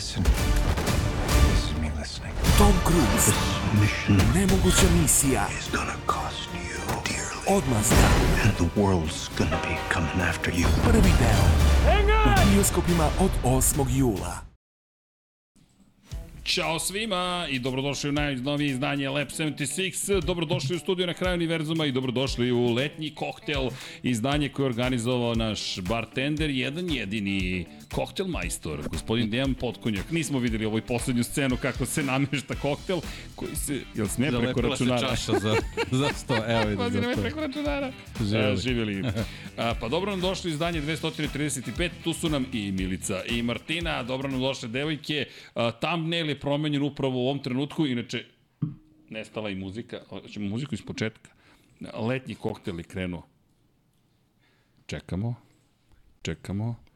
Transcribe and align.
listen. 0.00 0.22
This 0.22 1.64
is 1.64 1.72
me 1.80 1.90
listening. 1.98 2.32
Tom 2.58 2.72
Cruise. 2.84 3.32
Nemoguća 4.34 4.86
misija. 5.02 5.46
It's 5.50 5.76
gonna 5.76 5.96
cost 6.06 6.48
you 6.54 6.78
dearly. 7.08 7.58
Odmazda. 7.58 8.08
And 8.44 8.52
the 8.56 8.80
world's 8.80 9.28
gonna 9.38 9.60
be 9.62 9.76
coming 9.94 10.28
after 10.28 10.52
you. 10.58 10.66
Prvi 10.84 11.12
deo. 11.18 11.46
U 12.26 12.54
bioskopima 12.54 13.08
od 13.20 13.30
8. 13.44 13.86
jula. 13.90 14.49
Ćao 16.50 16.78
svima 16.78 17.46
i 17.50 17.58
dobrodošli 17.58 18.10
u 18.10 18.12
najnovije 18.12 18.70
izdanje 18.70 19.08
Lab 19.08 19.28
76. 19.28 20.20
Dobrodošli 20.20 20.76
u 20.76 20.78
studiju 20.78 21.06
na 21.06 21.14
kraju 21.14 21.34
univerzuma 21.34 21.86
i 21.86 21.92
dobrodošli 21.92 22.52
u 22.52 22.72
letnji 22.72 23.10
koktel 23.10 23.70
izdanje 24.02 24.48
koje 24.48 24.64
je 24.64 24.68
organizovao 24.68 25.34
naš 25.34 25.80
bartender, 25.80 26.50
jedan 26.50 26.90
jedini 26.90 27.66
koktel 27.94 28.26
majstor, 28.26 28.88
gospodin 28.88 29.30
Dejan 29.30 29.54
Potkonjak. 29.54 30.10
Nismo 30.10 30.38
videli 30.38 30.64
ovoj 30.64 30.80
poslednju 30.80 31.24
scenu 31.24 31.56
kako 31.56 31.86
se 31.86 32.02
namešta 32.02 32.54
koktel 32.54 33.00
koji 33.34 33.56
se, 33.56 33.80
jel 33.94 34.06
sme 34.06 34.28
preko 34.28 34.60
računara? 34.60 34.98
Zalepila 34.98 35.16
se 35.16 35.26
čaša 35.26 35.38
za, 35.38 35.54
za 35.90 36.08
sto, 36.16 36.36
evo 36.46 36.64
vidi 36.64 36.76
Pazi, 36.76 37.00
to. 37.00 37.20
preko 37.20 37.40
računara. 37.40 37.92
Živjeli. 38.20 38.52
A, 38.52 38.56
živjeli. 38.56 39.02
A, 39.56 39.74
pa 39.80 39.88
dobro 39.88 40.10
nam 40.10 40.20
došli 40.20 40.50
izdanje 40.50 40.82
235, 40.82 41.90
tu 42.04 42.12
su 42.12 42.28
nam 42.28 42.46
i 42.52 42.72
Milica 42.72 43.22
i 43.24 43.42
Martina, 43.42 44.02
dobro 44.02 44.28
nam 44.28 44.40
došle 44.40 44.68
devojke. 44.68 45.26
A, 45.54 45.70
thumbnail 45.70 46.28
je 46.28 46.39
promenjen 46.40 46.82
upravo 46.82 47.18
u 47.18 47.26
ovom 47.26 47.38
trenutku, 47.38 47.86
inače 47.86 48.24
nestala 49.10 49.50
i 49.50 49.54
muzika. 49.54 50.00
Hoćemo 50.08 50.48
muziku 50.48 50.74
iz 50.74 50.82
početka. 50.82 51.30
Letnji 51.94 52.34
koktel 52.34 52.78
je 52.78 52.84
krenuo. 52.84 53.22
Čekamo. 54.86 55.34
Čekamo. 56.22 56.89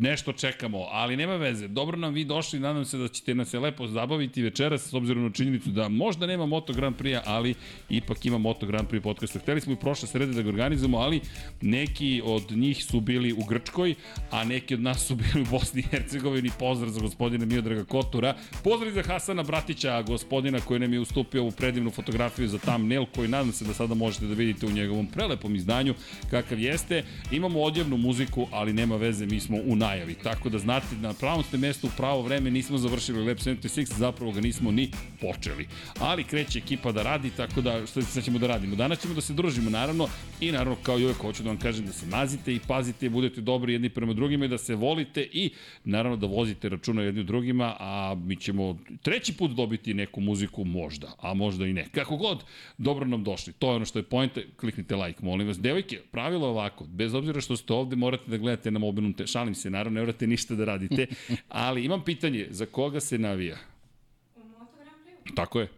Nešto 0.00 0.32
čekamo, 0.32 0.86
ali 0.90 1.16
nema 1.16 1.36
veze. 1.36 1.68
Dobro 1.68 1.96
nam 1.96 2.14
vi 2.14 2.24
došli, 2.24 2.60
nadam 2.60 2.84
se 2.84 2.98
da 2.98 3.08
ćete 3.08 3.34
nas 3.34 3.48
se 3.48 3.58
lepo 3.58 3.86
zabaviti 3.86 4.42
večeras, 4.42 4.88
s 4.90 4.94
obzirom 4.94 5.22
na 5.22 5.30
činjenicu 5.30 5.70
da 5.70 5.88
možda 5.88 6.26
nema 6.26 6.46
Moto 6.46 6.72
Grand 6.72 6.96
Prix, 6.96 7.20
ali 7.24 7.54
ipak 7.90 8.26
ima 8.26 8.38
Moto 8.38 8.66
Grand 8.66 8.88
Prix 8.88 9.02
podcasta. 9.02 9.38
Hteli 9.38 9.60
smo 9.60 9.72
i 9.72 9.76
prošle 9.76 10.08
srede 10.08 10.32
da 10.32 10.42
ga 10.42 10.48
organizujemo, 10.48 10.98
ali 10.98 11.20
neki 11.60 12.22
od 12.24 12.50
njih 12.50 12.84
su 12.84 13.00
bili 13.00 13.32
u 13.32 13.44
Grčkoj, 13.44 13.94
a 14.30 14.44
neki 14.44 14.74
od 14.74 14.80
nas 14.80 15.06
su 15.06 15.14
bili 15.14 15.42
u 15.42 15.50
Bosni 15.50 15.80
i 15.80 15.88
Hercegovini. 15.90 16.50
Pozdrav 16.58 16.90
za 16.90 17.00
gospodina 17.00 17.44
Miodraga 17.44 17.84
Kotura. 17.84 18.34
Pozdrav 18.64 18.92
za 18.92 19.02
Hasana 19.02 19.42
Bratića, 19.42 20.02
gospodina 20.02 20.60
koji 20.60 20.80
nam 20.80 20.92
je 20.92 21.00
ustupio 21.00 21.42
ovu 21.42 21.50
predivnu 21.50 21.90
fotografiju 21.90 22.48
za 22.48 22.58
thumbnail, 22.58 23.04
koji 23.14 23.28
nadam 23.28 23.52
se 23.52 23.64
da 23.64 23.74
sada 23.74 23.94
možete 23.94 24.26
da 24.26 24.34
vidite 24.34 24.66
u 24.66 24.70
njegovom 24.70 25.06
prelepom 25.06 25.54
izdanju 25.54 25.94
kakav 26.30 26.60
jeste. 26.60 27.04
Imamo 27.32 27.60
odjevnu 27.60 27.96
muziku, 27.96 28.46
ali 28.50 28.72
nema 28.72 28.96
veze, 28.96 29.26
mi 29.26 29.40
smo 29.40 29.56
u 29.64 29.76
najavi. 29.88 30.14
Tako 30.14 30.48
da 30.48 30.58
znate, 30.58 30.96
na 31.00 31.12
pravom 31.14 31.42
ste 31.44 31.56
mestu 31.56 31.86
u 31.86 31.90
pravo 31.96 32.22
vreme, 32.22 32.50
nismo 32.50 32.78
završili 32.78 33.26
Lab 33.26 33.36
76, 33.36 33.98
zapravo 33.98 34.32
ga 34.32 34.40
nismo 34.40 34.70
ni 34.70 34.90
počeli. 35.20 35.68
Ali 36.00 36.24
kreće 36.24 36.58
ekipa 36.58 36.92
da 36.92 37.02
radi, 37.02 37.30
tako 37.36 37.60
da 37.60 37.86
što 37.86 38.02
sad 38.02 38.24
ćemo 38.24 38.38
da 38.38 38.46
radimo? 38.46 38.76
Danas 38.76 39.00
ćemo 39.00 39.14
da 39.14 39.20
se 39.20 39.32
družimo, 39.32 39.70
naravno, 39.70 40.08
i 40.40 40.52
naravno, 40.52 40.76
kao 40.82 40.98
i 40.98 41.04
uvek, 41.04 41.16
hoću 41.16 41.42
da 41.42 41.48
vam 41.48 41.58
kažem 41.58 41.86
da 41.86 41.92
se 41.92 42.06
mazite 42.06 42.54
i 42.54 42.60
pazite 42.66 43.10
budete 43.10 43.40
dobri 43.40 43.72
jedni 43.72 43.88
prema 43.88 44.12
drugima 44.12 44.44
i 44.44 44.48
da 44.48 44.58
se 44.58 44.74
volite 44.74 45.28
i 45.32 45.50
naravno 45.84 46.16
da 46.16 46.26
vozite 46.26 46.68
računa 46.68 47.02
jedni 47.02 47.24
drugima, 47.24 47.76
a 47.78 48.16
mi 48.24 48.36
ćemo 48.36 48.78
treći 49.02 49.32
put 49.32 49.50
dobiti 49.50 49.94
neku 49.94 50.20
muziku 50.20 50.64
možda, 50.64 51.12
a 51.20 51.34
možda 51.34 51.66
i 51.66 51.72
ne. 51.72 51.86
Kako 51.92 52.16
god, 52.16 52.44
dobro 52.78 53.06
nam 53.06 53.24
došli. 53.24 53.52
To 53.52 53.70
je 53.70 53.76
ono 53.76 53.84
što 53.84 53.98
je 53.98 54.02
pojenta, 54.02 54.40
kliknite 54.60 54.96
like, 54.96 55.24
molim 55.24 55.46
vas. 55.46 55.60
Devojke, 55.60 56.00
pravilo 56.10 56.46
je 56.46 56.50
ovako, 56.50 56.84
bez 56.84 57.14
obzira 57.14 57.40
što 57.40 57.56
ste 57.56 57.72
ovde, 57.72 57.96
morate 57.96 58.30
da 58.30 58.36
gledate 58.36 58.70
na 58.70 58.78
mobilnom 58.78 59.12
te, 59.12 59.26
šalim 59.26 59.54
se, 59.54 59.70
naravno, 59.78 59.94
ne 59.94 60.00
morate 60.00 60.26
ništa 60.26 60.54
da 60.54 60.64
radite, 60.64 61.06
ali 61.48 61.84
imam 61.84 62.04
pitanje, 62.04 62.46
za 62.50 62.66
koga 62.66 63.00
se 63.00 63.18
navija? 63.18 63.56
U 64.36 64.44
Moto 64.44 64.72
Grand 64.76 64.96
Prix 65.24 65.34
Tako 65.34 65.60
je. 65.60 65.68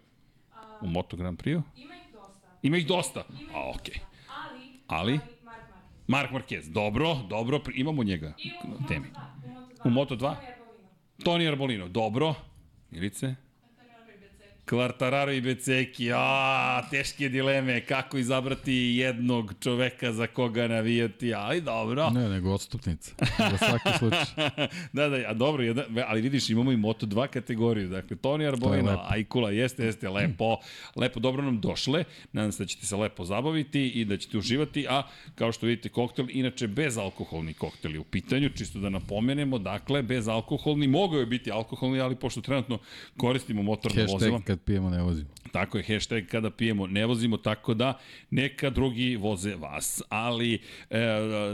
U 0.81 0.87
Moto 0.87 1.17
Grand 1.17 1.39
Prix? 1.39 1.63
ima 1.77 1.95
ih 1.95 2.13
dosta. 2.13 2.49
Ima 2.63 2.77
ih 2.77 2.87
dosta. 2.87 3.25
Ima 3.33 3.41
ih 3.41 3.55
A, 3.55 3.59
dosta. 3.59 3.81
okej. 3.81 3.95
Ali, 4.29 4.61
Ali? 4.89 5.13
Mark 5.13 5.23
Marquez. 5.45 6.07
Mark 6.07 6.31
Marquez, 6.33 6.73
dobro, 6.73 7.15
dobro, 7.29 7.61
imamo 7.75 8.05
njega 8.05 8.35
I 8.39 8.51
u 8.65 8.69
Moto 8.69 8.85
temi. 8.89 9.07
2. 9.77 9.87
U 9.87 9.91
Moto 9.91 10.17
2? 10.17 10.19
Tony 10.19 10.35
Arbolino. 10.53 11.25
Toni 11.25 11.49
Arbolino, 11.49 11.89
dobro. 11.89 12.35
Milice? 12.91 13.35
Kvartararo 14.71 15.33
i 15.33 15.41
Beceki, 15.41 16.13
a 16.15 16.83
teške 16.91 17.29
dileme, 17.29 17.81
kako 17.81 18.19
izabrati 18.19 18.75
jednog 18.75 19.55
čoveka 19.61 20.13
za 20.13 20.27
koga 20.27 20.69
navijati, 20.69 21.35
ali 21.35 21.61
dobro. 21.61 22.11
Ne, 22.11 22.29
nego 22.29 22.53
odstupnica. 22.53 23.13
Za 23.39 23.59
svaki 23.59 23.99
slučaj. 23.99 24.25
da, 24.93 25.09
da, 25.09 25.17
a 25.17 25.35
dobro, 25.35 25.63
jedan, 25.63 25.85
ali 26.07 26.21
vidiš, 26.21 26.51
imamo 26.51 26.73
i 26.73 26.77
Moto2 26.77 27.27
kategoriju, 27.27 27.89
dakle, 27.89 28.17
Toni 28.17 28.47
Arbolino, 28.47 28.91
lepo. 28.91 29.03
Ajkula, 29.09 29.51
jeste, 29.51 29.85
jeste, 29.85 30.09
lepo, 30.09 30.57
lepo, 30.97 31.21
dobro 31.21 31.43
nam 31.43 31.61
došle, 31.61 32.05
nadam 32.33 32.53
se 32.53 32.63
da 32.63 32.67
ćete 32.67 32.87
se 32.87 32.97
lepo 32.97 33.25
zabaviti 33.25 33.89
i 33.89 34.05
da 34.05 34.17
ćete 34.17 34.39
uživati, 34.39 34.87
a 34.89 35.03
kao 35.35 35.53
što 35.53 35.67
vidite, 35.67 35.89
koktel, 35.89 36.27
inače 36.29 36.69
bezalkoholni 36.69 37.55
koktel 37.55 37.93
je 37.93 37.99
u 37.99 38.05
pitanju, 38.05 38.51
čisto 38.57 38.79
da 38.79 38.89
napomenemo, 38.89 39.59
dakle, 39.59 40.03
bezalkoholni, 40.03 40.89
mogao 40.89 41.21
je 41.21 41.27
biti 41.27 41.51
alkoholni, 41.51 42.01
ali 42.01 42.17
pošto 42.17 42.41
trenutno 42.41 42.79
koristimo 43.17 43.63
motorno 43.63 44.03
vozilo, 44.13 44.41
Hashtag 44.51 44.60
kad 44.61 44.65
pijemo 44.65 44.91
ne 44.91 45.03
vozimo. 45.03 45.31
Tako 45.53 45.79
je, 45.79 45.85
hashtag 45.85 46.27
kada 46.27 46.51
pijemo 46.51 46.87
ne 46.87 47.07
vozimo, 47.07 47.37
tako 47.37 47.75
da 47.75 47.99
neka 48.31 48.71
drugi 48.71 49.17
voze 49.17 49.55
vas. 49.55 50.03
Ali 50.09 50.59
e, 50.91 50.99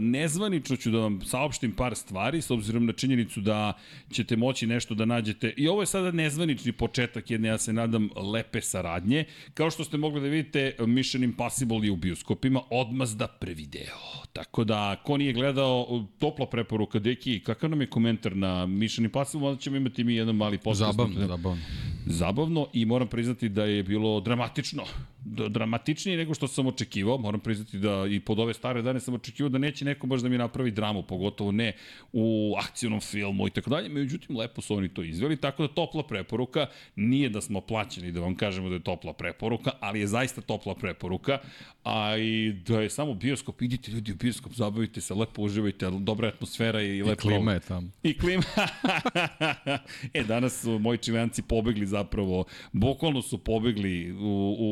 nezvanično 0.01 0.77
ću 0.77 0.91
da 0.91 0.99
vam 0.99 1.21
saopštim 1.23 1.73
par 1.73 1.95
stvari, 1.95 2.43
s 2.43 2.51
obzirom 2.51 2.87
na 2.87 2.93
činjenicu 2.93 3.41
da 3.41 3.73
ćete 4.13 4.37
moći 4.37 4.67
nešto 4.67 4.95
da 4.95 5.05
nađete. 5.05 5.55
I 5.57 5.69
ovo 5.69 5.83
je 5.83 5.87
sada 5.87 6.11
nezvanični 6.11 6.73
početak 6.73 7.31
jedne, 7.31 7.49
ja 7.49 7.59
se 7.59 7.73
nadam, 7.73 8.09
lepe 8.33 8.61
saradnje. 8.61 9.25
Kao 9.55 9.71
što 9.71 9.85
ste 9.85 9.97
mogli 9.97 10.21
da 10.21 10.27
vidite, 10.27 10.75
Mission 10.79 11.25
Impossible 11.25 11.87
je 11.87 11.91
u 11.91 11.97
bioskopima, 11.97 12.61
odmazda 12.71 13.27
prevideo. 13.27 14.27
Tako 14.33 14.65
da, 14.65 14.97
ko 15.05 15.17
nije 15.17 15.33
gledao, 15.33 16.05
topla 16.19 16.47
preporuka, 16.47 16.99
deki, 16.99 17.41
kakav 17.41 17.71
nam 17.71 17.81
je 17.81 17.87
komentar 17.87 18.37
na 18.37 18.67
Mission 18.67 19.05
Impossible, 19.05 19.49
onda 19.49 19.61
ćemo 19.61 19.77
imati 19.77 20.05
mi 20.05 20.15
jedan 20.15 20.37
mali 20.37 20.59
podcast. 20.59 20.79
Zabavno, 20.79 21.27
zabavno. 21.27 21.63
Zabavno 22.07 22.69
i 22.73 22.85
moram 22.85 22.96
priznati 23.05 23.49
da 23.49 23.65
je 23.65 23.83
bilo 23.83 24.21
dramatično. 24.21 24.83
D 25.25 25.49
dramatičnije 25.49 26.19
nego 26.19 26.35
što 26.35 26.49
sam 26.49 26.67
očekivao. 26.67 27.19
Moram 27.19 27.41
priznati 27.41 27.79
da 27.79 28.07
i 28.11 28.21
pod 28.21 28.39
ove 28.39 28.55
stare 28.55 28.83
dane 28.83 29.01
sam 29.01 29.15
očekivao 29.15 29.49
da 29.49 29.59
neće 29.59 29.85
neko 29.85 30.07
baš 30.07 30.21
da 30.21 30.29
mi 30.29 30.39
napravi 30.39 30.71
dramu, 30.71 31.03
pogotovo 31.03 31.53
ne 31.53 31.73
u 32.13 32.55
akcijnom 32.59 33.01
filmu 33.01 33.47
i 33.47 33.51
tako 33.51 33.71
dalje. 33.71 33.89
Međutim, 33.89 34.37
lepo 34.37 34.61
su 34.61 34.75
oni 34.75 34.89
to 34.89 35.03
izveli, 35.03 35.37
tako 35.37 35.67
da 35.67 35.75
topla 35.75 36.03
preporuka. 36.03 36.67
Nije 36.97 37.29
da 37.29 37.41
smo 37.41 37.61
plaćeni 37.61 38.13
da 38.13 38.21
vam 38.21 38.35
kažemo 38.35 38.69
da 38.69 38.75
je 38.75 38.83
topla 38.83 39.13
preporuka, 39.13 39.71
ali 39.81 40.01
je 40.01 40.07
zaista 40.07 40.41
topla 40.41 40.75
preporuka. 40.75 41.39
A 41.85 42.17
i 42.19 42.53
da 42.53 42.81
je 42.81 42.91
samo 42.91 43.15
bioskop, 43.15 43.63
idite 43.63 43.91
ljudi 43.91 44.13
u 44.13 44.17
bioskop, 44.17 44.53
zabavite 44.53 45.01
se, 45.01 45.15
lepo 45.15 45.43
uživajte, 45.43 45.91
dobra 45.91 46.29
atmosfera 46.29 46.83
i, 46.83 46.97
I 46.97 47.03
lepo... 47.03 47.23
klima 47.23 47.53
je 47.53 47.61
tamo. 47.61 47.89
I 48.03 48.19
klima. 48.19 48.43
e, 50.15 50.25
danas 50.25 50.61
su 50.61 50.79
moji 50.79 50.99
čilenci 50.99 51.43
pobegli 51.43 51.87
zapravo, 51.87 52.45
bukvalno 52.87 53.23
su 53.23 53.39
pobegli 53.39 54.13
u, 54.13 54.57
u, 54.59 54.71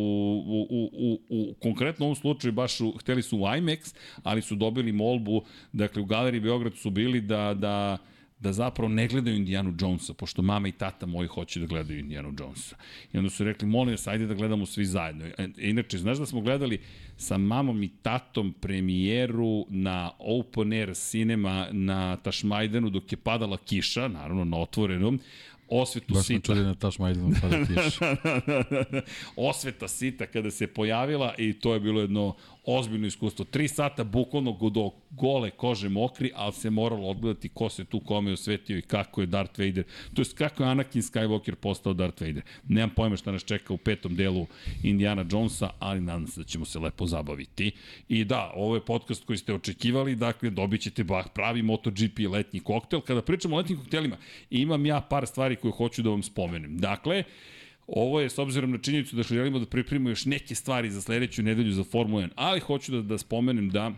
u, 0.71 0.91
u, 0.93 1.21
u, 1.29 1.55
konkretno 1.63 2.07
ovom 2.07 2.17
slučaju 2.17 2.53
baš 2.53 2.81
u, 2.81 2.93
hteli 3.01 3.23
su 3.23 3.39
u 3.39 3.41
IMAX, 3.41 3.95
ali 4.23 4.43
su 4.43 4.55
dobili 4.55 4.93
molbu, 4.93 5.45
dakle 5.73 6.03
u 6.03 6.05
Galeriji 6.05 6.41
Beograd 6.41 6.77
su 6.77 6.91
bili 6.91 7.21
da, 7.21 7.55
da 7.55 7.99
da 8.45 8.53
zapravo 8.53 8.89
ne 8.89 9.09
gledaju 9.09 9.37
Indiana 9.37 9.73
Jonesa, 9.81 10.15
pošto 10.15 10.43
mama 10.43 10.69
i 10.69 10.73
tata 10.73 11.07
moji 11.07 11.29
hoće 11.29 11.61
da 11.61 11.67
gledaju 11.67 11.99
Indiana 11.99 12.33
Jonesa. 12.39 12.77
I 13.13 13.19
onda 13.19 13.31
su 13.31 13.45
rekli, 13.45 13.69
molim 13.69 13.95
vas, 13.95 14.07
ajde 14.07 14.27
da 14.27 14.35
gledamo 14.35 14.67
svi 14.67 14.85
zajedno. 14.85 15.25
E, 15.25 15.49
Inače, 15.59 15.99
znaš 15.99 16.19
da 16.19 16.27
smo 16.27 16.41
gledali 16.41 16.81
sa 17.17 17.39
mamom 17.39 17.83
i 17.83 17.89
tatom 18.03 18.53
premijeru 18.61 19.67
na 19.69 20.11
Open 20.19 20.73
Air 20.73 20.95
Cinema 20.95 21.69
na 21.73 22.17
Tašmajdanu 22.17 22.91
dok 22.91 23.13
je 23.13 23.17
padala 23.17 23.57
kiša, 23.57 24.09
naravno 24.09 24.45
na 24.45 24.59
otvorenom, 24.61 25.21
osvetu 25.75 26.15
Baš 26.15 26.26
sita. 26.26 26.47
čuli 26.47 26.61
na 26.61 26.75
taš 26.75 26.99
majdanu 26.99 27.35
pada 27.43 27.56
kiš. 27.59 27.99
Osveta 29.49 29.88
sita 29.88 30.26
kada 30.26 30.50
se 30.50 30.67
pojavila 30.67 31.35
i 31.38 31.53
to 31.53 31.75
je 31.75 31.81
bilo 31.81 32.00
jedno 32.00 32.35
ozbiljno 32.67 33.07
iskustvo. 33.07 33.45
Tri 33.45 33.69
sata 33.69 34.05
bukvalno 34.05 34.71
do 34.71 34.91
gole 35.11 35.51
kože 35.51 35.89
mokri, 35.89 36.31
ali 36.35 36.53
se 36.53 36.71
moralo 36.71 37.09
odgledati 37.09 37.49
ko 37.49 37.69
se 37.69 37.85
tu 37.85 38.01
kome 38.01 38.33
osvetio 38.33 38.79
i 38.79 38.83
kako 38.83 39.21
je 39.21 39.27
Darth 39.27 39.59
Vader, 39.59 39.85
to 40.15 40.21
jest 40.21 40.39
kako 40.39 40.63
je 40.63 40.69
Anakin 40.69 41.03
Skywalker 41.03 41.55
postao 41.55 41.93
Darth 41.93 42.23
Vader. 42.23 42.43
Nemam 42.69 42.91
pojma 42.91 43.17
šta 43.17 43.33
nas 43.33 43.45
čeka 43.45 43.75
u 43.75 43.77
petom 43.77 44.17
delu 44.17 44.47
Indiana 44.83 45.25
Jonesa, 45.31 45.71
ali 45.79 46.01
nadam 46.01 46.27
se 46.27 46.41
da 46.41 46.47
ćemo 46.47 46.65
se 46.65 46.79
lepo 46.79 47.07
zabaviti. 47.07 47.73
I 48.09 48.25
da, 48.25 48.53
ovo 48.55 48.75
je 48.75 48.85
podcast 48.85 49.25
koji 49.25 49.39
ste 49.39 49.55
očekivali, 49.55 50.15
dakle 50.17 50.51
dobit 50.51 50.81
ćete 50.81 51.05
bah, 51.05 51.27
pravi 51.35 51.63
MotoGP 51.63 52.19
letnji 52.31 52.61
koktel. 52.61 53.01
Kada 53.01 53.23
pričamo 53.23 53.57
o 53.57 53.59
letnjim 53.59 53.79
koktelima, 53.79 54.17
imam 54.51 54.87
ja 54.87 55.01
par 55.01 55.27
stvari 55.27 55.57
koje 55.57 55.73
hoću 55.73 56.03
da 56.03 56.11
vam 56.11 56.23
spomenem. 56.23 56.79
Dakle, 56.79 57.25
Ovo 57.87 58.21
je 58.21 58.31
s 58.31 58.39
obzirom 58.39 58.71
na 58.71 58.79
činjenicu 58.79 59.17
da 59.17 59.23
želimo 59.23 59.59
da 59.59 59.67
pripremimo 59.67 60.11
još 60.11 60.25
neke 60.25 60.55
stvari 60.55 60.91
za 60.91 61.01
sledeću 61.01 61.43
nedelju 61.43 61.73
za 61.73 61.85
Formula 61.85 62.23
1, 62.23 62.29
ali 62.35 62.61
hoću 62.61 62.93
da, 62.93 63.03
da 63.03 63.19
spomenem 63.19 63.71
da 63.71 63.93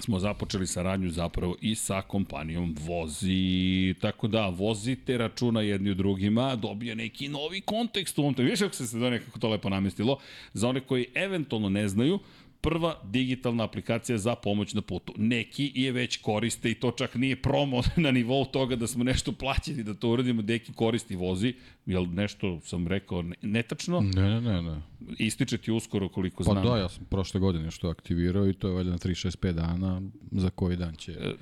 smo 0.00 0.18
započeli 0.18 0.66
saradnju 0.66 1.10
zapravo 1.10 1.56
i 1.60 1.74
sa 1.74 2.02
kompanijom 2.02 2.76
Vozi. 2.80 3.94
Tako 4.00 4.28
da, 4.28 4.48
vozite 4.48 5.18
računa 5.18 5.60
jedni 5.60 5.90
u 5.90 5.94
drugima, 5.94 6.56
dobije 6.56 6.94
neki 6.94 7.28
novi 7.28 7.60
kontekst 7.60 8.18
u 8.18 8.22
ovom 8.22 8.34
to. 8.34 8.42
Viš 8.42 8.60
kako 8.60 8.74
se 8.74 8.86
se 8.86 8.96
nekako 8.96 9.38
to 9.38 9.48
lepo 9.48 9.68
namestilo? 9.68 10.18
Za 10.52 10.68
one 10.68 10.80
koji 10.80 11.06
eventualno 11.14 11.68
ne 11.68 11.88
znaju, 11.88 12.18
prva 12.62 13.00
digitalna 13.04 13.64
aplikacija 13.64 14.18
za 14.18 14.34
pomoć 14.34 14.74
na 14.74 14.82
putu. 14.82 15.12
Neki 15.16 15.72
je 15.74 15.92
već 15.92 16.16
koriste 16.16 16.70
i 16.70 16.74
to 16.74 16.90
čak 16.90 17.14
nije 17.14 17.36
promo 17.36 17.82
na 17.96 18.10
nivou 18.10 18.44
toga 18.44 18.76
da 18.76 18.86
smo 18.86 19.04
nešto 19.04 19.32
plaćeni 19.32 19.82
da 19.82 19.94
to 19.94 20.08
uradimo, 20.08 20.42
neki 20.42 20.72
koristi 20.72 21.16
vozi, 21.16 21.54
jel 21.86 22.06
nešto 22.06 22.60
sam 22.60 22.86
rekao 22.86 23.22
ne- 23.22 23.36
netačno, 23.42 24.00
Ne, 24.00 24.22
ne, 24.22 24.40
ne, 24.42 24.62
ne. 24.62 24.82
ističe 25.18 25.58
ti 25.58 25.72
uskoro 25.72 26.08
koliko 26.08 26.44
Pa 26.44 26.52
znam. 26.52 26.64
da, 26.64 26.76
ja 26.76 26.88
sam 26.88 27.04
prošle 27.04 27.40
godine 27.40 27.70
što 27.70 27.88
aktivirao 27.88 28.48
i 28.48 28.54
to 28.54 28.68
je 28.68 28.74
valjda 28.74 28.90
na 28.90 28.98
365 28.98 29.52
dana, 29.52 30.02
za 30.30 30.50
koji 30.50 30.76
dan 30.76 30.94
će 30.96 31.12
E. 31.12 31.32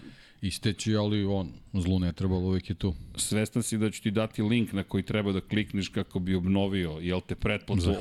isteći, 0.42 0.96
ali 0.96 1.24
on, 1.24 1.52
zlu 1.72 1.98
ne 1.98 2.12
trebalo, 2.12 2.40
uvijek 2.40 2.70
je 2.70 2.74
tu. 2.74 2.94
Svestan 3.16 3.62
si 3.62 3.78
da 3.78 3.90
ću 3.90 4.02
ti 4.02 4.10
dati 4.10 4.42
link 4.42 4.72
na 4.72 4.82
koji 4.82 5.02
treba 5.02 5.32
da 5.32 5.40
klikneš 5.40 5.88
kako 5.88 6.18
bi 6.18 6.34
obnovio, 6.34 6.90
jel 6.90 7.20
te 7.20 7.34
pretplatu 7.34 7.94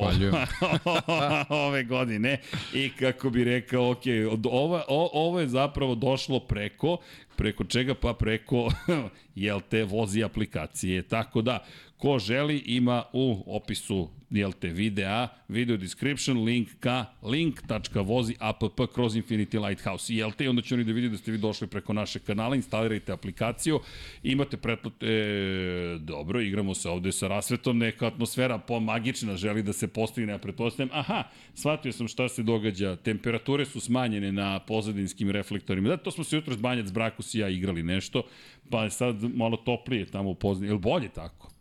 ove 1.67 1.83
godine 1.83 2.41
i 2.73 2.89
kako 2.89 3.29
bi 3.29 3.43
rekao, 3.43 3.91
ok, 3.91 4.03
od 4.31 4.45
ova, 4.51 4.83
o, 4.87 5.09
ovo 5.13 5.39
je 5.39 5.47
zapravo 5.47 5.95
došlo 5.95 6.39
preko, 6.39 6.97
preko 7.35 7.63
čega 7.63 7.93
pa 7.93 8.13
preko, 8.13 8.71
jel 9.35 9.61
te, 9.69 9.83
vozi 9.83 10.23
aplikacije. 10.23 11.01
Tako 11.01 11.41
da, 11.41 11.65
ko 11.99 12.19
želi 12.19 12.57
ima 12.57 13.03
u 13.13 13.43
opisu 13.47 14.09
jel 14.29 14.51
te 14.51 14.69
videa, 14.69 15.27
video 15.47 15.77
description, 15.77 16.43
link 16.43 16.69
ka 16.79 17.05
link.vozi 17.23 18.35
app 18.39 18.63
kroz 18.93 19.15
Infinity 19.15 19.67
Lighthouse. 19.67 20.13
Jel 20.13 20.31
te, 20.31 20.45
i 20.45 20.47
onda 20.47 20.61
će 20.61 20.75
oni 20.75 20.83
da 20.83 20.91
vidi 20.91 21.09
da 21.09 21.17
ste 21.17 21.31
vi 21.31 21.37
došli 21.37 21.67
preko 21.67 21.93
našeg 21.93 22.23
kanala, 22.23 22.55
instalirajte 22.55 23.11
aplikaciju, 23.11 23.79
imate 24.23 24.57
pretplate, 24.57 25.07
e, 25.07 25.97
dobro, 25.99 26.41
igramo 26.41 26.75
se 26.75 26.89
ovde 26.89 27.11
sa 27.11 27.27
rasvetom, 27.27 27.77
neka 27.77 28.07
atmosfera 28.07 28.57
po 28.57 28.79
magična 28.79 29.37
želi 29.37 29.63
da 29.63 29.73
se 29.73 29.87
postigne, 29.87 30.33
a 30.33 30.37
pretpostavljam, 30.37 30.89
aha, 30.93 31.23
shvatio 31.53 31.91
sam 31.91 32.07
šta 32.07 32.29
se 32.29 32.43
događa, 32.43 32.95
temperature 32.95 33.65
su 33.65 33.79
smanjene 33.79 34.31
na 34.31 34.59
pozadinskim 34.59 35.29
reflektorima, 35.31 35.89
da, 35.89 35.97
to 35.97 36.11
smo 36.11 36.23
se 36.23 36.35
jutro 36.35 36.53
s 36.53 36.57
Banjac 36.57 36.91
Brakus 36.91 37.33
i 37.33 37.39
ja 37.39 37.49
igrali 37.49 37.83
nešto, 37.83 38.23
pa 38.69 38.89
sad 38.89 39.35
malo 39.35 39.57
toplije 39.57 40.05
tamo 40.05 40.29
u 40.29 40.35
pozadini, 40.35 40.69
je 40.69 40.73
li 40.73 40.79
bolje 40.79 41.09
tako? 41.09 41.58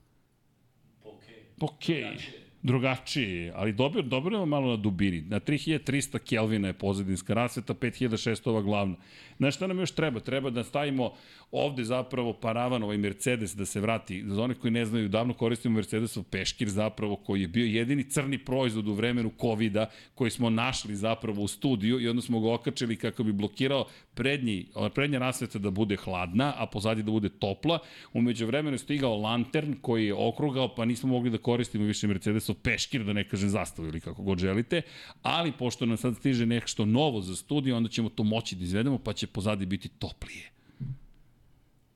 Okej. 1.60 2.02
Okay. 2.02 2.48
Drugačije, 2.62 3.52
ali 3.54 3.72
dobro, 3.72 4.02
dobro 4.02 4.38
je 4.38 4.46
malo 4.46 4.70
na 4.70 4.76
dubini. 4.76 5.20
Na 5.20 5.40
3300 5.40 6.18
Kelvina 6.18 6.68
je 6.68 6.72
pozadinska 6.72 7.34
rasveta, 7.34 7.74
5600 7.74 8.48
ova 8.50 8.62
glavna. 8.62 8.96
Znaš 9.38 9.54
šta 9.56 9.66
nam 9.66 9.78
još 9.78 9.90
treba? 9.90 10.20
Treba 10.20 10.50
da 10.50 10.64
stavimo 10.64 11.12
ovde 11.50 11.84
zapravo 11.84 12.32
paravan, 12.32 12.82
ovaj 12.82 12.98
Mercedes 12.98 13.54
da 13.54 13.66
se 13.66 13.80
vrati. 13.80 14.24
Za 14.26 14.42
one 14.42 14.54
koji 14.54 14.70
ne 14.70 14.84
znaju, 14.84 15.08
davno 15.08 15.34
koristimo 15.34 15.74
Mercedesov 15.74 16.22
peškir 16.22 16.68
zapravo 16.68 17.16
koji 17.16 17.40
je 17.40 17.48
bio 17.48 17.64
jedini 17.64 18.10
crni 18.10 18.38
proizvod 18.38 18.88
u 18.88 18.94
vremenu 18.94 19.30
covid 19.40 19.76
koji 20.14 20.30
smo 20.30 20.50
našli 20.50 20.96
zapravo 20.96 21.42
u 21.42 21.48
studiju 21.48 22.00
i 22.00 22.08
onda 22.08 22.22
smo 22.22 22.40
ga 22.40 22.52
okačili 22.52 22.96
kako 22.96 23.22
bi 23.22 23.32
blokirao 23.32 23.86
prednji, 24.18 24.66
prednja 24.94 25.18
rasveta 25.22 25.58
da 25.62 25.70
bude 25.70 25.96
hladna, 25.96 26.52
a 26.56 26.66
pozadi 26.66 27.02
da 27.06 27.10
bude 27.14 27.28
topla. 27.28 27.78
Umeđu 28.12 28.46
vremenu 28.46 28.74
je 28.74 28.82
stigao 28.82 29.16
lantern 29.16 29.76
koji 29.80 30.06
je 30.06 30.14
okrugao, 30.14 30.74
pa 30.74 30.84
nismo 30.84 31.08
mogli 31.08 31.30
da 31.30 31.38
koristimo 31.38 31.84
više 31.86 32.10
Mercedesov 32.10 32.56
peškir, 32.62 33.04
da 33.04 33.12
ne 33.12 33.24
kažem 33.28 33.50
zastavu 33.54 33.88
ili 33.88 34.00
kako 34.00 34.22
god 34.22 34.38
želite, 34.38 34.82
ali 35.22 35.52
pošto 35.52 35.86
nam 35.86 35.96
sad 35.96 36.16
stiže 36.16 36.46
nešto 36.46 36.84
novo 36.84 37.22
za 37.22 37.36
studiju, 37.36 37.76
onda 37.76 37.88
ćemo 37.88 38.08
to 38.08 38.24
moći 38.24 38.56
da 38.56 38.64
izvedemo, 38.64 38.98
pa 38.98 39.12
će 39.12 39.26
pozadi 39.26 39.66
biti 39.66 39.88
toplije. 39.88 40.57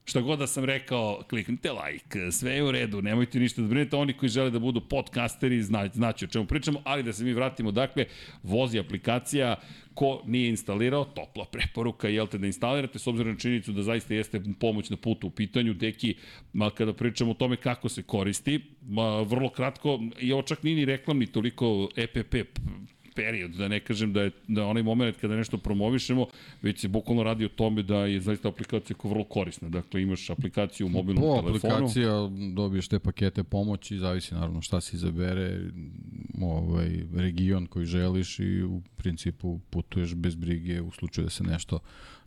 Šta 0.04 0.20
god 0.20 0.38
da 0.38 0.46
sam 0.46 0.64
rekao, 0.64 1.22
kliknite 1.28 1.70
like, 1.72 2.32
sve 2.32 2.52
je 2.52 2.64
u 2.64 2.70
redu, 2.72 3.02
nemojte 3.02 3.38
ništa 3.38 3.62
da 3.62 3.68
brinete, 3.68 3.96
oni 3.96 4.12
koji 4.12 4.30
žele 4.30 4.50
da 4.50 4.58
budu 4.58 4.80
podcasteri 4.80 5.62
zna, 5.62 5.88
znaće 5.92 6.24
o 6.24 6.28
čemu 6.28 6.46
pričamo, 6.46 6.80
ali 6.84 7.02
da 7.02 7.12
se 7.12 7.24
mi 7.24 7.32
vratimo, 7.32 7.70
dakle, 7.70 8.06
vozi 8.42 8.78
aplikacija, 8.78 9.56
ko 9.94 10.22
nije 10.26 10.48
instalirao, 10.48 11.04
topla 11.04 11.44
preporuka, 11.44 12.08
jel 12.08 12.26
te 12.26 12.38
da 12.38 12.46
instalirate, 12.46 12.98
s 12.98 13.06
obzirom 13.06 13.32
na 13.32 13.38
činjenicu 13.38 13.72
da 13.72 13.82
zaista 13.82 14.14
jeste 14.14 14.42
pomoć 14.60 14.90
na 14.90 14.96
putu 14.96 15.26
u 15.26 15.30
pitanju, 15.30 15.74
deki, 15.74 16.14
ma, 16.52 16.70
kada 16.70 16.92
pričamo 16.92 17.30
o 17.30 17.34
tome 17.34 17.56
kako 17.56 17.88
se 17.88 18.02
koristi, 18.02 18.60
ma, 18.88 19.20
vrlo 19.20 19.48
kratko, 19.48 20.00
i 20.20 20.32
ovo 20.32 20.42
čak 20.42 20.62
nije 20.62 20.76
ni 20.76 20.84
reklamni 20.84 21.26
toliko 21.26 21.88
EPP 21.96 22.34
period, 23.14 23.50
da 23.50 23.68
ne 23.68 23.80
kažem 23.80 24.12
da 24.12 24.22
je 24.22 24.30
da 24.48 24.64
onaj 24.66 24.82
moment 24.82 25.16
kada 25.16 25.36
nešto 25.36 25.58
promovišemo, 25.58 26.26
već 26.62 26.80
se 26.80 26.88
bukvalno 26.88 27.22
radi 27.22 27.44
o 27.44 27.48
tome 27.48 27.82
da 27.82 27.96
je 28.06 28.20
zaista 28.20 28.48
aplikacija 28.48 28.96
koja 28.96 29.12
vrlo 29.12 29.24
korisna. 29.24 29.68
Dakle, 29.68 30.02
imaš 30.02 30.30
aplikaciju 30.30 30.86
u 30.86 30.90
mobilnom 30.90 31.22
Po 31.22 31.42
telefonu. 31.42 31.74
aplikacija 31.74 32.12
dobiješ 32.54 32.88
te 32.88 32.98
pakete 32.98 33.44
pomoći, 33.44 33.98
zavisi 33.98 34.34
naravno 34.34 34.60
šta 34.62 34.80
si 34.80 34.96
izabere, 34.96 35.60
ovaj, 36.42 37.04
region 37.16 37.66
koji 37.66 37.86
želiš 37.86 38.38
i 38.38 38.62
u 38.62 38.82
principu 38.96 39.60
putuješ 39.70 40.14
bez 40.14 40.34
brige 40.34 40.80
u 40.80 40.90
slučaju 40.90 41.24
da 41.24 41.30
se 41.30 41.44
nešto 41.44 41.78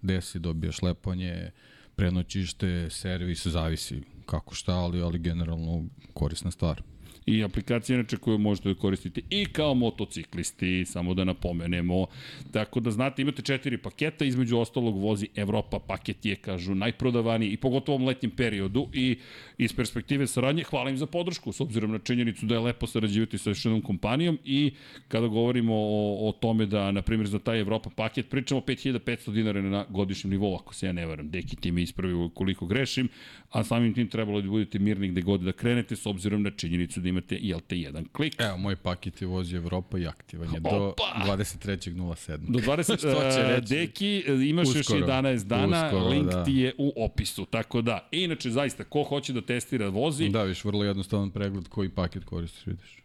desi, 0.01 0.39
dobiješ 0.39 0.81
lepanje, 0.81 1.51
prenoćište, 1.95 2.89
servis, 2.89 3.47
zavisi 3.47 4.01
kako 4.25 4.55
šta, 4.55 4.73
ali, 4.73 5.01
ali 5.01 5.19
generalno 5.19 5.85
korisna 6.13 6.51
stvar. 6.51 6.81
I 7.25 7.43
aplikacija 7.43 7.95
inače 7.95 8.17
koju 8.17 8.37
možete 8.37 8.69
da 8.69 8.79
koristite 8.79 9.21
i 9.29 9.45
kao 9.45 9.73
motociklisti, 9.73 10.85
samo 10.85 11.13
da 11.13 11.23
napomenemo. 11.23 12.05
Tako 12.51 12.79
da 12.79 12.91
znate, 12.91 13.21
imate 13.21 13.41
četiri 13.41 13.77
paketa, 13.77 14.25
između 14.25 14.57
ostalog 14.57 14.97
vozi 14.97 15.27
Evropa, 15.35 15.79
paket 15.79 16.25
je, 16.25 16.35
kažu, 16.35 16.75
najprodavaniji 16.75 17.51
i 17.51 17.57
pogotovo 17.57 17.97
u 18.03 18.05
letnjem 18.05 18.31
periodu 18.31 18.87
i 18.93 19.17
iz 19.57 19.73
perspektive 19.73 20.27
saradnje, 20.27 20.63
hvala 20.63 20.89
im 20.89 20.97
za 20.97 21.05
podršku, 21.05 21.51
s 21.51 21.61
obzirom 21.61 21.91
na 21.91 21.99
činjenicu 21.99 22.45
da 22.45 22.55
je 22.55 22.59
lepo 22.59 22.87
sarađivati 22.87 23.37
sa 23.37 23.49
još 23.49 23.65
jednom 23.65 23.81
kompanijom 23.81 24.39
i 24.43 24.71
kada 25.07 25.27
govorimo 25.27 25.75
o, 25.75 26.29
o 26.29 26.31
tome 26.31 26.65
da, 26.65 26.91
na 26.91 27.01
primjer, 27.01 27.27
za 27.27 27.39
taj 27.39 27.59
Evropa 27.59 27.89
paket 27.89 28.29
pričamo 28.29 28.61
5500 28.61 29.33
dinara 29.33 29.61
na 29.61 29.85
godišnjem 29.89 30.31
nivou, 30.31 30.55
ako 30.55 30.73
se 30.73 30.85
ja 30.85 30.93
ne 30.93 31.05
varam, 31.05 31.29
deki 31.29 31.55
ti 31.55 31.71
mi 31.71 31.81
ispravi 31.81 32.29
koliko 32.33 32.65
grešim, 32.65 33.09
a 33.49 33.63
samim 33.63 33.93
tim 33.93 34.07
trebalo 34.07 34.41
da 34.41 34.49
budete 34.49 34.79
mirni 34.79 35.07
gde 35.07 35.21
god 35.21 35.41
da 35.41 35.51
krenete, 35.51 35.95
s 35.95 36.05
obzirom 36.05 36.43
na 36.43 36.51
činjenicu 36.51 36.99
da 36.99 37.14
imate, 37.15 37.61
te, 37.67 37.79
jedan 37.79 38.05
klik. 38.11 38.35
Evo, 38.39 38.57
moj 38.57 38.75
paket 38.75 39.21
je 39.21 39.27
vozi 39.27 39.55
Evropa 39.55 39.97
i 39.97 40.07
aktivan 40.07 40.53
je 40.53 40.59
do 40.59 40.69
Opa! 40.69 41.03
23.07. 41.25 42.37
Do 42.47 42.59
20, 42.59 42.83
Što 42.97 43.31
će 43.35 43.39
e, 43.41 43.55
reći? 43.55 43.75
Deki, 43.75 44.23
e, 44.27 44.33
imaš 44.49 44.67
Uskoro. 44.67 44.99
još 44.99 45.07
11 45.07 45.43
dana, 45.43 45.85
Uskoro, 45.85 46.07
link 46.07 46.31
da. 46.31 46.43
ti 46.43 46.53
je 46.53 46.73
u 46.77 46.93
opisu, 47.05 47.45
tako 47.45 47.81
da. 47.81 48.07
I 48.11 48.19
inače, 48.23 48.49
zaista, 48.51 48.83
ko 48.83 49.03
hoće 49.03 49.33
da 49.33 49.41
testira 49.41 49.89
vozi, 49.89 50.29
Da, 50.29 50.43
viš, 50.43 50.63
vrlo 50.65 50.83
jednostavan 50.83 51.31
pregled 51.31 51.67
koji 51.67 51.89
paket 51.89 52.23
koristiš, 52.23 52.65
vidiš. 52.65 52.97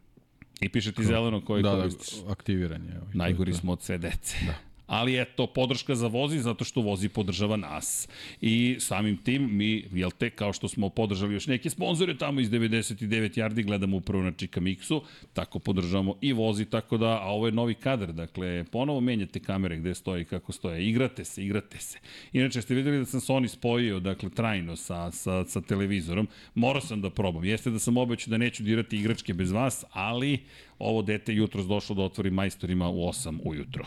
i 0.61 0.69
piše 0.69 0.93
ti 0.93 1.05
zeleno 1.05 1.45
koji 1.45 1.63
da, 1.63 1.71
koristiš. 1.77 2.21
da, 2.21 2.33
aktiviran 2.33 2.85
je. 2.85 2.99
Ovaj, 3.03 3.15
Najgori 3.15 3.53
smo 3.53 3.73
od 3.73 3.83
sve 3.83 3.99
dece. 3.99 4.37
Da. 4.47 4.70
Ali 4.91 5.21
eto, 5.21 5.47
podrška 5.47 5.95
za 5.95 6.07
vozi 6.07 6.39
zato 6.39 6.65
što 6.65 6.81
vozi 6.81 7.09
podržava 7.09 7.57
nas. 7.57 8.09
I 8.41 8.77
samim 8.81 9.17
tim 9.17 9.57
mi, 9.57 9.85
jel 9.93 10.11
te, 10.11 10.31
kao 10.31 10.53
što 10.53 10.69
smo 10.69 10.89
podržali 10.89 11.35
još 11.35 11.47
neke 11.47 11.71
sponzore 11.71 12.19
tamo 12.19 12.41
iz 12.41 12.51
99 12.51 13.39
yardi, 13.39 13.65
gledamo 13.65 13.97
upravo 13.97 14.25
na 14.25 14.33
Čika 14.33 14.61
Mixu, 14.61 15.01
tako 15.33 15.59
podržavamo 15.59 16.15
i 16.21 16.33
vozi, 16.33 16.65
tako 16.65 16.97
da, 16.97 17.07
a 17.23 17.27
ovo 17.27 17.47
je 17.47 17.53
novi 17.53 17.75
kadar, 17.75 18.13
dakle, 18.13 18.65
ponovo 18.65 19.01
menjate 19.01 19.41
kamere 19.41 19.77
gde 19.77 19.95
stoji, 19.95 20.25
kako 20.25 20.53
stoje, 20.53 20.89
igrate 20.89 21.25
se, 21.25 21.45
igrate 21.45 21.79
se. 21.79 21.99
Inače, 22.33 22.63
ste 22.63 22.75
videli 22.75 22.99
da 22.99 23.05
sam 23.05 23.21
Sony 23.21 23.49
spojio, 23.49 24.01
dakle, 24.01 24.31
trajno 24.31 24.77
sa, 24.77 25.11
sa, 25.11 25.45
sa 25.45 25.61
televizorom, 25.61 26.29
morao 26.55 26.83
sam 26.83 27.01
da 27.01 27.11
probam. 27.11 27.45
Jeste 27.45 27.71
da 27.71 27.79
sam 27.79 27.97
obećao 27.97 28.31
da 28.31 28.39
neću 28.39 28.63
dirati 28.63 28.99
igračke 28.99 29.35
bez 29.35 29.53
vas, 29.53 29.85
ali 29.93 30.39
ovo 30.79 31.03
dete 31.03 31.35
jutros 31.35 31.67
došlo 31.67 31.95
da 31.95 32.03
otvori 32.03 32.31
majstorima 32.31 32.89
u 32.89 32.97
8 32.97 33.39
ujutro 33.45 33.85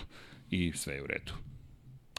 i 0.54 0.72
sve 0.76 0.96
je 0.96 1.04
u 1.04 1.08
redu. 1.08 1.34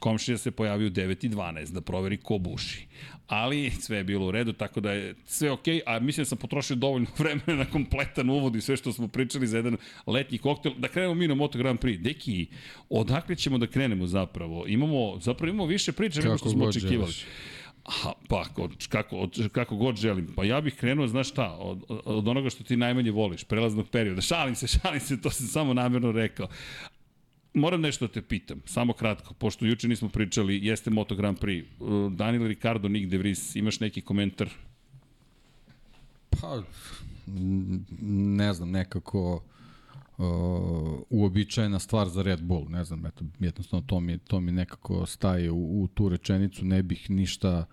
Komšija 0.00 0.38
se 0.38 0.50
pojavio 0.50 0.86
u 0.86 0.90
9 0.90 1.26
i 1.26 1.28
12 1.28 1.72
da 1.72 1.80
proveri 1.80 2.16
ko 2.16 2.38
buši. 2.38 2.86
Ali 3.26 3.70
sve 3.70 3.96
je 3.96 4.04
bilo 4.04 4.26
u 4.26 4.30
redu, 4.30 4.52
tako 4.52 4.80
da 4.80 4.92
je 4.92 5.14
sve 5.24 5.50
okej, 5.50 5.80
a 5.86 5.98
mislim 5.98 6.24
da 6.24 6.28
sam 6.28 6.38
potrošio 6.38 6.76
dovoljno 6.76 7.06
vremena 7.18 7.54
na 7.54 7.64
kompletan 7.64 8.30
uvod 8.30 8.56
i 8.56 8.60
sve 8.60 8.76
što 8.76 8.92
smo 8.92 9.08
pričali 9.08 9.46
za 9.46 9.56
jedan 9.56 9.76
letnji 10.06 10.38
koktel. 10.38 10.72
Da 10.78 10.88
krenemo 10.88 11.14
mi 11.14 11.28
na 11.28 11.34
Moto 11.34 11.58
Grand 11.58 11.78
Prix. 11.80 12.02
Deki, 12.02 12.46
odakle 12.88 13.36
ćemo 13.36 13.58
da 13.58 13.66
krenemo 13.66 14.06
zapravo? 14.06 14.64
Imamo, 14.66 15.18
zapravo 15.20 15.50
imamo 15.50 15.66
više 15.66 15.92
priča 15.92 16.20
nego 16.20 16.38
što 16.38 16.50
smo 16.50 16.64
očekivali. 16.64 17.12
želiš. 17.12 17.24
Aha, 17.84 18.12
pa 18.28 18.44
od, 18.56 18.86
kako, 18.88 19.16
od, 19.16 19.48
kako 19.52 19.76
god 19.76 19.96
želim. 19.96 20.32
Pa 20.36 20.44
ja 20.44 20.60
bih 20.60 20.74
krenuo, 20.74 21.06
znaš 21.06 21.28
šta, 21.28 21.52
od, 21.52 21.84
od 21.88 22.28
onoga 22.28 22.50
što 22.50 22.64
ti 22.64 22.76
najmanje 22.76 23.10
voliš, 23.10 23.44
prelaznog 23.44 23.88
perioda. 23.88 24.20
Šalim 24.20 24.54
se, 24.54 24.66
šalim 24.76 25.00
se, 25.00 25.20
to 25.20 25.30
sam 25.30 25.46
samo 25.46 25.74
namjerno 25.74 26.12
rekao. 26.12 26.48
Moram 27.54 27.80
nešto 27.80 28.06
da 28.06 28.12
te 28.12 28.22
pitam, 28.22 28.60
samo 28.64 28.92
kratko, 28.92 29.34
pošto 29.34 29.66
juče 29.66 29.88
nismo 29.88 30.08
pričali, 30.08 30.66
jeste 30.66 30.90
Moto 30.90 31.14
Grand 31.14 31.38
Prix. 31.38 31.64
Uh, 31.80 32.12
Daniel 32.12 32.46
Ricardo, 32.46 32.88
Nick 32.88 33.10
De 33.10 33.18
Vries, 33.18 33.56
imaš 33.56 33.80
neki 33.80 34.00
komentar? 34.00 34.48
Pa, 36.30 36.62
ne 38.02 38.52
znam, 38.52 38.70
nekako 38.70 39.42
uh, 40.18 40.24
uobičajena 41.10 41.78
stvar 41.78 42.08
za 42.08 42.22
Red 42.22 42.42
Bull, 42.42 42.66
ne 42.68 42.84
znam, 42.84 43.06
eto, 43.06 43.24
jednostavno 43.40 43.86
to 43.86 44.00
mi, 44.00 44.18
to 44.18 44.40
mi 44.40 44.52
nekako 44.52 45.06
staje 45.06 45.50
u, 45.50 45.82
u 45.82 45.88
tu 45.94 46.08
rečenicu, 46.08 46.64
ne 46.64 46.82
bih 46.82 47.10
ništa 47.10 47.66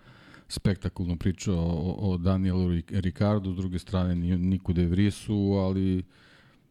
spektakulno 0.48 1.16
pričao 1.16 1.56
o, 1.56 2.12
o 2.12 2.18
Danielu 2.18 2.68
Ricardo, 2.88 3.52
s 3.52 3.56
druge 3.56 3.78
strane 3.78 4.14
ni 4.14 4.38
Niku 4.38 4.72
De 4.72 4.86
Vrisu, 4.86 5.52
ali 5.52 6.04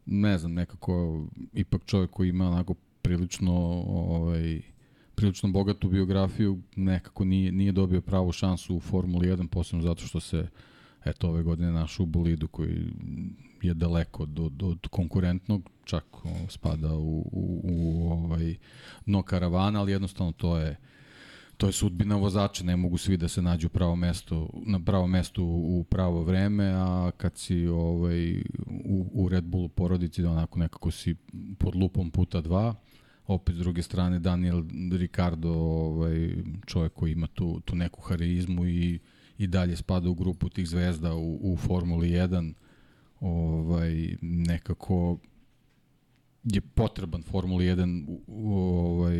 ne 0.05 0.37
znam, 0.37 0.53
nekako 0.53 1.25
ipak 1.53 1.85
čovjek 1.85 2.11
koji 2.11 2.29
ima 2.29 2.47
onako 2.47 2.75
prilično 3.01 3.53
ovaj, 3.87 4.61
prilično 5.15 5.49
bogatu 5.49 5.89
biografiju, 5.89 6.61
nekako 6.75 7.25
nije, 7.25 7.51
nije 7.51 7.71
dobio 7.71 8.01
pravu 8.01 8.31
šansu 8.31 8.75
u 8.75 8.79
Formuli 8.79 9.27
1, 9.27 9.47
posebno 9.47 9.83
zato 9.83 10.05
što 10.05 10.19
se 10.19 10.47
eto 11.05 11.29
ove 11.29 11.43
godine 11.43 11.71
naš 11.71 11.99
u 11.99 12.05
bolidu 12.05 12.47
koji 12.47 12.93
je 13.61 13.73
daleko 13.73 14.23
od, 14.23 14.39
od, 14.39 14.63
od 14.63 14.87
konkurentnog, 14.87 15.69
čak 15.83 16.05
spada 16.49 16.95
u, 16.95 17.19
u, 17.31 17.61
u 17.63 18.09
ovaj, 18.11 18.55
no 19.05 19.21
karavana, 19.21 19.79
ali 19.79 19.91
jednostavno 19.91 20.31
to 20.31 20.57
je 20.57 20.77
to 21.61 21.67
je 21.67 21.73
sudbina 21.73 22.15
vozača, 22.15 22.63
ne 22.63 22.75
mogu 22.75 22.97
svi 22.97 23.17
da 23.17 23.27
se 23.27 23.41
nađu 23.41 23.69
pravo 23.69 23.95
mesto, 23.95 24.49
na 24.65 24.79
pravo 24.79 25.07
mesto 25.07 25.43
u 25.43 25.85
pravo 25.89 26.23
vreme, 26.23 26.71
a 26.75 27.11
kad 27.17 27.37
si 27.37 27.67
ovaj, 27.67 28.41
u, 28.85 29.09
u 29.13 29.29
Red 29.29 29.43
Bullu 29.43 29.69
porodici, 29.69 30.21
da 30.21 30.31
onako 30.31 30.59
nekako 30.59 30.91
si 30.91 31.15
pod 31.59 31.75
lupom 31.75 32.11
puta 32.11 32.41
dva, 32.41 32.75
opet 33.27 33.55
s 33.55 33.57
druge 33.57 33.83
strane 33.83 34.19
Daniel 34.19 34.63
Ricardo, 34.91 35.51
ovaj, 35.51 36.35
čovjek 36.65 36.93
koji 36.93 37.11
ima 37.11 37.27
tu, 37.27 37.59
tu 37.59 37.75
neku 37.75 38.01
harizmu 38.01 38.65
i, 38.65 38.99
i 39.37 39.47
dalje 39.47 39.75
spada 39.75 40.09
u 40.09 40.15
grupu 40.15 40.49
tih 40.49 40.67
zvezda 40.67 41.13
u, 41.13 41.53
u 41.53 41.57
Formuli 41.57 42.09
1, 42.09 42.53
ovaj, 43.19 44.15
nekako 44.21 45.17
je 46.43 46.61
potreban 46.61 47.23
Formula 47.23 47.61
1 47.61 48.19
ovaj, 48.27 49.17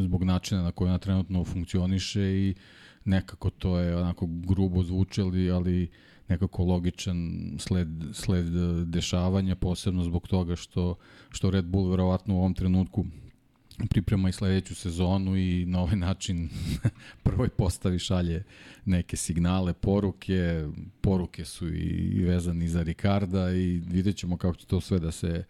zbog 0.00 0.24
načina 0.24 0.62
na 0.62 0.72
koji 0.72 0.88
ona 0.88 0.98
trenutno 0.98 1.44
funkcioniše 1.44 2.22
i 2.22 2.54
nekako 3.04 3.50
to 3.50 3.78
je 3.78 3.96
onako 3.96 4.26
grubo 4.26 4.82
zvučali, 4.82 5.50
ali 5.50 5.90
nekako 6.30 6.64
logičan 6.64 7.40
sled, 7.58 7.88
sled 8.12 8.46
dešavanja, 8.86 9.54
posebno 9.56 10.04
zbog 10.04 10.28
toga 10.28 10.56
što, 10.56 10.94
što 11.30 11.50
Red 11.50 11.64
Bull 11.64 11.90
verovatno 11.90 12.34
u 12.34 12.38
ovom 12.38 12.54
trenutku 12.54 13.06
priprema 13.90 14.28
i 14.28 14.32
sledeću 14.32 14.74
sezonu 14.74 15.36
i 15.36 15.64
na 15.66 15.80
ovaj 15.80 15.96
način 15.96 16.48
prvoj 17.24 17.48
postavi 17.48 17.98
šalje 17.98 18.44
neke 18.84 19.16
signale, 19.16 19.72
poruke, 19.72 20.66
poruke 21.00 21.44
su 21.44 21.74
i 21.74 22.24
vezani 22.24 22.68
za 22.68 22.82
Ricarda 22.82 23.52
i 23.52 23.82
vidjet 23.86 24.16
ćemo 24.16 24.36
kako 24.36 24.56
će 24.56 24.66
to 24.66 24.80
sve 24.80 24.98
da 24.98 25.10
se 25.10 25.44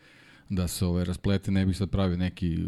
da 0.50 0.68
se 0.68 0.86
ove 0.86 1.04
rasplete, 1.04 1.50
ne 1.50 1.66
bih 1.66 1.76
sad 1.76 1.90
pravio 1.90 2.16
neki 2.16 2.58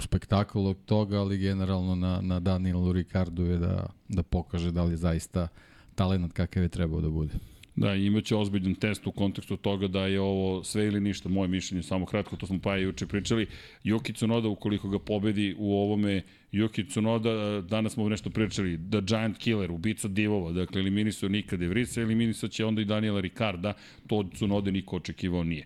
spektakl 0.00 0.58
od 0.58 0.84
toga, 0.84 1.20
ali 1.20 1.38
generalno 1.38 1.94
na, 1.94 2.20
na 2.20 2.40
Danielu 2.40 2.92
Ricardu 2.92 3.44
je 3.44 3.58
da, 3.58 3.86
da 4.08 4.22
pokaže 4.22 4.72
da 4.72 4.84
li 4.84 4.92
je 4.92 4.96
zaista 4.96 5.48
talent 5.94 6.32
kakav 6.32 6.62
je 6.62 6.68
trebao 6.68 7.00
da 7.00 7.08
bude. 7.08 7.32
Da, 7.76 7.94
imaće 7.94 8.36
ozbiljan 8.36 8.74
test 8.74 9.06
u 9.06 9.12
kontekstu 9.12 9.56
toga 9.56 9.88
da 9.88 10.06
je 10.06 10.20
ovo 10.20 10.64
sve 10.64 10.86
ili 10.86 11.00
ništa, 11.00 11.28
moje 11.28 11.48
mišljenje, 11.48 11.82
samo 11.82 12.06
kratko, 12.06 12.36
to 12.36 12.46
smo 12.46 12.58
pa 12.62 12.78
i 12.78 12.82
juče 12.82 13.06
pričali. 13.06 13.46
Yuki 13.84 14.14
Tsunoda, 14.14 14.48
ukoliko 14.48 14.88
ga 14.88 14.98
pobedi 14.98 15.54
u 15.58 15.74
ovome, 15.74 16.22
Yuki 16.52 16.88
Tsunoda, 16.88 17.60
danas 17.60 17.92
smo 17.92 18.08
nešto 18.08 18.30
pričali, 18.30 18.78
The 18.90 19.00
Giant 19.00 19.38
Killer, 19.38 19.72
ubica 19.72 20.08
divova, 20.08 20.52
dakle, 20.52 20.80
eliminisao 20.80 21.28
Nika 21.28 21.56
De 21.56 21.68
Vrisa, 21.68 22.00
eliminisao 22.00 22.48
će 22.48 22.64
onda 22.64 22.82
i 22.82 22.84
Daniela 22.84 23.20
Ricarda, 23.20 23.72
to 24.06 24.16
od 24.16 24.34
Tsunoda 24.34 24.70
niko 24.70 24.96
očekivao 24.96 25.44
nije. 25.44 25.64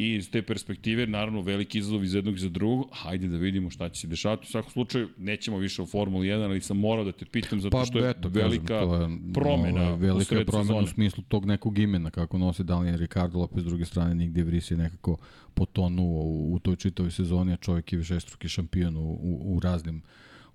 I 0.00 0.14
iz 0.14 0.30
te 0.30 0.42
perspektive, 0.42 1.06
naravno, 1.06 1.40
veliki 1.40 1.78
izazov 1.78 2.04
iz 2.04 2.14
jednog 2.14 2.36
i 2.36 2.40
za 2.40 2.48
drugog. 2.48 2.88
Hajde 2.92 3.28
da 3.28 3.36
vidimo 3.36 3.70
šta 3.70 3.88
će 3.88 4.00
se 4.00 4.06
dešavati. 4.06 4.46
U 4.46 4.50
svakom 4.50 4.70
slučaju, 4.70 5.08
nećemo 5.18 5.58
više 5.58 5.82
o 5.82 5.86
Formuli 5.86 6.28
1, 6.28 6.44
ali 6.44 6.60
sam 6.60 6.78
morao 6.78 7.04
da 7.04 7.12
te 7.12 7.24
pitam 7.24 7.60
zato 7.60 7.76
pa, 7.78 7.84
što 7.84 7.98
je 7.98 8.10
eto, 8.10 8.28
velika 8.28 8.66
kažem, 8.66 9.12
je, 9.12 9.32
promena 9.32 9.88
ovo, 9.88 9.96
velika 9.96 10.44
promena 10.46 10.64
sezone. 10.64 10.82
u 10.82 10.86
smislu 10.86 11.24
tog 11.28 11.46
nekog 11.46 11.78
imena 11.78 12.10
kako 12.10 12.38
nosi 12.38 12.64
Daniel 12.64 12.96
Ricardo, 12.96 13.38
opet 13.38 13.62
s 13.62 13.64
druge 13.64 13.84
strane 13.84 14.14
nigde 14.14 14.42
Vris 14.42 14.70
je 14.70 14.76
nekako 14.76 15.16
potonuo 15.54 16.22
u, 16.22 16.54
u 16.54 16.58
toj 16.58 16.76
čitavoj 16.76 17.10
sezoni, 17.10 17.52
a 17.52 17.56
čovjek 17.56 17.92
je 17.92 17.98
višestruki 17.98 18.48
šampion 18.48 18.96
u, 18.96 19.00
u, 19.00 19.56
u 19.56 19.60
raznim 19.60 20.02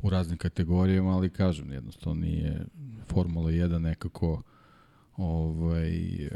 u 0.02 0.10
raznim 0.10 0.38
kategorijama, 0.38 1.16
ali 1.16 1.30
kažem, 1.30 1.72
jednostavno 1.72 2.22
nije 2.22 2.66
Formula 3.08 3.52
1 3.52 3.78
nekako 3.78 4.42
ovaj, 5.18 6.30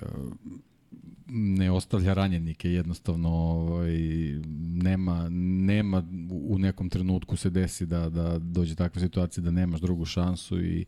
ne 1.32 1.72
ostavlja 1.72 2.14
ranjenike, 2.14 2.72
jednostavno 2.72 3.30
ovaj, 3.30 3.98
nema, 4.74 5.30
nema 5.30 6.04
u 6.32 6.58
nekom 6.58 6.90
trenutku 6.90 7.36
se 7.36 7.50
desi 7.50 7.86
da, 7.86 8.10
da 8.10 8.40
dođe 8.40 8.76
takva 8.76 9.02
situacija 9.02 9.44
da 9.44 9.52
nemaš 9.52 9.82
drugu 9.82 10.06
šansu 10.06 10.62
i 10.62 10.86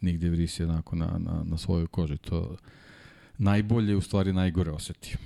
nigde 0.00 0.30
vrisi 0.30 0.64
onako 0.64 0.96
na, 0.96 1.18
na, 1.18 1.44
na 1.44 1.58
svojoj 1.58 1.86
koži. 1.86 2.16
To 2.16 2.56
najbolje, 3.38 3.96
u 3.96 4.00
stvari 4.00 4.32
najgore 4.32 4.70
osetio. 4.70 5.18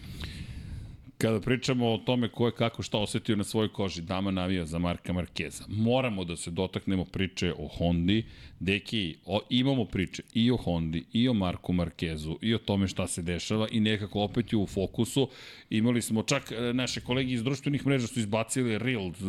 Kada 1.20 1.40
pričamo 1.40 1.92
o 1.92 1.98
tome 1.98 2.28
ko 2.28 2.46
je 2.46 2.52
kako 2.52 2.82
šta 2.82 2.98
osetio 2.98 3.36
na 3.36 3.44
svojoj 3.44 3.68
koži, 3.72 4.02
dama 4.02 4.30
navija 4.30 4.64
za 4.64 4.78
Marka 4.78 5.12
Markeza. 5.12 5.64
Moramo 5.68 6.24
da 6.24 6.36
se 6.36 6.50
dotaknemo 6.50 7.04
priče 7.04 7.52
o 7.58 7.68
Hondi. 7.68 8.24
Deki, 8.60 9.16
o, 9.26 9.40
imamo 9.50 9.84
priče 9.84 10.22
i 10.34 10.50
o 10.50 10.56
Hondi, 10.56 11.04
i 11.12 11.28
o 11.28 11.34
Marku 11.34 11.72
Markezu, 11.72 12.38
i 12.42 12.54
o 12.54 12.58
tome 12.58 12.88
šta 12.88 13.06
se 13.06 13.22
dešava 13.22 13.68
i 13.72 13.80
nekako 13.80 14.20
opet 14.20 14.52
je 14.52 14.58
u 14.58 14.66
fokusu. 14.66 15.28
Imali 15.70 16.02
smo 16.02 16.22
čak 16.22 16.52
e, 16.52 16.72
naše 16.72 17.00
kolege 17.00 17.32
iz 17.32 17.44
društvenih 17.44 17.86
mreža 17.86 18.06
su 18.06 18.20
izbacili 18.20 18.78
Reels, 18.78 19.20
e, 19.20 19.24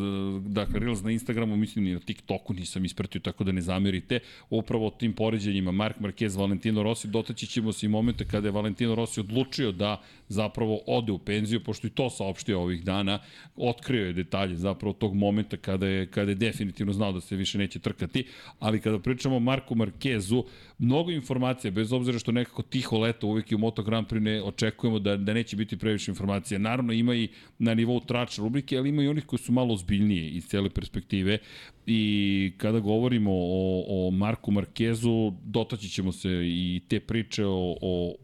dakle 0.47 0.79
Reels 0.79 1.03
na 1.03 1.11
Instagramu, 1.11 1.55
mislim 1.55 1.87
i 1.87 1.93
na 1.93 1.99
TikToku 1.99 2.53
nisam 2.53 2.85
ispratio, 2.85 3.21
tako 3.21 3.43
da 3.43 3.51
ne 3.51 3.61
zamerite. 3.61 4.19
Upravo 4.49 4.87
o 4.87 4.91
tim 4.91 5.13
poređenjima 5.13 5.71
Mark 5.71 5.99
Marquez, 5.99 6.37
Valentino 6.37 6.83
Rossi, 6.83 7.07
dotaći 7.07 7.47
ćemo 7.47 7.73
se 7.73 7.85
i 7.85 7.89
momente 7.89 8.25
kada 8.25 8.47
je 8.47 8.51
Valentino 8.51 8.95
Rossi 8.95 9.19
odlučio 9.19 9.71
da 9.71 10.01
zapravo 10.27 10.79
ode 10.87 11.11
u 11.11 11.17
penziju, 11.17 11.63
pošto 11.63 11.80
i 11.87 11.89
to 11.89 12.09
saopštio 12.09 12.61
ovih 12.61 12.83
dana, 12.83 13.19
otkrio 13.55 14.05
je 14.05 14.13
detalje 14.13 14.55
zapravo 14.55 14.93
tog 14.93 15.15
momenta 15.15 15.57
kada 15.57 15.87
je, 15.87 16.05
kada 16.07 16.31
je 16.31 16.35
definitivno 16.35 16.93
znao 16.93 17.11
da 17.11 17.21
se 17.21 17.35
više 17.35 17.57
neće 17.57 17.79
trkati, 17.79 18.25
ali 18.59 18.81
kada 18.81 18.99
pričamo 18.99 19.35
o 19.35 19.39
Marku 19.39 19.75
Markezu, 19.75 20.43
mnogo 20.77 21.11
informacija, 21.11 21.71
bez 21.71 21.93
obzira 21.93 22.19
što 22.19 22.31
nekako 22.31 22.61
tiho 22.61 22.99
leto 22.99 23.27
uvijek 23.27 23.51
i 23.51 23.55
u 23.55 23.57
Moto 23.57 23.83
Grand 23.83 24.07
Prix 24.07 24.19
ne 24.19 24.43
očekujemo 24.43 24.99
da, 24.99 25.17
da 25.17 25.33
neće 25.33 25.55
biti 25.55 25.77
previše 25.77 26.11
informacija. 26.11 26.59
Naravno 26.59 26.93
ima 26.93 27.15
i 27.15 27.27
na 27.59 27.73
nivou 27.73 27.99
trač 27.99 28.37
rubrike, 28.37 28.77
ali 28.77 28.89
ima 28.89 29.03
i 29.03 29.07
onih 29.07 29.25
koji 29.25 29.39
su 29.39 29.51
malo 29.51 29.73
ozbiljnije 29.73 30.29
iz 30.29 30.47
cele 30.47 30.69
perspektive 30.69 31.37
i 31.85 32.53
kada 32.57 32.79
govorimo 32.79 33.31
o, 33.33 33.85
o 33.87 34.11
Marku 34.11 34.51
Markezu, 34.51 35.33
dotaći 35.43 35.89
ćemo 35.89 36.11
se 36.11 36.29
i 36.43 36.81
te 36.87 36.99
priče 36.99 37.45
o, 37.45 37.77
o 37.81 38.15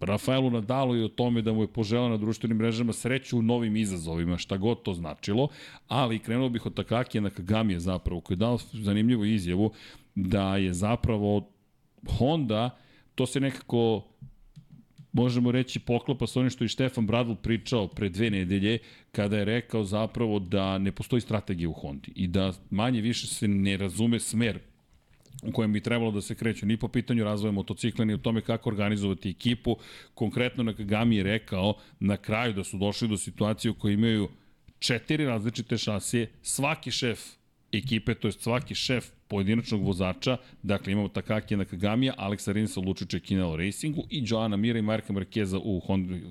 Rafaelu 0.00 0.50
Nadalu 0.50 0.96
i 0.96 1.04
o 1.04 1.08
tome 1.08 1.42
da 1.42 1.52
mu 1.52 1.62
je 1.62 1.72
požela 1.72 2.08
na 2.08 2.16
društvenim 2.16 2.56
mrežama 2.56 2.92
sreću 2.92 3.38
u 3.38 3.42
novim 3.42 3.76
izazovima, 3.76 4.38
šta 4.38 4.56
god 4.56 4.82
to 4.82 4.94
značilo, 4.94 5.48
ali 5.88 6.18
krenuo 6.18 6.48
bih 6.48 6.66
od 6.66 6.74
Takakija 6.74 7.20
na 7.20 7.30
Kagamije 7.30 7.80
zapravo, 7.80 8.20
koji 8.20 8.34
je 8.34 8.38
dao 8.38 8.58
zanimljivu 8.72 9.24
izjavu 9.24 9.72
da 10.14 10.56
je 10.56 10.72
zapravo 10.72 11.48
Honda, 12.18 12.70
to 13.14 13.26
se 13.26 13.40
nekako 13.40 14.02
možemo 15.12 15.52
reći 15.52 15.78
poklapa 15.78 16.26
sa 16.26 16.40
onim 16.40 16.50
što 16.50 16.64
je 16.64 16.68
Štefan 16.68 17.06
Bradl 17.06 17.34
pričao 17.34 17.88
pre 17.88 18.08
dve 18.08 18.30
nedelje, 18.30 18.78
kada 19.12 19.38
je 19.38 19.44
rekao 19.44 19.84
zapravo 19.84 20.38
da 20.38 20.78
ne 20.78 20.92
postoji 20.92 21.20
strategija 21.20 21.68
u 21.68 21.72
Hondi 21.72 22.12
i 22.14 22.26
da 22.26 22.52
manje 22.70 23.00
više 23.00 23.26
se 23.26 23.48
ne 23.48 23.76
razume 23.76 24.20
smer 24.20 24.58
u 25.42 25.52
kojem 25.52 25.72
bi 25.72 25.80
trebalo 25.80 26.10
da 26.10 26.20
se 26.20 26.34
kreću 26.34 26.66
ni 26.66 26.76
po 26.76 26.88
pitanju 26.88 27.24
razvoja 27.24 27.52
motocikla, 27.52 28.04
ni 28.04 28.14
u 28.14 28.18
tome 28.18 28.40
kako 28.40 28.68
organizovati 28.68 29.30
ekipu. 29.30 29.76
Konkretno 30.14 30.62
na 30.62 30.74
Kagami 30.74 31.16
je 31.16 31.22
rekao 31.22 31.74
na 32.00 32.16
kraju 32.16 32.52
da 32.52 32.64
su 32.64 32.78
došli 32.78 33.08
do 33.08 33.16
situacije 33.16 33.70
u 33.70 33.74
kojoj 33.74 33.94
imaju 33.94 34.28
četiri 34.78 35.24
različite 35.24 35.78
šasije, 35.78 36.30
svaki 36.42 36.90
šef 36.90 37.20
ekipe, 37.72 38.14
to 38.14 38.28
je 38.28 38.32
svaki 38.32 38.74
šef 38.74 39.06
pojedinačnog 39.28 39.82
vozača, 39.82 40.36
dakle 40.62 40.92
imamo 40.92 41.08
Takaki 41.08 41.56
Nakagamija, 41.56 42.14
Aleksa 42.16 42.52
Rinsa 42.52 42.80
u 42.80 42.82
Lučiće 42.82 43.20
Kinelo 43.20 43.56
Racingu 43.56 44.04
i 44.10 44.22
Joana 44.26 44.56
Mira 44.56 44.78
i 44.78 44.82
Marka 44.82 45.12
Markeza 45.12 45.58
u 45.58 45.80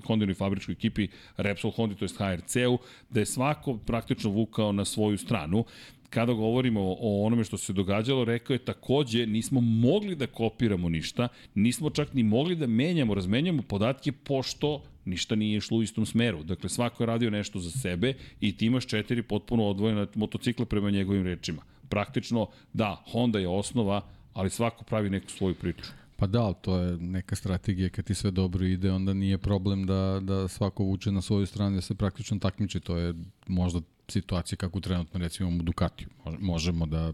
Hondinoj 0.06 0.34
fabričkoj 0.34 0.72
ekipi 0.72 1.08
Repsol 1.36 1.70
Hondi, 1.70 1.94
to 1.94 2.04
je 2.04 2.08
HRC-u, 2.18 2.78
da 3.10 3.20
je 3.20 3.26
svako 3.26 3.76
praktično 3.76 4.30
vukao 4.30 4.72
na 4.72 4.84
svoju 4.84 5.18
stranu 5.18 5.64
kada 6.10 6.32
govorimo 6.32 6.80
o 7.00 7.26
onome 7.26 7.44
što 7.44 7.58
se 7.58 7.72
događalo, 7.72 8.24
rekao 8.24 8.54
je 8.54 8.58
takođe 8.58 9.26
nismo 9.26 9.60
mogli 9.60 10.14
da 10.14 10.26
kopiramo 10.26 10.88
ništa, 10.88 11.28
nismo 11.54 11.90
čak 11.90 12.14
ni 12.14 12.22
mogli 12.22 12.56
da 12.56 12.66
menjamo, 12.66 13.14
razmenjamo 13.14 13.62
podatke 13.62 14.12
pošto 14.12 14.82
ništa 15.04 15.34
nije 15.34 15.56
išlo 15.56 15.78
u 15.78 15.82
istom 15.82 16.06
smeru. 16.06 16.42
Dakle, 16.42 16.68
svako 16.68 17.02
je 17.02 17.06
radio 17.06 17.30
nešto 17.30 17.58
za 17.58 17.70
sebe 17.70 18.14
i 18.40 18.56
ti 18.56 18.66
imaš 18.66 18.86
četiri 18.86 19.22
potpuno 19.22 19.68
odvojene 19.68 20.06
motocikle 20.14 20.64
prema 20.64 20.90
njegovim 20.90 21.24
rečima. 21.24 21.62
Praktično, 21.88 22.48
da, 22.72 23.02
Honda 23.12 23.38
je 23.38 23.48
osnova, 23.48 24.00
ali 24.32 24.50
svako 24.50 24.84
pravi 24.84 25.10
neku 25.10 25.30
svoju 25.30 25.54
priču. 25.54 25.88
Pa 26.16 26.26
da, 26.26 26.52
to 26.52 26.78
je 26.78 26.96
neka 26.96 27.36
strategija 27.36 27.88
kad 27.88 28.04
ti 28.04 28.14
sve 28.14 28.30
dobro 28.30 28.64
ide, 28.64 28.92
onda 28.92 29.14
nije 29.14 29.38
problem 29.38 29.86
da, 29.86 30.20
da 30.22 30.48
svako 30.48 30.84
vuče 30.84 31.12
na 31.12 31.22
svoju 31.22 31.46
stranu 31.46 31.76
da 31.76 31.80
se 31.80 31.94
praktično 31.94 32.38
takmiči. 32.38 32.80
To 32.80 32.96
je 32.96 33.14
možda 33.46 33.80
situacija 34.08 34.56
kako 34.56 34.80
trenutno 34.80 35.20
recimo 35.20 35.48
imamo 35.48 35.62
Ducatiju. 35.62 36.08
Mož- 36.24 36.40
Možemo 36.40 36.86
da 36.86 37.12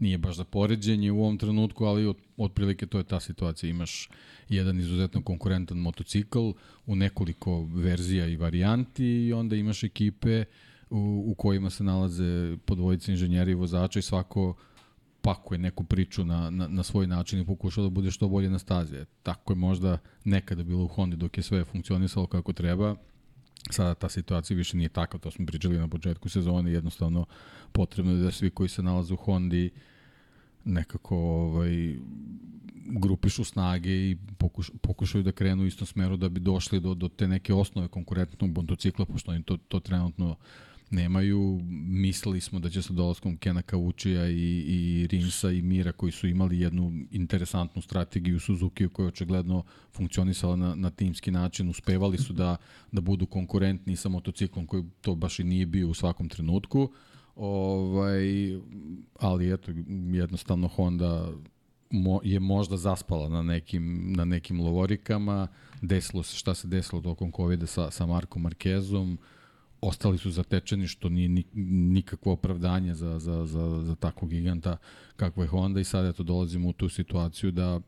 nije 0.00 0.18
baš 0.18 0.36
za 0.36 0.44
poređenje 0.44 1.10
u 1.12 1.20
ovom 1.22 1.38
trenutku, 1.38 1.84
ali 1.84 2.06
od, 2.06 2.16
otprilike 2.36 2.86
to 2.86 2.98
je 2.98 3.04
ta 3.04 3.20
situacija. 3.20 3.70
Imaš 3.70 4.08
jedan 4.48 4.80
izuzetno 4.80 5.22
konkurentan 5.22 5.78
motocikl 5.78 6.50
u 6.86 6.96
nekoliko 6.96 7.64
verzija 7.64 8.26
i 8.26 8.36
varijanti 8.36 9.04
i 9.06 9.32
onda 9.32 9.56
imaš 9.56 9.84
ekipe 9.84 10.44
u, 10.90 11.24
u 11.26 11.34
kojima 11.34 11.70
se 11.70 11.84
nalaze 11.84 12.56
po 12.64 12.74
dvojice 12.74 13.12
inženjeri 13.12 13.50
i 13.52 13.54
vozača 13.54 13.98
i 13.98 14.02
svako 14.02 14.54
pakuje 15.22 15.58
neku 15.58 15.84
priču 15.84 16.24
na, 16.24 16.50
na, 16.50 16.68
na 16.68 16.82
svoj 16.82 17.06
način 17.06 17.40
i 17.40 17.46
pokušava 17.46 17.86
da 17.86 17.90
bude 17.90 18.10
što 18.10 18.28
bolje 18.28 18.50
na 18.50 18.58
stazi. 18.58 18.96
Tako 19.22 19.52
je 19.52 19.56
možda 19.56 19.98
nekada 20.24 20.62
bilo 20.62 20.84
u 20.84 20.88
Hondi 20.88 21.16
dok 21.16 21.36
je 21.36 21.42
sve 21.42 21.64
funkcionisalo 21.64 22.26
kako 22.26 22.52
treba. 22.52 22.96
Sada 23.70 23.94
ta 23.94 24.08
situacija 24.08 24.56
više 24.56 24.76
nije 24.76 24.88
takva, 24.88 25.20
to 25.20 25.30
smo 25.30 25.46
pričali 25.46 25.78
na 25.78 25.88
početku 25.88 26.28
sezone, 26.28 26.72
jednostavno 26.72 27.26
potrebno 27.72 28.12
je 28.12 28.22
da 28.22 28.30
svi 28.30 28.50
koji 28.50 28.68
se 28.68 28.82
nalaze 28.82 29.14
u 29.14 29.16
Hondi 29.16 29.70
nekako 30.64 31.16
ovaj, 31.16 31.96
grupišu 32.86 33.44
snage 33.44 33.90
i 33.90 34.16
pokuš, 34.38 34.70
pokušaju 34.80 35.24
da 35.24 35.32
krenu 35.32 35.62
u 35.62 35.66
istom 35.66 35.86
smeru 35.86 36.16
da 36.16 36.28
bi 36.28 36.40
došli 36.40 36.80
do, 36.80 36.94
do 36.94 37.08
te 37.08 37.28
neke 37.28 37.54
osnove 37.54 37.88
konkurentnog 37.88 38.50
motocikla, 38.56 39.04
pošto 39.04 39.30
oni 39.30 39.42
to, 39.42 39.56
to 39.56 39.80
trenutno 39.80 40.36
nemaju. 40.90 41.60
Mislili 41.88 42.40
smo 42.40 42.58
da 42.58 42.70
će 42.70 42.82
sa 42.82 42.92
dolaskom 42.92 43.36
Kena 43.36 43.62
Kavučija 43.62 44.28
i, 44.28 44.64
i 44.66 45.06
Rinsa 45.06 45.50
i 45.50 45.62
Mira 45.62 45.92
koji 45.92 46.12
su 46.12 46.26
imali 46.26 46.60
jednu 46.60 46.92
interesantnu 47.10 47.82
strategiju 47.82 48.40
Suzuki 48.40 48.88
koja 48.88 49.04
je 49.04 49.08
očigledno 49.08 49.64
funkcionisala 49.92 50.56
na, 50.56 50.74
na 50.74 50.90
timski 50.90 51.30
način. 51.30 51.68
Uspevali 51.68 52.18
su 52.18 52.32
da, 52.32 52.56
da 52.92 53.00
budu 53.00 53.26
konkurentni 53.26 53.96
sa 53.96 54.08
motociklom 54.08 54.66
koji 54.66 54.84
to 55.00 55.14
baš 55.14 55.38
i 55.38 55.44
nije 55.44 55.66
bio 55.66 55.88
u 55.88 55.94
svakom 55.94 56.28
trenutku. 56.28 56.90
Ovaj, 57.36 58.24
ali 59.18 59.52
eto, 59.52 59.72
jednostavno 60.12 60.68
Honda 60.68 61.32
mo, 61.90 62.20
je 62.24 62.40
možda 62.40 62.76
zaspala 62.76 63.28
na 63.28 63.42
nekim, 63.42 64.12
na 64.16 64.24
nekim 64.24 64.60
lovorikama, 64.60 65.48
desilo 65.82 66.22
se 66.22 66.36
šta 66.36 66.54
se 66.54 66.68
desilo 66.68 67.02
tokom 67.02 67.32
covid 67.32 67.68
sa, 67.68 67.90
sa 67.90 68.06
Markom 68.06 68.42
Markezom, 68.42 69.18
ostali 69.80 70.18
su 70.18 70.30
zatečeni 70.30 70.86
što 70.86 71.08
nije 71.08 71.28
ni, 71.28 71.44
nikakvo 71.54 72.32
opravdanje 72.32 72.94
za, 72.94 73.18
za, 73.18 73.46
za, 73.46 73.82
za 73.84 73.94
takvog 73.94 74.30
giganta 74.30 74.76
kakvo 75.16 75.42
je 75.42 75.48
Honda. 75.48 75.80
I 75.80 75.84
sad 75.84 76.06
eto 76.06 76.22
dolazimo 76.22 76.68
u 76.68 76.72
tu 76.72 76.88
situaciju 76.88 77.50
da 77.50 77.80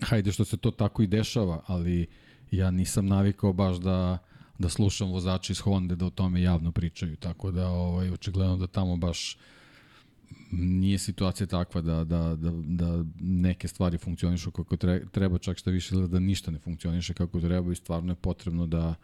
hajde 0.00 0.32
što 0.32 0.44
se 0.44 0.56
to 0.56 0.70
tako 0.70 1.02
i 1.02 1.06
dešava, 1.06 1.62
ali 1.66 2.06
ja 2.50 2.70
nisam 2.70 3.06
navikao 3.06 3.52
baš 3.52 3.76
da 3.76 4.18
da 4.58 4.68
slušam 4.68 5.10
vozače 5.10 5.52
iz 5.52 5.60
Honda 5.60 5.94
da 5.94 6.06
o 6.06 6.10
tome 6.10 6.42
javno 6.42 6.72
pričaju, 6.72 7.16
tako 7.16 7.50
da 7.50 7.68
ovaj 7.68 8.10
očigledno 8.10 8.56
da 8.56 8.66
tamo 8.66 8.96
baš 8.96 9.38
nije 10.52 10.98
situacija 10.98 11.46
takva 11.46 11.80
da, 11.80 12.04
da, 12.04 12.36
da, 12.36 12.50
da 12.52 13.04
neke 13.20 13.68
stvari 13.68 13.98
funkcionišu 13.98 14.50
kako 14.50 14.76
treba, 15.12 15.38
čak 15.38 15.58
šta 15.58 15.70
više 15.70 15.94
da 15.94 16.18
ništa 16.18 16.50
ne 16.50 16.58
funkcioniše 16.58 17.14
kako 17.14 17.40
treba 17.40 17.72
i 17.72 17.76
stvarno 17.76 18.12
je 18.12 18.16
potrebno 18.16 18.66
da 18.66 18.94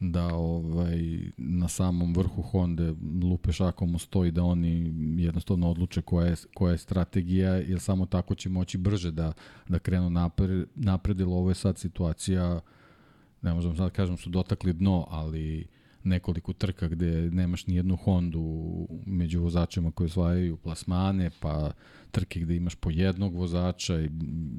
da 0.00 0.34
ovaj 0.34 1.20
na 1.36 1.68
samom 1.68 2.14
vrhu 2.14 2.42
Honda 2.42 2.94
lupe 3.22 3.52
šakom 3.52 3.98
stoji 3.98 4.30
da 4.30 4.42
oni 4.42 4.94
jednostavno 5.22 5.70
odluče 5.70 6.02
koja 6.02 6.26
je, 6.26 6.36
koja 6.54 6.72
je 6.72 6.78
strategija 6.78 7.52
jer 7.54 7.80
samo 7.80 8.06
tako 8.06 8.34
će 8.34 8.48
moći 8.48 8.78
brže 8.78 9.10
da, 9.10 9.32
da 9.68 9.78
krenu 9.78 10.10
napred, 10.10 10.66
napred 10.74 11.20
jer 11.20 11.28
ovo 11.28 11.48
je 11.48 11.54
sad 11.54 11.78
situacija 11.78 12.60
ne 13.42 13.54
možemo 13.54 13.76
sad 13.76 13.86
da 13.86 13.90
kažem 13.90 14.16
su 14.16 14.30
dotakli 14.30 14.72
dno 14.72 15.06
ali 15.10 15.66
nekoliko 16.04 16.52
trka 16.52 16.88
gde 16.88 17.30
nemaš 17.30 17.66
ni 17.66 17.76
jednu 17.76 17.96
Hondu 17.96 18.68
među 19.06 19.40
vozačima 19.40 19.90
koji 19.90 20.06
osvajaju 20.06 20.56
plasmane, 20.56 21.30
pa 21.40 21.72
trke 22.10 22.40
gde 22.40 22.56
imaš 22.56 22.74
po 22.74 22.90
jednog 22.90 23.34
vozača 23.34 24.00
i 24.00 24.08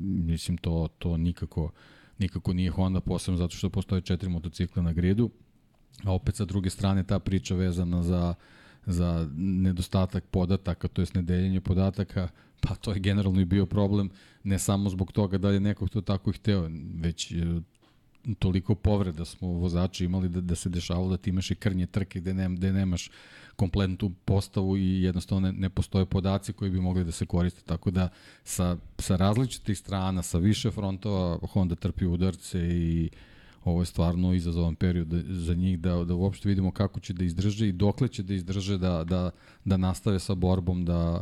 mislim 0.03 0.57
to 0.57 0.87
to 0.97 1.17
nikako 1.17 1.71
nikako 2.19 2.53
nije 2.53 2.71
Honda 2.71 2.99
posebno 2.99 3.37
zato 3.37 3.55
što 3.55 3.69
postoje 3.69 4.01
četiri 4.01 4.29
motocikla 4.29 4.83
na 4.83 4.93
gridu. 4.93 5.29
A 6.03 6.13
opet 6.13 6.35
sa 6.35 6.45
druge 6.45 6.69
strane 6.69 7.03
ta 7.03 7.19
priča 7.19 7.55
vezana 7.55 8.03
za 8.03 8.35
za 8.85 9.29
nedostatak 9.35 10.25
podataka, 10.25 10.87
to 10.87 11.01
jest 11.01 11.15
nedeljenje 11.15 11.61
podataka, 11.61 12.27
pa 12.61 12.75
to 12.75 12.93
je 12.93 12.99
generalno 12.99 13.41
i 13.41 13.45
bio 13.45 13.65
problem, 13.65 14.09
ne 14.43 14.59
samo 14.59 14.89
zbog 14.89 15.11
toga 15.11 15.37
da 15.37 15.49
je 15.49 15.59
neko 15.59 15.87
to 15.87 16.01
tako 16.01 16.29
i 16.29 16.33
hteo, 16.33 16.69
već 16.95 17.33
toliko 18.39 18.75
povreda 18.75 19.25
smo 19.25 19.47
vozači 19.47 20.05
imali 20.05 20.29
da, 20.29 20.41
da 20.41 20.55
se 20.55 20.69
dešavalo 20.69 21.09
da 21.09 21.17
ti 21.17 21.29
imaš 21.29 21.51
i 21.51 21.55
krnje 21.55 21.85
trke 21.85 22.19
gde, 22.19 22.33
ne, 22.33 22.49
gde 22.49 22.73
nemaš 22.73 23.09
kompletnu 23.55 24.11
postavu 24.25 24.77
i 24.77 25.01
jednostavno 25.01 25.47
ne, 25.47 25.53
ne 25.53 25.69
postoje 25.69 26.05
podaci 26.05 26.53
koji 26.53 26.71
bi 26.71 26.79
mogli 26.79 27.03
da 27.03 27.11
se 27.11 27.25
koriste. 27.25 27.61
Tako 27.65 27.91
da 27.91 28.09
sa, 28.43 28.77
sa 28.99 29.15
različitih 29.15 29.77
strana, 29.77 30.21
sa 30.21 30.37
više 30.37 30.71
frontova 30.71 31.39
Honda 31.53 31.75
trpi 31.75 32.05
udarce 32.05 32.59
i 32.59 33.09
ovo 33.63 33.81
je 33.81 33.85
stvarno 33.85 34.33
izazovan 34.33 34.75
period 34.75 35.07
za 35.27 35.53
njih 35.53 35.79
da, 35.79 36.03
da 36.03 36.15
uopšte 36.15 36.49
vidimo 36.49 36.71
kako 36.71 36.99
će 36.99 37.13
da 37.13 37.23
izdrže 37.23 37.67
i 37.67 37.71
dokle 37.71 38.07
će 38.07 38.23
da 38.23 38.33
izdrže 38.33 38.77
da, 38.77 39.03
da, 39.03 39.31
da 39.65 39.77
nastave 39.77 40.19
sa 40.19 40.35
borbom 40.35 40.85
da, 40.85 41.21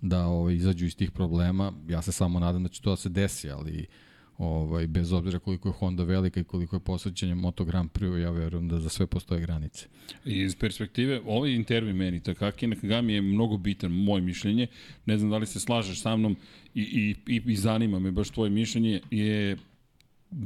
da 0.00 0.26
ovaj, 0.26 0.54
izađu 0.54 0.86
iz 0.86 0.96
tih 0.96 1.10
problema. 1.10 1.72
Ja 1.88 2.02
se 2.02 2.12
samo 2.12 2.40
nadam 2.40 2.62
da 2.62 2.68
će 2.68 2.82
to 2.82 2.90
da 2.90 2.96
se 2.96 3.08
desi, 3.08 3.50
ali 3.50 3.78
uh, 3.78 4.11
ovaj, 4.42 4.86
bez 4.86 5.12
obzira 5.12 5.38
koliko 5.38 5.68
je 5.68 5.72
Honda 5.72 6.04
velika 6.04 6.40
i 6.40 6.44
koliko 6.44 6.76
je 6.76 6.80
posvećenje 6.80 7.34
Moto 7.34 7.64
Grand 7.64 7.90
Prix, 7.90 8.16
ja 8.16 8.30
verujem 8.30 8.68
da 8.68 8.80
za 8.80 8.88
sve 8.88 9.06
postoje 9.06 9.40
granice. 9.40 9.86
Iz 10.24 10.56
perspektive, 10.56 11.20
ovaj 11.26 11.50
intervju 11.50 11.94
meni, 11.94 12.20
Takaki 12.20 12.66
Nakagami 12.66 13.12
je 13.12 13.22
mnogo 13.22 13.56
bitan, 13.56 13.92
moje 13.92 14.22
mišljenje, 14.22 14.66
ne 15.06 15.18
znam 15.18 15.30
da 15.30 15.36
li 15.36 15.46
se 15.46 15.60
slažeš 15.60 16.00
sa 16.02 16.16
mnom 16.16 16.36
i, 16.74 16.82
i, 16.82 17.34
i, 17.34 17.42
i 17.46 17.56
zanima 17.56 17.98
me 17.98 18.10
baš 18.10 18.30
tvoje 18.30 18.50
mišljenje, 18.50 19.00
je 19.10 19.56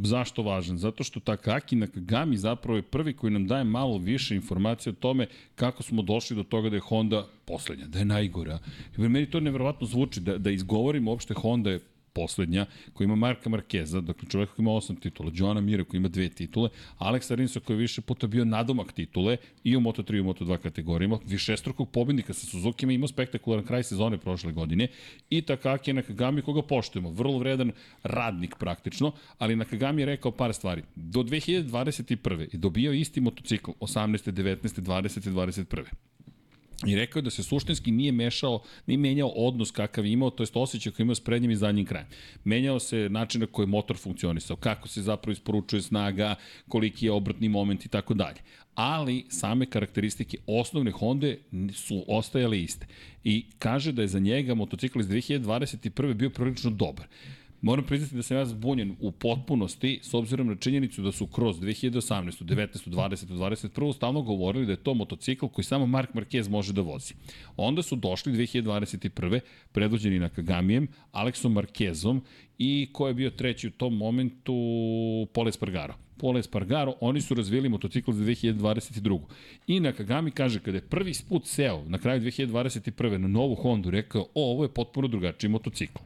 Zašto 0.02 0.42
važan? 0.42 0.78
Zato 0.78 1.04
što 1.04 1.20
Takaki 1.20 1.76
Nakagami 1.76 2.37
zapravo 2.37 2.76
je 2.76 2.82
prvi 2.82 3.12
koji 3.12 3.32
nam 3.32 3.46
daje 3.46 3.64
malo 3.64 3.98
više 3.98 4.37
informacije 4.37 4.90
o 4.90 4.94
tome 4.94 5.26
kako 5.54 5.82
smo 5.82 6.02
došli 6.02 6.37
do 6.37 6.42
toga 6.42 6.70
da 6.70 6.76
je 6.76 6.80
Honda 6.80 7.28
poslednja, 7.44 7.87
da 7.87 7.98
je 7.98 8.04
najgora. 8.04 8.59
I 8.98 9.00
meni 9.00 9.30
to 9.30 9.40
neverovatno 9.40 9.87
zvuči, 9.87 10.20
da, 10.20 10.38
da 10.38 10.50
izgovorim 10.50 11.09
uopšte 11.09 11.35
Honda 11.35 11.70
je 11.70 11.80
poslednja, 12.16 12.66
koja 12.92 13.05
ima 13.05 13.16
Marka 13.16 13.48
Markeza, 13.48 14.00
dakle 14.00 14.29
čovjek 14.29 14.50
koji 14.50 14.64
ima 14.64 14.72
osam 14.72 14.96
titula, 14.96 15.31
Joana 15.35 15.61
Mira 15.61 15.85
koji 15.85 15.98
ima 15.98 16.09
dve 16.09 16.29
titule, 16.29 16.70
Alex 16.98 17.33
Arinso 17.33 17.61
koji 17.61 17.76
je 17.76 17.81
više 17.81 18.00
puta 18.00 18.26
bio 18.26 18.44
nadomak 18.44 18.92
titule 18.92 19.37
i 19.64 19.76
u 19.76 19.81
Moto3 19.81 20.16
i 20.16 20.20
u 20.20 20.24
Moto2 20.24 20.59
kategorijama, 20.59 21.18
višestrukog 21.26 21.90
pobednika 21.90 22.35
sa 22.35 22.46
Suzuki 22.46 22.87
imao 22.87 23.09
spektakularan 23.09 23.66
kraj 23.66 23.83
sezone 23.83 24.18
prošle 24.18 24.52
godine 24.52 24.88
i 25.31 25.42
Takaki 25.42 25.92
Nakagami 25.92 26.42
koga 26.42 26.62
poštujemo, 26.62 27.11
vrlo 27.11 27.38
vredan 27.38 27.72
radnik 28.02 28.57
praktično, 28.59 29.12
ali 29.38 29.57
Nakagami 29.57 30.02
je 30.02 30.07
rekao 30.07 30.33
par 30.33 30.55
stvari. 30.55 30.83
Do 30.94 31.22
2021. 31.22 32.40
je 32.52 32.59
dobio 32.59 32.92
isti 32.92 33.20
motocikl 33.20 33.70
18. 33.81 34.33
19. 34.33 34.81
20. 34.81 35.31
21. 35.31 35.85
I 36.85 36.97
rekao 36.97 37.19
je 37.19 37.23
da 37.23 37.31
se 37.31 37.43
suštinski 37.43 37.91
nije 37.91 38.12
mešao, 38.12 38.62
nije 38.87 38.99
menjao 38.99 39.29
odnos 39.29 39.71
kakav 39.71 40.07
je 40.07 40.12
imao, 40.12 40.31
to 40.31 40.43
jest 40.43 40.57
osjećaj 40.57 40.93
koji 40.93 41.05
je 41.05 41.05
imao 41.05 41.15
s 41.15 41.21
prednjim 41.21 41.51
i 41.51 41.57
zadnjim 41.57 41.87
krajem. 41.87 42.07
Menjao 42.45 42.81
se 42.81 43.09
način 43.09 43.41
na 43.41 43.47
koji 43.47 43.65
je 43.65 43.69
motor 43.69 43.97
funkcionisao, 43.97 44.57
kako 44.57 44.89
se 44.89 45.03
zapravo 45.03 45.33
isporučuje 45.33 45.83
snaga, 45.83 46.35
koliki 46.69 47.07
je 47.07 47.12
obratni 47.12 47.49
moment 47.49 47.85
i 47.85 47.89
tako 47.89 48.15
dalje. 48.15 48.41
Ali 48.75 49.25
same 49.29 49.67
karakteristike 49.67 50.39
osnovne 50.47 50.91
Honda 50.91 51.35
su 51.75 52.05
ostajale 52.09 52.61
iste. 52.61 52.87
I 53.25 53.47
kaže 53.59 53.93
da 53.93 54.03
je 54.03 54.09
za 54.09 54.19
njega 54.19 54.55
motocikl 54.55 55.01
iz 55.01 55.09
2021. 55.09 56.15
bio 56.15 56.31
prilično 56.31 56.71
dobar. 56.71 57.07
Moram 57.66 57.85
priznati 57.85 58.14
da 58.14 58.22
sam 58.22 58.37
ja 58.37 58.44
zbunjen 58.44 58.96
u 59.00 59.12
potpunosti 59.12 60.00
s 60.02 60.14
obzirom 60.14 60.46
na 60.46 60.57
činjenicu 60.57 61.02
da 61.02 61.12
su 61.12 61.26
kroz 61.26 61.57
2018. 61.61 62.44
19. 62.44 62.88
20. 62.88 63.26
21. 63.26 63.94
stalno 63.94 64.22
govorili 64.22 64.66
da 64.66 64.72
je 64.72 64.83
to 64.83 64.94
motocikl 64.94 65.46
koji 65.46 65.64
samo 65.64 65.87
Mark 65.87 66.11
Marquez 66.14 66.50
može 66.50 66.72
da 66.72 66.81
vozi. 66.81 67.14
Onda 67.57 67.83
su 67.83 67.96
došli 67.96 68.33
2021. 68.33 69.40
predvođeni 69.72 70.18
na 70.18 70.29
Kagamijem, 70.29 70.88
Aleksom 71.12 71.55
Marquezom 71.55 72.20
i 72.59 72.88
ko 72.92 73.09
je 73.09 73.14
bio 73.14 73.31
treći 73.31 73.68
u 73.68 73.70
tom 73.70 73.96
momentu 73.96 74.55
Pole 75.33 75.52
Spargaro. 75.52 76.06
Pole 76.18 76.42
Spargaro, 76.42 76.94
oni 77.00 77.20
su 77.20 77.35
razvili 77.35 77.68
motocikl 77.68 78.12
za 78.12 78.24
2022. 78.24 79.20
I 79.66 79.81
Nakagami 79.81 80.31
kaže, 80.31 80.61
kada 80.61 80.76
je 80.76 80.88
prvi 80.88 81.12
put 81.29 81.46
seo 81.46 81.85
na 81.87 81.98
kraju 81.98 82.20
2021. 82.20 83.18
na 83.18 83.29
novu 83.29 83.55
Hondu, 83.55 83.90
rekao, 83.90 84.22
o, 84.22 84.52
ovo 84.52 84.64
je 84.64 84.74
potpuno 84.74 85.09
drugačiji 85.09 85.50
motocikl. 85.50 86.02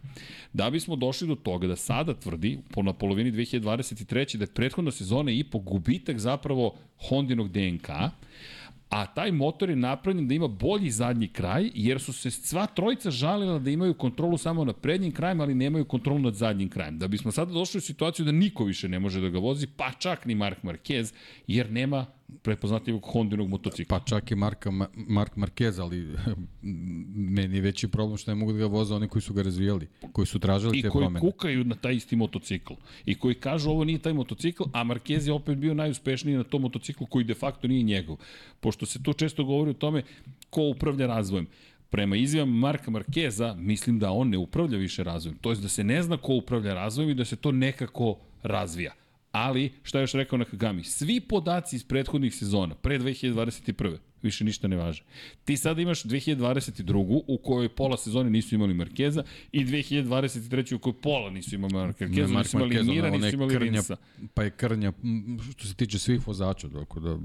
Da 0.52 0.70
bismo 0.70 0.96
došli 0.96 1.28
do 1.28 1.34
toga 1.34 1.66
da 1.66 1.76
sada 1.76 2.14
tvrdi, 2.14 2.58
po 2.70 2.82
na 2.82 2.92
polovini 2.92 3.32
2023. 3.32 4.36
da 4.36 4.42
je 4.44 4.54
prethodna 4.54 4.90
sezona 4.90 5.30
i 5.30 5.44
po 5.44 5.58
gubitak 5.58 6.18
zapravo 6.18 6.74
Hondinog 7.08 7.48
DNK, 7.48 7.88
a 8.90 9.06
taj 9.06 9.32
motor 9.32 9.70
je 9.70 9.76
napravljen 9.76 10.28
da 10.28 10.34
ima 10.34 10.48
bolji 10.48 10.90
zadnji 10.90 11.28
kraj, 11.28 11.70
jer 11.74 12.00
su 12.00 12.12
se 12.12 12.30
sva 12.30 12.66
trojica 12.66 13.10
žalila 13.10 13.58
da 13.58 13.70
imaju 13.70 13.94
kontrolu 13.94 14.38
samo 14.38 14.64
nad 14.64 14.76
prednjim 14.76 15.12
krajem, 15.12 15.40
ali 15.40 15.54
nemaju 15.54 15.84
kontrolu 15.84 16.18
nad 16.18 16.34
zadnjim 16.34 16.68
krajem. 16.68 16.98
Da 16.98 17.08
bismo 17.08 17.32
sada 17.32 17.52
došli 17.52 17.78
u 17.78 17.80
situaciju 17.80 18.24
da 18.24 18.32
niko 18.32 18.64
više 18.64 18.88
ne 18.88 18.98
može 18.98 19.20
da 19.20 19.28
ga 19.28 19.38
vozi, 19.38 19.66
pa 19.66 19.92
čak 19.98 20.24
ni 20.24 20.34
Mark 20.34 20.62
Marquez, 20.62 21.14
jer 21.46 21.70
nema 21.70 22.06
prepoznatljivog 22.42 23.02
Hondinog 23.06 23.48
motocikla. 23.48 23.98
Pa 23.98 24.04
čak 24.04 24.30
i 24.30 24.34
Marka, 24.34 24.70
Ma- 24.70 24.88
Mark 24.94 25.36
Marquez, 25.36 25.80
ali 25.80 26.16
meni 27.36 27.54
je 27.56 27.60
veći 27.60 27.88
problem 27.88 28.16
što 28.18 28.30
ne 28.30 28.34
mogu 28.34 28.52
da 28.52 28.58
ga 28.58 28.66
voze 28.66 28.94
oni 28.94 29.08
koji 29.08 29.22
su 29.22 29.34
ga 29.34 29.42
razvijali, 29.42 29.86
koji 30.12 30.26
su 30.26 30.38
tražili 30.38 30.78
I 30.78 30.82
te 30.82 30.88
koji 30.88 31.02
promene. 31.02 31.20
kukaju 31.20 31.64
na 31.64 31.74
taj 31.74 31.94
isti 31.94 32.16
motocikl. 32.16 32.72
I 33.06 33.14
koji 33.14 33.34
kažu 33.34 33.70
ovo 33.70 33.84
nije 33.84 33.98
taj 33.98 34.12
motocikl, 34.12 34.62
a 34.72 34.84
Marquez 34.84 35.26
je 35.26 35.32
opet 35.32 35.58
bio 35.58 35.74
najuspešniji 35.74 36.36
na 36.36 36.44
tom 36.44 36.62
motociklu 36.62 37.06
koji 37.06 37.24
de 37.24 37.34
facto 37.34 37.68
nije 37.68 37.82
njegov. 37.82 38.16
Pošto 38.60 38.86
se 38.86 39.02
tu 39.02 39.12
često 39.12 39.44
govori 39.44 39.70
o 39.70 39.74
tome 39.74 40.02
ko 40.50 40.62
upravlja 40.62 41.06
razvojem. 41.06 41.46
Prema 41.90 42.16
izjavama 42.16 42.52
Marka 42.52 42.90
Markeza, 42.90 43.54
mislim 43.54 43.98
da 43.98 44.10
on 44.10 44.28
ne 44.28 44.38
upravlja 44.38 44.78
više 44.78 45.04
razvojem. 45.04 45.38
To 45.38 45.50
je 45.50 45.56
da 45.56 45.68
se 45.68 45.84
ne 45.84 46.02
zna 46.02 46.16
ko 46.16 46.34
upravlja 46.34 46.74
razvojem 46.74 47.10
i 47.10 47.14
da 47.14 47.24
se 47.24 47.36
to 47.36 47.52
nekako 47.52 48.16
razvija. 48.42 48.92
Ali, 49.32 49.72
šta 49.82 49.98
je 49.98 50.02
još 50.02 50.12
rekao 50.12 50.38
Nakagami, 50.38 50.84
svi 50.84 51.20
podaci 51.20 51.76
iz 51.76 51.84
prethodnih 51.84 52.34
sezona, 52.34 52.74
pre 52.74 52.98
2021 52.98 53.96
više 54.22 54.44
ništa 54.44 54.68
ne 54.68 54.76
važe. 54.76 55.02
Ti 55.44 55.56
sada 55.56 55.82
imaš 55.82 56.02
2022. 56.02 57.22
u 57.26 57.38
kojoj 57.38 57.68
pola 57.68 57.96
sezone 57.96 58.30
nisu 58.30 58.54
imali 58.54 58.74
Markeza 58.74 59.22
i 59.52 59.64
2023. 59.64 60.74
u 60.74 60.78
kojoj 60.78 61.00
pola 61.02 61.30
nisu 61.30 61.54
imali 61.54 61.74
Markeza, 61.74 62.26
Mark 62.26 62.44
nisu 62.44 62.56
imali 62.56 62.74
Marquez, 62.74 62.86
Mira, 62.86 63.10
nisu 63.10 63.34
imali 63.34 63.54
krnja, 63.54 63.70
Rinsa. 63.72 63.96
Pa 64.34 64.42
je 64.42 64.50
krnja, 64.50 64.92
što 65.56 65.66
se 65.66 65.74
tiče 65.74 65.98
svih 65.98 66.26
vozača, 66.26 66.68
tako 66.68 67.00
da... 67.00 67.18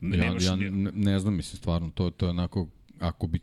Ne, 0.00 0.18
ja, 0.18 0.36
ja 0.40 0.56
ne- 0.56 0.70
ne, 0.70 0.90
ne 0.94 1.18
znam, 1.18 1.36
mislim, 1.36 1.58
stvarno, 1.58 1.90
to, 1.94 2.10
to 2.10 2.26
je 2.26 2.30
onako, 2.30 2.68
ako 2.98 3.26
bi, 3.26 3.40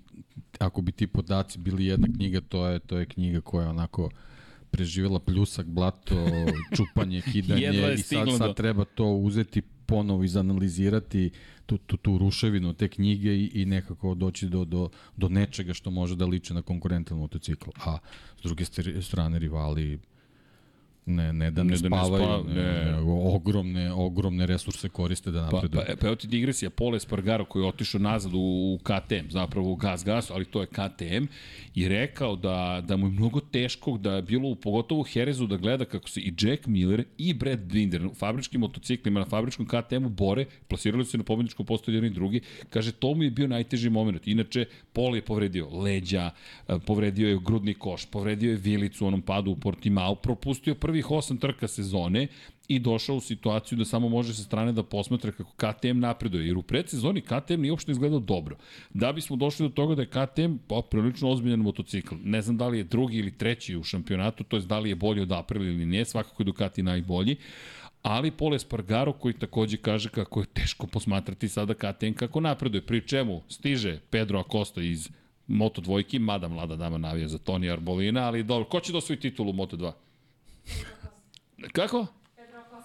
ako 0.60 0.82
bi 0.82 0.92
ti 0.92 1.08
podaci 1.08 1.60
bili 1.60 1.86
jedna 1.86 2.08
knjiga, 2.16 2.42
to 2.42 2.68
je, 2.68 2.80
to 2.80 2.98
je 2.98 3.06
knjiga 3.06 3.42
koja 3.42 3.64
je 3.64 3.70
onako 3.70 4.10
preživjela 4.78 5.20
pljusak, 5.20 5.66
blato, 5.66 6.16
čupanje, 6.78 7.22
kidanje 7.32 7.94
i 7.94 7.98
sad, 7.98 8.28
sad 8.38 8.56
treba 8.56 8.86
to 8.86 9.06
uzeti 9.06 9.62
ponovo 9.62 10.24
izanalizirati 10.24 11.30
tu, 11.66 11.78
tu, 11.78 11.98
tu 11.98 12.18
ruševinu 12.18 12.74
te 12.74 12.88
knjige 12.88 13.36
i, 13.36 13.52
i 13.54 13.66
nekako 13.66 14.14
doći 14.16 14.48
do, 14.48 14.66
do, 14.66 14.90
do 15.18 15.30
nečega 15.30 15.74
što 15.74 15.92
može 15.92 16.16
da 16.16 16.26
liči 16.26 16.54
na 16.54 16.62
konkurentan 16.62 17.18
motocikl. 17.18 17.70
A 17.86 17.98
s 18.40 18.42
druge 18.44 18.64
str- 18.64 19.02
strane 19.02 19.40
rivali 19.40 20.00
ne, 21.08 21.34
ne 21.34 21.52
da 21.52 21.64
ne, 21.64 21.68
Ne 21.68 21.76
ne 21.76 21.80
da 21.80 21.90
ne 21.90 21.96
spavaju, 21.98 22.26
spav- 22.26 22.48
ne, 22.48 22.64
ne. 22.64 22.92
nego 22.92 23.12
ogromne, 23.14 23.94
ogromne 23.94 24.46
resurse 24.46 24.90
koriste 24.90 25.32
da 25.32 25.40
Pa, 25.42 25.52
napreduju. 25.52 25.82
pa, 25.88 25.96
pa 25.96 26.08
evo 26.08 26.16
ti 26.16 26.28
digresija, 26.28 26.70
Paul 26.70 26.96
Espargaro 26.96 27.46
koji 27.46 27.64
je 27.64 27.68
otišao 27.68 28.02
nazad 28.02 28.34
u, 28.34 28.40
u 28.40 28.80
KTM, 28.80 29.30
zapravo 29.30 29.72
u 29.72 29.76
Gas 29.76 30.06
Gas, 30.06 30.32
ali 30.32 30.46
to 30.46 30.62
je 30.62 30.68
KTM, 30.68 31.26
i 31.76 31.88
rekao 31.88 32.36
da, 32.36 32.84
da 32.88 32.98
mu 32.98 33.08
je 33.08 33.12
mnogo 33.12 33.40
teško, 33.42 33.98
da 33.98 34.14
je 34.14 34.22
bilo 34.22 34.50
u 34.50 34.56
pogotovo 34.56 35.02
u 35.02 35.06
Herezu 35.06 35.48
da 35.48 35.58
gleda 35.58 35.86
kako 35.86 36.10
se 36.10 36.22
i 36.22 36.34
Jack 36.40 36.68
Miller 36.68 37.04
i 37.18 37.34
Brad 37.34 37.60
Binder 37.62 38.06
u 38.06 38.14
fabričkim 38.14 38.62
motociklima 38.62 39.20
na 39.20 39.26
fabričkom 39.26 39.66
KTM-u 39.66 40.10
bore, 40.10 40.46
plasirali 40.68 41.06
su 41.06 41.12
se 41.12 41.18
na 41.18 41.24
pobedničkom 41.24 41.66
postoju 41.66 41.96
jedan 41.96 42.12
i 42.12 42.14
drugi, 42.14 42.42
kaže 42.70 42.92
to 42.92 43.14
mu 43.14 43.24
je 43.24 43.32
bio 43.32 43.48
najteži 43.48 43.90
moment. 43.90 44.28
Inače, 44.28 44.66
Paul 44.94 45.16
je 45.16 45.22
povredio 45.22 45.70
leđa, 45.72 46.30
eh, 46.68 46.76
povredio 46.86 47.30
je 47.30 47.40
grudni 47.46 47.74
koš, 47.74 48.06
povredio 48.06 48.52
je 48.52 48.58
vilicu 48.58 49.06
u 49.06 49.08
onom 49.08 49.22
padu 49.22 49.52
u 49.52 49.56
Portimao, 49.56 50.16
propustio 50.16 50.76
prvih 50.98 51.12
osam 51.12 51.38
trka 51.38 51.68
sezone 51.68 52.28
i 52.68 52.80
došao 52.80 53.16
u 53.16 53.22
situaciju 53.22 53.78
da 53.78 53.86
samo 53.86 54.10
može 54.10 54.34
sa 54.34 54.44
strane 54.44 54.72
da 54.72 54.84
posmatra 54.84 55.32
kako 55.32 55.52
KTM 55.52 56.00
napreduje, 56.00 56.48
jer 56.48 56.58
u 56.58 56.62
predsezoni 56.62 57.22
KTM 57.22 57.62
nije 57.62 57.72
uopšte 57.72 57.92
izgledao 57.92 58.20
dobro. 58.20 58.58
Da 58.94 59.12
bismo 59.14 59.36
došli 59.36 59.68
do 59.68 59.74
toga 59.76 59.96
da 59.96 60.02
je 60.02 60.10
KTM 60.10 60.56
pa, 60.68 60.82
prilično 60.90 61.30
ozbiljan 61.30 61.60
motocikl. 61.60 62.16
Ne 62.24 62.42
znam 62.42 62.58
da 62.58 62.68
li 62.68 62.78
je 62.78 62.84
drugi 62.84 63.18
ili 63.18 63.38
treći 63.38 63.78
u 63.78 63.84
šampionatu, 63.84 64.44
to 64.44 64.58
je 64.58 64.62
da 64.62 64.80
li 64.80 64.90
je 64.90 64.96
bolji 64.96 65.22
od 65.22 65.32
Aprilia 65.32 65.72
ili 65.72 65.86
ne, 65.86 66.06
svakako 66.06 66.44
je 66.44 66.46
Ducati 66.46 66.84
najbolji, 66.84 67.36
ali 68.02 68.32
Pol 68.32 68.56
Espargaro 68.56 69.14
koji 69.14 69.34
takođe 69.34 69.78
kaže 69.78 70.10
kako 70.10 70.40
je 70.40 70.46
teško 70.54 70.88
posmatrati 70.88 71.50
sada 71.50 71.74
KTM 71.74 72.14
kako 72.16 72.40
napreduje, 72.40 72.82
pri 72.82 73.08
čemu 73.08 73.42
stiže 73.50 74.00
Pedro 74.10 74.40
Acosta 74.40 74.82
iz 74.82 75.10
Moto 75.48 75.82
dvojki, 75.82 76.20
mada 76.20 76.48
mlada 76.48 76.76
dama 76.76 76.98
navija 76.98 77.28
za 77.28 77.38
Toni 77.38 77.70
Arbolina, 77.70 78.28
ali 78.28 78.44
dobro, 78.44 78.66
ko 78.70 78.80
će 78.80 78.92
da 78.92 78.98
osvoji 78.98 79.20
titulu 79.20 79.54
Moto 79.54 79.78
2? 79.78 79.92
Kako? 81.72 82.08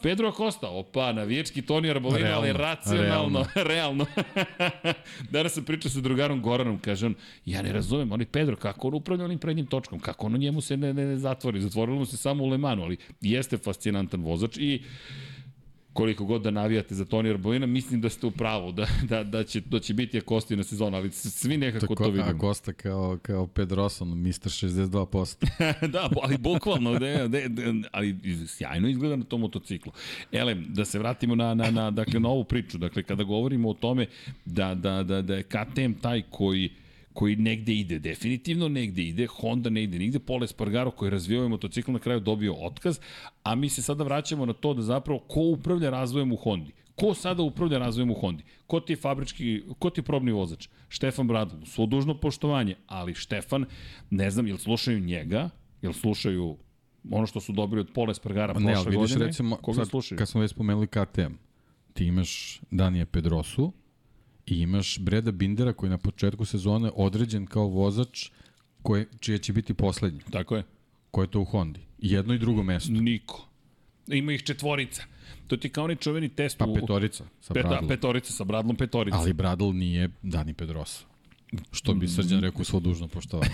Pedro 0.02 0.28
Acosta, 0.28 0.68
opa, 0.68 1.12
navijački 1.12 1.62
Toni 1.62 1.90
Arbolino, 1.90 2.18
Realno, 2.18 2.38
ali 2.38 2.52
racionalno, 2.52 3.46
realno. 3.54 4.06
Danas 5.30 5.54
sam 5.54 5.64
pričao 5.64 5.90
sa 5.90 6.00
drugarom 6.00 6.42
Goranom, 6.42 6.78
kaže 6.78 7.06
on, 7.06 7.14
ja 7.46 7.62
ne 7.62 7.72
razumem, 7.72 8.12
oni 8.12 8.24
Pedro, 8.24 8.56
kako 8.56 8.88
on 8.88 8.94
upravlja 8.94 9.24
onim 9.24 9.38
prednjim 9.38 9.66
točkom, 9.66 10.00
kako 10.00 10.26
ono 10.26 10.38
njemu 10.38 10.60
se 10.60 10.76
ne, 10.76 10.94
ne, 10.94 11.04
ne 11.04 11.16
zatvori, 11.16 11.60
zatvorilo 11.60 11.98
mu 11.98 12.06
se 12.06 12.16
samo 12.16 12.44
u 12.44 12.48
Lemanu, 12.48 12.82
ali 12.82 12.96
jeste 13.20 13.58
fascinantan 13.58 14.22
vozač 14.22 14.56
i 14.56 14.82
koliko 15.92 16.24
god 16.24 16.42
da 16.42 16.50
navijate 16.50 16.94
za 16.94 17.05
Toni 17.05 17.31
Arbolina, 17.31 17.66
mislim 17.66 18.00
da 18.00 18.09
ste 18.09 18.26
u 18.26 18.31
pravu, 18.31 18.72
da, 18.72 18.87
da, 19.09 19.24
da, 19.24 19.44
će, 19.44 19.61
da 19.61 19.81
će 19.81 19.94
biti 19.94 20.18
Acosta 20.18 20.57
na 20.57 20.64
sezonu, 20.64 20.96
ali 20.96 21.11
svi 21.11 21.57
nekako 21.57 21.81
Tako, 21.81 21.94
to 21.94 22.05
a 22.05 22.09
vidimo. 22.09 22.40
Costa 22.40 22.72
kao, 22.72 23.18
kao 23.22 23.46
Pedroson, 23.46 24.09
Mr. 24.09 24.28
62%. 24.28 25.88
da, 25.92 26.11
ali 26.22 26.38
bukvalno, 26.38 26.98
da, 26.98 27.28
da, 27.28 27.48
da, 27.48 27.88
ali 27.92 28.16
sjajno 28.46 28.88
izgleda 28.88 29.16
na 29.16 29.24
tom 29.24 29.40
motociklu. 29.40 29.92
Elem, 30.33 30.66
da 30.68 30.85
se 30.85 30.98
vratimo 30.98 31.35
na, 31.35 31.55
na, 31.55 31.70
na, 31.70 31.90
dakle, 31.90 32.20
na 32.20 32.28
ovu 32.28 32.44
priču. 32.44 32.78
Dakle, 32.78 33.02
kada 33.02 33.24
govorimo 33.24 33.70
o 33.70 33.74
tome 33.74 34.07
da, 34.44 34.74
da, 34.74 35.02
da, 35.02 35.22
da 35.22 35.35
je 35.35 35.42
KTM 35.42 35.92
taj 36.00 36.22
koji 36.31 36.70
koji 37.14 37.37
negde 37.37 37.75
ide, 37.75 37.98
definitivno 37.98 38.68
negde 38.68 39.03
ide, 39.03 39.27
Honda 39.27 39.70
ne 39.70 39.83
ide 39.83 39.98
nigde, 39.98 40.18
Pole 40.18 40.46
Spargaro 40.46 40.90
koji 40.90 41.07
je 41.07 41.11
razvio 41.11 41.38
ovaj 41.38 41.48
motocikl 41.48 41.92
na 41.92 41.98
kraju 41.98 42.20
dobio 42.20 42.55
otkaz, 42.55 43.01
a 43.42 43.55
mi 43.55 43.68
se 43.68 43.83
sada 43.83 44.05
vraćamo 44.05 44.46
na 44.46 44.53
to 44.53 44.75
da 44.75 44.83
zapravo 44.83 45.18
ko 45.18 45.40
upravlja 45.40 45.90
razvojem 45.90 46.33
u 46.33 46.37
Hondi. 46.37 46.72
Ko 46.94 47.14
sada 47.14 47.42
upravlja 47.42 47.79
razvojem 47.79 48.11
u 48.11 48.14
Hondi? 48.14 48.44
Ko 48.66 48.81
ti 48.81 48.92
je 48.92 48.96
fabrički, 48.96 49.62
ko 49.79 49.90
ti 49.90 50.01
je 50.01 50.05
probni 50.05 50.33
vozač? 50.33 50.68
Štefan 50.88 51.29
Bradl, 51.29 51.64
svo 51.64 51.87
dužno 51.87 52.14
poštovanje, 52.20 52.75
ali 52.87 53.14
Štefan, 53.14 53.64
ne 54.11 54.31
znam, 54.31 54.46
jel 54.46 54.57
slušaju 54.59 55.01
njega, 55.01 55.51
jel 55.83 55.92
slušaju 55.92 56.57
ono 57.11 57.27
što 57.27 57.40
su 57.40 57.53
dobili 57.53 57.81
od 57.81 57.90
Pola 57.94 58.11
Espargara 58.11 58.55
prošle 58.55 58.70
ne, 58.70 58.77
ali 58.77 58.85
vidiš 58.85 58.98
godine? 58.98 59.27
recimo, 59.27 59.57
Koga 59.57 59.77
sad, 59.77 59.88
slušaju? 59.88 60.18
kad 60.18 60.29
smo 60.29 60.40
već 60.40 60.51
spomenuli 60.51 60.87
KTM, 60.87 61.33
ti 61.92 62.05
imaš 62.05 62.61
Danija 62.70 63.07
Pedrosu 63.07 63.72
i 64.46 64.61
imaš 64.61 64.98
Breda 64.98 65.31
Bindera 65.31 65.72
koji 65.72 65.88
je 65.88 65.90
na 65.90 65.98
početku 65.98 66.44
sezone 66.44 66.90
određen 66.94 67.46
kao 67.46 67.66
vozač 67.66 68.31
koje, 68.83 69.07
čije 69.20 69.38
će 69.38 69.52
biti 69.52 69.74
poslednji. 69.74 70.20
Tako 70.31 70.57
je. 70.57 70.64
Ko 71.11 71.22
je 71.22 71.31
to 71.31 71.40
u 71.40 71.44
Hondi? 71.44 71.81
Jedno 71.98 72.35
i 72.35 72.38
drugo 72.38 72.62
mesto. 72.62 72.92
Niko. 72.92 73.48
Ima 74.07 74.33
ih 74.33 74.42
četvorica. 74.42 75.02
To 75.46 75.57
ti 75.57 75.68
kao 75.68 75.85
onaj 75.85 75.96
čuveni 75.96 76.28
test 76.28 76.59
Pa 76.59 76.64
u... 76.64 76.74
petorica 76.74 77.24
sa 77.40 77.55
Peta, 77.55 77.68
Bradlom. 77.68 77.88
petorica 77.88 78.33
sa 78.33 78.44
Bradlom 78.44 78.76
petorica. 78.76 79.18
Ali 79.18 79.33
Bradl 79.33 79.72
nije 79.72 80.11
Dani 80.22 80.55
Pedrosa. 80.55 81.05
Što 81.72 81.94
bi 81.94 82.09
Srđan 82.09 82.40
rekao 82.40 82.64
svo 82.64 82.81
dužno 82.81 83.09
poštovanje. 83.09 83.50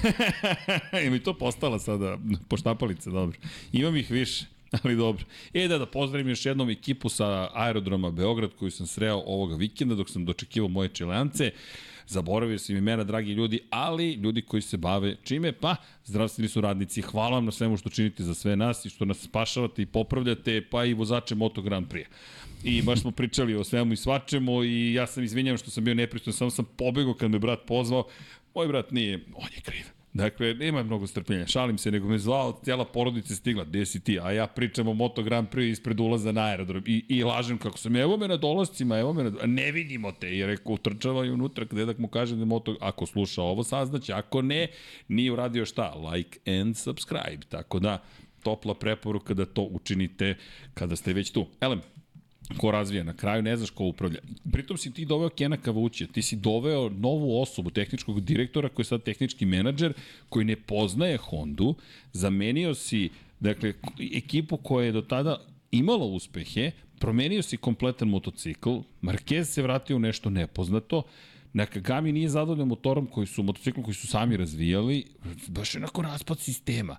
I 1.17 1.19
to 1.19 1.35
postala 1.35 1.79
sada 1.79 2.19
poštapalice, 2.49 3.11
dobro. 3.11 3.39
Imam 3.73 3.97
ih 3.97 4.11
više, 4.11 4.47
ali 4.83 4.97
dobro. 4.97 5.25
E 5.55 5.69
da, 5.69 5.79
da 5.79 5.87
pozdravim 5.87 6.29
još 6.29 6.47
jednom 6.47 6.71
ekipu 6.71 7.09
sa 7.09 7.51
aerodroma 7.55 8.11
Beograd 8.11 8.51
koju 8.59 8.71
sam 8.71 8.87
sreo 8.87 9.23
ovoga 9.27 9.57
vikenda 9.57 9.95
dok 9.95 10.11
sam 10.11 10.25
dočekivao 10.25 10.69
moje 10.69 10.89
čileance. 10.89 11.51
Zaboravio 12.07 12.59
sam 12.59 12.77
imena, 12.77 13.05
dragi 13.05 13.33
ljudi, 13.33 13.61
ali 13.71 14.13
ljudi 14.13 14.43
koji 14.43 14.63
se 14.63 14.77
bave 14.77 15.17
čime? 15.25 15.53
Pa, 15.53 15.77
zdravstveni 16.05 16.49
su 16.49 16.61
radnici. 16.61 17.03
Hvala 17.03 17.31
vam 17.31 17.45
na 17.45 17.53
svemu 17.53 17.77
što 17.77 17.89
činite 17.89 18.23
za 18.23 18.35
sve 18.35 18.57
nas 18.57 18.85
i 18.85 18.91
što 18.91 19.05
nas 19.05 19.19
spašavate 19.19 19.83
i 19.83 19.87
popravljate, 19.87 20.63
pa 20.71 20.85
i 20.85 20.95
vozače 20.95 21.35
Moto 21.35 21.63
Grand 21.63 21.87
Prix. 21.89 22.07
I 22.65 22.83
baš 22.83 23.01
smo 23.01 23.11
pričali 23.11 23.55
o 23.55 23.65
svemu 23.65 23.93
i 23.93 23.97
svačemu 23.97 24.65
i 24.65 24.95
ja 24.95 25.07
sam 25.07 25.25
izvinjavam 25.25 25.59
što 25.59 25.71
sam 25.71 25.85
bio 25.85 25.95
nepristojan, 25.95 26.35
samo 26.35 26.51
sam 26.51 26.65
pobegao 26.77 27.15
kad 27.15 27.31
me 27.31 27.39
brat 27.39 27.67
pozvao. 27.67 28.09
Moj 28.55 28.69
brat 28.69 28.91
nije, 28.91 29.25
on 29.35 29.49
je 29.57 29.61
kriv. 29.61 29.98
Dakle, 30.19 30.55
nema 30.55 30.83
mnogo 30.83 31.07
strpljenja, 31.07 31.47
šalim 31.47 31.79
se, 31.79 31.91
nego 31.91 32.09
me 32.09 32.19
zvao, 32.19 32.61
cijela 32.65 32.85
porodica 32.85 33.35
stigla, 33.35 33.65
gde 33.65 33.87
si 33.87 34.01
ti? 34.01 34.19
A 34.21 34.33
ja 34.33 34.47
pričam 34.47 34.89
o 34.89 34.95
Moto 34.95 35.23
Grand 35.23 35.49
Prix 35.49 35.73
ispred 35.73 36.01
ulaza 36.01 36.33
na 36.33 36.45
aerodrom. 36.45 36.83
I, 36.87 37.05
i 37.09 37.25
lažem 37.25 37.59
kako 37.59 37.79
sam, 37.79 37.97
evo 37.97 38.17
me 38.17 38.29
na 38.29 38.37
dolascima, 38.37 38.99
evo 38.99 39.13
me 39.13 39.25
na, 39.25 39.33
a 39.43 39.47
ne 39.47 39.73
vidimo 39.73 40.13
te, 40.13 40.37
i 40.37 40.47
rekao, 40.47 40.79
i 41.27 41.31
unutra, 41.31 41.65
dedak 41.65 41.99
mu 41.99 42.09
kaže 42.09 42.37
da 42.37 42.45
Moto, 42.45 42.77
ako 42.81 43.07
sluša 43.07 43.43
ovo 43.43 43.65
saznaće, 43.65 44.13
ako 44.13 44.43
ne, 44.43 44.67
nije 45.09 45.33
uradio 45.33 45.67
šta, 45.67 45.95
like 45.95 46.39
and 46.61 46.77
subscribe, 46.77 47.47
tako 47.49 47.79
da, 47.79 48.03
topla 48.43 48.75
preporuka 48.75 49.35
da 49.35 49.47
to 49.47 49.63
učinite 49.63 50.35
kada 50.75 50.97
ste 50.97 51.13
već 51.13 51.31
tu. 51.31 51.47
Elem, 51.61 51.81
ko 52.57 52.71
razvija, 52.71 53.05
na 53.05 53.13
kraju 53.13 53.43
ne 53.43 53.57
znaš 53.57 53.71
ko 53.71 53.85
upravlja. 53.85 54.21
Pritom 54.53 54.77
si 54.77 54.93
ti 54.93 55.05
doveo 55.05 55.29
Kena 55.29 55.57
Kavućija, 55.57 56.09
ti 56.13 56.23
si 56.23 56.37
doveo 56.37 56.89
novu 56.89 57.41
osobu, 57.41 57.71
tehničkog 57.71 58.21
direktora 58.21 58.69
koji 58.69 58.85
je 58.85 58.89
sad 58.89 59.03
tehnički 59.03 59.47
menadžer, 59.47 59.93
koji 60.29 60.45
ne 60.45 60.57
poznaje 60.57 61.17
Hondu, 61.17 61.75
zamenio 62.13 62.75
si 62.75 63.09
dakle, 63.41 63.73
ekipu 64.15 64.57
koja 64.57 64.87
je 64.87 64.93
do 64.93 65.03
tada 65.03 65.41
imalo 65.71 66.07
uspehe, 66.07 66.71
promenio 66.99 67.43
si 67.43 67.57
kompletan 67.57 68.09
motocikl, 68.09 68.71
Marquez 69.03 69.45
se 69.45 69.63
vratio 69.63 69.97
u 69.97 70.01
nešto 70.01 70.31
nepoznato, 70.31 71.03
Nakagami 71.53 72.13
nije 72.13 72.29
zadovoljan 72.29 72.69
motorom 72.69 73.07
koji 73.07 73.27
su, 73.27 73.43
motociklom 73.43 73.85
koji 73.85 73.95
su 73.95 74.07
sami 74.07 74.37
razvijali, 74.37 75.05
baš 75.49 75.75
je 75.75 75.79
onako 75.79 76.03
raspad 76.03 76.41
sistema. 76.41 76.97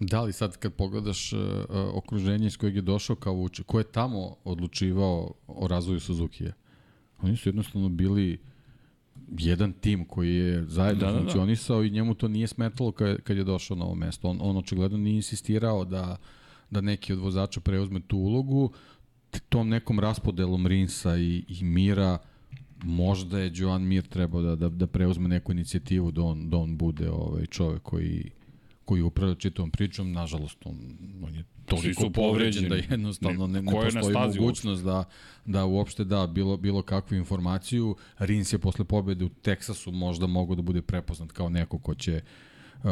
Da 0.00 0.22
li 0.22 0.32
sad 0.32 0.56
kad 0.56 0.74
pogledaš 0.74 1.32
uh, 1.32 1.40
okruženje 1.94 2.46
iz 2.46 2.56
kojeg 2.56 2.76
je 2.76 2.82
došao 2.82 3.16
kao 3.16 3.48
ko 3.66 3.78
je 3.78 3.84
tamo 3.84 4.36
odlučivao 4.44 5.34
o 5.46 5.68
razvoju 5.68 6.00
Suzuki-a? 6.00 6.52
Oni 7.22 7.36
su 7.36 7.48
jednostavno 7.48 7.88
bili 7.88 8.38
jedan 9.38 9.72
tim 9.72 10.04
koji 10.04 10.34
je 10.34 10.64
zajedno 10.68 11.00
Da, 11.00 11.06
da, 11.06 11.12
da, 11.12 11.18
da. 11.18 11.22
funkcionisao 11.22 11.84
i 11.84 11.90
njemu 11.90 12.14
to 12.14 12.28
nije 12.28 12.46
smetalo 12.46 12.92
kad, 12.92 13.22
kad 13.22 13.36
je 13.36 13.44
došao 13.44 13.76
na 13.76 13.84
ovo 13.84 13.94
mesto. 13.94 14.28
On, 14.28 14.38
on 14.40 14.56
očigledno 14.56 14.98
nije 14.98 15.16
insistirao 15.16 15.84
da, 15.84 16.16
da 16.70 16.80
neki 16.80 17.12
od 17.12 17.18
vozača 17.18 17.60
preuzme 17.60 18.00
tu 18.00 18.18
ulogu. 18.18 18.70
Tom 19.48 19.68
nekom 19.68 20.00
raspodelom 20.00 20.66
Rinsa 20.66 21.16
i, 21.16 21.44
i 21.48 21.64
Mira 21.64 22.18
možda 22.84 23.38
je 23.38 23.52
Joan 23.54 23.82
Mir 23.82 24.06
trebao 24.06 24.42
da, 24.42 24.56
da, 24.56 24.68
da 24.68 24.86
preuzme 24.86 25.28
neku 25.28 25.52
inicijativu 25.52 26.10
da 26.10 26.22
on, 26.22 26.50
da 26.50 26.56
on 26.56 26.76
bude 26.76 27.10
ovaj 27.10 27.46
čovek 27.46 27.82
koji 27.82 28.30
koji 28.88 29.02
upravlja 29.02 29.34
čitavom 29.34 29.70
pričom, 29.70 30.12
nažalost, 30.12 30.66
on, 30.66 30.76
on 31.22 31.34
je 31.34 31.44
toliko 31.64 32.10
povređen 32.10 32.68
da 32.68 32.76
jednostavno 32.90 33.46
ne, 33.46 33.62
ne 33.62 33.72
postoji 33.72 34.14
mogućnost 34.14 34.84
da, 34.84 35.04
da 35.44 35.64
uopšte 35.64 36.04
da 36.04 36.26
bilo, 36.26 36.56
bilo 36.56 36.82
kakvu 36.82 37.16
informaciju. 37.16 37.96
Rins 38.18 38.52
je 38.52 38.58
posle 38.58 38.84
pobede 38.84 39.24
u 39.24 39.28
Teksasu 39.28 39.92
možda 39.92 40.26
mogu 40.26 40.54
da 40.54 40.62
bude 40.62 40.82
prepoznat 40.82 41.32
kao 41.32 41.48
neko 41.48 41.78
ko 41.78 41.94
će 41.94 42.20
uh, 42.82 42.90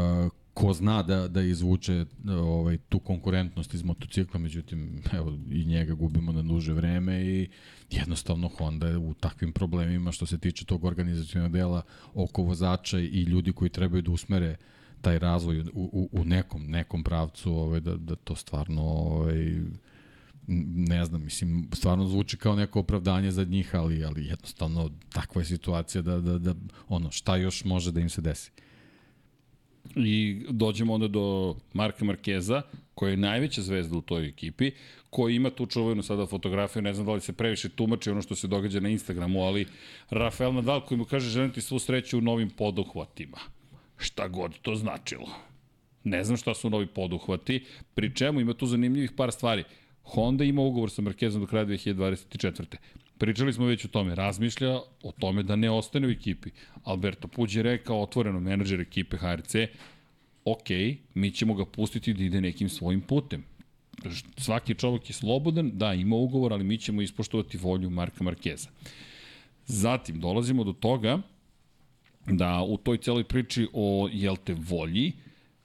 ko 0.55 0.73
zna 0.73 1.03
da, 1.03 1.29
da 1.29 1.43
izvuče 1.43 2.01
uh, 2.01 2.31
ovaj, 2.31 2.79
tu 2.89 2.99
konkurentnost 2.99 3.75
iz 3.75 3.83
motocikla, 3.83 4.41
međutim, 4.41 5.03
evo, 5.13 5.39
i 5.51 5.65
njega 5.65 5.95
gubimo 5.95 6.33
na 6.33 6.43
duže 6.43 6.73
vreme 6.73 7.25
i 7.25 7.49
jednostavno 7.91 8.49
Honda 8.49 8.89
je 8.89 8.99
u 8.99 9.15
takvim 9.15 9.53
problemima 9.53 10.13
što 10.13 10.27
se 10.27 10.39
tiče 10.39 10.65
tog 10.65 10.85
organizacijnog 10.85 11.53
dela 11.53 11.83
oko 12.15 12.43
vozača 12.43 12.99
i 12.99 13.23
ljudi 13.23 13.53
koji 13.53 13.71
trebaju 13.71 14.03
da 14.03 14.11
usmere 14.11 14.57
taj 15.01 15.19
razvoj 15.19 15.61
u, 15.61 15.65
u, 15.73 16.09
u 16.13 16.25
nekom 16.25 16.67
nekom 16.67 17.05
pravcu 17.05 17.53
ovaj 17.53 17.81
da 17.81 17.97
da 17.97 18.17
to 18.17 18.35
stvarno 18.35 18.83
ovaj 18.83 19.61
ne 20.77 21.05
znam, 21.05 21.25
mislim, 21.25 21.69
stvarno 21.73 22.07
zvuči 22.07 22.37
kao 22.37 22.57
neko 22.57 22.81
opravdanje 22.81 23.31
za 23.31 23.45
njih, 23.45 23.75
ali, 23.75 24.05
ali 24.05 24.27
jednostavno 24.27 24.91
takva 25.13 25.41
je 25.43 25.47
situacija 25.47 26.03
da, 26.03 26.21
da, 26.21 26.39
da 26.39 26.55
ono, 26.89 27.11
šta 27.11 27.37
još 27.37 27.65
može 27.65 27.93
da 27.93 28.01
im 28.01 28.09
se 28.09 28.21
desi. 28.21 28.51
I 29.97 30.43
dođemo 30.51 30.95
onda 30.95 31.09
do 31.09 31.57
Marka 31.73 32.05
Markeza, 32.05 32.63
koji 32.95 33.11
je 33.11 33.17
najveća 33.17 33.63
zvezda 33.63 33.99
u 33.99 34.01
toj 34.01 34.29
ekipi, 34.29 34.71
koji 35.11 35.37
ima 35.37 35.51
tu 35.51 35.67
čuvenu 35.67 36.03
sada 36.03 36.27
fotografiju, 36.27 36.83
ne 36.83 36.95
znam 36.95 37.07
da 37.07 37.13
li 37.13 37.21
se 37.21 37.33
previše 37.33 37.69
tumači 37.69 38.11
ono 38.11 38.23
što 38.23 38.35
se 38.35 38.49
događa 38.49 38.81
na 38.81 38.89
Instagramu, 38.89 39.43
ali 39.43 39.67
Rafael 40.11 40.55
Nadal 40.55 40.87
koji 40.87 40.99
mu 40.99 41.05
kaže 41.05 41.31
želim 41.31 41.53
ti 41.53 41.61
svu 41.61 41.79
sreću 41.79 42.19
u 42.19 42.21
novim 42.21 42.51
poduhvatima. 42.51 43.39
Šta 43.99 44.29
god 44.29 44.59
to 44.63 44.75
značilo. 44.75 45.29
Ne 46.05 46.25
znam 46.25 46.37
šta 46.37 46.55
su 46.55 46.71
novi 46.71 46.87
poduhvati, 46.87 47.65
pri 47.95 48.15
čemu 48.15 48.41
ima 48.41 48.55
tu 48.55 48.67
zanimljivih 48.67 49.13
par 49.17 49.33
stvari. 49.33 49.65
Honda 50.03 50.45
ima 50.45 50.63
ugovor 50.63 50.91
sa 50.91 51.03
Markezom 51.03 51.41
do 51.41 51.47
kraja 51.47 51.67
2024. 51.67 52.77
Pričali 53.19 53.53
smo 53.53 53.67
već 53.67 53.85
o 53.85 53.89
tome, 53.89 54.15
razmišlja 54.15 54.77
o 55.03 55.13
tome 55.19 55.43
da 55.43 55.57
ne 55.57 55.71
ostane 55.71 56.07
u 56.07 56.11
ekipi. 56.11 56.51
Alberto 56.85 57.29
Puđ 57.29 57.57
je 57.57 57.63
rekao 57.63 58.03
otvoreno 58.03 58.41
menadžer 58.41 58.81
ekipe 58.81 59.17
HRC, 59.17 59.55
ok, 60.45 60.69
mi 61.15 61.31
ćemo 61.31 61.55
ga 61.55 61.65
pustiti 61.65 62.15
da 62.15 62.25
ide 62.25 62.41
nekim 62.41 62.69
svojim 62.69 63.01
putem. 63.01 63.45
Svaki 64.37 64.75
čovjek 64.75 65.11
je 65.11 65.15
slobodan, 65.15 65.71
da, 65.75 65.95
ima 65.95 66.17
ugovor, 66.17 66.53
ali 66.53 66.65
mi 66.65 66.79
ćemo 66.79 67.03
ispoštovati 67.03 67.59
volju 67.59 67.91
Marka 67.91 68.25
Markeza. 68.25 68.69
Zatim, 69.67 70.21
dolazimo 70.21 70.65
do 70.65 70.73
toga 70.73 71.19
da 72.27 72.63
u 72.63 72.77
toj 72.77 72.99
celoj 72.99 73.25
priči 73.25 73.69
o, 73.73 74.09
jel 74.13 74.37
te, 74.37 74.55
volji, 74.55 75.13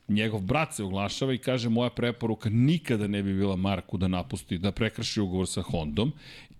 njegov 0.07 0.41
brat 0.41 0.73
se 0.73 0.83
oglašava 0.83 1.33
i 1.33 1.37
kaže 1.37 1.69
moja 1.69 1.89
preporuka 1.89 2.49
nikada 2.49 3.07
ne 3.07 3.23
bi 3.23 3.33
bila 3.33 3.55
Marku 3.55 3.97
da 3.97 4.07
napusti, 4.07 4.57
da 4.57 4.71
prekrši 4.71 5.21
ugovor 5.21 5.47
sa 5.47 5.61
Hondom 5.61 6.11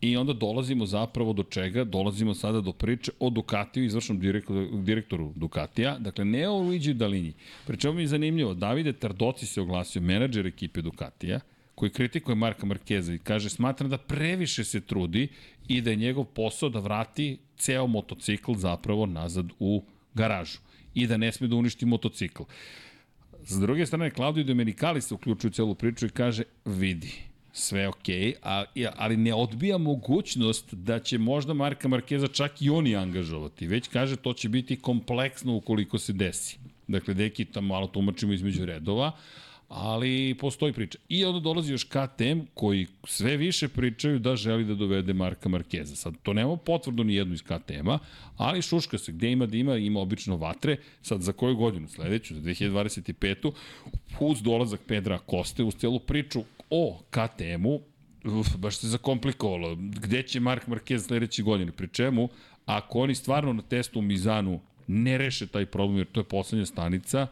i 0.02 0.18
onda 0.18 0.34
dolazimo 0.34 0.86
zapravo 0.86 1.34
do 1.34 1.44
čega? 1.44 1.84
Dolazimo 1.84 2.34
sada 2.34 2.62
do 2.62 2.72
priče 2.72 3.12
o 3.20 3.30
Ducatiju, 3.30 3.86
izvršnom 3.86 4.20
direktoru, 4.20 4.82
direktoru 4.82 5.34
Ducatija, 5.36 5.98
dakle 6.00 6.26
ne 6.26 6.48
o 6.50 6.58
Luigi 6.58 6.94
Dalini. 6.94 7.34
Pri 7.68 7.78
čemu 7.78 7.94
mi 7.94 8.02
je 8.02 8.08
zanimljivo, 8.08 8.54
Davide 8.54 8.94
Tardoci 8.94 9.46
se 9.46 9.62
oglasio, 9.62 10.02
menadžer 10.02 10.48
ekipe 10.48 10.82
Ducatija, 10.82 11.40
koji 11.76 11.92
kritikuje 11.92 12.36
Marka 12.36 12.66
Markeza 12.66 13.14
i 13.14 13.18
kaže 13.18 13.50
smatram 13.50 13.90
da 13.90 13.98
previše 13.98 14.64
se 14.64 14.82
trudi 14.82 15.28
i 15.68 15.82
da 15.82 15.90
je 15.90 15.96
njegov 15.96 16.26
posao 16.26 16.70
da 16.70 16.80
vrati 16.80 17.38
ceo 17.58 17.88
motocikl 17.88 18.54
zapravo 18.54 19.06
nazad 19.06 19.46
u 19.60 19.84
garažu 20.14 20.60
i 20.94 21.08
da 21.08 21.18
ne 21.18 21.32
sme 21.32 21.48
da 21.48 21.56
uništi 21.56 21.86
motocikl. 21.86 22.44
S 23.44 23.60
druge 23.60 23.86
strane, 23.86 24.12
Claudio 24.16 24.44
Domenicali 24.44 25.02
se 25.02 25.14
uključuje 25.14 25.50
u 25.50 25.54
celu 25.54 25.76
priču 25.76 26.06
i 26.06 26.10
kaže, 26.10 26.44
vidi, 26.66 27.12
sve 27.54 27.88
okej, 27.88 28.34
okay, 28.44 28.88
ali 28.96 29.18
ne 29.18 29.34
odbija 29.34 29.78
mogućnost 29.78 30.74
da 30.74 31.00
će 31.00 31.18
možda 31.18 31.54
Marka 31.54 31.88
Markeza 31.88 32.28
čak 32.28 32.62
i 32.62 32.70
oni 32.70 32.96
angažovati. 32.96 33.68
Već 33.68 33.88
kaže, 33.88 34.16
to 34.16 34.34
će 34.34 34.50
biti 34.50 34.76
kompleksno 34.76 35.56
ukoliko 35.56 35.98
se 35.98 36.14
desi. 36.14 36.60
Dakle, 36.88 37.14
deki 37.14 37.46
tamo 37.46 37.68
malo 37.68 37.88
tumačimo 37.88 38.34
između 38.34 38.66
redova, 38.66 39.12
ali 39.74 40.36
postoji 40.40 40.74
priča. 40.74 40.98
I 41.10 41.26
onda 41.26 41.40
dolazi 41.40 41.72
još 41.72 41.84
KTM 41.84 42.40
koji 42.54 42.88
sve 43.04 43.38
više 43.38 43.68
pričaju 43.68 44.20
da 44.20 44.36
želi 44.36 44.66
da 44.66 44.76
dovede 44.76 45.14
Marka 45.14 45.50
Markeza. 45.50 45.96
Sad, 45.96 46.14
to 46.24 46.34
nema 46.34 46.58
potvrdu 46.58 47.04
ni 47.04 47.16
jednu 47.16 47.34
iz 47.34 47.42
KTM-a, 47.42 48.00
ali 48.38 48.62
šuška 48.62 48.98
se 48.98 49.12
gde 49.12 49.32
ima 49.32 49.46
da 49.46 49.58
ima, 49.58 50.00
obično 50.00 50.38
vatre. 50.38 50.78
Sad, 51.02 51.22
za 51.22 51.32
koju 51.32 51.56
godinu? 51.56 51.88
Sledeću, 51.88 52.36
za 52.36 52.42
2025. 52.42 53.52
Uz 54.20 54.42
dolazak 54.42 54.80
Pedra 54.88 55.18
Koste, 55.18 55.64
uz 55.64 55.76
celu 55.76 56.00
priču 56.00 56.44
o 56.70 57.00
KTM-u, 57.10 57.82
baš 58.58 58.78
se 58.78 58.88
zakomplikovalo. 58.88 59.76
Gde 59.76 60.24
će 60.24 60.40
Mark 60.40 60.68
Marquez 60.68 61.00
sledeće 61.00 61.44
godine? 61.44 61.72
Pri 61.72 61.88
čemu, 61.88 62.30
ako 62.66 63.00
oni 63.00 63.16
stvarno 63.16 63.54
na 63.54 63.62
testu 63.62 64.00
u 64.00 64.02
Mizanu 64.02 64.60
ne 64.88 65.18
reše 65.18 65.48
taj 65.48 65.66
problem, 65.66 65.98
jer 65.98 66.08
to 66.12 66.20
je 66.20 66.24
poslednja 66.24 66.66
stanica, 66.66 67.28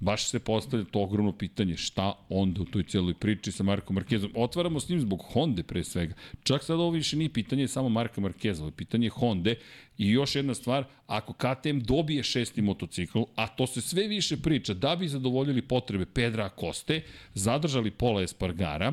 baš 0.00 0.28
se 0.28 0.38
postavlja 0.38 0.84
to 0.84 1.00
ogromno 1.00 1.32
pitanje 1.32 1.76
šta 1.76 2.12
onda 2.28 2.62
u 2.62 2.64
toj 2.64 2.82
cijeloj 2.82 3.14
priči 3.14 3.52
sa 3.52 3.62
Markom 3.62 3.94
Markezom. 3.94 4.30
Otvaramo 4.34 4.80
s 4.80 4.88
njim 4.88 5.00
zbog 5.00 5.22
Honda 5.32 5.62
pre 5.62 5.84
svega. 5.84 6.14
Čak 6.42 6.64
sad 6.64 6.80
ovo 6.80 6.90
više 6.90 7.16
nije 7.16 7.32
pitanje 7.32 7.68
samo 7.68 7.88
Marka 7.88 8.20
Markeza, 8.20 8.62
ovo 8.62 8.68
je 8.68 8.76
pitanje 8.76 9.08
Honda 9.08 9.50
i 9.98 10.10
još 10.10 10.34
jedna 10.34 10.54
stvar, 10.54 10.84
ako 11.06 11.32
KTM 11.32 11.78
dobije 11.78 12.22
šesti 12.22 12.62
motocikl, 12.62 13.22
a 13.34 13.46
to 13.48 13.66
se 13.66 13.80
sve 13.80 14.08
više 14.08 14.36
priča, 14.36 14.74
da 14.74 14.96
bi 14.96 15.08
zadovoljili 15.08 15.62
potrebe 15.62 16.06
Pedra 16.06 16.48
Koste, 16.48 17.02
zadržali 17.34 17.90
Pola 17.90 18.22
Espargara, 18.22 18.92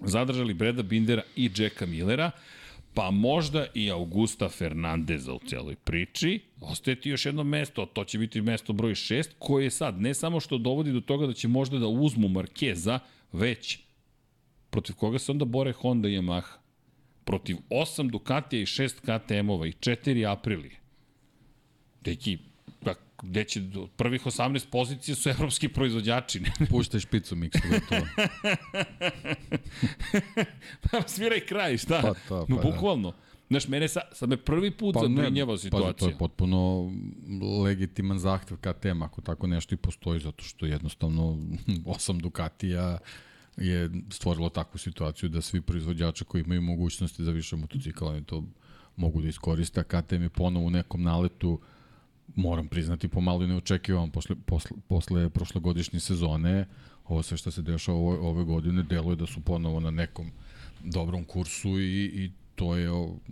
zadržali 0.00 0.54
Breda 0.54 0.82
Bindera 0.82 1.22
i 1.36 1.50
Jacka 1.56 1.86
Millera, 1.86 2.30
pa 2.94 3.10
možda 3.10 3.66
i 3.74 3.90
Augusta 3.90 4.48
Fernandeza 4.48 5.32
u 5.32 5.40
celoj 5.46 5.76
priči. 5.76 6.40
Ostaje 6.60 7.00
ti 7.00 7.10
još 7.10 7.26
jedno 7.26 7.44
mesto, 7.44 7.86
to 7.86 8.04
će 8.04 8.18
biti 8.18 8.40
mesto 8.40 8.72
broj 8.72 8.94
6, 8.94 9.28
koje 9.38 9.64
je 9.64 9.70
sad 9.70 10.00
ne 10.00 10.14
samo 10.14 10.40
što 10.40 10.58
dovodi 10.58 10.92
do 10.92 11.00
toga 11.00 11.26
da 11.26 11.32
će 11.32 11.48
možda 11.48 11.78
da 11.78 11.86
uzmu 11.86 12.28
Markeza, 12.28 12.98
već 13.32 13.78
protiv 14.70 14.96
koga 14.96 15.18
se 15.18 15.32
onda 15.32 15.44
bore 15.44 15.72
Honda 15.72 16.08
i 16.08 16.18
Yamaha? 16.18 16.52
Protiv 17.24 17.56
8 17.70 18.10
Ducatija 18.10 18.62
i 18.62 18.66
6 18.66 19.00
KTM-ova 19.00 19.66
i 19.66 19.72
4 19.72 20.32
Aprilije. 20.32 20.80
Deki, 22.00 22.38
gde 23.22 23.44
će 23.44 23.60
do 23.60 23.86
prvih 23.86 24.26
18 24.26 24.70
pozicija 24.70 25.14
su 25.14 25.28
evropski 25.28 25.68
proizvođači. 25.68 26.42
Puštaj 26.70 27.00
špicu 27.00 27.36
miksu, 27.36 27.60
gotovo. 27.70 28.06
pa 30.90 31.08
sviraj 31.08 31.40
kraj, 31.40 31.76
šta? 31.78 32.00
Pa 32.02 32.14
to, 32.28 32.46
no, 32.48 32.56
pa 32.56 32.62
da. 32.62 32.70
bukvalno. 32.70 33.12
Znaš, 33.48 33.68
mene 33.68 33.88
sa, 33.88 34.00
sad 34.12 34.28
me 34.28 34.36
prvi 34.36 34.70
put 34.70 34.94
pa 34.94 35.00
zabrinjava 35.00 35.58
situacija. 35.58 35.92
Pa, 35.92 35.98
to 35.98 36.08
je 36.08 36.18
potpuno 36.18 36.92
legitiman 37.64 38.18
zahtev 38.18 38.56
KTM, 38.56 39.02
ako 39.02 39.20
tako 39.20 39.46
nešto 39.46 39.74
i 39.74 39.78
postoji, 39.78 40.20
zato 40.20 40.44
što 40.44 40.66
jednostavno 40.66 41.38
osam 41.96 42.18
Ducatija 42.18 42.98
je 43.56 43.90
stvorilo 44.10 44.48
takvu 44.48 44.78
situaciju 44.78 45.28
da 45.28 45.40
svi 45.40 45.60
proizvođači 45.60 46.24
koji 46.24 46.42
imaju 46.42 46.62
mogućnosti 46.62 47.24
za 47.24 47.30
više 47.30 47.56
motocikala 47.56 48.10
oni 48.10 48.24
to 48.24 48.44
mogu 48.96 49.22
da 49.22 49.28
iskoriste, 49.28 49.80
a 49.80 49.84
KTM 49.84 50.22
je 50.22 50.28
ponovo 50.28 50.66
u 50.66 50.70
nekom 50.70 51.02
naletu 51.02 51.60
moram 52.36 52.68
priznati 52.68 53.08
pomalo 53.08 53.46
neočekivan 53.46 54.10
posle, 54.10 54.36
posle, 54.46 54.70
posle 54.88 55.28
prošlogodišnje 55.28 56.00
sezone 56.00 56.66
ovo 57.10 57.22
sve 57.22 57.36
što 57.36 57.50
se 57.50 57.62
dešava 57.62 57.98
ove, 57.98 58.18
ove 58.18 58.44
godine 58.44 58.82
deluje 58.82 59.16
da 59.16 59.26
su 59.26 59.40
ponovo 59.40 59.80
na 59.80 59.90
nekom 59.90 60.30
dobrom 60.84 61.24
kursu 61.24 61.80
i, 61.80 62.04
i 62.04 62.30
to 62.54 62.76
je 62.76 62.90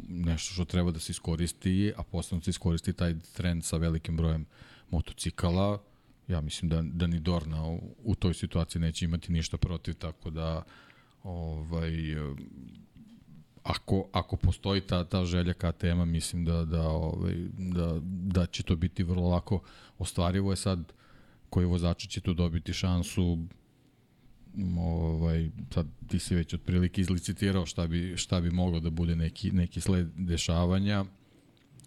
nešto 0.08 0.54
što 0.54 0.64
treba 0.64 0.90
da 0.90 1.00
se 1.00 1.12
iskoristi, 1.12 1.92
a 1.96 2.02
posledno 2.02 2.42
se 2.42 2.50
iskoristi 2.50 2.92
taj 2.92 3.14
trend 3.36 3.64
sa 3.64 3.76
velikim 3.76 4.16
brojem 4.16 4.46
motocikala. 4.90 5.82
Ja 6.28 6.40
mislim 6.40 6.68
da, 6.68 6.82
da 6.82 7.06
ni 7.06 7.20
Dorna 7.20 7.66
u, 7.66 7.80
u 8.04 8.14
toj 8.14 8.34
situaciji 8.34 8.82
neće 8.82 9.04
imati 9.04 9.32
ništa 9.32 9.56
protiv, 9.56 9.94
tako 9.94 10.30
da 10.30 10.62
ovaj, 11.22 11.92
ako, 13.68 14.08
ako 14.12 14.36
postoji 14.36 14.80
ta, 14.80 15.04
ta 15.04 15.24
želja 15.24 15.52
ka 15.52 15.72
tema, 15.72 16.04
mislim 16.04 16.44
da, 16.44 16.64
da, 16.64 16.88
ovaj, 16.88 17.34
da, 17.58 17.98
da 18.02 18.46
će 18.46 18.62
to 18.62 18.76
biti 18.76 19.02
vrlo 19.02 19.28
lako 19.28 19.60
ostvarivo 19.98 20.52
je 20.52 20.56
sad 20.56 20.92
koji 21.50 21.66
vozači 21.66 22.08
će 22.08 22.20
tu 22.20 22.34
dobiti 22.34 22.72
šansu 22.72 23.38
ovaj, 24.78 25.50
sad 25.74 25.86
ti 26.08 26.18
si 26.18 26.34
već 26.34 26.54
otprilike 26.54 27.00
izlicitirao 27.00 27.66
šta 27.66 27.86
bi, 27.86 28.16
šta 28.16 28.40
bi 28.40 28.50
moglo 28.50 28.80
da 28.80 28.90
bude 28.90 29.16
neki, 29.16 29.50
neki 29.50 29.80
sled 29.80 30.08
dešavanja, 30.16 31.04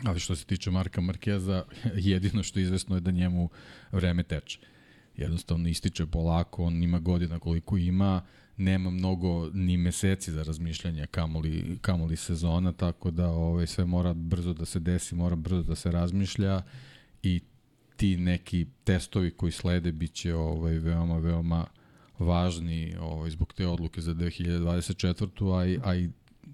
ali 0.03 0.19
što 0.19 0.35
se 0.35 0.45
tiče 0.45 0.71
Marka 0.71 1.01
Markeza, 1.01 1.63
jedino 2.11 2.43
što 2.43 2.59
je 2.59 2.63
izvesno 2.63 2.95
je 2.95 3.01
da 3.01 3.11
njemu 3.11 3.49
vreme 3.91 4.23
teče. 4.23 4.59
Jednostavno 5.17 5.69
ističe 5.69 6.05
polako, 6.05 6.63
on 6.63 6.83
ima 6.83 6.99
godina 6.99 7.39
koliko 7.39 7.77
ima, 7.77 8.21
nema 8.62 8.89
mnogo 8.89 9.50
ni 9.54 9.78
meseci 9.78 10.32
za 10.32 10.43
razmišljanje 10.43 11.08
kamoli, 11.08 11.78
kamoli 11.82 12.15
sezona, 12.15 12.71
tako 12.71 13.12
da 13.12 13.28
ovaj, 13.28 13.67
sve 13.67 13.86
mora 13.86 14.13
brzo 14.13 14.54
da 14.54 14.65
se 14.65 14.80
desi, 14.80 15.15
mora 15.15 15.36
brzo 15.36 15.63
da 15.63 15.76
se 15.76 15.91
razmišlja 15.91 16.62
i 17.24 17.39
ti 17.95 18.17
neki 18.17 18.65
testovi 18.84 19.32
koji 19.32 19.52
slede 19.52 19.91
biće 19.91 20.36
ovaj, 20.36 20.74
veoma, 20.74 21.17
veoma 21.17 21.65
važni 22.19 22.95
ovaj, 23.00 23.30
zbog 23.30 23.54
te 23.54 23.67
odluke 23.67 24.02
za 24.02 24.13
2024. 24.13 25.60
A 25.60 25.65
i, 25.65 25.80
a 25.84 25.95
i 25.95 26.10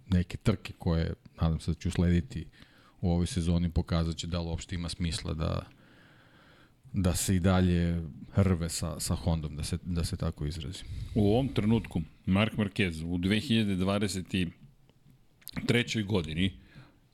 neke 0.10 0.38
trke 0.38 0.74
koje 0.78 1.14
nadam 1.42 1.60
se 1.60 1.72
da 1.72 1.76
ću 1.76 1.92
slediti 1.92 2.46
u 3.02 3.12
ovoj 3.12 3.26
sezoni 3.26 3.70
pokazat 3.70 4.16
će 4.16 4.28
da 4.28 4.42
li 4.42 4.48
uopšte 4.48 4.76
ima 4.76 4.90
smisla 4.90 5.34
da 5.34 5.62
da 6.98 7.16
se 7.16 7.36
i 7.36 7.40
dalje 7.40 8.02
rve 8.38 8.70
sa, 8.70 9.00
sa 9.00 9.16
Hondom, 9.16 9.56
da 9.56 9.64
se, 9.64 9.78
da 9.84 10.04
se 10.04 10.18
tako 10.18 10.46
izrazi. 10.46 10.84
U 11.16 11.34
ovom 11.34 11.48
trenutku, 11.48 12.02
Mark 12.26 12.54
Marquez 12.54 13.04
u 13.04 13.18
2023. 13.18 16.06
godini 16.06 16.52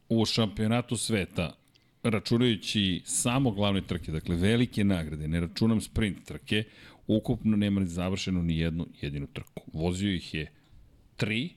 u 0.10 0.26
šampionatu 0.26 0.98
sveta, 0.98 1.56
računajući 2.04 3.02
samo 3.06 3.52
glavne 3.52 3.82
trke, 3.82 4.12
dakle 4.12 4.36
velike 4.36 4.84
nagrade, 4.84 5.28
ne 5.28 5.39
računam 5.39 5.82
sprint 5.82 6.26
trke, 6.26 6.63
ukupno 7.08 7.58
nema 7.58 7.86
završeno 7.86 8.41
ni 8.41 8.58
jednu 8.58 8.88
jedinu 9.02 9.28
trku. 9.28 9.63
Vozio 9.74 10.13
ih 10.13 10.34
je 10.34 10.52
tri, 11.15 11.50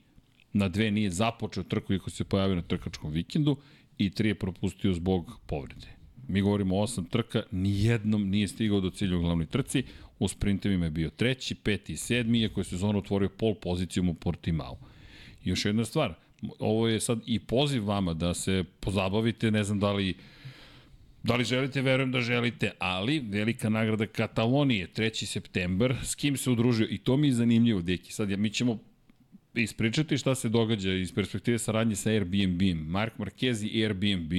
na 0.53 0.69
dve 0.69 0.91
nije 0.91 1.11
započeo 1.11 1.63
trku 1.63 1.93
iako 1.93 2.11
se 2.11 2.25
pojavio 2.25 2.57
na 2.57 2.63
trkačkom 2.63 3.13
vikendu 3.13 3.57
i 3.99 4.11
tri 4.11 4.29
je 4.29 4.35
propustio 4.35 4.93
zbog 4.93 5.41
povrede. 5.47 5.96
Mi 6.29 6.41
govorimo 6.41 6.77
o 6.77 6.83
osam 6.83 7.05
trka, 7.05 7.43
ni 7.51 7.85
jednom 7.85 8.31
nije 8.31 8.49
stigao 8.49 8.81
do 8.81 8.91
cilja 8.91 9.17
u 9.17 9.21
glavnoj 9.21 9.47
trci, 9.47 9.83
u 10.19 10.29
sprintovima 10.29 10.85
je 10.85 10.91
bio 10.91 11.11
treći, 11.11 11.55
peti 11.55 11.93
i 11.93 11.97
sedmi, 11.97 12.41
iako 12.41 12.61
je 12.61 12.65
sezonu 12.65 12.99
otvorio 12.99 13.29
pol 13.29 13.55
pozicijom 13.55 14.09
u 14.09 14.15
Portimao. 14.15 14.79
Još 15.45 15.65
jedna 15.65 15.85
stvar, 15.85 16.15
ovo 16.59 16.89
je 16.89 17.01
sad 17.01 17.21
i 17.27 17.39
poziv 17.39 17.87
vama 17.87 18.15
da 18.15 18.35
se 18.35 18.65
pozabavite, 18.81 19.51
ne 19.51 19.65
znam 19.65 19.81
da 19.81 19.93
li 19.93 20.15
Da 21.27 21.37
li 21.37 21.45
želite, 21.45 21.83
verujem 21.83 22.13
da 22.13 22.21
želite, 22.21 22.71
ali 22.79 23.19
velika 23.19 23.69
nagrada 23.69 24.07
Katalonije, 24.07 24.89
3. 24.97 25.25
september, 25.25 25.97
s 26.03 26.15
kim 26.15 26.37
se 26.37 26.51
udružio? 26.51 26.87
I 26.91 26.99
to 26.99 27.17
mi 27.17 27.27
je 27.27 27.33
zanimljivo, 27.33 27.83
deki. 27.83 28.13
Sad, 28.13 28.31
ja, 28.31 28.37
mi 28.37 28.51
ćemo 28.51 28.79
ispričati 29.55 30.19
šta 30.19 30.35
se 30.35 30.49
događa 30.49 30.93
iz 30.93 31.13
perspektive 31.15 31.59
saradnje 31.59 31.97
sa 31.97 32.11
Airbnb-im. 32.11 32.79
Mark 32.79 33.19
Marquez 33.19 33.67
i 33.67 33.85
Airbnb 33.85 34.33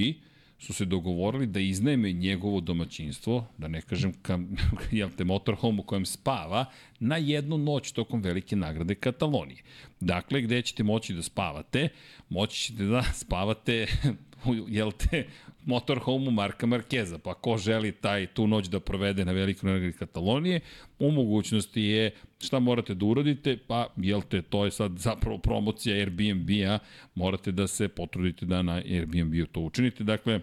su 0.58 0.72
se 0.72 0.84
dogovorili 0.84 1.46
da 1.46 1.60
iznajme 1.60 2.12
njegovo 2.12 2.60
domaćinstvo, 2.60 3.46
da 3.58 3.68
ne 3.68 3.82
kažem 3.82 4.12
kam, 4.22 4.56
jel 4.90 5.10
te, 5.16 5.24
motorhome 5.24 5.80
u 5.80 5.82
kojem 5.82 6.06
spava, 6.06 6.64
na 7.00 7.16
jednu 7.16 7.58
noć 7.58 7.92
tokom 7.92 8.22
velike 8.22 8.56
nagrade 8.56 8.94
Katalonije. 8.94 9.62
Dakle, 10.00 10.42
gde 10.42 10.62
ćete 10.62 10.82
moći 10.82 11.14
da 11.14 11.22
spavate? 11.22 11.88
Moći 12.28 12.60
ćete 12.60 12.84
da 12.84 13.02
spavate 13.22 13.86
jel 14.68 14.92
te, 14.92 15.26
motorhome-u 15.68 16.30
Marka 16.30 16.66
Markeza, 16.66 17.18
pa 17.18 17.34
ko 17.34 17.58
želi 17.58 17.92
taj 17.92 18.26
tu 18.26 18.46
noć 18.46 18.66
da 18.66 18.80
provede 18.80 19.24
na 19.24 19.32
velikoj 19.32 19.70
nagradi 19.70 19.92
Katalonije, 19.92 20.60
u 20.98 21.10
mogućnosti 21.10 21.82
je 21.82 22.10
šta 22.40 22.58
morate 22.58 22.94
da 22.94 23.06
uradite, 23.06 23.58
pa 23.66 23.86
jel 23.96 24.22
te, 24.22 24.42
to 24.42 24.64
je 24.64 24.70
sad 24.70 24.98
zapravo 24.98 25.38
promocija 25.38 25.96
Airbnb-a, 25.96 26.78
morate 27.14 27.52
da 27.52 27.66
se 27.66 27.88
potrudite 27.88 28.46
da 28.46 28.62
na 28.62 28.72
Airbnb-u 28.72 29.46
to 29.46 29.60
učinite, 29.60 30.04
dakle, 30.04 30.40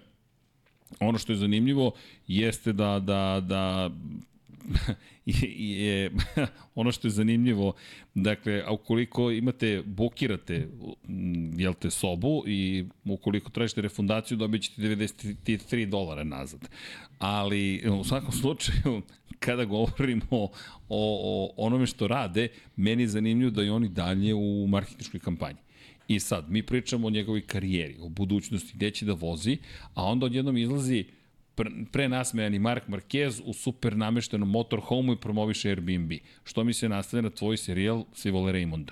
ono 1.00 1.18
što 1.18 1.34
je 1.34 1.38
zanimljivo 1.38 1.92
jeste 2.28 2.74
da, 2.74 3.00
da, 3.00 3.42
da 3.48 3.90
je 5.26 6.12
ono 6.76 6.92
što 6.92 7.08
je 7.08 7.12
zanimljivo, 7.12 7.74
dakle, 8.14 8.64
a 8.66 8.72
ukoliko 8.72 9.32
imate, 9.32 9.84
bukirate, 9.86 10.68
jel 11.58 11.74
te, 11.74 11.90
sobu 11.90 12.44
i 12.48 12.86
ukoliko 13.06 13.50
tražite 13.50 13.82
refundaciju, 13.82 14.38
dobit 14.38 14.62
ćete 14.62 14.82
93 14.82 15.86
dolara 15.86 16.24
nazad. 16.24 16.70
Ali, 17.20 17.90
u 17.90 18.04
svakom 18.04 18.32
slučaju, 18.32 19.02
kada 19.46 19.66
govorimo 19.66 20.26
o, 20.32 20.50
o 20.90 21.54
onome 21.58 21.86
što 21.86 22.08
rade, 22.08 22.48
meni 22.76 23.04
je 23.04 23.08
zanimljivo 23.08 23.52
da 23.52 23.62
je 23.62 23.72
oni 23.72 23.90
dalje 23.90 24.34
u 24.34 24.68
marketinškoj 24.68 25.20
kampanji. 25.20 25.58
I 26.08 26.20
sad, 26.20 26.50
mi 26.50 26.64
pričamo 26.64 27.08
o 27.08 27.10
njegovoj 27.10 27.42
karijeri, 27.42 27.98
o 28.00 28.10
budućnosti, 28.10 28.72
gde 28.76 28.92
će 28.92 29.06
da 29.06 29.14
vozi, 29.14 29.58
a 29.94 30.04
onda 30.04 30.26
odjednom 30.26 30.58
izlazi 30.58 31.06
pre 31.92 32.10
nasmejani 32.10 32.60
Mark 32.60 32.88
Marquez 32.88 33.42
u 33.46 33.54
super 33.54 33.98
nameštenom 33.98 34.50
motorhome 34.50 35.14
i 35.14 35.18
promoviše 35.22 35.70
Airbnb. 35.70 36.12
Što 36.44 36.64
mi 36.64 36.74
se 36.74 36.90
nastavlja 36.90 37.22
na 37.22 37.30
tvoj 37.30 37.58
serijal 37.58 38.06
Sivole 38.14 38.54
Raymonda. 38.54 38.92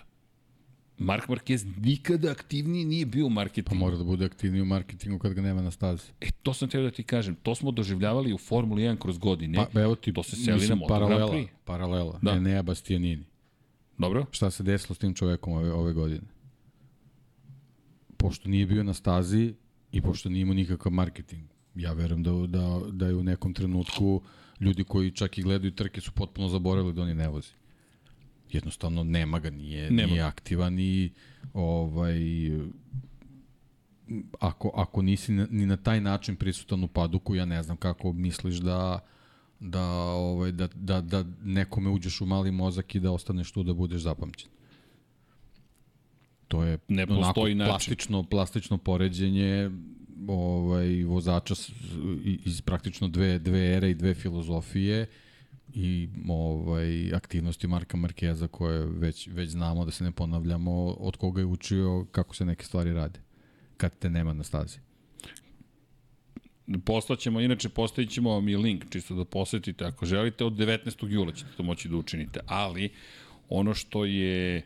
Mark 0.98 1.28
Marquez 1.28 1.66
nikada 1.82 2.32
aktivniji 2.32 2.86
nije 2.86 3.06
bio 3.06 3.26
u 3.26 3.30
marketingu. 3.30 3.70
Pa 3.70 3.76
mora 3.76 3.98
da 3.98 4.04
bude 4.04 4.26
aktivniji 4.26 4.62
u 4.62 4.66
marketingu 4.66 5.20
kad 5.20 5.34
ga 5.34 5.42
nema 5.42 5.62
na 5.62 5.72
stazi. 5.72 6.12
E, 6.22 6.28
to 6.44 6.54
sam 6.54 6.70
teo 6.70 6.82
da 6.82 6.92
ti 6.92 7.04
kažem. 7.04 7.36
To 7.36 7.56
smo 7.56 7.72
doživljavali 7.72 8.34
u 8.34 8.38
Formuli 8.38 8.84
1 8.84 8.98
kroz 8.98 9.18
godine. 9.18 9.66
Pa, 9.74 9.82
evo 9.82 9.96
ti, 9.96 10.14
to 10.14 10.24
se 10.24 10.36
seli 10.36 10.68
na 10.68 10.76
Moto 10.76 10.94
paralela. 10.94 11.44
Paralela, 11.64 12.20
da. 12.22 12.32
Enea 12.32 12.62
Bastianini. 12.62 13.24
Dobro. 13.98 14.26
Šta 14.32 14.52
se 14.52 14.64
desilo 14.64 14.96
s 14.96 14.98
tim 14.98 15.14
čovekom 15.14 15.54
ove, 15.54 15.74
ove 15.74 15.94
godine? 15.94 16.28
Pošto 18.18 18.50
nije 18.50 18.66
bio 18.66 18.84
na 18.84 18.94
stazi 18.94 19.54
i 19.92 20.02
pošto 20.02 20.30
nije 20.30 20.42
imao 20.42 20.54
nikakav 20.54 20.92
marketing, 20.92 21.53
ja 21.76 21.94
verujem 21.94 22.24
da, 22.24 22.32
da, 22.32 22.82
da 22.92 23.08
je 23.08 23.16
u 23.16 23.24
nekom 23.24 23.54
trenutku 23.54 24.22
ljudi 24.60 24.84
koji 24.84 25.12
čak 25.12 25.38
i 25.38 25.42
gledaju 25.42 25.72
trke 25.72 26.02
su 26.02 26.12
potpuno 26.12 26.48
zaboravili 26.48 26.94
da 26.94 27.02
oni 27.02 27.14
ne 27.14 27.28
vozi. 27.28 27.52
Jednostavno 28.52 29.04
nema 29.04 29.40
ga, 29.40 29.50
nije, 29.50 29.92
nema. 29.92 30.12
nije 30.12 30.22
aktivan 30.22 30.80
i 30.80 31.12
ovaj, 31.54 32.20
ako, 34.40 34.72
ako 34.76 35.02
nisi 35.02 35.32
ni 35.32 35.66
na 35.66 35.78
taj 35.78 36.02
način 36.02 36.36
prisutan 36.36 36.84
u 36.84 36.88
paduku, 36.88 37.36
ja 37.36 37.46
ne 37.46 37.64
znam 37.64 37.78
kako 37.78 38.14
misliš 38.14 38.56
da 38.56 39.00
da, 39.60 39.84
ovaj, 40.14 40.52
da, 40.52 40.68
da, 40.76 41.02
da 41.02 41.26
nekome 41.44 41.90
uđeš 41.90 42.22
u 42.22 42.26
mali 42.26 42.52
mozak 42.52 42.96
i 42.96 43.00
da 43.00 43.12
ostaneš 43.12 43.52
tu 43.52 43.64
da 43.64 43.74
budeš 43.74 44.02
zapamćen. 44.02 44.50
To 46.48 46.64
je 46.64 46.78
ne 46.88 47.06
onako 47.10 47.46
plastično, 47.66 48.24
plastično 48.24 48.78
poređenje 48.78 49.72
ovaj, 50.28 51.04
vozača 51.04 51.54
iz 52.46 52.62
praktično 52.62 53.08
dve, 53.08 53.40
dve 53.40 53.76
ere 53.76 53.90
i 53.90 53.96
dve 53.96 54.14
filozofije 54.14 55.08
i 55.74 56.10
ovaj, 56.30 57.14
aktivnosti 57.14 57.68
Marka 57.68 57.98
Markeza 57.98 58.48
koje 58.48 58.86
već, 58.86 59.28
već 59.28 59.50
znamo 59.50 59.86
da 59.86 59.92
se 59.92 60.04
ne 60.04 60.12
ponavljamo 60.12 60.86
od 60.86 61.18
koga 61.18 61.42
je 61.42 61.46
učio 61.46 62.06
kako 62.12 62.36
se 62.36 62.46
neke 62.46 62.66
stvari 62.66 62.94
rade 62.94 63.20
kad 63.78 64.00
te 64.00 64.10
nema 64.10 64.34
na 64.34 64.44
stazi. 64.44 64.78
Poslaćemo, 66.86 67.42
inače 67.42 67.70
postavit 67.70 68.12
ćemo 68.12 68.30
vam 68.32 68.50
i 68.50 68.58
link 68.58 68.86
čisto 68.90 69.16
da 69.16 69.26
posetite 69.26 69.86
ako 69.86 70.06
želite, 70.06 70.44
od 70.44 70.54
19. 70.54 71.08
jula 71.10 71.32
ćete 71.32 71.50
to 71.58 71.64
moći 71.64 71.90
da 71.90 71.96
učinite, 71.96 72.40
ali 72.46 72.90
ono 73.50 73.74
što 73.74 74.06
je 74.06 74.62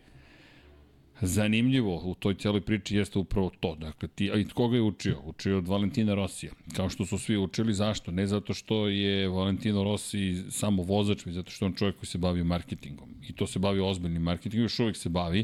zanimljivo 1.22 2.02
u 2.04 2.16
toj 2.16 2.36
celoj 2.36 2.62
priči 2.62 2.96
jeste 2.96 3.20
upravo 3.20 3.52
to. 3.60 3.76
Dakle, 3.76 4.08
ti, 4.08 4.32
a 4.32 4.36
i 4.36 4.46
koga 4.46 4.76
je 4.76 4.82
učio? 4.82 5.22
Učio 5.26 5.58
od 5.58 5.68
Valentina 5.68 6.14
Rosija. 6.14 6.52
Kao 6.76 6.90
što 6.90 7.06
su 7.06 7.18
svi 7.18 7.38
učili, 7.38 7.74
zašto? 7.74 8.12
Ne 8.12 8.28
zato 8.28 8.54
što 8.54 8.88
je 8.88 9.28
Valentino 9.28 9.84
Rossi 9.84 10.44
samo 10.50 10.84
vozač, 10.84 11.26
već 11.26 11.36
zato 11.36 11.52
što 11.52 11.66
je 11.66 11.68
on 11.68 11.76
čovjek 11.76 11.96
koji 11.96 12.08
se 12.08 12.18
bavi 12.18 12.44
marketingom. 12.44 13.10
I 13.30 13.34
to 13.34 13.48
se 13.48 13.60
bavi 13.60 13.80
ozbiljnim 13.80 14.22
marketingom, 14.22 14.64
još 14.64 14.80
uvek 14.80 14.98
se 14.98 15.10
bavi, 15.10 15.44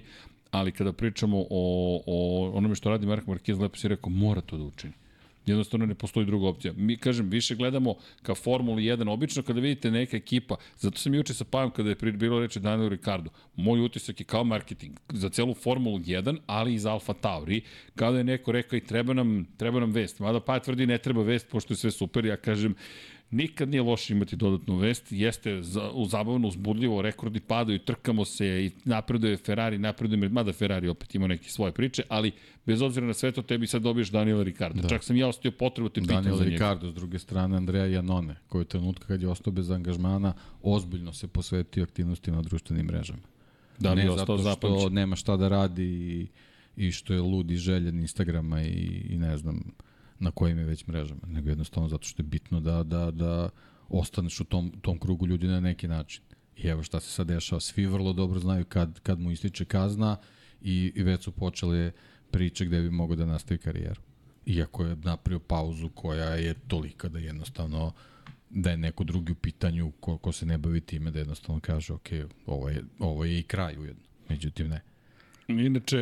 ali 0.52 0.72
kada 0.72 0.94
pričamo 0.94 1.46
o, 1.50 2.02
o 2.06 2.50
onome 2.54 2.76
što 2.76 2.90
radi 2.90 3.06
Mark 3.08 3.26
Marquez, 3.26 3.62
lepo 3.62 3.78
si 3.78 3.88
rekao, 3.88 4.10
mora 4.10 4.42
to 4.42 4.58
da 4.58 4.64
učini. 4.64 4.94
Jednostavno 5.46 5.86
ne 5.86 5.96
postoji 5.96 6.26
druga 6.26 6.48
opcija. 6.48 6.74
Mi, 6.78 6.98
kažem, 6.98 7.30
više 7.30 7.56
gledamo 7.56 7.96
ka 8.22 8.36
Formuli 8.36 8.84
1, 8.84 9.10
obično 9.10 9.44
kada 9.44 9.60
vidite 9.60 9.92
neka 9.92 10.18
ekipa, 10.18 10.56
zato 10.78 10.98
sam 10.98 11.14
i 11.14 11.20
uče 11.20 11.34
sa 11.34 11.46
Pajom 11.46 11.72
kada 11.72 11.90
je 11.90 11.96
bilo 11.96 12.40
reče 12.40 12.60
Daniel 12.60 12.90
Ricardo, 12.90 13.30
moj 13.56 13.86
utisak 13.86 14.20
je 14.20 14.26
kao 14.26 14.44
marketing 14.44 15.00
za 15.10 15.30
celu 15.30 15.54
Formulu 15.54 16.00
1, 16.00 16.38
ali 16.46 16.74
i 16.74 16.80
za 16.80 16.92
Alfa 16.92 17.14
Tauri, 17.14 17.62
kada 17.96 18.18
je 18.18 18.24
neko 18.24 18.52
rekao 18.52 18.78
i 18.78 18.86
treba 18.86 19.14
nam, 19.14 19.46
treba 19.58 19.80
nam 19.80 19.92
vest, 19.92 20.20
mada 20.20 20.40
Paja 20.40 20.60
tvrdi 20.60 20.86
ne 20.88 20.98
treba 20.98 21.24
vest, 21.24 21.50
pošto 21.50 21.74
je 21.74 21.78
sve 21.78 21.92
super, 21.92 22.26
ja 22.26 22.38
kažem, 22.38 22.76
nikad 23.34 23.70
nije 23.70 23.82
loše 23.82 24.14
imati 24.14 24.36
dodatnu 24.36 24.76
vest, 24.76 25.12
jeste 25.12 25.62
za, 25.62 25.92
u 25.92 26.06
zabavno 26.06 26.48
uzbudljivo, 26.48 27.02
rekordi 27.02 27.40
padaju, 27.40 27.80
trkamo 27.80 28.26
se 28.26 28.66
i 28.66 28.72
napreduje 28.86 29.38
Ferrari, 29.38 29.78
napreduje, 29.78 30.30
mada 30.30 30.54
Ferrari 30.54 30.88
opet 30.88 31.16
ima 31.16 31.28
neke 31.28 31.50
svoje 31.50 31.72
priče, 31.72 32.04
ali 32.10 32.32
bez 32.66 32.82
obzira 32.82 33.06
na 33.08 33.14
sve 33.14 33.32
to 33.32 33.42
tebi 33.42 33.68
sad 33.68 33.82
dobiješ 33.82 34.10
Daniela 34.10 34.44
Ricarda. 34.44 34.82
Da. 34.82 34.90
Čak 34.90 35.04
sam 35.04 35.16
ja 35.16 35.28
ostio 35.28 35.52
potrebu 35.52 35.90
te 35.90 36.02
pitam 36.02 36.16
Daniel 36.16 36.36
za 36.36 36.44
njega. 36.44 36.54
Ricardo, 36.54 36.92
s 36.92 36.94
druge 36.94 37.20
strane 37.20 37.58
Andreja 37.58 37.86
Janone, 37.86 38.36
koji 38.48 38.62
je 38.62 38.66
trenutka 38.66 39.08
kad 39.08 39.22
je 39.22 39.28
ostao 39.28 39.54
bez 39.54 39.72
angažmana, 39.72 40.34
ozbiljno 40.62 41.14
se 41.14 41.28
posvetio 41.28 41.84
aktivnosti 41.84 42.32
na 42.32 42.42
društvenim 42.42 42.86
mrežama. 42.86 43.24
Da 43.80 43.96
ne 43.96 44.08
zato 44.08 44.24
što 44.24 44.38
zapamćen? 44.38 44.94
nema 44.94 45.16
šta 45.16 45.38
da 45.38 45.48
radi 45.48 45.84
i, 45.86 46.28
i 46.86 46.92
što 46.92 47.14
je 47.14 47.22
lud 47.22 47.52
i 47.52 47.58
željen 47.58 48.00
Instagrama 48.00 48.62
i, 48.62 49.06
i 49.10 49.18
ne 49.18 49.38
znam 49.38 49.64
na 50.20 50.32
kojim 50.32 50.58
je 50.58 50.66
već 50.66 50.88
mrežama, 50.88 51.22
nego 51.28 51.50
jednostavno 51.50 51.90
zato 51.90 52.08
što 52.08 52.22
je 52.22 52.28
bitno 52.28 52.60
da, 52.60 52.84
da, 52.84 53.12
da 53.12 53.50
ostaneš 53.90 54.40
u 54.40 54.44
tom, 54.44 54.72
tom 54.82 55.00
krugu 55.00 55.28
ljudi 55.28 55.48
na 55.48 55.60
neki 55.60 55.88
način. 55.88 56.24
I 56.58 56.68
evo 56.68 56.84
šta 56.84 57.00
se 57.00 57.10
sad 57.10 57.28
dešava, 57.28 57.60
svi 57.60 57.86
vrlo 57.86 58.14
dobro 58.14 58.40
znaju 58.40 58.66
kad, 58.66 59.00
kad 59.00 59.20
mu 59.20 59.32
ističe 59.32 59.66
kazna 59.66 60.18
i, 60.62 60.92
i 60.96 61.04
već 61.04 61.24
su 61.24 61.32
počele 61.32 61.92
priče 62.32 62.66
gde 62.66 62.82
bi 62.82 62.90
mogao 62.90 63.16
da 63.16 63.26
nastavi 63.26 63.58
karijeru. 63.58 64.02
Iako 64.46 64.86
je 64.86 64.96
napravio 64.96 65.40
pauzu 65.40 65.90
koja 65.90 66.30
je 66.30 66.54
tolika 66.54 67.10
da 67.10 67.20
jednostavno 67.20 67.94
da 68.50 68.72
je 68.72 68.78
neko 68.78 69.04
drugi 69.04 69.32
u 69.32 69.36
pitanju 69.36 69.92
ko, 70.00 70.18
ko 70.18 70.32
se 70.32 70.46
ne 70.46 70.58
bavi 70.58 70.82
time 70.82 71.12
da 71.12 71.20
jednostavno 71.20 71.62
kaže 71.62 71.94
ok, 71.94 72.08
ovo 72.46 72.70
je, 72.70 72.84
ovo 73.00 73.26
je 73.26 73.40
i 73.40 73.44
kraj 73.44 73.78
ujedno. 73.78 74.04
Međutim 74.30 74.68
ne. 74.68 74.82
Inače, 75.48 75.98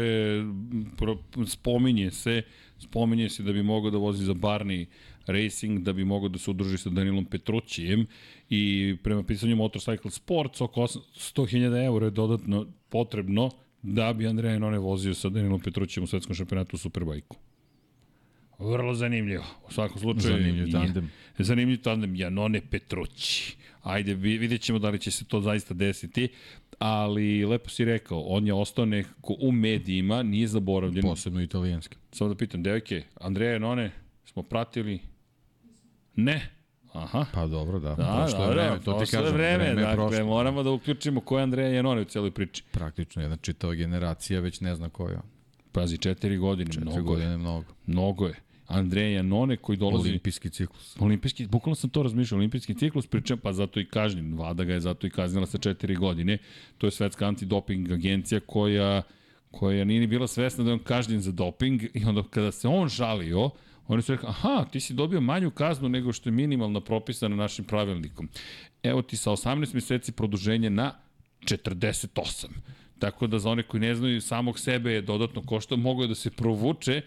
spominje 1.47 2.11
se, 2.11 2.41
spominje 2.81 3.29
se 3.29 3.43
da 3.43 3.53
bi 3.53 3.63
mogao 3.63 3.91
da 3.91 3.97
vozi 3.97 4.25
za 4.25 4.33
Barney 4.33 4.85
Racing, 5.25 5.79
da 5.79 5.93
bi 5.93 6.05
mogao 6.05 6.29
da 6.29 6.39
se 6.39 6.51
udruži 6.51 6.77
sa 6.77 6.89
Danilom 6.89 7.25
Petrućijem 7.25 8.05
i 8.49 8.95
prema 9.03 9.23
pisanju 9.23 9.55
Motorcycle 9.55 10.09
Sports 10.09 10.61
oko 10.61 10.81
100.000 10.81 11.85
eura 11.85 12.05
je 12.05 12.11
dodatno 12.11 12.65
potrebno 12.89 13.49
da 13.81 14.13
bi 14.13 14.27
Andreja 14.27 14.59
None 14.59 14.79
vozio 14.79 15.13
sa 15.13 15.29
Danilom 15.29 15.59
Petrućijem 15.59 16.03
u 16.03 16.07
svetskom 16.07 16.35
šampionatu 16.35 16.75
u 16.75 16.79
Superbajku. 16.79 17.37
Vrlo 18.61 18.93
zanimljivo. 18.93 19.43
U 19.67 19.73
svakom 19.73 19.99
slučaju... 19.99 20.33
Zanimljiv 20.33 20.65
je- 20.65 20.71
tandem. 20.71 21.11
Zanimljiv 21.37 21.81
tandem, 21.81 22.15
Janone 22.15 22.61
Petrući. 22.61 23.55
Ajde, 23.81 24.13
vi- 24.13 24.37
vidjet 24.37 24.61
ćemo 24.61 24.79
da 24.79 24.89
li 24.89 24.99
će 24.99 25.11
se 25.11 25.25
to 25.25 25.41
zaista 25.41 25.73
desiti, 25.73 26.27
ali 26.79 27.45
lepo 27.45 27.69
si 27.69 27.85
rekao, 27.85 28.19
on 28.19 28.47
je 28.47 28.53
ostao 28.53 28.85
nekako 28.85 29.35
u 29.39 29.51
medijima, 29.51 30.23
nije 30.23 30.47
zaboravljen. 30.47 31.01
Posebno 31.01 31.41
italijanski. 31.41 31.97
Samo 32.11 32.29
da 32.29 32.35
pitam, 32.35 32.63
devojke, 32.63 33.03
Andreja 33.15 33.51
Janone, 33.51 33.91
smo 34.25 34.43
pratili? 34.43 34.99
Ne. 36.15 36.49
Aha. 36.93 37.25
Pa 37.33 37.47
dobro, 37.47 37.79
da. 37.79 37.89
Da, 37.89 37.95
prošlo 37.95 38.39
je 38.39 38.47
dobro, 38.47 38.53
vreme, 38.53 38.79
to 38.79 38.93
ti 38.95 39.11
kažem. 39.11 39.33
vreme, 39.33 39.57
vreme 39.57 39.69
je 39.71 39.75
dakle, 39.77 39.95
prošlo. 40.07 40.25
moramo 40.25 40.63
da 40.63 40.69
uključimo 40.71 41.21
ko 41.21 41.37
je 41.37 41.43
Andreja 41.43 41.69
Janone 41.69 42.01
u 42.01 42.05
celoj 42.05 42.31
priči. 42.31 42.63
Praktično 42.71 43.21
jedna 43.21 43.37
čitava 43.37 43.73
generacija 43.73 44.39
već 44.39 44.59
ne 44.59 44.75
zna 44.75 44.89
ko 44.89 45.07
je 45.09 45.15
on. 45.15 45.21
Pazi, 45.71 45.97
četiri 45.97 46.37
godine, 46.37 46.71
Četiri 46.71 46.85
mnogo 46.85 47.03
godine 47.03 47.31
je 47.31 47.37
mnogo. 47.37 47.73
Mnogo 47.85 48.27
je. 48.27 48.33
Andreja 48.71 49.09
Janone 49.09 49.57
koji 49.57 49.77
dolazi... 49.77 50.09
Olimpijski 50.09 50.49
ciklus. 50.49 50.97
Olimpijski, 50.99 51.47
bukvalno 51.47 51.75
sam 51.75 51.89
to 51.89 52.03
razmišljao, 52.03 52.37
olimpijski 52.37 52.75
ciklus, 52.75 53.07
pričam, 53.07 53.37
pa 53.37 53.53
zato 53.53 53.79
i 53.79 53.85
kažnjen. 53.85 54.35
Vlada 54.35 54.63
ga 54.63 54.73
je 54.73 54.79
zato 54.79 55.07
i 55.07 55.09
kaznila 55.09 55.45
sa 55.45 55.57
četiri 55.57 55.95
godine. 55.95 56.37
To 56.77 56.87
je 56.87 56.91
svetska 56.91 57.27
antidoping 57.27 57.91
agencija 57.91 58.39
koja, 58.39 59.01
koja 59.51 59.85
nije 59.85 59.99
ni 59.99 60.07
bila 60.07 60.27
svesna 60.27 60.63
da 60.63 60.69
je 60.69 60.73
on 60.73 60.79
kažnjen 60.83 61.21
za 61.21 61.31
doping 61.31 61.83
i 61.93 62.05
onda 62.05 62.23
kada 62.29 62.51
se 62.51 62.67
on 62.67 62.89
žalio, 62.89 63.49
oni 63.87 64.01
su 64.01 64.11
rekli, 64.11 64.29
aha, 64.29 64.65
ti 64.71 64.79
si 64.79 64.93
dobio 64.93 65.21
manju 65.21 65.51
kaznu 65.51 65.89
nego 65.89 66.13
što 66.13 66.29
je 66.29 66.33
minimalna 66.33 66.81
propisana 66.81 67.35
našim 67.35 67.65
pravilnikom. 67.65 68.29
Evo 68.83 69.01
ti 69.01 69.17
sa 69.17 69.31
18 69.31 69.73
meseci 69.73 70.11
produženje 70.11 70.69
na 70.69 70.93
48. 71.41 72.45
Tako 72.99 73.27
da 73.27 73.39
za 73.39 73.49
one 73.49 73.63
koji 73.63 73.81
ne 73.81 73.95
znaju 73.95 74.21
samog 74.21 74.59
sebe 74.59 74.91
je 74.91 75.01
dodatno 75.01 75.41
košta, 75.41 75.75
mogo 75.75 76.01
je 76.01 76.07
da 76.07 76.15
se 76.15 76.29
provuče, 76.29 77.01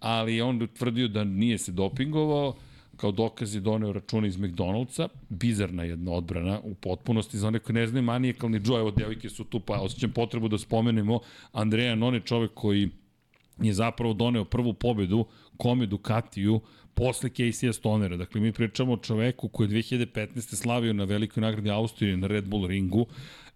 ali 0.00 0.40
on 0.40 0.62
utvrdio 0.62 1.08
da 1.08 1.24
nije 1.24 1.58
se 1.58 1.72
dopingovao, 1.72 2.54
kao 2.96 3.12
dokaz 3.12 3.54
je 3.54 3.60
doneo 3.60 3.92
račune 3.92 4.28
iz 4.28 4.36
McDonald'sa, 4.36 5.08
bizarna 5.28 5.84
jedna 5.84 6.12
odbrana 6.12 6.60
u 6.64 6.74
potpunosti, 6.74 7.38
za 7.38 7.48
one 7.48 7.58
koji 7.58 7.74
ne 7.74 7.86
znaju, 7.86 8.02
manijekalni 8.02 8.60
Joe, 8.64 8.80
evo 8.80 8.90
devojke 8.90 9.28
su 9.28 9.44
tu, 9.44 9.60
pa 9.60 9.80
osjećam 9.80 10.12
potrebu 10.12 10.48
da 10.48 10.58
spomenemo, 10.58 11.20
Andreja 11.52 11.94
Non 11.94 12.14
je 12.14 12.20
čovek 12.20 12.50
koji 12.54 12.88
je 13.62 13.72
zapravo 13.72 14.12
doneo 14.14 14.44
prvu 14.44 14.74
pobedu 14.74 15.24
kome 15.56 15.86
Ducatiju 15.86 16.60
posle 16.94 17.30
Casey 17.30 17.72
Stonera. 17.72 18.16
Dakle, 18.16 18.40
mi 18.40 18.52
pričamo 18.52 18.92
o 18.92 18.96
čoveku 18.96 19.48
koji 19.48 19.68
je 19.68 19.82
2015. 19.82 20.54
slavio 20.54 20.92
na 20.92 21.04
velikoj 21.04 21.40
nagradi 21.40 21.70
Austrije 21.70 22.16
na 22.16 22.26
Red 22.26 22.48
Bull 22.48 22.66
ringu 22.66 23.06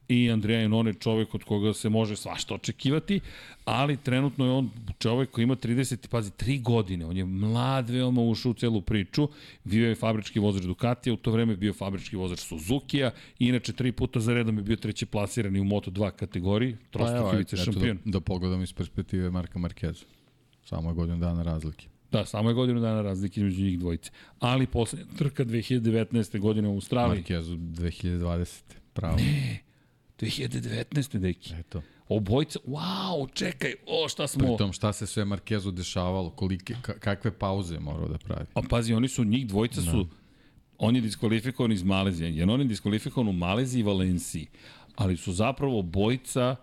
i 0.09 0.30
Andreja 0.30 0.61
Janone 0.61 0.90
je 0.90 0.94
čovek 0.94 1.34
od 1.34 1.44
koga 1.44 1.74
se 1.74 1.88
može 1.88 2.16
svašta 2.16 2.55
očekivati, 2.55 3.20
ali 3.64 3.96
trenutno 3.96 4.44
je 4.44 4.50
on 4.50 4.70
čovek 4.98 5.30
koji 5.30 5.42
ima 5.42 5.57
30, 5.57 6.09
pazi, 6.09 6.30
3 6.30 6.62
godine, 6.62 7.07
on 7.07 7.16
je 7.16 7.24
mlad 7.24 7.90
veoma 7.90 8.22
ušao 8.22 8.50
u 8.50 8.55
celu 8.55 8.80
priču, 8.80 9.28
bio 9.64 9.88
je 9.88 9.94
fabrički 9.94 10.38
vozač 10.38 10.62
Ducatija, 10.62 11.14
u 11.14 11.16
to 11.16 11.30
vreme 11.30 11.52
je 11.52 11.57
bio 11.57 11.72
fabrički 11.72 12.16
vozač 12.16 12.38
Suzukija, 12.38 13.11
i 13.38 13.48
inače 13.48 13.72
tri 13.72 13.92
puta 13.92 14.20
za 14.20 14.34
redom 14.34 14.57
je 14.57 14.62
bio 14.62 14.76
treći 14.76 15.07
plasirani 15.07 15.61
u 15.61 15.64
Moto2 15.64 16.11
kategoriji, 16.11 16.76
trostruki 16.90 17.36
vice 17.36 17.57
šampion. 17.57 17.98
Da, 18.05 18.11
da 18.11 18.20
pogledam 18.20 18.62
iz 18.62 18.72
perspektive 18.72 19.30
Marka 19.30 19.59
Markeza. 19.59 20.05
Samo 20.64 20.90
je 20.90 20.94
godinu 20.94 21.18
dana 21.18 21.42
razlike. 21.42 21.86
Da, 22.12 22.24
samo 22.24 22.50
je 22.50 22.55
godinu 22.55 22.80
dana 22.80 23.02
razlike 23.02 23.40
između 23.40 23.62
njih 23.62 23.78
dvojice. 23.78 24.11
Ali 24.38 24.66
poslednja 24.66 25.07
trka 25.18 25.44
2019. 25.44 26.38
godine 26.38 26.68
u 26.68 26.74
Australiji. 26.74 27.18
Markezu 27.18 27.57
2020. 27.57 28.62
Pravo. 28.92 29.18
2019. 30.20 31.18
deki. 31.18 31.54
Eto. 31.54 31.82
Obojca, 32.08 32.58
wow, 32.66 33.34
čekaj, 33.34 33.74
o, 33.86 34.08
šta 34.08 34.26
smo... 34.26 34.46
Pritom 34.46 34.72
šta 34.72 34.92
se 34.92 35.06
sve 35.06 35.24
Markezu 35.24 35.70
dešavalo, 35.70 36.30
kolike, 36.30 36.74
ka, 36.82 36.98
kakve 36.98 37.38
pauze 37.38 37.74
je 37.74 37.80
morao 37.80 38.08
da 38.08 38.18
pravi. 38.18 38.46
A 38.54 38.62
pazi, 38.70 38.94
oni 38.94 39.08
su, 39.08 39.24
njih 39.24 39.46
dvojica 39.46 39.82
su, 39.82 40.06
on 40.78 40.96
je 40.96 41.00
diskvalifikovan 41.00 41.72
iz 41.72 41.82
Malezije, 41.82 42.36
jer 42.36 42.50
on 42.50 42.60
je 42.60 42.66
diskvalifikovan 42.66 43.28
u 43.28 43.32
Maleziji 43.32 43.80
i 43.80 43.82
Valenciji, 43.82 44.46
ali 44.96 45.16
su 45.16 45.32
zapravo 45.32 45.82
bojica 45.82 46.56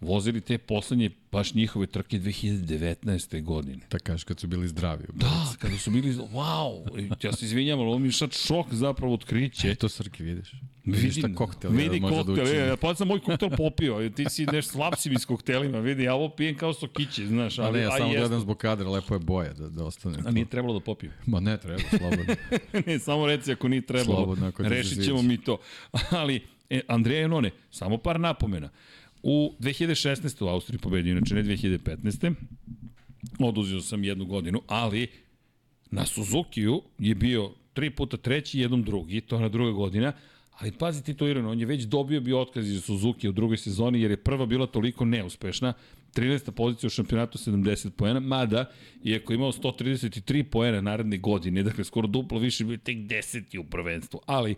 vozili 0.00 0.40
te 0.40 0.58
poslednje, 0.58 1.10
baš 1.32 1.54
njihove 1.54 1.86
trke 1.86 2.18
2019. 2.18 3.42
godine. 3.42 3.86
Da 3.90 3.98
kažeš 3.98 4.24
kad 4.24 4.40
su 4.40 4.46
bili 4.46 4.68
zdravi. 4.68 5.04
Da, 5.14 5.54
kada 5.58 5.78
su 5.78 5.90
bili, 5.90 6.14
wow, 6.14 7.06
ja 7.22 7.32
se 7.32 7.44
izvinjam, 7.44 7.78
ali 7.78 7.88
ovo 7.88 7.98
mi 7.98 8.08
je 8.08 8.12
sad 8.12 8.32
šok 8.32 8.74
zapravo 8.74 9.14
otkriće. 9.14 9.70
Eto 9.70 9.88
Srki, 9.88 10.22
vidiš. 10.22 10.52
Vidim, 10.84 11.02
Vidiš 11.02 11.18
šta 11.18 11.34
koktel 11.34 11.70
vidi 11.70 12.00
može 12.00 12.14
da 12.14 12.24
koktel, 12.24 12.44
učini. 12.44 12.58
ja, 12.58 12.76
pa 12.76 12.94
sam 12.94 13.08
moj 13.08 13.20
koktel 13.20 13.50
popio, 13.56 14.10
ti 14.10 14.24
si 14.28 14.46
neš 14.46 14.66
slab 14.66 14.92
si 14.96 15.10
mi 15.10 15.18
s 15.18 15.24
koktelima, 15.24 15.78
vidi, 15.78 16.02
ja 16.02 16.14
ovo 16.14 16.28
pijem 16.28 16.56
kao 16.56 16.74
sokići, 16.74 17.26
znaš, 17.26 17.58
ali, 17.58 17.68
Ali, 17.68 17.78
ne, 17.78 17.84
ja 17.84 17.90
samo 17.90 18.12
gledam 18.12 18.40
zbog 18.40 18.58
kadra, 18.58 18.90
lepo 18.90 19.14
je 19.14 19.18
boja 19.18 19.52
da, 19.52 19.68
da 19.68 19.84
ostane. 19.84 20.18
A 20.26 20.30
nije 20.30 20.46
trebalo 20.46 20.74
da 20.74 20.80
popijem. 20.80 21.12
Ma 21.26 21.40
ne 21.40 21.56
treba, 21.56 21.82
slobodno. 21.98 22.34
ne, 22.86 22.98
samo 22.98 23.26
reci 23.26 23.52
ako 23.52 23.68
nije 23.68 23.82
trebalo. 23.82 24.16
Slobodno, 24.16 24.46
ako 24.46 24.62
Rešit 24.62 25.04
ćemo 25.04 25.22
mi 25.22 25.38
to. 25.38 25.58
Ali, 26.10 26.40
e, 26.70 26.80
Andreja 26.88 27.20
Janone, 27.20 27.50
samo 27.70 27.98
par 27.98 28.20
napomena. 28.20 28.68
U 29.22 29.54
2016. 29.60 30.44
u 30.44 30.48
Austriji 30.48 30.78
pobedio, 30.78 31.12
inače 31.12 31.34
ne 31.34 31.42
2015. 31.42 32.34
Oduzio 33.38 33.80
sam 33.80 34.04
jednu 34.04 34.24
godinu, 34.24 34.62
ali 34.66 35.06
na 35.90 36.06
Suzukiju 36.06 36.82
je 36.98 37.14
bio 37.14 37.50
tri 37.72 37.90
puta 37.90 38.16
treći, 38.16 38.60
jednom 38.60 38.82
drugi, 38.82 39.20
to 39.20 39.40
na 39.40 39.48
druga 39.48 39.72
godina, 39.72 40.12
ali 40.58 40.72
pazi 40.72 41.04
ti 41.04 41.14
to 41.14 41.28
Irano, 41.28 41.50
on 41.50 41.60
je 41.60 41.66
već 41.66 41.84
dobio 41.84 42.20
bio 42.20 42.40
otkaz 42.40 42.70
iz 42.70 42.84
Suzuki 42.84 43.28
u 43.28 43.32
drugoj 43.32 43.56
sezoni 43.56 44.00
jer 44.00 44.10
je 44.10 44.16
prva 44.16 44.46
bila 44.46 44.66
toliko 44.66 45.04
neuspešna, 45.04 45.72
13. 46.14 46.50
pozicija 46.50 46.86
u 46.86 46.90
šampionatu 46.90 47.38
70 47.38 47.90
poena, 47.90 48.20
mada, 48.20 48.64
iako 49.04 49.32
imao 49.32 49.52
133 49.52 50.42
poena 50.42 50.80
naredne 50.80 51.18
godine, 51.18 51.62
dakle 51.62 51.84
skoro 51.84 52.06
duplo 52.06 52.38
više, 52.38 52.64
je 52.64 52.78
tek 52.78 52.96
10. 52.96 53.58
u 53.58 53.64
prvenstvu, 53.64 54.20
ali 54.26 54.54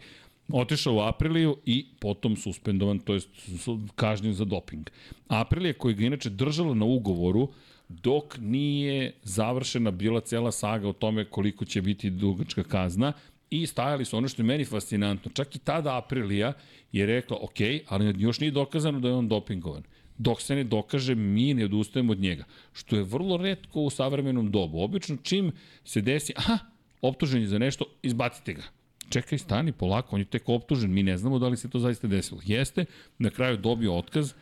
otišao 0.52 0.94
u 0.94 1.00
Apriliju 1.00 1.56
i 1.66 1.86
potom 2.00 2.36
suspendovan, 2.36 2.98
to 2.98 3.20
su- 3.20 3.80
kažnjen 3.94 4.34
za 4.34 4.44
doping. 4.44 4.90
Aprilija 5.28 5.72
koja 5.72 5.94
ga 5.94 6.04
inače 6.04 6.30
držala 6.30 6.74
na 6.74 6.84
ugovoru 6.84 7.48
dok 7.88 8.38
nije 8.40 9.12
završena 9.22 9.90
bila 9.90 10.20
cela 10.20 10.52
saga 10.52 10.88
o 10.88 10.92
tome 10.92 11.24
koliko 11.24 11.64
će 11.64 11.82
biti 11.82 12.10
dugačka 12.10 12.62
kazna 12.62 13.12
i 13.50 13.66
stajali 13.66 14.04
su 14.04 14.16
ono 14.16 14.28
što 14.28 14.42
je 14.42 14.46
meni 14.46 14.64
fascinantno. 14.64 15.30
Čak 15.34 15.56
i 15.56 15.58
tada 15.58 15.96
Aprilija 15.98 16.52
je 16.92 17.06
rekla, 17.06 17.36
ok, 17.40 17.58
ali 17.88 18.14
još 18.22 18.40
nije 18.40 18.50
dokazano 18.50 19.00
da 19.00 19.08
je 19.08 19.14
on 19.14 19.28
dopingovan. 19.28 19.82
Dok 20.18 20.42
se 20.42 20.54
ne 20.54 20.64
dokaže, 20.64 21.14
mi 21.14 21.54
ne 21.54 21.64
odustajemo 21.64 22.12
od 22.12 22.18
njega. 22.18 22.44
Što 22.72 22.96
je 22.96 23.02
vrlo 23.02 23.36
redko 23.36 23.80
u 23.80 23.90
savremenom 23.90 24.50
dobu. 24.50 24.82
Obično 24.82 25.16
čim 25.22 25.52
se 25.84 26.00
desi, 26.00 26.32
aha, 26.36 26.58
optužen 27.02 27.40
je 27.40 27.48
za 27.48 27.58
nešto, 27.58 27.84
izbacite 28.02 28.52
ga 28.52 28.62
čekaj, 29.10 29.38
stani, 29.38 29.72
polako, 29.72 30.16
on 30.16 30.20
je 30.20 30.24
tek 30.24 30.48
optužen, 30.48 30.92
mi 30.92 31.02
ne 31.02 31.16
znamo 31.18 31.38
da 31.38 31.48
li 31.48 31.56
se 31.56 31.70
to 31.70 31.78
zaista 31.78 32.08
desilo. 32.08 32.40
Jeste, 32.44 32.84
na 33.18 33.30
kraju 33.30 33.56
dobio 33.56 33.96
otkaz, 33.96 34.32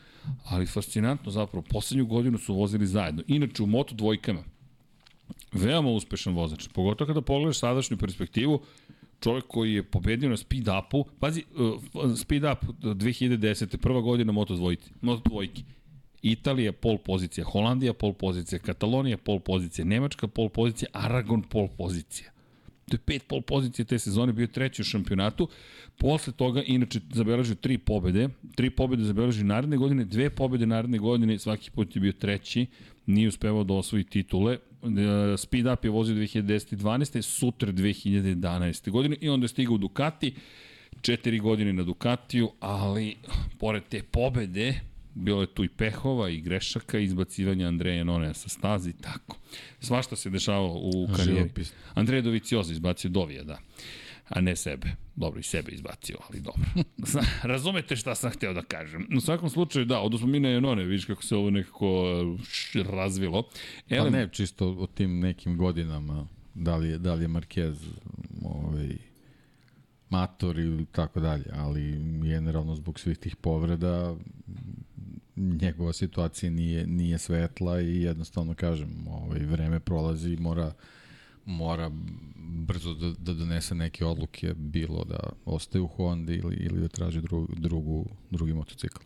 ali 0.44 0.66
fascinantno 0.66 1.30
zapravo, 1.30 1.64
poslednju 1.70 2.06
godinu 2.06 2.38
su 2.38 2.54
vozili 2.54 2.86
zajedno. 2.86 3.22
Inače, 3.26 3.62
u 3.62 3.66
moto 3.66 3.94
dvojkama, 3.94 4.44
veoma 5.52 5.90
uspešan 5.90 6.34
vozač, 6.34 6.68
pogotovo 6.68 7.06
kada 7.06 7.20
pogledaš 7.20 7.58
sadašnju 7.58 7.96
perspektivu, 7.96 8.60
čovjek 9.20 9.44
koji 9.48 9.74
je 9.74 9.82
pobedio 9.82 10.30
na 10.30 10.36
speed 10.36 10.68
upu, 10.68 11.04
pazi, 11.20 11.44
uh, 11.54 12.16
speed 12.16 12.44
up 12.44 12.64
2010. 12.82 13.76
prva 13.76 14.00
godina 14.00 14.32
moto 14.32 14.54
dvojke, 14.54 14.90
moto 15.00 15.22
dvojke. 15.28 15.62
Italija 16.22 16.72
pol 16.72 16.98
pozicija, 16.98 17.44
Holandija 17.44 17.92
pol 17.92 18.12
pozicija, 18.12 18.58
Katalonija 18.58 19.16
pol 19.16 19.40
pozicija, 19.40 19.84
Nemačka 19.84 20.28
pol 20.28 20.48
pozicija, 20.48 20.88
Aragon 20.92 21.42
pol 21.42 21.68
pozicija. 21.68 22.30
To 22.88 22.94
je 22.94 22.98
pet 22.98 23.22
pol 23.28 23.42
pozicije 23.42 23.84
te 23.84 23.98
sezone, 23.98 24.32
bio 24.32 24.46
treći 24.46 24.82
u 24.82 24.84
šampionatu. 24.84 25.48
Posle 25.98 26.32
toga, 26.32 26.62
inače, 26.66 27.00
zabeležio 27.12 27.54
tri 27.54 27.78
pobede. 27.78 28.28
Tri 28.54 28.70
pobede 28.70 29.04
zabeležio 29.04 29.44
naredne 29.44 29.76
godine, 29.76 30.04
dve 30.04 30.30
pobede 30.30 30.66
naredne 30.66 30.98
godine, 30.98 31.38
svaki 31.38 31.70
put 31.70 31.96
je 31.96 32.00
bio 32.00 32.12
treći. 32.12 32.66
Nije 33.06 33.28
uspevao 33.28 33.64
da 33.64 33.74
osvoji 33.74 34.04
titule. 34.04 34.54
E, 34.54 35.36
Speed 35.36 35.66
Up 35.66 35.84
je 35.84 35.90
vozio 35.90 36.16
2010. 36.16 36.72
i 36.72 36.76
12. 36.76 37.22
Sutra 37.22 37.72
2011. 37.72 38.90
godine 38.90 39.16
i 39.20 39.28
onda 39.28 39.44
je 39.44 39.48
stigao 39.48 39.74
u 39.74 39.78
Ducati. 39.78 40.34
Četiri 41.00 41.38
godine 41.38 41.72
na 41.72 41.82
Ducatiju, 41.82 42.50
ali 42.60 43.16
pored 43.58 43.82
te 43.88 44.02
pobede, 44.02 44.80
bilo 45.18 45.40
je 45.40 45.54
tu 45.54 45.64
i 45.64 45.68
pehova 45.68 46.30
i 46.30 46.40
grešaka, 46.40 46.98
izbacivanja 46.98 47.68
Andreja 47.68 48.04
Nonea 48.04 48.34
sa 48.34 48.48
stazi, 48.48 48.92
tako. 48.92 49.36
Svašta 49.80 50.16
se 50.16 50.30
dešavalo 50.30 50.74
u 50.74 51.08
karijeri. 51.16 51.38
Živopis. 51.38 51.72
Andrej 51.94 52.22
Dovicioza 52.22 52.72
izbacio 52.72 53.10
Dovija, 53.10 53.44
da. 53.44 53.58
A 54.28 54.40
ne 54.40 54.56
sebe. 54.56 54.88
Dobro, 55.16 55.40
i 55.40 55.42
sebe 55.42 55.72
izbacio, 55.72 56.16
ali 56.28 56.40
dobro. 56.40 56.64
Razumete 57.52 57.96
šta 57.96 58.14
sam 58.14 58.30
hteo 58.30 58.52
da 58.52 58.62
kažem. 58.62 59.08
U 59.16 59.20
svakom 59.20 59.50
slučaju, 59.50 59.84
da, 59.84 60.00
odnosno 60.00 60.26
mi 60.26 60.40
na 60.40 60.48
Janone, 60.48 60.84
vidiš 60.84 61.04
kako 61.04 61.22
se 61.22 61.36
ovo 61.36 61.50
nekako 61.50 62.04
š, 62.50 62.82
razvilo. 62.82 63.48
Pa 63.88 64.10
ne, 64.10 64.28
čisto 64.32 64.68
o 64.68 64.86
tim 64.86 65.20
nekim 65.20 65.56
godinama, 65.56 66.26
da 66.54 66.76
li 66.76 66.88
je, 66.88 66.98
da 66.98 67.14
li 67.14 67.24
je 67.24 67.28
Marquez 67.28 67.76
ovaj, 68.42 68.96
mator 70.10 70.58
ili 70.58 70.86
tako 70.86 71.20
dalje, 71.20 71.44
ali 71.52 71.92
generalno 72.22 72.74
zbog 72.74 73.00
svih 73.00 73.18
tih 73.18 73.36
povreda 73.36 74.16
njegova 75.38 75.92
situacija 75.92 76.50
nije, 76.50 76.86
nije 76.86 77.18
svetla 77.18 77.80
i 77.80 78.02
jednostavno 78.02 78.54
kažem, 78.54 79.08
ovaj, 79.08 79.38
vreme 79.38 79.80
prolazi 79.80 80.32
i 80.32 80.36
mora 80.36 80.72
mora 81.48 81.90
brzo 82.36 82.94
da, 82.94 83.12
da 83.18 83.32
donese 83.32 83.74
neke 83.74 84.04
odluke, 84.04 84.54
bilo 84.54 85.04
da 85.04 85.20
ostaje 85.44 85.82
u 85.82 85.86
Honda 85.86 86.32
ili, 86.32 86.56
ili 86.56 86.80
da 86.80 86.88
traži 86.88 87.20
drugu, 87.20 87.54
drugu, 87.56 88.06
drugi 88.30 88.52
motocikl. 88.52 88.98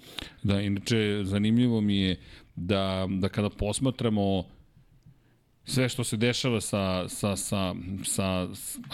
Da, 0.42 0.60
inače, 0.60 1.20
zanimljivo 1.24 1.80
mi 1.80 1.96
je 1.96 2.16
da, 2.56 3.08
da 3.20 3.28
kada 3.28 3.50
posmatramo 3.50 4.44
sve 5.64 5.88
što 5.88 6.04
se 6.04 6.16
dešava 6.16 6.60
sa, 6.60 7.08
sa, 7.08 7.36
sa, 7.36 7.74
sa, 8.04 8.48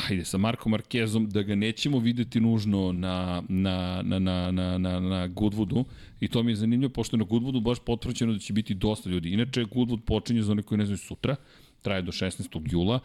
ajde, 0.09 0.25
sa 0.25 0.39
Markom 0.39 0.71
Markezom, 0.71 1.29
da 1.31 1.43
ga 1.43 1.55
nećemo 1.55 1.99
videti 1.99 2.41
nužno 2.41 2.93
na, 2.93 3.43
na, 3.49 4.03
na, 4.05 4.19
na, 4.19 4.51
na, 4.51 4.79
na, 4.79 5.01
na 5.01 5.29
Goodwoodu 5.29 5.85
i 6.21 6.29
to 6.29 6.43
mi 6.43 6.53
je 6.53 6.57
zanimljivo, 6.57 6.93
pošto 6.93 7.16
je 7.16 7.19
na 7.19 7.25
Goodwoodu 7.25 7.62
baš 7.62 7.79
potvrđeno 7.87 8.33
da 8.33 8.39
će 8.39 8.53
biti 8.53 8.75
dosta 8.75 9.11
ljudi. 9.11 9.33
Inače, 9.33 9.64
Goodwood 9.64 10.01
počinje 10.01 10.43
za 10.43 10.53
one 10.53 10.62
koji 10.62 10.79
ne 10.79 10.85
znaju 10.85 10.99
sutra, 10.99 11.37
traje 11.83 12.03
do 12.03 12.12
16. 12.12 12.73
jula. 12.73 13.01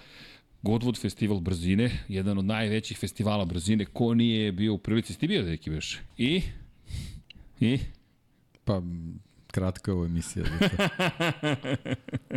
Goodwood 0.64 1.02
festival 1.02 1.40
brzine, 1.40 1.92
jedan 2.08 2.38
od 2.38 2.46
najvećih 2.46 2.98
festivala 2.98 3.46
brzine, 3.46 3.86
ko 3.86 4.14
nije 4.14 4.52
bio 4.52 4.74
u 4.74 4.78
prilici, 4.78 5.14
ste 5.14 5.28
bio 5.28 5.44
neki 5.44 5.70
veš? 5.70 6.00
I? 6.18 6.42
I? 7.60 7.80
Pa, 8.64 8.82
kratka 9.54 9.92
je 9.92 9.96
ovo 9.96 10.06
emisija. 10.06 10.46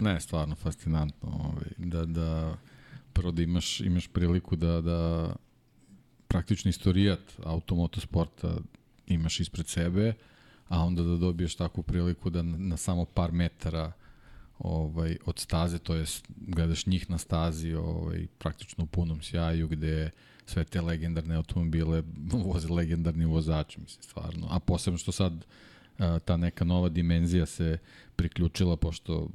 Ne, 0.00 0.20
stvarno 0.20 0.54
fascinantno. 0.54 1.28
Ovaj, 1.28 1.70
da, 1.78 2.04
da, 2.04 2.56
prvo 3.12 3.30
da 3.30 3.42
imaš, 3.42 3.80
imaš 3.80 4.08
priliku 4.08 4.56
da, 4.56 4.80
da 4.80 5.32
praktično 6.28 6.68
istorijat 6.68 7.20
automotosporta 7.44 8.56
imaš 9.06 9.40
ispred 9.40 9.66
sebe, 9.66 10.14
a 10.68 10.80
onda 10.80 11.02
da 11.02 11.16
dobiješ 11.16 11.56
takvu 11.56 11.82
priliku 11.82 12.30
da 12.30 12.42
na, 12.42 12.58
na 12.58 12.76
samo 12.76 13.04
par 13.04 13.32
metara 13.32 13.92
ovaj, 14.58 15.18
od 15.26 15.38
staze, 15.38 15.78
to 15.78 15.94
jest 15.94 16.24
gledaš 16.36 16.86
njih 16.86 17.10
na 17.10 17.18
stazi 17.18 17.74
ovaj, 17.74 18.26
praktično 18.38 18.84
u 18.84 18.86
punom 18.86 19.22
sjaju 19.22 19.68
gde 19.68 20.10
sve 20.46 20.64
te 20.64 20.80
legendarne 20.80 21.34
automobile 21.34 22.02
voze 22.32 22.68
legendarni 22.68 23.24
vozači, 23.24 23.80
mislim, 23.80 24.02
stvarno. 24.02 24.46
A 24.50 24.58
posebno 24.58 24.98
što 24.98 25.12
sad 25.12 25.44
a, 25.98 26.18
ta 26.18 26.36
neka 26.36 26.64
nova 26.64 26.88
dimenzija 26.88 27.46
se 27.46 27.78
priključila, 28.16 28.76
pošto 28.76 29.28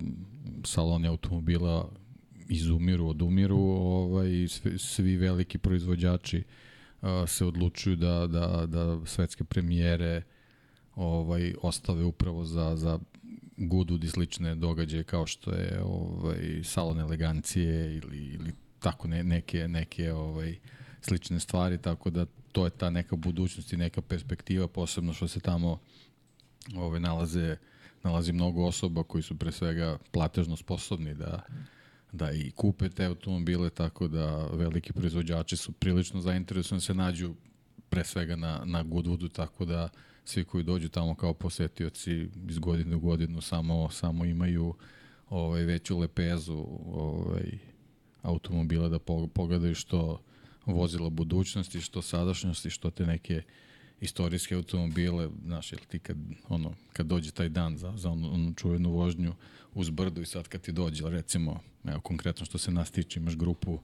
saloni 0.65 1.07
automobila 1.07 1.91
izumiru, 2.49 3.07
odumiru, 3.07 3.59
ovaj, 3.59 4.47
svi, 4.47 4.77
svi 4.77 5.15
veliki 5.17 5.57
proizvođači 5.57 6.43
a, 7.01 7.27
se 7.27 7.45
odlučuju 7.45 7.95
da, 7.95 8.27
da, 8.27 8.65
da 8.65 9.05
svetske 9.05 9.43
premijere 9.43 10.21
ovaj 10.95 11.53
ostave 11.61 12.03
upravo 12.03 12.45
za, 12.45 12.75
za 12.75 12.99
Goodwood 13.57 14.03
i 14.03 14.09
slične 14.09 14.55
događaje 14.55 15.03
kao 15.03 15.27
što 15.27 15.51
je 15.51 15.81
ovaj 15.83 16.61
salon 16.63 16.99
elegancije 16.99 17.97
ili 17.97 18.17
ili 18.17 18.51
tako 18.79 19.07
ne, 19.07 19.23
neke 19.23 19.67
neke 19.67 20.13
ovaj 20.13 20.55
slične 21.01 21.39
stvari 21.39 21.77
tako 21.77 22.09
da 22.09 22.25
to 22.51 22.65
je 22.65 22.69
ta 22.69 22.89
neka 22.89 23.15
budućnost 23.15 23.73
i 23.73 23.77
neka 23.77 24.01
perspektiva 24.01 24.67
posebno 24.67 25.13
što 25.13 25.27
se 25.27 25.39
tamo 25.39 25.79
ovaj 26.75 26.99
nalaze 26.99 27.57
nalazi 28.03 28.33
mnogo 28.33 28.65
osoba 28.65 29.03
koji 29.03 29.21
su 29.21 29.37
pre 29.37 29.51
svega 29.51 29.97
platežno 30.11 30.55
sposobni 30.57 31.15
da 31.15 31.41
da 32.11 32.31
i 32.31 32.51
kupe 32.51 32.89
te 32.89 33.05
automobile 33.05 33.69
tako 33.69 34.07
da 34.07 34.47
veliki 34.47 34.93
proizvođači 34.93 35.57
su 35.57 35.71
prilično 35.71 36.21
zainteresovani 36.21 36.79
da 36.79 36.85
se 36.85 36.93
nađu 36.93 37.33
pre 37.89 38.03
svega 38.03 38.35
na, 38.35 38.61
na 38.65 38.83
Goodwoodu, 38.83 39.31
tako 39.31 39.65
da 39.65 39.89
svi 40.25 40.43
koji 40.43 40.63
dođu 40.63 40.89
tamo 40.89 41.15
kao 41.15 41.33
posetioci 41.33 42.29
iz 42.49 42.59
godine 42.59 42.95
u 42.95 42.99
godinu 42.99 43.41
samo, 43.41 43.89
samo 43.89 44.25
imaju 44.25 44.73
ovaj, 45.29 45.63
veću 45.63 45.99
lepezu 45.99 46.65
ovaj, 46.93 47.57
automobila 48.21 48.89
da 48.89 48.99
po- 48.99 49.27
pogledaju 49.27 49.75
što 49.75 50.21
vozila 50.65 51.09
budućnosti, 51.09 51.81
što 51.81 52.01
sadašnjosti, 52.01 52.69
što 52.69 52.89
te 52.89 53.05
neke 53.05 53.41
istorijske 54.01 54.55
automobile, 54.55 55.29
znaš, 55.45 55.71
jel 55.71 55.79
ti 55.87 55.99
kad, 55.99 56.17
ono, 56.49 56.73
kad 56.93 57.05
dođe 57.05 57.31
taj 57.31 57.49
dan 57.49 57.77
za, 57.77 57.93
za 57.97 58.09
onu, 58.09 58.33
onu 58.33 58.53
čuvenu 58.53 58.91
vožnju 58.91 59.33
uz 59.73 59.89
brdu 59.89 60.21
i 60.21 60.25
sad 60.25 60.47
kad 60.47 60.61
ti 60.61 60.71
dođe, 60.71 61.09
recimo, 61.09 61.59
evo 61.85 61.99
konkretno 61.99 62.45
što 62.45 62.57
se 62.57 62.71
nas 62.71 62.91
tiče, 62.91 63.19
imaš 63.19 63.35
grupu 63.35 63.79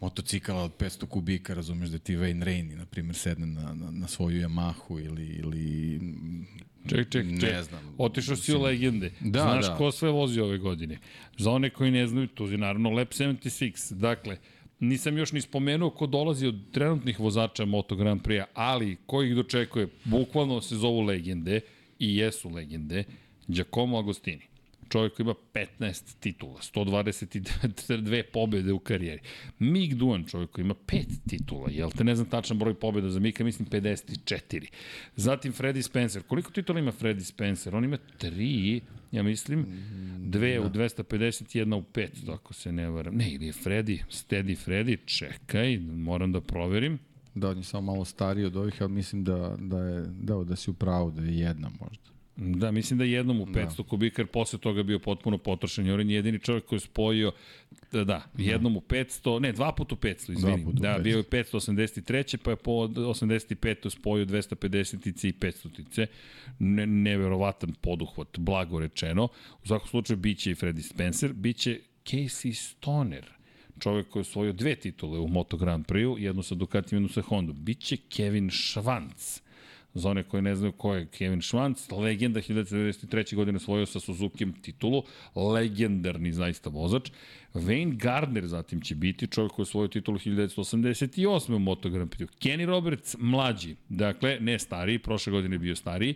motocikala 0.00 0.62
od 0.62 0.72
500 0.78 1.06
kubika, 1.06 1.54
razumeš 1.54 1.88
da 1.88 1.98
ti 1.98 2.16
Wayne 2.16 2.44
Rainey, 2.44 2.76
na 2.76 2.86
primjer, 2.86 3.16
sedne 3.16 3.46
na, 3.46 3.74
na, 3.74 3.90
na 3.90 4.08
svoju 4.08 4.48
Yamahu 4.48 5.04
ili, 5.06 5.26
ili 5.26 6.00
Ček, 6.88 7.10
ček, 7.10 7.26
ne 7.26 7.40
ček. 7.40 7.62
znam. 7.62 7.94
Otišao 7.98 8.36
si 8.36 8.54
u 8.54 8.62
legende. 8.62 9.10
Da, 9.20 9.40
Znaš 9.42 9.66
da. 9.66 9.76
ko 9.76 9.92
sve 9.92 10.10
vozi 10.10 10.40
ove 10.40 10.58
godine. 10.58 10.98
Za 11.38 11.50
one 11.50 11.70
koji 11.70 11.90
ne 11.90 12.06
znaju, 12.06 12.26
to 12.28 12.46
je 12.46 12.58
naravno 12.58 12.90
Lab 12.90 13.08
76. 13.08 13.94
Dakle, 13.94 14.36
nisam 14.80 15.18
još 15.18 15.32
ni 15.32 15.40
spomenuo 15.40 15.90
ko 15.90 16.06
dolazi 16.06 16.46
od 16.46 16.54
trenutnih 16.72 17.20
vozača 17.20 17.64
Moto 17.64 17.96
Grand 17.96 18.22
Prix-a, 18.22 18.44
ali 18.54 18.96
ko 19.06 19.22
ih 19.22 19.34
dočekuje, 19.34 19.88
bukvalno 20.04 20.60
se 20.60 20.76
zovu 20.76 21.00
legende 21.00 21.60
i 21.98 22.16
jesu 22.16 22.50
legende, 22.50 23.04
Giacomo 23.48 23.98
Agostini. 23.98 24.53
Čovjek 24.88 25.20
ima 25.20 25.34
15 25.78 26.20
titula, 26.20 26.60
122 26.74 28.22
pobjede 28.32 28.72
u 28.72 28.78
karijeri. 28.78 29.20
Mick 29.58 29.94
Duan, 29.94 30.24
čovjek 30.24 30.50
koji 30.50 30.64
ima 30.64 30.74
5 30.86 31.04
titula, 31.28 31.70
jel 31.70 31.90
te 31.90 32.04
ne 32.04 32.16
znam 32.16 32.30
tačan 32.30 32.58
broj 32.58 32.74
pobjeda 32.74 33.10
za 33.10 33.20
Mika, 33.20 33.44
mislim 33.44 33.68
54. 33.68 34.66
Zatim 35.16 35.52
Freddy 35.52 35.82
Spencer. 35.82 36.22
Koliko 36.22 36.50
titula 36.50 36.78
ima 36.78 36.92
Freddy 36.92 37.24
Spencer? 37.24 37.76
On 37.76 37.84
ima 37.84 37.98
3, 38.20 38.80
ja 39.12 39.22
mislim, 39.22 39.66
dve 40.18 40.60
u 40.60 40.64
250, 40.64 41.56
jedna 41.56 41.76
u 41.76 41.82
500, 41.82 42.34
ako 42.34 42.54
se 42.54 42.72
ne 42.72 42.90
varam. 42.90 43.14
Ne, 43.14 43.30
ili 43.30 43.46
je 43.46 43.52
Freddy, 43.52 43.98
Steady 44.10 44.56
Freddy, 44.66 45.18
čekaj, 45.18 45.78
moram 45.78 46.32
da 46.32 46.40
proverim. 46.40 46.98
Da, 47.34 47.50
on 47.50 47.56
je 47.56 47.62
samo 47.62 47.92
malo 47.92 48.04
stariji 48.04 48.44
od 48.44 48.56
ovih, 48.56 48.82
ali 48.82 48.92
mislim 48.92 49.24
da, 49.24 49.56
da 49.58 49.78
je, 49.78 50.04
da, 50.06 50.44
da 50.44 50.56
si 50.56 50.70
u 50.70 50.74
pravu, 50.74 51.10
da 51.10 51.22
je 51.22 51.38
jedna 51.38 51.70
možda. 51.80 52.13
Da, 52.36 52.70
mislim 52.70 52.98
da 52.98 53.04
je 53.04 53.12
jednom 53.12 53.40
u 53.40 53.46
500 53.46 53.76
da. 53.76 53.82
kubika, 53.82 54.22
jer 54.22 54.26
posle 54.26 54.58
toga 54.58 54.80
je 54.80 54.84
bio 54.84 54.98
potpuno 54.98 55.38
potrošen. 55.38 55.86
Jer 55.86 56.00
on 56.00 56.10
je 56.10 56.16
jedini 56.16 56.38
čovjek 56.38 56.64
koji 56.64 56.76
je 56.76 56.80
spojio, 56.80 57.32
da, 57.92 58.04
da 58.04 58.22
jednom 58.38 58.76
u 58.76 58.80
500, 58.80 59.40
ne, 59.40 59.52
dva 59.52 59.72
puta 59.72 59.94
u 59.94 59.98
500, 59.98 60.32
izvini. 60.32 60.64
puta 60.64 60.76
u 60.78 60.80
Da, 60.80 60.98
500. 60.98 61.02
bio 61.02 61.16
je 61.16 61.24
583. 61.24 62.36
pa 62.36 62.50
je 62.50 62.56
po 62.56 62.70
85. 62.72 63.90
spojio 63.90 64.26
250 64.26 65.28
i 65.28 65.32
500 65.32 66.06
ne, 66.58 66.86
neverovatan 66.86 67.74
poduhvat, 67.80 68.38
blago 68.38 68.80
rečeno. 68.80 69.28
U 69.64 69.66
svakom 69.66 69.88
slučaju, 69.88 70.16
bit 70.16 70.38
će 70.38 70.50
i 70.50 70.54
Freddy 70.54 70.80
Spencer, 70.80 71.32
bit 71.32 71.56
će 71.56 71.80
Casey 72.04 72.52
Stoner, 72.52 73.24
čovjek 73.78 74.08
koji 74.08 74.20
je 74.20 74.22
osvojio 74.22 74.52
dve 74.52 74.76
titule 74.76 75.18
u 75.18 75.28
Moto 75.28 75.56
Grand 75.56 75.86
Prix-u, 75.86 76.18
jednu 76.18 76.42
sa 76.42 76.54
Ducatijem, 76.54 77.02
jednu 77.02 77.08
sa 77.08 77.20
Hondom. 77.22 77.64
Biće 77.64 77.96
Kevin 77.96 78.50
Švanc, 78.50 79.40
za 79.94 80.10
one 80.10 80.22
koji 80.22 80.42
ne 80.42 80.56
znaju 80.56 80.72
ko 80.72 80.94
je 80.94 81.06
Kevin 81.06 81.40
Schwantz, 81.40 81.92
legenda 81.92 82.40
1993. 82.40 83.34
godine 83.34 83.56
osvojio 83.56 83.86
sa 83.86 84.00
Suzuki 84.00 84.46
titulu, 84.62 85.02
legendarni 85.34 86.32
zaista 86.32 86.70
vozač. 86.70 87.10
Wayne 87.54 87.96
Gardner 87.96 88.46
zatim 88.46 88.80
će 88.80 88.94
biti 88.94 89.26
čovjek 89.26 89.52
koji 89.52 89.62
je 89.62 89.68
osvojio 89.68 89.88
titulu 89.88 90.18
1988. 90.18 91.54
u 91.54 91.58
Moto 91.58 91.90
Grand 91.90 92.10
Prix. 92.10 92.28
Kenny 92.40 92.66
Roberts 92.66 93.16
mlađi, 93.18 93.76
dakle 93.88 94.38
ne 94.40 94.58
stariji, 94.58 94.98
prošle 94.98 95.30
godine 95.30 95.54
je 95.54 95.58
bio 95.58 95.76
stariji, 95.76 96.14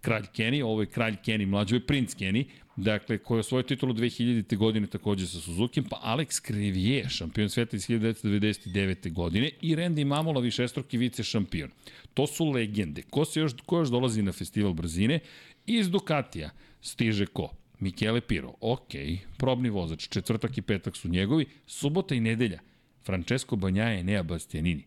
kralj 0.00 0.24
Kenny, 0.36 0.64
ovo 0.64 0.80
je 0.80 0.86
kralj 0.86 1.16
Kenny 1.26 1.46
mlađi, 1.46 1.74
je 1.74 1.86
princ 1.86 2.14
Kenny, 2.14 2.44
dakle, 2.76 3.18
koji 3.18 3.36
je 3.36 3.40
osvojio 3.40 3.62
titulu 3.62 3.94
2000. 3.94 4.56
godine 4.56 4.86
takođe 4.86 5.26
sa 5.26 5.40
Suzuki, 5.40 5.82
pa 5.82 6.00
Alex 6.04 6.46
Crevier, 6.46 7.08
šampion 7.08 7.48
sveta 7.48 7.76
iz 7.76 7.86
1999. 7.88 9.12
godine 9.12 9.50
i 9.60 9.76
Randy 9.76 10.04
Mamola, 10.04 10.40
višestruki 10.40 10.98
vice 10.98 11.22
šampion. 11.22 11.70
To 12.14 12.26
su 12.26 12.50
legende. 12.50 13.02
Ko, 13.10 13.24
se 13.24 13.40
još, 13.40 13.52
ko 13.66 13.78
još 13.78 13.88
dolazi 13.88 14.22
na 14.22 14.32
festival 14.32 14.72
brzine? 14.72 15.20
Iz 15.66 15.90
Ducatija 15.90 16.50
stiže 16.80 17.26
ko? 17.26 17.59
Michele 17.80 18.20
Piro, 18.20 18.54
ok, 18.60 18.92
probni 19.38 19.70
vozač, 19.70 20.08
četvrtak 20.08 20.58
i 20.58 20.62
petak 20.62 20.96
su 20.96 21.08
njegovi, 21.08 21.46
subota 21.66 22.14
i 22.14 22.20
nedelja, 22.20 22.60
Francesco 23.04 23.56
Banjaje 23.56 24.00
i 24.00 24.04
Nea 24.04 24.22
Bastianini. 24.22 24.84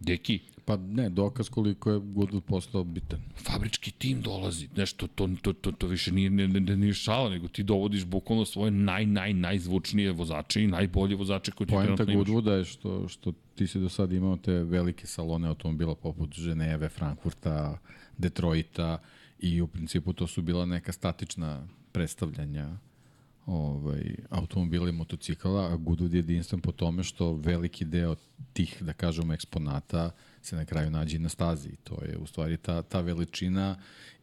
Deki, 0.00 0.40
Pa 0.66 0.76
ne, 0.76 1.10
dokaz 1.10 1.48
koliko 1.48 1.90
je 1.90 1.98
Goodwood 1.98 2.40
postao 2.40 2.84
bitan. 2.84 3.20
fabrički 3.36 3.90
tim 3.90 4.20
dolazi, 4.20 4.68
nešto, 4.76 5.06
to, 5.06 5.28
to, 5.42 5.52
to, 5.52 5.72
to 5.72 5.86
više 5.86 6.12
nije, 6.12 6.30
ne, 6.30 6.48
ne, 6.48 6.76
nije 6.76 6.94
šala, 6.94 7.30
nego 7.30 7.48
ti 7.48 7.62
dovodiš 7.62 8.04
bukvalno 8.04 8.44
svoje 8.44 8.70
naj, 8.70 9.06
naj, 9.06 9.32
najzvučnije 9.32 10.12
vozače 10.12 10.62
i 10.62 10.66
najbolje 10.66 11.16
vozače 11.16 11.52
koje 11.52 11.66
ti 11.66 11.72
Poenta 11.72 11.96
trenutno 11.96 12.12
imaš. 12.12 12.28
Goodwooda 12.28 12.50
je 12.50 12.64
što, 12.64 13.08
što 13.08 13.32
ti 13.54 13.66
si 13.66 13.80
do 13.80 13.88
sada 13.88 14.14
imao 14.14 14.36
te 14.36 14.52
velike 14.52 15.06
salone 15.06 15.48
automobila 15.48 15.94
poput 15.94 16.34
Ženeve, 16.34 16.88
Frankfurta, 16.88 17.78
Detroita 18.18 18.98
i 19.38 19.60
u 19.60 19.66
principu 19.66 20.12
to 20.12 20.26
su 20.26 20.42
bila 20.42 20.66
neka 20.66 20.92
statična 20.92 21.68
predstavljanja 21.96 22.76
ovaj, 23.46 24.14
automobila 24.30 24.88
i 24.88 24.92
motocikala, 24.92 25.72
a 25.72 25.76
Goodwood 25.76 26.12
je 26.12 26.18
jedinstven 26.18 26.60
po 26.60 26.72
tome 26.72 27.04
što 27.04 27.32
veliki 27.32 27.84
deo 27.84 28.16
tih, 28.52 28.82
da 28.82 28.92
kažemo, 28.92 29.34
eksponata 29.34 30.10
se 30.42 30.56
na 30.56 30.64
kraju 30.64 30.90
nađe 30.90 31.18
na 31.18 31.28
stazi. 31.28 31.70
To 31.84 32.04
je 32.04 32.18
u 32.18 32.26
stvari 32.26 32.56
ta, 32.56 32.82
ta 32.82 33.00
veličina 33.00 33.76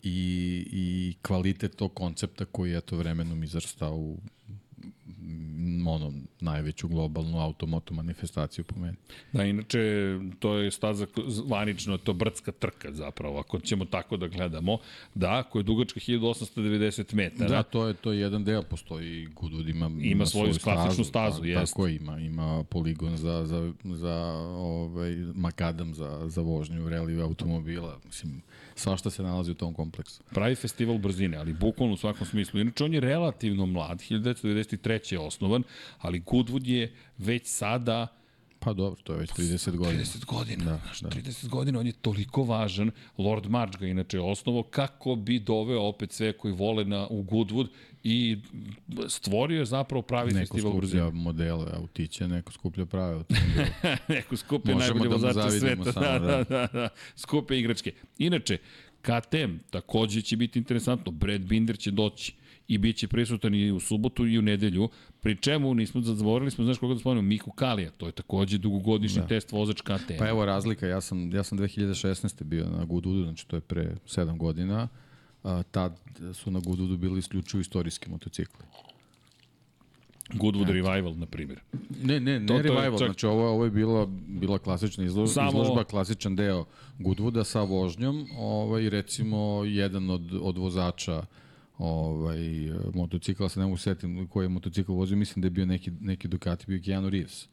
i, 0.04 0.68
i 0.72 1.16
kvalitet 1.22 1.76
tog 1.76 1.94
koncepta 1.94 2.46
koji 2.46 2.72
je 2.72 2.82
to 2.82 2.98
vremenom 2.98 3.44
izrastao 3.44 3.96
u 3.96 4.18
ono, 5.88 6.14
najveću 6.42 6.88
globalnu 6.88 7.40
automoto 7.40 7.94
manifestaciju 7.94 8.66
po 8.66 8.80
meni. 8.80 8.98
Da, 9.34 9.44
inače, 9.44 9.80
to 10.40 10.58
je 10.58 10.72
staza 10.72 11.08
zvanično, 11.28 11.98
to 11.98 12.14
brdska 12.14 12.52
trka 12.52 12.92
zapravo, 12.92 13.40
ako 13.40 13.60
ćemo 13.60 13.86
tako 13.86 14.18
da 14.18 14.28
gledamo. 14.28 14.78
Da, 15.16 15.44
koja 15.44 15.60
je 15.60 15.64
dugačka 15.64 16.00
1890 16.00 17.14
metara. 17.14 17.50
Da, 17.50 17.64
to 17.64 17.88
je 17.88 17.94
to 17.94 18.12
je 18.12 18.20
jedan 18.20 18.44
deo, 18.44 18.64
postoji 18.64 19.28
Goodwood 19.28 19.70
ima, 19.70 19.92
Ima 20.02 20.26
svoju 20.26 20.54
klasičnu 20.64 21.04
stazu, 21.04 21.42
ta- 21.42 21.48
jeste. 21.48 21.66
Tako 21.66 21.88
ima, 21.88 22.20
ima 22.20 22.64
poligon 22.64 23.18
za, 23.18 23.46
za, 23.46 23.74
za 23.84 24.16
ovaj, 24.58 25.16
makadam 25.36 25.94
za, 25.94 26.30
za 26.30 26.42
vožnju 26.42 26.90
reli 26.90 27.22
automobila. 27.22 28.00
Mislim, 28.06 28.42
svašta 28.76 29.10
se 29.10 29.24
nalazi 29.24 29.52
u 29.52 29.56
tom 29.56 29.74
kompleksu. 29.74 30.24
pravi 30.34 30.56
festival 30.56 30.98
brzine, 30.98 31.38
ali 31.38 31.54
bukvalno 31.54 31.94
u 31.94 31.98
svakom 31.98 32.28
smislu. 32.28 32.60
Inače, 32.60 32.84
on 32.84 32.94
je 32.94 33.00
relativno 33.00 33.66
mlad, 33.66 34.00
1993. 34.00 35.14
je 35.14 35.20
osnovan, 35.20 35.64
ali 36.00 36.22
Goodwood 36.22 36.68
je 36.68 36.94
već 37.18 37.48
sada 37.48 38.08
Pa 38.64 38.74
dobro, 38.74 39.02
to 39.04 39.14
je 39.14 39.20
već 39.20 39.30
30 39.30 39.76
godina. 39.76 40.04
30 40.04 40.26
godina. 40.26 40.66
Da, 40.66 40.80
znaš, 40.84 41.00
da. 41.00 41.10
30 41.10 41.50
godina, 41.50 41.80
on 41.80 41.88
je 41.88 41.94
toliko 41.94 42.44
važan. 42.44 42.92
Lord 43.18 43.50
March 43.50 43.80
ga 43.80 43.88
inače 43.88 44.20
osnovo 44.20 44.64
kako 44.64 45.16
bi 45.16 45.40
doveo 45.40 45.82
opet 45.82 46.12
sve 46.12 46.34
koji 46.34 46.54
vole 46.54 46.86
na, 46.86 47.08
u 47.08 47.24
Goodwood 47.24 47.68
i 48.04 48.38
stvorio 49.08 49.60
je 49.60 49.66
zapravo 49.66 50.02
pravi 50.02 50.34
Neko 50.34 50.40
festival 50.40 50.72
skuplja 50.74 50.80
brzine. 50.80 51.12
modele 51.12 51.68
autiće, 51.74 52.28
neko 52.28 52.52
skuplja 52.52 52.86
prave 52.86 53.14
automobile. 53.18 53.68
Neko 54.10 54.36
Možemo 54.64 54.76
najbolje 54.76 55.10
da 55.10 55.16
vozače 55.16 55.60
sveta. 55.60 55.92
samo, 55.92 56.06
da, 56.06 56.20
da. 56.20 56.28
da, 56.28 56.44
da, 56.44 56.68
da. 56.74 56.90
Skupe 57.16 57.60
igračke. 57.60 57.92
Inače, 58.18 58.58
KTM 59.02 59.58
takođe 59.70 60.22
će 60.22 60.38
biti 60.38 60.60
interesantno. 60.60 61.12
Brad 61.12 61.42
Binder 61.42 61.78
će 61.78 61.92
doći 61.92 62.34
i 62.68 62.78
bit 62.78 62.96
će 62.98 63.08
prisutan 63.08 63.56
i 63.56 63.72
u 63.72 63.80
subotu 63.80 64.28
i 64.28 64.40
u 64.40 64.42
nedelju, 64.42 64.90
pri 65.22 65.36
čemu 65.36 65.74
nismo 65.74 66.02
zaboravili 66.02 66.52
smo, 66.52 66.64
znaš 66.64 66.78
koga 66.78 66.94
da 66.94 67.00
spomenemo, 67.00 67.28
Miku 67.28 67.52
Kalija, 67.52 67.92
to 67.92 68.06
je 68.06 68.12
takođe 68.12 68.58
dugogodišnji 68.58 69.22
da. 69.22 69.28
test 69.28 69.52
vozač 69.52 69.82
KTM. 69.82 70.18
Pa 70.20 70.28
evo 70.30 70.46
razlika, 70.46 70.88
ja 70.88 71.02
sam, 71.02 71.32
ja 71.36 71.44
sam 71.44 71.58
2016. 71.58 72.44
bio 72.44 72.66
na 72.70 72.86
Goodwoodu, 72.86 73.24
znači 73.24 73.48
to 73.48 73.56
je 73.56 73.62
pre 73.62 73.96
7 74.06 74.38
godina. 74.38 74.88
A, 75.44 75.64
tad 75.64 76.00
su 76.34 76.52
na 76.52 76.60
Goodwoodu 76.60 76.98
bili 76.98 77.20
isključivo 77.20 77.62
istorijski 77.62 78.10
motocikli. 78.10 78.66
Goodwood 80.32 80.68
Revival, 80.68 81.14
na 81.16 81.26
primjer. 81.26 81.60
Ne, 82.04 82.20
ne, 82.20 82.40
ne 82.40 82.48
To- 82.48 82.54
to 82.54 82.62
revival, 82.62 82.92
čak- 82.92 83.06
znači 83.06 83.26
ovo, 83.26 83.50
ovo 83.50 83.64
je 83.66 83.72
bila, 83.72 84.06
bila 84.28 84.60
klasična 84.60 85.04
izlo, 85.04 85.28
Samo- 85.28 85.50
izložba, 85.50 85.84
klasičan 85.84 86.36
deo 86.36 86.66
Goodwooda 87.00 87.44
sa 87.44 87.62
vožnjom, 87.62 88.28
ovaj, 88.34 88.90
recimo 88.90 89.38
jedan 89.66 90.10
od, 90.10 90.40
od 90.42 90.58
vozača 90.58 91.26
ovaj, 91.78 92.40
motocikla, 92.94 93.50
se 93.50 93.60
ne 93.60 93.66
mogu 93.66 93.78
setim 93.78 94.28
koji 94.28 94.46
je 94.46 94.50
motocikl 94.50 94.94
vozio, 94.94 95.18
mislim 95.18 95.42
da 95.42 95.46
je 95.46 95.52
bio 95.52 95.66
neki, 95.66 95.92
neki 95.92 96.28
Ducati, 96.28 96.66
bio 96.68 96.82
Keanu 96.86 97.10
Reeves. 97.10 97.48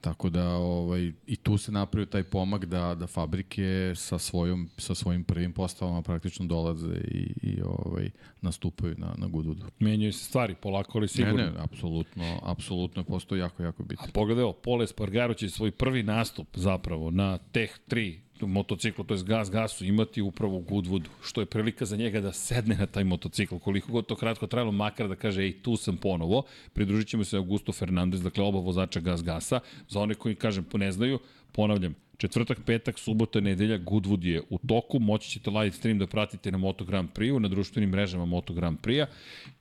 Tako 0.00 0.30
da 0.30 0.48
ovaj 0.48 1.12
i 1.26 1.36
tu 1.36 1.58
se 1.58 1.72
napravio 1.72 2.06
taj 2.06 2.22
pomak 2.22 2.64
da 2.64 2.94
da 2.94 3.06
fabrike 3.06 3.92
sa 3.96 4.18
svojom 4.18 4.68
sa 4.78 4.94
svojim 4.94 5.24
prvim 5.24 5.52
postavama 5.52 6.02
praktično 6.02 6.46
dolaze 6.46 6.94
i 6.94 7.32
i 7.42 7.62
ovaj 7.64 8.10
nastupaju 8.40 8.94
na 8.98 9.14
na 9.18 9.26
Goodwoodu. 9.28 9.62
Menjaju 9.78 10.12
se 10.12 10.24
stvari, 10.24 10.54
polako 10.54 10.98
ali 10.98 11.04
Ne, 11.04 11.08
sigurno. 11.08 11.36
ne, 11.36 11.52
apsolutno, 11.58 12.40
apsolutno 12.42 13.00
je 13.00 13.06
postao 13.06 13.36
jako 13.36 13.62
jako 13.62 13.82
bitno. 13.82 14.06
A 14.08 14.12
pogledaj 14.12 14.44
ovo, 14.44 14.52
Pole 14.52 14.86
Spargaro 14.86 15.34
će 15.34 15.48
svoj 15.48 15.70
prvi 15.70 16.02
nastup 16.02 16.48
zapravo 16.54 17.10
na 17.10 17.38
Tech 17.38 17.74
3 17.88 18.18
motociklu, 18.46 19.04
to 19.04 19.14
je 19.14 19.22
gas 19.22 19.50
gasu, 19.50 19.84
imati 19.84 20.22
upravo 20.22 20.56
u 20.56 20.62
Goodwoodu, 20.62 21.08
što 21.22 21.40
je 21.40 21.46
prilika 21.46 21.84
za 21.84 21.96
njega 21.96 22.20
da 22.20 22.32
sedne 22.32 22.76
na 22.76 22.86
taj 22.86 23.04
motocikl, 23.04 23.56
koliko 23.56 23.92
god 23.92 24.06
to 24.06 24.16
kratko 24.16 24.46
trajalo, 24.46 24.72
makar 24.72 25.08
da 25.08 25.16
kaže, 25.16 25.42
ej, 25.42 25.52
tu 25.62 25.76
sam 25.76 25.96
ponovo, 25.96 26.42
pridružit 26.72 27.08
ćemo 27.08 27.24
se 27.24 27.36
Augusto 27.36 27.72
Fernandez, 27.72 28.22
dakle 28.22 28.44
oba 28.44 28.58
vozača 28.58 29.00
gas 29.00 29.22
gasa, 29.24 29.60
za 29.88 30.00
one 30.00 30.14
koji, 30.14 30.34
kažem, 30.34 30.64
ne 30.74 30.92
znaju, 30.92 31.18
ponavljam, 31.52 31.94
četvrtak, 32.20 32.58
petak, 32.66 32.98
subota, 32.98 33.40
nedelja, 33.40 33.78
Goodwood 33.78 34.24
je 34.24 34.42
u 34.50 34.58
toku, 34.58 34.98
moći 34.98 35.30
ćete 35.30 35.50
live 35.50 35.72
stream 35.72 35.98
da 35.98 36.06
pratite 36.06 36.50
na 36.52 36.58
Moto 36.58 36.84
Grand 36.84 37.08
Prix-u, 37.14 37.40
na 37.40 37.48
društvenim 37.48 37.90
mrežama 37.90 38.24
Moto 38.24 38.52
Grand 38.52 38.78
Prix-a 38.80 39.06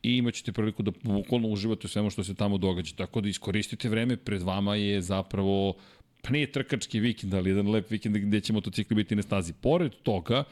i 0.03 0.17
imaćete 0.17 0.51
priliku 0.51 0.83
da 0.83 0.91
bukvalno 1.03 1.47
uživate 1.47 1.87
u 1.87 1.89
svemu 1.89 2.09
što 2.09 2.23
se 2.23 2.35
tamo 2.35 2.57
događa. 2.57 2.95
Tako 2.95 3.21
da 3.21 3.29
iskoristite 3.29 3.89
vreme, 3.89 4.17
pred 4.17 4.41
vama 4.41 4.75
je 4.75 5.01
zapravo 5.01 5.75
pa 6.21 6.29
nije 6.29 6.51
trkački 6.51 6.99
vikend, 6.99 7.33
ali 7.33 7.49
jedan 7.49 7.71
lep 7.71 7.91
vikend 7.91 8.17
gde 8.17 8.41
će 8.41 8.53
motocikli 8.53 8.95
biti 8.95 9.15
na 9.15 9.21
stazi. 9.21 9.53
Pored 9.53 9.91
toga, 10.03 10.43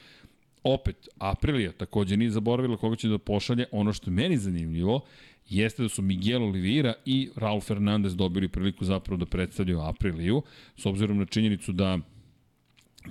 opet, 0.63 1.07
Aprilija 1.17 1.71
takođe 1.71 2.17
nije 2.17 2.31
zaboravila 2.31 2.77
koga 2.77 2.95
će 2.95 3.07
da 3.07 3.17
pošalje. 3.17 3.65
Ono 3.71 3.93
što 3.93 4.09
je 4.09 4.13
meni 4.13 4.37
zanimljivo 4.37 5.01
jeste 5.49 5.83
da 5.83 5.89
su 5.89 6.01
Miguel 6.01 6.43
Oliveira 6.43 6.93
i 7.05 7.29
Raul 7.35 7.61
Fernandez 7.61 8.15
dobili 8.15 8.47
priliku 8.47 8.85
zapravo 8.85 9.17
da 9.17 9.25
predstavljaju 9.25 9.81
Apriliju, 9.81 10.41
s 10.75 10.85
obzirom 10.85 11.17
na 11.17 11.25
činjenicu 11.25 11.71
da 11.71 11.99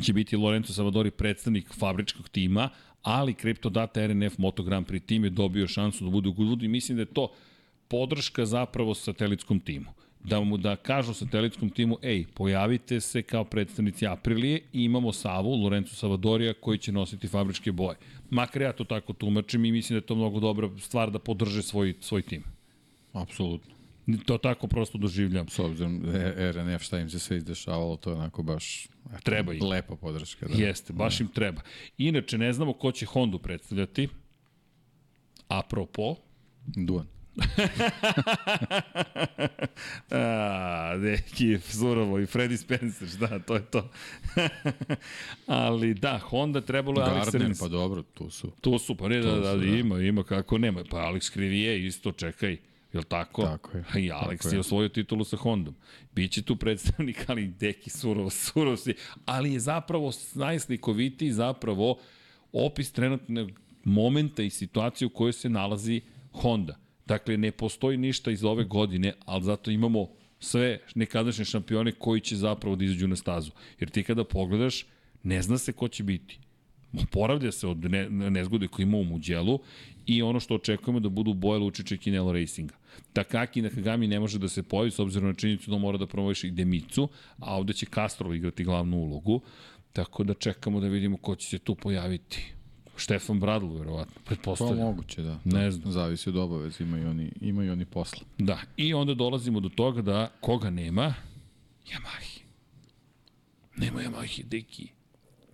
će 0.03 0.13
biti 0.13 0.37
Lorenzo 0.37 0.73
Savadori 0.73 1.11
predstavnik 1.11 1.75
fabričkog 1.75 2.29
tima, 2.29 2.69
ali 3.03 3.35
Cryptodata 3.35 4.07
RNF 4.07 4.39
Moto 4.39 4.63
Grand 4.63 4.87
Prix 4.87 5.07
tim 5.07 5.25
je 5.25 5.31
dobio 5.31 5.69
šansu 5.69 6.05
da 6.05 6.11
bude 6.11 6.29
u 6.29 6.33
Goodwoodu 6.33 6.65
i 6.65 6.69
mislim 6.69 6.97
da 6.97 7.03
je 7.03 7.15
to 7.15 7.33
podrška 7.89 8.47
zapravo 8.47 8.95
satelitskom 8.95 9.61
timu. 9.61 9.91
Da 10.27 10.41
mu 10.41 10.57
da 10.57 10.77
kažu 10.77 11.15
satelitskom 11.15 11.71
timu, 11.71 11.99
ej, 12.03 12.25
pojavite 12.35 13.01
se 13.01 13.23
kao 13.23 13.45
predstavnici 13.45 14.07
Aprilije 14.07 14.63
i 14.73 14.85
imamo 14.85 15.13
Savu, 15.13 15.55
Lorenzo 15.55 15.95
Savadorija, 15.95 16.55
koji 16.61 16.79
će 16.79 16.93
nositi 16.93 17.29
fabričke 17.29 17.73
boje. 17.73 17.97
Makar 18.31 18.63
ja 18.63 18.73
to 18.73 18.85
tako 18.85 19.13
tumačim 19.13 19.65
i 19.65 19.73
mislim 19.73 19.95
da 19.95 19.99
je 19.99 20.07
to 20.07 20.15
mnogo 20.15 20.41
dobra 20.41 20.71
stvar 20.81 21.11
da 21.11 21.19
podrže 21.19 21.63
svoj, 21.63 21.95
svoj 22.01 22.23
tim. 22.23 22.43
Apsolutno. 23.13 23.75
To 24.27 24.39
tako 24.39 24.67
prosto 24.67 24.99
doživljam. 24.99 25.49
S 25.49 25.59
obzirom 25.59 26.01
da 26.01 26.51
RNF 26.53 26.83
šta 26.83 26.99
im 26.99 27.11
se 27.11 27.19
sve 27.19 27.37
izdešavalo, 27.37 27.97
to 27.97 28.11
je 28.11 28.17
onako 28.17 28.43
baš 28.43 28.85
eto, 28.85 29.21
Treba 29.25 29.55
im. 29.55 29.63
lepa 29.65 29.97
podrška. 29.97 30.47
Da. 30.49 30.65
Jeste, 30.65 30.93
baš 30.93 31.21
im 31.21 31.29
treba. 31.29 31.61
Inače, 31.99 32.39
ne 32.39 32.53
znamo 32.53 32.73
ko 32.73 32.93
će 32.93 33.07
Hondu 33.07 33.39
predstavljati. 33.39 34.09
Apropo, 35.49 36.17
Duan. 36.67 37.16
A, 40.11 40.97
neki 40.99 41.59
surovo 41.59 42.19
i 42.19 42.27
Freddy 42.27 42.57
Spencer, 42.57 43.09
da, 43.09 43.39
to 43.39 43.55
je 43.55 43.63
to. 43.63 43.91
Ali 45.47 45.95
da, 45.95 46.19
Honda 46.19 46.61
trebalo 46.61 47.01
je 47.01 47.07
Alex 47.07 47.33
Gardner, 47.33 47.57
pa 47.61 47.69
dobro, 47.69 48.03
tu 48.03 48.31
su. 48.31 48.53
Tu 48.61 48.79
su, 48.79 48.97
pa 48.97 49.09
ne, 49.09 49.21
da, 49.21 49.31
da, 49.31 49.41
da, 49.41 49.57
da. 49.57 49.67
ima, 49.67 50.01
ima 50.01 50.25
kako 50.25 50.59
nema. 50.59 50.85
Pa 50.91 50.97
Alex 50.97 51.33
Krivije 51.33 51.87
isto, 51.87 52.13
čekaj. 52.13 52.57
Jel 52.93 53.03
tako? 53.03 53.43
Tako 53.43 53.77
je, 53.77 53.85
I 53.95 54.11
Alex 54.11 54.37
tako 54.37 54.49
je 54.49 54.55
je. 54.55 54.61
osvojio 54.61 54.89
titulu 54.89 55.25
sa 55.25 55.37
Hondom. 55.37 55.75
Biće 56.15 56.43
tu 56.43 56.57
predstavnik, 56.57 57.25
ali 57.27 57.49
deki 57.49 57.91
surovo, 57.91 58.31
surovo 58.31 58.77
si. 58.77 58.95
Ali 59.25 59.53
je 59.53 59.61
zapravo 59.61 60.13
najslikovitiji 60.35 61.33
zapravo 61.33 61.99
opis 62.53 62.93
trenutnog 62.93 63.51
momenta 63.85 64.43
i 64.43 64.51
situacije 64.51 65.07
u 65.07 65.11
kojoj 65.11 65.33
se 65.33 65.49
nalazi 65.49 66.01
Honda. 66.33 66.86
Dakle, 67.07 67.37
ne 67.37 67.53
postoji 67.53 67.97
ništa 67.97 68.31
iz 68.31 68.45
ove 68.45 68.65
godine, 68.65 69.13
ali 69.25 69.45
zato 69.45 69.71
imamo 69.71 70.09
sve 70.39 70.79
nekadašnje 70.95 71.45
šampione 71.45 71.93
koji 71.93 72.21
će 72.21 72.37
zapravo 72.37 72.77
da 72.77 72.85
izađu 72.85 73.09
na 73.09 73.17
stazu. 73.17 73.51
Jer 73.81 73.91
ti 73.91 74.03
kada 74.03 74.25
pogledaš, 74.25 74.87
ne 75.23 75.43
zna 75.43 75.59
se 75.59 75.73
ko 75.73 75.89
će 75.89 76.03
biti. 76.03 76.39
Oporavlja 77.03 77.53
se 77.53 77.67
od 77.67 77.91
ne, 77.91 78.11
nezgode 78.11 78.69
koju 78.69 78.87
ima 78.87 78.99
u 78.99 79.05
Muđelu 79.05 79.59
i 80.07 80.23
ono 80.23 80.41
što 80.41 80.55
očekujemo 80.55 81.01
da 81.01 81.09
budu 81.09 81.35
boje 81.35 81.59
Lučića 81.59 81.95
i 81.95 81.99
Kinelo 81.99 82.33
Racinga. 82.33 82.75
Takaki 83.13 83.63
Nakagami 83.63 84.07
ne 84.07 84.21
može 84.21 84.39
da 84.39 84.49
se 84.49 84.63
pojavi 84.63 84.91
s 84.91 84.99
obzirom 84.99 85.29
na 85.29 85.35
činjenicu 85.35 85.71
da 85.71 85.79
mora 85.79 85.99
da 85.99 86.07
promoviš 86.07 86.45
i 86.45 86.51
Demicu, 86.51 87.09
a 87.39 87.57
ovde 87.57 87.73
će 87.73 87.87
Castro 87.95 88.35
igrati 88.35 88.65
glavnu 88.65 88.97
ulogu. 88.97 89.41
Tako 89.93 90.25
da 90.25 90.35
čekamo 90.35 90.81
da 90.81 90.89
vidimo 90.89 91.17
ko 91.17 91.37
će 91.37 91.49
se 91.49 91.59
tu 91.59 91.75
pojaviti. 91.75 92.56
Štefan 92.97 93.41
Bradl, 93.41 93.67
verovatno, 93.67 94.15
Pa 94.15 94.21
pretpostavljam. 94.25 94.79
moguće, 94.79 95.23
da. 95.23 95.39
Ne 95.45 95.65
da, 95.65 95.71
znam. 95.71 95.93
Zavisi 95.93 96.29
od 96.29 96.37
obaveza, 96.37 96.85
imaju 96.85 97.11
oni, 97.11 97.33
imaju 97.41 97.73
oni 97.73 97.85
posla. 97.85 98.21
Da, 98.39 98.59
i 98.77 98.95
onda 98.95 99.15
dolazimo 99.15 99.61
do 99.61 99.69
toga 99.69 100.03
da 100.03 100.31
koga 100.41 100.71
nema? 100.71 101.15
Yamahi. 101.87 102.41
Nema 103.77 104.01
Yamahi, 104.01 104.45
deki. 104.45 104.89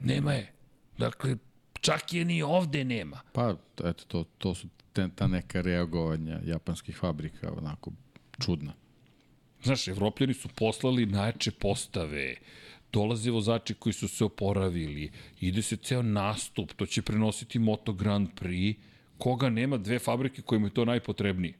Nema 0.01 0.33
je. 0.33 0.53
Dakle, 0.99 1.37
čak 1.81 2.13
je 2.13 2.25
ni 2.25 2.43
ovde 2.43 2.85
nema. 2.85 3.21
Pa, 3.33 3.57
eto, 3.85 4.05
to, 4.09 4.25
to 4.39 4.55
su 4.55 4.69
te, 4.93 5.09
ta 5.15 5.27
neka 5.27 5.61
reagovanja 5.61 6.41
japanskih 6.45 6.97
fabrika, 6.97 7.53
onako, 7.59 7.91
čudna. 8.45 8.73
Znaš, 9.63 9.89
evropljani 9.89 10.35
su 10.35 10.49
poslali 10.49 11.07
najjače 11.07 11.51
postave, 11.51 12.35
dolaze 12.93 13.31
vozači 13.31 13.75
koji 13.75 13.93
su 13.93 14.09
se 14.09 14.25
oporavili, 14.25 15.11
ide 15.41 15.63
se 15.63 15.77
ceo 15.77 16.03
nastup, 16.03 16.73
to 16.73 16.87
će 16.87 17.03
prenositi 17.03 17.59
Moto 17.59 17.93
Grand 17.93 18.29
Prix, 18.41 18.75
koga 19.19 19.51
nema 19.51 19.77
dve 19.77 19.99
fabrike 19.99 20.43
kojima 20.43 20.67
je 20.67 20.75
to 20.75 20.85
najpotrebnije. 20.85 21.55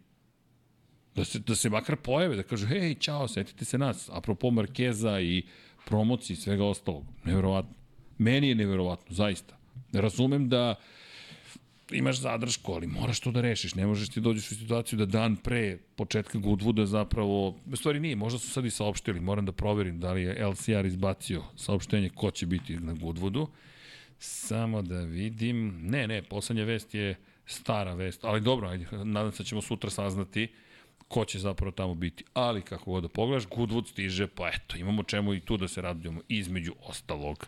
Da 1.15 1.25
se, 1.25 1.39
da 1.39 1.55
se 1.55 1.71
makar 1.71 1.97
pojave, 1.97 2.37
da 2.37 2.43
kažu, 2.43 2.67
hej, 2.67 2.95
čao, 2.95 3.29
setite 3.29 3.65
se 3.65 3.79
nas, 3.79 4.11
apropo 4.13 4.51
Markeza 4.51 5.21
i 5.21 5.43
promociji 5.85 6.35
i 6.35 6.37
svega 6.37 6.65
ostalog. 6.65 7.05
Neverovatno. 7.25 7.75
Meni 8.19 8.49
je 8.49 8.55
neverovatno, 8.55 9.15
zaista. 9.15 9.59
Razumem 9.93 10.49
da 10.49 10.75
imaš 11.93 12.21
zadršku, 12.21 12.73
ali 12.73 12.87
moraš 12.87 13.21
to 13.21 13.31
da 13.31 13.41
rešiš. 13.41 13.75
Ne 13.75 13.87
možeš 13.87 14.09
ti 14.09 14.21
dođeš 14.21 14.51
u 14.51 14.55
situaciju 14.55 14.99
da 14.99 15.07
dan 15.07 15.37
pre 15.37 15.79
početka 15.97 16.39
Goodwooda 16.39 16.85
zapravo, 16.85 17.49
u 17.49 17.77
stvari 17.77 18.01
nije, 18.01 18.17
možda 18.17 18.39
su 18.39 18.51
sad 18.51 18.65
i 18.65 18.71
saopštili, 18.71 19.21
moram 19.21 19.47
da 19.47 19.53
proverim 19.53 20.01
da 20.01 20.13
li 20.13 20.23
je 20.23 20.47
LCR 20.47 20.87
izbacio 20.87 21.43
saopštenje 21.57 22.09
ko 22.09 22.31
će 22.31 22.47
biti 22.47 22.77
na 22.77 22.95
Goodwoodu. 22.95 23.47
Samo 24.19 24.83
da 24.83 25.01
vidim, 25.01 25.81
ne, 25.83 26.07
ne, 26.09 26.23
poslednja 26.23 26.65
vest 26.65 26.95
je 26.95 27.17
stara 27.47 27.95
vest, 27.95 28.25
ali 28.25 28.41
dobro, 28.41 28.69
ajde, 28.69 28.87
nadam 28.93 29.33
se 29.33 29.43
da 29.43 29.47
ćemo 29.47 29.63
sutra 29.63 29.91
saznati 29.91 30.49
ko 31.13 31.25
će 31.25 31.39
zapravo 31.39 31.71
tamo 31.71 31.95
biti. 31.95 32.25
Ali 32.35 32.63
kako 32.63 32.91
god 32.91 33.03
da 33.03 33.09
pogledaš, 33.09 33.47
Goodwood 33.47 33.87
stiže, 33.87 34.27
pa 34.27 34.49
eto, 34.49 34.77
imamo 34.77 35.03
čemu 35.03 35.35
i 35.35 35.41
tu 35.41 35.57
da 35.57 35.69
se 35.69 35.83
radujemo 35.83 36.21
između 36.29 36.73
ostalog. 36.83 37.47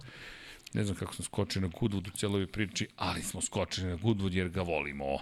Ne 0.74 0.84
znam 0.84 0.96
kako 0.96 1.14
sam 1.14 1.24
skočio 1.24 1.62
na 1.62 1.68
Goodwood 1.68 2.08
u 2.08 2.16
cijeloj 2.16 2.46
priči, 2.46 2.88
ali 2.96 3.22
smo 3.22 3.40
skočili 3.40 3.88
na 3.88 3.96
Goodwood 3.96 4.34
jer 4.34 4.48
ga 4.48 4.62
volimo. 4.62 5.18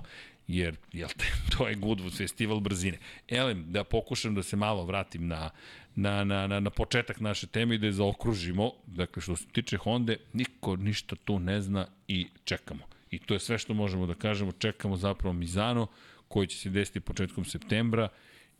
Jer, 0.46 0.76
jel 0.92 1.09
te, 1.09 1.24
to 1.57 1.68
je 1.68 1.76
Goodwood 1.76 2.16
festival 2.16 2.61
brzine. 2.61 2.98
Elem, 3.28 3.64
da 3.72 3.84
pokušam 3.84 4.34
da 4.34 4.42
se 4.42 4.57
malo 4.57 4.84
vratim 4.84 5.26
na, 5.26 5.50
na, 5.94 6.24
na, 6.24 6.46
na, 6.46 6.61
na 6.61 6.70
početak 6.70 7.20
naše 7.20 7.46
teme 7.46 7.74
i 7.74 7.78
da 7.78 7.86
je 7.86 7.92
zaokružimo. 7.92 8.72
Dakle, 8.86 9.22
što 9.22 9.36
se 9.36 9.46
tiče 9.53 9.76
Honda, 9.76 10.14
niko 10.32 10.76
ništa 10.76 11.16
tu 11.24 11.38
ne 11.38 11.61
zna 11.61 11.86
i 12.09 12.26
čekamo. 12.44 12.84
I 13.11 13.18
to 13.18 13.34
je 13.34 13.40
sve 13.40 13.59
što 13.59 13.74
možemo 13.74 14.07
da 14.07 14.14
kažemo. 14.14 14.53
Čekamo 14.53 14.96
zapravo 14.96 15.32
Mizano, 15.32 15.86
koji 16.28 16.46
će 16.46 16.59
se 16.59 16.70
desiti 16.70 17.00
početkom 17.00 17.44
septembra 17.44 18.09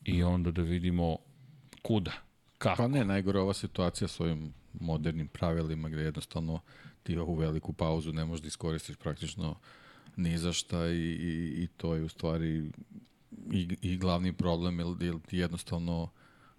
i 0.05 0.23
onda 0.23 0.51
da 0.51 0.63
vidimo 0.63 1.19
kuda, 1.83 2.13
kako. 2.59 2.83
Pa 2.83 2.89
ne, 2.89 3.05
najgore 3.05 3.41
ova 3.41 3.55
situacija 3.55 4.09
s 4.09 4.21
ovim 4.21 4.53
modernim 4.81 5.29
pravilima 5.29 5.89
gde 5.89 6.03
jednostavno 6.03 6.61
ti 7.03 7.17
ovu 7.17 7.35
veliku 7.35 7.73
pauzu 7.73 8.13
ne 8.13 8.25
možeš 8.25 8.43
da 8.43 8.49
iskoristiš 8.49 8.97
praktično 8.97 9.57
ni 10.17 10.39
za 10.39 10.53
šta 10.53 10.87
i, 10.87 10.99
i, 10.99 11.63
i 11.63 11.69
to 11.77 11.95
je 11.95 12.05
u 12.05 12.09
stvari 12.09 12.71
i, 13.53 13.77
i 13.83 13.97
glavni 13.97 14.33
problem 14.33 14.81
jer, 15.01 15.15
ti 15.27 15.39
jednostavno 15.39 16.09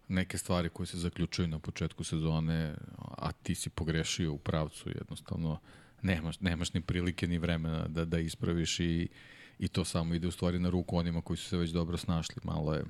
neke 0.08 0.38
stvari 0.38 0.70
koje 0.70 0.88
se 0.88 0.98
zaključuju 0.98 1.48
na 1.48 1.60
početku 1.60 2.04
sezone, 2.04 2.76
a 2.98 3.32
ti 3.32 3.56
si 3.56 3.70
pogrešio 3.70 4.34
u 4.34 4.38
pravcu, 4.38 4.90
jednostavno 4.90 5.60
nemaš, 6.02 6.40
nemaš 6.40 6.74
ni 6.74 6.82
prilike 6.82 7.28
ni 7.28 7.38
vremena 7.38 7.88
da, 7.88 8.06
da 8.06 8.20
ispraviš 8.20 8.80
i, 8.80 9.08
i 9.60 9.68
to 9.68 9.86
samo 9.86 10.14
ide 10.14 10.28
u 10.28 10.32
stvari 10.32 10.60
na 10.60 10.70
ruku 10.70 10.98
onima 10.98 11.22
koji 11.22 11.38
su 11.38 11.50
se 11.50 11.58
već 11.58 11.70
dobro 11.70 11.98
snašli. 11.98 12.36
Malo 12.44 12.74
je, 12.74 12.84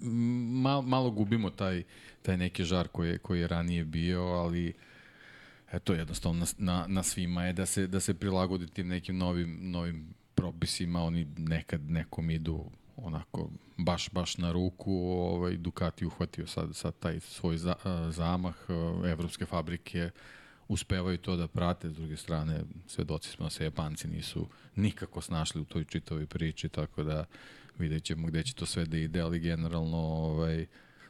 malo, 0.00 0.82
malo 0.82 1.10
gubimo 1.10 1.50
taj, 1.50 1.82
taj 2.22 2.36
neki 2.36 2.64
žar 2.64 2.88
koji 2.88 3.18
koji 3.18 3.40
je 3.40 3.48
ranije 3.48 3.84
bio, 3.84 4.22
ali 4.22 4.74
eto 5.72 5.94
jednostavno 5.94 6.38
na, 6.40 6.46
na, 6.58 6.86
na 6.88 7.02
svima 7.02 7.44
je 7.44 7.52
da 7.52 7.66
se, 7.66 7.86
da 7.86 8.00
se 8.00 8.14
prilagodi 8.14 8.66
tim 8.66 8.88
nekim 8.88 9.18
novim, 9.18 9.58
novim 9.62 10.14
propisima, 10.34 11.02
oni 11.02 11.26
nekad 11.36 11.90
nekom 11.90 12.30
idu 12.30 12.64
onako 12.96 13.50
baš 13.76 14.10
baš 14.10 14.36
na 14.36 14.52
ruku, 14.52 14.92
ovaj 15.10 15.56
Ducati 15.56 16.06
uhvatio 16.06 16.46
sad 16.46 16.76
sad 16.76 16.94
taj 16.98 17.20
svoj 17.20 17.58
za, 17.58 17.74
zamah, 18.10 18.54
evropske 19.06 19.46
fabrike 19.46 20.10
uspevaju 20.68 21.18
to 21.18 21.36
da 21.36 21.48
prate, 21.48 21.90
s 21.90 21.96
druge 21.96 22.16
strane 22.16 22.60
svedoci 22.86 23.30
smo 23.30 23.46
da 23.46 23.50
se 23.50 23.64
Japanci 23.64 24.08
nisu 24.08 24.48
nikako 24.76 25.20
snašli 25.20 25.60
u 25.60 25.64
toj 25.64 25.84
čitavoj 25.84 26.26
priči, 26.26 26.68
tako 26.68 27.02
da 27.02 27.24
vidjet 27.78 28.04
ćemo 28.04 28.26
gde 28.26 28.42
će 28.42 28.54
to 28.54 28.66
sve 28.66 28.84
da 28.84 28.98
ide, 28.98 29.20
ali 29.20 29.40
generalno 29.40 29.98
ovaj, 29.98 30.66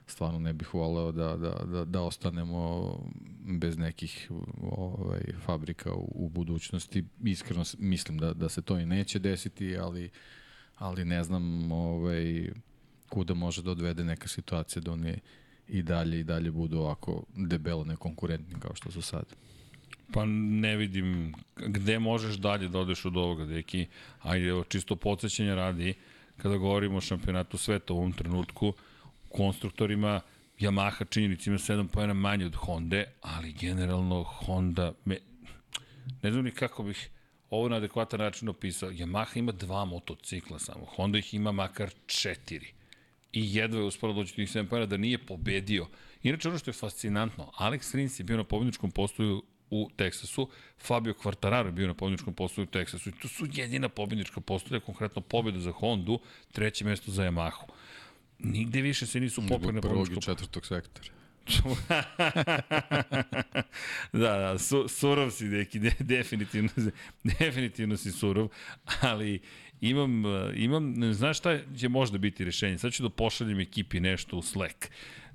stvarno 0.07 0.39
ne 0.39 0.53
bih 0.53 0.75
voleo 0.75 1.13
da, 1.13 1.37
da, 1.37 1.65
da, 1.65 1.85
da 1.85 2.03
ostanemo 2.03 2.93
bez 3.41 3.79
nekih 3.79 4.31
ovaj, 4.71 5.21
fabrika 5.45 5.95
u, 5.95 6.09
u 6.15 6.29
budućnosti. 6.29 7.05
Iskreno 7.25 7.65
mislim 7.79 8.19
da, 8.19 8.33
da 8.33 8.49
se 8.49 8.63
to 8.63 8.79
i 8.79 8.87
neće 8.87 9.19
desiti, 9.19 9.77
ali, 9.77 10.11
ali 10.77 11.05
ne 11.05 11.25
znam 11.25 11.73
ovaj, 11.73 12.51
kuda 13.09 13.35
može 13.35 13.63
da 13.63 13.71
odvede 13.71 14.05
neka 14.05 14.29
situacija 14.29 14.83
da 14.83 14.93
oni 14.93 15.21
i 15.69 15.83
dalje 15.83 16.21
i 16.21 16.25
dalje 16.25 16.51
budu 16.51 16.79
ovako 16.79 17.25
debelo 17.37 17.85
nekonkurentni 17.85 18.61
kao 18.61 18.75
što 18.75 18.91
su 18.91 19.03
sad. 19.03 19.25
Pa 20.13 20.25
ne 20.27 20.77
vidim 20.77 21.35
gde 21.57 21.99
možeš 21.99 22.37
dalje 22.37 22.69
da 22.69 22.79
odeš 22.79 23.05
od 23.05 23.17
ovoga, 23.17 23.45
deki. 23.45 23.87
Ajde, 24.23 24.47
evo, 24.47 24.65
čisto 24.65 24.97
podsjećanja 24.97 25.55
radi, 25.55 25.95
kada 26.43 26.57
govorimo 26.57 26.97
o 26.97 27.01
šampionatu 27.01 27.59
sveta 27.59 27.93
u 27.93 27.97
ovom 27.97 28.13
trenutku, 28.13 28.73
konstruktorima 29.29 30.21
Yamaha 30.61 31.11
činjenica 31.11 31.51
ima 31.51 31.59
7 31.59 31.89
pojena 31.89 32.15
manje 32.15 32.47
od 32.47 32.55
Honda, 32.55 33.05
ali 33.21 33.53
generalno 33.53 34.23
Honda, 34.23 34.93
me, 35.05 35.19
ne 36.23 36.33
znam 36.33 36.45
ni 36.45 36.51
kako 36.51 36.83
bih 36.83 37.11
ovo 37.51 37.69
na 37.69 37.77
adekvatan 37.77 38.21
način 38.21 38.49
opisao. 38.49 38.91
Yamaha 38.91 39.39
ima 39.39 39.53
dva 39.53 39.85
motocikla 39.85 40.59
samo, 40.59 40.85
Honda 40.85 41.19
ih 41.19 41.35
ima 41.35 41.53
makar 41.53 41.91
četiri. 42.07 42.73
I 43.33 43.57
jedva 43.57 43.81
je 43.81 43.87
usporo 43.87 44.13
doći 44.13 44.33
do 44.33 44.37
tih 44.37 44.49
7 44.49 44.69
pojena 44.69 44.87
da 44.87 44.97
nije 44.97 45.27
pobedio. 45.27 45.87
Inače, 46.23 46.49
ono 46.49 46.59
što 46.59 46.71
je 46.71 46.75
fascinantno, 46.75 47.53
Alex 47.59 47.95
Rins 47.95 48.21
je 48.21 48.25
bio 48.25 48.37
na 48.37 48.45
pobedničkom 48.45 48.91
postoju 48.91 49.43
u 49.71 49.91
Teksasu, 49.97 50.49
Fabio 50.79 51.15
Quartararo 51.15 51.67
je 51.67 51.73
bio 51.73 51.87
na 51.87 51.95
pobedničkom 51.95 52.35
postolju 52.35 52.65
u 52.65 52.71
Teksasu 52.71 53.09
i 53.09 53.13
to 53.13 53.29
su 53.29 53.47
jedina 53.53 53.89
pobednička 53.89 54.41
postolja, 54.41 54.81
konkretno 54.81 55.23
pobeda 55.23 55.61
za 55.61 55.73
Hondu, 55.73 56.19
treće 56.53 56.85
mesto 56.85 57.11
za 57.11 57.23
Yamahu. 57.23 57.65
Nigde 58.39 58.81
više 58.81 59.07
se 59.07 59.21
nisu 59.21 59.43
popeli 59.49 59.73
na 59.73 59.81
prvog 59.81 59.97
i 59.97 60.11
pobedničkom 60.11 60.35
četvrtog 60.35 60.67
sektora. 60.67 61.09
da, 64.13 64.39
da, 64.39 64.59
su, 64.59 64.89
surov 64.89 65.31
si, 65.31 65.49
deki, 65.49 65.79
de, 65.79 65.93
definitivno, 65.99 66.71
definitivno 67.39 67.97
si 67.97 68.13
surov, 68.13 68.49
ali 69.01 69.41
imam, 69.81 70.23
imam, 70.55 71.15
znaš 71.15 71.39
šta 71.39 71.59
će 71.79 71.89
možda 71.89 72.19
biti 72.19 72.45
rešenje? 72.45 72.79
Sad 72.79 72.93
ću 72.93 73.03
da 73.03 73.09
pošaljem 73.09 73.61
ekipi 73.61 74.01
nešto 74.01 74.37
u 74.37 74.43
Slack. 74.43 74.87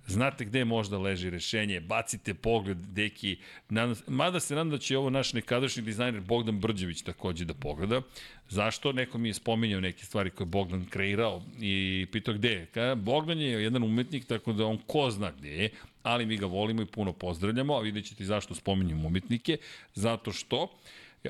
Znate 0.07 0.45
gde 0.45 0.65
možda 0.65 0.97
leži 0.97 1.29
rešenje, 1.29 1.79
bacite 1.79 2.33
pogled, 2.33 2.77
deki, 2.77 3.37
nadam, 3.69 3.95
mada 4.07 4.39
se 4.39 4.55
nadam 4.55 4.69
da 4.69 4.77
će 4.77 4.97
ovo 4.97 5.09
naš 5.09 5.33
nekadašnji 5.33 5.83
dizajner 5.83 6.21
Bogdan 6.21 6.59
Brđević 6.59 7.01
takođe 7.01 7.45
da 7.45 7.53
pogleda. 7.53 8.01
Zašto? 8.49 8.91
Neko 8.91 9.17
mi 9.17 9.29
je 9.29 9.33
spominjao 9.33 9.81
neke 9.81 10.05
stvari 10.05 10.29
koje 10.29 10.45
je 10.45 10.49
Bogdan 10.49 10.85
kreirao 10.85 11.41
i 11.61 12.07
pitao 12.11 12.33
gde 12.33 12.49
je. 12.49 12.65
Kada 12.65 12.95
Bogdan 12.95 13.39
je 13.39 13.63
jedan 13.63 13.83
umetnik, 13.83 14.25
tako 14.25 14.53
da 14.53 14.65
on 14.65 14.77
ko 14.87 15.11
zna 15.11 15.31
gde 15.31 15.49
je, 15.49 15.69
ali 16.03 16.25
mi 16.25 16.37
ga 16.37 16.45
volimo 16.45 16.81
i 16.81 16.85
puno 16.85 17.13
pozdravljamo, 17.13 17.73
a 17.73 17.81
vidjet 17.81 18.05
ćete 18.05 18.25
zašto 18.25 18.55
spominjem 18.55 19.05
umetnike, 19.05 19.57
zato 19.93 20.31
što 20.31 20.67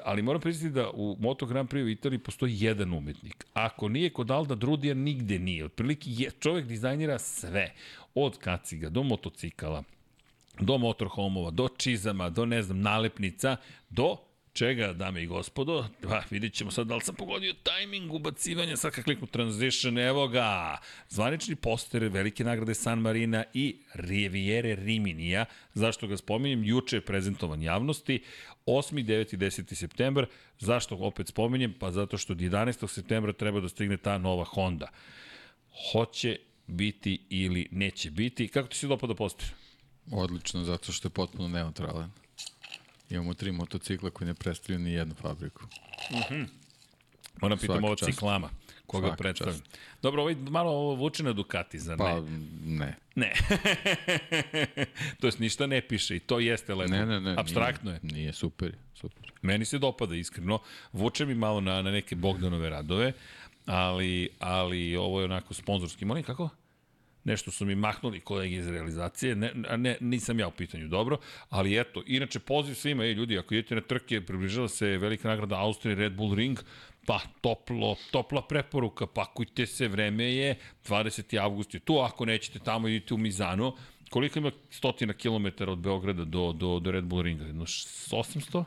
Ali 0.04 0.22
moram 0.22 0.41
priznati 0.41 0.74
da 0.74 0.89
u 0.89 1.18
Moto 1.20 1.46
Grand 1.46 1.70
Prix 1.70 1.84
u 1.84 1.89
Italiji 1.89 2.20
postoji 2.20 2.56
jedan 2.60 2.94
umetnik. 2.94 3.46
Ako 3.54 3.89
nije 3.89 4.10
kod 4.10 4.32
Alda 4.32 4.56
Drudija, 4.56 4.94
nigde 4.94 5.39
nije. 5.39 5.66
Otprilike 5.66 6.10
je, 6.10 6.32
čovjek 6.39 6.66
dizajnira 6.66 7.20
sve. 7.20 7.74
Od 8.16 8.38
kaciga 8.38 8.89
do 8.89 9.04
motocikala, 9.04 9.84
do 10.60 10.78
motorhomova, 10.78 11.52
do 11.52 11.68
čizama, 11.78 12.30
do 12.30 12.46
ne 12.46 12.62
znam, 12.62 12.82
nalepnica, 12.82 13.58
do 13.89 14.18
čega, 14.54 14.94
dame 14.94 15.24
i 15.24 15.28
gospodo, 15.28 15.86
pa 16.02 16.24
vidjet 16.30 16.54
ćemo 16.54 16.72
sad 16.72 16.88
da 16.88 16.96
li 16.96 17.02
sam 17.02 17.16
pogodio 17.16 17.54
tajming 17.64 18.14
ubacivanja, 18.14 18.78
sad 18.78 18.91
kad 18.91 19.04
kliknu 19.04 19.28
transition, 19.28 19.98
evo 19.98 20.28
ga, 20.28 20.78
zvanični 21.10 21.56
poster 21.56 22.04
velike 22.04 22.44
nagrade 22.44 22.74
San 22.74 23.00
Marina 23.00 23.44
i 23.54 23.76
Riviere 23.94 24.76
Riminija, 24.76 25.46
zašto 25.74 26.08
ga 26.08 26.18
spominjem, 26.18 26.64
juče 26.64 26.96
je 26.96 27.02
prezentovan 27.02 27.62
javnosti, 27.62 28.24
8. 28.66 28.95
9. 28.95 29.34
i 29.34 29.38
10. 29.38 29.76
septembar, 29.76 30.26
zašto 30.59 30.95
opet 30.95 31.28
spominjem, 31.28 31.74
pa 31.80 31.91
zato 31.91 32.18
što 32.18 32.34
od 32.34 32.39
11. 32.39 32.88
septembra 32.88 33.34
treba 33.34 33.59
da 33.59 33.70
stigne 33.70 33.97
ta 33.97 34.18
nova 34.18 34.43
Honda. 34.43 34.88
Hoće 35.91 36.38
biti 36.68 37.26
ili 37.30 37.68
neće 37.72 38.11
biti, 38.11 38.47
kako 38.47 38.68
ti 38.68 38.78
se 38.78 38.88
dopada 38.88 39.16
poster? 39.16 39.47
Odlično, 40.11 40.64
zato 40.64 40.91
što 40.91 41.07
je 41.07 41.11
potpuno 41.11 41.47
neutralan. 41.47 42.11
Imamo 43.09 43.34
tri 43.34 43.51
motocikla 43.51 44.09
koji 44.09 44.28
ne 44.28 44.34
predstavljaju 44.34 44.80
ni 44.80 44.91
jednu 44.91 45.16
fabriku. 45.16 45.61
Moram 47.41 47.57
pitam 47.57 47.84
ovo 47.84 47.95
ciklama, 47.95 48.49
koga 48.94 49.08
Svaka 49.08 49.34
čast. 49.34 49.64
Dobro, 50.02 50.22
ovaj 50.22 50.36
malo 50.36 50.72
ovo 50.72 50.96
vuče 50.96 51.24
na 51.24 51.34
Ducati, 51.34 51.80
zar 51.80 51.98
Pa, 51.98 52.14
ne? 52.14 52.22
ne. 52.64 52.96
Ne. 53.16 53.34
to 55.20 55.28
jest 55.28 55.39
ništa 55.39 55.68
ne 55.68 55.82
piše 55.82 56.16
i 56.16 56.20
to 56.20 56.39
jeste 56.39 56.76
lepo. 56.76 56.91
Ne, 56.91 57.06
ne, 57.06 57.22
ne. 57.22 57.36
Abstraktno 57.38 57.91
nije, 57.91 58.00
je. 58.04 58.14
Nije, 58.14 58.34
super 58.34 58.72
super. 59.04 59.32
Meni 59.41 59.66
se 59.66 59.80
dopada 59.80 60.16
iskreno. 60.16 60.60
Vuče 60.94 61.26
mi 61.26 61.36
malo 61.36 61.62
na, 61.62 61.82
na 61.82 61.91
neke 61.91 62.16
Bogdanove 62.16 62.70
radove, 62.70 63.14
ali, 63.66 64.30
ali 64.39 64.96
ovo 64.96 65.20
je 65.20 65.26
onako 65.26 65.54
sponzorski. 65.54 66.06
Molim, 66.06 66.24
kako? 66.24 66.50
Nešto 67.24 67.52
su 67.52 67.66
mi 67.66 67.76
mahnuli 67.76 68.20
kolege 68.20 68.56
iz 68.56 68.68
realizacije, 68.68 69.36
ne, 69.36 69.52
ne, 69.78 69.98
nisam 70.00 70.39
ja 70.39 70.48
u 70.48 70.52
pitanju 70.52 70.88
dobro, 70.88 71.18
ali 71.50 71.80
eto, 71.80 72.04
inače 72.08 72.39
poziv 72.39 72.76
svima, 72.76 73.06
ej 73.06 73.14
ljudi, 73.14 73.38
ako 73.38 73.54
idete 73.54 73.76
na 73.76 73.82
trke, 73.82 74.22
približava 74.22 74.68
se 74.68 74.98
velika 74.98 75.28
nagrada 75.28 75.60
Austrije, 75.60 75.96
Red 75.96 76.14
Bull 76.14 76.36
Ring, 76.36 76.60
pa 77.06 77.20
toplo, 77.41 77.95
topla 78.12 78.41
preporuka, 78.41 79.08
pakujte 79.08 79.66
se, 79.66 79.88
vreme 79.88 80.24
je, 80.24 80.56
20. 80.88 81.38
avgust 81.41 81.74
je 81.74 81.80
tu, 81.80 81.99
ako 81.99 82.26
nećete 82.26 82.60
tamo, 82.60 82.88
idite 82.88 83.14
u 83.14 83.18
Mizano, 83.18 83.76
koliko 84.10 84.39
ima 84.39 84.51
stotina 84.70 85.14
kilometara 85.14 85.72
od 85.72 85.80
Beograda 85.80 86.26
do, 86.26 86.51
do, 86.51 86.80
do 86.80 86.91
Red 86.91 87.04
Bull 87.04 87.22
Ringa? 87.22 87.45
Jedno 87.45 87.66
š- 87.66 87.88
800? 88.12 88.64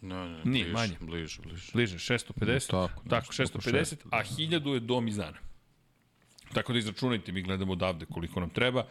Ne, 0.00 0.28
ne, 0.28 0.40
Nije, 0.44 0.64
bliže, 0.64 0.72
manje. 0.72 0.96
Bliže, 1.00 1.42
bliže. 1.42 1.70
Bliže, 1.72 1.98
650? 1.98 2.70
Tako, 2.70 3.02
tako 3.08 3.26
nešto 3.38 3.58
oko 3.58 3.70
650, 3.70 3.96
a 4.10 4.24
1000 4.24 4.74
je 4.74 4.80
do 4.80 5.00
Mizana. 5.00 5.38
Tako 6.54 6.72
da 6.72 6.78
izračunajte, 6.78 7.32
mi 7.32 7.42
gledamo 7.42 7.72
odavde 7.72 8.06
koliko 8.06 8.40
nam 8.40 8.50
treba. 8.50 8.86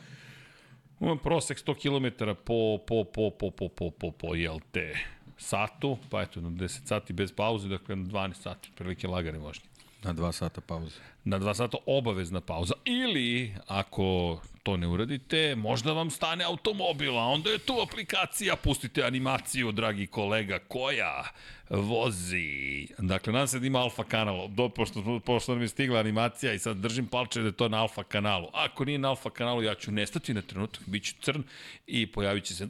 Imam 1.01 1.17
prosek 1.17 1.57
100 1.57 1.75
km 1.75 2.25
po, 2.45 2.77
po, 2.87 3.03
po, 3.03 3.31
po, 3.31 3.51
po, 3.51 3.69
po, 3.69 3.91
po, 3.91 4.11
po, 4.11 4.35
jel 4.35 4.59
te, 4.71 4.95
satu, 5.39 5.97
pa 6.09 6.21
eto, 6.21 6.41
na 6.41 6.49
10 6.49 6.87
sati 6.87 7.13
bez 7.13 7.31
pauze, 7.31 7.67
dakle 7.67 7.95
na 7.95 8.05
12 8.05 8.33
sati, 8.33 8.71
prilike 8.75 9.07
lagane 9.07 9.37
vožnje. 9.37 9.65
Na 10.03 10.13
dva 10.13 10.31
sata 10.31 10.61
pauze. 10.61 10.95
Na 11.25 11.39
2 11.39 11.53
sata 11.53 11.77
obavezna 11.85 12.41
pauza. 12.41 12.73
Ili, 12.85 13.55
ako 13.67 14.39
to 14.63 14.77
ne 14.77 14.87
uradite, 14.87 15.55
možda 15.55 15.93
vam 15.93 16.09
stane 16.09 16.45
automobil, 16.45 17.17
a 17.17 17.23
onda 17.23 17.49
je 17.49 17.57
tu 17.57 17.81
aplikacija, 17.81 18.55
pustite 18.55 19.03
animaciju, 19.03 19.71
dragi 19.71 20.07
kolega, 20.07 20.59
koja 20.67 21.23
vozi. 21.69 22.87
Dakle, 22.97 23.33
nadam 23.33 23.47
se 23.47 23.59
da 23.59 23.67
ima 23.67 23.79
alfa 23.79 24.03
kanal, 24.03 24.47
do, 24.47 24.69
pošto, 24.69 25.19
pošto 25.25 25.53
nam 25.53 25.61
je 25.61 25.67
stigla 25.67 25.99
animacija 25.99 26.53
i 26.53 26.59
sad 26.59 26.77
držim 26.77 27.07
palče 27.07 27.41
da 27.41 27.45
je 27.45 27.51
to 27.51 27.69
na 27.69 27.81
alfa 27.81 28.03
kanalu. 28.03 28.47
Ako 28.53 28.85
nije 28.85 28.99
na 28.99 29.09
alfa 29.09 29.29
kanalu, 29.29 29.63
ja 29.63 29.75
ću 29.75 29.91
nestati 29.91 30.33
na 30.33 30.41
trenutak, 30.41 30.81
bit 30.85 31.03
ću 31.03 31.13
crn 31.21 31.43
i 31.87 32.07
pojavit 32.07 32.43
će 32.43 32.55
se 32.55 32.67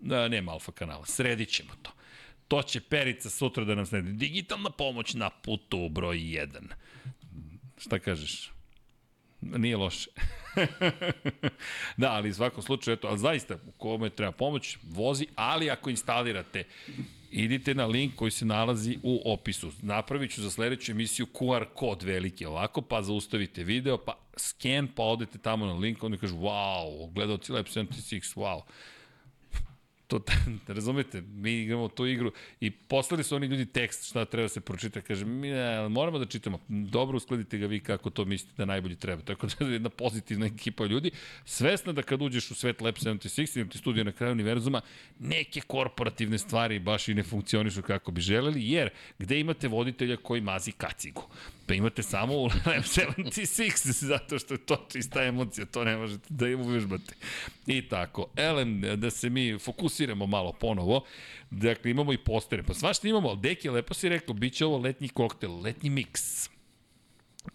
nema 0.00 0.52
alfa 0.52 0.72
kanala. 0.72 1.06
Sredit 1.06 1.48
ćemo 1.48 1.70
to. 1.82 1.90
To 2.48 2.62
će 2.62 2.80
Perica 2.80 3.30
sutra 3.30 3.64
da 3.64 3.74
nam 3.74 3.86
sredi. 3.86 4.12
Digitalna 4.12 4.70
pomoć 4.70 5.14
na 5.14 5.30
putu 5.30 5.88
broj 5.88 6.16
1. 6.16 6.48
Šta 7.78 7.98
kažeš? 7.98 8.50
Nije 9.40 9.76
loše. 9.76 10.10
da, 11.96 12.12
ali 12.12 12.30
u 12.30 12.34
svakom 12.34 12.62
slučaju, 12.62 12.94
eto, 12.94 13.08
ali 13.08 13.18
zaista, 13.18 13.54
u 13.54 13.72
kome 13.72 14.10
treba 14.10 14.32
pomoć, 14.32 14.78
vozi, 14.82 15.26
ali 15.34 15.70
ako 15.70 15.90
instalirate, 15.90 16.64
idite 17.30 17.74
na 17.74 17.86
link 17.86 18.14
koji 18.14 18.30
se 18.30 18.44
nalazi 18.44 18.98
u 19.02 19.32
opisu. 19.32 19.72
Napravit 19.82 20.34
ću 20.34 20.42
za 20.42 20.50
sledeću 20.50 20.92
emisiju 20.92 21.26
QR 21.26 21.64
kod 21.74 22.02
veliki 22.02 22.46
ovako, 22.46 22.82
pa 22.82 23.02
zaustavite 23.02 23.64
video, 23.64 23.98
pa 23.98 24.18
scan, 24.36 24.88
pa 24.94 25.02
odete 25.02 25.38
tamo 25.38 25.66
na 25.66 25.72
link, 25.72 26.02
onda 26.02 26.18
kažu, 26.18 26.36
wow, 26.36 27.12
gledalci 27.12 27.52
Lab 27.52 27.66
76, 27.66 28.36
wow 28.36 28.62
to, 30.06 30.20
razumete, 30.76 31.20
mi 31.20 31.52
igramo 31.52 31.88
tu 31.88 32.06
igru 32.06 32.32
i 32.60 32.70
poslali 32.70 33.24
su 33.24 33.36
oni 33.36 33.46
ljudi 33.46 33.66
tekst 33.66 34.08
šta 34.08 34.24
treba 34.24 34.44
da 34.44 34.48
se 34.48 34.60
pročita, 34.60 35.00
kaže, 35.00 35.24
mi 35.24 35.48
ne, 35.48 35.88
moramo 35.88 36.18
da 36.18 36.26
čitamo, 36.26 36.58
dobro 36.68 37.16
uskladite 37.16 37.58
ga 37.58 37.66
vi 37.66 37.80
kako 37.80 38.10
to 38.10 38.24
mislite 38.24 38.54
da 38.56 38.64
najbolje 38.64 38.96
treba, 38.96 39.22
tako 39.22 39.46
da 39.46 39.66
je 39.66 39.72
jedna 39.72 39.88
pozitivna 39.88 40.46
ekipa 40.46 40.86
ljudi, 40.86 41.10
svesna 41.44 41.92
da 41.92 42.02
kad 42.02 42.22
uđeš 42.22 42.50
u 42.50 42.54
svet 42.54 42.80
Lab 42.80 42.94
76 42.94 43.58
ili 43.58 43.68
ti 43.68 43.78
studija 43.78 44.04
na 44.04 44.12
kraju 44.12 44.32
univerzuma, 44.32 44.80
neke 45.18 45.60
korporativne 45.60 46.38
stvari 46.38 46.78
baš 46.78 47.08
i 47.08 47.14
ne 47.14 47.22
funkcionišu 47.22 47.82
kako 47.82 48.10
bi 48.10 48.20
želeli, 48.20 48.70
jer 48.70 48.90
gde 49.18 49.40
imate 49.40 49.68
voditelja 49.68 50.16
koji 50.16 50.40
mazi 50.40 50.72
kacigu, 50.72 51.22
pa 51.66 51.74
imate 51.74 52.02
samo 52.02 52.34
u 52.34 52.44
Lab 52.66 52.82
76, 52.82 54.04
zato 54.04 54.38
što 54.38 54.54
je 54.54 54.58
to 54.58 54.86
čista 54.92 55.22
emocija, 55.22 55.66
to 55.66 55.84
ne 55.84 55.96
možete 55.96 56.26
da 56.28 56.48
im 56.48 56.60
uvežbate. 56.60 57.14
I 57.66 57.88
tako, 57.88 58.26
elem, 58.36 58.80
da 58.96 59.10
se 59.10 59.30
mi 59.30 59.58
fokusiramo 59.96 60.26
malo 60.26 60.52
ponovo, 60.52 61.04
dakle 61.50 61.90
imamo 61.90 62.12
i 62.12 62.18
postere, 62.18 62.62
pa 62.62 62.74
svašta 62.74 63.08
imamo, 63.08 63.28
ali 63.28 63.38
Deki, 63.40 63.70
lepo 63.70 63.94
si 63.94 64.08
rekao, 64.08 64.34
bit 64.34 64.54
će 64.54 64.66
ovo 64.66 64.78
letnji 64.78 65.08
koktel, 65.08 65.60
letnji 65.60 65.90
miks 65.90 66.50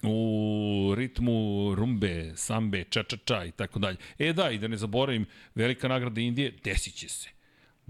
u 0.04 0.94
ritmu 0.98 1.76
rumbe, 1.76 2.32
sambe, 2.36 2.84
ča-ča-ča 2.84 3.46
i 3.46 3.52
tako 3.52 3.80
dalje. 3.80 3.98
E 4.20 4.34
da, 4.34 4.50
i 4.52 4.58
da 4.58 4.68
ne 4.68 4.78
zaboravim, 4.78 5.26
velika 5.56 5.88
nagrada 5.88 6.22
Indije, 6.22 6.54
desit 6.64 6.96
će 6.96 7.10
se. 7.10 7.30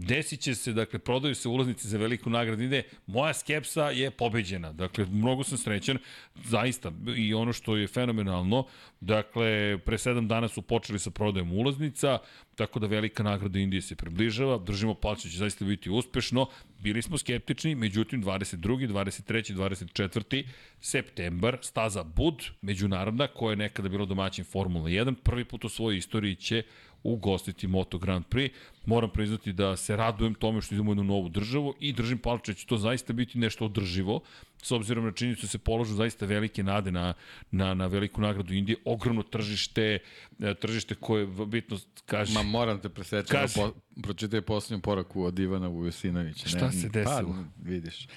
Desit 0.02 0.40
će 0.40 0.56
se, 0.56 0.74
dakle, 0.74 1.00
prodaju 1.00 1.36
se 1.36 1.50
ulaznice 1.50 1.88
za 1.88 1.98
veliku 1.98 2.30
nagradu 2.30 2.64
ide. 2.64 2.84
Moja 3.08 3.34
skepsa 3.34 3.90
je 3.90 4.12
pobeđena. 4.12 4.74
Dakle, 4.74 5.06
mnogo 5.06 5.44
sam 5.44 5.58
srećan, 5.58 5.98
zaista. 6.44 6.92
I 7.16 7.34
ono 7.34 7.54
što 7.54 7.78
je 7.78 7.88
fenomenalno, 7.88 8.66
dakle, 9.02 9.78
pre 9.86 9.98
sedam 9.98 10.28
dana 10.28 10.48
su 10.48 10.62
počeli 10.62 11.00
sa 11.00 11.12
prodajom 11.12 11.54
ulaznica, 11.54 12.18
tako 12.56 12.80
da 12.80 12.88
velika 12.88 13.24
nagrada 13.24 13.60
Indije 13.60 13.82
se 13.82 13.96
približava. 13.96 14.58
Držimo 14.58 14.94
palče, 14.94 15.30
će 15.30 15.38
zaista 15.38 15.66
biti 15.66 15.90
uspešno. 15.90 16.48
Bili 16.80 17.02
smo 17.02 17.18
skeptični, 17.18 17.76
međutim, 17.76 18.24
22. 18.24 18.88
23. 18.88 19.56
24. 19.56 20.46
septembar, 20.80 21.58
staza 21.62 22.04
Bud, 22.04 22.44
međunarodna, 22.62 23.28
koja 23.28 23.52
je 23.52 23.56
nekada 23.56 23.90
bila 23.90 24.06
domaćin 24.06 24.46
Formula 24.46 24.90
1, 24.90 25.16
prvi 25.16 25.46
put 25.46 25.66
u 25.66 25.70
svojoj 25.70 25.98
istoriji 25.98 26.36
će 26.36 26.64
ugostiti 27.04 27.68
Moto 27.68 27.98
Grand 27.98 28.26
Prix. 28.30 28.52
Moram 28.86 29.10
priznati 29.10 29.54
da 29.54 29.78
se 29.78 29.96
radujem 29.96 30.34
tome 30.34 30.62
što 30.62 30.76
idemo 30.76 30.90
u 30.90 30.94
jednu 30.94 31.04
novu 31.04 31.30
državu 31.30 31.76
i 31.80 31.94
držim 31.94 32.18
palče 32.18 32.52
da 32.52 32.56
će 32.56 32.66
to 32.66 32.78
zaista 32.78 33.14
biti 33.14 33.40
nešto 33.40 33.66
održivo, 33.66 34.22
s 34.62 34.72
obzirom 34.72 35.06
na 35.06 35.12
činjenicu 35.12 35.42
da 35.42 35.48
se 35.48 35.58
položu 35.58 35.94
zaista 35.94 36.26
velike 36.26 36.64
nade 36.64 36.92
na, 36.92 37.14
na, 37.52 37.74
na 37.74 37.88
veliku 37.88 38.22
nagradu 38.22 38.54
Indije, 38.54 38.78
ogromno 38.86 39.24
tržište, 39.24 40.00
e, 40.40 40.54
tržište 40.54 40.96
koje 40.96 41.28
bitno 41.28 41.78
kaže... 42.06 42.34
Ma 42.34 42.44
moram 42.44 42.82
te 42.82 42.90
presjeći, 42.90 43.32
Kaži. 43.32 43.54
po, 43.56 43.74
pročitaj 44.04 44.42
posljednju 44.42 44.82
poraku 44.82 45.24
od 45.24 45.40
Ivana 45.40 45.68
Vujosinovića. 45.68 46.50
Šta 46.50 46.72
se 46.72 46.90
desilo? 46.90 47.34
Pa, 47.34 47.70
vidiš, 47.70 48.08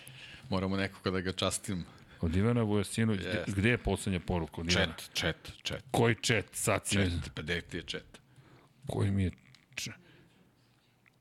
moramo 0.51 0.77
nekoga 0.77 1.11
da 1.11 1.21
ga 1.21 1.33
častim. 1.33 1.85
Od 2.21 2.37
Ivana 2.37 2.63
Vujasinović, 2.63 3.21
yes. 3.21 3.55
Gde 3.57 3.71
je 3.71 3.79
poslednja 3.79 4.21
poruka 4.21 4.61
od 4.61 4.73
Ivana? 4.73 4.93
Čet, 4.97 5.11
čet, 5.13 5.53
čet. 5.63 5.85
Koji 5.91 6.15
čet? 6.15 6.47
Sad 6.53 6.87
si 6.87 6.95
Čet, 6.95 7.13
ne... 7.13 7.21
pa 7.35 7.43
gde 7.43 7.61
ti 7.61 7.77
je 7.77 7.83
čet? 7.83 8.24
Koji 8.87 9.11
mi 9.11 9.23
je... 9.23 9.31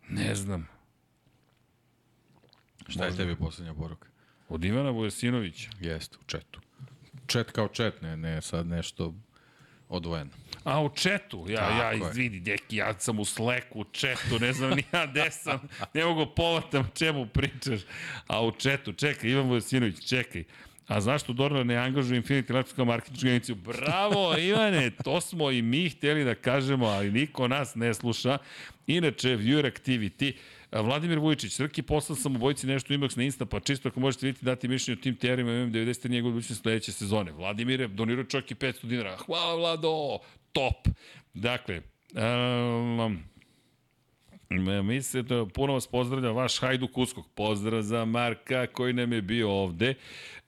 Ne 0.10 0.36
znam. 0.36 0.68
Šta 2.88 3.06
je 3.06 3.16
tebi 3.16 3.36
posljednja 3.36 3.74
poruka? 3.74 4.10
Od 4.50 4.64
Ivana 4.64 4.90
Vujasinovića. 4.90 5.70
Jeste, 5.80 6.18
u 6.22 6.24
četu. 6.26 6.62
Čet 7.28 7.52
kao 7.52 7.68
čet, 7.68 8.02
ne, 8.02 8.18
ne 8.18 8.42
sad 8.42 8.68
nešto 8.68 9.14
odvojeno. 9.90 10.32
A, 10.64 10.82
u 10.84 10.90
četu, 10.96 11.46
ja, 11.50 11.60
Tako 11.60 11.82
ja, 11.82 11.94
izvidi, 11.94 12.40
deki, 12.40 12.76
ja 12.76 13.00
sam 13.00 13.20
u 13.20 13.26
sleku, 13.26 13.80
u 13.80 13.84
četu, 13.84 14.40
ne 14.40 14.54
znam 14.54 14.70
ni 14.70 14.84
ja 14.94 15.06
gde 15.06 15.32
sam, 15.32 15.68
ne 15.94 16.06
mogu 16.06 16.26
povatam 16.36 16.90
čemu 16.94 17.26
pričaš, 17.26 17.82
a 18.28 18.46
u 18.46 18.52
četu, 18.52 18.94
čekaj, 18.94 19.30
Ivan 19.30 19.48
Vojasinović, 19.48 20.08
čekaj, 20.10 20.44
a 20.88 21.02
zašto 21.02 21.34
Dorna 21.34 21.64
ne 21.64 21.76
angažuje 21.76 22.22
Infinity 22.22 22.54
Labs 22.54 22.74
kao 22.74 22.86
marketinšku 22.86 23.28
agenciju? 23.28 23.56
Bravo, 23.56 24.38
Ivane, 24.48 24.92
to 25.04 25.22
smo 25.22 25.52
i 25.52 25.62
mi 25.62 25.90
hteli 25.90 26.24
da 26.24 26.36
kažemo, 26.36 26.86
ali 26.86 27.12
niko 27.12 27.48
nas 27.48 27.76
ne 27.76 27.94
sluša. 27.94 28.38
Inače, 28.88 29.38
viewer 29.38 29.72
activity, 29.72 30.34
Vladimir 30.82 31.20
Vujičić, 31.20 31.54
Srki, 31.54 31.82
poslao 31.82 32.16
sam 32.16 32.36
obojici 32.36 32.68
nešto 32.68 32.94
u 32.94 32.98
na 33.16 33.24
Insta, 33.24 33.46
pa 33.46 33.60
čisto 33.60 33.90
ako 33.90 34.00
možete 34.00 34.26
vidjeti 34.26 34.46
dati 34.46 34.68
mišljenje 34.68 35.00
o 35.00 35.04
tim 35.04 35.16
teorima, 35.16 35.52
imam 35.52 35.72
90 35.72 36.10
njegov 36.10 36.32
budućnost 36.32 36.62
sledeće 36.62 36.92
sezone. 36.92 37.32
Vladimir 37.32 37.82
je 37.82 37.88
donirao 37.88 38.24
čak 38.24 38.52
i 38.52 38.56
500 38.56 38.86
dinara. 38.86 39.18
Hvala 39.18 39.56
Vlado, 39.56 40.20
top. 40.52 40.88
Dakle, 41.34 41.82
um, 42.14 43.24
Mislim 44.62 45.26
da 45.26 45.46
puno 45.46 45.74
vas 45.74 45.88
pozdravlja 45.88 46.32
vaš 46.32 46.60
Hajduk 46.60 46.98
Uskog. 46.98 47.26
Pozdrav 47.36 47.82
za 47.82 48.06
Marka 48.06 48.68
koji 48.68 48.94
nam 48.94 49.14
je 49.14 49.22
bio 49.22 49.52
ovde. 49.52 49.94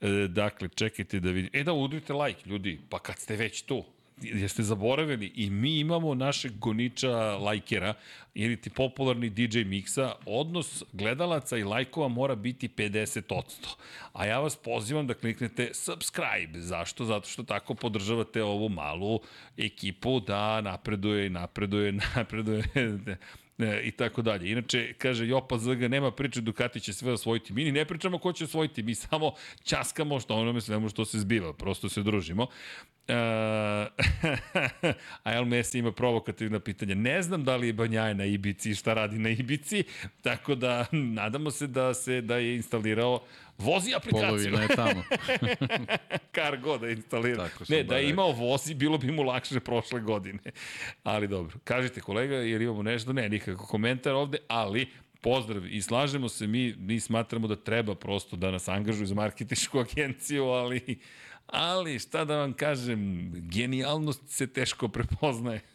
E, 0.01 0.08
dakle, 0.30 0.70
čekajte 0.76 1.20
da 1.20 1.32
vidim. 1.32 1.49
E 1.53 1.64
da, 1.64 1.74
udrite 1.74 2.14
like, 2.14 2.49
ljudi, 2.49 2.80
pa 2.89 2.99
kad 2.99 3.20
ste 3.20 3.36
već 3.36 3.62
tu, 3.62 3.84
jeste 4.22 4.64
zaboravili 4.64 5.32
i 5.36 5.49
mi 5.49 5.80
imamo 5.80 6.16
našeg 6.16 6.51
goniča 6.60 7.38
lajkera 7.38 7.93
ili 8.34 8.62
ti 8.62 8.70
popularni 8.70 9.30
DJ 9.30 9.60
miksa, 9.60 10.16
odnos 10.26 10.84
gledalaca 10.93 11.58
i 11.58 11.64
lajkova 11.64 12.08
mora 12.08 12.36
biti 12.36 12.70
50%. 12.70 13.41
A 14.14 14.26
ja 14.26 14.39
vas 14.39 14.56
pozivam 14.56 15.08
da 15.08 15.14
kliknete 15.14 15.70
subscribe. 15.74 16.60
Zašto? 16.60 17.06
Zato 17.06 17.30
što 17.30 17.43
tako 17.43 17.74
podržavate 17.74 18.43
ovu 18.43 18.70
malu 18.70 19.20
ekipu 19.58 20.20
da 20.20 20.62
napreduje, 20.62 21.30
napreduje, 21.30 21.91
napreduje 22.16 22.64
e, 23.58 23.82
i 23.84 23.91
tako 23.91 24.22
dalje. 24.22 24.51
Inače, 24.51 24.93
kaže 24.97 25.28
Jopa 25.28 25.58
ZG, 25.58 25.89
nema 25.89 26.12
priče 26.12 26.41
Ducati 26.41 26.80
će 26.80 26.93
sve 26.93 27.14
osvojiti. 27.14 27.53
Mi 27.53 27.64
ni 27.64 27.72
ne 27.72 27.86
pričamo 27.86 28.18
ko 28.18 28.34
će 28.34 28.43
osvojiti, 28.43 28.84
mi 28.84 28.95
samo 28.95 29.32
časkamo 29.64 30.20
što 30.20 30.36
onome 30.36 30.62
svemu 30.62 30.89
što 30.89 31.06
se 31.06 31.20
zbiva, 31.20 31.53
prosto 31.53 31.89
se 31.89 32.03
družimo. 32.03 32.47
Uh, 33.08 33.14
a 35.24 35.34
El 35.34 35.45
Messi 35.45 35.80
ima 35.80 35.91
provokativna 35.91 36.60
pitanja. 36.60 36.95
Ne 36.95 37.22
znam 37.22 37.43
da 37.43 37.56
li 37.56 37.68
je 37.68 37.74
Banjaje 37.74 38.16
na 38.16 38.26
Ibici 38.26 38.72
i 38.72 38.76
šta 38.76 38.93
radi 38.93 39.20
na 39.20 39.30
Ibici, 39.30 39.84
tako 40.22 40.56
da 40.56 40.86
nadamo 41.22 41.51
se 41.51 41.68
da 41.68 41.93
se 41.93 42.22
da 42.22 42.38
je 42.38 42.56
instalirao 42.56 43.24
vozi 43.58 43.93
aplikaciju. 43.95 44.28
Polovina 44.28 44.62
je 44.62 44.68
tamo. 44.68 45.03
Cargo 46.36 46.78
da 46.78 46.88
je 46.88 46.93
instalirao. 46.93 47.47
Tako 47.47 47.66
sam 47.66 47.76
Ne, 47.76 47.84
da 47.84 47.97
je 47.97 48.03
bar 48.03 48.12
imao 48.12 48.32
vozi, 48.32 48.74
bilo 48.74 48.97
bi 48.97 49.12
mu 49.12 49.24
lakše 49.24 49.60
prošle 49.60 49.99
godine. 49.99 50.39
Ali 51.03 51.28
dobro. 51.28 51.58
Kažite 51.64 52.01
kolega, 52.01 52.36
jer 52.36 52.62
imamo 52.62 52.84
nešto? 52.84 53.14
Ne, 53.14 53.30
nikako 53.30 53.66
komentar 53.66 54.14
ovde, 54.14 54.38
ali 54.47 54.88
pozdrav 55.22 55.68
i 55.68 55.82
slažemo 55.82 56.30
se 56.30 56.47
mi, 56.47 56.76
mi 56.78 56.99
smatramo 56.99 57.47
da 57.47 57.56
treba 57.56 57.95
prosto 57.95 58.36
da 58.36 58.51
nas 58.51 58.68
angažuju 58.68 59.08
za 59.08 59.16
marketičku 59.16 59.80
agenciju, 59.80 60.45
ali, 60.45 60.99
ali 61.46 62.00
šta 62.00 62.26
da 62.26 62.38
vam 62.38 62.54
kažem, 62.54 63.32
genijalnost 63.34 64.22
se 64.28 64.48
teško 64.48 64.88
prepoznaje. 64.88 65.62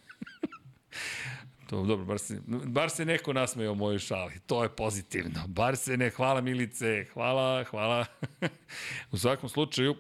To, 1.71 1.85
dobro, 1.85 2.05
bar 2.05 2.19
se, 2.19 2.41
bar 2.47 2.91
se 2.91 3.05
neko 3.05 3.33
nasmeje 3.33 3.71
o 3.71 3.75
mojoj 3.75 3.99
šali. 3.99 4.41
To 4.47 4.63
je 4.63 4.69
pozitivno. 4.69 5.41
Bar 5.47 5.77
se 5.77 5.97
ne, 5.97 6.11
hvala 6.11 6.41
Milice, 6.41 7.07
hvala, 7.13 7.65
hvala. 7.65 8.07
U 9.13 9.19
svakom 9.19 9.49
slučaju, 9.49 9.95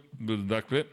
dakle, 0.48 0.84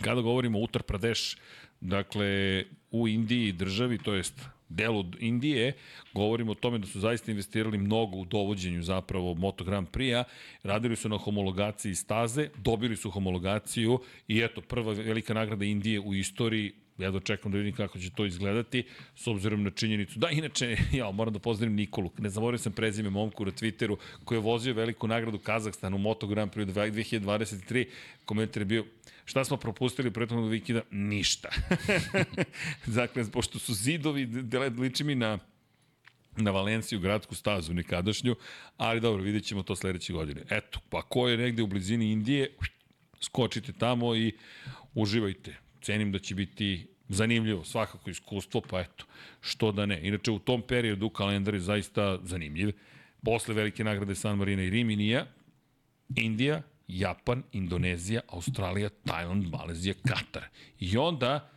kada 0.00 0.20
govorimo 0.20 0.58
o 0.58 0.62
Uttar 0.62 0.82
Pradesh, 0.82 1.36
dakle, 1.80 2.64
u 2.90 3.08
Indiji 3.08 3.52
državi, 3.52 3.98
to 3.98 4.14
jest 4.14 4.34
delu 4.74 5.04
Indije, 5.18 5.72
govorimo 6.14 6.52
o 6.52 6.54
tome 6.54 6.78
da 6.78 6.86
su 6.86 7.00
zaista 7.00 7.30
investirali 7.30 7.78
mnogo 7.78 8.16
u 8.16 8.24
dovođenju 8.24 8.82
zapravo 8.82 9.34
Moto 9.34 9.64
Grand 9.64 9.88
Prix-a, 9.88 10.24
radili 10.62 10.96
su 10.96 11.08
na 11.08 11.18
homologaciji 11.18 11.94
staze, 11.94 12.48
dobili 12.56 12.96
su 12.96 13.10
homologaciju 13.10 13.98
i 14.28 14.40
eto, 14.40 14.60
prva 14.60 14.92
velika 14.92 15.34
nagrada 15.34 15.64
Indije 15.64 16.00
u 16.00 16.14
istoriji 16.14 16.72
ja 16.98 17.10
dočekam 17.10 17.52
da 17.52 17.58
vidim 17.58 17.74
kako 17.74 17.98
će 17.98 18.10
to 18.10 18.26
izgledati, 18.26 18.84
s 19.16 19.26
obzirom 19.26 19.62
na 19.62 19.70
činjenicu. 19.70 20.18
Da, 20.18 20.30
inače, 20.30 20.76
ja 21.00 21.10
moram 21.10 21.32
da 21.32 21.38
pozdravim 21.38 21.76
Nikolu. 21.76 22.10
Ne 22.18 22.30
zaboravio 22.30 22.58
sam 22.58 22.72
prezime 22.72 23.10
momku 23.10 23.44
na 23.44 23.50
Twitteru 23.50 23.96
koji 24.24 24.36
je 24.38 24.42
vozio 24.42 24.74
veliku 24.74 25.06
nagradu 25.06 25.38
Kazahstanu 25.38 25.96
u 25.96 26.00
Moto 26.00 26.26
Grand 26.26 26.54
Prix 26.54 26.72
2023. 26.72 27.86
Komentar 28.24 28.60
je 28.60 28.64
bio, 28.64 28.84
šta 29.24 29.44
smo 29.44 29.56
propustili 29.56 30.10
prethodnog 30.10 30.50
vikida? 30.50 30.80
Ništa. 30.90 31.48
dakle, 32.86 33.30
pošto 33.30 33.58
su 33.58 33.74
zidovi, 33.74 34.28
liči 34.78 35.04
mi 35.04 35.14
na 35.14 35.38
na 36.36 36.50
Valenciju, 36.50 37.00
gradsku 37.00 37.34
stazu 37.34 37.74
nekadašnju, 37.74 38.36
ali 38.76 39.00
dobro, 39.00 39.22
vidjet 39.22 39.44
ćemo 39.44 39.62
to 39.62 39.76
sledeće 39.76 40.12
godine. 40.12 40.42
Eto, 40.50 40.80
pa 40.88 41.02
ko 41.02 41.28
je 41.28 41.36
negde 41.36 41.62
u 41.62 41.66
blizini 41.66 42.12
Indije, 42.12 42.56
skočite 43.20 43.72
tamo 43.72 44.16
i 44.16 44.32
uživajte. 44.94 45.56
Cenim 45.82 46.12
da 46.12 46.18
će 46.18 46.34
biti 46.34 46.86
zanimljivo, 47.08 47.64
svakako 47.64 48.10
iskustvo, 48.10 48.60
pa 48.60 48.80
eto, 48.80 49.04
što 49.40 49.72
da 49.72 49.86
ne. 49.86 50.00
Inače, 50.02 50.30
u 50.30 50.38
tom 50.38 50.62
periodu 50.62 51.10
kalendar 51.10 51.54
je 51.54 51.60
zaista 51.60 52.18
zanimljiv. 52.22 52.72
Posle 53.24 53.54
velike 53.54 53.84
nagrade 53.84 54.14
San 54.14 54.38
Marina 54.38 54.62
i 54.62 54.70
Riminija, 54.70 55.26
Indija, 56.16 56.62
Japan, 56.98 57.42
Indonezija, 57.52 58.20
Australija, 58.28 58.88
Tajland, 58.88 59.50
Malezija, 59.50 59.94
Katar. 59.94 60.48
I 60.80 60.96
onda 60.96 61.50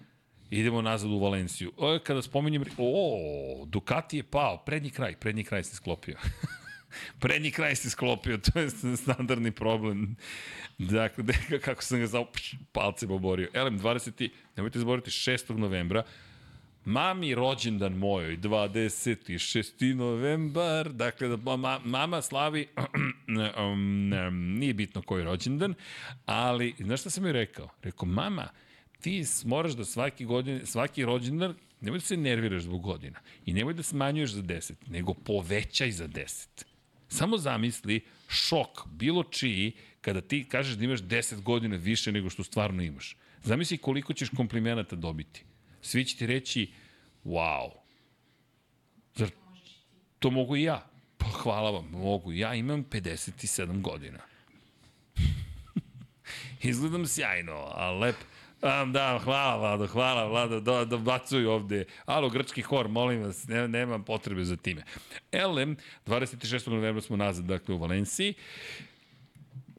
idemo 0.49 0.81
nazad 0.81 1.11
u 1.11 1.19
Valenciju. 1.19 1.71
O, 1.77 1.99
kada 2.03 2.21
spominjem... 2.21 2.63
O, 2.77 3.65
Ducati 3.67 4.17
je 4.17 4.23
pao, 4.23 4.57
prednji 4.65 4.89
kraj, 4.89 5.15
prednji 5.15 5.43
kraj 5.43 5.63
se 5.63 5.75
sklopio. 5.75 6.17
prednji 7.19 7.51
kraj 7.51 7.75
se 7.75 7.89
sklopio, 7.89 8.37
to 8.37 8.59
je 8.59 8.69
standardni 8.97 9.51
problem. 9.51 10.15
Dakle, 10.77 11.23
kako 11.65 11.83
sam 11.83 11.99
ga 11.99 12.07
zao, 12.07 12.27
palcem 12.71 13.11
oborio. 13.11 13.49
Elem, 13.53 13.79
20. 13.79 14.29
Nemojte 14.55 14.79
zaboraviti, 14.79 15.11
6. 15.11 15.57
novembra, 15.57 16.03
Mami 16.85 17.35
rođendan 17.35 17.93
mojoj, 17.93 18.37
26. 18.37 19.93
novembar, 19.93 20.93
dakle, 20.93 21.27
da 21.27 21.55
ma, 21.57 21.79
mama 21.83 22.21
slavi, 22.21 22.67
um, 23.71 24.57
nije 24.59 24.73
bitno 24.73 25.01
koji 25.01 25.23
rođendan, 25.23 25.73
ali, 26.25 26.73
znaš 26.79 26.99
šta 26.99 27.09
sam 27.09 27.23
joj 27.23 27.33
rekao? 27.33 27.69
Rekao, 27.81 28.07
mama, 28.07 28.47
ti 29.01 29.23
moraš 29.45 29.73
da 29.73 29.85
svaki, 29.85 30.25
godine, 30.25 30.65
svaki 30.65 31.05
rođendan, 31.05 31.55
nemoj 31.81 31.99
da 31.99 32.05
se 32.05 32.17
nerviraš 32.17 32.63
zbog 32.63 32.81
godina 32.81 33.19
i 33.45 33.53
nemoj 33.53 33.73
da 33.73 33.83
smanjuješ 33.83 34.31
za 34.31 34.41
10, 34.41 34.73
nego 34.87 35.13
povećaj 35.13 35.91
za 35.91 36.07
10. 36.07 36.47
Samo 37.07 37.37
zamisli 37.37 38.01
šok, 38.27 38.87
bilo 38.87 39.23
čiji, 39.23 39.71
kada 40.01 40.21
ti 40.21 40.45
kažeš 40.49 40.75
da 40.75 40.85
imaš 40.85 41.01
10 41.01 41.41
godina 41.41 41.75
više 41.75 42.11
nego 42.11 42.29
što 42.29 42.43
stvarno 42.43 42.83
imaš. 42.83 43.15
Zamisli 43.43 43.77
koliko 43.77 44.13
ćeš 44.13 44.29
komplimenata 44.29 44.95
dobiti. 44.95 45.43
Svi 45.85 46.05
će 46.05 46.17
ti 46.17 46.27
reći, 46.27 46.71
wow, 47.25 47.71
zar 49.15 49.29
to 50.19 50.29
mogu 50.29 50.55
i 50.55 50.63
ja? 50.63 50.85
Pa 51.17 51.25
hvala 51.25 51.71
vam, 51.71 51.89
mogu. 51.91 52.31
Ja 52.31 52.53
imam 52.53 52.85
57 52.85 53.81
godina. 53.81 54.19
Izgledam 56.61 57.07
sjajno, 57.07 57.71
a 57.71 57.91
lep. 57.91 58.15
Um, 58.61 58.93
da, 58.93 59.19
hvala 59.23 59.57
Vlado, 59.57 59.87
hvala 59.87 60.27
Vlado, 60.27 60.59
do, 60.59 60.85
dobacuju 60.85 61.51
ovde. 61.51 61.85
Alo, 62.05 62.29
grčki 62.29 62.61
hor, 62.61 62.87
molim 62.87 63.21
vas, 63.23 63.47
ne, 63.47 63.67
nemam 63.67 64.03
potrebe 64.03 64.43
za 64.43 64.55
time. 64.55 64.83
Elem, 65.31 65.77
26. 66.05 66.69
novembra 66.69 67.01
smo 67.01 67.17
nazad, 67.17 67.45
dakle, 67.45 67.75
u 67.75 67.77
Valenciji. 67.77 68.33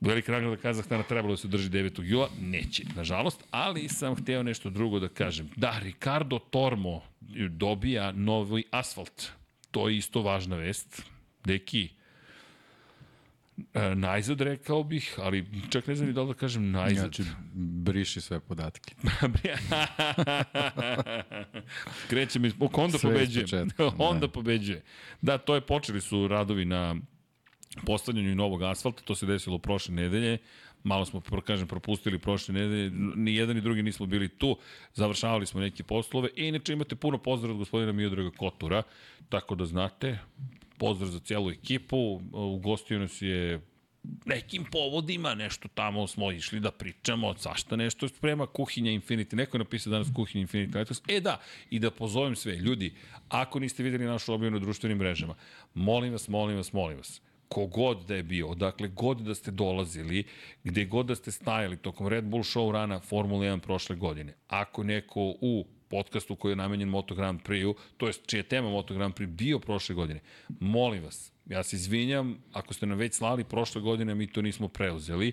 Velika 0.01 0.33
nagrada 0.33 0.57
Kazahstana 0.57 1.03
trebalo 1.03 1.33
da 1.33 1.37
se 1.37 1.49
drži 1.49 1.71
9. 1.71 2.03
jula, 2.05 2.29
neće, 2.41 2.83
nažalost, 2.97 3.45
ali 3.51 3.89
sam 3.89 4.15
hteo 4.15 4.43
nešto 4.43 4.71
drugo 4.71 4.99
da 4.99 5.09
kažem. 5.09 5.51
Da, 5.57 5.79
Ricardo 5.83 6.39
Tormo 6.39 7.03
dobija 7.49 8.13
novi 8.13 8.65
asfalt. 8.71 9.23
To 9.71 9.89
je 9.89 9.97
isto 9.97 10.23
važna 10.23 10.57
vest. 10.57 11.03
Deki, 11.45 11.89
e, 13.75 13.95
najzad 13.95 14.41
rekao 14.41 14.83
bih, 14.83 15.15
ali 15.19 15.47
čak 15.71 15.87
ne 15.87 15.95
znam 15.95 16.09
ni 16.09 16.15
da 16.15 16.23
li 16.23 16.29
da 16.29 16.35
kažem 16.35 16.71
najzad. 16.71 17.15
Znači, 17.15 17.31
briši 17.55 18.21
sve 18.21 18.41
podatke. 18.41 18.95
Kreće 22.11 22.39
mi, 22.39 22.53
o, 22.61 22.69
Honda 22.75 22.99
Sve 22.99 23.11
iz 23.11 23.15
pobeđuje. 23.15 23.67
Honda 23.97 24.21
da. 24.27 24.33
pobeđuje. 24.33 24.83
Da, 25.23 25.39
to 25.39 25.55
je, 25.55 25.61
počeli 25.61 26.01
su 26.01 26.29
radovi 26.29 26.65
na 26.65 26.97
postavljanju 27.87 28.35
novog 28.35 28.63
asfalta, 28.63 29.03
to 29.03 29.15
se 29.15 29.27
desilo 29.27 29.59
prošle 29.59 29.95
nedelje, 29.95 30.39
malo 30.85 31.05
smo, 31.05 31.21
kažem, 31.47 31.67
propustili 31.67 32.19
prošle 32.19 32.55
nedelje, 32.55 32.91
ni 33.17 33.35
jedan 33.35 33.57
ni 33.57 33.63
drugi 33.63 33.83
nismo 33.83 34.07
bili 34.07 34.29
tu, 34.29 34.57
završavali 34.95 35.47
smo 35.47 35.61
neke 35.61 35.83
poslove 35.83 36.29
i 36.37 36.47
inače 36.47 36.73
imate 36.73 36.97
puno 36.97 37.19
pozdrav 37.19 37.53
od 37.53 37.59
gospodina 37.59 37.93
Miodraga 37.93 38.31
Kotura, 38.31 38.83
tako 39.29 39.55
da 39.55 39.67
znate, 39.67 40.19
pozdrav 40.79 41.11
za 41.11 41.21
cijelu 41.21 41.51
ekipu, 41.51 42.21
ugostio 42.33 42.99
nas 42.99 43.23
je 43.23 43.61
nekim 44.25 44.65
povodima, 44.73 45.35
nešto 45.35 45.69
tamo 45.69 46.07
smo 46.07 46.33
išli 46.33 46.61
da 46.61 46.71
pričamo, 46.71 47.35
svašta 47.39 47.77
nešto 47.77 48.09
sprema 48.09 48.47
kuhinja 48.47 48.91
Infinity. 48.91 49.35
Neko 49.35 49.57
je 49.57 49.59
napisao 49.59 49.91
danas 49.91 50.09
kuhinja 50.15 50.47
Infinity 50.47 50.75
Lighthouse. 50.75 51.03
E 51.09 51.21
da, 51.21 51.41
i 51.71 51.79
da 51.79 51.91
pozovem 51.91 52.37
sve. 52.37 52.57
Ljudi, 52.57 52.95
ako 53.29 53.59
niste 53.59 53.83
videli 53.83 54.05
našu 54.05 54.35
objavu 54.35 54.53
na 54.53 54.59
društvenim 54.59 54.99
mrežama, 54.99 55.35
molim 55.75 56.13
vas, 56.13 56.29
molim 56.29 56.57
vas, 56.57 56.73
molim 56.73 56.97
vas, 56.97 57.21
kogod 57.49 58.05
da 58.09 58.15
je 58.15 58.23
bio, 58.23 58.55
dakle 58.55 58.89
god 58.89 59.21
da 59.21 59.35
ste 59.35 59.51
dolazili, 59.51 60.25
gde 60.65 60.85
god 60.85 61.07
da 61.07 61.15
ste 61.15 61.31
stajali 61.31 61.77
tokom 61.77 62.09
Red 62.09 62.25
Bull 62.25 62.43
show 62.43 62.73
rana 62.73 63.01
Formula 63.01 63.45
1 63.45 63.61
prošle 63.61 63.97
godine, 63.97 64.35
ako 64.49 64.83
neko 64.83 65.35
u 65.41 65.67
podcastu 65.89 66.37
koji 66.37 66.53
je 66.53 66.57
namenjen 66.57 66.89
Moto 66.89 67.15
Grand 67.15 67.41
Prix-u, 67.43 67.75
to 67.97 68.07
jest 68.07 68.27
čija 68.27 68.39
je 68.39 68.49
tema 68.49 68.71
Moto 68.71 68.95
Grand 68.95 69.15
Prix 69.15 69.27
bio 69.27 69.59
prošle 69.59 69.95
godine. 69.95 70.21
Molim 70.61 71.05
vas, 71.05 71.33
ja 71.47 71.63
se 71.63 71.77
izvinjam, 71.77 72.39
ako 72.53 72.75
ste 72.75 72.87
nam 72.87 72.99
već 72.99 73.15
slali 73.15 73.45
prošle 73.45 73.81
godine, 73.81 74.15
mi 74.15 74.27
to 74.27 74.43
nismo 74.43 74.69
preuzeli, 74.69 75.33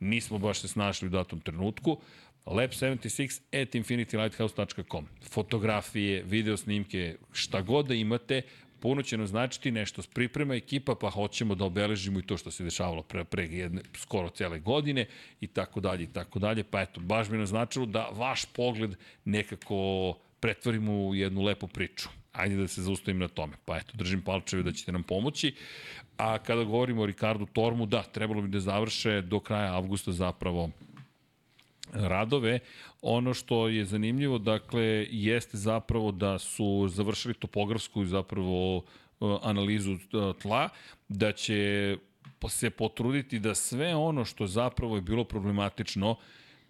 nismo 0.00 0.38
baš 0.38 0.60
se 0.60 0.68
snašli 0.68 1.06
u 1.08 1.10
datom 1.10 1.40
trenutku, 1.40 2.00
lab76 2.46 3.40
at 3.62 3.74
infinitylighthouse.com. 3.74 5.06
Fotografije, 5.30 6.22
video 6.22 6.56
snimke, 6.56 7.16
šta 7.32 7.62
god 7.62 7.86
da 7.86 7.94
imate, 7.94 8.42
puno 8.80 9.02
će 9.02 9.16
nam 9.16 9.26
značiti 9.26 9.70
nešto 9.70 10.02
priprema 10.14 10.54
ekipa, 10.54 10.94
pa 10.94 11.10
hoćemo 11.10 11.54
da 11.54 11.64
obeležimo 11.64 12.18
i 12.18 12.22
to 12.22 12.36
što 12.36 12.50
se 12.50 12.64
dešavalo 12.64 13.02
pre, 13.02 13.24
pre 13.24 13.44
jedne, 13.46 13.82
skoro 13.94 14.28
cele 14.30 14.58
godine 14.58 15.06
i 15.40 15.46
tako 15.46 15.80
dalje 15.80 16.04
i 16.04 16.12
tako 16.12 16.38
dalje. 16.38 16.64
Pa 16.64 16.80
eto, 16.80 17.00
baš 17.00 17.28
bi 17.28 17.36
nam 17.36 17.46
značilo 17.46 17.86
da 17.86 18.08
vaš 18.12 18.44
pogled 18.44 18.96
nekako 19.24 20.14
pretvorimo 20.40 21.06
u 21.08 21.14
jednu 21.14 21.42
lepu 21.42 21.68
priču. 21.68 22.08
Ajde 22.32 22.56
da 22.56 22.68
se 22.68 22.82
zaustavim 22.82 23.18
na 23.18 23.28
tome. 23.28 23.52
Pa 23.64 23.76
eto, 23.76 23.92
držim 23.94 24.22
palčeve 24.22 24.62
da 24.62 24.72
ćete 24.72 24.92
nam 24.92 25.02
pomoći. 25.02 25.54
A 26.16 26.38
kada 26.38 26.64
govorimo 26.64 27.02
o 27.02 27.06
Ricardu 27.06 27.46
Tormu, 27.46 27.86
da, 27.86 28.02
trebalo 28.02 28.42
bi 28.42 28.48
da 28.48 28.60
završe 28.60 29.20
do 29.22 29.40
kraja 29.40 29.74
avgusta 29.74 30.12
zapravo 30.12 30.70
radove. 31.92 32.58
Ono 33.02 33.34
što 33.34 33.68
je 33.68 33.84
zanimljivo, 33.84 34.38
dakle, 34.38 35.06
jeste 35.10 35.56
zapravo 35.56 36.12
da 36.12 36.38
su 36.38 36.88
završili 36.88 37.34
topografsku 37.34 38.04
zapravo 38.04 38.76
uh, 38.76 38.82
analizu 39.42 39.92
uh, 39.92 40.36
tla, 40.42 40.68
da 41.08 41.32
će 41.32 41.96
se 42.48 42.70
potruditi 42.70 43.38
da 43.38 43.54
sve 43.54 43.94
ono 43.94 44.24
što 44.24 44.46
zapravo 44.46 44.96
je 44.96 45.02
bilo 45.02 45.24
problematično 45.24 46.16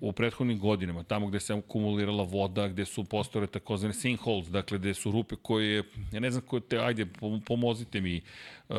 u 0.01 0.13
prethodnim 0.13 0.59
godinama, 0.59 1.03
tamo 1.03 1.27
gde 1.27 1.41
se 1.41 1.55
akumulirala 1.55 2.25
voda, 2.25 2.69
gde 2.69 2.85
su 2.85 3.05
postojale 3.05 3.47
takozvane 3.47 3.95
sinkholes, 3.95 4.49
dakle 4.49 4.79
gde 4.79 4.95
su 4.95 5.11
rupe 5.11 5.37
koje, 5.43 5.85
ja 6.13 6.21
ne 6.21 6.31
znam 6.31 6.43
koje 6.47 6.61
te, 6.61 6.79
ajde, 6.79 7.07
pomozite 7.47 8.01
mi, 8.01 8.21
uh, 8.69 8.77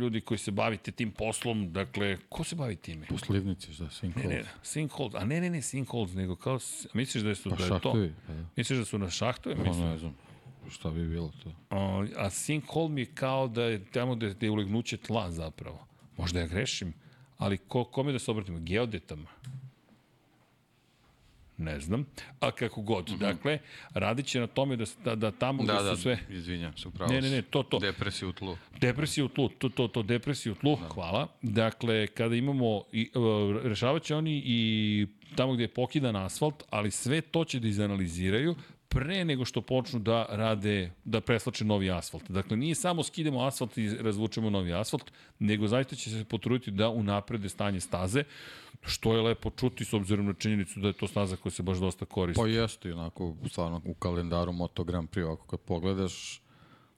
ljudi 0.00 0.20
koji 0.20 0.38
se 0.38 0.50
bavite 0.50 0.92
tim 0.92 1.10
poslom, 1.10 1.72
dakle, 1.72 2.16
ko 2.28 2.44
se 2.44 2.56
bavi 2.56 2.76
time? 2.76 3.06
Uslivnici, 3.10 3.72
šta, 3.72 3.90
sinkholes. 3.90 4.28
Ne, 4.28 4.36
ne, 4.36 4.44
sinkholes, 4.62 5.14
a 5.14 5.24
ne, 5.24 5.40
ne, 5.40 5.50
ne, 5.50 5.62
sinkholes, 5.62 6.14
nego 6.14 6.36
kao, 6.36 6.58
misliš 6.94 7.24
da, 7.24 7.34
su, 7.34 7.50
Pa 7.50 7.56
da 7.56 7.64
je 7.64 7.80
to? 7.80 7.92
pa 8.26 8.32
da. 8.32 8.44
Misliš 8.56 8.78
da 8.78 8.84
su 8.84 8.98
na 8.98 9.10
šahtove? 9.10 9.56
Pa 9.56 9.62
ne 9.62 9.98
znam, 9.98 10.16
šta 10.70 10.90
bi 10.90 11.08
bilo 11.08 11.32
to. 11.42 11.52
A, 11.70 12.06
a 12.16 12.30
sinkhole 12.30 12.88
mi 12.88 13.00
je 13.00 13.06
kao 13.14 13.48
da 13.48 13.64
je 13.64 13.84
tamo 13.84 14.14
gde, 14.14 14.30
gde 14.30 14.46
je 14.46 14.50
ulegnuće 14.50 14.96
tla 14.96 15.30
zapravo. 15.30 15.86
Možda 16.16 16.40
ja 16.40 16.46
grešim, 16.46 16.94
ali 17.38 17.58
ko, 17.58 17.84
kome 17.84 18.12
da 18.12 18.18
se 18.18 18.30
obratimo? 18.30 18.58
Geodetama? 18.60 19.30
Ne 21.58 21.80
znam. 21.80 22.06
A 22.40 22.50
kako 22.50 22.82
god. 22.82 23.08
Mm 23.10 23.12
-hmm. 23.12 23.18
Dakle, 23.18 23.58
radit 23.94 24.26
će 24.26 24.40
na 24.40 24.46
tome 24.46 24.76
da, 24.76 24.84
da, 25.04 25.14
da 25.14 25.30
tamo 25.30 25.62
Da, 25.62 25.74
gde 25.74 25.84
da, 25.84 25.96
su 25.96 26.02
sve... 26.02 26.18
izvinjam 26.30 26.76
se, 26.76 26.88
upravo 26.88 27.12
Ne, 27.12 27.20
ne, 27.20 27.30
ne, 27.30 27.42
to, 27.42 27.62
to. 27.62 27.78
Depresija 27.78 28.28
u 28.28 28.32
tlu. 28.32 28.56
Depresija 28.80 29.24
u 29.24 29.28
tlu, 29.28 29.48
to, 29.48 29.68
to, 29.68 29.88
to, 29.88 30.02
depresija 30.02 30.52
u 30.52 30.54
tlu, 30.54 30.76
da. 30.76 30.88
hvala. 30.88 31.28
Dakle, 31.42 32.06
kada 32.06 32.36
imamo, 32.36 32.82
i, 32.92 33.10
uh, 33.14 33.62
rešavat 33.62 34.02
će 34.02 34.16
oni 34.16 34.42
i 34.46 35.06
tamo 35.36 35.54
gde 35.54 35.62
je 35.62 35.68
pokidan 35.68 36.16
asfalt, 36.16 36.62
ali 36.70 36.90
sve 36.90 37.20
to 37.20 37.44
će 37.44 37.60
da 37.60 37.68
izanaliziraju 37.68 38.54
pre 38.88 39.24
nego 39.24 39.44
što 39.44 39.60
počnu 39.60 39.98
da 39.98 40.26
rade, 40.30 40.90
da 41.04 41.20
preslače 41.20 41.64
novi 41.64 41.90
asfalt. 41.90 42.30
Dakle, 42.30 42.56
nije 42.56 42.74
samo 42.74 43.02
skidemo 43.02 43.42
asfalt 43.42 43.78
i 43.78 43.88
razvučemo 44.00 44.50
novi 44.50 44.74
asfalt, 44.74 45.10
nego 45.38 45.66
zaista 45.68 45.96
će 45.96 46.10
se 46.10 46.24
potruditi 46.24 46.70
da 46.70 46.88
unaprede 46.88 47.48
stanje 47.48 47.80
staze, 47.80 48.24
što 48.86 49.14
je 49.14 49.22
lepo 49.22 49.50
čuti 49.50 49.84
s 49.84 49.92
obzirom 49.92 50.26
na 50.26 50.32
činjenicu 50.32 50.80
da 50.80 50.86
je 50.86 50.92
to 50.92 51.06
staza 51.06 51.36
koja 51.36 51.52
se 51.52 51.62
baš 51.62 51.78
dosta 51.78 52.04
koristi. 52.04 52.42
Pa 52.42 52.48
jeste, 52.48 52.92
onako, 52.92 53.34
stvarno, 53.50 53.80
u 53.84 53.94
kalendaru 53.94 54.52
Moto 54.52 54.84
Grand 54.84 55.08
Prix, 55.10 55.32
ako 55.32 55.46
kad 55.46 55.60
pogledaš, 55.60 56.42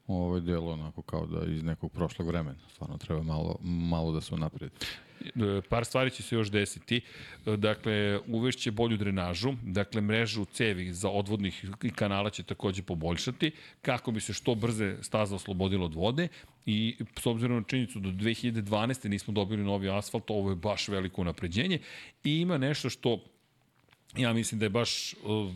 ovo 0.06 0.40
delo 0.40 0.72
onako 0.72 1.02
kao 1.02 1.26
da 1.26 1.46
iz 1.46 1.62
nekog 1.62 1.92
prošlog 1.92 2.28
vremena. 2.28 2.58
Stvarno 2.68 2.98
treba 2.98 3.22
malo, 3.22 3.58
malo 3.62 4.12
da 4.12 4.20
se 4.20 4.36
napredi. 4.36 4.74
E, 5.24 5.60
par 5.68 5.84
stvari 5.84 6.10
će 6.10 6.22
se 6.22 6.34
još 6.34 6.50
desiti. 6.50 7.00
E, 7.46 7.56
Dakle, 7.56 8.18
uvešće 8.26 8.70
bolju 8.70 8.96
drenažu, 8.96 9.52
dakle, 9.62 10.00
mrežu 10.00 10.44
cevi 10.44 10.92
za 10.92 11.10
odvodnih 11.10 11.64
kanala 11.94 12.30
će 12.30 12.42
takođe 12.42 12.82
poboljšati, 12.82 13.50
kako 13.82 14.10
bi 14.10 14.20
se 14.20 14.32
što 14.32 14.54
brze 14.54 14.96
staza 15.02 15.34
oslobodila 15.34 15.84
od 15.84 15.94
vode 15.94 16.28
i 16.66 16.96
s 17.20 17.26
obzirom 17.26 17.56
na 17.56 17.64
činjenicu 17.64 18.00
do 18.00 18.08
2012. 18.08 19.08
nismo 19.08 19.34
dobili 19.34 19.64
novi 19.64 19.90
asfalt, 19.90 20.30
ovo 20.30 20.50
je 20.50 20.56
baš 20.56 20.88
veliko 20.88 21.24
napređenje 21.24 21.78
i 22.24 22.40
ima 22.40 22.58
nešto 22.58 22.90
što 22.90 23.24
Ja 24.16 24.32
mislim 24.32 24.58
da 24.58 24.66
je 24.66 24.70
baš 24.70 25.14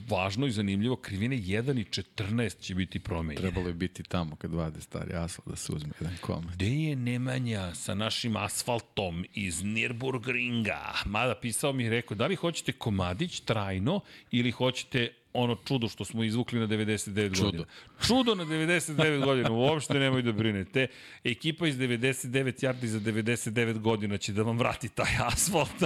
važno 0.08 0.46
i 0.46 0.50
zanimljivo, 0.50 0.96
krivine 0.96 1.36
1 1.36 1.80
i 1.80 1.84
14 1.84 2.60
će 2.60 2.74
biti 2.74 3.00
promenjene. 3.00 3.40
Trebalo 3.40 3.68
je 3.68 3.74
biti 3.74 4.02
tamo 4.02 4.36
kad 4.36 4.54
vade 4.54 4.80
stari 4.80 5.14
asfalt 5.14 5.48
da 5.48 5.56
se 5.56 5.72
uzme 5.72 5.90
jedan 6.00 6.16
komad. 6.20 6.54
Gde 6.54 6.66
je 6.66 6.96
Nemanja 6.96 7.74
sa 7.74 7.94
našim 7.94 8.36
asfaltom 8.36 9.24
iz 9.34 9.62
Nürburgringa? 9.62 11.04
Mada 11.04 11.34
pisao 11.34 11.72
mi 11.72 11.84
je 11.84 11.90
rekao, 11.90 12.16
da 12.16 12.26
li 12.26 12.36
hoćete 12.36 12.72
komadić 12.72 13.40
trajno 13.40 14.00
ili 14.30 14.50
hoćete 14.50 15.08
ono 15.32 15.56
čudo 15.64 15.88
što 15.88 16.04
smo 16.04 16.24
izvukli 16.24 16.58
na 16.58 16.66
99 16.66 17.36
Čudo. 17.36 17.44
godina. 17.44 17.64
Čudo 18.06 18.34
na 18.34 18.44
99 18.44 19.24
godina, 19.24 19.50
uopšte 19.50 19.98
nemoj 19.98 20.22
da 20.22 20.32
brinete. 20.32 20.86
Ekipa 21.24 21.66
iz 21.66 21.76
99 21.76 22.64
yardi 22.64 22.86
za 22.86 23.00
99 23.00 23.78
godina 23.78 24.18
će 24.18 24.32
da 24.32 24.42
vam 24.42 24.58
vrati 24.58 24.88
taj 24.88 25.12
asfalt, 25.32 25.82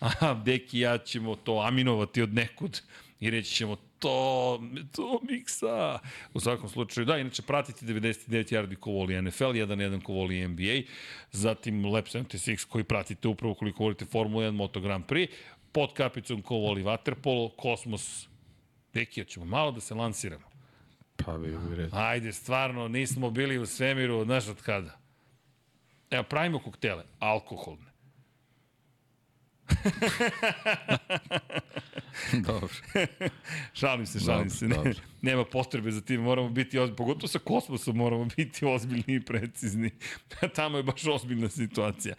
a 0.00 0.34
Deki 0.44 0.78
ja 0.78 0.98
ćemo 0.98 1.36
to 1.36 1.60
aminovati 1.60 2.22
od 2.22 2.34
nekud 2.34 2.80
i 3.20 3.30
reći 3.30 3.54
ćemo 3.54 3.76
to, 3.98 4.60
to 4.92 5.20
miksa. 5.30 5.98
U 6.34 6.40
svakom 6.40 6.68
slučaju, 6.68 7.04
da, 7.04 7.18
inače 7.18 7.42
pratite 7.42 7.86
99 7.86 8.54
yardi 8.54 8.76
ko 8.76 8.90
voli 8.90 9.22
NFL, 9.22 9.44
1-1 9.44 10.02
ko 10.02 10.12
voli 10.12 10.48
NBA, 10.48 10.82
zatim 11.32 11.84
Lab 11.84 12.04
76 12.04 12.68
koji 12.68 12.84
pratite 12.84 13.28
upravo 13.28 13.54
koliko 13.54 13.82
volite 13.82 14.04
Formula 14.04 14.44
1, 14.44 14.50
Moto 14.50 14.80
Grand 14.80 15.04
Prix, 15.06 15.32
pod 15.72 15.92
kapicom 15.92 16.42
ko 16.42 16.54
voli 16.54 16.82
Waterpolo, 16.82 17.50
Kosmos, 17.56 18.28
Deki, 18.94 19.24
ćemo 19.24 19.46
malo 19.46 19.72
da 19.72 19.80
se 19.80 19.94
lansiramo. 19.94 20.44
Pa 21.16 21.38
bi 21.38 21.58
bi 21.68 21.76
red. 21.76 21.90
Ajde, 21.92 22.32
stvarno, 22.32 22.88
nismo 22.88 23.30
bili 23.30 23.58
u 23.58 23.66
svemiru, 23.66 24.24
znaš 24.24 24.48
od 24.48 24.62
kada? 24.62 24.98
Evo, 26.10 26.22
pravimo 26.22 26.58
koktele, 26.58 27.04
alkoholne. 27.18 27.92
Dobro. 32.46 32.68
šalim 33.80 34.06
se, 34.06 34.20
šalim 34.20 34.48
Dobro, 34.48 34.50
se. 34.50 34.68
Ne, 34.68 34.76
dobro. 34.76 34.92
nema 35.22 35.44
potrebe 35.44 35.90
za 35.90 36.00
tim, 36.00 36.20
moramo 36.20 36.48
biti 36.48 36.78
ozbiljni, 36.78 36.96
pogotovo 36.96 37.28
sa 37.28 37.38
kosmosom 37.38 37.96
moramo 37.96 38.28
biti 38.36 38.66
ozbiljni 38.66 39.14
i 39.14 39.20
precizni. 39.20 39.90
Tamo 40.56 40.76
je 40.76 40.82
baš 40.82 41.06
ozbiljna 41.06 41.48
situacija. 41.48 42.14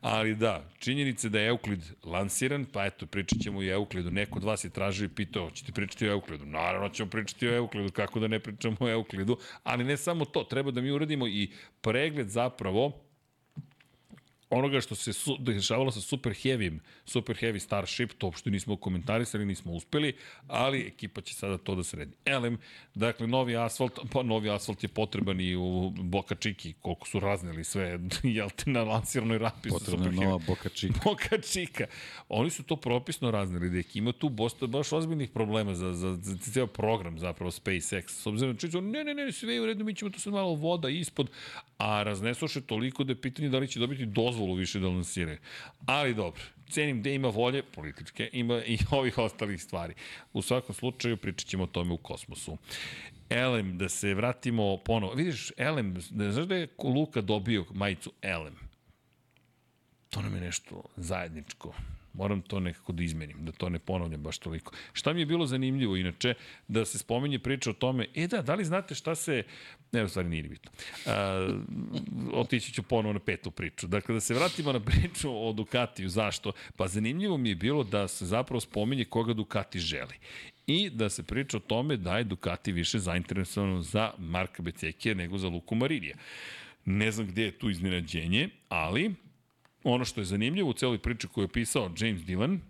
Ali 0.00 0.34
da, 0.34 0.70
činjenica 0.78 1.28
da 1.28 1.40
je 1.40 1.48
Euklid 1.48 1.82
lansiran, 2.04 2.64
pa 2.72 2.84
eto, 2.86 3.06
pričat 3.06 3.38
ćemo 3.42 3.62
i 3.62 3.70
o 3.70 3.74
Euklidu. 3.74 4.10
Neko 4.10 4.38
od 4.38 4.44
vas 4.44 4.64
je 4.64 4.70
tražio 4.70 5.04
i 5.04 5.08
pitao, 5.08 5.50
ćete 5.50 5.72
pričati 5.72 6.08
o 6.08 6.12
Euklidu? 6.12 6.46
Naravno 6.46 6.88
ćemo 6.88 7.10
pričati 7.10 7.48
o 7.48 7.56
Euklidu, 7.56 7.92
kako 7.92 8.20
da 8.20 8.28
ne 8.28 8.38
pričamo 8.38 8.76
o 8.80 8.88
Euklidu, 8.88 9.38
ali 9.62 9.84
ne 9.84 9.96
samo 9.96 10.24
to, 10.24 10.44
treba 10.44 10.70
da 10.70 10.80
mi 10.80 10.90
uradimo 10.90 11.26
i 11.26 11.50
pregled 11.80 12.28
zapravo 12.28 13.07
onoga 14.50 14.80
što 14.80 14.94
se 14.94 15.12
su, 15.12 15.36
dešavalo 15.38 15.90
sa 15.90 16.00
Super 16.00 16.32
Heavy, 16.32 16.78
Super 17.04 17.36
Heavy 17.36 17.58
Starship, 17.58 18.12
to 18.18 18.26
uopšte 18.26 18.50
nismo 18.50 18.76
komentarisali, 18.76 19.44
nismo 19.44 19.72
uspeli, 19.72 20.16
ali 20.46 20.80
ekipa 20.80 21.20
će 21.20 21.34
sada 21.34 21.58
to 21.58 21.74
da 21.74 21.84
sredi. 21.84 22.16
Elem, 22.24 22.58
dakle, 22.94 23.26
novi 23.26 23.56
asfalt, 23.56 23.98
pa 24.12 24.22
novi 24.22 24.50
asfalt 24.50 24.82
je 24.82 24.88
potreban 24.88 25.40
i 25.40 25.56
u 25.56 25.90
Boca 25.90 26.34
Čiki, 26.34 26.72
koliko 26.82 27.06
su 27.06 27.20
razneli 27.20 27.64
sve, 27.64 27.98
jel 28.22 28.48
te 28.50 28.70
na 28.70 28.82
lansiranoj 28.82 29.38
rapi 29.38 29.68
Potrebna 29.68 30.04
Super 30.04 30.12
je 30.12 30.18
Heavy. 30.18 30.24
nova 30.24 30.38
Boka 30.46 30.68
Chica. 30.68 31.00
Boka 31.04 31.38
Čika. 31.52 31.86
Oni 32.28 32.50
su 32.50 32.62
to 32.62 32.76
propisno 32.76 33.30
razneli, 33.30 33.70
da 33.70 33.88
ima 33.94 34.12
tu 34.12 34.28
bosta, 34.28 34.66
baš 34.66 34.92
ozbiljnih 34.92 35.30
problema 35.30 35.74
za, 35.74 35.94
za, 35.94 36.18
za 36.22 36.36
ceo 36.36 36.66
program 36.66 37.18
zapravo 37.18 37.50
SpaceX. 37.50 38.08
S 38.08 38.26
obzirom 38.26 38.52
na 38.54 38.58
činjenicu, 38.58 38.80
ne, 38.80 39.04
ne, 39.04 39.14
ne, 39.14 39.32
sve 39.32 39.54
je 39.54 39.60
u 39.60 39.66
redu, 39.66 39.84
mi 39.84 39.94
ćemo 39.94 40.10
tu 40.10 40.20
sad 40.20 40.32
malo 40.32 40.54
voda 40.54 40.88
ispod, 40.88 41.30
a 41.78 42.02
raznesoše 42.02 42.60
toliko 42.60 43.04
da 43.04 43.12
je 43.12 43.20
pitanje 43.20 43.48
da 43.48 43.58
li 43.58 43.68
će 43.68 43.80
dobiti 43.80 44.06
dozvolu 44.06 44.37
više 44.46 44.80
da 44.80 44.88
lansiraju. 44.88 45.38
Ali 45.86 46.14
dobro, 46.14 46.42
cenim 46.68 47.02
da 47.02 47.10
ima 47.10 47.28
volje 47.28 47.62
političke, 47.62 48.30
ima 48.32 48.64
i 48.64 48.78
ovih 48.90 49.18
ostalih 49.18 49.62
stvari. 49.62 49.94
U 50.32 50.42
svakom 50.42 50.74
slučaju 50.74 51.16
pričat 51.16 51.48
ćemo 51.48 51.64
o 51.64 51.66
tome 51.66 51.92
u 51.92 51.96
kosmosu. 51.96 52.56
Elem, 53.30 53.78
da 53.78 53.88
se 53.88 54.14
vratimo 54.14 54.76
ponovo. 54.76 55.14
Vidiš, 55.14 55.52
Elem, 55.56 55.96
ne 56.10 56.32
znaš 56.32 56.46
da 56.46 56.56
je 56.56 56.68
Luka 56.84 57.20
dobio 57.20 57.64
majicu 57.70 58.12
Elem? 58.22 58.54
To 60.10 60.22
nam 60.22 60.34
je 60.34 60.40
nešto 60.40 60.82
zajedničko. 60.96 61.74
Moram 62.12 62.42
to 62.42 62.60
nekako 62.60 62.92
da 62.92 63.02
izmenim, 63.02 63.44
da 63.44 63.52
to 63.52 63.68
ne 63.68 63.78
ponavljam 63.78 64.22
baš 64.22 64.38
toliko. 64.38 64.72
Šta 64.92 65.12
mi 65.12 65.20
je 65.20 65.26
bilo 65.26 65.46
zanimljivo, 65.46 65.96
inače, 65.96 66.34
da 66.68 66.84
se 66.84 66.98
spomenje 66.98 67.38
priča 67.38 67.70
o 67.70 67.72
tome, 67.72 68.06
e 68.14 68.26
da, 68.26 68.42
da 68.42 68.54
li 68.54 68.64
znate 68.64 68.94
šta 68.94 69.14
se, 69.14 69.42
ne, 69.92 70.04
u 70.04 70.08
stvari 70.08 70.28
nije 70.28 70.42
ni 70.42 70.48
bitno, 70.48 70.70
a, 71.06 71.48
otići 72.32 72.72
ću 72.72 72.82
ponovo 72.82 73.12
na 73.12 73.20
petu 73.20 73.50
priču. 73.50 73.86
Dakle, 73.86 74.14
da 74.14 74.20
se 74.20 74.34
vratimo 74.34 74.72
na 74.72 74.80
priču 74.80 75.48
o 75.48 75.52
Ducatiju, 75.52 76.08
zašto? 76.08 76.52
Pa 76.76 76.88
zanimljivo 76.88 77.36
mi 77.36 77.48
je 77.48 77.54
bilo 77.54 77.84
da 77.84 78.08
se 78.08 78.26
zapravo 78.26 78.60
spomenje 78.60 79.04
koga 79.04 79.32
Ducati 79.32 79.78
želi. 79.78 80.14
i 80.68 80.90
da 80.90 81.08
se 81.08 81.22
priča 81.22 81.56
o 81.56 81.60
tome 81.60 81.96
da 81.96 82.18
je 82.18 82.24
Ducati 82.24 82.72
više 82.72 82.98
zainteresovan 82.98 83.82
za 83.82 84.10
Marka 84.18 84.62
Becekija 84.62 85.14
nego 85.14 85.38
za 85.38 85.48
Luku 85.48 85.74
Marinija. 85.74 86.16
Ne 86.84 87.12
znam 87.12 87.26
gde 87.26 87.42
je 87.42 87.58
tu 87.58 87.70
iznenađenje, 87.70 88.48
ali 88.68 89.14
ono 89.84 90.04
što 90.04 90.20
je 90.20 90.24
zanimljivo 90.24 90.70
u 90.70 90.72
celoj 90.72 90.98
priči 90.98 91.28
koju 91.28 91.44
je 91.44 91.52
pisao 91.52 91.92
James 91.98 92.24
Dillon, 92.24 92.60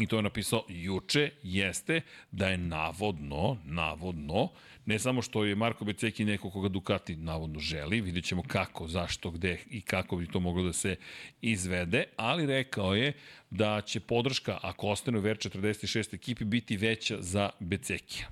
i 0.00 0.06
to 0.06 0.16
je 0.16 0.22
napisao 0.22 0.64
juče, 0.68 1.30
jeste 1.42 2.00
da 2.30 2.48
je 2.48 2.58
navodno, 2.58 3.56
navodno, 3.64 4.48
ne 4.86 4.98
samo 4.98 5.22
što 5.22 5.44
je 5.44 5.54
Marko 5.54 5.84
Beceki 5.84 6.24
neko 6.24 6.50
koga 6.50 6.68
Ducati 6.68 7.16
navodno 7.16 7.60
želi, 7.60 8.00
vidjet 8.00 8.24
ćemo 8.24 8.42
kako, 8.42 8.88
zašto, 8.88 9.30
gde 9.30 9.58
i 9.70 9.80
kako 9.80 10.16
bi 10.16 10.26
to 10.26 10.40
moglo 10.40 10.62
da 10.62 10.72
se 10.72 10.96
izvede, 11.40 12.04
ali 12.16 12.46
rekao 12.46 12.94
je 12.94 13.12
da 13.50 13.80
će 13.80 14.00
podrška, 14.00 14.58
ako 14.62 14.88
ostane 14.88 15.18
u 15.18 15.22
VR46 15.22 16.14
ekipi, 16.14 16.44
biti 16.44 16.76
veća 16.76 17.16
za 17.20 17.50
Becekija. 17.60 18.28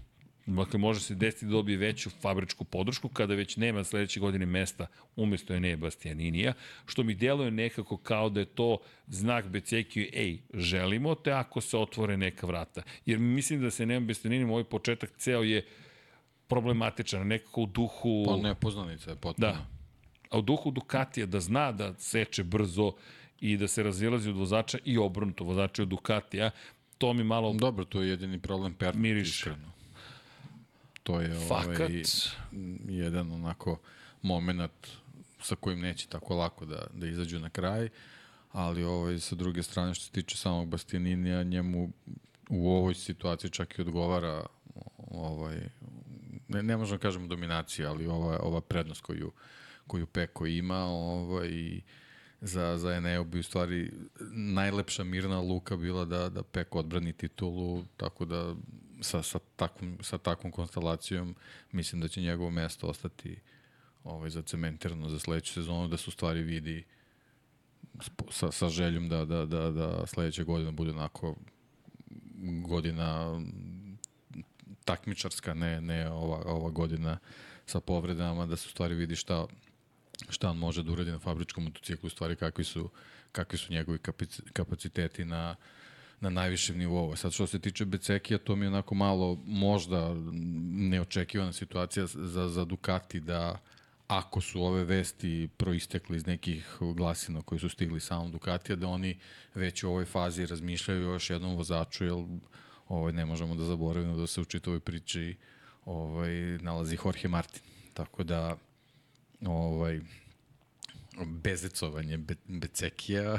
Dakle, 0.47 0.79
može 0.79 1.01
se 1.01 1.15
desiti 1.15 1.45
da 1.45 1.51
dobije 1.51 1.79
veću 1.79 2.11
fabričku 2.11 2.65
podršku 2.65 3.09
kada 3.09 3.35
već 3.35 3.57
nema 3.57 3.85
sledeće 3.85 4.21
godine 4.21 4.47
mesta 4.47 4.87
umesto 5.17 5.55
Enea 5.55 5.77
Bastianinija, 5.77 6.53
što 6.87 7.03
mi 7.03 7.15
djeluje 7.15 7.51
nekako 7.51 7.97
kao 7.97 8.29
da 8.29 8.41
je 8.41 8.47
to 8.47 8.79
znak 9.07 9.49
Becekiju, 9.49 10.09
ej, 10.13 10.39
želimo 10.55 11.15
te 11.15 11.33
ako 11.33 11.61
se 11.61 11.77
otvore 11.77 12.17
neka 12.17 12.47
vrata. 12.47 12.83
Jer 13.07 13.19
mislim 13.19 13.63
da 13.63 13.71
se 13.71 13.83
Enea 13.83 14.01
Bastianinija, 14.01 14.49
ovaj 14.49 14.65
početak 14.65 15.11
ceo 15.19 15.43
je 15.43 15.67
problematičan, 16.51 17.27
nekako 17.27 17.63
u 17.63 17.67
duhu... 17.67 18.25
Pa 18.27 18.37
nepoznanica 18.37 19.11
je 19.11 19.17
potpuno. 19.17 19.49
Da. 19.49 19.67
A 20.31 20.39
u 20.39 20.43
duhu 20.43 20.71
Ducatija 20.71 21.27
da 21.27 21.41
zna 21.41 21.73
da 21.73 21.95
seče 21.99 22.45
brzo 22.45 22.93
i 23.41 23.57
da 23.57 23.69
se 23.69 23.83
razilazi 23.83 24.31
od 24.31 24.37
vozača 24.37 24.79
i 24.85 24.99
obrnuto 24.99 25.45
vozača 25.45 25.83
od 25.83 25.89
Ducatija, 25.89 26.51
to 26.99 27.13
mi 27.13 27.25
malo 27.25 27.53
Dobro, 27.53 27.85
to 27.85 28.03
je 28.03 28.09
jedini 28.09 28.39
problem 28.39 28.75
Pernat, 28.75 29.03
Miriše. 29.03 29.31
iskreno. 29.31 29.71
To 31.03 31.21
je 31.21 31.47
Fakat. 31.49 31.81
ovaj, 31.81 32.03
jedan 32.89 33.33
onako 33.33 33.79
moment 34.23 34.87
sa 35.43 35.57
kojim 35.57 35.81
neće 35.81 36.07
tako 36.07 36.35
lako 36.35 36.65
da, 36.65 36.87
da 36.95 37.07
izađu 37.07 37.39
na 37.39 37.51
kraj, 37.51 37.89
ali 38.53 38.85
ovaj, 38.85 39.19
sa 39.19 39.35
druge 39.35 39.63
strane 39.63 39.95
što 39.95 40.05
se 40.05 40.11
tiče 40.11 40.37
samog 40.37 40.69
Bastianinija, 40.69 41.43
njemu 41.43 41.91
u 42.49 42.71
ovoj 42.71 42.95
situaciji 42.95 43.51
čak 43.51 43.79
i 43.79 43.83
odgovara 43.83 44.47
ovaj, 45.11 45.61
ne, 46.51 46.63
ne 46.63 46.77
možemo 46.77 46.99
da 46.99 47.03
kažemo 47.03 47.27
dominacija, 47.27 47.91
ali 47.91 48.07
ova, 48.07 48.39
ova 48.43 48.61
prednost 48.61 49.01
koju, 49.01 49.33
koju 49.87 50.07
Peko 50.07 50.47
ima 50.47 50.85
ovaj, 50.85 51.49
i 51.49 51.83
za, 52.41 52.79
za 52.79 52.93
Eneo 52.93 53.25
bi 53.25 53.39
u 53.39 53.43
stvari 53.43 53.93
najlepša 54.33 55.05
mirna 55.05 55.41
luka 55.41 55.77
bila 55.77 56.05
da, 56.05 56.29
da 56.29 56.43
Peko 56.43 56.79
odbrani 56.79 57.13
titulu, 57.13 57.85
tako 57.97 58.25
da 58.25 58.55
sa, 59.01 59.23
sa, 59.23 59.39
takvom, 59.57 59.99
sa 60.03 60.19
takvom 60.19 60.53
konstelacijom 60.53 61.37
mislim 61.73 62.01
da 62.01 62.09
će 62.09 62.21
njegovo 62.21 62.51
mesto 62.51 62.87
ostati 62.87 63.37
ovaj, 64.05 64.31
zacementirano 64.31 65.09
za 65.09 65.19
sledeću 65.19 65.53
sezonu, 65.53 65.89
da 65.89 65.97
se 65.97 66.05
u 66.09 66.11
stvari 66.11 66.43
vidi 66.43 66.85
sa, 68.31 68.53
sa 68.53 68.69
željom 68.69 69.09
da, 69.09 69.25
da, 69.25 69.45
da, 69.47 69.71
da 69.71 70.07
sledeća 70.07 70.45
godina 70.45 70.71
bude 70.71 70.91
onako 70.91 71.37
godina 72.65 73.41
takmičarska, 74.91 75.55
ne, 75.55 75.81
ne 75.81 76.11
ova, 76.11 76.43
ova 76.47 76.71
godina 76.71 77.19
sa 77.67 77.81
povredama, 77.81 78.47
da 78.47 78.57
se 78.57 78.67
u 78.69 78.71
stvari 78.71 78.95
vidi 78.95 79.17
šta, 79.17 79.47
šta 80.29 80.51
on 80.51 80.59
može 80.59 80.83
da 80.83 80.93
uradi 80.93 81.11
na 81.11 81.19
fabričkom 81.19 81.65
motociklu, 81.65 82.07
u 82.07 82.11
stvari 82.11 82.37
kakvi 82.37 82.65
su, 82.65 82.89
kakvi 83.33 83.59
su 83.59 83.73
njegovi 83.73 83.99
kapaci- 83.99 84.51
kapaciteti 84.53 85.25
na, 85.25 85.57
na 86.21 86.31
najvišem 86.31 86.79
nivou. 86.79 87.17
Sad 87.17 87.33
što 87.33 87.47
se 87.47 87.59
tiče 87.59 87.85
Becekija, 87.85 88.39
to 88.39 88.57
mi 88.57 88.65
je 88.65 88.69
onako 88.69 88.95
malo 88.95 89.39
možda 89.47 90.15
neočekivana 90.91 91.53
situacija 91.53 92.07
za, 92.07 92.49
za 92.49 92.65
Ducati 92.65 93.21
da 93.21 93.59
ako 94.11 94.41
su 94.41 94.63
ove 94.63 94.85
vesti 94.85 95.49
proistekle 95.57 96.17
iz 96.17 96.27
nekih 96.27 96.79
glasina 96.81 97.43
koji 97.43 97.59
su 97.59 97.69
stigli 97.69 98.01
samom 98.01 98.33
Ducatija, 98.33 98.77
da 98.77 98.89
oni 98.89 99.19
već 99.55 99.85
u 99.85 99.89
ovoj 99.89 100.05
fazi 100.05 100.47
razmišljaju 100.47 101.03
još 101.03 101.31
jednom 101.31 101.57
vozaču, 101.57 102.05
jer 102.05 102.15
ovaj, 102.91 103.13
ne 103.13 103.25
možemo 103.25 103.55
da 103.55 103.65
zaboravimo 103.65 104.17
da 104.17 104.27
se 104.27 104.41
u 104.41 104.45
čitavoj 104.45 104.81
priči 104.81 105.37
ovaj, 105.85 106.59
nalazi 106.59 106.99
Jorge 107.05 107.29
Martin. 107.29 107.63
Tako 107.95 108.25
da 108.25 108.57
ovaj, 109.47 110.01
bezecovanje 111.27 112.19
Be 112.19 112.35
Becekija 112.49 113.39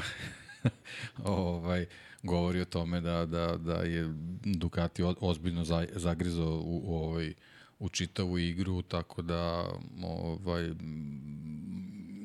ovaj, 1.24 1.86
govori 2.24 2.62
o 2.62 2.66
tome 2.66 3.02
da, 3.02 3.26
da, 3.26 3.58
da 3.58 3.74
je 3.74 4.14
Ducati 4.46 5.04
ozbiljno 5.20 5.64
za, 5.66 5.88
zagrizo 5.96 6.46
u, 6.46 6.82
u, 6.86 6.96
ovaj, 6.96 7.34
u 7.80 7.90
čitavu 7.90 8.38
igru, 8.38 8.82
tako 8.82 9.22
da 9.22 9.70
ovaj, 10.04 10.72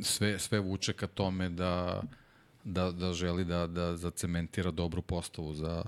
sve, 0.03 0.39
sve 0.39 0.61
vuče 0.61 0.93
ka 0.93 1.07
tome 1.07 1.49
da, 1.49 2.03
da, 2.65 2.91
da 2.91 3.13
želi 3.13 3.45
da, 3.45 3.67
da 3.67 3.97
zacementira 3.97 4.71
dobru 4.71 5.03
postavu 5.03 5.55
za, 5.55 5.85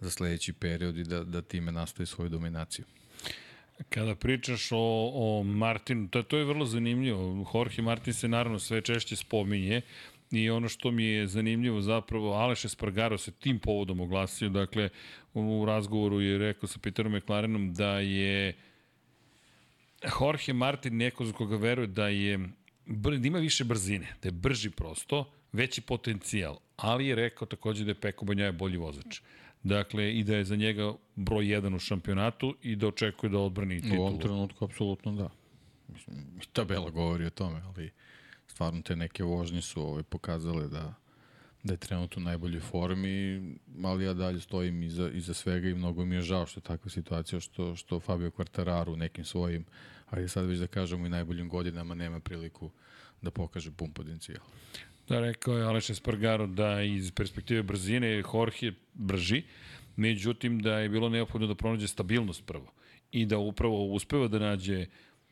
za 0.00 0.10
sledeći 0.10 0.52
period 0.52 0.98
i 0.98 1.04
da, 1.04 1.24
da 1.24 1.42
time 1.42 1.72
nastavi 1.72 2.06
svoju 2.06 2.28
dominaciju. 2.28 2.84
Kada 3.88 4.14
pričaš 4.14 4.72
o, 4.72 5.10
o 5.14 5.42
Martinu, 5.42 6.08
to, 6.08 6.22
to 6.22 6.36
je 6.36 6.44
vrlo 6.44 6.66
zanimljivo. 6.66 7.46
Jorge 7.54 7.82
Martin 7.82 8.14
se 8.14 8.28
naravno 8.28 8.58
sve 8.58 8.80
češće 8.80 9.16
spominje 9.16 9.80
i 10.30 10.50
ono 10.50 10.68
što 10.68 10.90
mi 10.90 11.04
je 11.04 11.26
zanimljivo 11.26 11.80
zapravo, 11.80 12.32
Aleš 12.32 12.64
Espargaro 12.64 13.18
se 13.18 13.32
tim 13.32 13.58
povodom 13.58 14.00
oglasio, 14.00 14.48
dakle 14.48 14.88
u 15.34 15.64
razgovoru 15.66 16.20
je 16.20 16.38
rekao 16.38 16.68
sa 16.68 16.78
Peterom 16.82 17.16
McLarenom 17.16 17.74
da 17.74 17.98
je 17.98 18.56
Jorge 20.20 20.52
Martin 20.52 20.96
neko 20.96 21.24
za 21.24 21.32
koga 21.32 21.56
veruje 21.56 21.86
da 21.86 22.08
je 22.08 22.38
da 22.86 23.26
ima 23.28 23.38
više 23.38 23.64
brzine, 23.64 24.14
da 24.22 24.28
je 24.28 24.32
brži 24.32 24.70
prosto, 24.70 25.32
veći 25.52 25.80
potencijal, 25.80 26.58
ali 26.76 27.06
je 27.06 27.14
rekao 27.14 27.46
takođe 27.46 27.84
da 27.84 27.90
je 27.90 28.00
Peko 28.00 28.24
Banjaja 28.24 28.52
bolji 28.52 28.76
vozač. 28.76 29.20
Dakle, 29.62 30.12
i 30.18 30.24
da 30.24 30.36
je 30.36 30.44
za 30.44 30.56
njega 30.56 30.92
broj 31.16 31.44
1 31.44 31.76
u 31.76 31.78
šampionatu 31.78 32.54
i 32.62 32.76
da 32.76 32.88
očekuje 32.88 33.30
da 33.30 33.38
odbrani 33.38 33.78
U 33.78 33.82
titulu. 33.82 34.00
ovom 34.02 34.20
trenutku 34.20 34.64
apsolutno 34.64 35.12
da. 35.12 35.30
Mislim, 35.88 36.16
i 36.42 36.46
tabela 36.52 36.90
govori 36.90 37.26
o 37.26 37.30
tome, 37.30 37.62
ali 37.66 37.90
stvarno 38.46 38.82
te 38.82 38.96
neke 38.96 39.24
vožnje 39.24 39.62
su 39.62 39.82
ovaj, 39.82 40.02
pokazale 40.02 40.68
da, 40.68 40.94
da 41.62 41.72
je 41.72 41.76
trenutno 41.76 42.22
u 42.22 42.24
najboljoj 42.24 42.60
formi, 42.60 43.42
ali 43.84 44.04
ja 44.04 44.14
dalje 44.14 44.40
stojim 44.40 44.82
iza, 44.82 45.10
iza 45.10 45.34
svega 45.34 45.68
i 45.68 45.74
mnogo 45.74 46.04
mi 46.04 46.14
je 46.14 46.22
žao 46.22 46.46
što 46.46 46.60
je 46.60 46.64
takva 46.64 46.90
situacija 46.90 47.40
što, 47.40 47.76
što 47.76 48.00
Fabio 48.00 48.30
Quartararo 48.30 48.92
u 48.92 48.96
nekim 48.96 49.24
svojim, 49.24 49.64
ali 50.10 50.28
sad 50.28 50.46
već 50.46 50.58
da 50.58 50.66
kažemo 50.66 51.06
i 51.06 51.10
najboljim 51.10 51.48
godinama 51.48 51.94
nema 51.94 52.20
priliku 52.20 52.70
da 53.22 53.30
pokaže 53.30 53.70
pun 53.70 53.92
potencijal. 53.92 54.44
Da, 55.10 55.20
rekao 55.20 55.56
je 55.58 55.64
Aleš 55.64 55.90
Espargaro 55.90 56.46
da 56.46 56.82
iz 56.82 57.12
perspektive 57.12 57.62
brzine 57.62 58.06
je 58.06 58.24
Jorge 58.34 58.72
brži, 58.94 59.42
međutim 59.96 60.60
da 60.60 60.78
je 60.78 60.88
bilo 60.88 61.08
neophodno 61.08 61.46
da 61.46 61.54
pronađe 61.54 61.88
stabilnost 61.88 62.46
prvo 62.46 62.72
i 63.12 63.26
da 63.26 63.38
upravo 63.38 63.84
uspeva 63.86 64.28
da 64.28 64.38
nađe 64.38 64.86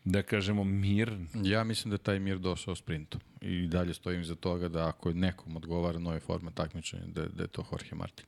da 0.04 0.22
kažemo 0.22 0.64
mir 0.64 1.12
Ja 1.44 1.64
mislim 1.64 1.90
da 1.90 1.94
je 1.94 1.98
taj 1.98 2.18
mir 2.18 2.38
došao 2.38 2.74
sprintom 2.74 3.20
i 3.40 3.66
dalje 3.66 3.94
stojim 3.94 4.24
za 4.24 4.34
toga 4.34 4.68
da 4.68 4.88
ako 4.88 5.12
nekom 5.12 5.56
odgovara 5.56 5.98
nove 5.98 6.20
forme 6.20 6.50
takmičenja, 6.54 7.06
da, 7.06 7.26
da 7.28 7.42
je 7.42 7.48
to 7.48 7.64
Jorge 7.72 7.94
Martin. 7.94 8.26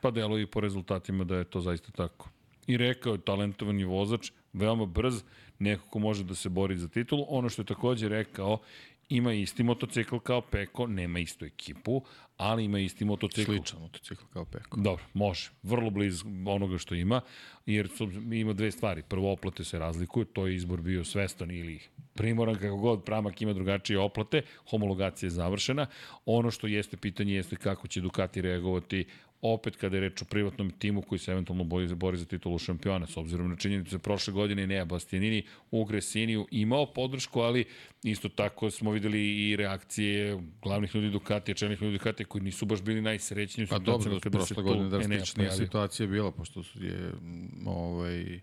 Pa 0.00 0.10
delo 0.10 0.38
i 0.38 0.46
po 0.46 0.60
rezultatima 0.60 1.24
da 1.24 1.36
je 1.36 1.44
to 1.44 1.60
zaista 1.60 1.92
tako. 1.92 2.30
I 2.66 2.76
rekao 2.76 3.12
je 3.12 3.20
talentovan 3.20 3.78
je 3.80 3.86
vozač, 3.86 4.30
veoma 4.52 4.86
brz, 4.86 5.22
neko 5.58 5.88
ko 5.88 5.98
može 5.98 6.24
da 6.24 6.34
se 6.34 6.48
bori 6.48 6.78
za 6.78 6.88
titulu. 6.88 7.26
Ono 7.28 7.48
što 7.48 7.62
je 7.62 7.66
takođe 7.66 8.08
rekao, 8.08 8.58
ima 9.08 9.32
isti 9.32 9.62
motocikl 9.62 10.18
kao 10.18 10.40
Peko, 10.40 10.86
nema 10.86 11.18
istu 11.18 11.44
ekipu, 11.44 12.02
ali 12.36 12.64
ima 12.64 12.78
isti 12.78 13.04
motocikl. 13.04 13.52
Sličan 13.52 13.80
motocikl 13.80 14.24
kao 14.32 14.44
Peko. 14.44 14.80
Dobro, 14.80 15.04
može. 15.14 15.50
Vrlo 15.62 15.90
blizu 15.90 16.24
onoga 16.46 16.78
što 16.78 16.94
ima, 16.94 17.20
jer 17.66 17.88
su, 17.88 18.10
ima 18.32 18.52
dve 18.52 18.70
stvari. 18.70 19.02
Prvo, 19.02 19.32
oplate 19.32 19.64
se 19.64 19.78
razlikuju, 19.78 20.24
to 20.24 20.46
je 20.46 20.54
izbor 20.54 20.80
bio 20.80 21.04
svestan 21.04 21.50
ili 21.50 21.80
primoran, 22.14 22.54
kako 22.54 22.76
god, 22.76 23.04
Pramak 23.04 23.42
ima 23.42 23.52
drugačije 23.52 23.98
oplate, 23.98 24.42
homologacija 24.70 25.26
je 25.26 25.30
završena. 25.30 25.86
Ono 26.26 26.50
što 26.50 26.66
jeste 26.66 26.96
pitanje 26.96 27.34
jeste 27.34 27.56
kako 27.56 27.88
će 27.88 28.00
Ducati 28.00 28.42
reagovati 28.42 29.04
opet 29.42 29.76
kada 29.76 29.96
je 29.96 30.00
reč 30.00 30.22
o 30.22 30.24
privatnom 30.24 30.70
timu 30.70 31.02
koji 31.02 31.18
se 31.18 31.32
eventualno 31.32 31.64
bori, 31.64 31.94
bori 31.94 32.16
za 32.18 32.24
titulu 32.24 32.58
šampiona, 32.58 33.06
s 33.06 33.16
obzirom 33.16 33.50
na 33.50 33.56
činjenicu 33.56 33.90
da 33.90 33.98
prošle 33.98 34.32
godine 34.32 34.66
Nea 34.66 34.84
Bastianini 34.84 35.42
u 35.70 35.84
Gresiniju 35.84 36.46
imao 36.50 36.92
podršku, 36.92 37.40
ali 37.40 37.64
isto 38.02 38.28
tako 38.28 38.70
smo 38.70 38.90
videli 38.90 39.48
i 39.48 39.56
reakcije 39.56 40.42
glavnih 40.62 40.94
ljudi 40.94 41.10
Ducatija, 41.10 41.54
čelnih 41.54 41.82
ljudi 41.82 41.98
Ducatija 41.98 42.26
koji 42.26 42.44
nisu 42.44 42.66
baš 42.66 42.82
bili 42.82 43.00
najsrećniji 43.00 43.64
u 43.64 43.68
Pa 43.68 43.78
dobro, 43.78 44.02
situacijama 44.02 44.20
kada 44.20 44.44
se 44.44 44.54
prošle 44.54 44.72
godine 44.72 44.88
drastičnija 44.88 45.52
situacija 45.52 46.04
je 46.04 46.08
bila, 46.08 46.32
pošto 46.32 46.62
je 46.74 47.12
m, 47.22 47.66
ovaj, 47.66 48.40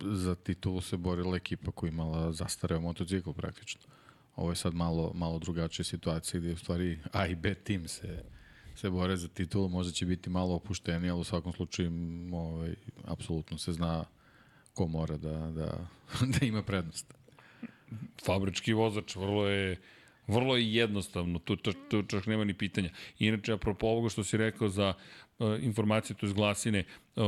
za 0.00 0.34
titulu 0.34 0.80
se 0.80 0.96
borila 0.96 1.36
ekipa 1.36 1.70
koja 1.70 1.90
imala 1.90 2.32
zastareo 2.32 2.80
motocikl 2.80 3.30
praktično. 3.30 3.82
Ovo 4.36 4.50
je 4.50 4.56
sad 4.56 4.74
malo, 4.74 5.12
malo 5.14 5.38
drugačija 5.38 5.84
situacija 5.84 6.40
gde 6.40 6.52
u 6.52 6.56
stvari 6.56 6.98
A 7.12 7.26
i 7.26 7.34
B 7.34 7.54
tim 7.54 7.88
se, 7.88 8.24
se 8.74 8.90
bore 8.90 9.16
za 9.16 9.28
titulu, 9.28 9.68
možda 9.68 9.92
će 9.92 10.06
biti 10.06 10.30
malo 10.30 10.54
opušteni, 10.54 11.10
ali 11.10 11.20
u 11.20 11.24
svakom 11.24 11.52
slučaju 11.52 11.90
ovaj, 12.32 12.74
apsolutno 13.04 13.58
se 13.58 13.72
zna 13.72 14.04
ko 14.74 14.86
mora 14.86 15.16
da, 15.16 15.50
da, 15.50 15.86
da 16.38 16.46
ima 16.46 16.62
prednost. 16.62 17.14
fabrički 18.24 18.72
vozač, 18.72 19.16
vrlo 19.16 19.48
je 19.48 19.80
vrlo 20.26 20.56
je 20.56 20.74
jednostavno, 20.74 21.38
tu, 21.38 21.56
tu, 21.56 21.72
tu 21.88 22.02
čak 22.02 22.26
nema 22.26 22.44
ni 22.44 22.54
pitanja. 22.54 22.90
Inače, 23.18 23.52
apropo 23.52 23.86
ovoga 23.86 24.08
što 24.08 24.24
si 24.24 24.36
rekao 24.36 24.68
za 24.68 24.94
uh, 25.38 25.62
informacije, 25.62 26.16
to 26.16 26.26
iz 26.26 26.32
glasine, 26.32 26.84
uh, 27.16 27.22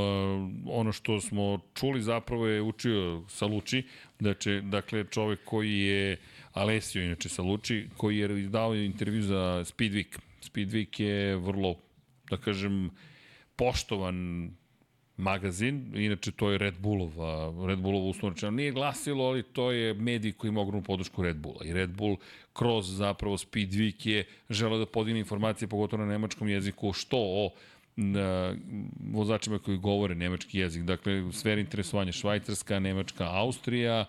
ono 0.67 0.93
što 0.93 1.21
smo 1.21 1.61
čuli 1.75 2.03
zapravo 2.03 2.47
je 2.47 2.63
učio 2.63 3.23
Saluči, 3.29 3.83
da 4.21 4.35
će, 4.35 4.61
dakle, 4.61 5.05
čovek 5.11 5.41
koji 5.45 5.79
je 5.79 6.17
Alessio, 6.53 7.03
inače 7.03 7.29
Saluči, 7.29 7.89
koji 7.97 8.19
je 8.19 8.29
dao 8.29 8.75
intervju 8.75 9.23
za 9.23 9.65
Speedweek. 9.65 10.19
Speedweek 10.45 11.01
je 11.01 11.37
vrlo, 11.37 11.75
da 12.31 12.37
kažem, 12.37 12.91
poštovan 13.57 14.51
magazin, 15.17 15.93
inače 15.95 16.33
to 16.33 16.51
je 16.51 16.59
Red 16.59 16.75
Bullova, 16.79 17.67
Red 17.67 17.79
Bullova 17.79 18.07
uslovno 18.07 18.51
nije 18.51 18.73
glasilo, 18.73 19.25
ali 19.25 19.43
to 19.43 19.71
je 19.71 19.95
medij 19.95 20.33
koji 20.33 20.49
ima 20.49 20.61
ogromnu 20.61 20.83
podršku 20.83 21.23
Red 21.23 21.37
Bulla. 21.37 21.65
I 21.65 21.73
Red 21.73 21.91
Bull 21.91 22.17
kroz 22.53 22.97
zapravo 22.97 23.39
Speed 23.39 23.71
Week 23.71 24.09
je 24.09 24.25
želeo 24.51 24.79
da 24.79 24.87
podigne 24.87 25.21
informacije, 25.21 25.69
pogotovo 25.69 26.05
na 26.05 26.13
nemačkom 26.13 26.49
jeziku, 26.49 26.93
što 26.93 27.17
o 27.19 27.51
na, 27.97 28.55
vozačima 29.13 29.59
koji 29.59 29.79
govore 29.79 30.15
nemački 30.15 30.59
jezik. 30.59 30.83
Dakle, 30.83 31.33
sfera 31.33 31.61
interesovanja 31.61 32.13
Švajcarska, 32.13 32.79
Nemačka, 32.79 33.25
Austrija, 33.31 34.05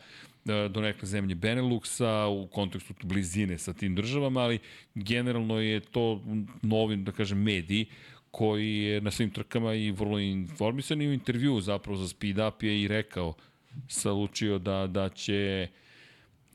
do 0.46 0.82
neke 0.82 1.06
zemlje 1.06 1.36
Beneluxa 1.36 2.26
u 2.26 2.48
kontekstu 2.48 2.94
blizine 3.04 3.58
sa 3.58 3.74
tim 3.74 3.96
državama, 3.96 4.42
ali 4.42 4.60
generalno 4.96 5.60
je 5.60 5.80
to 5.80 6.22
novi, 6.62 6.98
da 6.98 7.12
kažem, 7.12 7.42
mediji 7.42 7.86
koji 8.32 8.78
je 8.78 9.02
na 9.02 9.12
svim 9.12 9.30
trkama 9.30 9.74
i 9.74 9.92
vrlo 9.92 10.20
informisan 10.20 11.02
i 11.02 11.08
u 11.08 11.14
intervju 11.14 11.62
zapravo 11.62 11.98
za 11.98 12.08
Speed 12.08 12.40
Up 12.40 12.64
je 12.64 12.82
i 12.82 12.88
rekao 12.88 13.34
salučio 13.88 14.60
da, 14.60 14.88
da 14.88 15.10
će 15.10 15.68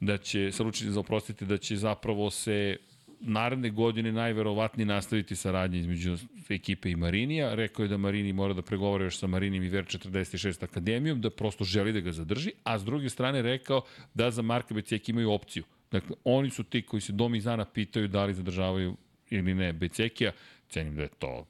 da 0.00 0.18
će, 0.18 0.52
salučio 0.52 0.90
za 0.90 1.00
oprostite, 1.00 1.44
da 1.44 1.58
će 1.58 1.76
zapravo 1.76 2.30
se 2.30 2.76
naredne 3.20 3.70
godine 3.70 4.12
najverovatnije 4.12 4.86
nastaviti 4.86 5.36
saradnje 5.36 5.78
između 5.78 6.16
ekipe 6.48 6.90
i 6.90 6.97
Marinija. 6.97 7.55
Rekao 7.55 7.82
je 7.82 7.88
da 7.88 7.97
Marini 7.97 8.32
mora 8.32 8.55
da 8.55 8.62
pregovara 8.62 9.05
još 9.05 9.18
sa 9.18 9.26
Marinim 9.26 9.62
i 9.62 9.68
Ver 9.68 9.84
46 9.84 10.64
akademijom, 10.64 11.20
da 11.20 11.30
prosto 11.30 11.64
želi 11.64 11.92
da 11.92 12.01
ga 12.01 12.12
zadrži, 12.12 12.52
a 12.64 12.78
s 12.78 12.84
druge 12.84 13.09
strane 13.09 13.42
rekao 13.42 13.82
da 14.14 14.30
za 14.30 14.42
Marka 14.42 14.74
Beceki 14.74 15.12
imaju 15.12 15.30
opciju. 15.30 15.64
Dakle, 15.90 16.16
oni 16.24 16.51
su 16.51 16.64
ti 16.64 16.82
koji 16.82 17.01
se 17.01 17.12
dom 17.12 17.34
iz 17.34 17.44
dana 17.44 17.64
pitaju 17.64 18.09
da 18.09 18.24
li 18.24 18.34
zadržavaju 18.34 18.97
ili 19.30 19.55
ne 19.55 19.72
Becekija. 19.72 20.32
Cenim 20.68 20.97
da 20.97 21.02
je 21.02 21.09
to 21.18 21.47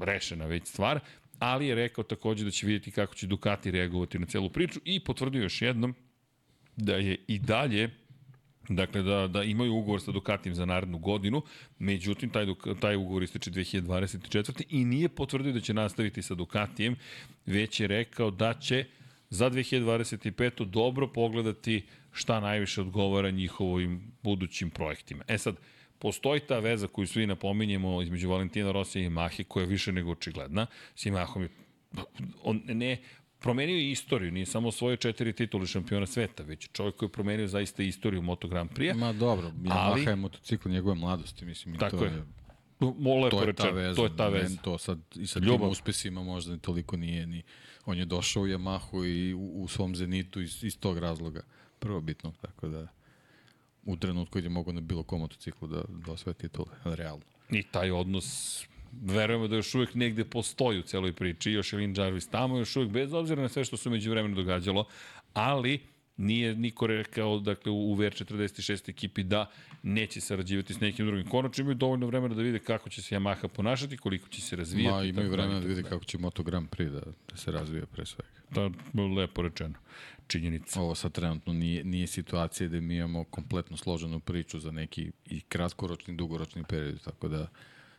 rešena 0.00 0.46
već 0.46 0.66
stvar, 0.66 1.00
ali 1.38 1.66
je 1.66 1.74
rekao 1.74 2.04
takođe 2.04 2.44
da 2.44 2.50
će 2.50 2.66
vidjeti 2.66 2.90
kako 2.90 3.14
će 3.14 3.26
Ducati 3.26 3.70
reagovati 3.70 4.18
na 4.18 4.26
celu 4.26 4.50
priču 4.50 4.80
i 4.84 5.00
potvrdio 5.00 5.42
još 5.42 5.62
jednom 5.62 5.94
da 6.76 6.96
je 6.96 7.16
i 7.26 7.38
dalje 7.38 7.90
Dakle, 8.68 9.02
da, 9.02 9.26
da 9.28 9.42
imaju 9.42 9.74
ugovor 9.74 10.00
sa 10.00 10.12
Ducatijem 10.12 10.54
za 10.54 10.64
narednu 10.64 10.98
godinu, 10.98 11.42
međutim, 11.78 12.30
taj, 12.30 12.46
taj 12.80 12.96
ugovor 12.96 13.22
ističe 13.22 13.50
2024. 13.50 14.62
i 14.68 14.84
nije 14.84 15.08
potvrdio 15.08 15.52
da 15.52 15.60
će 15.60 15.74
nastaviti 15.74 16.22
sa 16.22 16.34
Ducatijem, 16.34 16.96
već 17.46 17.80
je 17.80 17.86
rekao 17.86 18.30
da 18.30 18.54
će 18.54 18.84
za 19.30 19.50
2025. 19.50 20.64
dobro 20.64 21.12
pogledati 21.12 21.82
šta 22.12 22.40
najviše 22.40 22.80
odgovara 22.80 23.30
njihovim 23.30 24.12
budućim 24.22 24.70
projektima. 24.70 25.24
E 25.28 25.38
sad, 25.38 25.56
postoji 25.98 26.40
ta 26.40 26.58
veza 26.58 26.86
koju 26.86 27.06
svi 27.06 27.26
napominjemo 27.26 28.02
između 28.02 28.30
Valentina 28.30 28.72
Rosija 28.72 29.04
i 29.04 29.08
Mahe, 29.08 29.44
koja 29.44 29.62
je 29.62 29.68
više 29.68 29.92
nego 29.92 30.10
očigledna. 30.10 30.66
S 30.94 31.06
Mahom 31.06 31.42
je 31.42 31.48
on 32.42 32.62
ne 32.64 32.98
promenio 33.44 33.76
je 33.76 33.90
istoriju, 33.90 34.32
nije 34.32 34.46
samo 34.46 34.72
svoje 34.72 34.96
četiri 34.96 35.32
titule 35.32 35.66
šampiona 35.66 36.06
sveta, 36.06 36.42
već 36.42 36.68
čovjek 36.72 36.96
koji 36.96 37.06
je 37.06 37.12
promenio 37.12 37.46
zaista 37.48 37.82
istoriju 37.82 38.22
Moto 38.22 38.48
Grand 38.48 38.70
Prix. 38.70 38.96
Ma 38.96 39.12
dobro, 39.12 39.52
Yamaha 39.62 39.72
ali, 39.76 40.04
je 40.04 40.16
motocikl 40.16 40.68
njegove 40.68 40.94
mladosti, 40.94 41.44
mislim. 41.44 41.74
I 41.74 41.78
tako 41.78 41.96
to 41.96 42.04
je. 42.04 42.24
Mole 42.98 43.30
to 43.30 43.42
je 43.42 43.52
ta 43.52 43.70
veza, 43.70 43.96
to 43.96 44.04
je 44.04 44.16
ta 44.16 44.28
veza. 44.28 44.56
To 44.62 44.78
sad 44.78 44.98
i 45.16 45.26
sa 45.26 45.40
tim 45.40 45.62
uspesima 45.62 46.22
možda 46.22 46.56
toliko 46.56 46.96
nije 46.96 47.26
ni 47.26 47.42
on 47.86 47.98
je 47.98 48.04
došao 48.04 48.42
u 48.42 48.46
Yamahu 48.46 49.04
i 49.04 49.34
u, 49.34 49.62
u 49.62 49.68
svom 49.68 49.96
zenitu 49.96 50.40
iz, 50.40 50.64
iz 50.64 50.78
tog 50.78 50.98
razloga 50.98 51.42
prvobitno, 51.78 52.32
tako 52.40 52.68
da 52.68 52.86
u 53.84 53.96
trenutku 53.96 54.38
gdje 54.38 54.48
mogu 54.48 54.72
na 54.72 54.80
bilo 54.80 55.02
kom 55.02 55.20
motociklu 55.20 55.68
da, 55.68 55.82
da 55.88 56.12
osvoje 56.12 56.34
titule, 56.34 56.70
realno. 56.84 57.24
I 57.50 57.62
taj 57.62 57.90
odnos 57.90 58.60
verujemo 59.02 59.48
da 59.48 59.56
još 59.56 59.74
uvek 59.74 59.94
negde 59.94 60.24
postoji 60.24 60.78
u 60.78 60.82
celoj 60.82 61.12
priči, 61.12 61.50
još 61.50 61.72
je 61.72 61.78
Lin 61.78 61.94
Jarvis 61.96 62.28
tamo, 62.28 62.58
još 62.58 62.76
uvek 62.76 62.90
bez 62.90 63.12
obzira 63.12 63.42
na 63.42 63.48
sve 63.48 63.64
što 63.64 63.76
se 63.76 63.90
među 63.90 64.10
vremenu 64.10 64.34
događalo, 64.34 64.84
ali 65.32 65.80
nije 66.16 66.54
niko 66.54 66.86
rekao 66.86 67.38
dakle, 67.38 67.72
u 67.72 67.96
VR46 67.96 68.90
ekipi 68.90 69.22
da 69.22 69.50
neće 69.82 70.20
sarađivati 70.20 70.74
s 70.74 70.80
nekim 70.80 71.06
drugim. 71.06 71.28
Konačno 71.28 71.62
imaju 71.62 71.74
dovoljno 71.74 72.06
vremena 72.06 72.34
da 72.34 72.42
vide 72.42 72.58
kako 72.58 72.90
će 72.90 73.02
se 73.02 73.16
Yamaha 73.16 73.48
ponašati, 73.48 73.96
koliko 73.96 74.28
će 74.28 74.40
se 74.40 74.56
razvijati. 74.56 74.96
Ma, 74.96 75.04
imaju 75.04 75.30
vremena 75.30 75.60
da 75.60 75.66
vide 75.66 75.82
kako 75.82 76.04
će 76.04 76.18
Moto 76.18 76.42
Grand 76.42 76.68
Prix 76.68 76.90
da, 76.90 77.00
da 77.30 77.36
se 77.36 77.50
razvija 77.50 77.86
pre 77.86 78.06
svega. 78.06 78.28
Da, 78.50 78.70
lepo 79.16 79.42
rečeno. 79.42 79.74
Činjenica. 80.26 80.80
Ovo 80.80 80.94
sad 80.94 81.12
trenutno 81.12 81.52
nije, 81.52 81.84
nije 81.84 82.06
situacija 82.06 82.68
da 82.68 82.80
mi 82.80 82.96
imamo 82.96 83.24
kompletno 83.24 83.76
složenu 83.76 84.20
priču 84.20 84.60
za 84.60 84.70
neki 84.70 85.10
i 85.26 85.40
kratkoročni 85.40 86.16
dugoročni 86.16 86.64
period, 86.68 87.00
tako 87.04 87.28
da 87.28 87.48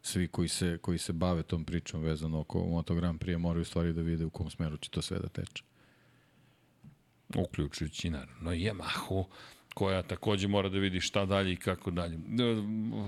svi 0.06 0.28
koji 0.28 0.48
se, 0.48 0.78
koji 0.82 0.98
se 0.98 1.14
bave 1.14 1.44
tom 1.44 1.66
pričom 1.66 2.02
vezano 2.02 2.40
oko 2.40 2.66
Moto 2.66 2.96
Grand 2.96 3.20
Prix 3.20 3.38
moraju 3.38 3.66
stvari 3.66 3.94
da 3.94 4.02
vide 4.02 4.26
u 4.26 4.30
kom 4.30 4.50
smeru 4.50 4.78
će 4.78 4.90
to 4.90 5.02
sve 5.02 5.20
da 5.20 5.28
teče. 5.28 5.64
Uključujući 7.36 8.10
naravno 8.10 8.52
Yamahu, 8.52 9.26
koja 9.74 10.02
takođe 10.02 10.48
mora 10.48 10.70
da 10.70 10.78
vidi 10.78 11.02
šta 11.02 11.26
dalje 11.26 11.54
i 11.54 11.56
kako 11.56 11.92
dalje. 11.92 12.20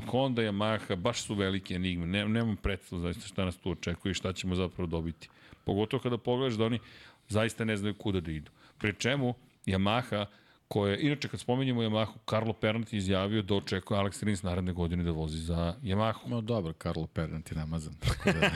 Honda 0.08 0.42
Yamaha 0.42 0.96
baš 0.96 1.22
su 1.22 1.36
velike 1.36 1.76
enigme. 1.76 2.06
Ne, 2.06 2.28
nemam 2.28 2.56
predstavu 2.56 3.02
zaista 3.02 3.28
šta 3.28 3.46
nas 3.46 3.58
tu 3.58 3.72
očekuje 3.72 4.12
i 4.12 4.14
šta 4.14 4.34
ćemo 4.34 4.56
zapravo 4.56 4.88
dobiti. 4.88 5.30
Pogotovo 5.64 6.04
kada 6.04 6.18
pogledaš 6.18 6.58
da 6.58 6.66
oni 6.66 6.80
zaista 7.28 7.66
ne 7.66 7.78
znaju 7.78 7.96
kuda 7.96 8.20
da 8.20 8.32
idu. 8.32 8.52
Pri 8.78 8.94
čemu 8.94 9.34
Yamaha 9.66 10.26
koje, 10.68 11.02
inače 11.02 11.28
kad 11.28 11.40
spomenjemo 11.40 11.82
Yamahu, 11.82 12.14
Carlo 12.30 12.54
Pernat 12.54 12.94
je 12.94 12.98
izjavio 12.98 13.42
da 13.42 13.56
očekuje 13.56 14.00
Alex 14.00 14.24
Rins 14.24 14.44
naredne 14.44 14.74
godine 14.74 15.04
da 15.04 15.12
vozi 15.12 15.38
za 15.38 15.76
Yamahu. 15.84 16.28
No 16.30 16.42
dobro, 16.42 16.74
Carlo 16.74 17.08
Pernat 17.08 17.52
je 17.52 17.58
namazan, 17.58 17.94
tako 17.94 18.30
da... 18.32 18.50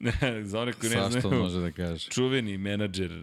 za 0.50 0.60
one 0.60 0.72
koji 0.72 0.90
ne 0.90 1.10
znaju, 1.10 1.42
može 1.42 1.60
da 1.60 1.70
kaže. 1.70 2.08
čuveni 2.10 2.58
menadžer 2.58 3.12
e, 3.12 3.16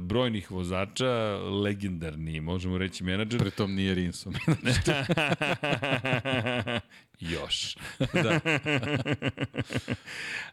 brojnih 0.00 0.50
vozača, 0.50 1.38
legendarni, 1.64 2.40
možemo 2.40 2.78
reći 2.78 3.04
menadžer. 3.04 3.40
Pritom 3.40 3.74
nije 3.74 3.94
Rinsom. 3.94 4.34
Još. 7.20 7.76
da. 8.24 8.40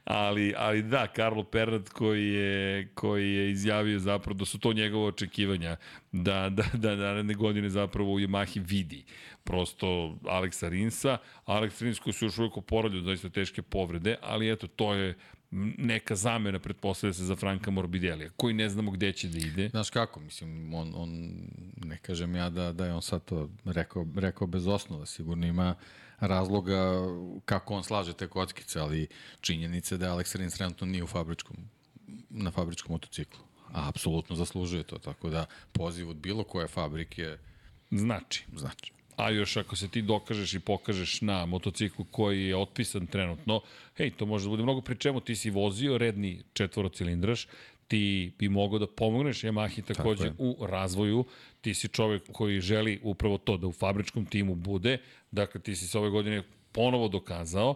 ali, 0.03 0.53
ali 0.57 0.81
da, 0.84 1.07
Karlo 1.07 1.44
Pernat 1.44 1.89
koji 1.89 2.27
je, 2.27 2.88
koji 2.94 3.34
je 3.34 3.52
izjavio 3.52 3.99
zapravo 3.99 4.38
da 4.38 4.45
su 4.45 4.60
to 4.60 4.73
njegove 4.73 5.06
očekivanja, 5.06 5.76
da, 6.11 6.49
da, 6.49 6.64
da 6.73 6.95
naredne 6.95 7.34
godine 7.34 7.69
zapravo 7.69 8.14
u 8.14 8.19
Yamahi 8.19 8.61
vidi 8.68 9.06
prosto 9.44 10.18
Aleksa 10.26 10.69
Rinsa, 10.69 11.18
Aleks 11.45 11.81
Rins 11.81 11.99
koji 11.99 12.14
su 12.14 12.26
još 12.26 12.38
uvijek 12.38 12.57
oporavljaju 12.57 13.03
zaista 13.03 13.30
teške 13.30 13.61
povrede, 13.61 14.15
ali 14.22 14.52
eto, 14.52 14.68
to 14.68 14.94
je 14.94 15.15
neka 15.78 16.15
zamena 16.15 16.60
pretpostavlja 16.60 17.14
se 17.14 17.24
za 17.24 17.36
Franka 17.36 17.72
Morbidelija, 17.72 18.30
koji 18.36 18.53
ne 18.53 18.69
znamo 18.69 18.91
gde 18.91 19.11
će 19.14 19.28
da 19.28 19.38
ide. 19.38 19.69
Znaš 19.69 19.90
kako, 19.90 20.19
mislim, 20.19 20.74
on, 20.74 20.94
on 20.95 21.10
ne 21.86 21.98
kažem 21.98 22.36
ja 22.36 22.49
da, 22.49 22.74
da 22.74 22.86
je 22.86 22.94
on 22.94 23.02
sad 23.02 23.26
to 23.26 23.49
rekao, 23.65 24.06
rekao 24.15 24.48
bez 24.48 24.68
osnova, 24.68 25.06
sigurno 25.06 25.48
ima 25.48 25.76
razloga 26.19 26.94
kako 27.45 27.74
on 27.74 27.84
slaže 27.84 28.14
te 28.14 28.28
kockice, 28.28 28.80
ali 28.80 29.07
činjenice 29.41 29.98
da 29.98 30.15
Alex 30.15 30.38
Rins 30.38 30.53
trenutno 30.53 30.88
nije 30.88 31.03
u 31.03 31.07
fabričkom, 31.07 31.57
na 32.30 32.52
fabričkom 32.52 32.91
motociklu. 32.91 33.40
A 33.74 33.90
apsolutno 33.90 34.36
zaslužuje 34.36 34.84
to, 34.84 34.98
tako 34.98 35.30
da 35.30 35.45
poziv 35.72 36.10
od 36.10 36.15
bilo 36.15 36.44
koje 36.44 36.68
fabrike 36.68 37.38
Znači. 37.91 38.45
znači. 38.56 38.97
A 39.18 39.30
još 39.30 39.57
ako 39.57 39.76
se 39.76 39.88
ti 39.88 40.02
dokažeš 40.02 40.53
i 40.53 40.60
pokažeš 40.60 41.22
na 41.22 41.45
motociklu 41.45 42.06
koji 42.11 42.45
je 42.45 42.57
otpisan 42.57 43.07
trenutno, 43.07 43.61
hej, 43.98 44.11
to 44.11 44.26
može 44.26 44.45
da 44.45 44.49
bude 44.49 44.64
mnogo, 44.64 44.81
pri 44.81 44.95
čemu 44.95 45.19
ti 45.19 45.35
si 45.35 45.49
vozio 45.49 45.98
redni 45.98 46.41
četvorocilindraš, 46.53 47.48
ti 47.88 48.31
bi 48.39 48.49
mogao 48.49 48.80
da 48.80 48.88
pomogneš 48.88 49.41
Yamahi 49.41 49.81
takođe 49.81 50.31
u 50.38 50.65
razvoju, 50.65 51.26
ti 51.61 51.73
si 51.73 51.88
čovek 51.88 52.23
koji 52.31 52.61
želi 52.61 52.99
upravo 53.03 53.38
to 53.38 53.57
da 53.57 53.68
u 53.68 53.72
fabričkom 53.72 54.26
timu 54.26 54.56
bude, 54.56 54.98
dakle 55.31 55.61
ti 55.61 55.76
si 55.76 55.88
se 55.88 55.98
ove 55.98 56.10
godine 56.10 56.44
ponovo 56.72 57.07
dokazao 57.07 57.76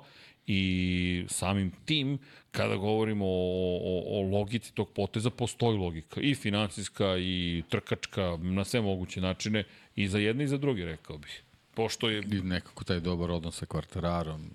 i 0.51 1.25
samim 1.27 1.71
tim, 1.85 2.17
kada 2.51 2.75
govorimo 2.75 3.25
o, 3.25 3.79
o, 3.83 4.03
o 4.07 4.21
logici 4.21 4.73
tog 4.73 4.89
poteza, 4.95 5.29
postoji 5.29 5.77
logika 5.77 6.21
i 6.21 6.35
finansijska 6.35 7.17
i 7.17 7.63
trkačka 7.69 8.37
na 8.41 8.65
sve 8.65 8.81
moguće 8.81 9.21
načine 9.21 9.63
i 9.95 10.07
za 10.07 10.19
jedne 10.19 10.43
i 10.43 10.47
za 10.47 10.57
druge, 10.57 10.85
rekao 10.85 11.17
bih. 11.17 11.43
pošto 11.73 12.09
je, 12.09 12.19
I 12.19 12.41
nekako 12.41 12.83
taj 12.83 12.99
dobar 12.99 13.31
odnos 13.31 13.57
sa 13.57 13.65
kvartararom, 13.65 14.49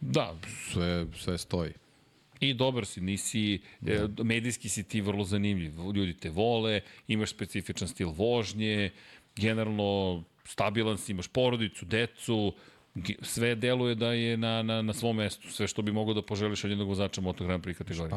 da, 0.00 0.34
sve, 0.72 1.06
sve 1.16 1.38
stoji. 1.38 1.72
I 2.40 2.54
dobar 2.54 2.86
si, 2.86 3.00
nisi, 3.00 3.60
e, 3.86 4.08
medijski 4.22 4.68
si 4.68 4.82
ti 4.82 5.00
vrlo 5.00 5.24
zanimljiv. 5.24 5.72
Ljudi 5.94 6.14
te 6.14 6.30
vole, 6.30 6.80
imaš 7.08 7.30
specifičan 7.30 7.88
stil 7.88 8.08
vožnje, 8.08 8.90
generalno 9.36 10.24
stabilan 10.44 10.98
si, 10.98 11.12
imaš 11.12 11.28
porodicu, 11.28 11.84
decu, 11.84 12.54
sve 13.22 13.54
deluje 13.54 13.94
da 13.94 14.12
je 14.12 14.36
na, 14.36 14.62
na, 14.62 14.82
na 14.82 14.92
svom 14.92 15.16
mestu. 15.16 15.50
Sve 15.52 15.66
što 15.66 15.82
bi 15.82 15.92
mogao 15.92 16.14
da 16.14 16.22
poželiš 16.22 16.64
od 16.64 16.70
jednog 16.70 16.88
vozača 16.88 17.20
Moto 17.20 17.44
Grand 17.44 17.64
Prix 17.64 17.78
kategorije. 17.78 18.10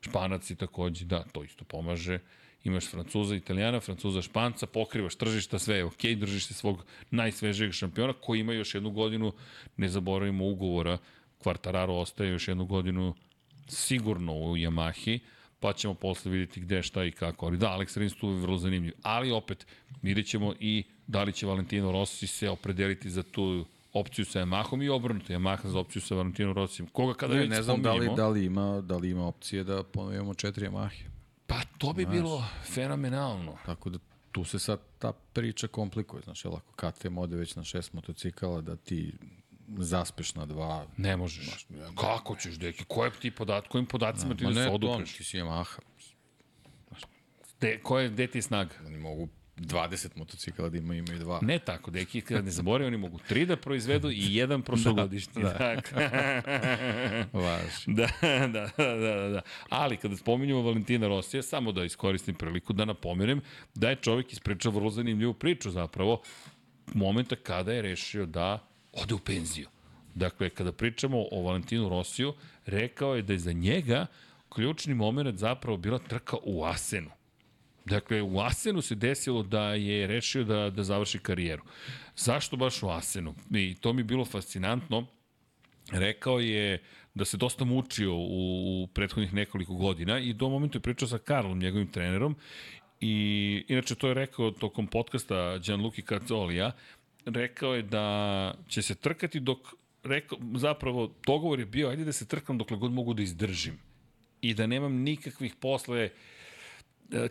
Španac 0.00 0.50
i 0.50 0.56
takođe, 0.56 1.04
da, 1.04 1.24
to 1.32 1.44
isto 1.44 1.64
pomaže. 1.64 2.18
Imaš 2.64 2.90
Francuza, 2.90 3.36
Italijana, 3.36 3.80
Francuza, 3.80 4.22
Španca, 4.22 4.66
pokrivaš 4.66 5.14
tržišta, 5.14 5.58
sve 5.58 5.76
je 5.76 5.84
okej, 5.84 6.14
držiš 6.16 6.46
se 6.46 6.54
svog 6.54 6.84
najsvežijeg 7.10 7.72
šampiona 7.72 8.12
koji 8.12 8.40
ima 8.40 8.52
još 8.52 8.74
jednu 8.74 8.90
godinu, 8.90 9.32
ne 9.76 9.88
zaboravimo 9.88 10.46
ugovora, 10.46 10.98
Quartararo 11.40 12.00
ostaje 12.00 12.30
još 12.30 12.48
jednu 12.48 12.64
godinu 12.64 13.14
sigurno 13.68 14.34
u 14.34 14.56
Yamahi, 14.56 15.18
pa 15.60 15.72
ćemo 15.72 15.94
posle 15.94 16.30
vidjeti 16.30 16.60
gde, 16.60 16.82
šta 16.82 17.04
i 17.04 17.12
kako. 17.12 17.46
Ali 17.46 17.56
da, 17.56 17.68
Alex 17.68 17.98
Rins 17.98 18.14
tu 18.14 18.28
je 18.28 18.40
vrlo 18.40 18.58
zanimljiv. 18.58 18.92
Ali 19.02 19.30
opet, 19.30 19.66
vidjet 20.02 20.26
ćemo 20.26 20.54
i 20.60 20.84
da 21.06 21.22
li 21.22 21.32
će 21.32 21.46
Valentino 21.46 21.92
Rossi 21.92 22.26
se 22.26 22.50
opredeliti 22.50 23.10
za 23.10 23.22
tu 23.22 23.64
opciju 23.94 24.24
sa 24.24 24.40
Yamahom 24.40 24.84
i 24.84 24.88
obrnuto 24.88 25.32
Yamaha 25.32 25.68
za 25.68 25.78
opciju 25.78 26.02
sa 26.02 26.14
Valentino 26.14 26.52
Rossijem. 26.52 26.88
Koga 26.88 27.14
kada 27.14 27.34
Ne, 27.34 27.40
već 27.40 27.50
ne 27.50 27.62
znam 27.62 27.82
da 27.82 27.92
li, 27.92 28.10
da, 28.16 28.28
li 28.28 28.44
ima, 28.44 28.80
da 28.80 28.96
li 28.96 29.10
ima 29.10 29.26
opcije 29.26 29.64
da 29.64 29.82
ponovimo 29.82 30.34
četiri 30.34 30.66
Yamahe. 30.66 31.02
Pa 31.46 31.60
to 31.78 31.92
bi 31.92 32.06
bilo 32.06 32.44
fenomenalno. 32.64 33.56
Tako 33.66 33.90
da 33.90 33.98
tu 34.32 34.44
se 34.44 34.58
sad 34.58 34.80
ta 34.98 35.12
priča 35.12 35.66
komplikuje. 35.66 36.22
Znaš, 36.22 36.44
jel 36.44 36.54
ako 36.54 36.72
KTM 36.72 37.18
ode 37.18 37.36
već 37.36 37.56
na 37.56 37.64
šest 37.64 37.92
motocikala, 37.92 38.60
da 38.60 38.76
ti 38.76 39.12
zaspeš 39.78 40.34
na 40.34 40.46
dva. 40.46 40.86
Ne 40.96 41.16
možeš. 41.16 41.66
Kako 42.00 42.36
ćeš, 42.36 42.54
deki? 42.54 42.84
Koje 42.88 43.10
ti 43.10 43.30
podat, 43.30 43.68
kojim 43.68 43.86
podacima 43.86 44.34
ti 44.34 44.44
Ma 44.44 44.50
da 44.50 44.54
se 44.54 44.60
ne, 44.60 44.74
odupreš? 44.74 45.16
ti 45.16 45.24
si 45.24 45.38
Yamaha. 45.38 45.78
De, 47.60 47.80
koje, 47.82 48.08
gde 48.10 48.26
ti 48.26 48.38
je 48.38 48.42
snaga? 48.42 48.74
Oni 48.86 48.98
mogu 48.98 49.28
20 49.56 50.16
motocikala 50.16 50.68
da 50.68 50.78
imaju, 50.78 50.98
imaju 50.98 51.18
dva. 51.18 51.38
Ne 51.42 51.58
tako, 51.58 51.90
deki, 51.90 52.20
kada 52.20 52.42
ne 52.42 52.50
zaboravim, 52.50 52.86
oni 52.86 52.96
mogu 52.96 53.18
tri 53.28 53.46
da 53.46 53.56
proizvedu 53.56 54.10
i 54.10 54.34
jedan 54.36 54.62
prošlogodišnji. 54.62 55.42
Da, 55.42 55.50
da. 55.50 56.00
Važi. 57.44 57.84
da, 57.98 58.08
da, 58.22 58.70
da, 58.76 58.94
da, 58.96 59.28
da. 59.28 59.40
Ali 59.68 59.96
kada 59.96 60.16
spominjamo 60.16 60.62
Valentina 60.62 61.08
Rosija, 61.08 61.42
samo 61.42 61.72
da 61.72 61.84
iskoristim 61.84 62.34
priliku 62.34 62.72
da 62.72 62.84
napomenem 62.84 63.40
da 63.74 63.90
je 63.90 63.96
čovjek 63.96 64.32
ispričao 64.32 64.72
vrlo 64.72 64.90
zanimljivu 64.90 65.34
priču 65.34 65.70
zapravo 65.70 66.22
momenta 66.94 67.36
kada 67.36 67.72
je 67.72 67.82
rešio 67.82 68.26
da 68.26 68.66
ode 68.92 69.14
u 69.14 69.18
penziju. 69.18 69.68
Dakle, 70.14 70.50
kada 70.50 70.72
pričamo 70.72 71.26
o 71.30 71.42
Valentinu 71.42 71.88
Rosiju, 71.88 72.34
rekao 72.66 73.16
je 73.16 73.22
da 73.22 73.32
je 73.32 73.38
za 73.38 73.52
njega 73.52 74.06
ključni 74.48 74.94
moment 74.94 75.38
zapravo 75.38 75.76
bila 75.76 75.98
trka 75.98 76.36
u 76.42 76.64
Asenu. 76.64 77.10
Dakle, 77.84 78.22
u 78.22 78.40
Asenu 78.40 78.82
se 78.82 78.94
desilo 78.94 79.42
da 79.42 79.74
je 79.74 80.06
rešio 80.06 80.44
da, 80.44 80.70
da 80.70 80.82
završi 80.82 81.18
karijeru. 81.18 81.62
Zašto 82.16 82.56
baš 82.56 82.82
u 82.82 82.88
Asenu? 82.88 83.34
I 83.50 83.74
to 83.74 83.92
mi 83.92 84.00
je 84.00 84.04
bilo 84.04 84.24
fascinantno. 84.24 85.06
Rekao 85.92 86.40
je 86.40 86.82
da 87.14 87.24
se 87.24 87.36
dosta 87.36 87.64
mučio 87.64 88.14
u, 88.14 88.82
u 88.82 88.86
prethodnih 88.86 89.34
nekoliko 89.34 89.74
godina 89.74 90.18
i 90.18 90.32
do 90.32 90.48
momentu 90.48 90.78
je 90.78 90.82
pričao 90.82 91.08
sa 91.08 91.18
Karlom, 91.18 91.58
njegovim 91.58 91.86
trenerom, 91.88 92.36
i 93.00 93.64
inače 93.68 93.94
to 93.94 94.08
je 94.08 94.14
rekao 94.14 94.50
tokom 94.50 94.86
podcasta 94.86 95.58
Gianluca 95.58 96.02
Cazzolija, 96.08 96.72
rekao 97.24 97.74
je 97.74 97.82
da 97.82 98.54
će 98.68 98.82
se 98.82 98.94
trkati 98.94 99.40
dok, 99.40 99.58
rekao, 100.02 100.38
zapravo, 100.56 101.14
dogovor 101.26 101.58
je 101.58 101.66
bio, 101.66 101.88
ajde 101.88 102.04
da 102.04 102.12
se 102.12 102.26
trkam 102.26 102.58
dokle 102.58 102.76
god 102.76 102.92
mogu 102.92 103.14
da 103.14 103.22
izdržim 103.22 103.78
i 104.40 104.54
da 104.54 104.66
nemam 104.66 104.92
nikakvih 104.92 105.54
posle 105.60 106.04
e, 106.04 106.10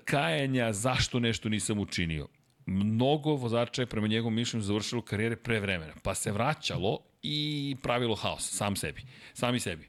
kajanja 0.05 0.73
zašto 0.73 1.19
nešto 1.19 1.49
nisam 1.49 1.79
učinio. 1.79 2.27
Mnogo 2.65 3.35
vozača 3.35 3.81
je 3.81 3.85
prema 3.85 4.07
njegovom 4.07 4.35
mišljenju 4.35 4.63
završilo 4.63 5.01
karijere 5.01 5.35
pre 5.35 5.59
vremena, 5.59 5.93
pa 6.03 6.15
se 6.15 6.31
vraćalo 6.31 6.99
i 7.23 7.75
pravilo 7.81 8.15
haos, 8.15 8.49
sam 8.51 8.75
sebi, 8.75 9.01
sami 9.33 9.59
sebi. 9.59 9.87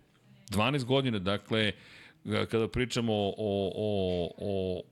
12 0.50 0.84
godina, 0.84 1.18
dakle, 1.18 1.72
e, 2.24 2.46
kada 2.46 2.68
pričamo 2.68 3.12
o, 3.12 3.34
o, 3.38 4.30
o 4.38 4.82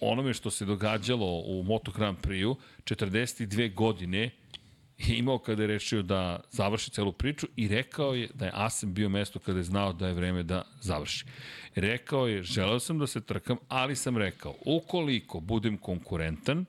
onome 0.00 0.34
što 0.34 0.50
se 0.50 0.64
događalo 0.64 1.42
u 1.46 1.62
Moto 1.62 1.92
Grand 1.92 2.18
Prix-u, 2.18 2.56
42 2.84 3.74
godine 3.74 4.30
je 5.06 5.16
imao 5.22 5.38
kada 5.38 5.62
je 5.62 5.66
rešio 5.66 6.02
da 6.02 6.40
završi 6.50 6.90
celu 6.90 7.12
priču 7.12 7.46
i 7.56 7.68
rekao 7.68 8.14
je 8.14 8.28
da 8.34 8.44
je 8.44 8.52
Asen 8.54 8.94
bio 8.94 9.08
mesto 9.08 9.38
kada 9.38 9.58
je 9.58 9.64
znao 9.64 9.92
da 9.92 10.08
je 10.08 10.14
vreme 10.14 10.42
da 10.42 10.62
završi. 10.80 11.24
Rekao 11.74 12.26
je, 12.26 12.42
želeo 12.42 12.80
sam 12.80 12.98
da 12.98 13.06
se 13.06 13.20
trkam, 13.20 13.56
ali 13.68 13.96
sam 13.96 14.16
rekao, 14.16 14.54
ukoliko 14.66 15.40
budem 15.40 15.76
konkurentan, 15.76 16.64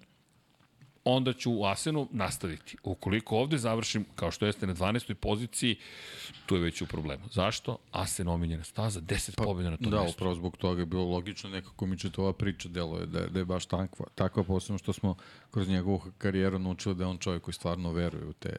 onda 1.04 1.34
ću 1.34 1.52
u 1.52 1.66
Asenu 1.66 2.08
nastaviti. 2.12 2.78
Ukoliko 2.84 3.38
ovde 3.38 3.58
završim, 3.58 4.06
kao 4.16 4.32
što 4.32 4.46
jeste 4.46 4.68
na 4.68 4.76
12. 4.76 5.14
poziciji, 5.14 5.76
tu 6.46 6.56
je 6.56 6.62
već 6.62 6.82
u 6.82 6.88
problemu. 6.88 7.24
Zašto? 7.32 7.78
Asen 7.92 8.28
omiljena 8.28 8.64
staza, 8.64 9.02
10 9.02 9.36
pa, 9.36 9.44
pobjeda 9.44 9.70
na 9.70 9.78
tom 9.78 9.92
Da, 9.92 10.02
mestu. 10.02 10.16
upravo 10.16 10.36
zbog 10.36 10.58
toga 10.58 10.80
je 10.80 10.86
bilo 10.86 11.06
logično, 11.06 11.50
nekako 11.50 11.86
mi 11.86 11.98
će 11.98 12.10
to 12.10 12.22
ova 12.22 12.34
priča 12.34 12.70
deluje, 12.70 13.06
da, 13.06 13.20
je- 13.20 13.28
da 13.28 13.40
je 13.40 13.46
baš 13.46 13.66
takva, 13.66 14.06
takva 14.16 14.44
posebno 14.44 14.78
što 14.78 14.94
smo 14.94 15.16
kroz 15.52 15.68
njegovu 15.70 16.02
karijeru 16.18 16.60
naučili 16.60 16.96
da 16.96 17.04
je 17.04 17.08
on 17.08 17.18
čovjek 17.18 17.44
koji 17.44 17.54
stvarno 17.54 17.92
veruje 17.92 18.26
u 18.26 18.34
te 18.34 18.56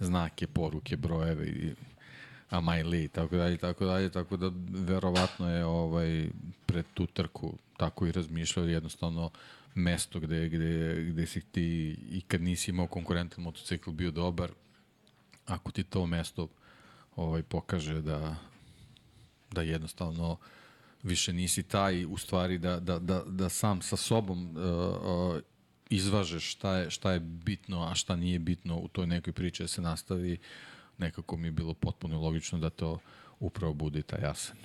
znake, 0.00 0.46
poruke, 0.46 0.96
brojeve 0.96 1.46
i 1.46 1.74
Amajli 2.50 3.04
i 3.04 3.08
tako 3.08 3.36
dalje, 3.36 3.56
tako 3.56 3.84
dalje, 3.84 4.10
tako 4.10 4.36
da 4.36 4.50
verovatno 4.68 5.50
je 5.50 5.64
ovaj, 5.64 6.28
pred 6.66 6.84
tu 6.94 7.06
trku 7.06 7.52
tako 7.76 8.06
i 8.06 8.12
razmišljao 8.12 8.66
jednostavno 8.66 9.30
mesto 9.76 10.20
gde, 10.20 10.48
gde, 10.48 11.04
gde 11.10 11.26
si 11.26 11.40
ti 11.40 11.96
i 12.10 12.20
kad 12.28 12.42
nisi 12.42 12.70
imao 12.70 12.86
konkurentan 12.86 13.44
motocikl 13.44 13.90
bio 13.90 14.10
dobar, 14.10 14.50
ako 15.46 15.70
ti 15.70 15.84
to 15.84 16.06
mesto 16.06 16.48
ovaj, 17.16 17.42
pokaže 17.42 18.02
da, 18.02 18.36
da 19.50 19.62
jednostavno 19.62 20.36
više 21.02 21.32
nisi 21.32 21.62
taj 21.62 22.04
u 22.04 22.16
stvari 22.16 22.58
da, 22.58 22.80
da, 22.80 22.98
da, 22.98 23.22
da 23.26 23.48
sam 23.48 23.82
sa 23.82 23.96
sobom 23.96 24.56
uh, 24.56 24.56
uh, 24.56 25.40
izvažeš 25.90 26.52
šta 26.52 26.76
je, 26.76 26.90
šta 26.90 27.12
je 27.12 27.20
bitno, 27.20 27.82
a 27.82 27.94
šta 27.94 28.16
nije 28.16 28.38
bitno 28.38 28.76
u 28.78 28.88
toj 28.88 29.06
nekoj 29.06 29.32
priči 29.32 29.62
da 29.62 29.68
se 29.68 29.82
nastavi, 29.82 30.38
nekako 30.98 31.36
mi 31.36 31.48
je 31.48 31.52
bilo 31.52 31.74
potpuno 31.74 32.20
logično 32.20 32.58
da 32.58 32.70
to 32.70 32.98
upravo 33.40 33.74
bude 33.74 34.02
taj 34.02 34.20
jasen. 34.22 34.56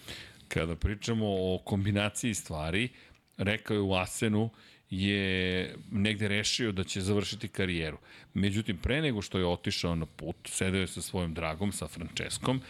Kada 0.48 0.76
pričamo 0.76 1.26
o 1.28 1.60
kombinaciji 1.66 2.34
stvari, 2.34 2.90
rekao 3.38 3.76
je 3.76 3.82
u 3.82 3.94
Asenu 3.94 4.50
je 4.92 5.76
negde 5.92 6.28
rešio 6.28 6.72
da 6.72 6.84
će 6.84 7.02
završiti 7.02 7.48
karijeru. 7.48 7.98
Međutim, 8.34 8.78
pre 8.78 9.02
nego 9.02 9.22
što 9.22 9.38
je 9.38 9.46
otišao 9.46 9.96
na 9.96 10.06
put, 10.06 10.36
sedeo 10.46 10.82
je 10.82 10.88
sa 10.88 11.02
svojim 11.02 11.34
dragom, 11.34 11.72
sa 11.72 11.88
Franceskom, 11.88 12.62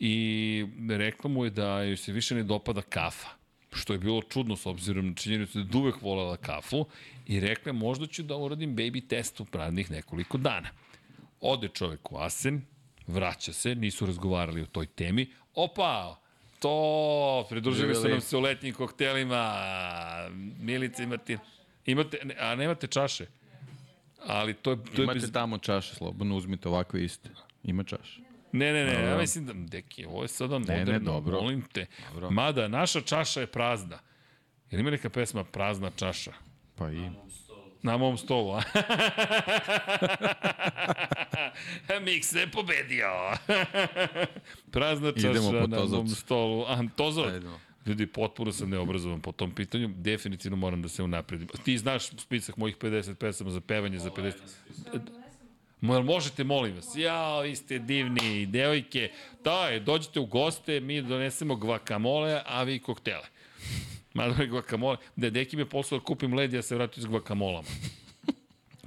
i 0.00 0.66
rekla 0.88 1.30
mu 1.30 1.44
je 1.44 1.50
da 1.50 1.82
joj 1.82 1.96
se 1.96 2.12
više 2.12 2.34
ne 2.34 2.42
dopada 2.42 2.82
kafa 2.82 3.38
što 3.72 3.92
je 3.92 3.98
bilo 3.98 4.22
čudno 4.22 4.56
s 4.56 4.66
obzirom 4.66 5.08
na 5.08 5.14
činjenicu 5.14 5.62
da 5.62 5.78
je 5.78 5.82
uvek 5.82 6.02
volela 6.02 6.36
kafu 6.36 6.86
i 7.26 7.40
rekla 7.40 7.70
je, 7.70 7.72
možda 7.72 8.06
ću 8.06 8.22
da 8.22 8.36
uradim 8.36 8.76
baby 8.76 9.08
test 9.08 9.40
u 9.40 9.44
pravnih 9.44 9.90
nekoliko 9.90 10.38
dana. 10.38 10.68
Ode 11.40 11.68
čovek 11.68 12.12
u 12.12 12.16
Asen, 12.18 12.62
vraća 13.06 13.52
se, 13.52 13.74
nisu 13.74 14.06
razgovarali 14.06 14.62
o 14.62 14.66
toj 14.66 14.86
temi. 14.86 15.26
Opa, 15.54 16.20
to, 16.58 17.46
pridružili 17.48 17.94
su 17.94 18.08
nam 18.08 18.20
se 18.20 18.36
u 18.36 18.40
letnjim 18.40 18.74
koktelima, 18.74 19.54
Milica 20.60 21.02
i 21.02 21.06
Martin. 21.06 21.38
Imate, 21.88 22.18
ne- 22.24 22.36
a 22.38 22.54
nemate 22.54 22.86
čaše? 22.86 23.26
Ali 24.26 24.54
to 24.54 24.70
je, 24.70 24.84
to 24.84 25.02
je 25.02 25.04
Imate 25.04 25.18
bez... 25.18 25.32
tamo 25.32 25.58
čaše, 25.58 25.94
slobodno 25.94 26.36
uzmite 26.36 26.68
ovakve 26.68 27.04
iste. 27.04 27.30
Ima 27.62 27.84
čaše. 27.84 28.20
Ne, 28.52 28.72
ne, 28.72 28.84
ne, 28.84 28.92
ja 28.92 29.18
mislim 29.18 29.46
da, 29.46 29.52
deki, 29.56 30.04
ovo 30.06 30.22
je 30.22 30.28
sada 30.28 30.58
ne, 30.58 30.78
moderno, 30.78 31.12
dobro. 31.12 31.40
molim 31.40 31.62
te. 31.72 31.86
Dobro. 32.12 32.30
Mada, 32.30 32.68
naša 32.68 33.00
čaša 33.00 33.40
je 33.40 33.46
prazna. 33.46 33.98
Jel 34.70 34.80
ima 34.80 34.90
neka 34.90 35.08
pesma 35.10 35.44
Prazna 35.44 35.90
čaša? 35.96 36.32
Pa 36.74 36.90
i... 36.90 37.10
Na 37.82 37.96
mom 37.96 38.18
stolu, 38.18 38.52
a? 38.52 38.62
Miks 42.04 42.32
je 42.32 42.50
pobedio. 42.50 43.08
Prazna 44.70 45.12
čaša 45.12 45.66
na 45.66 45.84
mom 45.84 46.08
stolu. 46.08 46.64
A, 46.66 46.82
Tozov? 46.96 47.26
Ljudi, 47.88 48.06
potpuno 48.06 48.52
sam 48.52 48.70
neobrazovan 48.70 49.20
po 49.20 49.32
tom 49.32 49.54
pitanju. 49.54 49.88
Definitivno 49.88 50.56
moram 50.56 50.82
da 50.82 50.88
se 50.88 51.02
unapredim. 51.02 51.48
Ti 51.64 51.78
znaš 51.78 52.06
spisak 52.06 52.56
mojih 52.56 52.76
50 52.76 53.14
pesama 53.14 53.50
za 53.50 53.60
pevanje 53.60 53.98
za 53.98 54.10
50... 54.10 54.32
Mo, 55.80 56.02
možete, 56.02 56.44
molim 56.44 56.74
vas. 56.74 56.96
Ja, 56.96 57.40
vi 57.40 57.56
ste 57.56 57.78
divni, 57.78 58.46
devojke. 58.46 59.10
Daj, 59.44 59.80
dođite 59.80 60.20
u 60.20 60.26
goste, 60.26 60.80
mi 60.80 61.02
donesemo 61.02 61.56
gvakamole, 61.56 62.42
a 62.46 62.62
vi 62.62 62.78
koktele. 62.78 63.26
Mada 64.14 64.42
je 64.42 64.48
gvakamole. 64.48 64.96
Da, 65.16 65.30
deki 65.30 65.56
mi 65.56 65.62
je 65.62 65.68
poslao 65.68 66.00
da 66.00 66.04
kupim 66.04 66.34
led, 66.34 66.52
ja 66.52 66.62
se 66.62 66.74
vratio 66.74 67.02
s 67.02 67.06
gvakamolama. 67.06 67.68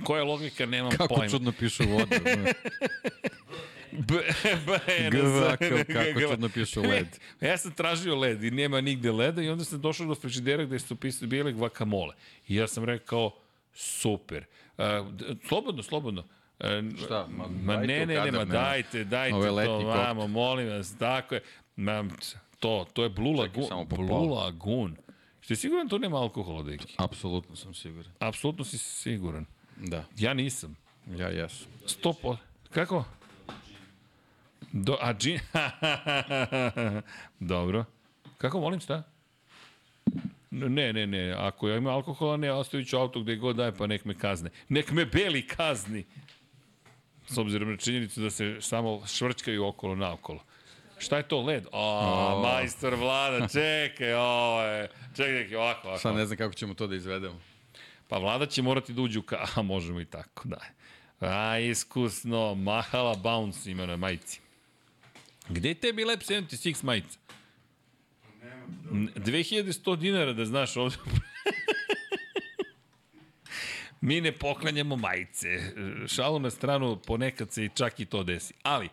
Koja 0.03 0.19
je 0.19 0.23
logika, 0.23 0.65
nemam 0.65 0.91
Kako 0.91 1.15
pojma. 1.15 1.29
čudno 1.29 1.51
pišu 1.51 1.83
vodu. 1.89 2.05
B, 3.91 4.13
B, 4.65 4.79
GV, 5.11 5.57
kako 5.93 6.21
čudno 6.31 6.49
pišu 6.49 6.81
led. 6.81 7.07
ja 7.41 7.57
sam 7.57 7.71
tražio 7.71 8.15
led 8.15 8.43
i 8.43 8.51
nema 8.51 8.81
nigde 8.81 9.11
leda 9.11 9.41
i 9.41 9.49
onda 9.49 9.63
sam 9.63 9.81
došao 9.81 10.07
do 10.07 10.15
frižidera 10.15 10.63
gde 10.65 10.79
su 10.79 10.95
pisali 10.95 11.27
bile 11.27 11.51
guacamole. 11.51 12.15
I 12.47 12.55
ja 12.55 12.67
sam 12.67 12.83
rekao, 12.83 13.31
super. 13.73 14.45
Uh, 14.77 14.85
slobodno, 15.47 15.83
slobodno. 15.83 16.23
Šta? 17.05 17.27
Ma, 17.29 17.47
Ma 17.47 17.77
ne, 17.77 18.05
ne, 18.05 18.21
ne, 18.25 18.31
ma 18.31 18.45
dajte, 18.45 19.03
dajte 19.03 19.35
Ovo 19.35 19.59
je 19.59 19.65
to, 19.65 19.77
vamo, 19.79 20.27
molim 20.27 20.69
vas, 20.69 20.97
tako 20.97 21.35
je. 21.35 21.41
Ma, 21.75 22.05
to, 22.59 22.85
to 22.93 23.03
je 23.03 23.09
Blue 23.09 23.35
Lagoon. 23.35 23.67
samo 23.67 23.85
po 23.85 23.95
Blue. 23.95 24.29
Lagoon. 24.29 24.95
Ste 25.41 25.55
siguran 25.55 25.87
da 25.87 25.89
to 25.89 25.97
nema 25.97 26.17
alkohola, 26.17 26.63
deki? 26.63 26.95
Apsolutno 26.97 27.55
sam 27.55 27.73
siguran. 27.73 28.11
Apsolutno 28.19 28.65
si 28.65 28.77
siguran. 28.77 29.45
Da, 29.77 30.05
Ja 30.17 30.33
nisam. 30.33 30.75
ja 31.07 31.27
jesam. 31.27 31.67
Sto 31.85 32.13
po... 32.13 32.37
Kako? 32.71 33.03
Do, 34.71 34.97
a 35.01 35.13
džin... 35.13 35.39
Dobro. 37.39 37.85
Kako 38.37 38.59
molim 38.59 38.79
šta? 38.79 39.03
Ne, 40.51 40.93
ne, 40.93 41.07
ne. 41.07 41.33
Ako 41.37 41.69
ja 41.69 41.77
imam 41.77 41.93
alkohola, 41.93 42.37
ne, 42.37 42.51
ostavit 42.51 42.89
ću 42.89 42.97
auto 42.97 43.21
gde 43.21 43.35
god 43.35 43.55
daje, 43.55 43.75
pa 43.75 43.87
nek 43.87 44.05
me 44.05 44.13
kazne. 44.13 44.49
Nek 44.69 44.91
me 44.91 45.05
beli 45.05 45.47
kazni. 45.47 46.05
S 47.27 47.37
obzirom 47.37 47.71
na 47.71 47.77
činjenicu 47.77 48.21
da 48.21 48.29
se 48.29 48.57
samo 48.61 49.01
švrčkaju 49.07 49.65
okolo 49.65 49.95
naokolo. 49.95 50.43
Šta 50.99 51.17
je 51.17 51.23
to 51.23 51.41
led? 51.41 51.65
O, 51.71 52.41
majstor 52.43 52.95
vlada, 52.95 53.47
čekaj, 53.47 54.13
ovo 54.13 54.61
je. 54.61 54.89
Čekaj, 55.15 55.43
čekaj, 55.43 55.57
ovako, 55.57 55.87
ovako. 55.87 56.01
Sad 56.01 56.15
ne 56.15 56.25
znam 56.25 56.37
kako 56.37 56.53
ćemo 56.53 56.73
to 56.73 56.87
da 56.87 56.95
izvedemo. 56.95 57.39
Pa 58.07 58.17
vlada 58.17 58.45
će 58.45 58.61
morati 58.61 58.93
da 58.93 59.01
uđe 59.01 59.19
u 59.19 59.23
ka... 59.23 59.45
A, 59.55 59.61
možemo 59.61 60.01
i 60.01 60.05
tako, 60.05 60.43
da. 60.47 60.59
A, 61.19 61.59
iskusno, 61.59 62.55
Mahala 62.55 63.15
Bounce 63.15 63.71
ima 63.71 63.85
na 63.85 63.97
majici. 63.97 64.41
Gde 65.51 65.69
je 65.69 65.75
tebi 65.75 66.03
Lab 66.05 66.19
76 66.19 66.83
majica? 66.83 67.19
N- 68.91 69.09
2100 69.15 69.97
dinara 69.97 70.33
da 70.33 70.45
znaš 70.45 70.77
ovde. 70.77 70.95
Mi 74.01 74.21
ne 74.21 74.31
poklanjamo 74.31 74.95
majice. 74.95 75.47
Šalu 76.07 76.39
na 76.39 76.49
stranu, 76.49 76.99
ponekad 77.07 77.51
se 77.53 77.69
čak 77.75 77.99
i 77.99 78.05
to 78.05 78.23
desi. 78.23 78.53
Ali, 78.63 78.89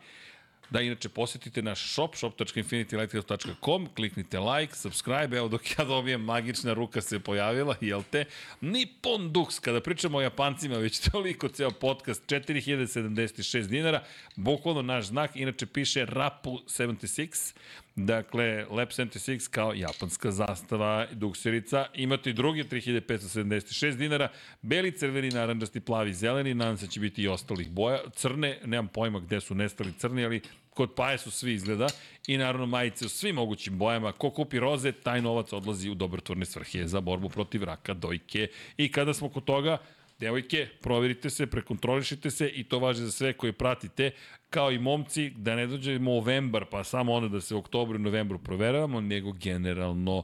Da, 0.71 0.81
inače, 0.81 1.09
posetite 1.09 1.63
naš 1.63 1.93
shop, 1.93 2.17
shop.infinitylighthouse.com, 2.17 3.89
kliknite 3.97 4.39
like, 4.41 4.77
subscribe, 4.77 5.37
evo 5.37 5.49
dok 5.49 5.71
ja 5.79 5.85
dobijem 5.85 6.21
magična 6.21 6.75
ruka 6.75 7.01
se 7.01 7.19
pojavila, 7.21 7.77
jel 7.81 8.03
te? 8.11 8.25
Nippon 8.61 9.33
Dux, 9.33 9.61
kada 9.61 9.81
pričamo 9.81 10.19
o 10.19 10.21
Japancima, 10.21 10.77
već 10.77 11.01
toliko 11.11 11.49
ceo 11.49 11.71
podcast, 11.71 12.23
4076 12.27 13.67
dinara, 13.67 14.03
bukvalno 14.37 14.83
naš 14.83 15.07
znak, 15.07 15.37
inače 15.37 15.67
piše 15.67 16.05
Rapu 16.05 16.59
76, 16.67 17.55
Dakle, 18.01 18.67
Lab 18.71 18.89
76 18.89 19.51
kao 19.51 19.75
japanska 19.75 20.31
zastava 20.31 21.07
dukserica. 21.13 21.87
Imate 21.95 22.31
i 22.31 22.33
druge 22.33 22.65
3576 22.65 23.97
dinara. 23.97 24.29
Beli, 24.63 24.93
crveni, 24.93 25.29
naranđasti, 25.29 25.81
plavi, 25.81 26.15
zeleni. 26.15 26.55
Nadam 26.55 26.77
se 26.77 26.87
da 26.87 26.93
će 26.93 27.01
biti 27.01 27.23
i 27.23 27.29
ostalih 27.29 27.71
boja. 27.71 27.99
Crne, 28.15 28.59
nemam 28.65 28.89
pojma 28.89 29.21
gde 29.21 29.41
su 29.41 29.55
nestali 29.55 29.93
crni, 29.93 30.25
ali 30.25 30.41
kod 30.71 30.95
paje 30.95 31.19
su 31.19 31.31
svi 31.31 31.53
izgleda. 31.53 31.87
I 32.27 32.37
naravno 32.37 32.67
majice 32.67 33.07
u 33.07 33.09
svim 33.09 33.35
mogućim 33.35 33.79
bojama. 33.79 34.13
Ko 34.13 34.31
kupi 34.31 34.59
roze, 34.59 34.93
taj 34.93 35.23
novac 35.23 35.53
odlazi 35.53 35.91
u 35.91 35.95
dobrotvorne 35.95 36.47
svrhe 36.47 36.87
za 36.87 37.01
borbu 37.01 37.29
protiv 37.29 37.65
raka, 37.65 37.95
dojke. 37.95 38.49
I 38.77 38.93
kada 38.93 39.15
smo 39.15 39.29
kod 39.29 39.45
toga, 39.45 39.79
Devojke, 40.19 40.67
proverite 40.81 41.31
se, 41.31 41.47
prekontrolišite 41.47 42.31
se 42.31 42.49
i 42.49 42.65
to 42.65 42.79
važi 42.79 43.05
za 43.05 43.13
sve 43.13 43.33
koje 43.33 43.53
pratite, 43.53 44.11
kao 44.51 44.73
i 44.73 44.79
momci, 44.79 45.31
da 45.31 45.57
ne 45.57 45.67
dođemo 45.67 46.11
u 46.11 46.15
novembar, 46.15 46.65
pa 46.71 46.85
samo 46.85 47.13
onda 47.13 47.29
da 47.29 47.41
se 47.41 47.55
u 47.55 47.59
oktobru 47.59 47.99
i 47.99 48.03
novembru 48.03 48.39
proveravamo, 48.39 49.01
nego 49.01 49.33
generalno 49.33 50.23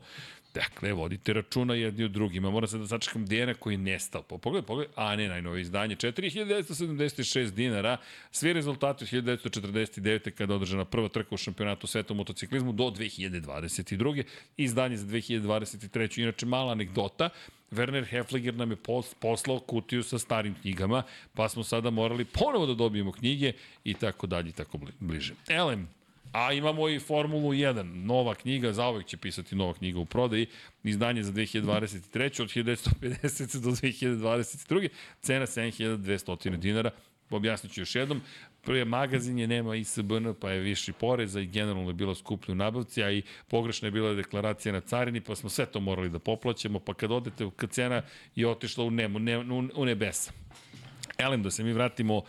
Dakle, 0.55 0.93
vodite 0.93 1.33
računa 1.33 1.75
jedni 1.75 2.05
od 2.05 2.11
drugima. 2.11 2.51
Moram 2.51 2.69
se 2.69 2.79
da 2.79 2.87
sačekam 2.87 3.27
Dijena 3.27 3.55
koji 3.55 3.75
je 3.75 3.79
nestao. 3.79 4.23
Po, 4.23 4.39
pogledaj, 4.39 4.67
pogledaj. 4.67 4.93
A, 4.97 5.17
ne, 5.17 5.29
najnovi 5.29 5.61
izdanje. 5.61 5.97
4976 5.97 7.51
dinara. 7.51 7.97
Svi 8.31 8.53
rezultati 8.53 9.05
od 9.05 9.25
1949. 9.25 10.31
kada 10.31 10.53
je 10.53 10.57
održana 10.57 10.85
prva 10.85 11.09
trka 11.09 11.35
u 11.35 11.39
šampionatu 11.39 11.87
sveta 11.87 12.13
u 12.13 12.17
motociklizmu 12.17 12.73
do 12.73 12.85
2022. 12.85 14.23
Izdanje 14.57 14.97
za 14.97 15.07
2023. 15.07 16.23
Inače, 16.23 16.47
mala 16.47 16.73
anegdota. 16.73 17.31
Werner 17.75 18.05
Hefliger 18.05 18.55
nam 18.55 18.71
je 18.71 18.77
pos- 18.79 19.15
poslao 19.15 19.59
kutiju 19.61 20.03
sa 20.03 20.19
starim 20.19 20.55
knjigama, 20.55 21.03
pa 21.35 21.49
smo 21.49 21.65
sada 21.65 21.91
morali 21.91 22.25
ponovo 22.25 22.67
da 22.67 22.75
dobijemo 22.75 23.13
knjige 23.13 23.53
i 23.85 23.95
tako 23.95 24.27
dalje 24.27 24.49
i 24.49 24.53
tako 24.53 24.79
bli- 24.79 24.93
bliže. 25.01 25.35
Elem, 25.49 25.89
A 26.33 26.53
imamo 26.53 26.89
i 26.89 26.99
Formulu 26.99 27.53
1, 27.53 27.83
nova 27.97 28.35
knjiga, 28.35 28.73
zaovek 28.73 29.07
će 29.07 29.17
pisati 29.17 29.55
nova 29.57 29.75
knjiga 29.75 29.99
u 29.99 30.05
prodaji, 30.05 30.47
izdanje 30.85 31.23
za 31.23 31.33
2023. 31.33 32.43
od 32.43 32.49
1950 32.49 33.61
do 33.61 33.71
2022. 33.71 34.89
Cena 35.23 35.47
7200 35.47 36.57
dinara, 36.57 36.91
objasnit 37.31 37.73
ću 37.73 37.81
još 37.81 37.95
jednom, 37.95 38.21
prije 38.65 38.85
magazin 38.85 39.39
je 39.39 39.47
nema 39.47 39.77
ISBN, 39.77 40.33
pa 40.41 40.51
je 40.51 40.61
viši 40.61 40.93
poreza 40.93 41.41
i 41.41 41.47
generalno 41.47 41.91
je 41.91 41.95
bila 41.95 42.15
skuplja 42.15 42.53
u 42.53 42.57
nabavci, 42.57 43.03
a 43.03 43.11
i 43.11 43.23
pogrešna 43.49 43.87
je 43.87 43.93
bila 43.93 44.15
deklaracija 44.15 44.73
na 44.73 44.81
carini, 44.81 45.21
pa 45.21 45.37
smo 45.37 45.51
sve 45.51 45.67
to 45.67 45.81
morali 45.81 46.09
da 46.09 46.19
poplaćamo, 46.19 46.81
pa 46.81 46.95
kad 46.95 47.13
odete, 47.13 47.51
kad 47.57 47.71
cena 47.71 48.03
je 48.35 48.49
otišla 48.49 48.85
u, 48.85 48.91
nemo, 48.91 49.19
ne, 49.19 49.39
u, 49.39 49.69
u 49.75 49.85
nebesa. 49.85 50.33
Elem, 51.19 51.43
da 51.43 51.51
se 51.51 51.65
mi 51.65 51.73
vratimo 51.73 52.23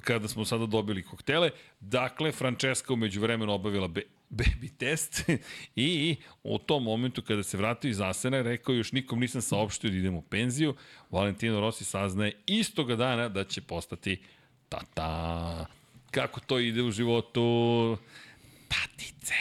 kada 0.00 0.28
smo 0.28 0.44
sada 0.44 0.66
dobili 0.66 1.02
koktele. 1.02 1.50
Dakle, 1.80 2.32
Francesca 2.32 2.92
umeđu 2.92 3.20
vremenu 3.20 3.52
obavila 3.52 3.88
be, 3.88 4.02
baby 4.30 4.70
test 4.78 5.30
i 5.76 6.16
u 6.42 6.58
tom 6.58 6.82
momentu 6.82 7.22
kada 7.22 7.42
se 7.42 7.56
vratio 7.56 7.88
iz 7.88 8.00
Asena 8.00 8.42
rekao 8.42 8.74
još 8.74 8.92
nikom 8.92 9.20
nisam 9.20 9.42
saopštio 9.42 9.90
da 9.90 9.96
idem 9.96 10.14
u 10.14 10.22
penziju. 10.22 10.74
Valentino 11.10 11.60
Rossi 11.60 11.84
saznaje 11.84 12.32
istoga 12.46 12.96
dana 12.96 13.28
da 13.28 13.44
će 13.44 13.60
postati 13.60 14.22
tata. 14.68 15.75
Kako 16.16 16.40
to 16.40 16.58
ide 16.58 16.82
u 16.82 16.90
životu? 16.90 17.98
Tatice. 18.68 19.34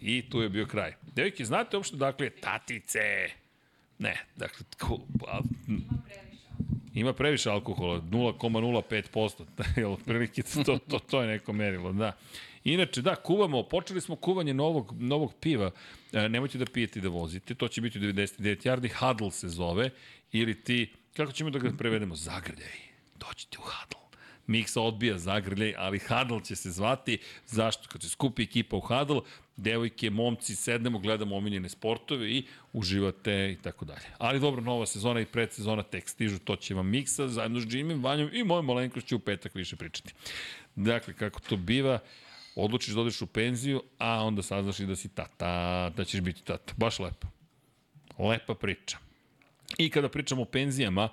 I 0.00 0.22
tu 0.30 0.42
je 0.42 0.48
bio 0.48 0.66
kraj. 0.66 0.92
Devojke, 1.14 1.44
znate 1.44 1.76
uopšte 1.76 1.96
dakle 1.96 2.30
tatice? 2.30 3.00
Ne, 3.98 4.16
dakle, 4.36 4.66
ko, 4.78 4.98
a, 5.28 5.40
Ima 6.94 7.12
previše 7.12 7.50
alkohola, 7.50 8.00
0,05%, 8.00 9.44
jel, 9.80 9.92
otprilike 9.92 10.42
to, 10.42 10.78
to, 10.78 10.98
to 10.98 11.22
je 11.22 11.28
neko 11.28 11.52
merilo, 11.52 11.92
da. 11.92 12.12
Inače, 12.64 13.02
da, 13.02 13.14
kuvamo, 13.14 13.62
počeli 13.62 14.00
smo 14.00 14.16
kuvanje 14.16 14.54
novog, 14.54 14.94
novog 14.98 15.34
piva, 15.40 15.70
e, 16.12 16.28
nemojte 16.28 16.58
da 16.58 16.64
pijete 16.64 16.98
i 16.98 17.02
da 17.02 17.08
vozite, 17.08 17.54
to 17.54 17.68
će 17.68 17.80
biti 17.80 17.98
u 17.98 18.02
99 18.02 18.66
yardi, 18.66 18.90
Huddle 18.98 19.30
se 19.30 19.48
zove, 19.48 19.90
ili 20.32 20.64
ti, 20.64 20.92
kako 21.16 21.32
ćemo 21.32 21.50
da 21.50 21.58
ga 21.58 21.70
prevedemo, 21.78 22.16
zagrljaj, 22.16 22.76
dođite 23.16 23.58
u 23.58 23.62
Huddle. 23.62 23.97
Miksa 24.48 24.80
odbija 24.80 25.18
zagrljaj, 25.18 25.74
ali 25.76 25.98
Huddle 25.98 26.44
će 26.44 26.56
se 26.56 26.70
zvati. 26.70 27.18
Zašto? 27.46 27.88
Kad 27.88 28.02
se 28.02 28.08
skupi 28.08 28.42
ekipa 28.42 28.76
u 28.76 28.80
Huddle, 28.80 29.20
devojke, 29.56 30.10
momci, 30.10 30.56
sednemo, 30.56 30.98
gledamo 30.98 31.36
omiljene 31.36 31.68
sportove 31.68 32.30
i 32.30 32.46
uživate 32.72 33.52
i 33.52 33.62
tako 33.62 33.84
dalje. 33.84 34.06
Ali 34.18 34.40
dobro, 34.40 34.62
nova 34.62 34.86
sezona 34.86 35.20
i 35.20 35.26
predsezona 35.26 35.82
tek 35.82 36.08
stižu, 36.08 36.38
to 36.38 36.56
će 36.56 36.74
vam 36.74 36.88
Miksa 36.88 37.28
zajedno 37.28 37.60
s 37.60 37.64
Jimmy, 37.64 38.04
Vanjom 38.04 38.30
i 38.32 38.44
mojom 38.44 38.66
malenkošću 38.66 39.16
u 39.16 39.18
petak 39.18 39.54
više 39.54 39.76
pričati. 39.76 40.14
Dakle, 40.76 41.14
kako 41.14 41.40
to 41.40 41.56
biva, 41.56 41.98
odlučiš 42.56 42.94
da 42.94 43.00
odeš 43.00 43.22
u 43.22 43.26
penziju, 43.26 43.82
a 43.98 44.24
onda 44.24 44.42
saznaš 44.42 44.80
i 44.80 44.86
da 44.86 44.96
si 44.96 45.08
tata, 45.08 45.90
da 45.96 46.04
ćeš 46.04 46.20
biti 46.20 46.44
tata. 46.44 46.74
Baš 46.76 46.98
lepo. 46.98 47.26
Lepa 48.18 48.54
priča. 48.54 48.98
I 49.78 49.90
kada 49.90 50.08
pričamo 50.08 50.42
o 50.42 50.44
penzijama, 50.44 51.08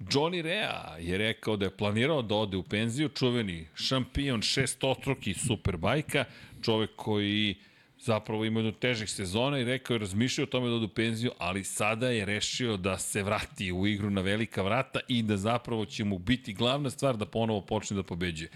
Johnny 0.00 0.42
Rea 0.42 0.96
je 1.00 1.18
rekao 1.18 1.56
da 1.56 1.64
je 1.64 1.76
planirao 1.76 2.22
da 2.22 2.34
ode 2.34 2.56
u 2.56 2.62
penziju, 2.62 3.08
čuveni 3.08 3.66
šampion 3.74 4.42
šestostruki 4.42 5.34
superbajka, 5.34 6.24
čovek 6.62 6.90
koji 6.96 7.54
zapravo 7.98 8.44
ima 8.44 8.60
jednu 8.60 8.72
težih 8.72 9.10
sezona 9.10 9.58
i 9.58 9.64
rekao 9.64 9.94
je 9.94 9.98
razmišljao 9.98 10.42
o 10.42 10.46
tome 10.46 10.68
da 10.68 10.74
ode 10.74 10.84
u 10.84 10.88
penziju, 10.88 11.30
ali 11.38 11.64
sada 11.64 12.08
je 12.10 12.24
rešio 12.24 12.76
da 12.76 12.98
se 12.98 13.22
vrati 13.22 13.72
u 13.72 13.86
igru 13.86 14.10
na 14.10 14.20
velika 14.20 14.62
vrata 14.62 15.00
i 15.08 15.22
da 15.22 15.36
zapravo 15.36 15.86
će 15.86 16.04
mu 16.04 16.18
biti 16.18 16.52
glavna 16.52 16.90
stvar 16.90 17.16
da 17.16 17.26
ponovo 17.26 17.60
počne 17.60 17.96
da 17.96 18.02
pobeđuje. 18.02 18.50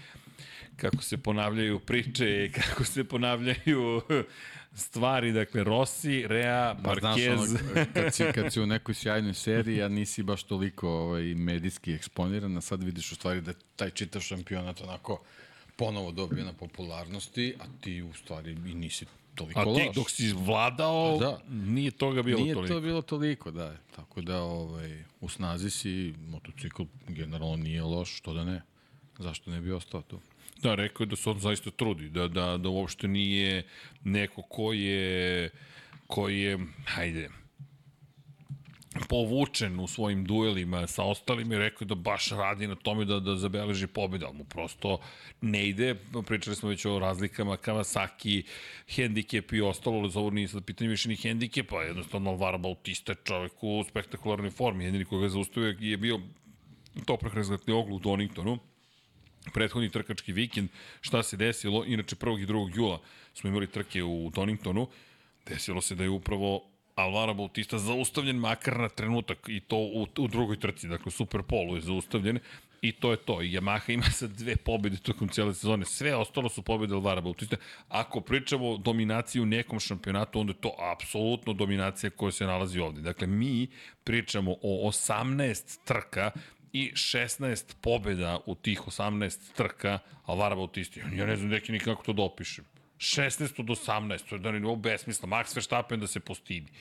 Kako 0.75 1.03
se 1.03 1.17
ponavljaju 1.17 1.79
priče, 1.79 2.49
kako 2.57 2.83
se 2.83 3.03
ponavljaju 3.03 4.01
stvari, 4.75 5.31
dakle 5.31 5.63
Rossi, 5.63 6.27
Rea, 6.27 6.75
Pa 6.83 6.95
znaš, 6.95 7.15
Marquez. 7.15 7.37
ono, 7.39 7.85
kad, 7.93 8.13
si, 8.13 8.23
kad 8.35 8.53
si 8.53 8.61
u 8.61 8.67
nekoj 8.67 8.93
sjajnoj 8.95 9.33
seriji, 9.33 9.81
a 9.81 9.87
nisi 9.89 10.23
baš 10.23 10.43
toliko 10.43 10.89
ovaj, 10.89 11.23
medijski 11.25 11.93
eksponiran, 11.93 12.57
a 12.57 12.61
sad 12.61 12.83
vidiš 12.83 13.11
u 13.11 13.15
stvari 13.15 13.41
da 13.41 13.53
taj 13.75 13.89
čitav 13.89 14.21
šampionat 14.21 14.81
onako 14.81 15.21
ponovo 15.75 16.11
dobio 16.11 16.45
na 16.45 16.53
popularnosti, 16.53 17.55
a 17.59 17.81
ti 17.81 18.01
u 18.01 18.13
stvari 18.13 18.51
i 18.51 18.73
nisi 18.73 19.05
toliko 19.35 19.59
A 19.59 19.63
ti 19.63 19.69
loš. 19.69 19.95
dok 19.95 20.09
si 20.09 20.33
vladao, 20.33 21.17
Da. 21.17 21.39
nije 21.49 21.91
toga 21.91 22.21
bilo 22.21 22.39
Nije 22.39 22.53
toliko. 22.53 22.73
to 22.73 22.81
bilo 22.81 23.01
toliko, 23.01 23.51
da. 23.51 23.77
Tako 23.95 24.21
da 24.21 24.41
ovaj, 24.41 25.03
u 25.21 25.29
snazi 25.29 25.69
si, 25.69 26.13
motocikl 26.19 26.83
generalno 27.07 27.55
nije 27.55 27.83
loš, 27.83 28.17
što 28.17 28.33
da 28.33 28.43
ne. 28.43 28.61
Zašto 29.17 29.51
ne 29.51 29.61
bi 29.61 29.71
ostao 29.71 30.01
tu? 30.01 30.19
Da, 30.65 30.75
rekao 30.75 31.03
je 31.03 31.07
da 31.07 31.15
se 31.15 31.29
on 31.29 31.39
zaista 31.39 31.71
trudi, 31.71 32.09
da, 32.09 32.27
da, 32.27 32.57
da 32.57 32.69
uopšte 32.69 33.07
nije 33.07 33.63
neko 34.03 34.41
ko 34.41 34.73
je, 34.73 35.49
ko 36.07 36.29
je, 36.29 36.57
hajde, 36.85 37.29
povučen 39.09 39.79
u 39.79 39.87
svojim 39.87 40.25
duelima 40.25 40.87
sa 40.87 41.03
ostalim 41.03 41.51
i 41.51 41.57
rekao 41.57 41.85
da 41.85 41.95
baš 41.95 42.29
radi 42.31 42.67
na 42.67 42.75
tome 42.75 43.05
da, 43.05 43.19
da 43.19 43.35
zabeleži 43.35 43.87
pobedu, 43.87 44.25
ali 44.25 44.37
mu 44.37 44.43
prosto 44.43 44.97
ne 45.41 45.67
ide. 45.69 45.95
Pričali 46.25 46.55
smo 46.55 46.69
već 46.69 46.85
o 46.85 46.99
razlikama 46.99 47.57
Kawasaki, 47.57 48.43
hendikep 48.87 49.53
i 49.53 49.61
ostalo, 49.61 49.99
ali 49.99 50.11
za 50.11 50.19
ovo 50.19 50.29
nije 50.29 50.47
sad 50.47 50.65
pitanje 50.65 50.89
više 50.89 51.09
ni 51.09 51.15
hendikepa, 51.15 51.83
jednostavno 51.83 52.29
Alvaro 52.29 52.57
Bautista 52.57 53.11
je 53.11 53.23
čovek 53.23 53.53
u 53.61 53.83
spektakularnoj 53.89 54.51
formi, 54.51 54.85
jedini 54.85 55.05
koga 55.05 55.25
je 55.25 55.29
zaustavio 55.29 55.75
je 55.79 55.97
bio 55.97 56.19
Toprak 57.05 57.33
razgledni 57.33 57.73
oglu 57.73 57.95
u 57.95 57.99
Doningtonu, 57.99 58.59
prethodni 59.53 59.89
trkački 59.89 60.33
vikend, 60.33 60.69
šta 61.01 61.23
se 61.23 61.37
desilo, 61.37 61.85
inače 61.85 62.15
1. 62.15 62.43
i 62.43 62.45
2. 62.45 62.75
jula 62.75 62.99
smo 63.33 63.49
imali 63.49 63.67
trke 63.67 64.03
u 64.03 64.31
Doningtonu, 64.35 64.87
desilo 65.47 65.81
se 65.81 65.95
da 65.95 66.03
je 66.03 66.09
upravo 66.09 66.63
Alvaro 66.95 67.33
Bautista 67.33 67.77
zaustavljen 67.77 68.35
makar 68.35 68.79
na 68.79 68.89
trenutak 68.89 69.37
i 69.47 69.59
to 69.59 69.77
u, 69.77 70.07
u 70.17 70.27
drugoj 70.27 70.59
trci, 70.59 70.87
dakle 70.87 71.11
Super 71.11 71.43
Polu 71.43 71.75
je 71.75 71.81
zaustavljen 71.81 72.39
i 72.81 72.91
to 72.91 73.11
je 73.11 73.17
to. 73.17 73.41
I 73.41 73.57
Yamaha 73.57 73.93
ima 73.93 74.03
sad 74.03 74.29
dve 74.31 74.55
pobjede 74.55 74.97
tokom 74.97 75.29
cijele 75.29 75.53
sezone. 75.53 75.85
Sve 75.85 76.15
ostalo 76.15 76.49
su 76.49 76.61
pobjede 76.61 76.93
Alvara 76.93 77.21
Bautista. 77.21 77.55
Ako 77.89 78.21
pričamo 78.21 78.69
o 78.69 78.77
dominaciji 78.77 79.41
u 79.41 79.45
nekom 79.45 79.79
šampionatu, 79.79 80.39
onda 80.39 80.51
je 80.51 80.61
to 80.61 80.75
apsolutno 80.93 81.53
dominacija 81.53 82.09
koja 82.09 82.31
se 82.31 82.45
nalazi 82.45 82.79
ovde. 82.79 83.01
Dakle, 83.01 83.27
mi 83.27 83.67
pričamo 84.03 84.51
o 84.61 84.89
18 84.89 85.77
trka 85.85 86.31
i 86.75 86.91
16 86.93 87.75
pobjeda 87.81 88.39
u 88.45 88.55
tih 88.55 88.81
18 88.87 89.53
trka 89.55 89.99
Alvara 90.25 90.55
Bautista. 90.55 90.99
Ja 90.99 91.25
ne 91.25 91.35
znam 91.35 91.49
neki 91.49 91.71
nikako 91.71 92.03
to 92.03 92.13
da 92.13 92.21
opišem. 92.21 92.65
16 92.97 93.59
od 93.59 93.65
18, 93.65 94.29
to 94.29 94.35
je 94.35 94.39
da 94.39 94.51
ne 94.51 94.59
nivou 94.59 94.75
besmisla. 94.75 95.29
Max 95.29 95.55
Verstappen 95.55 95.99
da 95.99 96.07
se 96.07 96.19
postidi. 96.19 96.71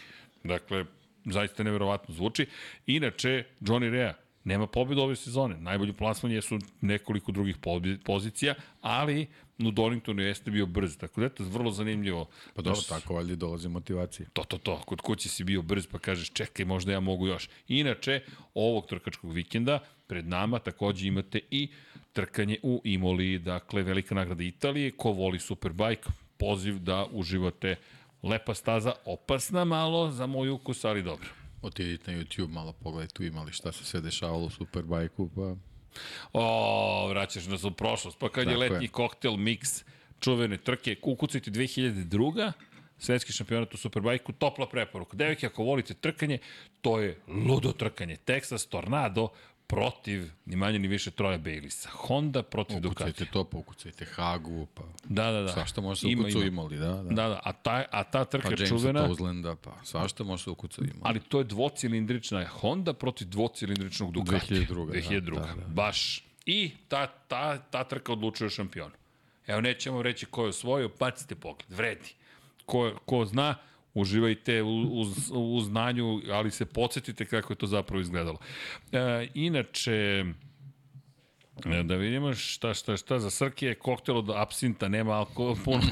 Dakle, 0.45 0.85
zaista 1.25 1.63
neverovatno 1.63 2.15
zvuči. 2.15 2.47
Inače, 2.87 3.45
Johnny 3.61 3.91
Rea 3.91 4.15
nema 4.45 4.67
pobjeda 4.67 5.03
ove 5.03 5.17
sezone. 5.17 5.57
Najbolji 5.61 5.93
plasman 5.93 6.33
jesu 6.33 6.59
nekoliko 6.81 7.33
drugih 7.33 7.57
pozicija, 8.05 8.55
ali 8.81 9.27
u 9.59 9.71
Doningtonu 9.71 10.23
jeste 10.23 10.51
bio 10.51 10.67
brz. 10.67 10.97
Tako 10.97 11.21
da 11.21 11.27
je 11.27 11.35
to 11.35 11.45
vrlo 11.45 11.71
zanimljivo. 11.71 12.29
Pa 12.55 12.63
dobro, 12.63 12.81
tako 12.89 13.15
valjda 13.15 13.37
dolazi 13.37 13.69
motivacija. 13.69 14.29
To, 14.33 14.45
to, 14.45 14.59
to. 14.59 14.81
Kod 14.87 15.01
kuće 15.01 15.29
si 15.29 15.45
bio 15.45 15.63
brz 15.63 15.87
pa 15.87 15.99
kažeš 15.99 16.31
čekaj, 16.31 16.65
možda 16.65 16.93
ja 16.93 17.01
mogu 17.01 17.27
još. 17.27 17.49
Inače, 17.69 18.21
ovog 18.55 18.87
trkačkog 18.87 19.33
vikenda 19.33 19.79
pred 20.07 20.29
nama 20.29 20.59
takođe 20.59 21.07
imate 21.07 21.41
i 21.51 21.69
trkanje 22.13 22.59
u 22.63 22.81
Imoli, 22.85 23.39
dakle 23.39 23.83
velika 23.83 24.15
nagrada 24.15 24.43
Italije, 24.43 24.91
ko 24.91 25.13
voli 25.13 25.39
Superbike, 25.39 26.09
poziv 26.37 26.79
da 26.79 27.07
uživate 27.13 27.77
lepa 28.23 28.55
staza, 28.55 28.93
opasna 29.05 29.65
malo 29.65 30.11
za 30.11 30.27
moj 30.27 30.49
ukus, 30.49 30.85
ali 30.85 31.03
dobro. 31.03 31.44
Otidite 31.65 32.13
na 32.13 32.19
YouTube, 32.19 32.49
malo 32.49 32.73
pogledaj 32.73 33.09
tu 33.09 33.25
imali 33.25 33.53
šta 33.53 33.73
se 33.73 33.85
sve 33.85 34.01
dešavalo 34.01 34.45
u 34.47 34.51
Superbajku, 34.51 35.31
pa 35.37 35.55
O, 36.33 37.09
vraćaš 37.09 37.47
nas 37.47 37.65
u 37.65 37.71
prošlost. 37.71 38.19
Pa 38.19 38.29
kad 38.29 38.47
je 38.47 38.53
Tako 38.53 38.65
je. 38.65 38.71
letnji 38.71 38.89
koktel, 38.89 39.37
miks, 39.37 39.85
čuvene 40.21 40.57
trke, 40.57 40.97
ukucajte 41.03 41.51
2002 41.51 42.53
svetski 42.99 43.33
šampionat 43.33 43.75
u 43.75 43.77
Superbajku, 43.77 44.33
topla 44.33 44.67
preporuka. 44.69 45.17
Devojke, 45.17 45.47
ako 45.47 45.65
volite 45.65 45.95
trkanje, 45.95 46.39
to 46.81 47.01
je 47.01 47.19
ludo 47.29 47.73
trkanje. 47.73 48.17
Texas 48.27 48.69
Tornado 48.69 49.29
protiv, 49.67 50.31
ni 50.47 50.57
manje 50.57 50.79
ni 50.79 50.89
više, 50.89 51.11
Troja 51.11 51.39
Baileysa. 51.39 51.89
Honda 51.89 52.43
protiv 52.43 52.81
Ducati. 52.81 52.89
ukucajte 53.05 53.33
to, 53.33 53.45
pa 53.45 53.59
ukucajte 53.59 54.05
Hagu, 54.07 54.67
pa 54.67 54.83
Da, 55.05 55.31
da, 55.33 55.43
da. 55.43 55.49
svašta 55.49 55.81
može 55.81 56.01
se 56.01 56.09
Ima, 56.09 56.23
ukuca 56.23 56.39
u 56.39 56.41
ima. 56.41 56.49
imali, 56.49 56.77
da, 56.77 56.87
da. 56.89 57.03
Da, 57.03 57.29
da, 57.29 57.41
a 57.45 57.53
ta, 57.55 57.85
a 57.91 58.05
ta 58.05 58.25
trka 58.25 58.43
Pa 58.43 58.49
je 58.49 58.57
Jamesa 58.59 58.69
čuvena, 58.71 59.07
Tozlanda, 59.07 59.57
pa 59.57 59.73
svašta 59.85 60.25
može 60.25 60.45
se 60.45 60.51
ukuca 60.51 60.81
u 60.81 60.85
imali. 60.85 61.01
ali 61.03 61.21
to 61.21 61.39
je 61.39 61.45
dvocilindrična 61.45 62.47
Honda 62.47 62.93
protiv 62.93 63.29
dvocilindričnog 63.29 64.13
Ducati. 64.13 64.55
2002, 64.55 64.87
da, 64.87 64.93
2002. 64.93 65.35
da, 65.37 65.55
da. 65.55 65.67
Baš. 65.69 66.25
I 66.47 66.71
ta, 66.89 67.07
ta, 67.07 67.59
ta 67.61 67.85
trka 67.85 68.13
odlučuje 68.13 68.51
šampionu. 68.51 68.95
Evo, 69.47 69.61
nećemo 69.61 70.03
reći 70.03 70.27
ko 70.27 70.43
je 70.43 70.49
osvojio, 70.49 70.91
bacite 71.01 71.35
pogled, 71.35 71.71
vredi. 71.71 72.15
Ko, 72.67 72.99
ko 73.05 73.25
zna, 73.25 73.55
uživajte 73.95 74.63
u, 74.63 74.69
u, 74.83 75.05
u 75.57 75.61
znanju, 75.61 76.21
ali 76.31 76.51
se 76.51 76.67
podsjetite 76.67 77.25
kako 77.25 77.53
je 77.53 77.57
to 77.57 77.67
zapravo 77.67 78.01
izgledalo. 78.01 78.39
E, 78.93 79.29
inače, 79.35 80.25
E, 81.67 81.83
Da 81.83 81.97
vidimo 81.97 82.35
šta, 82.35 82.75
šta, 82.75 82.97
šta 82.97 83.19
za 83.19 83.31
Srke 83.31 83.75
koktel 83.75 84.17
od 84.19 84.31
apsinta, 84.31 84.89
nema 84.89 85.13
alkohola 85.13 85.57
puno. 85.65 85.83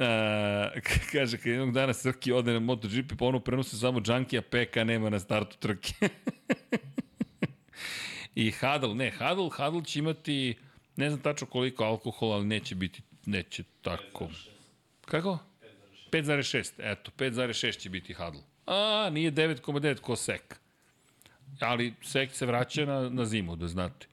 A, 0.00 0.70
k- 0.80 1.10
kaže, 1.12 1.36
kad 1.38 1.46
jednog 1.46 1.72
dana 1.72 1.92
Srki 1.92 2.32
ode 2.32 2.52
na 2.52 2.58
MotoGP, 2.60 3.12
pa 3.18 3.24
ono 3.24 3.40
prenose 3.40 3.76
samo 3.76 4.00
Junkija, 4.06 4.42
PK 4.42 4.76
nema 4.76 5.10
na 5.10 5.18
startu 5.20 5.56
trke. 5.58 5.92
I 8.34 8.50
Hadl, 8.50 8.94
ne, 8.94 9.10
Hadl, 9.10 9.48
Hadl 9.48 9.80
će 9.80 9.98
imati, 9.98 10.54
ne 10.96 11.10
znam 11.10 11.20
tačno 11.20 11.46
koliko 11.46 11.84
alkohola, 11.84 12.36
ali 12.36 12.46
neće 12.46 12.74
biti, 12.74 13.02
neće 13.26 13.62
tako. 13.82 14.30
Kako? 15.04 15.38
5,6, 16.12 16.72
eto, 16.78 17.10
5,6 17.18 17.78
će 17.78 17.90
biti 17.90 18.14
Hadl. 18.14 18.38
A, 18.66 19.10
nije 19.12 19.32
9,9 19.32 20.00
ko 20.00 20.16
Sek. 20.16 20.60
Ali 21.60 21.94
Sek 22.02 22.32
se 22.32 22.46
vraća 22.46 22.84
na, 22.84 23.08
na 23.08 23.24
zimu, 23.24 23.56
da 23.56 23.68
znate. 23.68 24.06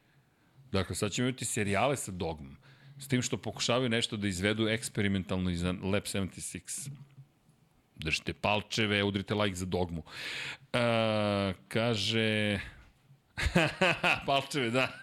Dakle, 0.71 0.95
sad 0.95 1.11
ćemo 1.11 1.27
imati 1.27 1.45
serijale 1.45 1.97
sa 1.97 2.11
dogmom. 2.11 2.57
S 2.99 3.07
tim 3.07 3.21
što 3.21 3.37
pokušavaju 3.37 3.89
nešto 3.89 4.17
da 4.17 4.27
izvedu 4.27 4.67
eksperimentalno 4.67 5.49
iz 5.49 5.63
Lab 5.63 6.03
76. 6.03 6.89
Držite 7.95 8.33
palčeve, 8.33 9.03
udrite 9.03 9.33
like 9.33 9.55
za 9.55 9.65
dogmu. 9.65 10.03
E, 10.73 11.53
kaže... 11.67 12.59
palčeve, 14.27 14.69
da. 14.69 15.01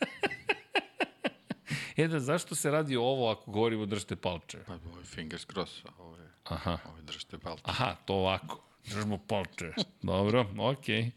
E 1.99 2.09
da, 2.09 2.21
zašto 2.21 2.55
se 2.55 2.71
radi 2.71 2.97
ovo 2.97 3.31
ako 3.31 3.51
govorimo 3.51 3.87
držite 3.87 4.17
palčeve? 4.17 4.65
Pa 4.65 4.75
ovo 4.75 4.99
je 4.99 5.05
fingers 5.05 5.47
cross, 5.53 5.85
a 5.85 5.89
ovo 5.99 6.17
je, 6.17 6.29
Aha. 6.45 6.79
ovo 6.85 6.97
je 6.97 7.03
držite 7.03 7.39
palče. 7.39 7.63
Aha, 7.65 7.97
to 8.05 8.15
ovako. 8.15 8.61
Držimo 8.87 9.19
palče. 9.19 9.73
Dobro, 10.03 10.41
okej. 10.59 11.03
Okay. 11.03 11.11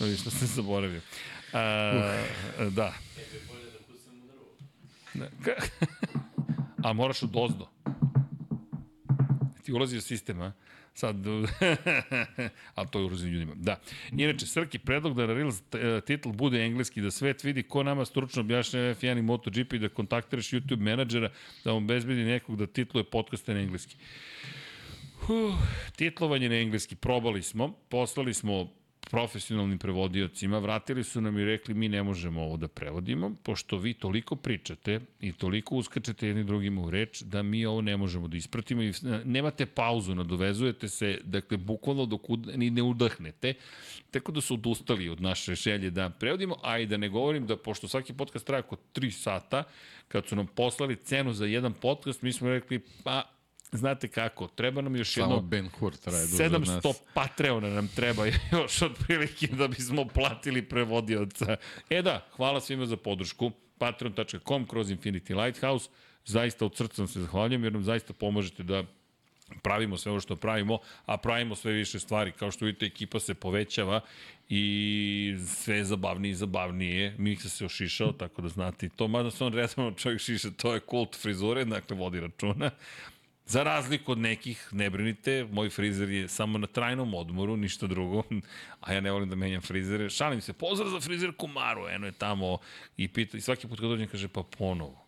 No, 0.00 0.16
što 0.16 0.30
sam 0.30 0.48
zaboravio. 0.48 1.00
A, 1.52 2.22
da. 2.70 2.92
Ne, 5.14 5.30
ka- 5.44 5.68
A 6.84 6.92
moraš 6.92 7.22
od 7.22 7.30
ozdo. 7.34 7.68
Ti 9.62 9.72
ulazi 9.72 9.96
u 9.96 10.00
sistem, 10.00 10.40
a? 10.40 10.52
Sad, 10.98 11.16
a 12.74 12.86
to 12.86 12.98
je 12.98 13.04
u 13.04 13.08
raznim 13.08 13.32
ljudima. 13.32 13.52
Da. 13.56 13.80
Inače, 14.12 14.46
Srki, 14.46 14.78
predlog 14.78 15.14
da 15.14 15.26
Reels 15.26 15.60
t- 15.70 16.00
titl 16.06 16.28
bude 16.28 16.64
engleski, 16.64 17.00
da 17.00 17.10
svet 17.10 17.44
vidi 17.44 17.62
ko 17.62 17.82
nama 17.82 18.04
stručno 18.04 18.40
objašnja 18.40 18.80
F1 18.80 19.18
i 19.18 19.22
MotoGP, 19.22 19.74
da 19.78 19.88
kontaktiraš 19.88 20.50
YouTube 20.50 20.80
menadžera, 20.80 21.30
da 21.64 21.72
vam 21.72 21.86
bezbedi 21.86 22.24
nekog 22.24 22.56
da 22.56 22.66
titluje 22.66 23.04
podcaste 23.04 23.54
na 23.54 23.60
engleski. 23.60 23.96
Huh, 25.20 25.54
titlovanje 25.96 26.48
na 26.48 26.58
engleski, 26.58 26.96
probali 26.96 27.42
smo, 27.42 27.72
poslali 27.88 28.34
smo 28.34 28.68
profesionalnim 29.10 29.78
prevodiocima, 29.78 30.58
vratili 30.58 31.04
su 31.04 31.20
nam 31.20 31.38
i 31.38 31.44
rekli 31.44 31.74
mi 31.74 31.88
ne 31.88 32.02
možemo 32.02 32.42
ovo 32.42 32.56
da 32.56 32.68
prevodimo, 32.68 33.34
pošto 33.42 33.78
vi 33.78 33.94
toliko 33.94 34.36
pričate 34.36 35.00
i 35.20 35.32
toliko 35.32 35.76
uskačete 35.76 36.26
jedni 36.26 36.44
drugima 36.44 36.80
u 36.82 36.90
reč, 36.90 37.22
da 37.22 37.42
mi 37.42 37.66
ovo 37.66 37.80
ne 37.80 37.96
možemo 37.96 38.28
da 38.28 38.36
ispratimo 38.36 38.82
i 38.82 38.92
nemate 39.24 39.66
pauzu, 39.66 40.14
nadovezujete 40.14 40.88
se, 40.88 41.18
dakle, 41.24 41.56
bukvalno 41.56 42.06
dok 42.06 42.20
ni 42.56 42.70
ne 42.70 42.82
udahnete, 42.82 43.54
tako 44.10 44.32
da 44.32 44.40
su 44.40 44.54
odustali 44.54 45.08
od 45.08 45.20
naše 45.20 45.54
želje 45.54 45.90
da 45.90 46.10
prevodimo, 46.10 46.56
a 46.62 46.78
i 46.78 46.86
da 46.86 46.96
ne 46.96 47.08
govorim 47.08 47.46
da, 47.46 47.56
pošto 47.56 47.88
svaki 47.88 48.12
podcast 48.12 48.46
traje 48.46 48.60
oko 48.60 48.76
3 48.94 49.10
sata, 49.10 49.64
kad 50.08 50.26
su 50.26 50.36
nam 50.36 50.46
poslali 50.46 50.96
cenu 50.96 51.32
za 51.32 51.46
jedan 51.46 51.72
podcast, 51.72 52.22
mi 52.22 52.32
smo 52.32 52.48
rekli, 52.48 52.80
pa, 53.04 53.37
znate 53.72 54.08
kako, 54.08 54.46
treba 54.46 54.80
nam 54.80 54.96
još 54.96 55.16
jedno... 55.16 55.30
Samo 55.30 55.40
Ben 55.40 55.68
Hur 55.68 55.96
traje 55.96 56.26
duže 56.26 56.44
od 56.44 56.52
nas. 56.52 56.68
700 56.68 56.94
Patreona 57.14 57.68
nam 57.68 57.88
treba 57.88 58.26
još 58.52 58.82
otprilike 58.82 59.46
da 59.46 59.68
bismo 59.68 60.04
platili 60.04 60.62
prevodioca. 60.62 61.56
E 61.90 62.02
da, 62.02 62.26
hvala 62.36 62.60
svima 62.60 62.86
za 62.86 62.96
podršku. 62.96 63.50
Patreon.com 63.78 64.66
kroz 64.66 64.90
Infinity 64.90 65.44
Lighthouse. 65.44 65.88
Zaista 66.24 66.66
od 66.66 66.76
srca 66.76 67.02
vam 67.02 67.08
se 67.08 67.20
zahvaljujem 67.20 67.64
jer 67.64 67.72
nam 67.72 67.84
zaista 67.84 68.12
pomažete 68.12 68.62
da 68.62 68.84
pravimo 69.62 69.96
sve 69.96 70.12
ovo 70.12 70.20
što 70.20 70.36
pravimo, 70.36 70.78
a 71.06 71.16
pravimo 71.16 71.54
sve 71.54 71.72
više 71.72 71.98
stvari. 71.98 72.32
Kao 72.32 72.50
što 72.50 72.64
vidite, 72.64 72.86
ekipa 72.86 73.20
se 73.20 73.34
povećava 73.34 74.00
i 74.48 75.36
sve 75.46 75.76
je 75.76 75.84
zabavnije 75.84 76.32
i 76.32 76.34
zabavnije. 76.34 77.14
Miksa 77.18 77.48
se 77.48 77.64
ošišao, 77.64 78.12
tako 78.12 78.42
da 78.42 78.48
znate 78.48 78.86
i 78.86 78.88
to. 78.88 79.08
Mada 79.08 79.30
se 79.30 79.44
on 79.44 79.52
redovno 79.58 79.92
čovjek 79.92 80.20
šiša, 80.20 80.50
to 80.50 80.74
je 80.74 80.80
kult 80.80 81.16
frizure, 81.16 81.64
dakle 81.64 81.96
vodi 81.96 82.20
računa. 82.20 82.70
Za 83.48 83.62
razliku 83.62 84.12
od 84.12 84.18
nekih, 84.18 84.68
ne 84.72 84.90
brinite, 84.90 85.46
moj 85.52 85.70
frizer 85.70 86.10
je 86.10 86.28
samo 86.28 86.58
na 86.58 86.66
trajnom 86.66 87.14
odmoru, 87.14 87.56
ništa 87.56 87.86
drugo, 87.86 88.22
a 88.84 88.92
ja 88.92 89.00
ne 89.00 89.10
volim 89.10 89.28
da 89.28 89.36
menjam 89.36 89.62
frizere. 89.62 90.10
Šalim 90.10 90.40
se, 90.40 90.52
pozdrav 90.52 90.90
za 90.90 91.00
frizerku 91.00 91.46
Maru, 91.46 91.88
eno 91.88 92.06
je 92.06 92.12
tamo 92.12 92.58
i, 92.96 93.08
pita, 93.08 93.38
i 93.38 93.40
svaki 93.40 93.68
put 93.68 93.80
kad 93.80 93.88
dođem 93.88 94.08
kaže 94.08 94.28
pa 94.28 94.42
ponovo. 94.58 95.04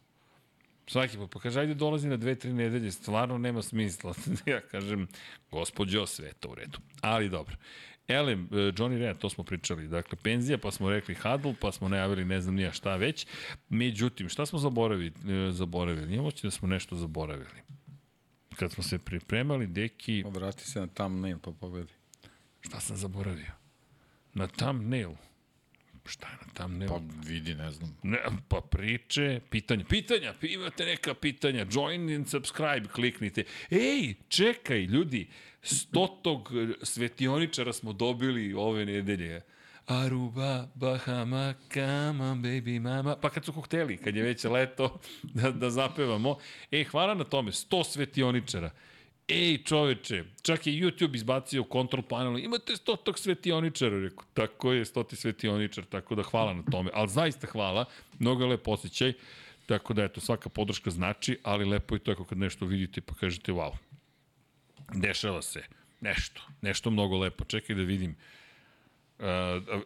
Svaki 0.87 1.17
put, 1.17 1.31
pa 1.33 1.41
kaže, 1.41 1.61
ajde 1.61 1.75
dolazi 1.75 2.09
na 2.09 2.17
dve, 2.17 2.35
tri 2.35 2.53
nedelje, 2.53 2.93
stvarno 2.93 3.39
nema 3.39 3.63
smisla. 3.63 4.15
ja 4.47 4.61
kažem, 4.61 5.09
gospođo, 5.51 6.07
sve 6.07 6.27
je 6.27 6.33
to 6.33 6.49
u 6.49 6.55
redu. 6.55 6.79
Ali 7.01 7.29
dobro. 7.29 7.57
Elem, 8.09 8.49
e, 8.53 8.57
Johnny 8.57 8.99
Rea, 8.99 9.15
to 9.15 9.31
smo 9.31 9.45
pričali. 9.45 9.89
Dakle, 9.89 10.19
penzija, 10.23 10.59
pa 10.59 10.71
smo 10.71 10.91
rekli 10.91 11.15
Huddle, 11.15 11.55
pa 11.61 11.73
smo 11.73 11.89
najavili 11.89 12.25
ne 12.25 12.41
znam 12.41 12.55
nija 12.55 12.73
šta 12.73 12.97
već. 12.97 13.27
Međutim, 13.69 14.29
šta 14.29 14.47
smo 14.47 14.59
zaboravili? 14.59 15.13
E, 15.49 15.53
zaboravili. 15.53 16.07
Nije 16.07 16.23
moći 16.23 16.47
da 16.47 16.51
smo 16.51 16.69
nešto 16.69 16.97
zaboravili. 16.97 17.80
Kad 18.57 18.73
smo 18.73 18.83
se 18.83 18.99
pripremali, 18.99 19.67
deki, 19.67 20.25
Vrati 20.27 20.65
se 20.65 20.81
na 20.81 20.87
thumbnail 20.87 21.39
pa 21.39 21.51
pogledaj. 21.53 21.95
šta 22.61 22.81
sam 22.81 22.97
zaboravio? 22.97 23.53
Na 24.35 24.47
thumbnail. 24.47 25.11
Šta 26.07 26.29
je 26.29 26.37
na 26.47 26.53
thumbnail? 26.55 26.89
Pa 26.91 27.01
vidi, 27.27 27.55
ne 27.55 27.71
znam. 27.71 27.97
Ne, 28.03 28.19
pa 28.49 28.61
priče, 28.61 29.41
pitanja, 29.51 29.85
pitanja, 29.85 30.35
imate 30.43 30.85
neka 30.85 31.15
pitanja, 31.15 31.67
join 31.71 32.15
and 32.15 32.29
subscribe, 32.29 32.89
kliknite. 32.93 33.45
Ej, 33.71 34.15
čekaj, 34.29 34.79
ljudi, 34.85 35.29
stotog 35.63 36.51
svetioničara 36.83 37.73
smo 37.73 37.93
dobili 37.93 38.55
ove 38.55 38.87
nedelje. 38.87 39.41
Aruba, 39.91 40.69
Bahama, 40.75 41.55
on, 42.21 42.43
baby 42.43 42.81
mama. 42.81 43.17
Pa 43.17 43.31
kad 43.31 43.45
su 43.45 43.53
kokteli, 43.53 43.97
kad 43.97 44.17
je 44.17 44.23
već 44.23 44.45
leto, 44.45 45.01
da, 45.35 45.51
da 45.51 45.71
zapevamo. 45.71 46.37
Ej, 46.71 46.85
hvala 46.85 47.15
na 47.15 47.25
tome, 47.25 47.51
100 47.51 47.85
svetioničara. 47.85 48.71
Ej, 49.29 49.59
čoveče, 49.65 50.25
čak 50.43 50.67
je 50.67 50.73
YouTube 50.73 51.15
izbacio 51.15 51.65
control 51.73 52.03
panelu, 52.03 52.39
imate 52.39 52.77
stotog 52.77 53.19
svetioničara, 53.19 54.01
rekao, 54.01 54.25
tako 54.35 54.73
je, 54.73 54.85
stoti 54.85 55.17
svetioničar, 55.17 55.85
tako 55.85 56.15
da 56.15 56.23
hvala 56.23 56.55
na 56.55 56.63
tome, 56.71 56.91
ali 56.95 57.09
zaista 57.09 57.47
hvala, 57.47 57.85
mnogo 58.19 58.43
je 58.43 58.49
lep 58.49 58.69
osjećaj, 58.69 59.13
tako 59.67 59.95
da, 59.95 60.05
eto, 60.05 60.21
svaka 60.21 60.49
podrška 60.49 60.91
znači, 60.91 61.39
ali 61.43 61.65
lepo 61.65 61.95
je 61.95 61.99
to 61.99 62.13
ako 62.13 62.25
kad 62.25 62.39
nešto 62.39 62.67
vidite 62.67 63.01
pa 63.01 63.15
kažete, 63.15 63.53
wow, 63.53 63.77
dešava 64.95 65.43
se, 65.43 65.63
nešto, 66.01 66.43
nešto 66.63 66.91
mnogo 66.91 67.19
lepo, 67.19 67.45
čekaj 67.45 67.77
da 67.77 67.83
vidim, 67.83 68.11
Uh, 68.11 68.40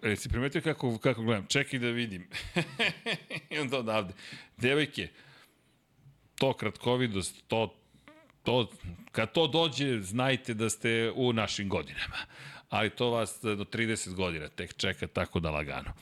jesi 0.03 0.29
primetio 0.29 0.61
kako, 0.61 0.99
kako 0.99 1.23
gledam? 1.23 1.47
Čekaj 1.47 1.79
da 1.79 1.89
vidim. 1.89 2.29
I 3.51 3.59
onda 3.59 3.79
odavde. 3.79 4.15
Devojke, 4.57 5.09
to 6.39 6.53
kratkovidost, 6.53 7.45
to 7.49 7.85
to, 8.45 8.69
kad 9.13 9.33
to 9.33 9.47
dođe, 9.47 10.01
znajte 10.01 10.55
da 10.55 10.71
ste 10.71 11.13
u 11.15 11.33
našim 11.33 11.69
godinama. 11.69 12.17
Ali 12.69 12.91
to 12.91 13.11
vas 13.11 13.39
do 13.43 13.65
30 13.65 14.15
godina 14.15 14.49
tek 14.49 14.77
čeka 14.77 15.07
tako 15.07 15.41
da 15.41 15.51
lagano. 15.51 15.93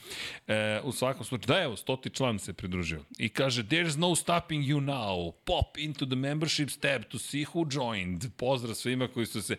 E, 0.46 0.80
u 0.84 0.92
svakom 0.92 1.24
slučaju, 1.24 1.46
da 1.46 1.62
evo, 1.62 1.76
stoti 1.76 2.10
član 2.10 2.38
se 2.38 2.52
pridružio. 2.52 3.04
I 3.18 3.28
kaže, 3.28 3.62
there's 3.62 3.98
no 3.98 4.14
stopping 4.16 4.64
you 4.64 4.80
now. 4.80 5.32
Pop 5.44 5.78
into 5.78 6.06
the 6.06 6.16
memberships 6.16 6.76
tab 6.76 7.02
to 7.02 7.18
see 7.18 7.44
who 7.44 7.66
joined. 7.80 8.24
Pozdrav 8.36 8.74
svima 8.74 9.08
koji 9.08 9.26
su 9.26 9.42
se 9.42 9.56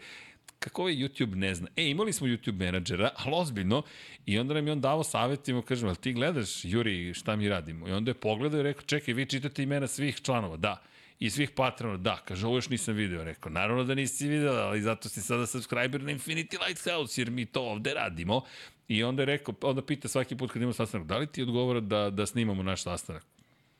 kako 0.63 0.81
ovaj 0.81 0.95
YouTube 0.95 1.35
ne 1.35 1.55
zna. 1.55 1.67
E, 1.75 1.89
imali 1.89 2.13
smo 2.13 2.27
YouTube 2.27 2.57
menadžera, 2.57 3.09
ali 3.15 3.35
ozbiljno, 3.35 3.83
i 4.25 4.39
onda 4.39 4.53
nam 4.53 4.67
je 4.67 4.73
on 4.73 4.81
davo 4.81 5.03
savjet 5.03 5.47
i 5.47 5.53
mu 5.53 5.61
kažemo, 5.61 5.89
ali 5.89 5.97
ti 5.97 6.13
gledaš, 6.13 6.65
Juri, 6.65 7.13
šta 7.13 7.35
mi 7.35 7.49
radimo? 7.49 7.87
I 7.87 7.91
onda 7.91 8.11
je 8.11 8.15
pogledao 8.15 8.59
i 8.59 8.63
rekao, 8.63 8.83
čekaj, 8.83 9.13
vi 9.13 9.25
čitate 9.25 9.63
imena 9.63 9.87
svih 9.87 10.21
članova, 10.21 10.57
da 10.57 10.81
i 11.19 11.29
svih 11.29 11.51
patrona, 11.51 11.97
da, 11.97 12.17
kaže, 12.25 12.47
ovo 12.47 12.57
još 12.57 12.69
nisam 12.69 12.95
video, 12.95 13.23
rekao, 13.23 13.51
naravno 13.51 13.83
da 13.83 13.95
nisi 13.95 14.27
video, 14.27 14.53
ali 14.53 14.81
zato 14.81 15.09
si 15.09 15.21
sada 15.21 15.47
subscriber 15.47 16.01
na 16.01 16.11
Infinity 16.11 16.67
Lighthouse, 16.67 17.21
jer 17.21 17.31
mi 17.31 17.45
to 17.45 17.61
ovde 17.61 17.93
radimo. 17.93 18.41
I 18.87 19.03
onda 19.03 19.21
je 19.21 19.25
rekao, 19.25 19.55
onda 19.61 19.81
pita 19.81 20.07
svaki 20.07 20.35
put 20.37 20.51
kad 20.51 20.61
imamo 20.61 20.73
sastanak, 20.73 21.07
da 21.07 21.17
li 21.17 21.27
ti 21.27 21.41
odgovara 21.41 21.79
da, 21.79 22.09
da 22.09 22.25
snimamo 22.25 22.63
naš 22.63 22.83
sastanak? 22.83 23.25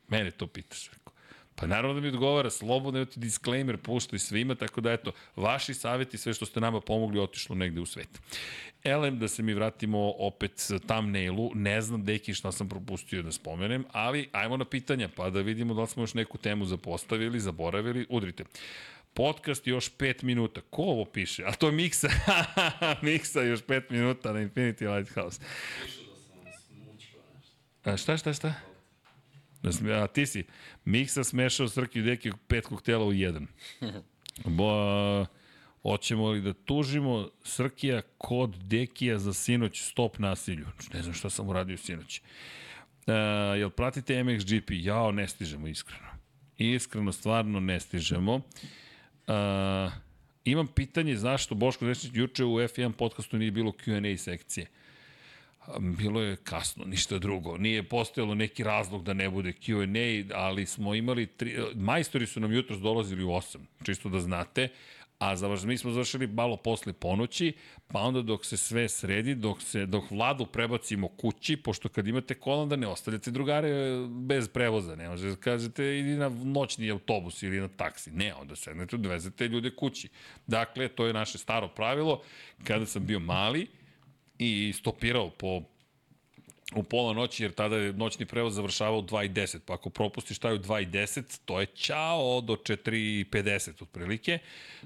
Mene 0.08 0.32
to 0.32 0.48
pitaš. 0.48 0.90
Pa 1.56 1.68
naravno 1.68 1.94
da 1.94 2.02
mi 2.02 2.08
odgovara, 2.08 2.50
slobodno 2.50 3.00
je 3.00 3.06
disclaimer 3.16 3.78
pušta 3.78 4.16
i 4.16 4.20
svima, 4.20 4.56
tako 4.56 4.82
da 4.82 4.92
eto, 4.92 5.12
vaši 5.36 5.74
savjeti, 5.74 6.18
sve 6.18 6.34
što 6.34 6.46
ste 6.46 6.60
nama 6.60 6.82
pomogli, 6.82 7.20
otišlo 7.20 7.56
negde 7.56 7.82
u 7.82 7.86
svet. 7.86 8.22
Elem, 8.84 9.20
da 9.20 9.28
se 9.28 9.44
mi 9.44 9.54
vratimo 9.54 10.14
opet 10.18 10.72
thumbnailu, 10.88 11.52
ne 11.56 11.82
znam 11.82 12.06
deki 12.06 12.34
šta 12.34 12.52
sam 12.52 12.70
propustio 12.70 13.22
da 13.22 13.32
spomenem, 13.32 13.86
ali 13.92 14.30
ajmo 14.32 14.58
na 14.58 14.66
pitanja, 14.66 15.10
pa 15.16 15.30
da 15.30 15.42
vidimo 15.42 15.74
da 15.74 15.82
li 15.82 15.88
smo 15.88 16.04
još 16.04 16.14
neku 16.14 16.38
temu 16.38 16.66
zapostavili, 16.66 17.40
zaboravili, 17.40 18.06
udrite. 18.10 18.44
Podcast 19.14 19.68
još 19.68 19.98
5 19.98 20.24
minuta. 20.24 20.62
Ko 20.70 20.82
ovo 20.82 21.06
piše? 21.06 21.44
A 21.46 21.52
to 21.52 21.68
je 21.68 21.72
Miksa. 21.72 22.10
Miksa 23.02 23.42
još 23.42 23.64
5 23.64 23.84
minuta 23.90 24.34
na 24.34 24.40
Infinity 24.40 24.98
Lighthouse. 24.98 25.42
A 27.84 27.98
šta, 27.98 28.18
šta, 28.18 28.34
šta? 28.34 28.73
A 30.04 30.08
ti 30.08 30.26
si. 30.26 30.44
Miksa 30.86 31.24
smešao 31.24 31.68
Srki 31.68 32.02
Deki 32.02 32.32
pet 32.48 32.66
koktela 32.66 33.06
u 33.06 33.14
jedan. 33.14 33.48
Bo, 34.58 35.26
hoćemo 35.82 36.30
li 36.30 36.42
da 36.42 36.54
tužimo 36.54 37.30
Srkija 37.44 38.02
kod 38.18 38.56
Dekija 38.56 39.20
za 39.20 39.34
sinoć 39.34 39.82
stop 39.82 40.20
nasilju? 40.20 40.66
Ne 40.94 41.02
znam 41.02 41.14
šta 41.14 41.30
sam 41.30 41.50
uradio 41.50 41.78
sinoć. 41.78 42.22
Uh, 43.08 43.14
jel 43.58 43.70
pratite 43.70 44.24
MXGP? 44.24 44.70
Jao, 44.70 45.12
ne 45.12 45.28
stižemo 45.28 45.68
iskreno. 45.68 46.08
Iskreno, 46.58 47.12
stvarno 47.12 47.60
ne 47.60 47.80
stižemo. 47.80 48.36
Uh, 48.36 49.94
imam 50.46 50.68
pitanje 50.68 51.16
zašto 51.16 51.56
Boško 51.56 51.86
Zvečić 51.86 52.12
juče 52.14 52.46
u 52.46 52.56
F1 52.56 52.92
podcastu 52.92 53.38
nije 53.38 53.52
bilo 53.52 53.72
Q&A 53.72 54.18
sekcije. 54.18 54.68
Bilo 55.80 56.22
je 56.22 56.36
kasno, 56.36 56.86
ništa 56.86 57.18
drugo. 57.20 57.58
Nije 57.58 57.84
postojalo 57.84 58.36
neki 58.36 58.64
razlog 58.64 59.04
da 59.04 59.14
ne 59.14 59.30
bude 59.30 59.54
Q&A, 59.54 60.36
ali 60.36 60.66
smo 60.66 60.96
imali... 60.96 61.28
Tri, 61.28 61.58
majstori 61.76 62.28
su 62.28 62.40
nam 62.40 62.54
jutros 62.54 62.80
dolazili 62.80 63.24
u 63.24 63.30
8, 63.30 63.58
čisto 63.84 64.10
da 64.10 64.20
znate, 64.20 64.70
a 65.20 65.36
završ, 65.36 65.64
mi 65.64 65.78
smo 65.78 65.92
završili 65.92 66.28
malo 66.28 66.58
posle 66.58 66.94
ponoći, 66.94 67.54
pa 67.88 68.00
onda 68.00 68.22
dok 68.22 68.46
se 68.46 68.58
sve 68.58 68.90
sredi, 68.90 69.36
dok, 69.36 69.62
se, 69.62 69.86
dok 69.86 70.12
vladu 70.12 70.46
prebacimo 70.46 71.08
kući, 71.08 71.58
pošto 71.58 71.90
kad 71.90 72.08
imate 72.08 72.34
kolan 72.34 72.70
da 72.70 72.76
ne 72.76 72.88
ostavljate 72.88 73.32
drugare 73.32 73.70
bez 74.08 74.48
prevoza, 74.48 74.96
ne 74.96 75.10
možete 75.10 75.30
da 75.30 75.36
kažete 75.36 76.00
idi 76.00 76.16
na 76.16 76.30
noćni 76.30 76.92
autobus 76.92 77.44
ili 77.44 77.60
na 77.60 77.68
taksi, 77.68 78.12
ne, 78.12 78.34
onda 78.34 78.56
sednete, 78.56 78.96
odvezete 78.96 79.48
ljude 79.48 79.76
kući. 79.76 80.10
Dakle, 80.48 80.88
to 80.88 81.06
je 81.06 81.14
naše 81.14 81.38
staro 81.38 81.68
pravilo, 81.68 82.22
kada 82.64 82.86
sam 82.86 83.06
bio 83.06 83.20
mali, 83.20 83.68
i 84.44 84.74
stopirao 84.74 85.30
po 85.30 85.62
u 86.76 86.84
pola 86.84 87.14
noći, 87.14 87.44
jer 87.44 87.52
tada 87.52 87.78
je 87.78 87.94
noćni 87.94 88.26
prevoz 88.26 88.56
završavao 88.56 89.00
u 89.00 89.02
2.10, 89.02 89.60
pa 89.66 89.74
ako 89.74 89.90
propustiš 89.90 90.40
taj 90.40 90.54
u 90.54 90.60
2.10, 90.60 91.40
to 91.46 91.60
je 91.60 91.66
čao 91.66 92.42
do 92.42 92.54
4.50 92.54 93.84
otprilike, 93.84 94.40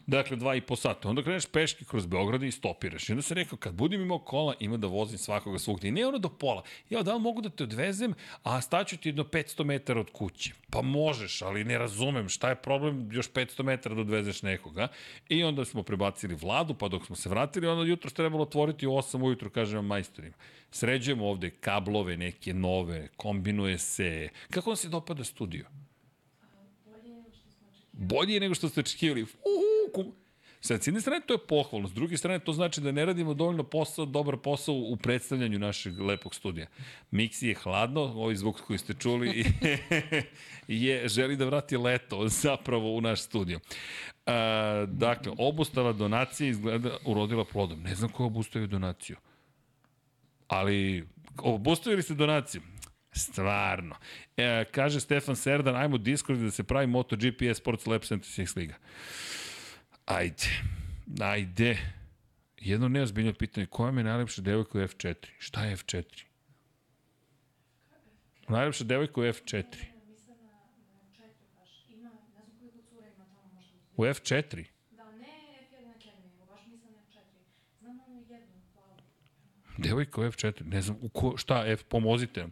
dakle 0.06 0.38
2,5 0.38 0.76
sata. 0.76 1.10
Onda 1.10 1.24
kreneš 1.24 1.46
peški 1.46 1.86
kroz 1.86 2.06
Beograd 2.06 2.44
i 2.44 2.52
stopiraš. 2.52 3.10
I 3.10 3.12
onda 3.12 3.22
sam 3.22 3.38
rekao, 3.38 3.58
kad 3.58 3.74
budem 3.74 4.02
imao 4.02 4.20
kola, 4.20 4.54
ima 4.60 4.78
da 4.78 4.88
vozim 4.88 5.18
svakoga 5.18 5.60
svugdje. 5.60 5.88
I 5.88 5.92
ne 5.92 6.08
ono 6.08 6.18
do 6.18 6.30
pola. 6.30 6.64
Ja, 6.90 7.04
da 7.04 7.14
li 7.14 7.20
mogu 7.20 7.42
da 7.42 7.50
te 7.50 7.64
odvezem, 7.64 8.14
a 8.44 8.62
staću 8.62 8.98
ti 8.98 9.10
jedno 9.10 9.24
500 9.24 9.64
metara 9.64 10.00
od 10.00 10.12
kuće. 10.12 10.54
Pa 10.70 10.82
možeš, 10.82 11.42
ali 11.42 11.64
ne 11.64 11.78
razumem 11.78 12.30
šta 12.30 12.50
je 12.50 12.56
problem 12.56 13.10
još 13.12 13.32
500 13.32 13.64
metara 13.64 13.96
da 13.96 14.02
odvezeš 14.02 14.42
nekoga. 14.42 14.88
I 15.30 15.44
onda 15.44 15.66
smo 15.66 15.84
prebacili 15.84 16.36
vladu, 16.36 16.74
pa 16.74 16.88
dok 16.88 17.06
smo 17.06 17.16
se 17.16 17.30
vratili, 17.30 17.68
onda 17.68 17.90
jutro 17.90 18.10
trebalo 18.10 18.44
otvoriti 18.44 18.88
u 18.88 18.92
8 18.92 19.24
ujutru, 19.24 19.50
kažem 19.50 19.86
majstorima. 19.86 20.36
Sređujemo 20.72 21.28
ovde 21.28 21.50
kablove 21.50 22.18
neke 22.18 22.54
nove, 22.54 23.08
kombinuje 23.16 23.78
se. 23.78 24.30
Kako 24.50 24.70
vam 24.70 24.78
se 24.78 24.90
dopada 24.90 25.24
studio? 25.24 25.66
Bolje 27.92 28.40
nego 28.40 28.56
što 28.56 28.70
ste 28.70 28.80
očekivali. 28.80 29.22
Uhu, 29.24 30.14
s 30.62 30.88
jedne 30.88 31.02
strane 31.02 31.22
to 31.26 31.34
je 31.34 31.48
pohvalno, 31.48 31.88
s 31.88 31.94
druge 31.94 32.18
strane 32.18 32.40
to 32.40 32.54
znači 32.54 32.82
da 32.82 32.92
ne 32.92 33.06
radimo 33.06 33.34
dovoljno 33.34 33.64
posao, 33.64 34.06
dobar 34.06 34.38
posao 34.38 34.76
u 34.76 34.96
predstavljanju 34.96 35.60
našeg 35.60 36.00
lepog 36.00 36.36
studija. 36.36 36.68
Miksi 37.12 37.48
je 37.48 37.56
hladno, 37.56 38.02
ovaj 38.02 38.36
zvuk 38.36 38.62
koji 38.62 38.80
ste 38.80 38.94
čuli 38.94 39.46
je, 40.68 41.08
želi 41.08 41.36
da 41.36 41.46
vrati 41.46 41.78
leto 41.78 42.28
zapravo 42.28 42.96
u 42.96 43.02
naš 43.02 43.22
studio. 43.22 43.60
A, 44.26 44.86
dakle, 44.90 45.32
obustava 45.38 45.94
donacije 45.94 46.50
izgleda 46.50 46.98
urodila 47.06 47.46
plodom. 47.46 47.82
Ne 47.82 47.96
znam 47.96 48.10
ko 48.10 48.24
je 48.24 48.28
obustavio 48.28 48.68
donaciju. 48.68 49.16
Ali 50.48 51.08
obustavili 51.38 52.04
ste 52.04 52.14
donacije. 52.14 52.62
Stvarno. 53.12 53.96
E, 54.38 54.66
kaže 54.72 55.00
Stefan 55.00 55.36
Serdan, 55.36 55.76
ajmo 55.76 55.98
Discord 55.98 56.40
da 56.40 56.52
se 56.52 56.64
pravi 56.64 56.88
MotoGP 56.88 57.42
Sports 57.56 57.86
Lab 57.86 58.02
76 58.02 58.58
Liga. 58.58 58.76
Ajde. 60.06 60.50
Ajde. 61.22 61.78
Jedno 62.58 62.88
neozbiljno 62.88 63.34
pitanje, 63.34 63.66
koja 63.66 63.92
mi 63.92 64.00
je 64.00 64.06
najlepša 64.06 64.42
devojka 64.42 64.78
u 64.78 64.82
F4? 64.82 65.16
Šta 65.38 65.66
je 65.66 65.78
F4? 65.78 66.24
Najlepša 68.50 68.84
devojka 68.84 69.22
u 69.22 69.24
F4. 69.24 69.66
U 73.98 74.04
F4? 74.04 74.66
Devojka 79.78 80.22
u 80.22 80.24
F4, 80.24 80.66
ne 80.66 80.82
znam, 80.82 80.98
u 81.02 81.10
ko, 81.10 81.34
šta 81.38 81.64
F, 81.68 81.84
pomozite 81.84 82.42
nam. 82.42 82.52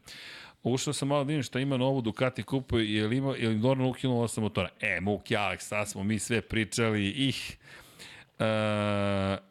Ušao 0.64 0.94
sam 0.94 1.08
malo 1.08 1.24
da 1.24 1.44
šta 1.44 1.60
ima 1.60 1.78
novu 1.78 2.02
Ducati 2.02 2.44
kupu, 2.44 2.80
je 2.80 3.08
li 3.08 3.18
ima, 3.18 3.36
je 3.36 3.50
li 3.50 3.56
normalno 3.56 3.90
ukinula 3.90 4.28
sam 4.28 4.44
motora? 4.44 4.70
E, 4.82 5.00
Muk, 5.02 5.24
Alex, 5.24 5.60
sad 5.60 5.90
smo 5.90 6.04
mi 6.04 6.20
sve 6.20 6.42
pričali, 6.42 7.10
ih. 7.10 7.58
Uh, 8.40 8.46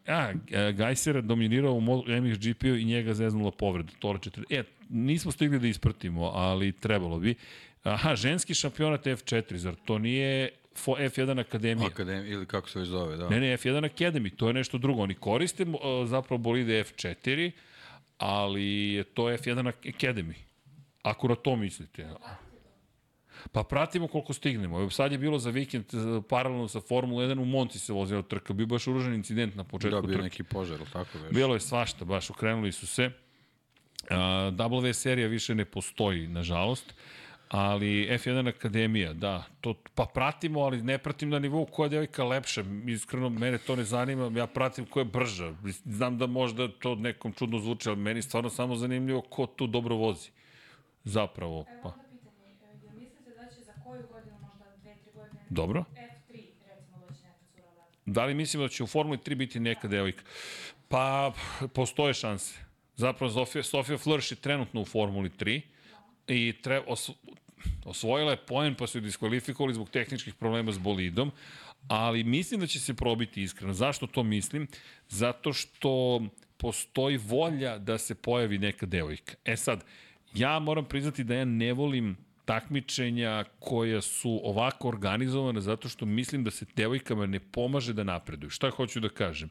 a, 0.07 0.33
Gajser 0.73 1.15
je 1.15 1.21
dominirao 1.21 1.73
u 1.73 1.81
MXGP-u 2.21 2.75
i 2.75 2.85
njega 2.85 3.13
zeznula 3.13 3.51
povreda. 3.51 3.91
Tore 3.99 4.19
4. 4.19 4.43
E, 4.49 4.63
nismo 4.89 5.31
stigli 5.31 5.59
da 5.59 5.67
ispratimo, 5.67 6.23
ali 6.23 6.71
trebalo 6.71 7.19
bi. 7.19 7.35
Aha, 7.83 8.15
ženski 8.15 8.53
šampionat 8.53 9.05
F4, 9.05 9.55
zar 9.55 9.75
to 9.85 9.99
nije 9.99 10.49
fo- 10.75 11.09
F1 11.09 11.39
Akademija? 11.39 11.87
Akademija, 11.87 12.33
ili 12.33 12.45
kako 12.45 12.69
se 12.69 12.79
već 12.79 12.87
zove, 12.87 13.17
da. 13.17 13.29
Ne, 13.29 13.39
ne, 13.39 13.57
F1 13.57 13.89
Academy, 13.89 14.35
to 14.35 14.47
je 14.47 14.53
nešto 14.53 14.77
drugo. 14.77 15.01
Oni 15.01 15.13
koriste 15.13 15.63
uh, 15.63 15.69
zapravo 16.05 16.37
bolide 16.37 16.83
F4, 16.83 17.51
ali 18.17 18.63
je 18.87 19.03
to 19.03 19.23
F1 19.23 19.59
Academy. 19.83 20.33
Ako 21.03 21.27
na 21.27 21.35
to 21.35 21.55
mislite. 21.55 22.09
Pa 23.51 23.63
pratimo 23.63 24.07
koliko 24.07 24.33
stignemo. 24.33 24.89
Sad 24.89 25.11
je 25.11 25.17
bilo 25.17 25.39
za 25.39 25.49
vikend 25.49 25.85
uh, 25.93 26.23
paralelno 26.29 26.67
sa 26.67 26.81
Formula 26.81 27.23
1 27.23 27.39
u 27.39 27.45
Monci 27.45 27.79
se 27.79 27.93
vozila 27.93 28.21
trka. 28.21 28.53
Bio 28.53 28.65
baš 28.65 28.87
uružen 28.87 29.13
incident 29.13 29.55
na 29.55 29.63
početku 29.63 29.95
Da, 29.95 30.01
bio 30.01 30.13
trke. 30.13 30.23
neki 30.23 30.43
požar, 30.43 30.79
tako 30.93 31.17
već? 31.17 31.33
Bilo 31.33 31.53
je 31.53 31.59
svašta, 31.59 32.05
baš 32.05 32.29
okrenuli 32.29 32.71
su 32.71 32.87
se. 32.87 33.05
Uh, 34.03 34.09
W 34.49 34.93
serija 34.93 35.27
više 35.27 35.55
ne 35.55 35.65
postoji, 35.65 36.27
nažalost. 36.27 36.93
Ali 37.49 38.07
F1 38.11 38.49
Akademija, 38.49 39.13
da, 39.13 39.43
to, 39.61 39.73
pa 39.95 40.05
pratimo, 40.05 40.59
ali 40.59 40.83
ne 40.83 40.97
pratim 40.97 41.29
na 41.29 41.39
nivou 41.39 41.65
koja 41.65 41.89
devojka 41.89 42.23
lepša. 42.23 42.63
Iskreno, 42.87 43.29
mene 43.29 43.57
to 43.57 43.75
ne 43.75 43.83
zanima, 43.83 44.39
ja 44.39 44.47
pratim 44.47 44.85
koja 44.85 45.01
je 45.01 45.05
brža. 45.05 45.53
Znam 45.85 46.17
da 46.17 46.27
možda 46.27 46.67
to 46.67 46.95
nekom 46.95 47.33
čudno 47.33 47.59
zvuči, 47.59 47.89
ali 47.89 47.97
meni 47.97 48.21
stvarno 48.21 48.49
samo 48.49 48.75
zanimljivo 48.75 49.21
ko 49.21 49.45
tu 49.45 49.67
dobro 49.67 49.95
vozi. 49.95 50.29
Zapravo, 51.03 51.65
Evo 51.69 51.79
pa. 51.83 51.89
onda 51.89 52.31
pitanje, 52.45 52.81
e, 52.85 52.99
mislite 52.99 53.31
da 53.31 53.55
će 53.55 53.61
za 53.61 53.73
koju 53.83 54.07
godinu, 54.11 54.35
možda 54.41 54.65
dve, 54.81 54.95
tri 55.03 55.11
godine, 55.13 55.41
Dobro. 55.49 55.83
F3 55.95 56.31
recimo 56.67 56.97
doći 57.07 57.21
neka 57.23 57.45
cura 57.55 57.67
da? 58.05 58.11
Da 58.11 58.25
li 58.25 58.33
mislimo 58.33 58.63
da 58.63 58.69
će 58.69 58.83
u 58.83 58.87
Formuli 58.87 59.17
3 59.17 59.35
biti 59.35 59.59
neka 59.59 59.87
devojka? 59.87 60.23
Pa, 60.87 61.33
postoje 61.73 62.13
šanse. 62.13 62.59
Zapravo, 62.95 63.31
Sofia, 63.33 63.63
Sofia 63.63 63.97
Flörš 63.97 64.31
je 64.31 64.35
trenutno 64.35 64.81
u 64.81 64.85
Formuli 64.85 65.29
3 65.29 65.61
i 66.27 66.53
tre, 66.61 66.81
os, 66.87 67.11
osvojila 67.85 68.31
je 68.31 68.37
poen 68.37 68.75
pa 68.75 68.87
su 68.87 68.97
je 68.97 69.01
diskvalifikovali 69.01 69.73
zbog 69.73 69.89
tehničkih 69.89 70.33
problema 70.33 70.71
s 70.71 70.77
bolidom, 70.77 71.31
ali 71.87 72.23
mislim 72.23 72.59
da 72.59 72.67
će 72.67 72.79
se 72.79 72.93
probiti 72.93 73.43
iskreno. 73.43 73.73
Zašto 73.73 74.07
to 74.07 74.23
mislim? 74.23 74.67
Zato 75.09 75.53
što 75.53 76.21
postoji 76.57 77.17
volja 77.17 77.77
da 77.77 77.97
se 77.97 78.15
pojavi 78.15 78.57
neka 78.57 78.85
devojka. 78.85 79.33
E 79.45 79.57
sad, 79.57 79.83
ja 80.33 80.59
moram 80.59 80.85
priznati 80.85 81.23
da 81.23 81.35
ja 81.35 81.45
ne 81.45 81.73
volim 81.73 82.17
takmičenja 82.45 83.43
koja 83.59 84.01
su 84.01 84.41
ovako 84.43 84.87
organizovane 84.87 85.61
zato 85.61 85.89
što 85.89 86.05
mislim 86.05 86.43
da 86.43 86.51
se 86.51 86.65
devojkama 86.75 87.25
ne 87.25 87.39
pomaže 87.39 87.93
da 87.93 88.03
napreduju. 88.03 88.49
Šta 88.49 88.69
hoću 88.69 88.99
da 88.99 89.09
kažem? 89.09 89.49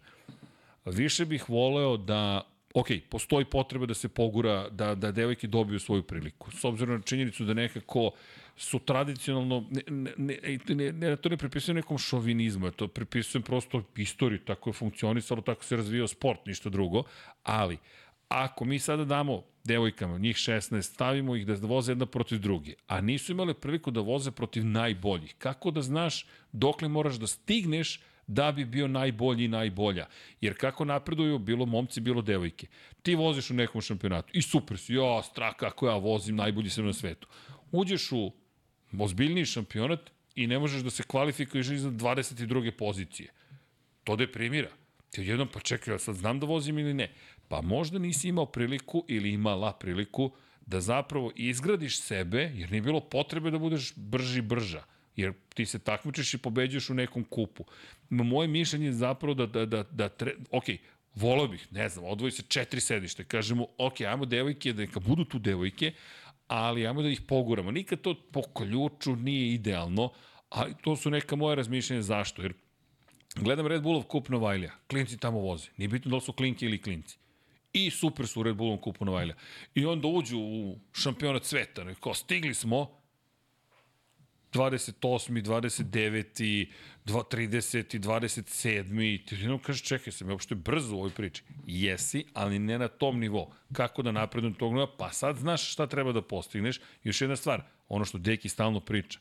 Više 0.85 1.25
bih 1.25 1.51
voleo 1.51 1.97
da 1.97 2.54
ok, 2.75 2.87
postoji 3.09 3.45
potreba 3.45 3.87
da 3.87 3.95
se 3.95 4.09
pogura, 4.09 4.69
da, 4.69 4.95
da 4.95 5.13
devojke 5.13 5.47
dobiju 5.47 5.81
svoju 5.81 6.03
priliku. 6.03 6.51
S 6.51 6.65
obzirom 6.65 6.97
na 6.97 7.03
činjenicu 7.03 7.45
da 7.45 7.55
nekako 7.55 8.11
su 8.57 8.79
tradicionalno, 8.79 9.67
ne, 9.71 9.83
ne, 9.89 10.13
ne, 10.17 10.59
ne, 10.75 10.93
ne, 10.93 11.17
to 11.17 11.29
ne 11.29 11.37
pripisujem 11.37 11.77
nekom 11.77 11.99
šovinizmu, 11.99 12.71
to 12.71 12.89
pripisujem 12.89 13.43
prosto 13.43 13.83
istoriji, 13.97 14.39
tako 14.39 14.71
je 14.71 14.75
funkcionisalo, 14.75 15.43
tako 15.43 15.65
se 15.65 15.77
razvijao 15.77 16.09
sport, 16.09 16.47
ništa 16.47 16.71
drugo, 16.71 17.03
ali 17.43 17.79
ako 18.29 18.65
mi 18.65 18.79
sada 18.79 19.05
damo 19.05 19.43
devojkama, 19.65 20.19
njih 20.19 20.37
16, 20.37 20.83
stavimo 20.83 21.37
ih 21.37 21.47
da 21.47 21.55
voze 21.67 21.93
jedna 21.93 22.07
protiv 22.07 22.39
druge, 22.39 22.75
a 22.87 23.01
nisu 23.01 23.33
imale 23.33 23.55
priliku 23.55 23.91
da 23.91 24.01
voze 24.01 24.31
protiv 24.31 24.67
najboljih, 24.67 25.35
kako 25.39 25.71
da 25.71 25.83
znaš 25.83 26.27
dokle 26.53 26.89
moraš 26.89 27.15
da 27.15 27.27
stigneš 27.27 28.01
da 28.27 28.53
bi 28.53 28.65
bio 28.65 28.89
najbolji 28.89 29.45
i 29.45 29.49
najbolja. 29.49 30.07
Jer 30.41 30.57
kako 30.59 30.85
napreduju, 30.85 31.39
bilo 31.39 31.67
momci, 31.67 32.01
bilo 32.01 32.23
devojke. 32.23 32.67
Ti 33.03 33.15
voziš 33.15 33.51
u 33.51 33.55
nekom 33.55 33.81
šampionatu 33.81 34.31
i 34.33 34.43
super 34.43 34.79
si, 34.79 34.95
ja, 34.95 35.23
strah 35.23 35.57
kako 35.57 35.89
ja 35.89 35.97
vozim, 35.97 36.37
najbolji 36.37 36.71
sam 36.71 36.87
na 36.87 36.93
svetu. 36.93 37.29
Uđeš 37.73 38.13
u 38.13 38.33
ozbiljniji 38.99 39.45
šampionat 39.45 40.11
i 40.35 40.47
ne 40.47 40.59
možeš 40.59 40.83
da 40.83 40.91
se 40.91 41.03
kvalifikuješ 41.03 41.71
iza 41.71 41.91
22. 41.91 42.71
pozicije. 42.71 43.31
To 44.05 44.17
deprimira. 44.17 44.71
Ti 45.11 45.21
odjednom, 45.21 45.49
pa 45.49 45.61
čekaj, 45.61 45.95
ja 45.95 45.99
sad 45.99 46.15
znam 46.15 46.41
da 46.41 46.47
vozim 46.47 46.79
ili 46.79 46.95
ne. 46.95 47.13
Pa 47.49 47.61
možda 47.61 47.99
nisi 47.99 48.29
imao 48.29 48.47
priliku 48.47 49.05
ili 49.09 49.31
imala 49.31 49.73
priliku 49.73 50.31
da 50.67 50.81
zapravo 50.81 51.33
izgradiš 51.37 52.01
sebe, 52.01 52.53
jer 52.55 52.71
nije 52.71 52.83
bilo 52.83 53.01
potrebe 53.01 53.51
da 53.51 53.59
budeš 53.59 53.93
brži 53.97 54.43
brža 54.43 54.85
jer 55.17 55.33
ti 55.55 55.67
se 55.67 55.79
takmičiš 55.79 56.35
i 56.35 56.39
pobeđuješ 56.39 56.91
u 56.91 56.95
nekom 56.95 57.25
kupu. 57.25 57.65
Moje 58.11 58.49
mišljenje 58.49 58.87
je 58.87 58.93
zapravo 58.93 59.35
da, 59.35 59.47
da, 59.47 59.67
da, 59.67 59.83
da 59.83 60.09
tre... 60.09 60.35
ok, 60.51 60.65
volao 61.15 61.49
bih, 61.49 61.67
ne 61.71 61.89
znam, 61.89 62.05
odvoji 62.05 62.33
se 62.33 62.43
četiri 62.49 62.81
sedište, 62.81 63.25
kažemo, 63.25 63.67
ok, 63.79 64.01
ajmo 64.01 64.25
devojke, 64.25 64.73
da 64.73 64.83
neka 64.83 65.01
budu 65.01 65.25
tu 65.25 65.39
devojke, 65.39 65.93
ali 66.47 66.87
ajmo 66.87 67.03
da 67.03 67.09
ih 67.09 67.21
poguramo. 67.21 67.71
Nikad 67.71 68.01
to 68.01 68.15
po 68.33 68.43
ključu 68.43 69.17
nije 69.17 69.55
idealno, 69.55 70.11
ali 70.49 70.75
to 70.83 70.97
su 70.97 71.11
neka 71.11 71.37
moja 71.37 71.55
razmišljenja 71.55 72.03
zašto, 72.03 72.43
jer 72.43 72.53
gledam 73.37 73.67
Red 73.67 73.83
Bullov 73.83 74.03
kup 74.03 74.29
Novajlija, 74.29 74.73
klinci 74.87 75.19
tamo 75.19 75.39
voze, 75.39 75.69
nije 75.77 75.89
bitno 75.89 76.11
da 76.11 76.17
li 76.17 76.23
su 76.23 76.33
klinki 76.33 76.67
ili 76.67 76.83
klinci. 76.83 77.19
I 77.73 77.91
super 77.91 78.27
su 78.27 78.41
u 78.41 78.43
Red 78.43 78.57
Bullovom 78.57 78.79
kupu 78.81 79.05
Novajlija. 79.05 79.37
I 79.75 79.87
onda 79.87 80.09
uđu 80.09 80.39
u 80.39 80.79
šampionat 80.93 81.45
sveta, 81.45 81.85
neko, 81.85 82.15
stigli 82.15 82.55
smo, 82.55 83.04
28. 84.55 85.43
29. 85.43 86.67
30. 87.07 87.99
27. 87.99 89.27
Ti 89.27 89.35
jednom 89.35 89.59
kažeš, 89.59 89.83
čekaj 89.83 90.13
sam, 90.13 90.29
ja 90.29 90.33
uopšte 90.33 90.55
brzo 90.55 90.97
u 90.97 90.99
ovoj 90.99 91.11
priči. 91.11 91.43
Jesi, 91.67 92.25
ali 92.33 92.59
ne 92.59 92.79
na 92.79 92.89
tom 92.89 93.21
nivou. 93.21 93.53
Kako 93.73 94.03
da 94.03 94.13
napredujem 94.13 94.55
tog 94.55 94.73
nivoa? 94.73 94.97
Pa 94.99 95.11
sad 95.11 95.37
znaš 95.37 95.73
šta 95.73 95.87
treba 95.87 96.13
da 96.13 96.23
postigneš. 96.23 96.81
Još 97.05 97.21
jedna 97.21 97.37
stvar, 97.37 97.63
ono 97.89 98.05
što 98.05 98.19
Deki 98.19 98.49
stalno 98.49 98.81
priča. 98.81 99.19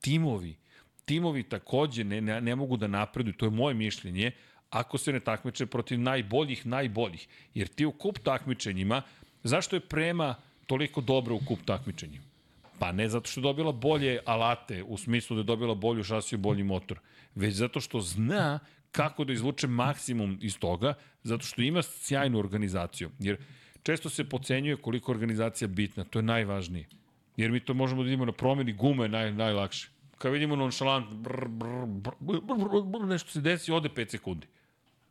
Timovi, 0.00 0.56
timovi 1.04 1.42
takođe 1.42 2.04
ne, 2.04 2.20
ne, 2.20 2.40
ne 2.40 2.56
mogu 2.56 2.76
da 2.76 2.86
napreduju, 2.86 3.34
to 3.34 3.46
je 3.46 3.50
moje 3.50 3.74
mišljenje, 3.74 4.32
ako 4.70 4.98
se 4.98 5.12
ne 5.12 5.20
takmiče 5.20 5.66
protiv 5.66 6.00
najboljih, 6.00 6.66
najboljih. 6.66 7.28
Jer 7.54 7.68
ti 7.68 7.86
u 7.86 7.92
kup 7.92 8.18
takmičenjima, 8.18 9.02
zašto 9.42 9.76
je 9.76 9.80
prema 9.80 10.34
toliko 10.66 11.00
dobra 11.00 11.34
u 11.34 11.40
kup 11.48 11.58
takmičenjima? 11.64 12.33
Pa 12.78 12.92
ne 12.92 13.08
zato 13.08 13.30
što 13.30 13.40
je 13.40 13.42
dobila 13.42 13.72
bolje 13.72 14.20
alate, 14.24 14.82
u 14.82 14.96
smislu 14.96 15.36
da 15.36 15.40
je 15.40 15.44
dobila 15.44 15.74
bolju 15.74 16.04
šasiju, 16.04 16.38
bolji 16.38 16.62
motor, 16.62 16.98
već 17.34 17.54
zato 17.54 17.80
što 17.80 18.00
zna 18.00 18.58
kako 18.92 19.24
da 19.24 19.32
izvuče 19.32 19.66
maksimum 19.66 20.38
iz 20.42 20.58
toga, 20.58 20.94
zato 21.22 21.44
što 21.44 21.62
ima 21.62 21.82
sjajnu 21.82 22.38
organizaciju. 22.38 23.10
Jer 23.18 23.36
često 23.82 24.10
se 24.10 24.24
pocenjuje 24.24 24.76
koliko 24.76 25.12
organizacija 25.12 25.68
bitna, 25.68 26.04
to 26.04 26.18
je 26.18 26.22
najvažnije. 26.22 26.88
Jer 27.36 27.50
mi 27.50 27.60
to 27.60 27.74
možemo 27.74 28.02
da 28.02 28.04
vidimo 28.04 28.24
na 28.24 28.32
promjeni 28.32 28.72
gume 28.72 29.08
naj, 29.08 29.32
najlakše. 29.32 29.88
Kad 30.18 30.32
vidimo 30.32 30.56
nonšalant, 30.56 31.14
brr, 31.14 31.48
brr, 31.48 31.86
brr, 31.86 32.14
brr, 32.20 32.40
brr, 32.40 32.82
brr, 32.84 33.06
nešto 33.06 33.30
se 33.30 33.40
desi, 33.40 33.72
ode 33.72 33.88
5 33.88 34.10
sekundi. 34.10 34.46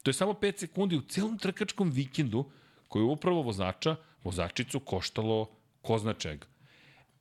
To 0.03 0.10
je 0.10 0.14
samo 0.14 0.34
5 0.34 0.60
sekundi 0.60 0.95
u 0.95 1.02
celom 1.02 1.38
trkačkom 1.38 1.91
vikendu 1.91 2.45
koji 2.88 3.03
je 3.03 3.11
upravo 3.11 3.41
vozača, 3.41 3.95
vozačicu 4.23 4.80
koštalo 4.80 5.49
ko 5.81 5.98
zna 5.98 6.14
čega. 6.14 6.52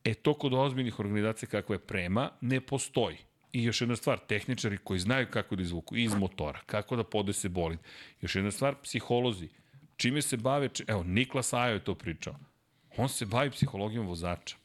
E 0.05 0.15
to 0.15 0.35
kod 0.35 0.55
ozbiljnih 0.55 1.01
organizacija 1.01 1.49
kakva 1.49 1.75
je 1.75 1.79
Prema 1.79 2.31
ne 2.41 2.61
postoji. 2.61 3.17
I 3.53 3.65
još 3.65 3.81
jedna 3.81 3.97
stvar, 3.97 4.19
tehničari 4.19 4.79
koji 4.85 5.01
znaju 5.01 5.27
kako 5.31 5.57
da 5.57 5.63
izvuku 5.63 5.97
iz 5.97 6.15
motora, 6.15 6.61
kako 6.67 6.97
da 6.97 7.05
podese 7.05 7.49
bolid. 7.49 7.79
Još 8.21 8.35
jedna 8.37 8.51
stvar, 8.51 8.75
psiholozi. 8.83 9.49
Čime 9.97 10.23
se 10.23 10.37
bave, 10.37 10.69
či- 10.69 10.85
evo, 10.87 11.03
Niklas 11.03 11.53
Ajo 11.53 11.75
je 11.75 11.85
to 11.85 11.95
pričao. 11.95 12.35
On 12.97 13.09
se 13.09 13.27
bavi 13.27 13.51
psihologijom 13.51 14.07
vozača. 14.07 14.57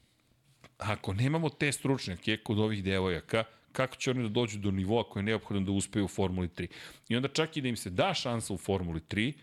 Ako 0.77 1.14
nemamo 1.14 1.49
te 1.49 1.72
stručnjake 1.72 2.38
kod 2.38 2.59
ovih 2.59 2.84
devojaka, 2.84 3.43
kako 3.72 3.95
će 3.95 4.11
oni 4.11 4.23
da 4.23 4.30
dođu 4.30 4.59
do 4.59 4.72
nivoa 4.72 5.03
koji 5.03 5.22
je 5.22 5.26
neophodan 5.26 5.65
da 5.65 5.72
uspeju 5.72 6.05
u 6.05 6.07
Formuli 6.07 6.47
3? 6.47 6.68
I 7.09 7.15
onda 7.15 7.27
čak 7.27 7.57
i 7.57 7.61
da 7.61 7.68
im 7.68 7.77
se 7.77 7.89
da 7.89 8.14
šansa 8.14 8.53
u 8.53 8.57
Formuli 8.57 8.99
3, 8.99 9.34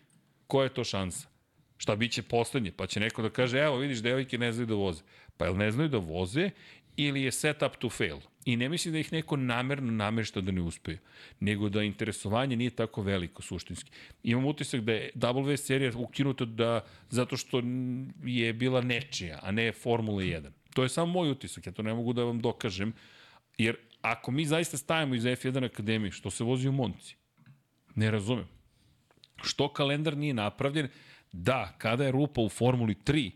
koja 0.47 0.65
je 0.65 0.75
to 0.75 0.85
šansa? 0.85 1.29
Šta 1.77 1.97
biće 1.97 2.23
poslednje? 2.23 2.73
Pa 2.73 2.87
će 2.87 3.01
neko 3.01 3.23
da 3.23 3.31
kaže, 3.31 3.59
evo 3.59 3.77
vidiš, 3.77 3.99
devojke 3.99 4.39
ne 4.39 4.53
znaju 4.53 4.67
da 4.67 4.75
voze. 4.75 5.03
Pa 5.37 5.45
jel 5.45 5.57
ne 5.57 5.71
znaju 5.71 5.89
da 5.89 5.99
voze 5.99 6.51
ili 6.97 7.23
je 7.23 7.33
set 7.33 7.63
up 7.63 7.77
to 7.79 7.91
fail. 7.91 8.19
I 8.45 8.57
ne 8.57 8.69
mislim 8.69 8.93
da 8.93 8.99
ih 8.99 9.13
neko 9.13 9.37
namerno 9.37 9.93
namešta 9.93 10.41
da 10.41 10.53
ne 10.53 10.61
uspeju, 10.61 10.99
nego 11.41 11.69
da 11.69 11.83
interesovanje 11.83 12.57
nije 12.57 12.71
tako 12.71 13.03
veliko 13.03 13.43
suštinski. 13.43 13.91
Imam 14.23 14.45
utisak 14.45 14.81
da 14.81 14.93
je 14.93 15.11
W 15.15 15.57
serija 15.57 15.93
ukinuta 15.97 16.45
da, 16.45 16.85
zato 17.11 17.37
što 17.37 17.63
je 18.25 18.53
bila 18.53 18.81
nečija, 18.81 19.39
a 19.43 19.51
ne 19.51 19.73
Formula 19.73 20.23
1. 20.23 20.51
To 20.75 20.83
je 20.83 20.89
samo 20.89 21.13
moj 21.13 21.31
utisak, 21.31 21.67
ja 21.67 21.73
to 21.73 21.83
ne 21.83 21.95
mogu 21.95 22.13
da 22.13 22.25
vam 22.25 22.41
dokažem, 22.41 22.93
jer 23.59 23.77
ako 24.01 24.31
mi 24.31 24.45
zaista 24.45 24.77
stajemo 24.77 25.15
iz 25.15 25.23
F1 25.23 25.65
Akademije, 25.65 26.13
što 26.13 26.31
se 26.31 26.45
vozi 26.45 26.69
u 26.69 26.73
Monci, 26.73 27.17
ne 27.95 28.11
razumem. 28.11 28.49
Što 29.43 29.69
kalendar 29.73 30.17
nije 30.17 30.35
napravljen, 30.35 30.89
da, 31.33 31.75
kada 31.79 32.05
je 32.05 32.13
rupa 32.13 32.41
u 32.41 32.49
Formuli 32.49 32.95
3, 32.95 33.31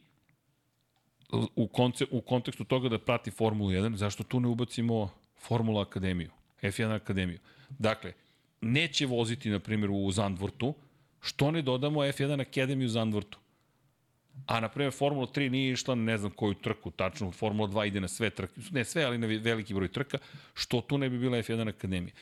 u, 1.33 1.67
konce, 1.67 2.05
u 2.11 2.21
kontekstu 2.21 2.65
toga 2.65 2.89
da 2.89 2.99
prati 2.99 3.31
Formulu 3.31 3.71
1, 3.71 3.95
zašto 3.95 4.25
tu 4.25 4.41
ne 4.41 4.49
ubacimo 4.49 5.11
Formula 5.37 5.83
Akademiju, 5.83 6.31
F1 6.63 6.95
Akademiju? 6.95 7.39
Dakle, 7.79 8.13
neće 8.61 9.07
voziti, 9.07 9.51
na 9.51 9.59
primjer, 9.59 9.91
u 9.91 10.11
Zandvortu, 10.11 10.75
što 11.21 11.51
ne 11.51 11.63
dodamo 11.63 12.01
F1 12.01 12.41
Akademiju 12.41 12.87
u 12.87 12.91
Zandvortu? 12.91 13.39
A, 14.47 14.61
na 14.61 14.69
primjer, 14.69 14.93
Formula 14.93 15.27
3 15.27 15.49
nije 15.49 15.73
išla 15.73 15.95
ne 15.95 16.19
znam 16.19 16.31
koju 16.31 16.55
trku, 16.55 16.91
tačno, 16.91 17.31
Formula 17.33 17.69
2 17.69 17.87
ide 17.87 18.01
na 18.01 18.09
sve 18.09 18.31
trke, 18.31 18.61
ne 18.71 18.85
sve, 18.85 19.05
ali 19.05 19.19
na 19.19 19.27
veliki 19.27 19.75
broj 19.75 19.89
trka, 19.89 20.19
što 20.55 20.81
tu 20.81 20.99
ne 20.99 21.11
bi 21.11 21.19
bila 21.19 21.39
F1 21.39 21.69
Akademija. 21.69 22.15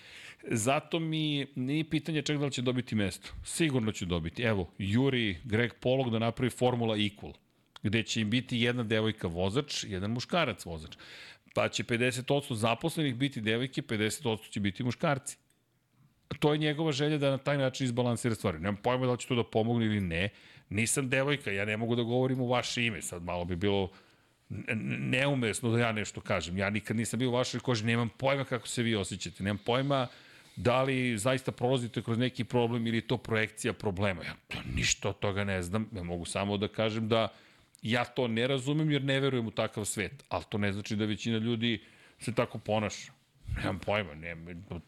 Zato 0.50 0.98
mi 0.98 1.46
nije 1.54 1.90
pitanje 1.90 2.22
čak 2.22 2.38
da 2.38 2.44
li 2.44 2.52
će 2.52 2.62
dobiti 2.62 2.94
mesto. 2.94 3.28
Sigurno 3.44 3.92
će 3.92 4.06
dobiti. 4.06 4.42
Evo, 4.42 4.70
Juri 4.78 5.36
Greg 5.44 5.72
Polog 5.80 6.10
da 6.10 6.18
napravi 6.18 6.50
Formula 6.50 6.96
Equal 6.96 7.32
gde 7.86 8.02
će 8.02 8.20
im 8.20 8.30
biti 8.30 8.58
jedna 8.60 8.82
devojka 8.82 9.28
vozač, 9.28 9.84
jedan 9.84 10.10
muškarac 10.10 10.64
vozač. 10.64 10.96
Pa 11.54 11.68
će 11.68 11.84
50% 11.84 12.54
zaposlenih 12.54 13.14
biti 13.14 13.40
devojke, 13.40 13.82
50% 13.82 14.50
će 14.50 14.60
biti 14.60 14.84
muškarci. 14.84 15.36
To 16.38 16.52
je 16.52 16.58
njegova 16.58 16.92
želja 16.92 17.18
da 17.18 17.30
na 17.30 17.38
taj 17.38 17.58
način 17.58 17.84
izbalansira 17.84 18.34
stvari. 18.34 18.58
Nemam 18.58 18.76
pojma 18.76 19.06
da 19.06 19.12
li 19.12 19.18
će 19.18 19.28
to 19.28 19.34
da 19.34 19.44
pomogne 19.44 19.86
ili 19.86 20.00
ne. 20.00 20.28
Nisam 20.68 21.08
devojka, 21.08 21.50
ja 21.50 21.64
ne 21.64 21.76
mogu 21.76 21.96
da 21.96 22.02
govorim 22.02 22.40
u 22.40 22.48
vaše 22.48 22.84
ime. 22.84 23.02
Sad 23.02 23.22
malo 23.22 23.44
bi 23.44 23.56
bilo 23.56 23.90
neumesno 24.84 25.70
da 25.70 25.78
ja 25.78 25.92
nešto 25.92 26.20
kažem. 26.20 26.58
Ja 26.58 26.70
nikad 26.70 26.96
nisam 26.96 27.18
bio 27.18 27.28
u 27.28 27.32
vašoj 27.32 27.60
koži, 27.60 27.86
nemam 27.86 28.08
pojma 28.08 28.44
kako 28.44 28.68
se 28.68 28.82
vi 28.82 28.94
osjećate. 28.94 29.42
Nemam 29.42 29.58
pojma 29.64 30.08
da 30.56 30.82
li 30.82 31.18
zaista 31.18 31.52
prolazite 31.52 32.02
kroz 32.02 32.18
neki 32.18 32.44
problem 32.44 32.86
ili 32.86 32.96
je 32.96 33.06
to 33.06 33.16
projekcija 33.16 33.72
problema. 33.72 34.24
Ja 34.24 34.34
to 34.48 34.58
ništa 34.74 35.08
od 35.08 35.18
toga 35.18 35.44
ne 35.44 35.62
znam. 35.62 35.88
Ja 35.92 36.02
mogu 36.02 36.24
samo 36.24 36.56
da 36.56 36.68
kažem 36.68 37.08
da 37.08 37.28
Ja 37.82 38.04
to 38.04 38.28
ne 38.28 38.46
razumem 38.46 38.90
jer 38.90 39.04
ne 39.04 39.20
verujem 39.20 39.46
u 39.46 39.50
takav 39.50 39.84
svet, 39.84 40.24
ali 40.28 40.44
to 40.48 40.58
ne 40.58 40.72
znači 40.72 40.96
da 40.96 41.04
većina 41.04 41.38
ljudi 41.38 41.80
se 42.18 42.34
tako 42.34 42.58
ponaša. 42.58 43.12
Nemam 43.56 43.78
pojma, 43.78 44.14
ne, 44.14 44.36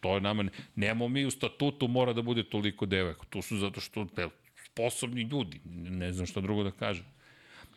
to 0.01 0.15
je 0.15 0.21
nama, 0.21 0.45
nemamo 0.75 1.09
mi 1.09 1.27
u 1.27 1.31
statutu 1.31 1.89
mora 1.89 2.13
da 2.13 2.23
bude 2.23 2.43
toliko 2.43 2.87
devojaka. 2.87 3.25
Tu 3.31 3.43
su 3.43 3.57
zato 3.57 3.81
što 3.81 4.07
pe, 4.07 4.29
sposobni 4.65 5.23
ljudi, 5.23 5.61
ne 5.91 6.13
znam 6.13 6.27
šta 6.27 6.41
drugo 6.41 6.63
da 6.63 6.71
kažem. 6.71 7.05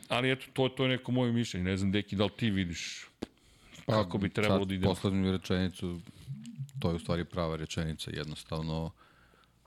Ali 0.08 0.32
eto, 0.32 0.46
to, 0.54 0.70
to 0.70 0.84
je 0.84 0.90
neko 0.90 1.12
moje 1.12 1.32
mišljenje, 1.32 1.66
ne 1.66 1.78
znam, 1.78 1.92
Deki, 1.92 2.16
da 2.16 2.24
li 2.24 2.32
ti 2.38 2.50
vidiš 2.50 3.06
kako 3.86 4.18
bi 4.18 4.30
trebalo 4.30 4.66
da 4.66 4.74
ide? 4.74 4.86
Poslednju 4.88 5.32
rečenicu, 5.32 6.00
to 6.80 6.90
je 6.90 6.96
u 6.96 7.00
stvari 7.00 7.26
prava 7.26 7.56
rečenica, 7.56 8.12
jednostavno 8.14 8.92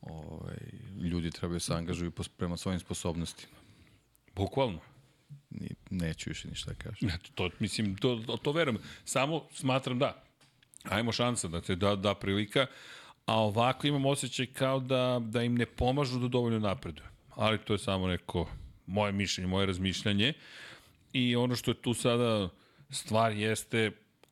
ovaj, 0.02 0.58
ljudi 1.00 1.30
trebaju 1.30 1.56
da 1.56 1.60
se 1.60 1.74
angažuju 1.74 2.12
prema 2.36 2.56
svojim 2.56 2.80
sposobnostima. 2.80 3.52
Bukvalno. 4.34 4.80
Ni, 5.60 5.68
neću 5.90 6.30
više 6.30 6.48
ništa 6.48 6.70
da 6.70 6.76
kažem. 6.76 7.08
Eto, 7.08 7.30
to, 7.34 7.50
mislim, 7.58 7.96
to, 7.96 8.22
to, 8.42 8.52
verujem. 8.52 8.78
Samo 9.04 9.46
smatram 9.52 9.98
da, 9.98 10.22
ajmo 10.82 11.12
šansa 11.12 11.48
da 11.48 11.60
te 11.60 11.76
da, 11.76 11.96
da 11.96 12.14
prilika, 12.14 12.66
a 13.26 13.40
ovako 13.40 13.86
imam 13.86 14.06
osjećaj 14.06 14.46
kao 14.46 14.80
da, 14.80 15.20
da 15.22 15.42
im 15.42 15.54
ne 15.54 15.66
pomažu 15.66 16.18
da 16.18 16.28
dovoljno 16.28 16.58
napreduju. 16.58 17.06
Ali 17.30 17.58
to 17.58 17.72
je 17.72 17.78
samo 17.78 18.06
neko 18.06 18.48
moje 18.86 19.12
mišljenje, 19.12 19.48
moje 19.48 19.66
razmišljanje. 19.66 20.32
I 21.12 21.36
ono 21.36 21.56
što 21.56 21.70
je 21.70 21.82
tu 21.82 21.94
sada 21.94 22.48
stvar 22.90 23.32
jeste 23.32 23.90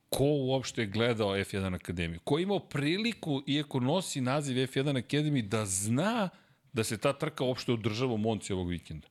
ko 0.08 0.24
uopšte 0.24 0.82
je 0.82 0.86
gledao 0.86 1.36
F1 1.36 1.74
Akademiju? 1.74 2.20
Ko 2.24 2.38
je 2.38 2.42
imao 2.42 2.58
priliku, 2.58 3.42
iako 3.46 3.80
nosi 3.80 4.20
naziv 4.20 4.56
F1 4.56 4.98
Akademije, 4.98 5.42
da 5.42 5.66
zna 5.66 6.28
da 6.72 6.84
se 6.84 6.98
ta 6.98 7.12
trka 7.12 7.44
uopšte 7.44 7.72
održava 7.72 8.12
u 8.12 8.18
Monci 8.18 8.52
ovog 8.52 8.68
vikenda? 8.68 9.08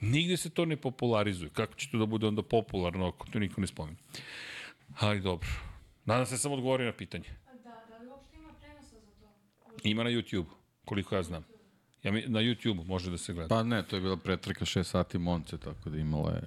Nigde 0.00 0.36
se 0.36 0.50
to 0.50 0.64
ne 0.64 0.76
popularizuje. 0.76 1.50
Kako 1.50 1.74
će 1.74 1.90
to 1.90 1.98
da 1.98 2.06
bude 2.06 2.26
onda 2.26 2.42
popularno 2.42 3.08
ako 3.08 3.26
to 3.26 3.38
niko 3.38 3.60
ne 3.60 3.66
spomene? 3.66 3.96
Ali 4.98 5.20
dobro. 5.20 5.48
Nadam 6.04 6.26
se 6.26 6.38
sam 6.38 6.52
odgovorio 6.52 6.86
na 6.86 6.92
pitanje. 6.92 7.24
Da, 7.64 7.70
da 7.88 7.98
li 7.98 8.08
uopšte 8.08 8.36
ima 8.36 8.52
prenosa 8.60 8.96
za 9.00 9.10
to? 9.20 9.88
Ima 9.88 10.04
na 10.04 10.10
YouTube, 10.10 10.46
koliko 10.84 11.16
ja 11.16 11.22
znam. 11.22 11.44
Ja 12.02 12.12
mi, 12.12 12.24
na 12.26 12.40
YouTube 12.40 12.86
može 12.86 13.10
da 13.10 13.18
se 13.18 13.32
gleda. 13.32 13.48
Pa 13.48 13.62
ne, 13.62 13.82
to 13.82 13.96
je 13.96 14.02
bila 14.02 14.16
pretrka 14.16 14.64
6 14.64 14.82
sati 14.82 15.18
Monce, 15.18 15.58
tako 15.58 15.90
da 15.90 15.98
imala 15.98 16.30
je 16.30 16.42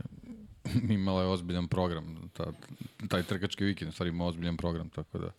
imala 0.89 1.21
je 1.21 1.27
ozbiljan 1.27 1.67
program. 1.67 2.29
Ta, 2.33 2.51
taj 3.07 3.23
trkački 3.23 3.63
vikend, 3.63 3.93
stvari 3.93 4.09
ima 4.09 4.25
ozbiljan 4.25 4.57
program, 4.57 4.89
tako 4.89 5.17
da 5.17 5.31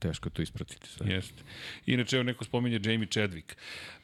teško 0.00 0.30
to 0.30 0.42
ispratiti 0.42 0.88
sve. 0.88 1.06
Jeste. 1.10 1.42
Inače, 1.86 2.16
evo 2.16 2.22
neko 2.22 2.44
spominje 2.44 2.80
Jamie 2.84 3.06
Chadwick. 3.06 3.56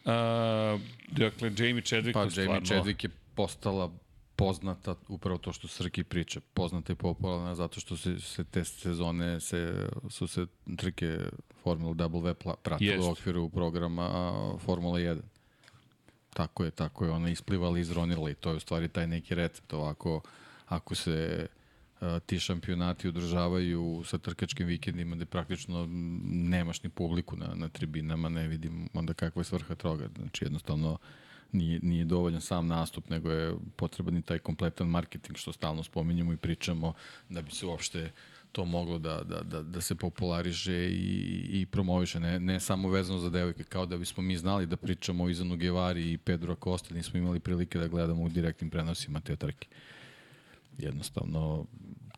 Uh, 0.04 0.80
dakle, 1.08 1.52
Jamie 1.58 1.82
Chadwick 1.82 2.14
pa, 2.14 2.22
je 2.22 2.30
stvarno... 2.30 2.52
Jamie 2.52 2.66
Chadwick 2.66 3.04
je 3.04 3.10
postala 3.34 3.92
poznata 4.36 4.94
upravo 5.08 5.38
to 5.38 5.52
što 5.52 5.68
Srki 5.68 6.04
priča. 6.04 6.40
Poznata 6.54 6.92
i 6.92 6.96
popularna 6.96 7.54
zato 7.54 7.80
što 7.80 7.96
se, 7.96 8.20
se 8.20 8.44
te 8.44 8.64
sezone 8.64 9.40
se, 9.40 9.88
su 10.08 10.26
se 10.26 10.46
trike 10.76 11.18
Formula 11.62 11.94
W 11.94 12.34
pratile 12.62 13.06
u 13.06 13.10
okviru 13.10 13.48
programa 13.48 14.32
Formula 14.58 14.98
1. 14.98 15.20
Tako 16.34 16.64
je, 16.64 16.70
tako 16.70 17.04
je. 17.04 17.10
Ona 17.10 17.30
isplivala 17.30 17.78
izronila 17.78 18.30
i 18.30 18.34
to 18.34 18.50
je 18.50 18.56
u 18.56 18.60
stvari 18.60 18.88
taj 18.88 19.06
neki 19.06 19.34
recept. 19.34 19.72
Ovako, 19.72 20.20
ako 20.66 20.94
se 20.94 21.46
ti 22.26 22.40
šampionati 22.40 23.08
održavaju 23.08 24.02
sa 24.06 24.18
trkačkim 24.18 24.66
vikendima 24.66 25.16
gde 25.16 25.24
praktično 25.24 25.86
nemaš 26.24 26.82
ni 26.82 26.90
publiku 26.90 27.36
na, 27.36 27.54
na 27.54 27.68
tribinama, 27.68 28.28
ne 28.28 28.48
vidim 28.48 28.88
onda 28.94 29.14
kakva 29.14 29.40
je 29.40 29.44
svrha 29.44 29.74
toga. 29.74 30.08
Znači 30.16 30.44
jednostavno 30.44 30.98
nije, 31.52 31.80
nije 31.82 32.04
dovoljan 32.04 32.40
sam 32.40 32.66
nastup, 32.66 33.08
nego 33.10 33.30
je 33.30 33.54
potreban 33.76 34.16
i 34.16 34.22
taj 34.22 34.38
kompletan 34.38 34.88
marketing 34.88 35.36
što 35.36 35.52
stalno 35.52 35.82
spominjamo 35.82 36.32
i 36.32 36.36
pričamo 36.36 36.92
da 37.28 37.42
bi 37.42 37.50
se 37.50 37.66
uopšte 37.66 38.10
to 38.52 38.64
moglo 38.64 38.98
da, 38.98 39.22
da, 39.24 39.40
da, 39.40 39.62
da 39.62 39.80
se 39.80 39.94
populariše 39.94 40.88
i, 40.90 41.46
i 41.50 41.66
promoviše, 41.66 42.20
ne, 42.20 42.40
ne 42.40 42.60
samo 42.60 42.88
vezano 42.88 43.18
za 43.18 43.30
devojke, 43.30 43.64
kao 43.64 43.86
da 43.86 43.96
bismo 43.96 44.22
mi 44.22 44.36
znali 44.36 44.66
da 44.66 44.76
pričamo 44.76 45.24
o 45.24 45.28
Izanu 45.28 45.56
Gevari 45.56 46.12
i 46.12 46.18
Pedro 46.18 46.52
Acosta, 46.52 46.94
nismo 46.94 47.18
imali 47.18 47.40
prilike 47.40 47.78
da 47.78 47.88
gledamo 47.88 48.22
u 48.22 48.28
direktnim 48.28 48.70
prenosima 48.70 49.20
te 49.20 49.36
trke 49.36 49.68
jednostavno 50.78 51.66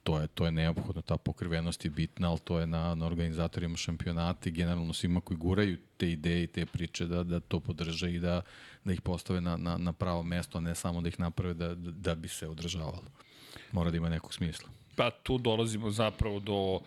to 0.09 0.21
je, 0.21 0.27
to 0.27 0.45
je 0.45 0.53
neophodno, 0.53 1.03
ta 1.03 1.17
pokrivenost 1.17 1.85
je 1.85 1.91
bitna, 1.91 2.31
ali 2.31 2.39
to 2.39 2.61
je 2.61 2.67
na, 2.67 2.95
na 2.95 3.07
organizatorima 3.07 3.77
šampionata 3.77 4.49
i 4.49 4.53
generalno 4.53 4.93
svima 4.93 5.21
koji 5.21 5.39
guraju 5.39 5.77
te 5.97 6.11
ideje 6.11 6.43
i 6.43 6.47
te 6.47 6.67
priče 6.67 7.07
da, 7.07 7.23
da 7.23 7.41
to 7.41 7.61
podrže 7.61 8.13
i 8.13 8.19
da, 8.19 8.43
da 8.85 8.93
ih 8.93 9.01
postave 9.01 9.41
na, 9.41 9.57
na, 9.57 9.77
na 9.77 9.93
pravo 9.93 10.23
mesto, 10.23 10.59
a 10.59 10.61
ne 10.61 10.75
samo 10.75 11.01
da 11.01 11.09
ih 11.09 11.21
naprave 11.21 11.55
da, 11.55 11.75
da 11.75 12.15
bi 12.15 12.29
se 12.29 12.49
održavalo. 12.49 13.05
Mora 13.73 13.91
da 13.91 13.97
ima 13.97 14.09
nekog 14.09 14.35
smisla. 14.35 14.69
Pa 14.97 15.11
tu 15.11 15.39
dolazimo 15.39 15.91
zapravo 15.91 16.41
do, 16.41 16.81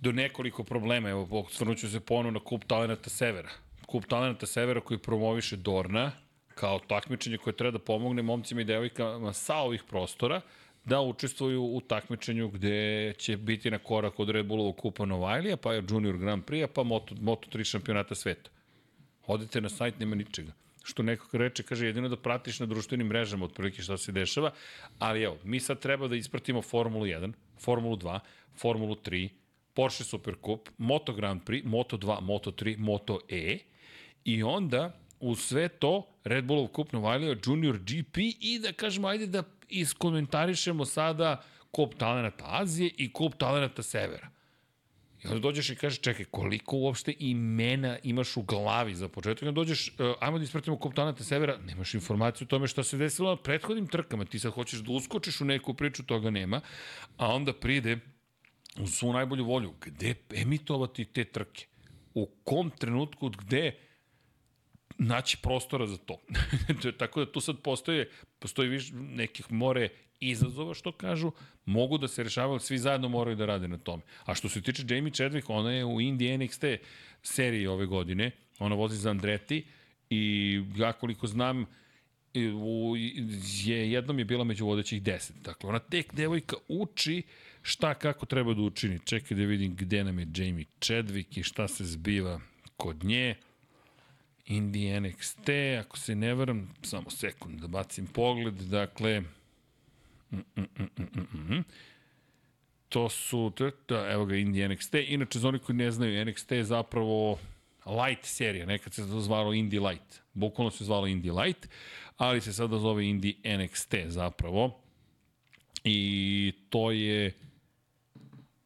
do 0.00 0.12
nekoliko 0.12 0.64
problema. 0.64 1.08
Evo, 1.08 1.46
svrnuću 1.50 1.90
se 1.90 2.00
ponovno 2.00 2.38
na 2.38 2.44
kup 2.44 2.64
talenata 2.64 3.10
Severa. 3.10 3.50
Kup 3.86 4.06
talenata 4.06 4.46
Severa 4.46 4.80
koji 4.80 4.98
promoviše 4.98 5.56
Dorna, 5.56 6.12
kao 6.54 6.78
takmičenje 6.78 7.38
koje 7.38 7.56
treba 7.56 7.78
da 7.78 7.84
pomogne 7.84 8.22
momcima 8.22 8.60
i 8.60 8.64
devojkama 8.64 9.32
sa 9.32 9.56
ovih 9.56 9.84
prostora, 9.84 10.40
da 10.84 11.00
učestvuju 11.00 11.62
u 11.62 11.80
takmičenju 11.80 12.48
gde 12.48 13.12
će 13.18 13.36
biti 13.36 13.70
na 13.70 13.78
korak 13.78 14.20
od 14.20 14.30
Red 14.30 14.46
Bullovog 14.46 14.76
kupa 14.76 15.04
Novajlija, 15.04 15.56
pa 15.56 15.74
Junior 15.74 16.16
Grand 16.16 16.44
Prix, 16.44 16.66
pa 16.74 16.82
Moto, 16.82 17.14
Moto3 17.14 17.64
šampionata 17.64 18.14
sveta. 18.14 18.50
Odite 19.26 19.60
na 19.60 19.68
sajt, 19.68 19.98
nema 19.98 20.16
ničega. 20.16 20.52
Što 20.82 21.02
neko 21.02 21.38
reče, 21.38 21.62
kaže, 21.62 21.86
jedino 21.86 22.08
da 22.08 22.16
pratiš 22.16 22.60
na 22.60 22.66
društvenim 22.66 23.06
mrežama 23.06 23.44
otprilike 23.44 23.82
šta 23.82 23.98
se 23.98 24.12
dešava, 24.12 24.50
ali 24.98 25.22
evo, 25.22 25.38
mi 25.44 25.60
sad 25.60 25.78
treba 25.78 26.08
da 26.08 26.16
ispratimo 26.16 26.62
Formulu 26.62 27.04
1, 27.04 27.32
Formulu 27.60 27.96
2, 27.96 28.18
Formulu 28.56 28.94
3, 28.94 29.28
Porsche 29.74 30.04
Supercup, 30.04 30.68
Moto 30.78 31.12
Grand 31.12 31.40
Prix, 31.44 31.64
Moto 31.64 31.96
2, 31.96 32.20
Moto 32.20 32.50
3, 32.50 32.78
Moto 32.78 33.20
E 33.28 33.58
i 34.24 34.42
onda 34.42 35.00
u 35.20 35.34
sve 35.34 35.68
to 35.68 36.06
Red 36.24 36.44
Bullov 36.44 36.68
kup 36.68 36.92
Novajlija, 36.92 37.36
Junior 37.46 37.78
GP 37.78 38.18
i 38.40 38.58
da 38.62 38.72
kažemo, 38.72 39.08
ajde 39.08 39.26
da 39.26 39.42
iskomentarišemo 39.68 40.84
sada 40.84 41.42
kup 41.70 41.94
talenata 41.94 42.44
Azije 42.46 42.90
i 42.96 43.12
kup 43.12 43.34
talenata 43.34 43.82
Severa. 43.82 44.30
I 45.24 45.26
onda 45.26 45.38
dođeš 45.38 45.70
i 45.70 45.76
kažeš, 45.76 46.00
čekaj, 46.00 46.24
koliko 46.24 46.76
uopšte 46.76 47.14
imena 47.18 47.98
imaš 48.02 48.36
u 48.36 48.42
glavi 48.42 48.94
za 48.94 49.08
početak? 49.08 49.42
I 49.42 49.48
onda 49.48 49.54
dođeš, 49.60 49.88
uh, 49.88 50.14
ajmo 50.20 50.38
da 50.38 50.44
ispratimo 50.44 50.78
komponente 50.78 51.24
severa, 51.24 51.58
nemaš 51.66 51.94
informaciju 51.94 52.44
o 52.44 52.48
tome 52.48 52.66
šta 52.66 52.82
se 52.82 52.96
desilo 52.96 53.30
na 53.30 53.36
prethodnim 53.36 53.86
trkama. 53.86 54.24
Ti 54.24 54.38
sad 54.38 54.52
hoćeš 54.52 54.80
da 54.80 54.92
uskočiš 54.92 55.40
u 55.40 55.44
neku 55.44 55.74
priču, 55.74 56.02
toga 56.02 56.30
nema. 56.30 56.60
A 57.16 57.34
onda 57.34 57.52
pride 57.52 57.98
u 58.78 58.86
svu 58.86 59.12
najbolju 59.12 59.44
volju, 59.44 59.74
gde 59.80 60.14
emitovati 60.34 61.04
te 61.04 61.24
trke? 61.24 61.66
U 62.14 62.26
kom 62.44 62.70
trenutku, 62.70 63.28
gde 63.28 63.78
naći 65.00 65.36
prostora 65.42 65.86
za 65.86 65.96
to. 65.96 66.18
Tako 66.98 67.24
da 67.24 67.32
tu 67.32 67.40
sad 67.40 67.58
postoje, 67.58 68.10
postoji 68.38 68.68
više 68.68 68.94
nekih 68.94 69.52
more 69.52 69.88
izazova, 70.20 70.74
što 70.74 70.92
kažu, 70.92 71.32
mogu 71.64 71.98
da 71.98 72.08
se 72.08 72.22
rešavaju, 72.22 72.60
svi 72.60 72.78
zajedno 72.78 73.08
moraju 73.08 73.36
da 73.36 73.46
rade 73.46 73.68
na 73.68 73.78
tome. 73.78 74.02
A 74.24 74.34
što 74.34 74.48
se 74.48 74.62
tiče 74.62 74.82
Jamie 74.88 75.12
Chadwick, 75.12 75.44
ona 75.48 75.72
je 75.72 75.84
u 75.84 76.00
Indie 76.00 76.38
NXT 76.38 76.64
seriji 77.22 77.66
ove 77.66 77.86
godine, 77.86 78.30
ona 78.58 78.74
vozi 78.74 78.96
za 78.96 79.10
Andretti 79.10 79.64
i 80.10 80.62
ja 80.76 80.92
koliko 80.92 81.26
znam, 81.26 81.66
je, 83.64 83.92
jednom 83.92 84.18
je 84.18 84.24
bila 84.24 84.44
među 84.44 84.66
vodećih 84.66 85.02
deset. 85.02 85.36
Dakle, 85.36 85.68
ona 85.68 85.78
tek 85.78 86.14
devojka 86.14 86.56
uči 86.68 87.22
šta 87.62 87.94
kako 87.94 88.26
treba 88.26 88.54
da 88.54 88.62
učini. 88.62 88.98
Čekaj 89.04 89.36
da 89.36 89.44
vidim 89.44 89.76
gde 89.76 90.04
nam 90.04 90.18
je 90.18 90.26
Jamie 90.36 90.64
Chadwick 90.80 91.38
i 91.38 91.42
šta 91.42 91.68
se 91.68 91.84
zbiva 91.84 92.40
kod 92.76 93.04
nje. 93.04 93.34
Indie 94.50 95.00
NXT, 95.00 95.48
ako 95.80 95.98
se 95.98 96.14
ne 96.14 96.34
varam, 96.34 96.74
samo 96.82 97.10
sekund 97.10 97.60
da 97.60 97.66
bacim 97.66 98.06
pogled, 98.06 98.54
dakle, 98.54 99.20
mm, 99.20 100.36
mm, 100.56 100.66
mm, 100.78 100.88
mm, 100.98 101.06
mm, 101.14 101.54
mm. 101.54 101.64
to 102.88 103.08
su, 103.08 103.52
da, 103.88 104.10
evo 104.10 104.24
ga 104.24 104.36
Indie 104.36 104.68
NXT, 104.68 104.94
inače 104.94 105.38
za 105.38 105.48
oni 105.48 105.58
koji 105.58 105.76
ne 105.76 105.90
znaju, 105.90 106.24
NXT 106.24 106.52
je 106.52 106.64
zapravo 106.64 107.38
light 107.86 108.24
serija, 108.24 108.66
nekad 108.66 108.94
se 108.94 109.02
to 109.02 109.20
zvalo 109.20 109.54
Indie 109.54 109.80
Light, 109.80 110.20
bukvalno 110.32 110.70
se 110.70 110.84
zvalo 110.84 111.06
Indie 111.06 111.32
Light, 111.32 111.68
ali 112.16 112.40
se 112.40 112.52
sada 112.52 112.78
zove 112.78 113.06
Indie 113.08 113.34
NXT 113.44 113.94
zapravo, 114.06 114.80
i 115.84 116.52
to 116.70 116.90
je 116.90 117.32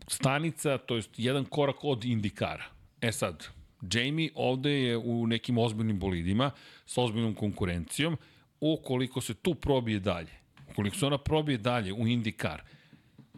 stanica, 0.09 0.78
to 0.78 0.97
je 0.97 1.02
jedan 1.16 1.44
korak 1.44 1.85
od 1.85 2.05
Indikara. 2.05 2.65
E 3.01 3.12
sad, 3.12 3.47
Jamie 3.93 4.31
ovde 4.35 4.70
je 4.70 4.97
u 4.97 5.27
nekim 5.27 5.59
ozbiljnim 5.59 5.98
bolidima, 5.98 6.51
sa 6.86 7.02
ozbiljnom 7.02 7.35
konkurencijom, 7.35 8.16
ukoliko 8.61 9.20
se 9.20 9.35
tu 9.35 9.55
probije 9.55 10.01
dalje, 10.01 10.32
ukoliko 10.70 10.97
se 10.97 11.06
ona 11.06 11.19
probije 11.19 11.59
dalje 11.59 11.93
u 11.93 12.05
IndyCar, 12.05 12.59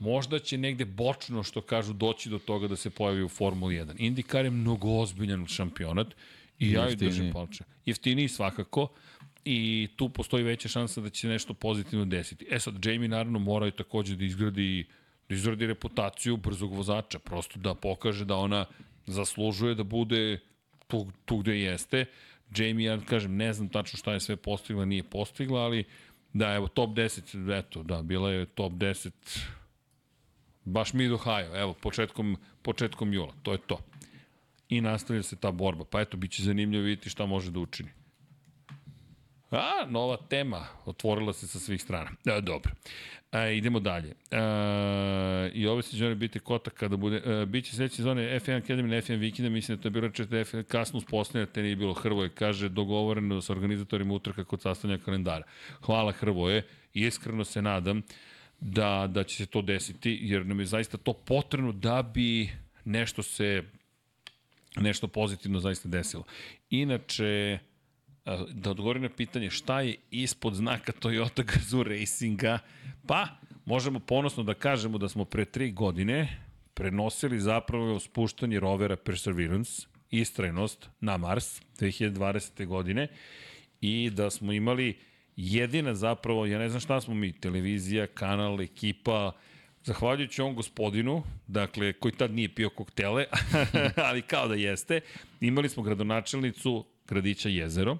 možda 0.00 0.38
će 0.38 0.58
negde 0.58 0.84
bočno, 0.84 1.42
što 1.42 1.60
kažu, 1.60 1.92
doći 1.92 2.30
do 2.30 2.38
toga 2.38 2.68
da 2.68 2.76
se 2.76 2.90
pojavi 2.90 3.22
u 3.22 3.28
Formuli 3.28 3.74
1. 3.74 3.94
IndyCar 3.98 4.44
je 4.44 4.50
mnogo 4.50 4.98
ozbiljan 5.00 5.46
šampionat 5.46 6.14
i 6.58 6.72
ja 6.72 6.84
joj 6.84 6.96
držim 6.96 7.32
palče. 7.32 7.64
Jeftiniji 7.86 8.28
svakako 8.28 8.88
i 9.44 9.88
tu 9.96 10.08
postoji 10.08 10.44
veća 10.44 10.68
šansa 10.68 11.00
da 11.00 11.10
će 11.10 11.20
se 11.20 11.28
nešto 11.28 11.54
pozitivno 11.54 12.04
desiti. 12.04 12.46
E 12.50 12.60
sad, 12.60 12.84
Jamie 12.84 13.08
naravno 13.08 13.38
mora 13.38 13.66
i 13.66 13.70
takođe 13.70 14.16
da 14.16 14.24
izgradi 14.24 14.86
da 15.28 15.34
izgradi 15.34 15.66
reputaciju 15.66 16.36
brzog 16.36 16.74
vozača, 16.74 17.18
prosto 17.18 17.58
da 17.58 17.74
pokaže 17.74 18.24
da 18.24 18.36
ona 18.36 18.64
zaslužuje 19.06 19.74
da 19.74 19.82
bude 19.82 20.40
tu, 20.86 21.06
tu 21.24 21.36
gde 21.38 21.58
jeste. 21.60 22.04
Jamie, 22.56 22.86
ja 22.86 23.00
kažem, 23.00 23.36
ne 23.36 23.52
znam 23.52 23.68
tačno 23.68 23.98
šta 23.98 24.12
je 24.12 24.20
sve 24.20 24.36
postigla, 24.36 24.84
nije 24.84 25.02
postigla, 25.02 25.60
ali 25.60 25.84
da, 26.32 26.54
evo, 26.54 26.68
top 26.68 26.90
10, 26.90 27.58
eto, 27.58 27.82
da, 27.82 28.02
bila 28.02 28.30
je 28.30 28.46
top 28.46 28.72
10 28.72 29.10
baš 30.66 30.92
mid 30.92 31.12
Ohio, 31.12 31.56
evo, 31.56 31.74
početkom, 31.74 32.36
početkom 32.62 33.12
jula, 33.12 33.32
to 33.42 33.52
je 33.52 33.58
to. 33.58 33.78
I 34.68 34.80
nastavlja 34.80 35.22
se 35.22 35.36
ta 35.36 35.50
borba, 35.50 35.84
pa 35.84 36.00
eto, 36.00 36.16
bit 36.16 36.30
će 36.30 36.42
zanimljivo 36.42 36.84
vidjeti 36.84 37.10
šta 37.10 37.26
može 37.26 37.50
da 37.50 37.60
učini. 37.60 37.90
A, 39.50 39.86
nova 39.88 40.16
tema, 40.16 40.66
otvorila 40.84 41.32
se 41.32 41.46
sa 41.46 41.58
svih 41.58 41.82
strana. 41.82 42.10
E, 42.24 42.40
dobro. 42.40 42.72
E, 43.36 43.56
idemo 43.56 43.80
dalje. 43.80 44.14
E, 44.30 45.50
I 45.54 45.66
ove 45.66 45.82
sezone 45.82 46.14
biti 46.14 46.38
kota 46.38 46.70
kada 46.70 46.96
bude... 46.96 47.22
E, 47.24 47.46
biće 47.46 47.76
sledeće 47.76 47.96
sezone 47.96 48.40
F1 48.40 48.62
Academy 48.62 48.86
na 48.86 48.96
F1 48.96 49.16
Vikenda, 49.16 49.50
mislim 49.50 49.76
da 49.76 49.82
to 49.82 49.88
je 49.88 49.90
bilo 49.90 50.06
reče 50.06 50.24
da 50.24 50.36
F1 50.36 50.62
kasno 50.62 50.98
uspostavljeno, 50.98 51.52
te 51.52 51.62
nije 51.62 51.76
bilo 51.76 51.94
Hrvoje, 51.94 52.28
kaže 52.28 52.68
dogovoreno 52.68 53.40
sa 53.42 53.52
organizatorima 53.52 54.14
utrka 54.14 54.44
kod 54.44 54.62
sastavljanja 54.62 55.02
kalendara. 55.04 55.44
Hvala 55.80 56.12
Hrvoje, 56.12 56.62
iskreno 56.94 57.44
se 57.44 57.62
nadam 57.62 58.02
da, 58.60 59.06
da 59.10 59.24
će 59.24 59.36
se 59.36 59.46
to 59.46 59.62
desiti, 59.62 60.18
jer 60.22 60.46
nam 60.46 60.60
je 60.60 60.66
zaista 60.66 60.96
to 60.96 61.12
potrebno 61.12 61.72
da 61.72 62.02
bi 62.02 62.50
nešto 62.84 63.22
se 63.22 63.62
nešto 64.76 65.08
pozitivno 65.08 65.60
zaista 65.60 65.88
desilo. 65.88 66.24
Inače, 66.70 67.58
da 68.50 68.70
odgovorim 68.70 69.02
na 69.02 69.08
pitanje 69.08 69.50
šta 69.50 69.80
je 69.80 69.96
ispod 70.10 70.54
znaka 70.54 70.92
Toyota 70.92 71.44
Gazoo 71.44 71.82
Racinga, 71.82 72.58
pa 73.06 73.26
možemo 73.64 74.00
ponosno 74.00 74.42
da 74.42 74.54
kažemo 74.54 74.98
da 74.98 75.08
smo 75.08 75.24
pre 75.24 75.44
tri 75.44 75.72
godine 75.72 76.42
prenosili 76.74 77.40
zapravo 77.40 78.00
spuštanje 78.00 78.60
rovera 78.60 78.96
Perseverance, 78.96 79.86
istrajnost 80.10 80.88
na 81.00 81.16
Mars 81.16 81.62
2020. 81.80 82.66
godine 82.66 83.08
i 83.80 84.10
da 84.10 84.30
smo 84.30 84.52
imali 84.52 84.98
jedina 85.36 85.94
zapravo, 85.94 86.46
ja 86.46 86.58
ne 86.58 86.68
znam 86.68 86.80
šta 86.80 87.00
smo 87.00 87.14
mi, 87.14 87.32
televizija, 87.32 88.06
kanal, 88.06 88.60
ekipa, 88.60 89.32
zahvaljujući 89.84 90.42
ovom 90.42 90.54
gospodinu, 90.54 91.22
dakle, 91.46 91.92
koji 91.92 92.12
tad 92.12 92.34
nije 92.34 92.54
pio 92.54 92.70
koktele, 92.70 93.24
ali 94.08 94.22
kao 94.22 94.48
da 94.48 94.54
jeste, 94.54 95.00
imali 95.40 95.68
smo 95.68 95.82
gradonačelnicu 95.82 96.84
Gradića 97.08 97.48
jezero. 97.48 97.98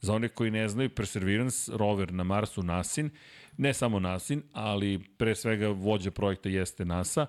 Za 0.00 0.14
one 0.14 0.28
koji 0.28 0.50
ne 0.50 0.68
znaju, 0.68 0.90
Perseverance 0.90 1.72
rover 1.74 2.12
na 2.12 2.24
Marsu 2.24 2.62
Nasin, 2.62 3.10
ne 3.56 3.74
samo 3.74 4.00
Nasin, 4.00 4.42
ali 4.52 4.98
pre 5.16 5.34
svega 5.34 5.68
vođa 5.68 6.10
projekta 6.10 6.48
jeste 6.48 6.84
NASA, 6.84 7.26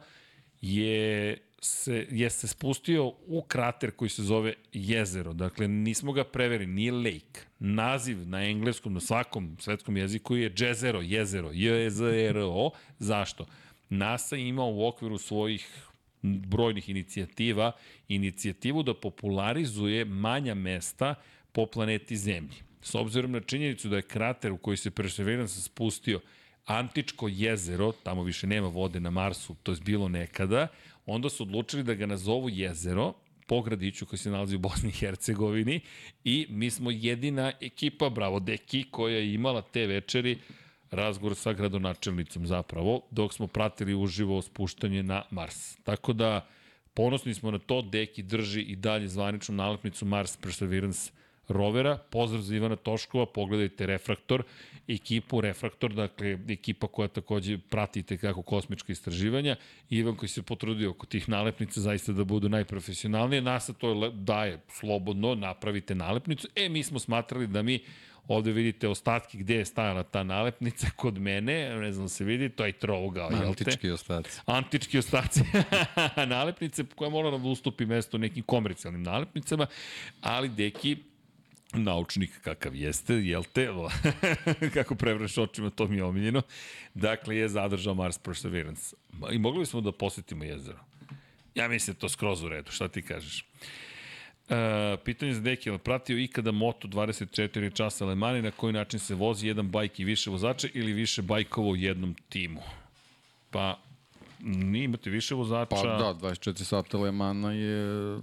je 0.61 1.37
se, 1.61 2.07
je 2.11 2.29
se 2.29 2.47
spustio 2.47 3.05
u 3.27 3.41
krater 3.47 3.91
koji 3.91 4.09
se 4.09 4.23
zove 4.23 4.53
jezero. 4.73 5.33
Dakle, 5.33 5.67
nismo 5.67 6.13
ga 6.13 6.23
preveri, 6.23 6.65
nije 6.65 6.91
lake. 6.91 7.41
Naziv 7.59 8.27
na 8.27 8.43
engleskom, 8.43 8.93
na 8.93 8.99
svakom 8.99 9.57
svetskom 9.59 9.97
jeziku 9.97 10.35
je 10.35 10.53
jezero, 10.57 11.01
jezero, 11.01 11.51
J-E-Z-E-R-O. 11.53 12.71
Zašto? 12.99 13.45
NASA 13.89 14.35
ima 14.35 14.63
u 14.63 14.87
okviru 14.87 15.17
svojih 15.17 15.90
brojnih 16.21 16.89
inicijativa, 16.89 17.71
inicijativu 18.07 18.83
da 18.83 18.93
popularizuje 18.93 20.05
manja 20.05 20.53
mesta 20.53 21.15
po 21.51 21.65
planeti 21.65 22.17
Zemlji. 22.17 22.57
S 22.81 22.95
obzirom 22.95 23.31
na 23.31 23.39
činjenicu 23.39 23.89
da 23.89 23.95
je 23.95 24.01
krater 24.01 24.51
u 24.51 24.57
koji 24.57 24.77
se 24.77 24.91
Perseverance 24.91 25.61
spustio 25.61 26.19
antičko 26.65 27.27
jezero, 27.27 27.91
tamo 27.91 28.23
više 28.23 28.47
nema 28.47 28.67
vode 28.67 28.99
na 28.99 29.09
Marsu, 29.09 29.55
to 29.63 29.71
je 29.71 29.77
bilo 29.85 30.09
nekada, 30.09 30.67
onda 31.05 31.29
su 31.29 31.43
odlučili 31.43 31.83
da 31.83 31.93
ga 31.93 32.05
nazovu 32.05 32.49
jezero, 32.49 33.13
po 33.47 33.61
gradiću 33.61 34.05
koji 34.05 34.19
se 34.19 34.29
nalazi 34.29 34.55
u 34.55 34.59
Bosni 34.59 34.89
i 34.89 34.91
Hercegovini 34.91 35.79
i 36.23 36.47
mi 36.49 36.69
smo 36.69 36.91
jedina 36.91 37.51
ekipa, 37.61 38.09
bravo 38.09 38.39
Deki, 38.39 38.83
koja 38.91 39.17
je 39.17 39.33
imala 39.33 39.61
te 39.61 39.87
večeri 39.87 40.37
razgovor 40.91 41.35
sa 41.35 41.53
gradonačelnicom 41.53 42.47
zapravo, 42.47 43.01
dok 43.11 43.33
smo 43.33 43.47
pratili 43.47 43.95
uživo 43.95 44.41
spuštanje 44.41 45.03
na 45.03 45.23
Mars. 45.31 45.77
Tako 45.83 46.13
da, 46.13 46.47
ponosni 46.93 47.33
smo 47.33 47.51
na 47.51 47.59
to, 47.59 47.81
Deki 47.81 48.23
drži 48.23 48.61
i 48.61 48.75
dalje 48.75 49.07
zvaničnu 49.07 49.55
nalepnicu 49.55 50.05
Mars 50.05 50.37
Perseverance 50.37 51.11
rovera. 51.47 51.97
Pozdrav 51.97 52.41
za 52.41 52.55
Ivana 52.55 52.75
Toškova, 52.75 53.25
pogledajte 53.25 53.85
Refraktor, 53.85 54.43
ekipu 54.87 55.41
Refraktor, 55.41 55.93
dakle 55.93 56.37
ekipa 56.49 56.87
koja 56.87 57.07
takođe 57.07 57.57
pratite 57.57 58.17
kako 58.17 58.41
kosmička 58.41 58.91
istraživanja. 58.91 59.55
Ivan 59.89 60.15
koji 60.15 60.29
se 60.29 60.41
potrudio 60.41 60.89
oko 60.89 61.05
tih 61.05 61.29
nalepnica 61.29 61.81
zaista 61.81 62.11
da 62.11 62.23
budu 62.23 62.49
najprofesionalnije. 62.49 63.41
NASA 63.41 63.73
to 63.73 64.09
daje 64.09 64.61
slobodno, 64.69 65.35
napravite 65.35 65.95
nalepnicu. 65.95 66.47
E, 66.55 66.69
mi 66.69 66.83
smo 66.83 66.99
smatrali 66.99 67.47
da 67.47 67.61
mi 67.61 67.79
Ovde 68.27 68.51
vidite 68.51 68.87
ostatke 68.87 69.37
gde 69.37 69.55
je 69.55 69.65
stajala 69.65 70.03
ta 70.03 70.23
nalepnica 70.23 70.87
kod 70.95 71.17
mene, 71.17 71.75
ne 71.75 71.91
znam 71.93 72.09
se 72.09 72.23
vidi, 72.23 72.49
to 72.49 72.65
je 72.65 72.71
trougao, 72.71 73.29
jel 73.31 73.39
te? 73.39 73.63
Antički 73.63 73.89
ostaci. 73.91 74.39
Antički 74.45 74.97
ostaci. 74.97 75.41
nalepnice 76.35 76.85
koja 76.95 77.09
mora 77.09 77.31
da 77.31 77.37
ustupi 77.37 77.85
mesto 77.85 78.17
nekim 78.17 78.43
komercijalnim 78.43 79.03
nalepnicama, 79.03 79.67
ali 80.21 80.49
deki 80.49 80.97
naučnik 81.73 82.41
kakav 82.41 82.75
jeste, 82.75 83.13
jel 83.13 83.43
te, 83.43 83.69
kako 84.73 84.95
prevreš 84.95 85.37
očima, 85.37 85.69
to 85.69 85.87
mi 85.87 85.97
je 85.97 86.03
omiljeno, 86.03 86.41
dakle 86.93 87.35
je 87.35 87.49
zadržao 87.49 87.93
Mars 87.93 88.17
Perseverance. 88.17 88.95
I 89.31 89.39
mogli 89.39 89.59
bismo 89.59 89.81
da 89.81 89.91
posetimo 89.91 90.43
jezero. 90.43 90.79
Ja 91.55 91.67
mislim 91.67 91.93
da 91.93 91.99
to 91.99 92.09
skroz 92.09 92.43
u 92.43 92.49
redu, 92.49 92.71
šta 92.71 92.87
ti 92.87 93.01
kažeš? 93.01 93.45
Uh, 94.49 94.55
pitanje 95.05 95.33
za 95.33 95.41
Deki, 95.41 95.69
ali 95.69 95.79
pratio 95.79 96.17
ikada 96.17 96.51
Moto 96.51 96.87
24 96.87 97.73
časa 97.73 98.05
Le 98.05 98.15
Mani, 98.15 98.41
na 98.41 98.51
koji 98.51 98.73
način 98.73 98.99
se 98.99 99.15
vozi 99.15 99.47
jedan 99.47 99.69
bajk 99.69 99.99
i 99.99 100.03
više 100.03 100.29
vozača 100.29 100.67
ili 100.73 100.93
više 100.93 101.21
bajkova 101.21 101.67
u 101.67 101.75
jednom 101.75 102.15
timu? 102.29 102.61
Pa, 103.51 103.79
Nije, 104.43 104.83
imate 104.83 105.09
više 105.09 105.35
vozača. 105.35 105.69
Pa 105.69 105.81
da, 105.83 106.13
24 106.13 106.63
sata 106.63 106.97
Le 106.97 107.11
Mana 107.11 107.51
je 107.51 108.19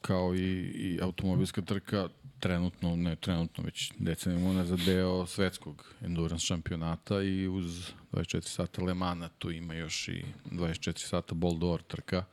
kao 0.00 0.34
i, 0.34 0.72
i 0.74 0.98
automobilska 1.02 1.62
trka 1.62 2.08
trenutno, 2.40 2.96
ne 2.96 3.16
trenutno, 3.16 3.64
već 3.64 3.92
decenijama 3.98 4.50
unazad 4.50 4.78
deo 4.80 5.26
svetskog 5.26 5.94
endurance 6.00 6.46
šampionata 6.46 7.22
i 7.22 7.48
uz 7.48 7.90
24 8.12 8.40
sata 8.40 8.82
Le 8.82 8.94
Mana 8.94 9.28
tu 9.28 9.50
ima 9.50 9.74
još 9.74 10.08
i 10.08 10.24
24 10.50 11.08
sata 11.08 11.34
Bol 11.34 11.52
d'Or 11.52 11.82
trka, 11.88 12.24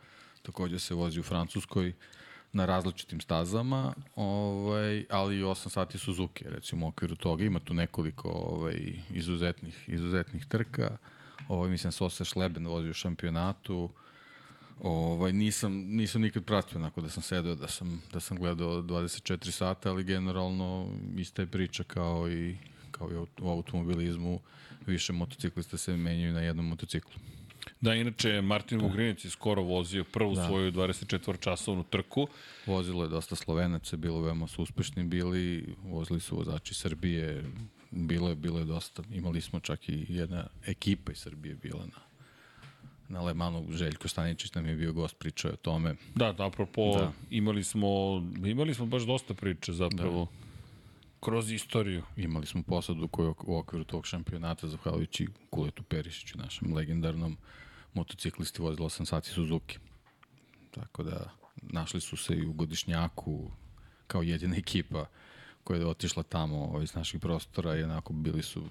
takođe 0.41 0.79
se 0.79 0.93
vozi 0.93 1.19
u 1.19 1.23
Francuskoj 1.23 1.93
na 2.57 2.65
različitim 2.65 3.21
stazama, 3.21 3.93
ovaj, 4.15 5.05
ali 5.09 5.38
i 5.38 5.43
8 5.43 5.69
sati 5.69 5.97
Suzuki, 5.97 6.43
recimo 6.47 6.85
u 6.85 6.89
okviru 6.89 7.15
toga. 7.15 7.43
Ima 7.43 7.59
tu 7.59 7.73
nekoliko 7.73 8.29
ovaj, 8.29 8.75
izuzetnih, 9.09 9.84
izuzetnih 9.88 10.45
trka. 10.45 10.97
Ovaj, 11.47 11.69
mislim, 11.69 11.91
Sose 11.91 12.25
Šleben 12.25 12.67
vozi 12.67 12.89
u 12.89 12.93
šampionatu. 12.93 13.89
Ovaj, 14.81 15.34
nisam, 15.34 15.73
nisam 15.73 16.21
nikad 16.21 16.45
pratio 16.45 16.77
onako 16.77 17.01
da 17.01 17.09
sam 17.09 17.23
sedeo, 17.23 17.55
da 17.55 17.67
sam, 17.67 18.01
da 18.13 18.19
sam 18.19 18.38
gledao 18.38 18.81
24 18.81 19.51
sata, 19.51 19.89
ali 19.89 20.03
generalno 20.03 20.89
ista 21.17 21.41
je 21.41 21.47
priča 21.47 21.84
kao 21.84 22.29
i, 22.29 22.57
kao 22.91 23.11
i 23.11 23.15
u 23.41 23.49
automobilizmu. 23.49 24.39
Više 24.85 25.13
motociklista 25.13 25.77
se 25.77 25.97
menjaju 25.97 26.34
na 26.34 26.41
jednom 26.41 26.67
motociklu. 26.67 27.13
Da, 27.81 27.94
inače, 27.94 28.41
Martin 28.41 28.81
Vugrinec 28.81 29.26
je 29.26 29.31
skoro 29.31 29.61
vozio 29.61 30.03
prvu 30.03 30.35
da. 30.35 30.48
svoju 30.48 30.72
24-časovnu 30.72 31.84
trku. 31.89 32.27
Vozilo 32.65 33.03
je 33.03 33.10
dosta 33.10 33.35
Slovenaca, 33.35 33.98
bilo 33.98 34.22
veoma 34.22 34.48
su 34.48 34.64
uspešni 34.64 35.03
bili, 35.03 35.76
vozili 35.84 36.19
su 36.19 36.35
vozači 36.35 36.73
Srbije, 36.73 37.44
bilo 37.91 38.30
je, 38.30 38.35
bilo 38.35 38.60
je 38.60 38.65
dosta. 38.65 39.03
Imali 39.11 39.41
smo 39.41 39.60
čak 39.60 39.89
i 39.89 40.06
jedna 40.10 40.48
ekipa 40.65 41.11
iz 41.11 41.18
Srbije 41.18 41.56
bila 41.56 41.85
na 41.85 42.07
na 43.10 43.22
Lemanu 43.22 43.65
Željko 43.72 44.07
Staničić 44.07 44.53
nam 44.53 44.65
je 44.65 44.76
bio 44.76 44.94
gost, 44.94 45.19
pričao 45.19 45.52
o 45.52 45.56
tome. 45.56 45.95
Da, 46.15 46.31
da, 46.31 46.45
apropo, 46.45 46.98
da. 46.98 47.11
imali 47.30 47.64
smo 47.64 47.88
imali 48.45 48.73
smo 48.73 48.85
baš 48.85 49.03
dosta 49.03 49.34
priče 49.34 49.73
zapravo. 49.73 50.26
Da 50.26 50.46
kroz 51.19 51.52
istoriju. 51.52 52.03
Imali 52.15 52.45
smo 52.45 52.64
posadu 52.64 53.07
koju 53.07 53.35
u 53.44 53.57
okviru 53.57 53.84
tog 53.84 54.06
šampionata, 54.06 54.68
zahvaljujući 54.68 55.27
Kuletu 55.49 55.84
Perišiću, 55.84 56.38
našem 56.38 56.73
legendarnom 56.73 57.38
motociklisti, 57.94 58.61
vozilo 58.61 58.89
8 58.89 59.06
sati 59.06 59.30
Suzuki. 59.30 59.80
Tako 60.72 61.03
da 61.03 61.30
našli 61.61 62.02
su 62.02 62.18
se 62.18 62.35
i 62.35 62.45
u 62.45 62.53
godišnjaku 62.53 63.52
kao 64.07 64.22
jedina 64.22 64.56
ekipa 64.57 65.06
koja 65.64 65.80
je 65.80 65.88
otišla 65.88 66.23
tamo 66.23 66.81
iz 66.84 66.95
naših 66.95 67.19
prostora 67.19 67.76
i 67.76 67.84
onako 67.84 68.14
bili 68.14 68.44
su 68.44 68.64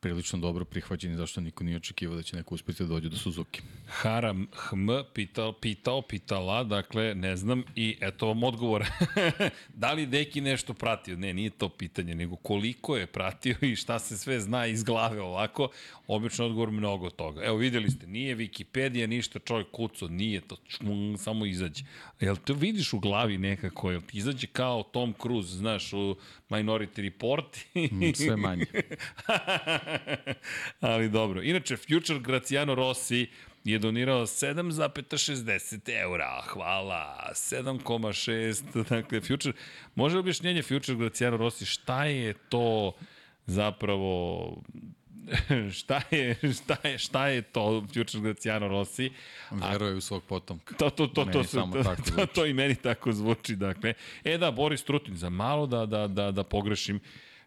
prilično 0.00 0.38
dobro 0.38 0.64
prihvaćeni 0.64 1.16
zašto 1.16 1.40
niko 1.40 1.64
nije 1.64 1.76
očekivao 1.76 2.16
da 2.16 2.22
će 2.22 2.36
neko 2.36 2.54
uspeti 2.54 2.82
da 2.82 2.88
dođe 2.88 3.08
do 3.08 3.16
Suzuki. 3.16 3.60
Haram 3.86 4.46
Hm 4.52 4.88
pitao, 5.14 5.52
pitao, 5.52 6.02
pitala, 6.02 6.64
dakle, 6.64 7.14
ne 7.14 7.36
znam 7.36 7.62
i 7.76 7.96
eto 8.00 8.26
vam 8.26 8.42
odgovor. 8.42 8.86
da 9.74 9.92
li 9.92 10.06
Deki 10.06 10.40
nešto 10.40 10.74
pratio? 10.74 11.16
Ne, 11.16 11.34
nije 11.34 11.50
to 11.50 11.68
pitanje, 11.68 12.14
nego 12.14 12.36
koliko 12.36 12.96
je 12.96 13.06
pratio 13.06 13.56
i 13.60 13.76
šta 13.76 13.98
se 13.98 14.18
sve 14.18 14.40
zna 14.40 14.66
iz 14.66 14.84
glave 14.84 15.20
ovako. 15.20 15.68
Obično 16.06 16.46
odgovor 16.46 16.70
mnogo 16.70 17.10
toga. 17.10 17.44
Evo 17.44 17.56
videli 17.56 17.90
ste, 17.90 18.06
nije 18.06 18.36
Wikipedia 18.36 19.06
ništa 19.06 19.38
čovjek 19.38 19.70
kuco, 19.70 20.08
nije 20.08 20.40
to, 20.40 20.56
čum, 20.68 21.16
samo 21.18 21.46
izađe. 21.46 21.84
Jel 22.20 22.36
to 22.36 22.54
vidiš 22.54 22.92
u 22.92 22.98
glavi 22.98 23.38
nekako, 23.38 23.90
jel 23.90 24.00
ti 24.00 24.18
izađe 24.18 24.46
kao 24.46 24.82
Tom 24.82 25.14
Cruise, 25.22 25.56
znaš, 25.56 25.92
u 25.92 26.16
Minority 26.50 27.02
Report? 27.02 27.58
Mm, 27.74 28.12
sve 28.14 28.36
manje. 28.36 28.66
Ali 30.80 31.08
dobro. 31.08 31.42
Inače, 31.42 31.76
Future 31.76 32.20
Graciano 32.20 32.74
Rossi 32.74 33.26
je 33.64 33.78
donirao 33.78 34.26
7,60 34.26 36.00
eura. 36.00 36.42
Hvala. 36.46 37.30
7,6. 37.34 38.84
Dakle, 38.90 39.20
Future... 39.20 39.56
Može 39.94 40.18
objašnjenje 40.18 40.62
Future 40.62 40.98
Graciano 40.98 41.36
Rossi? 41.36 41.66
Šta 41.66 42.04
je 42.04 42.34
to 42.48 42.92
zapravo 43.46 44.56
šta 45.78 46.00
je, 46.10 46.36
šta 46.54 46.76
je, 46.88 46.98
šta 46.98 47.28
je 47.28 47.42
to 47.42 47.84
Future 47.94 48.22
Graciano 48.22 48.68
Rossi? 48.68 49.10
Veruje 49.50 49.94
u 49.94 50.00
svog 50.00 50.22
potomka. 50.24 50.74
To, 50.74 50.90
to, 50.90 51.06
to, 51.06 51.24
to, 51.24 51.42
to, 51.42 51.66
to, 51.84 51.96
to, 52.16 52.26
to, 52.26 52.46
i 52.46 52.52
meni 52.52 52.74
tako 52.74 53.12
zvuči, 53.12 53.56
dakle. 53.56 53.94
E 54.24 54.38
da, 54.38 54.50
Boris 54.50 54.84
Trutin, 54.84 55.16
za 55.16 55.30
malo 55.30 55.66
da, 55.66 55.86
da, 55.86 56.06
da, 56.06 56.30
da 56.30 56.44
pogrešim, 56.44 57.00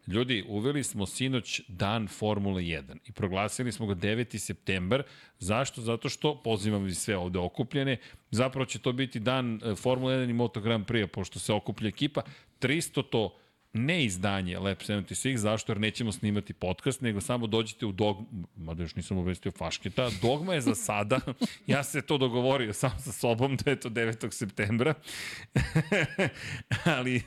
Ljudi, 0.07 0.44
uveli 0.48 0.84
smo 0.84 1.06
sinoć 1.06 1.61
dan 1.68 2.07
Formule 2.07 2.61
1 2.61 2.98
i 3.06 3.11
proglasili 3.11 3.72
smo 3.72 3.86
ga 3.86 3.95
9. 3.95 4.38
september. 4.38 5.03
Zašto? 5.40 5.82
Zato 5.82 6.10
što, 6.10 6.41
pozivam 6.44 6.84
vi 6.84 6.95
sve 6.95 7.18
ovde 7.18 7.40
okupljene, 7.40 7.98
zapravo 8.32 8.65
će 8.65 8.80
to 8.80 8.91
biti 8.91 9.19
dan 9.19 9.61
e, 9.64 9.76
Formule 9.76 10.15
1 10.15 10.30
i 10.30 10.34
Moto 10.34 10.61
Grand 10.61 10.86
Prix, 10.86 11.07
pošto 11.07 11.40
se 11.40 11.53
okuplja 11.53 11.88
ekipa. 11.88 12.22
300 12.60 13.03
to 13.10 13.38
ne 13.73 14.06
izdanje 14.06 14.60
Lab 14.60 14.78
76, 14.78 15.36
zašto? 15.36 15.72
Jer 15.72 15.80
nećemo 15.80 16.11
snimati 16.11 16.53
podcast, 16.53 17.02
nego 17.02 17.22
samo 17.22 17.48
dođite 17.48 17.86
u 17.86 17.91
Dogma, 17.91 18.26
mada 18.56 18.84
još 18.84 18.95
nisam 18.95 19.18
obvestio 19.18 19.52
Fašketa, 19.52 20.10
Dogma 20.22 20.53
je 20.53 20.61
za 20.61 20.76
sada, 20.76 21.19
ja 21.68 21.84
se 21.84 22.02
to 22.02 22.18
dogovorio 22.18 22.73
sam 22.73 22.99
sa 22.99 23.11
sobom 23.11 23.57
da 23.57 23.72
je 23.72 23.80
to 23.80 23.90
9. 23.90 24.32
septembra, 24.32 24.94
ali 26.98 27.22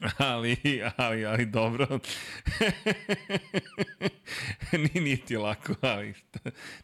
Ali, 0.18 0.56
ali, 0.96 1.26
ali 1.26 1.46
dobro. 1.46 1.86
Ni, 4.72 5.00
nije 5.00 5.16
ti 5.16 5.36
lako, 5.36 5.74
ali 5.80 6.14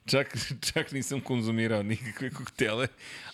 čak, 0.06 0.36
čak 0.72 0.92
nisam 0.92 1.20
konzumirao 1.20 1.82
nikakve 1.82 2.30
koktele. 2.30 2.86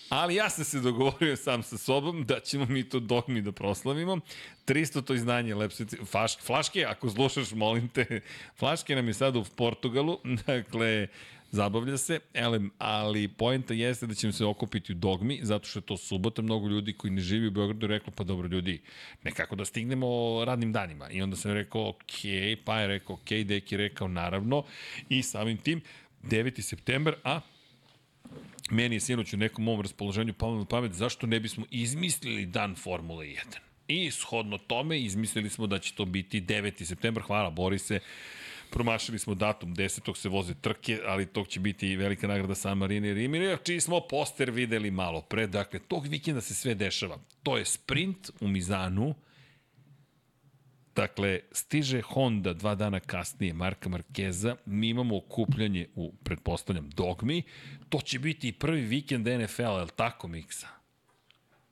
Ali 0.08 0.34
ja 0.34 0.50
sam 0.50 0.64
se 0.64 0.80
dogovorio 0.80 1.36
sam 1.36 1.62
sa 1.62 1.78
sobom 1.78 2.24
da 2.24 2.40
ćemo 2.40 2.66
mi 2.66 2.88
to 2.88 3.00
dogmi 3.00 3.42
da 3.42 3.52
proslavimo. 3.52 4.18
300 4.66 5.04
to 5.04 5.14
izdanje 5.14 5.54
Lepsice. 5.54 5.96
Faš, 6.04 6.38
flaške, 6.38 6.84
ako 6.84 7.10
slušaš, 7.10 7.52
molim 7.52 7.88
te, 7.88 8.20
flaške 8.58 8.94
nam 8.94 9.08
je 9.08 9.14
sad 9.14 9.36
u 9.36 9.44
Portugalu. 9.56 10.18
Dakle, 10.46 11.08
zabavlja 11.50 11.98
se, 11.98 12.20
elem, 12.34 12.70
ali 12.78 13.28
poenta 13.28 13.74
jeste 13.74 14.06
da 14.06 14.14
ćemo 14.14 14.32
se 14.32 14.44
okupiti 14.44 14.92
u 14.92 14.94
dogmi, 14.94 15.40
zato 15.42 15.68
što 15.68 15.78
je 15.78 15.82
to 15.82 15.96
subota, 15.96 16.42
mnogo 16.42 16.68
ljudi 16.68 16.92
koji 16.92 17.10
ne 17.10 17.20
živi 17.20 17.46
u 17.46 17.50
Beogradu 17.50 17.86
reklo, 17.86 18.12
pa 18.16 18.24
dobro 18.24 18.48
ljudi, 18.48 18.80
nekako 19.22 19.56
da 19.56 19.64
stignemo 19.64 20.06
radnim 20.44 20.72
danima. 20.72 21.10
I 21.10 21.22
onda 21.22 21.36
sam 21.36 21.52
rekao, 21.52 21.88
ok, 21.88 22.20
pa 22.64 22.80
je 22.80 22.86
rekao, 22.86 23.16
ok, 23.16 23.28
Deki 23.30 23.74
je 23.74 23.78
rekao, 23.78 24.08
naravno, 24.08 24.64
i 25.08 25.22
samim 25.22 25.56
tim, 25.56 25.80
9. 26.22 26.60
september, 26.60 27.14
a 27.24 27.40
meni 28.70 28.96
je 28.96 29.00
sinoć 29.00 29.32
u 29.32 29.36
nekom 29.36 29.64
mom 29.64 29.80
raspoloženju 29.80 30.32
palo 30.32 30.58
na 30.58 30.64
pamet, 30.64 30.92
zašto 30.92 31.26
ne 31.26 31.40
bismo 31.40 31.64
izmislili 31.70 32.46
dan 32.46 32.74
Formule 32.74 33.26
1? 33.26 33.36
I 33.88 34.10
shodno 34.10 34.58
tome 34.58 35.00
izmislili 35.00 35.50
smo 35.50 35.66
da 35.66 35.78
će 35.78 35.94
to 35.94 36.04
biti 36.04 36.40
9. 36.40 36.84
september. 36.84 37.22
Hvala 37.22 37.50
Borise 37.50 38.00
Promašili 38.70 39.18
smo 39.18 39.34
datum, 39.34 39.74
10. 39.74 40.16
se 40.16 40.28
voze 40.28 40.54
trke, 40.54 41.00
ali 41.06 41.26
tog 41.26 41.48
će 41.48 41.60
biti 41.60 41.96
velika 41.96 42.26
nagrada 42.26 42.54
San 42.54 42.78
Marino 42.78 43.06
i 43.06 43.14
Rimini, 43.14 43.56
čiji 43.64 43.80
smo 43.80 44.00
poster 44.00 44.50
videli 44.50 44.90
malo 44.90 45.20
pre. 45.20 45.46
Dakle, 45.46 45.78
tog 45.78 46.06
vikenda 46.06 46.40
se 46.40 46.54
sve 46.54 46.74
dešava. 46.74 47.18
To 47.42 47.58
je 47.58 47.64
sprint 47.64 48.30
u 48.40 48.48
Mizanu, 48.48 49.14
Dakle, 50.98 51.40
stiže 51.52 52.00
Honda 52.02 52.52
dva 52.52 52.74
dana 52.74 53.00
kasnije, 53.00 53.52
Marka 53.54 53.88
Markeza, 53.88 54.56
mi 54.66 54.88
imamo 54.88 55.16
okupljanje 55.16 55.86
u, 55.94 56.12
pretpostavljam, 56.24 56.90
Dogmi, 56.90 57.42
to 57.88 58.00
će 58.00 58.18
biti 58.18 58.48
i 58.48 58.52
prvi 58.52 58.80
vikend 58.80 59.26
NFL-a, 59.26 59.78
je 59.78 59.84
li 59.84 59.90
tako, 59.96 60.28
Miksa? 60.28 60.66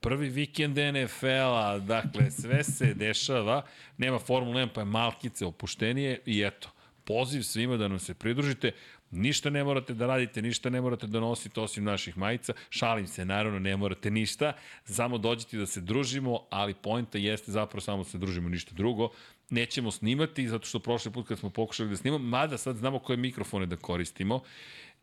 Prvi 0.00 0.28
vikend 0.28 0.78
NFL-a, 0.78 1.78
dakle, 1.78 2.30
sve 2.30 2.64
se 2.64 2.94
dešava, 2.94 3.64
nema 3.98 4.18
Formula 4.18 4.60
1, 4.60 4.68
pa 4.74 4.80
je 4.80 4.84
malkice 4.84 5.46
opuštenije 5.46 6.20
i 6.26 6.42
eto, 6.42 6.70
poziv 7.06 7.42
svima 7.42 7.76
da 7.76 7.88
nam 7.88 7.98
se 7.98 8.14
pridružite. 8.14 8.72
Ništa 9.10 9.50
ne 9.50 9.64
morate 9.64 9.94
da 9.94 10.06
radite, 10.06 10.42
ništa 10.42 10.70
ne 10.70 10.80
morate 10.80 11.06
da 11.06 11.20
nosite 11.20 11.60
osim 11.60 11.84
naših 11.84 12.18
majica. 12.18 12.52
Šalim 12.70 13.06
se, 13.06 13.24
naravno, 13.24 13.58
ne 13.58 13.76
morate 13.76 14.10
ništa. 14.10 14.52
Samo 14.84 15.18
dođite 15.18 15.56
da 15.56 15.66
se 15.66 15.80
družimo, 15.80 16.40
ali 16.50 16.74
poenta 16.74 17.18
jeste 17.18 17.52
zapravo 17.52 17.80
samo 17.80 18.02
da 18.02 18.10
se 18.10 18.18
družimo, 18.18 18.48
ništa 18.48 18.74
drugo. 18.74 19.10
Nećemo 19.50 19.90
snimati, 19.90 20.48
zato 20.48 20.66
što 20.66 20.78
prošli 20.78 21.12
put 21.12 21.28
kad 21.28 21.38
smo 21.38 21.50
pokušali 21.50 21.90
da 21.90 21.96
snimamo, 21.96 22.24
mada 22.24 22.58
sad 22.58 22.76
znamo 22.76 22.98
koje 22.98 23.16
mikrofone 23.16 23.66
da 23.66 23.76
koristimo, 23.76 24.40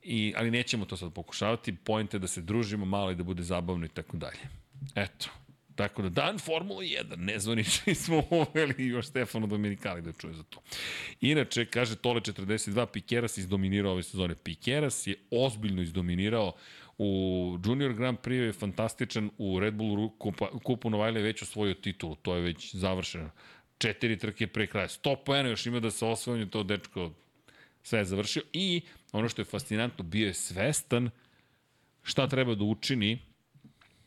i, 0.03 0.33
ali 0.37 0.51
nećemo 0.51 0.85
to 0.85 0.97
sad 0.97 1.13
pokušavati. 1.13 1.75
Poenta 1.75 2.17
je 2.17 2.19
da 2.19 2.27
se 2.27 2.41
družimo 2.41 2.85
malo 2.85 3.11
i 3.11 3.15
da 3.15 3.23
bude 3.23 3.43
zabavno 3.43 3.85
i 3.85 3.89
tako 3.89 4.17
dalje. 4.17 4.49
Eto, 4.95 5.29
Tako 5.75 6.01
da 6.01 6.09
dan 6.09 6.39
Formula 6.39 6.81
1, 6.81 7.15
nezvanični 7.17 7.95
smo 8.03 8.23
uveli 8.29 8.87
još 8.87 9.07
Stefano 9.07 9.47
Dominikali 9.47 10.01
da 10.01 10.11
čuje 10.11 10.33
za 10.33 10.43
to. 10.43 10.61
Inače, 11.21 11.65
kaže 11.65 11.95
Tole 11.95 12.21
42, 12.21 12.85
Pikeras 12.85 13.37
izdominirao 13.37 13.91
ove 13.91 14.03
sezone. 14.03 14.35
Pikeras 14.35 15.07
je 15.07 15.15
ozbiljno 15.31 15.81
izdominirao 15.81 16.53
u 16.97 17.57
Junior 17.65 17.93
Grand 17.93 18.17
Prix 18.17 18.45
je 18.45 18.53
fantastičan, 18.53 19.29
u 19.37 19.59
Red 19.59 19.73
Bull 19.73 20.11
kupu 20.63 20.89
Novajle 20.89 21.19
je 21.19 21.23
već 21.23 21.41
osvojio 21.41 21.73
titulu, 21.73 22.15
to 22.15 22.35
je 22.35 22.41
već 22.41 22.75
završeno. 22.75 23.29
Četiri 23.77 24.17
trke 24.17 24.47
pre 24.47 24.67
kraja. 24.67 24.87
100 24.87 25.15
pojena 25.25 25.49
još 25.49 25.65
ima 25.65 25.79
da 25.79 25.91
se 25.91 26.05
osvojanje 26.05 26.49
to 26.49 26.63
dečko 26.63 27.11
sve 27.83 27.99
je 27.99 28.05
završio 28.05 28.43
i 28.53 28.81
ono 29.11 29.29
što 29.29 29.41
je 29.41 29.45
fascinantno, 29.45 30.03
bio 30.03 30.27
je 30.27 30.33
svestan 30.33 31.09
šta 32.03 32.27
treba 32.27 32.55
da 32.55 32.63
učini 32.63 33.19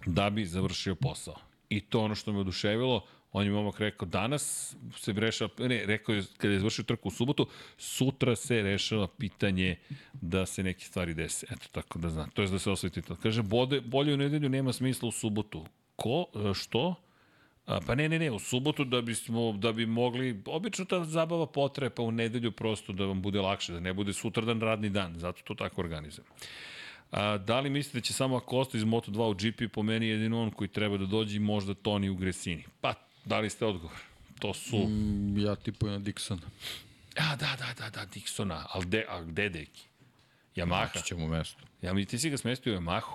da 0.06 0.30
bi 0.30 0.44
završio 0.44 0.94
posao. 0.94 1.36
I 1.68 1.80
to 1.80 2.00
ono 2.00 2.14
što 2.14 2.32
me 2.32 2.38
oduševilo. 2.38 3.06
On 3.32 3.44
je 3.44 3.50
momak 3.50 3.80
rekao, 3.80 4.08
danas 4.08 4.76
se 4.96 5.12
rešava, 5.12 5.50
ne, 5.58 5.82
rekao 5.86 6.14
je 6.14 6.22
kada 6.36 6.52
je 6.52 6.58
završio 6.58 6.84
trku 6.84 7.08
u 7.08 7.10
subotu, 7.10 7.46
sutra 7.78 8.36
se 8.36 8.62
rešava 8.62 9.06
pitanje 9.06 9.76
da 10.12 10.46
se 10.46 10.62
neke 10.62 10.84
stvari 10.84 11.14
dese. 11.14 11.46
Eto, 11.50 11.66
tako 11.72 11.98
da 11.98 12.10
znam. 12.10 12.30
To 12.30 12.42
je 12.42 12.48
da 12.48 12.58
se 12.58 12.70
osveti 12.70 13.02
to. 13.02 13.16
Kaže, 13.16 13.42
bode, 13.42 13.80
bolje 13.80 14.14
u 14.14 14.16
nedelju 14.16 14.48
nema 14.48 14.72
smisla 14.72 15.08
u 15.08 15.12
subotu. 15.12 15.66
Ko? 15.96 16.26
E, 16.34 16.54
Što? 16.54 16.94
A, 17.66 17.80
pa 17.86 17.94
ne, 17.94 18.08
ne, 18.08 18.18
ne, 18.18 18.30
u 18.30 18.38
subotu 18.38 18.84
da 18.84 19.00
bismo, 19.00 19.52
da 19.52 19.72
bi 19.72 19.86
mogli, 19.86 20.42
obično 20.46 20.84
ta 20.84 21.04
zabava 21.04 21.46
potraje, 21.46 21.90
pa 21.90 22.02
u 22.02 22.10
nedelju 22.12 22.52
prosto 22.52 22.92
da 22.92 23.06
vam 23.06 23.22
bude 23.22 23.40
lakše, 23.40 23.72
da 23.72 23.80
ne 23.80 23.92
bude 23.92 24.12
sutradan 24.12 24.60
radni 24.60 24.90
dan, 24.90 25.18
zato 25.18 25.42
to 25.42 25.54
tako 25.54 25.80
organizujem. 25.80 26.26
A, 27.10 27.38
da 27.38 27.60
li 27.60 27.70
mislite 27.70 27.98
da 27.98 28.02
će 28.02 28.12
samo 28.12 28.36
Acosta 28.36 28.78
iz 28.78 28.84
Moto2 28.84 29.30
u 29.30 29.34
GP 29.34 29.72
po 29.72 29.82
meni 29.82 30.06
jedino 30.06 30.42
on 30.42 30.50
koji 30.50 30.68
treba 30.68 30.96
da 30.96 31.06
dođe 31.06 31.36
i 31.36 31.40
možda 31.40 31.74
Toni 31.74 32.08
u 32.08 32.14
Gresini? 32.14 32.64
Pa, 32.80 32.94
dali 33.24 33.50
ste 33.50 33.66
odgovor. 33.66 33.96
To 34.38 34.54
su... 34.54 34.76
Mm. 34.78 35.38
Ja 35.38 35.56
tipujem 35.56 35.94
na 35.94 36.00
Dixon. 36.00 36.38
A, 37.16 37.36
da, 37.36 37.56
da, 37.58 37.74
da, 37.78 37.90
da, 37.90 38.06
Dixona. 38.06 38.64
Al 38.68 38.84
de, 38.84 39.04
a 39.08 39.22
gde 39.22 39.48
deki? 39.48 39.82
Yamaha. 40.56 40.80
Naći 40.94 41.02
ćemo 41.04 41.26
mesto. 41.26 41.62
Ja 41.82 41.94
mi 41.94 42.04
ti 42.04 42.18
si 42.18 42.30
ga 42.30 42.36
smestio 42.36 42.72
u 42.74 42.76
Yamahu. 42.76 43.14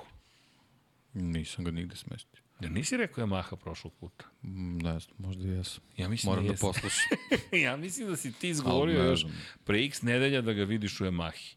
Nisam 1.14 1.66
ga 1.66 1.72
nigde 1.72 1.96
smestio. 1.96 2.42
Da 2.60 2.70
nisi 2.70 2.98
rekao 2.98 3.26
Yamaha 3.26 3.56
prošlog 3.56 3.94
puta? 4.00 4.26
Mm, 4.44 4.78
Ne 4.78 5.00
znam, 5.00 5.16
možda 5.18 5.48
i 5.48 5.52
jesam. 5.52 5.84
Ja 5.98 6.10
mislim 6.10 6.32
Moram 6.32 6.48
da, 6.48 6.54
da 6.54 6.58
poslušam. 6.58 7.18
ja 7.66 7.78
mislim 7.78 8.08
da 8.08 8.16
si 8.16 8.32
ti 8.32 8.50
izgovorio 8.50 9.04
još 9.04 9.26
pre 9.64 9.86
x 9.86 10.02
nedelja 10.02 10.42
da 10.42 10.54
ga 10.54 10.64
vidiš 10.64 11.02
u 11.02 11.06
Yamahi. 11.06 11.54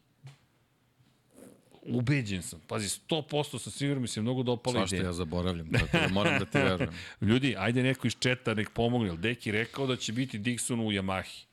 Ubeđen 1.85 2.41
sam. 2.41 2.59
Pazi, 2.67 2.87
100% 3.09 3.59
sam 3.59 3.71
siguran 3.71 4.01
mi 4.01 4.07
se 4.07 4.21
mnogo 4.21 4.43
dopala 4.43 4.73
Svašta 4.73 4.95
ideja. 4.95 5.09
ja 5.09 5.13
zaboravljam, 5.13 5.71
tako 5.71 5.97
da 5.97 6.07
moram 6.07 6.39
da 6.39 6.45
ti 6.45 6.57
verujem. 6.57 6.93
Ljudi, 7.29 7.55
ajde 7.57 7.83
neko 7.83 8.07
iz 8.07 8.15
četa 8.19 8.53
nek 8.53 8.69
pomogne. 8.69 9.07
Jel 9.07 9.17
Deki 9.17 9.51
rekao 9.51 9.87
da 9.87 9.95
će 9.95 10.13
biti 10.13 10.39
Dixon 10.39 10.87
u 10.87 10.91
Yamahi. 10.91 11.45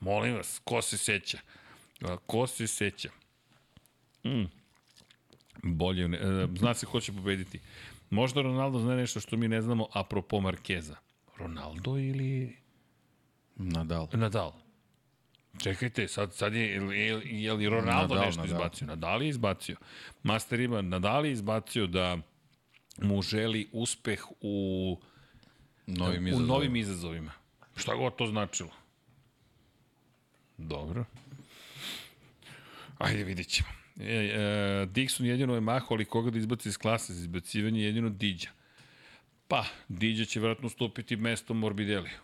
Molim 0.00 0.34
vas, 0.34 0.60
ko 0.64 0.82
se 0.82 0.98
seća? 0.98 1.38
Ko 2.26 2.46
se 2.46 2.66
seća? 2.66 3.10
Mm. 4.24 4.44
Bolje, 5.62 6.08
ne, 6.08 6.18
e, 6.18 6.46
zna 6.58 6.74
se 6.74 6.86
ko 6.86 7.00
će 7.00 7.12
pobediti. 7.12 7.60
Možda 8.10 8.42
Ronaldo 8.42 8.78
zna 8.78 8.96
nešto 8.96 9.20
što 9.20 9.36
mi 9.36 9.48
ne 9.48 9.62
znamo 9.62 9.86
apropo 9.92 10.40
Markeza. 10.40 10.96
Ronaldo 11.38 11.98
ili 11.98 12.56
Nadal. 13.56 14.08
Nadal? 14.12 14.52
Čekajte, 15.58 16.08
sad, 16.08 16.34
sad 16.34 16.54
je, 16.54 16.68
je, 16.68 17.22
je, 17.24 17.52
li 17.52 17.68
Ronaldo 17.68 18.14
Nadal, 18.14 18.26
nešto 18.26 18.42
Nadal. 18.42 18.56
izbacio? 18.56 18.86
Nadal 18.86 19.22
je 19.22 19.28
izbacio. 19.28 19.76
Master 20.22 20.60
ima, 20.60 20.82
Nadal 20.82 21.26
je 21.26 21.32
izbacio 21.32 21.86
da 21.86 22.18
mu 23.02 23.22
želi 23.22 23.68
uspeh 23.72 24.22
u, 24.40 24.98
Novim 25.86 26.34
u 26.34 26.40
novim 26.40 26.76
izazovima. 26.76 27.32
Šta 27.76 27.94
god 27.94 28.16
to 28.16 28.26
značilo? 28.26 28.70
Dobro. 30.58 31.04
Ajde, 32.98 33.24
vidit 33.24 33.48
ćemo. 33.48 33.68
E, 34.00 34.04
e, 34.04 34.86
Dixon 34.86 35.24
jedino 35.24 35.54
je 35.54 35.60
maho, 35.60 35.94
ali 35.94 36.04
koga 36.04 36.30
da 36.30 36.38
izbaci 36.38 36.68
iz 36.68 36.78
klase 36.78 37.12
za 37.12 37.20
izbacivanje 37.20 37.82
jedino 37.82 38.08
Diđa. 38.08 38.50
Pa, 39.48 39.64
Diđa 39.88 40.24
će 40.24 40.40
vratno 40.40 40.68
stupiti 40.68 41.16
mesto 41.16 41.54
Morbideliju. 41.54 42.18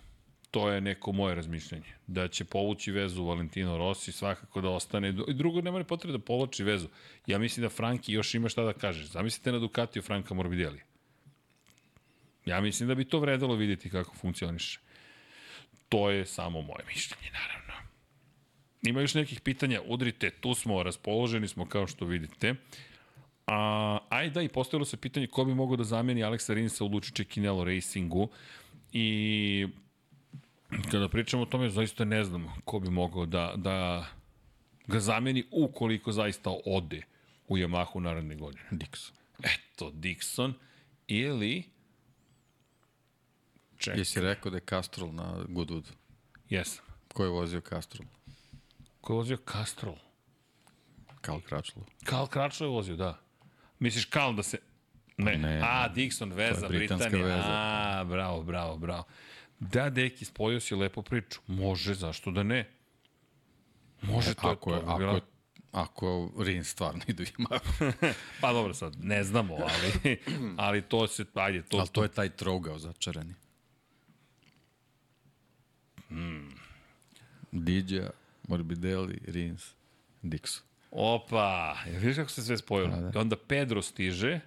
To 0.57 0.71
je 0.71 0.81
neko 0.81 1.13
moje 1.13 1.35
razmišljanje. 1.35 1.93
Da 2.07 2.29
će 2.29 2.45
povući 2.45 2.93
vezu 2.93 3.25
Valentino 3.25 3.77
Rossi, 3.79 4.13
svakako 4.13 4.61
da 4.61 4.71
ostane. 4.71 5.13
Drugo, 5.13 5.61
nema 5.61 5.79
ne 5.79 5.85
potrebe 5.85 6.13
da 6.13 6.25
povlači 6.25 6.65
vezu. 6.65 6.89
Ja 7.27 7.39
mislim 7.39 7.63
da 7.63 7.69
Franki 7.69 8.13
još 8.13 8.35
ima 8.35 8.49
šta 8.49 8.63
da 8.65 8.73
kaže. 8.73 9.05
Zamislite 9.05 9.53
na 9.53 9.59
Ducatiju 9.59 10.03
Franka 10.03 10.35
Morbidelija. 10.35 10.85
Ja 12.47 12.61
mislim 12.61 12.89
da 12.89 12.95
bi 12.95 13.05
to 13.05 13.21
vredalo 13.21 13.55
vidjeti 13.55 13.91
kako 13.91 14.15
funkcioniše. 14.15 14.81
To 15.89 16.11
je 16.11 16.27
samo 16.27 16.63
moje 16.63 16.85
mišljenje, 16.87 17.31
naravno. 17.33 17.75
Ima 18.83 19.01
još 19.01 19.15
nekih 19.15 19.41
pitanja, 19.41 19.83
udrite, 19.87 20.31
tu 20.31 20.55
smo, 20.55 20.83
raspoloženi 20.83 21.49
smo 21.49 21.67
kao 21.67 21.87
što 21.87 22.05
vidite. 22.05 22.55
A, 23.47 23.99
aj 24.09 24.31
da, 24.31 24.43
i 24.43 24.49
postavilo 24.49 24.85
se 24.85 24.97
pitanje 24.97 25.27
ko 25.27 25.45
bi 25.45 25.55
mogao 25.55 25.77
da 25.77 25.85
zameni 25.85 26.25
Aleksa 26.25 26.55
Rinsa 26.55 26.85
u 26.85 26.89
Lučiće 26.89 27.25
Kinelo 27.25 27.65
Racingu 27.65 28.29
i 28.93 29.69
kada 30.91 31.09
pričamo 31.09 31.43
o 31.43 31.47
tome, 31.47 31.69
zaista 31.71 32.05
ne 32.05 32.25
znamo 32.25 32.53
ko 32.65 32.79
bi 32.81 32.91
mogao 32.91 33.27
da, 33.27 33.53
da 33.57 34.07
ga 34.87 35.01
zameni 35.01 35.45
ukoliko 35.51 36.13
zaista 36.13 36.51
ode 36.67 37.03
u 37.49 37.57
Yamahu 37.59 38.01
naredne 38.01 38.35
godine. 38.37 38.65
Dixon. 38.71 39.13
Eto, 39.43 39.91
Dixon 39.91 40.53
ili... 41.07 41.63
Čekaj, 43.79 44.01
Jesi 44.01 44.21
rekao 44.21 44.51
da 44.51 44.57
je 44.57 44.63
Castrol 44.69 45.13
na 45.13 45.45
Goodwoodu? 45.49 45.93
jesam. 46.51 46.85
Ko 47.15 47.25
je 47.25 47.31
vozio 47.31 47.61
Castrol? 47.61 48.07
Ko 49.01 49.13
je 49.13 49.17
vozio 49.17 49.37
Castrol? 49.53 49.97
Karl 51.21 51.41
Kračlov. 51.41 51.85
Karl 52.05 52.27
Kračlo 52.27 52.67
je 52.67 52.71
vozio, 52.71 52.97
da. 52.97 53.21
Misliš 53.79 54.05
Karl 54.05 54.33
da 54.35 54.43
se... 54.43 54.59
Ne, 55.17 55.39
Ne, 55.39 55.61
a, 55.65 55.89
Dixon, 55.95 56.33
veza, 56.33 56.69
britanska 56.69 57.09
Britanija. 57.09 57.37
veza. 57.37 57.49
A, 57.49 58.05
bravo, 58.05 58.43
bravo, 58.43 58.77
bravo. 58.77 59.05
Da, 59.61 59.91
deki, 59.91 60.25
spojio 60.25 60.61
si 60.61 60.75
lepo 60.75 61.03
priču. 61.03 61.41
Može, 61.47 61.95
zašto 61.95 62.31
da 62.31 62.43
ne? 62.43 62.71
Može, 64.03 64.35
to, 64.35 64.49
Ako 64.49 64.71
je 64.71 64.77
je, 64.77 64.81
to. 64.81 64.87
ako, 64.87 64.99
bila- 64.99 65.15
je, 65.15 65.21
ako 65.73 66.33
Rin 66.39 66.65
stvarno 66.65 67.01
ide 67.07 67.23
u. 67.39 67.45
Pa 68.41 68.53
dobro, 68.53 68.75
sad, 68.75 68.97
ne 69.05 69.25
znamo, 69.25 69.55
ali, 69.55 70.19
ali 70.57 70.83
to 70.83 71.07
se, 71.07 71.25
ajde, 71.35 71.63
to... 71.63 71.77
Ali 71.77 71.89
to 71.89 72.03
je 72.03 72.09
taj 72.09 72.29
trogao 72.31 72.79
začarani. 72.79 73.35
Hmm. 76.09 76.51
Diđa, 77.53 78.11
Morbidelli, 78.49 79.19
Rins, 79.27 79.71
Dixon. 80.23 80.61
Opa, 80.91 81.77
jel 81.87 82.01
vidiš 82.01 82.17
kako 82.17 82.31
se 82.31 82.43
sve 82.43 82.59
spojilo? 82.59 82.95
A, 82.95 83.01
da. 83.01 83.11
I 83.15 83.21
onda 83.21 83.37
Pedro 83.39 83.83
stiže, 83.83 84.41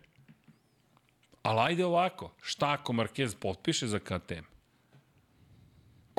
ali 1.44 1.60
ajde 1.61 1.86
ovako, 1.86 2.34
šta 2.41 2.72
ako 2.73 2.94
Marquez 2.94 3.36
potpiše 3.36 3.88
za 3.88 3.99
KTM? 3.99 4.45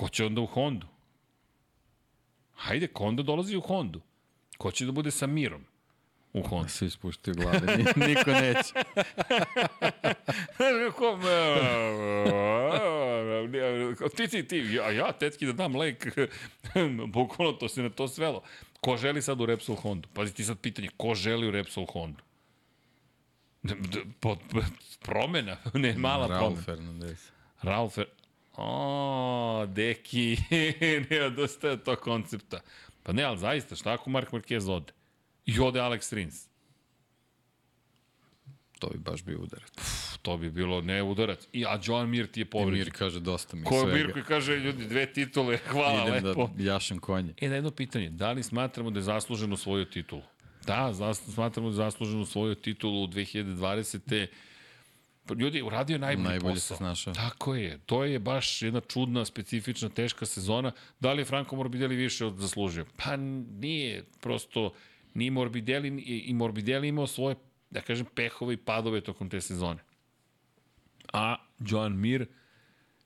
Ko 0.00 0.08
će 0.08 0.24
onda 0.24 0.40
u 0.40 0.46
Hondu? 0.46 0.86
Hajde, 2.52 2.88
Honda 2.94 3.22
dolazi 3.22 3.56
u 3.56 3.60
Hondu. 3.60 4.00
Ko 4.58 4.70
će 4.70 4.86
da 4.86 4.92
bude 4.92 5.10
sa 5.10 5.26
Mirom 5.26 5.64
u 6.32 6.42
Hondu? 6.42 6.68
Svi 6.68 6.90
spuštaju 6.90 7.34
glave, 7.34 7.76
ni- 7.76 8.06
niko 8.06 8.30
neće. 8.30 8.72
ti, 14.16 14.28
ti, 14.28 14.42
ti, 14.44 14.56
ja, 14.72 14.90
ja, 14.90 15.12
tetki 15.12 15.46
da 15.46 15.52
dam 15.52 15.76
lek. 15.76 16.06
Bukvalno 17.08 17.52
to 17.52 17.68
se 17.68 17.82
na 17.82 17.90
to 17.90 18.08
svelo. 18.08 18.42
Ko 18.80 18.96
želi 18.96 19.22
sad 19.22 19.40
u 19.40 19.46
Repsol 19.46 19.76
Hondu? 19.76 20.08
Pazi 20.14 20.34
ti 20.34 20.44
sad 20.44 20.58
pitanje, 20.58 20.88
ko 20.96 21.14
želi 21.14 21.48
u 21.48 21.50
Repsol 21.50 21.86
Hondu? 21.86 22.22
D- 23.62 23.74
d- 23.74 24.00
po, 24.20 24.36
p- 24.36 24.64
promena, 25.00 25.56
ne 25.74 25.94
mala 25.94 26.26
Raul 26.26 26.40
promena. 26.40 26.62
Fernandez. 26.62 27.30
Ralf. 27.62 27.98
O, 28.56 29.66
deki, 29.68 30.36
ne 31.10 31.22
odostaje 31.22 31.72
od 31.72 31.82
tog 31.82 31.98
koncepta. 31.98 32.60
Pa 33.02 33.12
ne, 33.12 33.22
ali 33.22 33.38
zaista, 33.38 33.76
šta 33.76 33.92
ako 33.92 34.10
Mark 34.10 34.30
Marquez 34.32 34.70
ode? 34.70 34.92
I 35.46 35.60
ode 35.60 35.80
Alex 35.80 36.12
Rins? 36.12 36.46
To 38.78 38.88
bi 38.88 38.98
baš 38.98 39.24
bio 39.24 39.38
udarac. 39.38 39.70
Pff, 39.76 40.10
To 40.22 40.36
bi 40.36 40.50
bilo 40.50 40.80
ne 40.80 41.02
udarac. 41.02 41.48
I, 41.52 41.64
a 41.66 41.78
Joan 41.84 42.10
Mir 42.10 42.26
ti 42.26 42.40
je 42.40 42.42
I 42.42 42.44
povređen. 42.44 42.78
Mir 42.78 42.92
kaže 42.98 43.20
dosta 43.20 43.56
mi 43.56 43.64
Ko 43.64 43.74
je 43.74 43.80
svega. 43.80 43.96
Mir 43.96 44.12
koji 44.12 44.24
kaže, 44.24 44.56
ljudi, 44.56 44.86
dve 44.86 45.12
titule, 45.12 45.58
hvala, 45.70 46.08
Idem 46.08 46.24
lepo. 46.24 46.50
da 46.54 46.64
jašem 46.72 46.98
konje. 46.98 47.34
E, 47.40 47.48
na 47.48 47.54
jedno 47.54 47.70
pitanje, 47.70 48.10
da 48.10 48.32
li 48.32 48.42
smatramo 48.42 48.90
da 48.90 48.98
je 48.98 49.02
zasluženo 49.02 49.56
svoju 49.56 49.84
titulu? 49.84 50.22
Da, 50.66 50.92
zas, 50.92 51.22
smatramo 51.34 51.68
da 51.70 51.72
je 51.72 51.76
zasluženo 51.90 52.26
svoju 52.26 52.54
titulu 52.54 53.04
u 53.04 53.06
2020. 53.06 54.26
Pa, 55.30 55.34
Ljudi, 55.34 55.62
uradio 55.62 55.98
najbolji 55.98 56.28
Najbolje 56.28 56.54
posao. 56.54 56.76
se 56.76 56.76
snašao. 56.76 57.14
Tako 57.14 57.54
je. 57.54 57.78
To 57.86 58.04
je 58.04 58.18
baš 58.18 58.62
jedna 58.62 58.80
čudna, 58.80 59.24
specifična, 59.24 59.88
teška 59.88 60.26
sezona. 60.26 60.72
Da 61.00 61.12
li 61.12 61.20
je 61.20 61.24
Franco 61.24 61.56
Morbidelli 61.56 61.96
više 61.96 62.26
od 62.26 62.36
zaslužio? 62.38 62.86
Pa 62.96 63.16
nije. 63.16 64.04
Prosto 64.20 64.72
ni 65.14 65.30
Morbidelli 65.30 65.88
i 66.06 66.34
Morbidelli 66.34 66.88
imao 66.88 67.06
svoje, 67.06 67.36
da 67.70 67.80
kažem, 67.80 68.06
pehove 68.14 68.54
i 68.54 68.56
padove 68.56 69.00
tokom 69.00 69.28
te 69.30 69.40
sezone. 69.40 69.78
A 71.12 71.36
Joan 71.58 71.96
Mir 71.96 72.26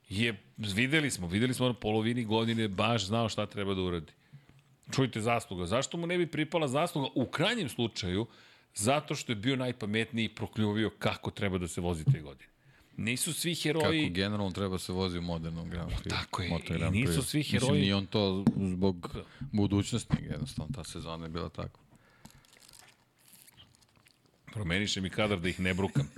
je, 0.09 0.43
videli 0.57 1.11
smo, 1.11 1.27
videli 1.27 1.55
smo 1.55 1.67
na 1.67 1.75
polovini 1.75 2.25
godine 2.25 2.69
baš 2.69 3.07
znao 3.07 3.29
šta 3.29 3.47
treba 3.47 3.75
da 3.75 3.81
uradi. 3.83 4.13
Čujte 4.95 5.21
zasluga. 5.21 5.67
Zašto 5.67 5.97
mu 5.97 6.07
ne 6.07 6.19
bi 6.19 6.27
pripala 6.27 6.69
zasluga? 6.69 7.09
U 7.15 7.27
krajnjem 7.27 7.69
slučaju, 7.69 8.27
zato 8.75 9.15
što 9.15 9.33
je 9.33 9.37
bio 9.37 9.57
najpametniji 9.57 10.25
i 10.25 10.29
prokljuvio 10.29 10.91
kako 10.91 11.31
treba 11.31 11.59
da 11.59 11.69
se 11.69 11.81
vozi 11.81 12.05
te 12.05 12.21
godine. 12.21 12.51
Nisu 12.97 13.33
svi 13.33 13.55
heroji... 13.55 14.03
Kako 14.03 14.15
generalno 14.15 14.51
treba 14.51 14.79
se 14.79 14.93
vozi 14.93 15.19
u 15.19 15.23
modernom 15.23 15.71
Grand 15.71 15.91
Prix. 15.93 16.09
tako 16.11 16.43
je. 16.43 16.49
Moto 16.49 16.75
I 16.75 16.91
nisu 16.91 17.23
svi 17.23 17.39
Mislim, 17.39 17.61
heroji- 17.61 17.81
nije 17.81 17.95
on 17.95 18.07
to 18.07 18.45
zbog 18.57 19.17
budućnosti, 19.41 20.15
nego 20.15 20.33
jednostavno 20.33 20.73
ta 20.75 20.85
sezona 20.85 21.25
je 21.25 21.31
bila 21.31 21.49
takva. 21.49 21.81
Promeniše 24.47 25.01
mi 25.01 25.11
kadar 25.11 25.41
da 25.41 25.49
ih 25.49 25.61
ne 25.61 25.75
brukam. 25.75 26.11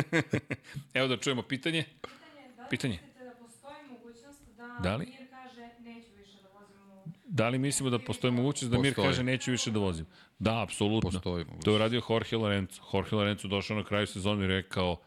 Evo 0.94 1.08
da 1.08 1.16
čujemo 1.16 1.42
pitanje. 1.42 1.84
Pitanje, 2.00 2.48
da 2.56 2.62
li 2.62 2.68
Pitanje. 2.70 2.98
da 3.18 3.34
postoji 3.36 3.76
mogućnost 3.90 4.40
da, 4.56 4.78
Da 4.82 4.96
li? 4.96 5.06
Mir 5.06 5.28
kaže 5.30 5.60
neću 5.80 6.08
više 6.18 6.38
da 6.42 6.48
vozim 6.50 6.90
u... 6.90 7.21
Da 7.34 7.48
li 7.48 7.58
mislimo 7.58 7.90
da 7.90 7.98
postoji 7.98 8.32
mogućnost 8.32 8.72
da 8.72 8.78
Mir 8.78 8.94
Postoji. 8.94 9.08
kaže 9.08 9.22
neću 9.22 9.50
više 9.50 9.70
da 9.70 9.78
vozim? 9.78 10.06
Da, 10.38 10.62
apsolutno. 10.62 11.10
Postoji 11.10 11.44
mogućnost. 11.44 11.64
To 11.64 11.70
je 11.70 11.74
uradio 11.74 12.02
Jorge 12.10 12.36
Lorenzo. 12.36 12.82
Jorge 12.94 13.16
Lorenzo 13.16 13.48
došao 13.48 13.76
na 13.76 13.84
kraju 13.84 14.06
sezone 14.06 14.44
i 14.44 14.48
rekao 14.48 15.00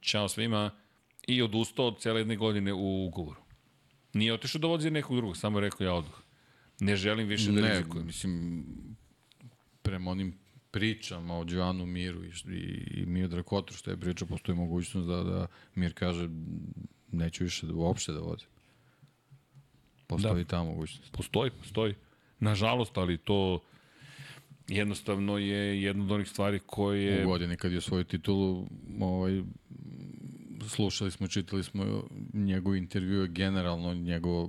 čao 0.00 0.28
svima 0.28 0.70
i 1.26 1.42
odustao 1.42 1.86
od 1.86 2.00
cele 2.00 2.20
jedne 2.20 2.36
godine 2.36 2.72
u 2.72 3.06
ugovoru. 3.06 3.40
Nije 4.12 4.34
otišao 4.34 4.58
da 4.58 4.66
vozi 4.66 4.90
nekog 4.90 5.16
drugog, 5.16 5.36
samo 5.36 5.58
je 5.58 5.62
rekao 5.62 5.84
ja 5.84 5.94
odgoh. 5.94 6.22
Ne 6.80 6.96
želim 6.96 7.28
više 7.28 7.52
da 7.52 7.60
ne, 7.60 7.68
rizikujem. 7.68 8.06
mislim, 8.06 8.64
prema 9.82 10.10
onim 10.10 10.38
pričama 10.70 11.38
o 11.38 11.44
Joanu 11.48 11.86
Miru 11.86 12.24
i, 12.24 12.30
i, 12.48 13.00
i 13.00 13.06
Mio 13.06 13.42
Kotru 13.42 13.76
što 13.76 13.90
je 13.90 14.00
pričao, 14.00 14.28
postoji 14.28 14.58
mogućnost 14.58 15.08
da, 15.08 15.22
da 15.22 15.46
Mir 15.74 15.94
kaže 15.94 16.28
neću 17.12 17.44
više 17.44 17.66
da, 17.66 17.74
uopšte 17.74 18.12
da 18.12 18.20
vodim. 18.20 18.46
Postoji 20.06 20.44
da. 20.44 20.48
ta 20.48 20.62
mogućnost. 20.62 21.12
Postoji, 21.12 21.50
postoji. 21.50 21.94
Nažalost, 22.40 22.98
ali 22.98 23.18
to 23.18 23.60
jednostavno 24.68 25.38
je 25.38 25.82
jedna 25.82 26.04
od 26.04 26.10
onih 26.10 26.28
stvari 26.28 26.60
koje... 26.66 27.24
U 27.24 27.28
godini 27.28 27.56
kad 27.56 27.72
je 27.72 27.80
svoju 27.80 28.04
titulu 28.04 28.66
ovaj, 29.00 29.42
slušali 30.68 31.10
smo, 31.10 31.28
čitali 31.28 31.62
smo 31.62 32.04
njegov 32.32 32.76
intervju, 32.76 33.28
generalno 33.28 33.94
njegova 33.94 34.48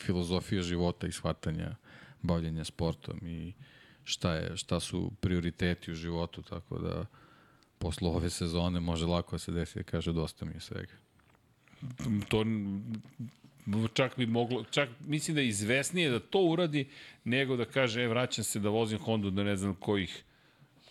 filozofija 0.00 0.62
života 0.62 1.06
i 1.06 1.12
shvatanja 1.12 1.76
bavljenja 2.22 2.64
sportom 2.64 3.18
i 3.26 3.52
šta, 4.04 4.34
je, 4.34 4.56
šta 4.56 4.80
su 4.80 5.12
prioriteti 5.20 5.92
u 5.92 5.94
životu, 5.94 6.42
tako 6.42 6.78
da 6.78 7.06
posle 7.78 8.08
ove 8.08 8.30
sezone 8.30 8.80
može 8.80 9.06
lako 9.06 9.34
da 9.34 9.38
se 9.38 9.52
desi 9.52 9.78
da 9.78 9.82
kaže 9.82 10.12
dosta 10.12 10.44
mi 10.44 10.52
je 10.52 10.60
svega. 10.60 10.92
to 12.28 12.44
čak 13.94 14.16
bi 14.16 14.26
moglo, 14.26 14.64
čak 14.70 14.88
mislim 15.06 15.34
da 15.34 15.40
je 15.40 15.48
izvesnije 15.48 16.10
da 16.10 16.20
to 16.20 16.40
uradi 16.40 16.88
nego 17.24 17.56
da 17.56 17.64
kaže, 17.64 18.02
e, 18.02 18.08
vraćam 18.08 18.44
se 18.44 18.60
da 18.60 18.68
vozim 18.68 18.98
Hondu 18.98 19.30
do 19.30 19.44
ne 19.44 19.56
znam 19.56 19.74
kojih 19.74 20.24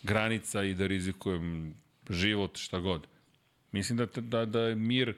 granica 0.02 0.64
i 0.64 0.74
da 0.74 0.86
rizikujem 0.86 1.74
život, 2.10 2.58
šta 2.58 2.78
god. 2.78 3.06
Mislim 3.72 3.98
da, 3.98 4.06
da, 4.20 4.44
da 4.44 4.60
je 4.60 4.74
mir, 4.74 5.14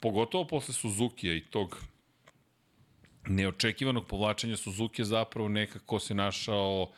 pogotovo 0.00 0.46
posle 0.46 0.74
Suzuki-a 0.74 1.34
i 1.34 1.40
tog 1.40 1.82
neočekivanog 3.26 4.06
povlačenja 4.06 4.56
Suzuki 4.56 5.04
zapravo 5.04 5.48
nekako 5.48 5.98
se 5.98 6.14
našao 6.14 6.92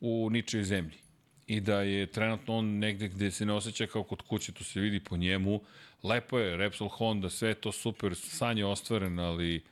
u 0.00 0.30
ničoj 0.30 0.64
zemlji. 0.64 0.98
I 1.46 1.60
da 1.60 1.80
je 1.80 2.06
trenutno 2.06 2.56
on 2.56 2.78
negde 2.78 3.08
gde 3.08 3.30
se 3.30 3.46
ne 3.46 3.52
osjeća 3.52 3.86
kao 3.86 4.02
kod 4.02 4.22
kuće, 4.22 4.52
to 4.52 4.64
se 4.64 4.80
vidi 4.80 5.00
po 5.00 5.16
njemu. 5.16 5.60
Lepo 6.02 6.38
je, 6.38 6.56
Repsol 6.56 6.88
Honda, 6.88 7.30
sve 7.30 7.54
to 7.54 7.72
super, 7.72 8.14
san 8.14 8.58
je 8.58 8.66
ostvaren, 8.66 9.18
ali 9.18 9.64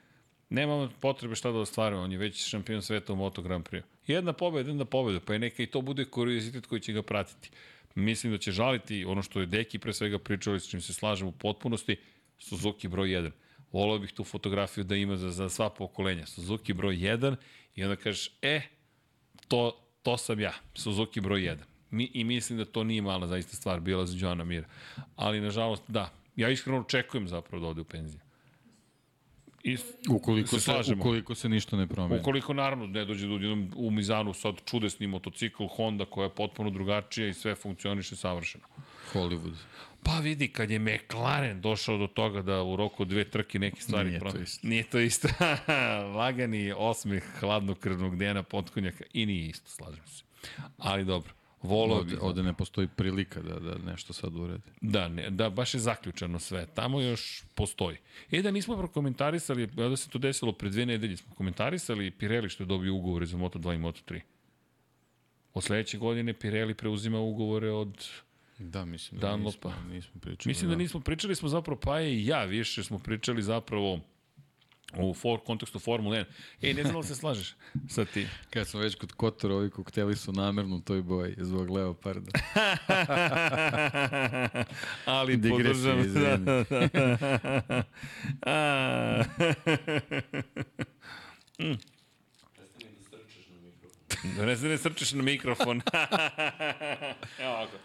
nema 0.48 0.90
potrebe 1.00 1.34
šta 1.34 1.52
da 1.52 1.58
ostvaruje, 1.58 2.00
on 2.00 2.12
je 2.12 2.18
već 2.18 2.48
šampion 2.48 2.82
sveta 2.82 3.12
u 3.12 3.16
Moto 3.16 3.42
Grand 3.42 3.68
Prix. 3.68 3.82
Jedna 4.06 4.32
pobeda, 4.32 4.70
jedna 4.70 4.84
pobeda, 4.84 5.20
pa 5.20 5.32
je 5.32 5.38
neka 5.38 5.62
i 5.62 5.66
to 5.66 5.80
bude 5.80 6.04
kuriozitet 6.04 6.66
koji 6.66 6.80
će 6.80 6.92
ga 6.92 7.02
pratiti. 7.02 7.50
Mislim 7.94 8.32
da 8.32 8.38
će 8.38 8.52
žaliti 8.52 9.04
ono 9.04 9.22
što 9.22 9.40
je 9.40 9.46
Deki 9.46 9.78
pre 9.78 9.92
svega 9.92 10.18
pričao 10.18 10.54
i 10.54 10.60
s 10.60 10.70
čim 10.70 10.80
se 10.80 10.94
slažem 10.94 11.28
u 11.28 11.32
potpunosti, 11.32 11.96
Suzuki 12.38 12.88
broj 12.88 13.08
1. 13.08 13.30
Volao 13.72 13.98
bih 13.98 14.12
tu 14.12 14.24
fotografiju 14.24 14.84
da 14.84 14.96
ima 14.96 15.16
za, 15.16 15.30
za 15.30 15.48
sva 15.48 15.70
pokolenja. 15.70 16.26
Suzuki 16.26 16.72
broj 16.72 16.96
1 16.96 17.36
i 17.74 17.84
onda 17.84 17.96
kažeš, 17.96 18.30
e, 18.42 18.60
to, 19.48 19.86
to 20.02 20.16
sam 20.18 20.40
ja, 20.40 20.52
Suzuki 20.74 21.20
broj 21.20 21.40
1. 21.40 21.75
Mi, 21.90 22.10
I 22.14 22.24
mislim 22.24 22.58
da 22.58 22.64
to 22.64 22.84
nije 22.84 23.02
mala 23.02 23.26
zaista 23.26 23.56
stvar 23.56 23.80
bila 23.80 24.06
za 24.06 24.16
Joana 24.20 24.44
Mira. 24.44 24.66
Ali, 25.16 25.40
nažalost, 25.40 25.82
da. 25.88 26.10
Ja 26.36 26.48
iskreno 26.50 26.80
očekujem 26.80 27.28
zapravo 27.28 27.62
da 27.62 27.68
ode 27.68 27.80
u 27.80 27.84
penziju. 27.84 28.20
I 29.64 29.76
Ukoliko 30.10 30.48
se, 30.48 30.60
slažemo. 30.60 31.02
ukoliko 31.02 31.34
se 31.34 31.48
ništa 31.48 31.76
ne 31.76 31.86
promeni. 31.86 32.20
Ukoliko 32.20 32.52
naravno 32.52 32.86
ne 32.86 33.04
dođe 33.04 33.26
do 33.26 33.32
jednom 33.34 33.70
u 33.76 33.90
Mizanu 33.90 34.34
sad 34.34 34.54
čudesni 34.64 35.06
motocikl 35.06 35.66
Honda 35.66 36.04
koja 36.04 36.24
je 36.24 36.34
potpuno 36.34 36.70
drugačija 36.70 37.28
i 37.28 37.34
sve 37.34 37.54
funkcioniše 37.54 38.16
savršeno. 38.16 38.64
Hollywood. 39.12 39.54
Pa 40.02 40.18
vidi, 40.18 40.48
kad 40.48 40.70
je 40.70 40.78
McLaren 40.78 41.60
došao 41.60 41.98
do 41.98 42.06
toga 42.06 42.42
da 42.42 42.62
u 42.62 42.76
roku 42.76 43.04
dve 43.04 43.24
trke 43.24 43.58
neke 43.58 43.80
stvari 43.80 44.08
Nije 44.08 44.18
to 44.18 44.24
promene. 44.24 44.44
isto. 44.44 44.66
Nije 44.68 44.82
to 44.84 44.98
isto. 44.98 45.28
Lagani 46.18 46.72
osmeh 46.76 47.24
hladnokrvnog 47.40 48.16
Dejana 48.16 48.42
Potkonjaka 48.42 49.04
i 49.12 49.26
nije 49.26 49.48
isto, 49.48 49.70
slažem 49.70 50.06
se. 50.06 50.24
Ali 50.78 51.04
dobro. 51.04 51.32
Volao 51.66 52.02
bih. 52.04 52.12
Ovde, 52.12 52.26
ovde 52.26 52.42
ne 52.42 52.52
postoji 52.52 52.88
prilika 52.96 53.42
da, 53.42 53.60
da 53.60 53.78
nešto 53.78 54.12
sad 54.12 54.36
uredi. 54.36 54.70
Da, 54.80 55.08
ne, 55.08 55.30
da, 55.30 55.50
baš 55.50 55.74
je 55.74 55.80
zaključano 55.80 56.38
sve. 56.38 56.66
Tamo 56.66 57.00
još 57.00 57.42
postoji. 57.54 57.96
E 58.30 58.42
da 58.42 58.50
nismo 58.50 58.76
prokomentarisali, 58.76 59.66
da 59.66 59.96
se 59.96 60.10
to 60.10 60.18
desilo 60.18 60.52
pre 60.52 60.70
dve 60.70 60.86
nedelje, 60.86 61.16
smo 61.16 61.34
komentarisali 61.34 62.10
Pirelli 62.10 62.48
što 62.48 62.62
je 62.62 62.66
dobio 62.66 62.94
ugovore 62.94 63.26
za 63.26 63.36
Moto2 63.36 63.74
i 63.74 63.78
Moto3. 63.78 64.20
Od 65.54 65.64
sledeće 65.64 65.98
godine 65.98 66.32
Pirelli 66.32 66.74
preuzima 66.74 67.20
ugovore 67.20 67.70
od... 67.70 68.04
Da, 68.58 68.84
mislim 68.84 69.20
da 69.20 69.30
Dunlopa. 69.30 69.68
nismo, 69.68 69.94
nismo 69.94 70.20
pričali. 70.20 70.50
Mislim 70.50 70.70
da 70.70 70.76
nismo 70.76 71.00
pričali 71.00 71.34
smo 71.34 71.48
zapravo, 71.48 71.80
pa 71.80 71.98
je 71.98 72.14
i 72.14 72.26
ja 72.26 72.44
više 72.44 72.84
smo 72.84 72.98
pričali 72.98 73.42
zapravo 73.42 74.00
u 75.00 75.14
for, 75.14 75.40
kontekstu 75.46 75.78
Formule 75.78 76.18
1. 76.18 76.24
Ej, 76.62 76.74
ne 76.74 76.82
znam 76.82 76.96
da 76.96 77.02
se 77.02 77.14
slažeš 77.14 77.54
sa 77.88 78.04
ti. 78.04 78.26
Kad 78.50 78.68
smo 78.68 78.80
već 78.80 78.94
kod 78.94 79.12
Kotora, 79.12 79.54
ovi 79.54 79.70
kokteli 79.70 80.16
su 80.16 80.32
namerno 80.32 80.76
u 80.76 80.80
toj 80.80 81.02
boji 81.02 81.34
zbog 81.38 81.70
Leoparda. 81.70 82.30
Ali 85.04 85.36
Digresija, 85.36 85.94
podržam. 85.94 86.00
izvini. 86.00 86.44
Da, 86.44 86.64
da, 86.64 86.88
da. 87.68 87.82
A. 88.46 89.22
Mm. 91.58 91.74
Ne 94.46 94.56
se 94.56 94.68
ne 94.68 94.78
srčeš 94.78 95.12
na 95.12 95.22
mikrofon. 95.22 95.80
Evo 97.38 97.52
ovako. 97.52 97.76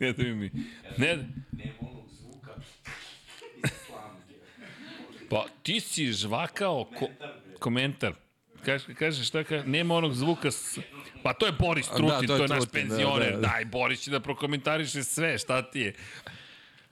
ne 0.00 0.12
da 0.12 0.22
mi... 0.22 0.50
Ne, 0.98 1.28
Pa 5.30 5.46
ti 5.62 5.80
si 5.80 6.12
žvakao 6.12 6.84
ko, 6.98 7.08
komentar. 7.58 8.12
Kaže, 8.64 8.94
kaže 8.94 9.24
šta 9.24 9.44
kaže, 9.44 9.66
nema 9.66 9.94
onog 9.94 10.14
zvuka 10.14 10.50
s... 10.50 10.78
Pa 11.22 11.32
to 11.32 11.46
je 11.46 11.52
Boris 11.52 11.86
Trutin, 11.86 12.08
da, 12.08 12.20
to, 12.20 12.26
to 12.26 12.36
je, 12.36 12.42
je 12.42 12.48
naš 12.48 12.58
Trutin, 12.58 12.88
da, 12.88 12.94
penzioner. 12.94 13.30
da, 13.30 13.36
da. 13.36 13.48
Daj, 13.48 13.64
Boris 13.64 14.00
će 14.00 14.10
da 14.10 14.20
prokomentariše 14.20 15.04
sve, 15.04 15.38
šta 15.38 15.70
ti 15.70 15.80
je? 15.80 15.94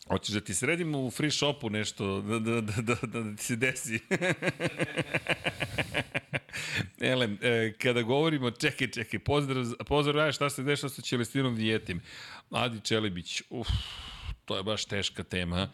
Hoćeš 0.09 0.35
da 0.35 0.40
ti 0.40 0.55
sredimo 0.55 0.98
u 0.98 1.10
free 1.10 1.31
shopu 1.31 1.70
nešto, 1.70 2.20
da, 2.20 2.39
da, 2.39 2.60
da, 2.60 2.82
da, 2.82 2.94
da, 3.02 3.23
da 3.23 3.36
ti 3.36 3.44
se 3.44 3.56
desi. 3.56 4.01
Ele, 7.01 7.28
e, 7.43 7.73
kada 7.78 8.02
govorimo, 8.02 8.51
čekaj, 8.51 8.90
čekaj, 8.90 9.20
pozdrav, 9.20 9.65
pozdrav, 9.86 10.27
aj, 10.27 10.32
šta 10.32 10.51
se 10.51 10.62
dešava 10.62 10.90
sa 10.90 11.02
Čelestinom 11.02 11.55
Vijetim? 11.55 12.01
Adi 12.51 12.81
Čelebić, 12.81 13.43
uf, 13.51 13.69
to 14.44 14.56
je 14.56 14.62
baš 14.62 14.85
teška 14.85 15.23
tema. 15.23 15.69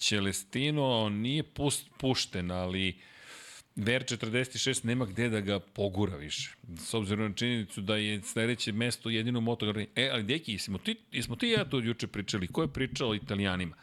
Čelestino 0.00 1.08
nije 1.08 1.42
pust, 1.42 1.86
pušten, 1.98 2.50
ali 2.50 2.98
VR46 3.76 4.84
nema 4.84 5.06
gde 5.06 5.28
da 5.28 5.40
ga 5.40 5.60
pogura 5.60 6.16
više. 6.16 6.54
S 6.76 6.94
obzirom 6.94 7.28
na 7.28 7.34
činjenicu 7.34 7.80
da 7.80 7.96
je 7.96 8.22
sledeće 8.22 8.72
mesto 8.72 9.10
jedino 9.10 9.40
motogar. 9.40 9.78
E, 9.96 10.10
ali 10.12 10.22
deki, 10.22 10.58
smo 10.58 10.78
ti, 10.78 10.96
smo 11.22 11.36
ti 11.36 11.46
i 11.46 11.50
ja 11.50 11.64
to 11.64 11.78
juče 11.78 12.06
pričali. 12.06 12.48
Ko 12.48 12.62
je 12.62 12.72
pričao 12.72 13.08
o 13.08 13.14
italijanima? 13.14 13.76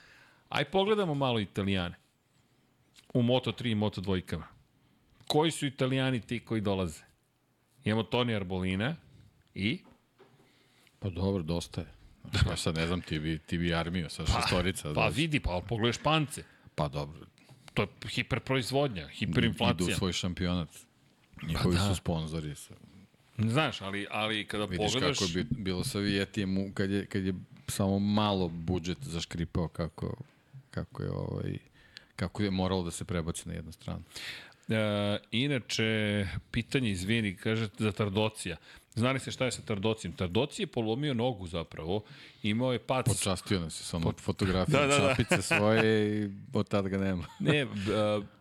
Aj 0.50 0.66
pogledamo 0.66 1.14
malo 1.14 1.40
italijane. 1.40 1.96
U 3.14 3.22
Moto3 3.22 3.72
i 3.72 3.76
Moto2 3.76 4.42
Koji 5.28 5.52
su 5.52 5.66
italijani 5.66 6.22
ti 6.22 6.40
koji 6.40 6.62
dolaze? 6.62 7.04
Imamo 7.84 8.04
Toni 8.04 8.36
Arbolina 8.36 8.96
i 9.54 9.80
Pa 11.00 11.10
dobro, 11.10 11.44
dosta 11.44 11.82
je. 11.82 11.97
Ja 12.50 12.58
sad 12.58 12.76
ne 12.76 12.88
znam, 12.88 13.02
ti 13.02 13.20
bi, 13.20 13.40
ti 13.40 13.58
bi 13.58 13.74
armiju 13.74 14.10
sa 14.10 14.26
šestorica. 14.26 14.94
Pa 14.94 15.08
vidi, 15.08 15.40
pa 15.40 15.62
pogledaj 15.62 15.94
Špance. 15.94 16.44
Pa 16.76 16.88
dobro, 16.88 17.20
To 17.74 17.82
je 17.82 17.88
hiperproizvodnja, 18.08 19.02
idu 19.04 19.12
hiperinflacija. 19.12 19.88
u 19.88 19.98
svoj 19.98 20.14
šampionat. 20.14 20.70
Njihovi 21.44 21.76
da. 21.76 21.82
su 21.82 21.96
sponzori. 21.96 22.56
Sa, 22.56 22.74
Znaš, 23.38 23.82
ali, 23.82 24.08
ali 24.12 24.46
kada 24.46 24.66
vidiš 24.66 24.94
pogledaš... 24.94 25.18
kako 25.20 25.30
je 25.30 25.44
bi- 25.44 25.56
bilo 25.58 25.84
sa 25.84 26.00
Vijetijem 26.00 26.58
u- 26.58 26.72
kad 26.74 26.90
je, 26.92 27.06
kad 27.06 27.26
je 27.26 27.34
samo 27.68 28.00
malo 28.00 28.48
budžet 28.48 28.98
zaškripao 29.02 29.68
kako, 29.68 30.16
kako 30.72 31.04
je 31.04 31.12
ovaj 31.12 31.58
kako 32.16 32.44
je 32.44 32.52
moralo 32.52 32.84
da 32.84 32.92
se 32.92 33.06
prebaci 33.06 33.50
na 33.50 33.56
jednu 33.56 33.72
stranu. 33.72 34.04
E, 34.70 34.74
inače, 35.32 35.88
pitanje, 36.52 36.92
izvini, 36.92 37.36
kaže 37.36 37.68
za 37.78 37.92
Tardocija. 37.92 38.58
Znali 38.98 39.20
ste 39.20 39.32
šta 39.32 39.46
je 39.46 39.52
sa 39.52 39.62
Tardocijem? 39.62 40.14
Tardoci 40.14 40.62
je 40.62 40.68
polomio 40.68 41.14
nogu 41.14 41.48
zapravo, 41.48 42.04
imao 42.44 42.74
je 42.74 42.80
pac... 42.80 43.06
Počastio 43.06 43.60
nas 43.60 43.80
je 43.82 43.84
sa 43.84 43.98
onom 43.98 44.14
fotografijom 44.22 44.82
Da, 44.82 44.88
da, 44.88 44.98
da, 44.98 45.08
da. 45.08 45.16
čapice 45.16 45.42
svoje 45.42 46.24
i 46.24 46.30
od 46.54 46.68
tad 46.68 46.88
ga 46.88 46.98
nema. 46.98 47.26
Ne, 47.40 47.68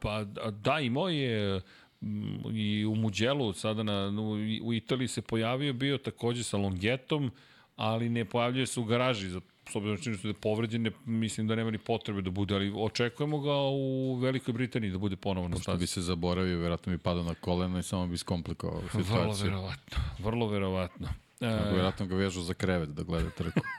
pa 0.00 0.24
da, 0.50 0.80
imao 0.80 1.08
je 1.08 1.60
mm, 2.00 2.56
i 2.56 2.86
u 2.86 2.94
Muđelu, 2.94 3.52
sada 3.52 3.82
na, 3.82 4.22
u, 4.62 4.72
Italiji 4.72 5.08
se 5.08 5.22
pojavio, 5.22 5.72
bio 5.72 5.98
takođe 5.98 6.44
sa 6.44 6.56
Longetom, 6.56 7.30
ali 7.76 8.08
ne 8.08 8.24
pojavljuje 8.24 8.66
se 8.66 8.80
u 8.80 8.84
garaži, 8.84 9.40
s 9.68 9.76
obzirom 9.76 9.96
na 9.96 10.02
činjenicu 10.02 10.22
da 10.22 10.30
je 10.30 10.34
povređen, 10.34 10.82
ne, 10.82 10.90
mislim 11.04 11.46
da 11.48 11.54
nema 11.54 11.70
ni 11.70 11.78
potrebe 11.78 12.22
da 12.22 12.30
bude, 12.30 12.54
ali 12.54 12.72
očekujemo 12.76 13.40
ga 13.40 13.52
u 13.52 14.14
Velikoj 14.14 14.54
Britaniji 14.54 14.90
da 14.90 14.98
bude 14.98 15.16
ponovo 15.16 15.48
na 15.48 15.56
stazi. 15.56 15.78
bi 15.78 15.86
se 15.86 16.00
zaboravio, 16.00 16.58
verovatno 16.58 16.92
bi 16.92 16.98
padao 16.98 17.22
na 17.24 17.34
koleno 17.34 17.78
i 17.78 17.82
samo 17.82 18.06
bi 18.06 18.16
skomplikovao 18.18 18.80
Vrlo 18.82 19.04
situaciju. 19.04 19.44
verovatno, 19.44 19.98
vrlo 20.18 20.48
verovatno. 20.48 21.08
E, 21.40 21.50
Tako, 21.50 21.70
verovatno 21.70 22.06
ga 22.06 22.14
vežu 22.16 22.42
za 22.42 22.54
krevet 22.54 22.88
da 22.88 23.02
gleda 23.02 23.30
trku. 23.30 23.60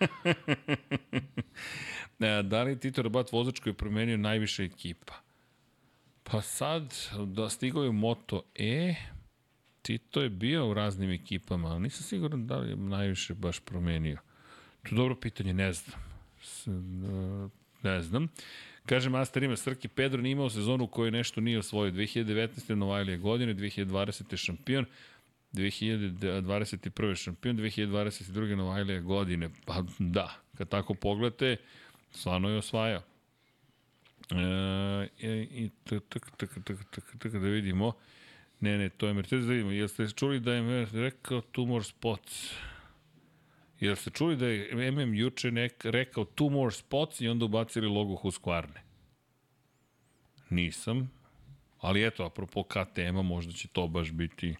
E, 2.20 2.44
da 2.44 2.64
li 2.64 2.80
Tito 2.80 3.02
Rabat 3.02 3.32
vozač 3.32 3.60
koji 3.60 3.72
je 3.72 3.78
promenio 3.78 4.18
najviše 4.18 4.64
ekipa? 4.64 5.14
Pa 6.24 6.42
sad, 6.42 6.96
da 7.26 7.50
stigao 7.50 7.84
je 7.84 7.92
Moto 7.92 8.42
E, 8.56 8.96
Tito 9.82 10.22
je 10.22 10.30
bio 10.30 10.70
u 10.70 10.74
raznim 10.74 11.10
ekipama, 11.12 11.70
ali 11.70 11.80
nisam 11.80 12.04
siguran 12.04 12.48
da 12.48 12.58
li 12.58 12.70
je 12.70 12.76
najviše 12.76 13.34
baš 13.34 13.60
promenio. 13.60 14.18
To 14.90 14.96
je 14.96 14.98
dobro 14.98 15.16
pitanje, 15.16 15.54
ne 15.54 15.74
znam. 15.74 16.00
S, 16.44 16.68
e, 16.68 16.72
ne 17.84 18.02
znam. 18.02 18.28
Kaže 18.86 19.10
Master 19.10 19.44
ima 19.44 19.56
Srki, 19.56 19.88
Pedro 19.88 20.22
nije 20.22 20.32
imao 20.32 20.50
sezonu 20.50 20.84
u 20.84 20.88
kojoj 20.88 21.12
nešto 21.12 21.42
nije 21.42 21.60
osvojio. 21.60 21.92
2019. 21.92 22.76
Novajlije 22.76 23.18
godine, 23.18 23.56
2020. 23.56 24.38
šampion, 24.38 24.86
2021. 25.54 27.16
šampion, 27.16 27.58
2022. 27.58 28.56
Novajlije 28.56 29.02
godine. 29.02 29.50
Pa 29.66 29.84
da, 30.00 30.34
kad 30.58 30.70
tako 30.70 30.94
pogledate, 30.94 31.58
stvarno 32.12 32.50
je 32.50 32.58
osvajao. 32.58 33.02
E, 34.32 35.08
i 35.22 35.70
tak, 35.84 36.04
tak, 36.10 36.32
tak, 36.38 36.50
tak, 36.64 36.78
tak, 36.90 37.04
tak, 37.20 37.32
da 37.32 37.48
vidimo. 37.48 37.94
Ne, 38.60 38.78
ne, 38.78 38.90
to 38.90 39.08
je 39.08 39.14
Mercedes, 39.14 39.46
da 39.46 39.52
vidimo. 39.52 39.72
Jel 39.72 39.88
ste 39.88 40.08
čuli 40.10 40.40
da 40.40 40.54
je 40.54 40.62
Mercedes 40.62 41.02
rekao 41.02 41.42
two 41.42 41.66
more 41.66 41.84
spots? 41.84 42.54
Jel 43.80 43.96
ste 43.96 44.10
čuli 44.10 44.36
da 44.36 44.48
je 44.48 44.92
MM 44.92 45.14
juče 45.14 45.52
nek, 45.52 45.86
rekao 45.86 46.26
two 46.26 46.50
more 46.50 46.72
spots 46.72 47.22
i 47.22 47.28
onda 47.28 47.46
ubacili 47.46 47.88
logo 47.88 48.14
Husqvarne? 48.16 48.82
Nisam. 50.50 51.12
Ali 51.80 52.06
eto, 52.08 52.24
apropo 52.26 52.64
KTM-a, 52.64 53.22
možda 53.22 53.54
će 53.54 53.68
to 53.68 53.88
baš 53.88 54.12
biti 54.12 54.56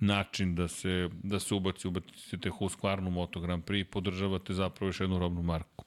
način 0.00 0.54
da 0.54 0.68
se, 0.68 1.10
da 1.22 1.40
se 1.40 1.54
ubaci, 1.54 1.88
ubacite 1.88 2.50
Husqvarnu 2.50 3.10
Moto 3.10 3.40
Grand 3.40 3.64
Prix 3.64 3.80
i 3.80 3.84
podržavate 3.84 4.54
zapravo 4.54 4.88
još 4.88 5.00
jednu 5.00 5.18
robnu 5.18 5.42
marku. 5.42 5.84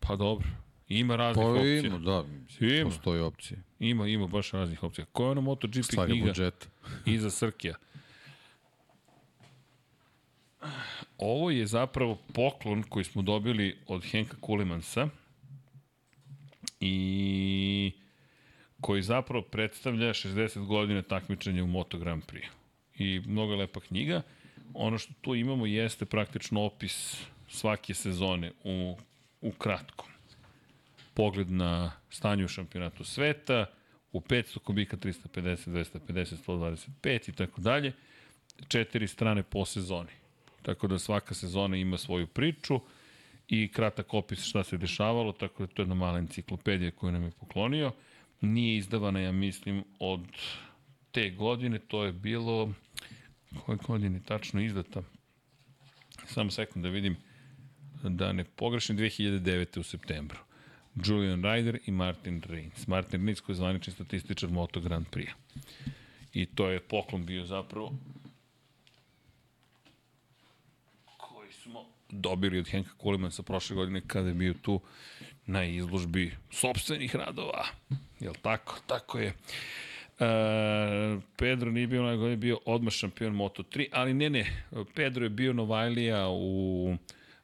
Pa 0.00 0.16
dobro. 0.16 0.48
Ima 0.88 1.16
raznih 1.16 1.44
Pa 1.44 1.50
opcija. 1.50 1.80
ima, 1.80 1.98
da, 1.98 2.24
Ima. 2.60 2.90
postoji 2.90 3.20
opcije. 3.20 3.62
Ima, 3.78 4.06
ima 4.08 4.26
baš 4.26 4.50
raznih 4.50 4.82
opcija. 4.82 5.04
Koja 5.12 5.26
je 5.26 5.30
ono 5.30 5.40
MotoGP 5.40 5.84
Stvar 5.84 6.08
je 6.08 6.12
knjiga 6.12 6.26
budžeta. 6.26 6.66
iza 7.06 7.30
Srkija? 7.30 7.74
Ovo 11.18 11.50
je 11.50 11.66
zapravo 11.66 12.18
poklon 12.34 12.82
koji 12.82 13.04
smo 13.04 13.22
dobili 13.22 13.78
od 13.86 14.04
Henka 14.04 14.36
Kulimansa 14.40 15.08
i 16.80 17.92
koji 18.80 19.02
zapravo 19.02 19.42
predstavlja 19.42 20.08
60 20.08 20.66
godina 20.66 21.02
takmičenja 21.02 21.64
u 21.64 21.66
Moto 21.66 21.98
Grand 21.98 22.22
Prix. 22.26 22.46
I 22.98 23.20
mnogo 23.26 23.56
lepa 23.56 23.80
knjiga. 23.80 24.22
Ono 24.74 24.98
što 24.98 25.12
tu 25.20 25.34
imamo 25.34 25.66
jeste 25.66 26.04
praktično 26.04 26.62
opis 26.62 27.24
svake 27.48 27.94
sezone 27.94 28.52
u, 28.64 28.96
u 29.40 29.52
kratkom 29.52 30.06
pogled 31.16 31.50
na 31.50 31.92
stanje 32.10 32.44
u 32.44 32.48
šampionatu 32.48 33.04
sveta, 33.04 33.66
u 34.12 34.20
500 34.20 34.58
kubika 34.58 34.96
350, 34.96 35.70
250, 35.70 36.36
125 36.46 37.28
i 37.28 37.32
tako 37.32 37.60
dalje. 37.60 37.92
Četiri 38.68 39.08
strane 39.08 39.42
po 39.42 39.64
sezoni. 39.64 40.12
Tako 40.66 40.86
da 40.86 40.98
svaka 40.98 41.34
sezona 41.34 41.76
ima 41.76 41.98
svoju 41.98 42.26
priču 42.26 42.80
i 43.48 43.68
kratak 43.68 44.14
opis 44.14 44.44
šta 44.44 44.64
se 44.64 44.78
dešavalo, 44.78 45.32
tako 45.32 45.66
da 45.66 45.72
to 45.72 45.82
je 45.82 45.84
jedna 45.84 45.94
mala 45.94 46.18
enciklopedija 46.18 46.90
koju 46.90 47.12
nam 47.12 47.22
je 47.22 47.30
poklonio. 47.30 47.92
Nije 48.40 48.76
izdavana, 48.76 49.20
ja 49.20 49.32
mislim, 49.32 49.84
od 49.98 50.26
te 51.12 51.30
godine, 51.30 51.78
to 51.78 52.04
je 52.04 52.12
bilo 52.12 52.72
koje 53.64 53.78
godine 53.86 54.20
tačno 54.26 54.60
izdata. 54.60 55.02
Samo 56.26 56.50
sekund 56.50 56.84
da 56.84 56.90
vidim 56.90 57.16
da 58.02 58.32
ne 58.32 58.44
pogrešim 58.44 58.98
2009. 58.98 59.80
u 59.80 59.82
septembru. 59.82 60.38
Julian 61.04 61.42
Ryder 61.42 61.78
i 61.86 61.90
Martin 61.90 62.42
Reigns. 62.48 62.86
Martin 62.86 63.20
Reigns 63.20 63.40
koji 63.40 63.54
je 63.54 63.58
zvanični 63.58 63.92
statističar 63.92 64.50
Moto 64.50 64.80
Grand 64.80 65.06
Prix. 65.10 65.30
I 66.32 66.46
to 66.46 66.68
je 66.68 66.80
poklon 66.80 67.26
bio 67.26 67.44
zapravo 67.44 67.92
koji 71.46 71.54
smo 71.54 71.84
dobili 72.08 72.58
od 72.58 72.68
Henka 72.68 72.90
Kulimansa 72.98 73.42
prošle 73.42 73.76
godine 73.76 74.02
kada 74.06 74.28
je 74.28 74.34
bio 74.34 74.54
tu 74.62 74.80
na 75.46 75.64
izložbi 75.64 76.32
sobstvenih 76.50 77.16
radova. 77.16 77.66
Jel 78.20 78.34
tako? 78.42 78.78
Tako 78.86 79.18
je. 79.18 79.26
E, 79.28 79.34
Pedro 81.36 81.70
nije 81.70 81.86
bio 81.86 82.02
onaj 82.02 82.16
godine, 82.16 82.36
bio 82.36 82.58
odmah 82.64 82.92
šampion 82.92 83.34
Moto3, 83.34 83.86
ali 83.92 84.14
ne, 84.14 84.30
ne, 84.30 84.64
Pedro 84.94 85.24
je 85.24 85.30
bio 85.30 85.52
Novajlija 85.52 86.28
u 86.28 86.96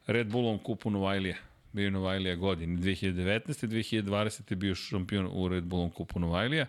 Red 0.07 0.27
Bullom 0.27 0.59
kupu 0.59 0.89
Novajlija 0.89 1.35
bio 1.73 1.85
je 1.85 1.91
Novajlija 1.91 2.35
godine. 2.35 2.77
2019. 2.77 3.67
2020. 3.67 4.41
je 4.51 4.55
bio 4.55 4.75
šampion 4.75 5.29
u 5.31 5.47
Red 5.47 5.63
Bullom 5.63 5.89
kupu 5.89 6.19
Novajlija, 6.19 6.65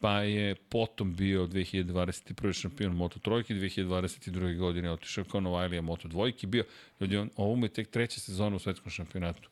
pa 0.00 0.20
je 0.22 0.54
potom 0.54 1.14
bio 1.14 1.46
2021. 1.46 2.52
šampion 2.52 2.96
Moto 2.96 3.18
Trojke, 3.18 3.54
2022. 3.54 4.58
godine 4.58 4.90
otišao 4.90 5.24
kao 5.24 5.40
Novajlija 5.40 5.82
Moto 5.82 6.08
Dvojke, 6.08 6.46
bio, 6.46 6.64
ljudi, 7.00 7.16
on, 7.16 7.30
ovo 7.36 7.56
mu 7.56 7.64
je 7.64 7.68
tek 7.68 7.90
treća 7.90 8.20
sezona 8.20 8.56
u 8.56 8.58
svetskom 8.58 8.90
šampionatu. 8.90 9.50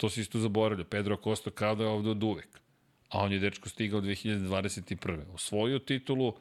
To 0.00 0.10
se 0.10 0.20
isto 0.20 0.38
zaboravlja. 0.38 0.84
Pedro 0.84 1.16
Costa 1.24 1.50
kao 1.50 1.74
da 1.74 1.84
je 1.84 1.90
ovde 1.90 2.10
od 2.10 2.22
uvek. 2.22 2.60
A 3.08 3.18
on 3.18 3.32
je 3.32 3.38
dečko 3.38 3.68
stigao 3.68 4.00
2021. 4.00 5.34
Osvojio 5.34 5.78
titulu, 5.78 6.34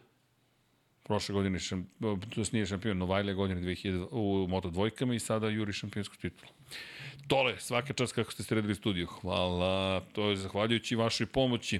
prošle 1.04 1.34
godine, 1.34 1.60
šam, 1.60 1.90
to 2.36 2.44
nije 2.52 2.66
šampion, 2.66 2.98
Novajlija 2.98 3.34
godine 3.34 3.62
2000, 3.62 4.08
u 4.12 4.48
Moto 4.48 4.70
dvojkama 4.70 5.16
i 5.16 5.20
sada 5.20 5.50
juri 5.50 5.74
šampionsku 5.74 6.16
titulu. 6.16 6.52
Tole, 7.28 7.60
svaka 7.60 7.94
čast 7.94 8.14
kako 8.14 8.32
ste 8.32 8.44
sredili 8.44 8.76
studiju. 8.76 9.08
Hvala, 9.08 10.02
to 10.14 10.30
je 10.30 10.36
zahvaljujući 10.36 10.96
vašoj 10.96 11.28
pomoći. 11.28 11.80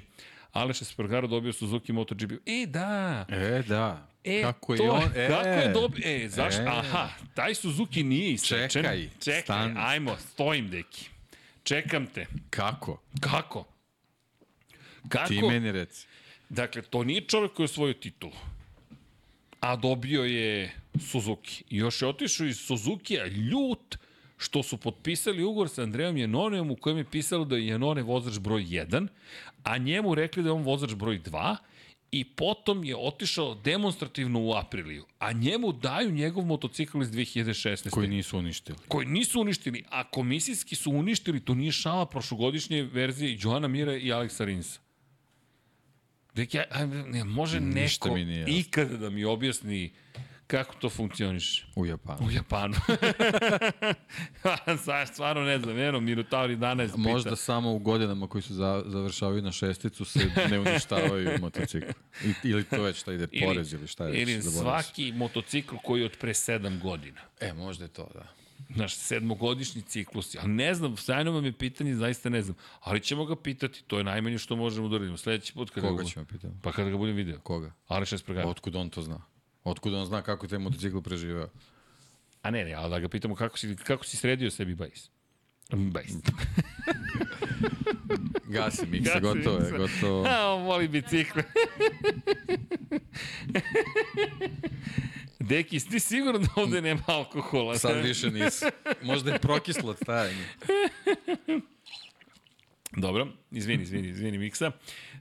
Aleš 0.56 0.82
Espargaro 0.82 1.26
dobio 1.28 1.52
Suzuki 1.52 1.92
MotoGP. 1.92 2.32
E, 2.46 2.66
da! 2.66 3.24
E, 3.28 3.62
da. 3.68 4.08
E, 4.24 4.42
kako 4.42 4.74
je 4.74 4.76
to, 4.76 4.90
on? 4.90 5.10
E, 5.14 5.28
kako 5.28 5.48
je 5.48 5.68
dobio? 5.68 6.02
E, 6.04 6.28
zašto? 6.28 6.62
E. 6.62 6.66
Aha, 6.66 7.08
taj 7.34 7.54
Suzuki 7.54 8.02
nije 8.02 8.32
isrečen. 8.32 8.82
Čekaj, 8.82 9.08
Čekaj, 9.24 9.42
stani. 9.42 9.74
ajmo, 9.78 10.16
stojim, 10.32 10.70
deki. 10.70 11.08
Čekam 11.62 12.06
te. 12.06 12.26
Kako? 12.50 13.02
Kako? 13.20 13.64
Kako? 15.08 15.28
Ti 15.28 15.42
meni 15.42 15.72
reci. 15.72 16.06
Dakle, 16.48 16.82
to 16.82 17.04
nije 17.04 17.20
čovjek 17.20 17.52
koji 17.52 17.64
je 17.64 17.70
osvojio 17.70 17.94
titulu. 17.94 18.32
A 19.60 19.76
dobio 19.76 20.24
je 20.24 20.72
Suzuki. 21.00 21.64
I 21.70 21.76
još 21.76 22.02
je 22.02 22.08
otišao 22.08 22.46
iz 22.46 22.58
Suzukija 22.58 23.26
ljut 23.26 23.96
što 24.36 24.62
su 24.62 24.76
potpisali 24.76 25.44
ugovor 25.44 25.68
sa 25.68 25.82
Andrejom 25.82 26.16
Janonem 26.16 26.70
u 26.70 26.76
kojem 26.76 26.98
je 26.98 27.10
pisalo 27.10 27.44
da 27.44 27.56
je 27.56 27.66
Janone 27.66 28.02
vozač 28.02 28.38
broj 28.38 28.62
1, 28.62 29.08
a 29.62 29.78
njemu 29.78 30.14
rekli 30.14 30.42
da 30.42 30.48
je 30.48 30.52
on 30.52 30.62
vozač 30.62 30.94
broj 30.94 31.20
2 31.22 31.56
i 32.10 32.24
potom 32.24 32.84
je 32.84 32.96
otišao 32.96 33.54
demonstrativno 33.54 34.40
u 34.40 34.52
Apriliju, 34.54 35.04
a 35.18 35.32
njemu 35.32 35.72
daju 35.72 36.10
njegov 36.10 36.44
motocikl 36.44 37.02
iz 37.02 37.10
2016. 37.10 37.90
Koji 37.90 38.08
nisu 38.08 38.38
uništili. 38.38 38.78
koji 38.88 39.06
nisu 39.06 39.40
uništili, 39.40 39.84
a 39.90 40.10
komisijski 40.10 40.76
su 40.76 40.90
uništili, 40.90 41.40
to 41.40 41.54
nije 41.54 41.72
šala 41.72 42.06
prošlogodišnje 42.06 42.82
verzije 42.82 43.38
Joana 43.40 43.68
Mira 43.68 43.96
i 43.96 44.12
Aleksa 44.12 44.44
Rinsa. 44.44 44.80
Deki, 46.34 46.58
aj, 46.58 46.64
aj, 46.70 46.86
ne, 46.86 47.24
može 47.24 47.60
Ništa 47.60 48.14
neko 48.14 48.50
ikada 48.50 48.96
da 48.96 49.10
mi 49.10 49.24
objasni 49.24 49.92
kako 50.46 50.74
to 50.74 50.90
funkcioniše. 50.90 51.66
U 51.76 51.86
Japanu. 51.86 52.26
U 52.26 52.30
Japanu. 52.30 52.74
Sad 54.84 55.08
stvarno 55.08 55.42
ne 55.42 55.58
znam, 55.58 55.78
jedno, 55.78 56.00
Minotauri 56.00 56.56
11 56.56 56.86
pita. 56.86 56.98
Možda 56.98 57.36
samo 57.36 57.72
u 57.72 57.78
godinama 57.78 58.26
koji 58.26 58.42
su 58.42 58.54
za, 58.54 58.82
završavaju 58.86 59.42
na 59.42 59.52
šesticu 59.52 60.04
se 60.04 60.30
ne 60.50 60.60
uništavaju 60.60 61.30
motocikli. 61.40 61.92
I, 62.24 62.48
ili 62.48 62.64
to 62.64 62.82
već 62.82 62.96
šta 62.96 63.12
ide 63.12 63.26
porez 63.26 63.72
ili 63.72 63.86
šta 63.86 64.06
je. 64.06 64.22
Ili 64.22 64.42
svaki 64.42 65.12
motocikl 65.12 65.76
koji 65.84 66.00
je 66.00 66.06
od 66.06 66.16
pre 66.20 66.32
7 66.32 66.82
godina. 66.82 67.20
E, 67.40 67.52
možda 67.52 67.84
je 67.84 67.88
to, 67.88 68.08
da. 68.14 68.26
Znaš, 68.74 68.94
sedmogodišnji 68.94 69.82
ciklus. 69.82 70.36
Ali 70.40 70.52
ne 70.52 70.74
znam, 70.74 70.96
sajno 70.96 71.32
vam 71.32 71.44
je 71.44 71.52
pitanje, 71.52 71.94
zaista 71.94 72.28
ne 72.28 72.42
znam. 72.42 72.56
Ali 72.80 73.00
ćemo 73.00 73.24
ga 73.24 73.36
pitati, 73.36 73.82
to 73.86 73.98
je 73.98 74.04
najmanje 74.04 74.38
što 74.38 74.56
možemo 74.56 74.88
da 74.88 74.96
uradimo. 74.96 75.16
Sledeći 75.16 75.52
put 75.52 75.70
kada 75.70 75.88
Koga 75.88 76.02
ga, 76.02 76.08
ćemo 76.08 76.24
pitati? 76.24 76.54
Pa 76.62 76.72
kada 76.72 76.90
ga 76.90 76.96
budem 76.96 77.16
video. 77.16 77.40
Koga? 77.40 77.72
Aleš 77.86 78.12
Espargaro. 78.12 78.48
Otkud 78.48 78.76
on 78.76 78.90
to 78.90 79.02
zna? 79.02 79.20
Otkud 79.66 79.94
on 79.94 80.06
zna 80.06 80.22
kako 80.22 80.46
je 80.46 80.50
taj 80.50 80.58
motocikl 80.58 81.00
preživeo? 81.00 81.48
A 82.42 82.50
ne, 82.50 82.64
ne, 82.64 82.74
ali 82.74 82.90
da 82.90 82.98
ga 83.00 83.08
pitamo 83.08 83.34
kako 83.34 83.58
si, 83.58 83.76
kako 83.76 84.04
si 84.04 84.16
sredio 84.16 84.50
sebi 84.50 84.74
bajs. 84.74 85.10
Best. 85.70 86.30
Gasi 88.54 88.86
miksa, 88.86 89.20
gotovo 89.20 89.58
je, 89.58 89.72
gotovo. 89.78 90.24
A, 90.30 90.54
on 90.54 90.62
voli 90.62 90.88
bicikle. 90.88 91.42
Deki, 95.40 95.80
ti 95.80 96.00
sigurno 96.00 96.38
da 96.38 96.48
ovde 96.56 96.82
nema 96.82 97.02
alkohola? 97.06 97.78
Sad 97.78 98.04
više 98.04 98.30
nisu. 98.30 98.66
Možda 99.02 99.32
je 99.32 99.38
prokislo 99.38 99.94
stajanje. 99.94 100.46
Dobro, 102.96 103.28
izvini, 103.50 103.82
izvini, 103.82 104.08
izvini 104.08 104.38
Miksa. 104.38 104.70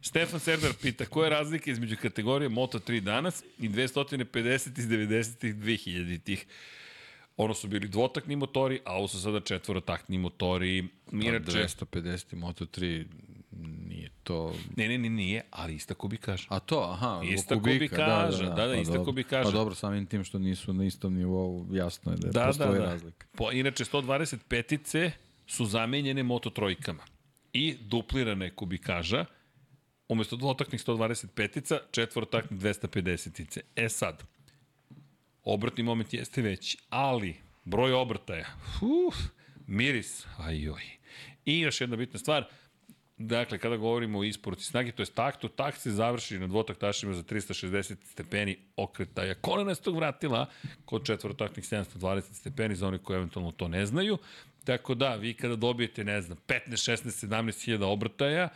Stefan 0.02 0.40
Serdar 0.40 0.74
pita, 0.82 1.06
koja 1.06 1.26
je 1.26 1.30
razlika 1.30 1.72
između 1.72 1.96
kategorije 2.02 2.50
Moto3 2.50 3.00
danas 3.00 3.44
i 3.60 3.70
250 3.70 4.80
iz 4.80 4.88
90-ih 4.88 5.56
2000-ih? 5.56 6.46
Ono 7.38 7.54
su 7.54 7.68
bili 7.68 7.88
dvotakni 7.88 8.36
motori, 8.36 8.80
a 8.86 8.96
ovo 8.98 9.08
su 9.08 9.22
sada 9.22 9.40
četvorotakni 9.40 10.18
motori. 10.18 10.88
Pa 11.12 11.18
Inače, 11.18 11.52
250 11.52 12.34
i 12.34 12.36
Moto3 12.36 13.06
nije 13.88 14.10
to... 14.24 14.54
ne, 14.76 14.88
ne, 14.88 14.98
ne, 14.98 15.10
nije, 15.10 15.44
ali 15.52 15.76
ista 15.76 15.94
kubikaža. 15.94 16.46
A 16.50 16.60
to, 16.60 16.80
aha, 16.80 17.22
Ista 17.24 17.56
kubika, 17.56 17.78
kubikaža, 17.78 18.44
da, 18.44 18.68
da, 18.68 18.74
pa 18.74 18.82
ista 18.82 18.94
dobro. 18.94 19.06
kubikaža. 19.06 19.44
Pa 19.44 19.52
dobro, 19.52 19.76
samim 19.76 20.06
tim 20.06 20.24
što 20.24 20.40
nisu 20.40 20.74
na 20.74 20.86
istom 20.86 21.14
nivou, 21.14 21.68
jasno 21.72 22.12
je 22.12 22.18
da, 22.18 22.30
Da, 22.30 22.46
postoji 22.46 22.72
da, 22.72 22.80
da. 22.80 22.86
razlika. 22.86 23.28
Po, 23.38 23.52
inače, 23.52 23.84
125-ice 23.86 25.12
su 25.48 25.66
zamenjene 25.66 26.24
Moto 26.24 26.50
trojkama 26.50 27.04
i 27.56 27.78
duplirane 27.82 28.50
kubikaža, 28.50 29.26
umesto 30.10 30.36
dvotaknih 30.36 30.82
125-ica, 30.82 31.80
četvorotaknih 31.92 32.60
250-ice. 32.60 33.62
E 33.76 33.90
sad, 33.90 34.24
obratni 35.44 35.84
moment 35.84 36.14
jeste 36.14 36.42
veći, 36.42 36.78
ali 36.90 37.36
broj 37.64 37.94
obrtaja, 37.94 38.46
uf, 38.82 39.16
miris, 39.68 40.26
ajoj. 40.38 40.82
I 41.46 41.60
još 41.60 41.82
jedna 41.82 41.96
bitna 41.96 42.20
stvar, 42.20 42.46
Dakle, 43.18 43.58
kada 43.58 43.78
govorimo 43.78 44.20
o 44.20 44.24
isporuci 44.24 44.66
snage, 44.66 44.92
to 44.92 45.02
je 45.02 45.06
taktu, 45.06 45.48
tak 45.48 45.76
se 45.76 45.92
završi 45.92 46.40
na 46.40 46.48
dvotaktašima 46.48 47.14
za 47.14 47.24
360 47.24 47.96
stepeni 48.04 48.58
okretaja 48.76 49.36
kolenastog 49.36 49.96
vratila, 49.96 50.50
kod 50.86 51.06
četvorotaknih 51.06 51.66
720 51.66 52.22
stepeni, 52.34 52.76
za 52.76 52.88
oni 52.88 52.98
koji 52.98 53.18
eventualno 53.18 53.52
to 53.52 53.68
ne 53.68 53.86
znaju. 53.86 54.18
Tako 54.66 54.96
da, 54.96 55.16
vi 55.16 55.34
kada 55.34 55.56
dobijete, 55.56 56.04
ne 56.04 56.22
znam, 56.22 56.38
15, 56.48 56.60
16, 56.70 57.28
17 57.28 57.66
hiljada 57.66 57.88
obrtaja, 57.88 58.50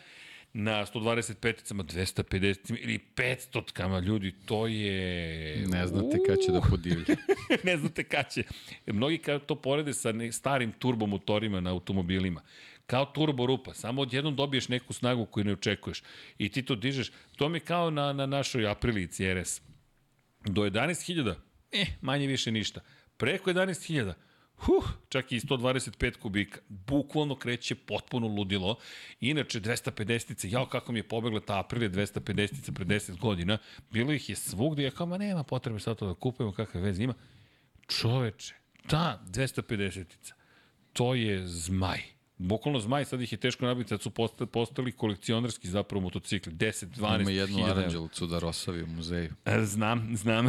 na 0.54 0.86
125-icama, 0.86 1.84
250 1.84 2.78
ili 2.80 3.00
500 3.16 3.72
kama, 3.72 4.00
ljudi, 4.00 4.34
to 4.46 4.68
je... 4.68 5.66
Ne 5.68 5.88
znate 5.88 6.18
kad 6.28 6.38
će 6.46 6.52
da 6.52 6.62
podivlja. 6.70 7.16
ne 7.64 7.78
znate 7.78 8.04
kad 8.04 8.34
će. 8.34 8.44
Mnogi 8.86 9.18
kada 9.18 9.40
to 9.40 9.56
porede 9.56 9.94
sa 9.94 10.14
starim 10.32 10.72
turbomotorima 10.72 11.60
na 11.60 11.70
automobilima, 11.70 12.42
kao 12.86 13.06
turbo 13.06 13.46
rupa, 13.46 13.74
samo 13.74 14.02
odjednom 14.02 14.36
dobiješ 14.36 14.68
neku 14.68 14.94
snagu 14.94 15.26
koju 15.26 15.44
ne 15.44 15.54
očekuješ 15.54 16.04
i 16.38 16.50
ti 16.50 16.62
to 16.62 16.76
dižeš. 16.76 17.12
To 17.36 17.50
mi 17.50 17.58
je 17.58 17.60
kao 17.62 17.90
na, 17.90 18.14
na 18.14 18.26
našoj 18.26 18.68
aprilici 18.68 19.34
RS. 19.34 19.62
Do 20.46 20.62
11.000, 20.62 21.36
eh, 21.72 21.86
manje 22.02 22.28
više 22.28 22.52
ništa. 22.52 22.82
Preko 23.18 23.50
11.000, 23.50 24.14
huh, 24.60 24.84
čak 25.10 25.32
i 25.32 25.40
125 25.40 26.18
kubika, 26.18 26.60
bukvalno 26.68 27.36
kreće 27.36 27.76
potpuno 27.76 28.28
ludilo. 28.28 28.76
Inače, 29.20 29.62
250-ice, 29.62 30.50
jao 30.50 30.66
kako 30.66 30.92
mi 30.92 31.00
je 31.00 31.08
pobegla 31.08 31.40
ta 31.40 31.60
Aprilia 31.60 31.90
250-ica 31.90 32.72
pre 32.72 32.86
10 32.86 33.20
godina, 33.20 33.58
bilo 33.92 34.14
ih 34.14 34.30
je 34.30 34.36
svugde, 34.36 34.84
ja 34.84 34.92
kao, 34.92 35.06
ma 35.06 35.18
nema 35.18 35.44
potrebe 35.44 35.80
sad 35.80 35.98
to 35.98 36.08
da 36.08 36.14
kupujemo, 36.14 36.54
kakve 36.54 36.82
veze 36.82 37.04
ima. 37.04 37.14
Čoveče, 37.88 38.54
ta 38.88 39.22
250-ica, 39.26 40.34
to 40.94 41.16
je 41.16 41.48
zmaj. 41.48 42.19
Bukvalno 42.40 42.80
zmaj, 42.80 43.06
sad 43.06 43.22
ih 43.22 43.32
je 43.32 43.38
teško 43.38 43.66
nabiti, 43.66 43.90
sad 43.90 44.02
su 44.02 44.10
postali, 44.10 44.48
postali 44.48 44.92
kolekcionarski 44.92 45.68
zapravo 45.68 46.02
motocikli, 46.02 46.54
10, 46.54 46.86
12 46.88 47.22
Ima 47.22 47.32
jednu 47.32 47.56
hiljada 47.56 47.72
evra. 47.72 47.82
aranđelicu 47.82 48.28
da 48.28 48.40
rosavi 48.40 48.84
u 48.84 48.88
muzeju. 48.88 49.34
E, 49.46 49.66
Znam, 49.66 50.12
znam, 50.16 50.48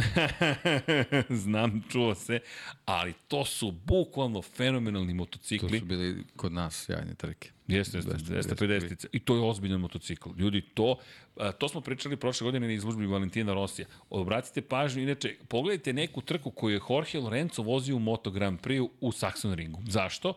znam, 1.43 1.83
čuo 1.89 2.15
se, 2.15 2.39
ali 2.85 3.13
to 3.27 3.45
su 3.45 3.71
bukvalno 3.71 4.41
fenomenalni 4.41 5.11
To 5.11 5.15
motocikli. 5.15 5.79
su 5.79 5.85
bili 5.85 6.23
kod 6.35 6.51
nas 6.51 6.85
sjajne 6.85 7.15
trke. 7.15 7.49
Jeste, 7.71 7.97
jeste, 7.97 8.55
250 8.55 9.05
I 9.11 9.19
to 9.19 9.35
je 9.35 9.41
ozbiljan 9.41 9.79
motocikl. 9.79 10.29
Ljudi, 10.37 10.61
to, 10.61 10.97
a, 11.37 11.51
to 11.51 11.69
smo 11.69 11.81
pričali 11.81 12.17
prošle 12.17 12.45
godine 12.45 12.67
na 12.67 12.73
izložbi 12.73 13.05
Valentina 13.05 13.53
Rosija. 13.53 13.87
Obratite 14.09 14.61
pažnju, 14.61 15.03
inače, 15.03 15.35
pogledajte 15.47 15.93
neku 15.93 16.21
trku 16.21 16.51
koju 16.51 16.73
je 16.73 16.81
Jorge 16.89 17.19
Lorenzo 17.19 17.61
vozio 17.61 17.95
u 17.95 17.99
Moto 17.99 18.31
Grand 18.31 18.59
Prix 18.59 18.89
u 19.01 19.11
Saxon 19.11 19.55
Ringu. 19.55 19.81
Zašto? 19.87 20.33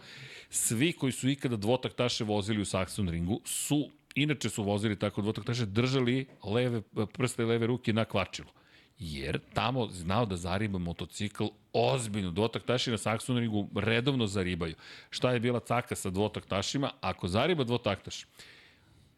Svi 0.51 0.93
koji 0.93 1.13
su 1.13 1.29
ikada 1.29 1.57
dvotaktaše 1.57 2.25
vozili 2.25 2.63
u 2.63 2.65
Saxon 2.65 3.11
Ringu 3.11 3.41
su, 3.45 3.91
inače 4.15 4.51
su 4.51 4.63
vozili 4.63 4.99
tako 4.99 5.23
dvotaktaše, 5.23 5.67
držali 5.67 6.27
leve, 6.45 6.83
prste 7.13 7.45
leve 7.45 7.67
ruke 7.67 7.93
na 7.93 8.05
kvačilu 8.05 8.49
jer 8.99 9.41
tamo 9.55 9.89
znao 9.89 10.27
da 10.27 10.37
zariba 10.37 10.79
motocikl 10.79 11.45
ozbiljno. 11.73 12.31
Dvotaktaši 12.31 12.91
na 12.91 12.97
Saxon 12.97 13.39
ringu 13.39 13.69
redovno 13.75 14.27
zaribaju. 14.27 14.75
Šta 15.11 15.33
je 15.33 15.41
bila 15.41 15.61
caka 15.61 15.95
sa 15.95 16.11
dvotaktašima? 16.11 16.91
Ako 17.01 17.29
zariba 17.29 17.65
dvotaktaš, 17.65 18.25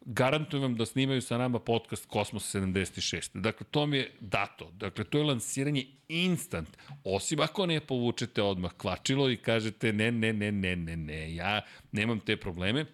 garantujem 0.06 0.62
vam 0.62 0.74
da 0.74 0.86
snimaju 0.86 1.22
sa 1.22 1.38
nama 1.38 1.58
podcast 1.58 2.06
Kosmos 2.06 2.54
76. 2.54 3.30
Dakle, 3.34 3.66
to 3.70 3.86
mi 3.86 3.96
je 3.96 4.10
dato. 4.20 4.70
Dakle, 4.72 5.04
to 5.04 5.18
je 5.18 5.24
lansiranje 5.24 5.86
instant. 6.08 6.68
Osim 7.04 7.40
ako 7.40 7.66
ne 7.66 7.80
povučete 7.80 8.42
odmah 8.42 8.72
kvačilo 8.76 9.30
i 9.30 9.36
kažete 9.36 9.92
ne, 9.92 10.12
ne, 10.12 10.32
ne, 10.32 10.52
ne, 10.52 10.76
ne, 10.76 10.96
ne, 10.96 11.34
ja 11.34 11.62
nemam 11.92 12.20
te 12.20 12.36
probleme. 12.36 12.86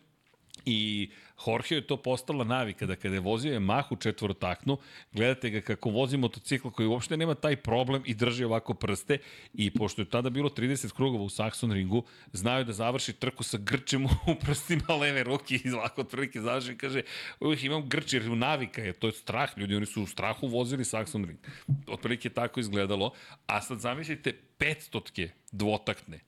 I 0.67 1.11
Jorge 1.47 1.75
je 1.75 1.87
to 1.87 1.97
postala 1.97 2.45
navika 2.45 2.87
da 2.87 2.97
kada 2.97 3.15
je 3.15 3.21
vozio 3.21 3.61
Yamahu 3.61 4.03
četvorotaknu, 4.03 4.79
gledate 5.13 5.51
ga 5.51 5.61
kako 5.61 5.91
vozi 5.91 6.17
motocikl 6.17 6.69
koji 6.69 6.87
uopšte 6.87 7.17
nema 7.17 7.35
taj 7.35 7.57
problem 7.57 8.03
i 8.07 8.15
drži 8.15 8.45
ovako 8.45 8.75
prste 8.75 9.19
i 9.55 9.71
pošto 9.71 10.03
je 10.03 10.11
tada 10.11 10.31
bilo 10.31 10.49
30 10.49 10.93
krugova 10.93 11.25
u 11.25 11.29
Saxon 11.29 11.73
ringu, 11.73 12.05
znaju 12.33 12.65
da 12.65 12.73
završi 12.73 13.13
trku 13.13 13.43
sa 13.43 13.59
grčem 13.59 14.05
u 14.31 14.35
prstima 14.41 14.95
leve 15.01 15.23
ruke 15.23 15.59
i 15.65 15.71
ovako 15.71 16.01
otprilike 16.01 16.41
završi 16.41 16.73
i 16.73 16.79
kaže 16.79 17.03
uvijek 17.41 17.65
imam 17.65 17.89
grč 17.89 18.13
jer 18.13 18.31
navika 18.31 18.83
je, 18.83 18.93
to 18.93 19.07
je 19.07 19.13
strah, 19.13 19.59
ljudi 19.59 19.77
oni 19.77 19.87
su 19.87 20.03
u 20.03 20.07
strahu 20.07 20.47
vozili 20.47 20.85
Saxon 20.85 21.27
ring. 21.27 21.39
Otprilike 21.87 22.31
tako 22.31 22.61
izgledalo, 22.61 23.13
a 23.47 23.61
sad 23.61 23.81
zamislite 23.81 24.33
500 24.59 25.29
dvotaktne, 25.53 26.21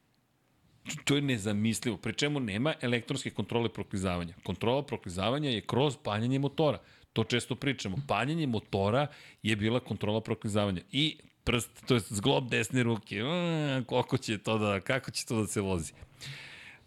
to 1.04 1.16
je 1.16 1.22
nezamislivo, 1.22 1.96
pri 1.96 2.12
čemu 2.12 2.40
nema 2.40 2.74
elektronske 2.80 3.30
kontrole 3.30 3.68
proklizavanja. 3.68 4.34
Kontrola 4.42 4.82
proklizavanja 4.82 5.50
je 5.50 5.60
kroz 5.60 5.96
paljenje 6.02 6.38
motora. 6.38 6.78
To 7.12 7.24
često 7.24 7.54
pričamo. 7.54 7.96
Paljenje 8.08 8.46
motora 8.46 9.06
je 9.42 9.56
bila 9.56 9.80
kontrola 9.80 10.20
proklizavanja. 10.20 10.80
I 10.92 11.16
prst, 11.44 11.70
to 11.86 11.94
je 11.94 12.00
zglob 12.00 12.50
desne 12.50 12.82
ruke. 12.82 13.22
Mm, 13.22 13.84
koliko 13.84 14.18
će 14.18 14.38
to 14.38 14.58
da, 14.58 14.80
kako 14.80 15.10
će 15.10 15.26
to 15.26 15.40
da 15.40 15.46
se 15.46 15.60
vozi? 15.60 15.92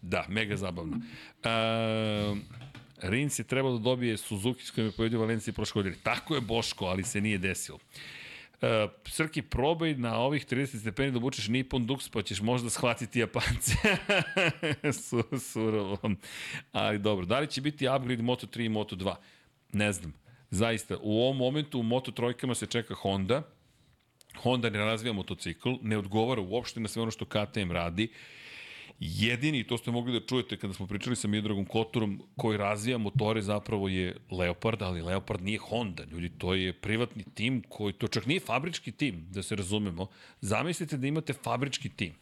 Da, 0.02 0.26
mega 0.28 0.56
zabavno. 0.56 0.96
E, 1.44 1.50
Rins 3.02 3.38
je 3.38 3.44
trebao 3.44 3.72
da 3.72 3.78
dobije 3.78 4.16
Suzuki 4.16 4.64
s 4.64 4.70
kojim 4.70 4.88
je 4.88 4.92
pojedio 4.92 5.20
Valencija 5.20 5.54
prošle 5.54 5.78
godine. 5.78 5.96
Tako 6.02 6.34
je 6.34 6.40
Boško, 6.40 6.84
ali 6.84 7.02
se 7.02 7.20
nije 7.20 7.38
desilo. 7.38 7.78
Srki, 9.06 9.42
probaj 9.42 9.94
na 9.94 10.18
ovih 10.18 10.46
30 10.46 10.80
stepeni 10.80 11.12
da 11.12 11.18
obučeš 11.18 11.48
Nippon 11.48 11.86
Dux, 11.86 12.10
pa 12.12 12.22
ćeš 12.22 12.40
možda 12.40 12.70
shvatiti 12.70 13.18
Japance. 13.20 13.72
Su, 15.02 15.22
surovo. 15.40 15.98
Ali 16.72 16.98
dobro, 16.98 17.26
da 17.26 17.38
li 17.38 17.46
će 17.46 17.60
biti 17.60 17.86
upgrade 17.86 18.22
Moto3 18.22 18.64
i 18.64 18.68
Moto2? 18.68 19.14
Ne 19.72 19.92
znam. 19.92 20.14
Zaista, 20.50 20.96
u 21.00 21.20
ovom 21.22 21.36
momentu 21.36 21.80
u 21.80 21.82
Moto 21.82 22.10
trojkama 22.10 22.54
se 22.54 22.66
čeka 22.66 22.94
Honda. 22.94 23.42
Honda 24.36 24.70
ne 24.70 24.78
razvija 24.78 25.12
motocikl, 25.12 25.70
ne 25.82 25.98
odgovara 25.98 26.40
uopšte 26.40 26.80
na 26.80 26.88
sve 26.88 27.02
ono 27.02 27.10
što 27.10 27.24
KTM 27.24 27.72
radi. 27.72 28.08
Jedini, 29.00 29.64
to 29.64 29.78
ste 29.78 29.90
mogli 29.90 30.12
da 30.12 30.26
čujete 30.26 30.56
kada 30.56 30.74
smo 30.74 30.86
pričali 30.86 31.16
sa 31.16 31.28
Midragom 31.28 31.64
Kotorom, 31.64 32.22
koji 32.36 32.58
razvija 32.58 32.98
motore 32.98 33.42
zapravo 33.42 33.88
je 33.88 34.16
Leopard, 34.30 34.82
ali 34.82 35.02
Leopard 35.02 35.42
nije 35.42 35.58
Honda, 35.58 36.04
ljudi, 36.04 36.30
to 36.38 36.54
je 36.54 36.72
privatni 36.72 37.24
tim 37.34 37.62
koji, 37.68 37.92
to 37.92 38.08
čak 38.08 38.26
nije 38.26 38.40
fabrički 38.40 38.92
tim, 38.92 39.26
da 39.30 39.42
se 39.42 39.56
razumemo. 39.56 40.06
Zamislite 40.40 40.96
da 40.96 41.06
imate 41.06 41.32
fabrički 41.32 41.88
tim 41.88 42.14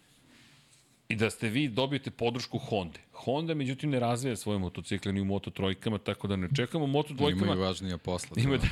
i 1.09 1.17
da 1.17 1.31
ste 1.31 1.49
vi 1.49 1.69
dobijete 1.69 2.11
podršku 2.11 2.59
Honda. 2.59 2.99
Honda, 3.13 3.55
međutim, 3.55 3.91
ne 3.91 4.01
razvija 4.01 4.37
svoje 4.37 4.59
motocikle 4.59 5.13
ni 5.13 5.21
u 5.21 5.25
Moto 5.25 5.51
trojkama, 5.51 5.99
tako 5.99 6.29
da 6.29 6.37
ne 6.37 6.49
čekamo 6.57 6.87
Moto 6.87 7.15
dvojkama. 7.15 7.47
Imaju 7.47 7.61
važnija 7.61 7.99
posla. 7.99 8.37
Ima, 8.43 8.57
da, 8.57 8.69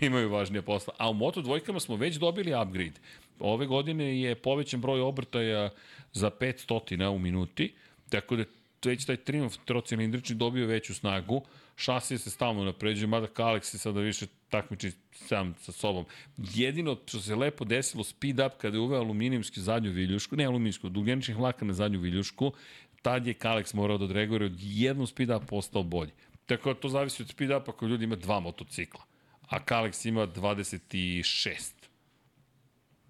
imaju 0.06 0.30
važnije 0.30 0.62
posla. 0.62 0.94
A 0.98 1.10
u 1.10 1.14
Moto 1.14 1.42
dvojkama 1.42 1.80
smo 1.80 1.96
već 1.96 2.16
dobili 2.16 2.54
upgrade. 2.62 3.00
Ove 3.38 3.66
godine 3.66 4.20
je 4.20 4.34
povećan 4.34 4.80
broj 4.80 5.00
obrtaja 5.00 5.70
za 6.12 6.30
500 6.30 7.08
u 7.08 7.18
minuti, 7.18 7.74
tako 8.08 8.36
da 8.36 8.44
već 8.84 9.04
taj 9.04 9.16
Triumph 9.16 9.56
trocilindrični 9.64 10.36
dobio 10.36 10.66
veću 10.66 10.94
snagu, 10.94 11.42
šasije 11.76 12.18
se 12.18 12.30
stalno 12.30 12.64
napređuje, 12.64 13.06
mada 13.06 13.26
Kalex 13.26 13.74
je 13.74 13.78
sada 13.78 14.00
više 14.00 14.26
takmiči 14.52 14.92
sam 15.12 15.54
sa 15.60 15.72
sobom. 15.72 16.04
Jedino 16.36 16.96
što 17.06 17.20
se 17.20 17.36
lepo 17.36 17.64
desilo 17.64 18.04
speed 18.04 18.40
up 18.40 18.52
kada 18.60 18.76
je 18.76 18.80
uveo 18.80 19.00
aluminijumsku 19.00 19.60
zadnju 19.60 19.90
viljušku, 19.90 20.36
ne 20.36 20.44
aluminijsku, 20.44 20.86
ugljeničnih 20.86 21.36
vlaka 21.36 21.64
na 21.64 21.72
zadnju 21.72 22.00
viljušku, 22.00 22.52
tad 23.02 23.26
je 23.26 23.34
Kalex 23.34 23.74
morao 23.74 23.98
da 23.98 24.04
odreaguje 24.04 24.46
od 24.46 24.56
jednom 24.58 25.06
speed 25.06 25.30
up 25.30 25.48
postao 25.48 25.82
bolji. 25.82 26.12
Tako 26.46 26.74
da 26.74 26.80
to 26.80 26.88
zavisi 26.88 27.22
od 27.22 27.28
speed 27.28 27.50
upa 27.50 27.72
ako 27.72 27.86
ljudi 27.86 28.04
ima 28.04 28.16
dva 28.16 28.40
motocikla, 28.40 29.04
a 29.48 29.64
Kalex 29.64 30.08
ima 30.08 30.26
26. 30.26 31.72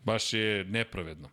Baš 0.05 0.33
je 0.33 0.65
nepravedno. 0.65 1.29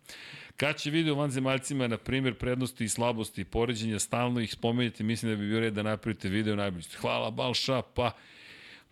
Kad 0.56 0.76
će 0.76 0.90
video 0.90 1.14
vanzemaljcima, 1.14 1.86
na 1.88 1.96
primjer, 1.96 2.34
prednosti 2.34 2.84
i 2.84 2.88
slabosti 2.88 3.40
i 3.40 3.44
poređenja, 3.44 3.98
stalno 3.98 4.40
ih 4.40 4.52
spomenjate, 4.52 5.04
mislim 5.04 5.32
da 5.32 5.36
bi 5.36 5.48
bio 5.48 5.60
red 5.60 5.74
da 5.74 5.82
napravite 5.82 6.28
video 6.28 6.56
najbolji. 6.56 6.84
Hvala 7.00 7.30
Balša, 7.30 7.82
pa, 7.82 8.12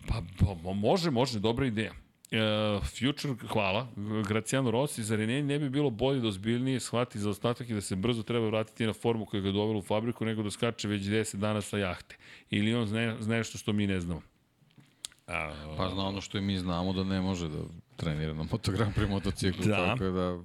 pa, 0.06 0.22
pa 0.64 0.72
može, 0.72 1.10
može, 1.10 1.40
dobra 1.40 1.66
ideja. 1.66 1.92
Uh, 2.32 2.84
Future, 2.84 3.34
hvala. 3.48 3.86
Graciano 4.28 4.70
Rossi, 4.70 5.02
zar 5.04 5.20
je 5.20 5.42
ne, 5.42 5.58
bi 5.58 5.68
bilo 5.70 5.90
bolje 5.90 6.20
da 6.20 6.28
ozbiljnije 6.28 6.80
shvati 6.80 7.18
za 7.18 7.30
ostatak 7.30 7.68
i 7.70 7.74
da 7.74 7.80
se 7.80 7.96
brzo 7.96 8.22
treba 8.22 8.46
vratiti 8.46 8.86
na 8.86 8.92
formu 8.92 9.26
koja 9.26 9.40
ga 9.40 9.52
dovela 9.52 9.78
u 9.78 9.82
fabriku 9.82 10.24
nego 10.24 10.42
da 10.42 10.50
skače 10.50 10.88
već 10.88 11.02
10 11.02 11.36
dana 11.36 11.60
sa 11.60 11.78
jahte? 11.78 12.16
Ili 12.50 12.74
on 12.74 12.86
zna, 12.86 13.16
zna 13.20 13.36
nešto 13.36 13.58
što 13.58 13.72
mi 13.72 13.86
ne 13.86 14.00
znamo? 14.00 14.20
A, 15.26 15.52
Pa 15.76 15.88
zna 15.88 16.06
ono 16.06 16.20
što 16.20 16.38
i 16.38 16.40
mi 16.40 16.58
znamo 16.58 16.92
da 16.92 17.04
ne 17.04 17.20
može 17.20 17.48
da 17.48 17.58
trenira 17.96 18.34
na 18.34 18.42
motogram 18.52 18.92
pri 18.92 19.06
motociklu, 19.06 19.64
Da. 19.64 19.76
tako 19.76 20.04
da 20.04 20.38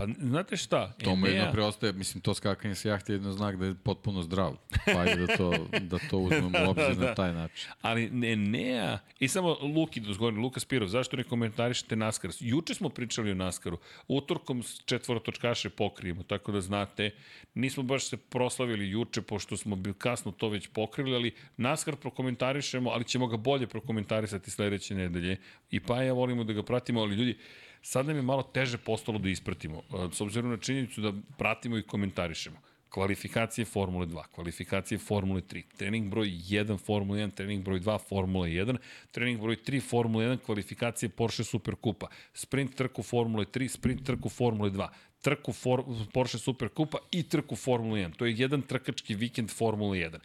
pa 0.00 0.06
znate 0.26 0.56
šta? 0.56 0.92
to 1.04 1.16
mu 1.16 1.26
jedno 1.26 1.42
Enea- 1.44 1.52
preostaje, 1.52 1.92
mislim 1.92 2.20
to 2.20 2.34
skakanje 2.34 2.74
sa 2.74 2.88
jahte 2.88 3.12
je 3.12 3.14
jedno 3.14 3.32
znak 3.32 3.56
da 3.56 3.66
je 3.66 3.74
potpuno 3.74 4.22
zdrav, 4.22 4.56
pa 4.86 5.00
ajde 5.00 5.26
da 5.26 5.36
to, 5.36 5.52
da 5.80 5.98
to 6.10 6.18
uzmemo 6.18 6.58
u 6.66 6.70
obzir 6.70 6.98
na 7.06 7.14
taj 7.14 7.32
način. 7.32 7.70
Ali 7.82 8.10
ne, 8.10 8.36
ne, 8.36 8.98
i 9.18 9.28
samo 9.28 9.56
Luki, 9.60 10.00
dozgovorim, 10.00 10.40
Luka 10.42 10.60
Spirov, 10.60 10.88
zašto 10.88 11.16
ne 11.16 11.24
komentarišete 11.24 11.96
NASCAR? 11.96 12.30
Juče 12.40 12.74
smo 12.74 12.88
pričali 12.88 13.30
o 13.30 13.34
NASCAR-u, 13.34 13.78
utorkom 14.08 14.62
četvorotočkaše 14.84 15.70
pokrijemo, 15.70 16.22
tako 16.22 16.52
da 16.52 16.60
znate, 16.60 17.10
nismo 17.54 17.82
baš 17.82 18.08
se 18.08 18.16
proslavili 18.16 18.90
juče, 18.90 19.22
pošto 19.22 19.56
smo 19.56 19.76
bil 19.76 19.94
kasno 19.94 20.32
to 20.32 20.48
već 20.48 20.66
pokrili, 20.66 21.14
ali 21.14 21.34
NASCAR 21.56 21.96
prokomentarišemo, 21.96 22.90
ali 22.90 23.04
ćemo 23.04 23.26
ga 23.26 23.36
bolje 23.36 23.66
prokomentarisati 23.66 24.50
sledeće 24.50 24.94
nedelje. 24.94 25.36
I 25.70 25.80
pa 25.80 26.02
ja 26.02 26.12
volimo 26.12 26.44
da 26.44 26.52
ga 26.52 26.62
pratimo, 26.62 27.00
ali 27.00 27.16
ljudi, 27.16 27.38
sad 27.82 28.06
nam 28.06 28.16
je 28.16 28.22
malo 28.22 28.42
teže 28.42 28.78
postalo 28.78 29.18
da 29.18 29.28
ispratimo, 29.28 29.78
e, 29.78 30.08
s 30.12 30.20
obzirom 30.20 30.50
na 30.50 30.56
činjenicu 30.56 31.00
da 31.00 31.12
pratimo 31.38 31.78
i 31.78 31.82
komentarišemo 31.82 32.70
kvalifikacije 32.90 33.64
Formule 33.64 34.06
2, 34.06 34.22
kvalifikacije 34.34 34.98
Formule 34.98 35.40
3, 35.40 35.62
trening 35.76 36.10
broj 36.10 36.28
1 36.28 36.78
Formule 36.78 37.26
1, 37.26 37.30
trening 37.30 37.64
broj 37.64 37.80
2 37.80 37.98
Formule 38.08 38.48
1, 38.48 38.76
trening 39.10 39.40
broj 39.40 39.56
3 39.66 39.80
Formule 39.80 40.26
1, 40.26 40.38
kvalifikacije 40.46 41.08
Porsche 41.08 41.44
Superkupa, 41.44 42.08
sprint 42.34 42.74
trku 42.74 43.02
Formule 43.02 43.44
3, 43.44 43.68
sprint 43.68 44.06
trku 44.06 44.28
Formule 44.28 44.70
2, 44.70 44.88
trku 45.22 45.52
for, 45.52 45.84
Porsche 46.12 46.38
Superkupa 46.38 46.98
i 47.10 47.22
trku 47.22 47.56
Formule 47.56 48.00
1. 48.00 48.16
To 48.16 48.26
je 48.26 48.34
jedan 48.36 48.62
trkački 48.62 49.14
vikend 49.14 49.50
Formule 49.50 49.98
1. 49.98 50.18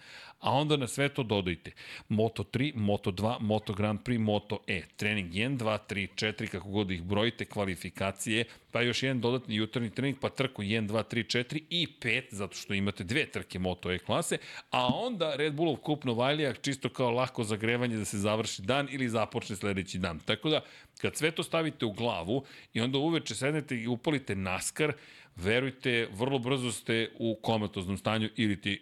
A 0.46 0.52
onda 0.52 0.78
na 0.78 0.88
sve 0.88 1.10
to 1.10 1.24
dodajte 1.24 1.72
Moto 2.10 2.44
3, 2.44 2.72
Moto 2.76 3.12
2, 3.12 3.40
Moto 3.40 3.74
Grand 3.74 4.00
Prix, 4.04 4.20
Moto 4.20 4.60
E. 4.68 4.82
Trening 4.98 5.34
1, 5.34 5.58
2, 5.58 5.78
3, 5.90 6.08
4, 6.16 6.48
kako 6.48 6.70
god 6.70 6.92
ih 6.92 7.04
brojite, 7.04 7.46
kvalifikacije, 7.46 8.46
pa 8.72 8.82
još 8.82 9.04
jedan 9.04 9.22
dodatni 9.22 9.56
jutarnji 9.56 9.90
trening, 9.90 10.18
pa 10.22 10.30
trku 10.30 10.62
1, 10.62 10.88
2, 10.88 11.04
3, 11.04 11.38
4 11.38 11.62
i 11.70 11.88
5, 12.02 12.24
zato 12.32 12.56
što 12.56 12.74
imate 12.74 13.04
dve 13.04 13.26
trke 13.26 13.60
Moto 13.60 13.92
E 13.92 13.98
klase, 14.00 14.38
a 14.72 14.88
onda 14.88 15.36
Red 15.36 15.54
Bullov 15.54 15.76
kup 15.76 16.04
Novajlija 16.04 16.54
čisto 16.54 16.90
kao 16.90 17.12
lako 17.12 17.44
zagrevanje 17.44 17.98
da 17.98 18.06
se 18.06 18.18
završi 18.18 18.62
dan 18.62 18.88
ili 18.92 19.10
započne 19.10 19.56
sledeći 19.56 19.98
dan. 19.98 20.20
Tako 20.20 20.50
da, 20.50 20.62
kad 21.02 21.16
sve 21.16 21.32
to 21.32 21.44
stavite 21.44 21.86
u 21.86 21.92
glavu 21.92 22.44
i 22.74 22.82
onda 22.82 22.98
uveče 22.98 23.36
sednete 23.36 23.78
i 23.78 23.88
upalite 23.88 24.36
NASCAR, 24.36 24.94
verujte, 25.36 26.08
vrlo 26.12 26.40
brzo 26.40 26.72
ste 26.72 27.12
u 27.20 27.36
komatoznom 27.42 27.98
stanju 27.98 28.30
ili 28.36 28.62
ti 28.62 28.82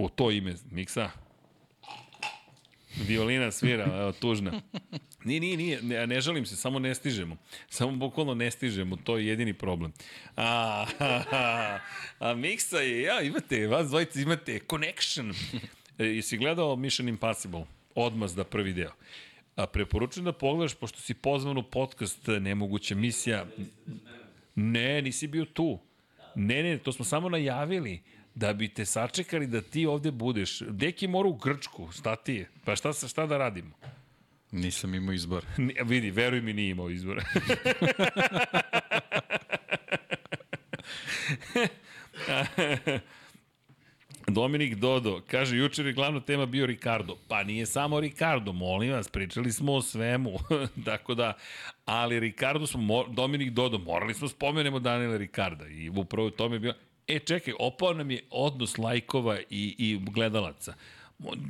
u 0.00 0.08
to 0.08 0.30
ime 0.30 0.54
Miksa 0.70 1.10
violina 2.96 3.50
svira, 3.50 3.84
evo, 4.00 4.12
tužna. 4.12 4.60
Nije, 5.24 5.40
nije, 5.40 5.56
nije, 5.56 5.82
ne, 5.82 6.06
ne 6.06 6.20
žalim 6.20 6.46
se, 6.46 6.56
samo 6.56 6.78
ne 6.78 6.94
stižemo. 6.94 7.36
Samo 7.68 7.92
bukvalno 7.92 8.34
ne 8.34 8.50
stižemo, 8.50 8.96
to 8.96 9.18
je 9.18 9.26
jedini 9.26 9.54
problem. 9.54 9.92
A, 10.36 10.86
ha, 10.98 11.24
ha, 11.30 11.80
a 12.18 12.34
Miksa 12.34 12.78
je, 12.78 13.02
ja, 13.02 13.22
imate, 13.22 13.66
vas 13.66 13.88
dvojice 13.88 14.22
imate 14.22 14.58
connection. 14.70 15.34
E, 15.98 16.04
jesi 16.04 16.36
gledao 16.36 16.76
Mission 16.76 17.08
Impossible? 17.08 17.64
Odmazda 17.94 18.44
prvi 18.44 18.72
deo. 18.72 18.92
A 19.56 19.66
preporučujem 19.66 20.24
da 20.24 20.32
pogledaš, 20.32 20.74
pošto 20.74 21.00
si 21.00 21.14
pozvan 21.14 21.58
u 21.58 21.62
podcast 21.62 22.26
Nemoguća 22.40 22.94
misija. 22.94 23.46
Ne, 24.54 25.02
nisi 25.02 25.26
bio 25.26 25.44
tu. 25.44 25.78
Ne, 26.34 26.62
ne, 26.62 26.78
to 26.78 26.92
smo 26.92 27.04
samo 27.04 27.28
najavili 27.28 28.02
da 28.34 28.52
bi 28.52 28.68
te 28.68 28.84
sačekali 28.84 29.46
da 29.46 29.62
ti 29.62 29.86
ovde 29.86 30.10
budeš. 30.12 30.58
Deki 30.60 31.08
mora 31.08 31.28
u 31.28 31.34
Grčku, 31.34 31.88
šta 31.90 32.16
ti 32.16 32.34
je? 32.34 32.48
Pa 32.64 32.76
šta, 32.76 32.92
sa- 32.92 33.08
šta 33.08 33.26
da 33.26 33.38
radimo? 33.38 33.70
Nisam 34.52 34.94
imao 34.94 35.12
izbor. 35.12 35.44
Ni- 35.58 35.76
Vidi, 35.82 36.10
veruj 36.10 36.40
mi, 36.40 36.52
nije 36.52 36.70
imao 36.70 36.90
izbora. 36.90 37.24
Dominik 44.28 44.74
Dodo, 44.74 45.22
kaže, 45.22 45.56
jučer 45.56 45.86
je 45.86 45.92
glavna 45.92 46.20
tema 46.20 46.46
bio 46.46 46.66
Ricardo. 46.66 47.16
Pa 47.28 47.42
nije 47.42 47.66
samo 47.66 48.00
Ricardo, 48.00 48.52
molim 48.52 48.92
vas, 48.92 49.08
pričali 49.08 49.52
smo 49.52 49.72
o 49.72 49.82
svemu. 49.82 50.38
Tako 50.84 51.14
da, 51.14 51.32
ali 51.84 52.20
Ricardo 52.20 52.66
smo, 52.66 52.82
mo- 52.84 53.08
Dominik 53.08 53.50
Dodo, 53.50 53.78
morali 53.78 54.14
smo 54.14 54.28
spomenemo 54.28 54.78
Daniela 54.78 55.16
Ricarda 55.16 55.66
i 55.66 55.88
upravo 55.90 56.28
u 56.28 56.30
tome 56.30 56.56
je 56.56 56.60
bio... 56.60 56.74
E, 57.10 57.18
čekaj, 57.18 57.54
opao 57.58 57.94
nam 57.94 58.10
je 58.10 58.22
odnos 58.30 58.78
lajkova 58.78 59.38
i, 59.40 59.74
i 59.78 59.98
gledalaca. 60.10 60.74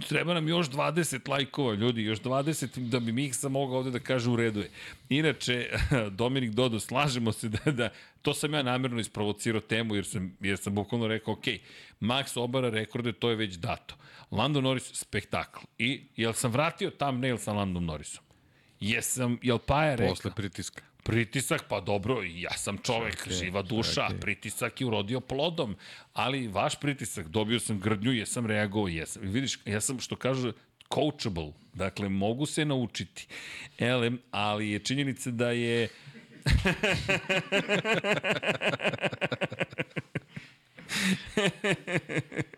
Treba 0.09 0.35
nam 0.35 0.49
još 0.49 0.71
20 0.71 1.29
lajkova, 1.29 1.75
ljudi, 1.75 2.03
još 2.03 2.21
20 2.21 2.89
da 2.89 3.01
bi 3.01 3.13
Miksa 3.13 3.49
mogao 3.49 3.79
ovde 3.79 3.91
da 3.91 3.99
kaže 3.99 4.31
u 4.31 4.37
redu 4.37 4.61
je. 4.61 4.71
Inače, 5.09 5.71
Dominik 6.21 6.51
Dodo, 6.51 6.81
slažemo 6.81 7.33
se 7.33 7.49
da, 7.49 7.73
da 7.73 7.89
to 8.23 8.35
sam 8.35 8.55
ja 8.55 8.63
namjerno 8.63 9.01
isprovocirao 9.01 9.61
temu 9.61 9.95
jer 9.95 10.07
sam, 10.07 10.37
jer 10.41 10.59
sam 10.59 10.75
bukvalno 10.75 11.07
rekao, 11.07 11.35
ok, 11.35 11.45
Max 12.01 12.39
obara 12.41 12.71
rekorde, 12.71 13.13
to 13.13 13.31
je 13.31 13.37
već 13.37 13.55
dato. 13.55 13.95
Lando 14.31 14.61
Norris, 14.61 14.95
spektakl. 14.95 15.61
I 15.79 16.03
jel 16.17 16.33
sam 16.33 16.51
vratio 16.51 16.91
thumbnail 16.91 17.39
sa 17.39 17.53
Landom 17.53 17.85
Norrisom? 17.85 18.25
Jesam, 18.81 19.39
jel 19.43 19.59
Paja 19.59 19.95
rekao? 19.95 20.15
Posle 20.15 20.31
pritiska. 20.37 20.90
Pritisak, 21.03 21.63
pa 21.69 21.81
dobro, 21.81 22.23
ja 22.23 22.53
sam 22.53 22.79
čovek, 22.79 23.17
Čekaj, 23.17 23.33
živa 23.33 23.63
duša, 23.63 24.07
čekaj. 24.09 24.21
pritisak 24.21 24.81
je 24.81 24.87
urodio 24.87 25.21
plodom, 25.21 25.77
ali 26.13 26.49
vaš 26.49 26.81
pritisak, 26.81 27.29
dobio 27.29 27.61
sam 27.61 27.81
grdnju, 27.81 28.13
jesam 28.13 28.47
reagovao, 28.47 28.89
jesam. 28.89 29.23
Vidiš, 29.25 29.59
ja 29.65 29.81
sam, 29.81 30.01
što 30.01 30.17
kažu, 30.17 30.53
coachable, 30.95 31.53
dakle, 31.75 32.09
mogu 32.09 32.47
se 32.47 32.65
naučiti. 32.65 33.27
Elem, 33.79 34.19
ali 34.31 34.71
je 34.71 34.79
činjenica 34.79 35.31
da 35.31 35.51
je... 35.51 35.89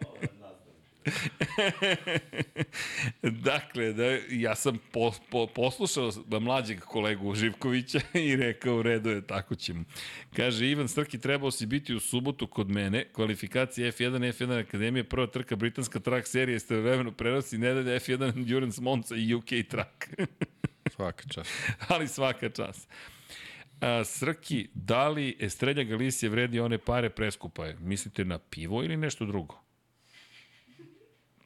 dakle, 3.23 3.93
da, 3.93 4.05
ja 4.31 4.55
sam 4.55 4.79
po, 4.93 5.13
po, 5.31 5.47
poslušao 5.47 6.13
mlađeg 6.41 6.81
kolegu 6.81 7.35
Živkovića 7.35 8.01
i 8.29 8.37
rekao 8.37 8.83
redu 8.83 9.11
je, 9.11 9.27
tako 9.27 9.55
ćemo. 9.55 9.85
Kaže, 10.37 10.67
Ivan 10.67 10.89
Strki, 10.89 11.19
trebao 11.19 11.51
si 11.51 11.67
biti 11.67 11.95
u 11.95 12.01
subotu 12.01 12.47
kod 12.47 12.71
mene, 12.71 13.09
kvalifikacija 13.13 13.93
F1, 13.93 14.33
F1 14.33 14.61
Akademija, 14.61 15.05
prva 15.05 15.27
trka 15.27 15.57
britanska 15.57 16.01
track 16.01 16.27
serija, 16.27 16.59
ste 16.59 16.77
vremenu 16.77 17.13
prenosi 17.13 17.59
nedelja 17.59 18.01
F1 18.01 18.37
Endurance 18.37 18.81
Monza 18.81 19.17
i 19.17 19.35
UK 19.35 19.49
track. 19.69 20.09
Svaka 20.97 21.23
čast. 21.29 21.51
ali 21.89 22.09
svaka 22.09 22.49
čast. 22.49 22.89
A, 23.81 24.05
Srki, 24.05 24.69
da 24.75 25.09
li 25.09 25.37
Estrelja 25.41 25.83
Galicije 25.85 26.31
vredi 26.31 26.61
one 26.61 26.79
pare 26.79 27.11
preskupa 27.11 27.67
je? 27.67 27.77
Mislite 27.81 28.25
na 28.25 28.39
pivo 28.39 28.85
ili 28.85 28.97
nešto 28.97 29.25
drugo? 29.25 29.62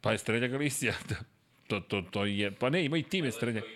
Pa 0.07 0.13
Estrelja 0.13 0.47
Galicija, 0.47 0.93
da, 1.09 1.15
to, 1.67 1.79
to, 1.79 2.01
to 2.01 2.25
je, 2.25 2.51
pa 2.51 2.69
ne, 2.69 2.85
ima 2.85 2.97
i 2.97 3.03
tim 3.03 3.25
Estrelja. 3.25 3.61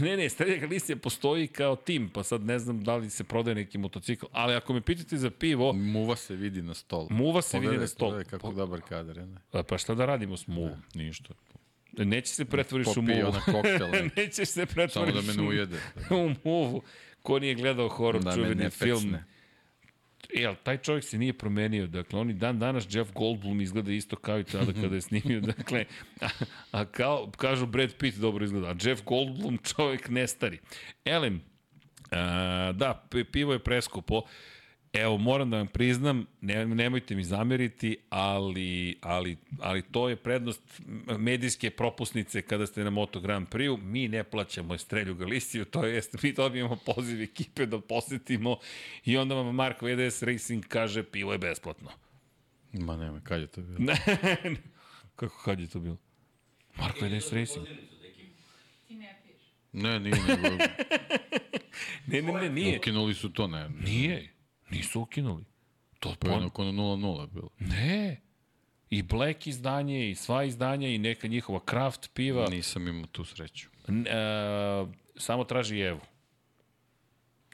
Ne, 0.00 0.16
ne, 0.16 0.24
Estrelja 0.24 0.56
Galicija 0.56 0.96
postoji 0.96 1.46
kao 1.46 1.76
tim, 1.76 2.08
pa 2.08 2.22
sad 2.22 2.44
ne 2.44 2.58
znam 2.58 2.84
da 2.84 2.96
li 2.96 3.10
se 3.10 3.24
prodaje 3.24 3.54
neki 3.54 3.78
motocikl, 3.78 4.26
ali 4.32 4.54
ako 4.54 4.72
me 4.72 4.80
pitate 4.80 5.16
za 5.16 5.30
pivo, 5.30 5.72
Muva 5.72 6.16
se 6.16 6.36
vidi 6.36 6.62
na 6.62 6.74
stolu. 6.74 7.06
Muva 7.10 7.42
se 7.42 7.58
vidi 7.58 7.76
na 7.76 7.86
stolu. 7.86 8.10
Pogledaj 8.10 8.30
kako 8.30 8.46
Po- 8.46 8.52
dobar 8.52 8.80
kadar 8.80 9.16
je. 9.16 9.26
Ne? 9.26 9.62
pa 9.68 9.78
šta 9.78 9.94
da 9.94 10.06
radimo 10.06 10.36
s 10.36 10.46
muvom? 10.46 10.82
Ništa. 10.94 11.34
Neće 11.92 12.28
se 12.28 12.44
pretvoriš 12.44 12.86
u 12.96 13.02
muvu. 13.02 13.26
ona 13.26 13.40
koktel. 13.40 13.90
neki. 13.92 14.20
Nećeš 14.20 14.48
se 14.48 14.52
Samo 14.52 14.66
pretvoriš 14.66 15.14
da 15.14 15.22
me 15.22 15.34
ne 15.34 15.48
ujede. 15.48 15.76
u 16.10 16.34
muvu. 16.44 16.82
Ko 17.22 17.38
nije 17.38 17.54
gledao 17.54 17.88
horor, 17.88 18.22
Da 18.22 18.30
me 18.30 18.36
čuveni 18.36 18.54
ne 18.54 18.70
film 18.70 19.16
ali 20.46 20.56
taj 20.62 20.78
čovjek 20.78 21.04
se 21.04 21.18
nije 21.18 21.32
promenio. 21.32 21.86
Dakle, 21.86 22.20
on 22.20 22.30
i 22.30 22.34
dan 22.34 22.58
danas 22.58 22.86
Jeff 22.90 23.12
Goldblum 23.14 23.60
izgleda 23.60 23.92
isto 23.92 24.16
kao 24.16 24.40
i 24.40 24.44
tada 24.44 24.72
kada 24.72 24.94
je 24.94 25.00
snimio. 25.00 25.40
Dakle, 25.56 25.84
a, 26.20 26.28
a 26.70 26.84
kao, 26.84 27.30
kažu 27.36 27.66
Brad 27.66 27.94
Pitt 27.94 28.16
dobro 28.16 28.44
izgleda, 28.44 28.68
a 28.68 28.74
Jeff 28.82 29.02
Goldblum 29.04 29.58
čovjek 29.58 30.08
ne 30.08 30.26
stari. 30.26 30.58
Elem, 31.04 31.40
a, 32.10 32.72
da, 32.74 33.08
pivo 33.32 33.52
je 33.52 33.58
preskupo. 33.58 34.22
Evo, 34.92 35.18
moram 35.18 35.50
da 35.50 35.56
vam 35.56 35.66
priznam, 35.66 36.26
ne, 36.40 36.66
nemojte 36.66 37.14
mi 37.14 37.24
zameriti, 37.24 37.96
ali, 38.10 38.98
ali, 39.00 39.36
ali 39.60 39.82
to 39.82 40.08
je 40.08 40.16
prednost 40.16 40.80
medijske 41.18 41.70
propusnice 41.70 42.42
kada 42.42 42.66
ste 42.66 42.84
na 42.84 42.90
Moto 42.90 43.20
Grand 43.20 43.48
Prix-u. 43.48 43.76
Mi 43.76 44.08
ne 44.08 44.24
plaćamo 44.24 44.74
Estrelju 44.74 45.14
Galiciju, 45.14 45.64
to 45.64 45.86
jest 45.86 46.22
mi 46.22 46.32
dobijemo 46.32 46.76
poziv 46.86 47.22
ekipe 47.22 47.66
da 47.66 47.80
posetimo 47.80 48.58
i 49.04 49.16
onda 49.16 49.34
vam 49.34 49.54
Mark 49.54 49.82
VDS 49.82 50.22
Racing 50.22 50.64
kaže 50.68 51.02
pivo 51.02 51.32
je 51.32 51.38
besplatno. 51.38 51.90
Ma 52.72 52.96
nema, 52.96 53.20
kad 53.20 53.40
je 53.40 53.46
to 53.46 53.60
bilo? 53.60 53.94
Kako 55.16 55.42
kad 55.44 55.60
je 55.60 55.66
to 55.66 55.80
bilo? 55.80 55.96
Mark 56.78 56.96
VDS 57.02 57.32
Racing. 57.32 57.66
Ti 58.88 58.94
ne 58.94 59.20
piješ. 59.24 59.42
Ne, 59.72 60.00
nije, 60.00 60.16
nego 60.16 60.56
Ne, 62.06 62.22
ne, 62.22 62.32
ne, 62.32 62.50
nije. 62.50 62.78
ukinuli 62.78 63.14
su 63.14 63.32
to, 63.32 63.46
ne. 63.46 63.68
Nije. 63.68 64.32
Nisu 64.70 65.00
ukinuli. 65.00 65.44
To 66.00 66.08
To 66.08 66.10
je 66.10 66.16
pon... 66.16 66.32
onako 66.32 66.64
na 66.64 66.72
0-0 66.72 67.26
bilo. 67.30 67.48
Ne. 67.58 68.20
I 68.90 69.02
Black 69.02 69.46
izdanje, 69.46 70.10
i 70.10 70.14
sva 70.14 70.44
izdanja, 70.44 70.88
i 70.88 70.98
neka 70.98 71.26
njihova 71.28 71.60
craft 71.70 72.10
piva. 72.14 72.48
Nisam 72.48 72.88
imao 72.88 73.06
tu 73.06 73.24
sreću. 73.24 73.68
N, 73.88 74.06
e, 74.06 74.12
samo 75.16 75.44
traži 75.44 75.80
Evu. 75.80 76.00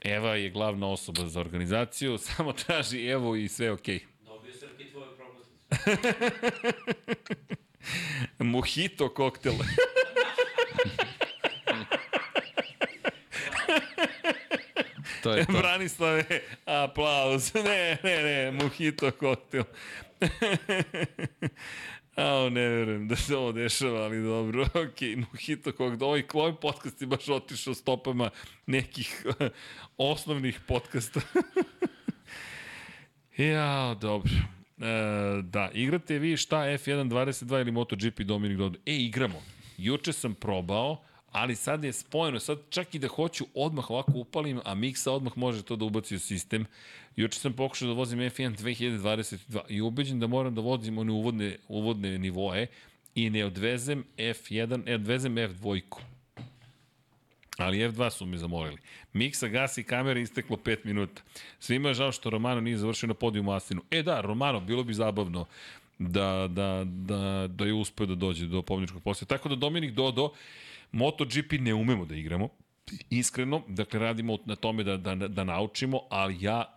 Eva 0.03 0.35
je 0.35 0.49
glavna 0.49 0.87
osoba 0.87 1.27
za 1.27 1.39
organizaciju, 1.39 2.17
samo 2.27 2.53
traži 2.53 3.05
Evu 3.05 3.35
i 3.35 3.47
sve 3.47 3.65
je 3.65 3.71
okej. 3.71 3.99
Dobio 4.25 4.53
Srki 4.53 4.91
tvoju 4.91 5.07
propusnicu. 5.17 5.55
Mojito 8.43 9.13
koktel. 9.13 9.53
To 15.25 15.33
je 15.33 15.45
to. 15.45 15.51
Branislave, 15.61 16.23
aplauz. 16.65 17.53
Ne, 17.65 17.97
ne, 18.03 18.23
ne, 18.23 18.51
mojito 18.51 19.11
koktel. 19.11 19.63
Ao, 22.15 22.49
ne 22.55 22.67
verujem 22.67 23.07
da 23.07 23.15
se 23.15 23.35
ovo 23.35 23.51
dešava, 23.51 24.03
ali 24.03 24.23
dobro, 24.23 24.63
ok, 24.63 25.01
mojito 25.01 25.71
koktel. 25.71 26.07
Ovaj, 26.07 26.23
ovaj 26.33 26.55
podcast 26.61 27.01
je 27.01 27.07
baš 27.07 27.29
otišao 27.29 27.73
stopama 27.73 28.29
nekih 28.65 29.25
osnovnih 29.97 30.59
podcasta. 30.67 31.21
ja, 33.37 33.95
dobro. 34.01 34.31
E, 34.77 35.41
da, 35.41 35.69
igrate 35.73 36.19
vi 36.19 36.37
šta 36.37 36.57
F1 36.57 37.09
22 37.09 37.61
ili 37.61 37.71
MotoGP 37.71 38.19
Dominik 38.19 38.57
Dodo? 38.57 38.79
E, 38.85 38.95
igramo. 38.95 39.41
Juče 39.77 40.13
sam 40.13 40.33
probao, 40.33 41.03
ali 41.35 41.55
sad 41.55 41.83
je 41.83 41.93
spojeno, 41.93 42.39
sad 42.39 42.59
čak 42.69 42.95
i 42.95 42.99
da 42.99 43.07
hoću 43.07 43.45
odmah 43.53 43.89
ovako 43.89 44.11
upalim, 44.15 44.59
a 44.65 44.75
Miksa 44.75 45.11
odmah 45.11 45.37
može 45.37 45.63
to 45.63 45.75
da 45.75 45.85
ubaci 45.85 46.15
u 46.15 46.19
sistem. 46.19 46.65
Juče 47.15 47.39
sam 47.39 47.53
pokušao 47.53 47.87
da 47.87 47.93
vozim 47.93 48.19
F1 48.19 48.57
2022 48.57 49.59
i 49.69 49.81
ubeđen 49.81 50.19
da 50.19 50.27
moram 50.27 50.55
da 50.55 50.61
vozim 50.61 50.97
one 50.97 51.11
uvodne, 51.11 51.57
uvodne 51.67 52.17
nivoe 52.17 52.67
i 53.15 53.29
ne 53.29 53.45
odvezem 53.45 54.03
F1, 54.17 54.85
ne 54.85 54.95
odvezem 54.95 55.35
F2. 55.35 55.81
Ali 57.57 57.77
F2 57.77 58.09
su 58.09 58.25
me 58.25 58.37
zamolili. 58.37 58.77
Miksa 59.13 59.47
gasi 59.47 59.83
kamere, 59.83 60.21
isteklo 60.21 60.57
5 60.57 60.77
minuta. 60.83 61.21
Svima 61.59 61.89
je 61.89 61.93
žao 61.93 62.11
što 62.11 62.29
Romano 62.29 62.61
nije 62.61 62.77
završio 62.77 63.07
na 63.07 63.13
podijumu 63.13 63.51
Astinu. 63.51 63.81
E 63.91 64.03
da, 64.03 64.21
Romano, 64.21 64.59
bilo 64.59 64.83
bi 64.83 64.93
zabavno 64.93 65.45
da, 65.99 66.47
da, 66.49 66.83
da, 66.85 67.47
da 67.47 67.65
je 67.65 67.73
uspeo 67.73 68.05
da 68.05 68.15
dođe 68.15 68.45
do 68.45 68.61
pobjedničkog 68.61 69.03
posle. 69.03 69.27
Tako 69.27 69.49
da 69.49 69.55
Dominik 69.55 69.91
Dodo, 69.91 70.31
MotoGP 70.91 71.51
ne 71.59 71.73
umemo 71.73 72.05
da 72.05 72.15
igramo, 72.15 72.49
iskreno, 73.09 73.61
dakle 73.67 73.99
radimo 73.99 74.37
na 74.45 74.55
tome 74.55 74.83
da, 74.83 74.97
da, 74.97 75.15
da 75.15 75.43
naučimo, 75.43 76.01
ali 76.09 76.37
ja 76.39 76.74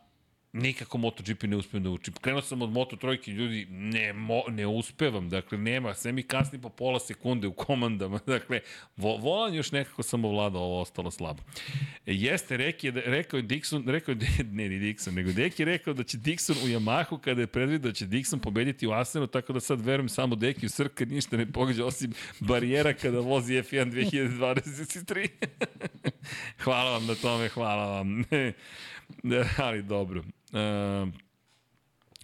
nikako 0.52 0.98
MotoGP 0.98 1.42
ne 1.42 1.56
uspem 1.56 1.82
da 1.82 1.90
učim. 1.90 2.14
Krenuo 2.14 2.42
sam 2.42 2.62
od 2.62 2.70
Moto 2.70 2.96
trojke, 2.96 3.30
ljudi, 3.30 3.66
ne, 3.70 4.12
mo, 4.12 4.42
ne 4.48 4.66
uspevam, 4.66 5.28
dakle, 5.28 5.58
nema, 5.58 5.94
sve 5.94 6.12
mi 6.12 6.22
kasni 6.22 6.60
po 6.60 6.68
pola 6.68 7.00
sekunde 7.00 7.46
u 7.46 7.52
komandama, 7.52 8.20
dakle, 8.26 8.60
vo, 8.96 9.16
volan 9.16 9.54
još 9.54 9.72
nekako 9.72 10.02
sam 10.02 10.24
ovladao, 10.24 10.62
ovo 10.62 10.80
ostalo 10.80 11.10
slabo. 11.10 11.42
E, 12.06 12.14
jeste, 12.14 12.56
reki 12.56 12.86
je, 12.86 12.92
da- 12.92 13.00
rekao 13.04 13.38
je 13.38 13.42
Dixon, 13.42 13.90
rekao 13.90 14.12
je, 14.12 14.18
ne, 14.52 14.68
ni 14.68 14.78
Dixon, 14.78 15.14
nego 15.14 15.32
Deki 15.32 15.62
je 15.62 15.66
rekao 15.66 15.94
da 15.94 16.02
će 16.02 16.18
Dixon 16.18 16.64
u 16.64 16.68
Yamahu 16.68 17.20
kada 17.20 17.40
je 17.40 17.46
predvidio 17.46 17.88
da 17.88 17.94
će 17.94 18.06
Dixon 18.06 18.38
pobediti 18.40 18.86
u 18.86 18.92
Asenu, 18.92 19.26
tako 19.26 19.52
da 19.52 19.60
sad 19.60 19.80
verujem 19.80 20.08
samo 20.08 20.34
Deki 20.34 20.66
u 20.66 20.68
Srka 20.68 21.04
ništa 21.04 21.36
ne 21.36 21.52
pogađa 21.52 21.84
osim 21.84 22.12
barijera 22.40 22.92
kada 22.92 23.20
vozi 23.20 23.54
F1 23.54 23.92
2023. 23.92 25.28
hvala 26.64 26.90
vam 26.90 27.06
na 27.06 27.14
tome, 27.14 27.48
hvala 27.48 27.86
vam. 27.86 28.24
ali 29.58 29.82
dobro. 29.82 30.22
Uh, 30.52 31.08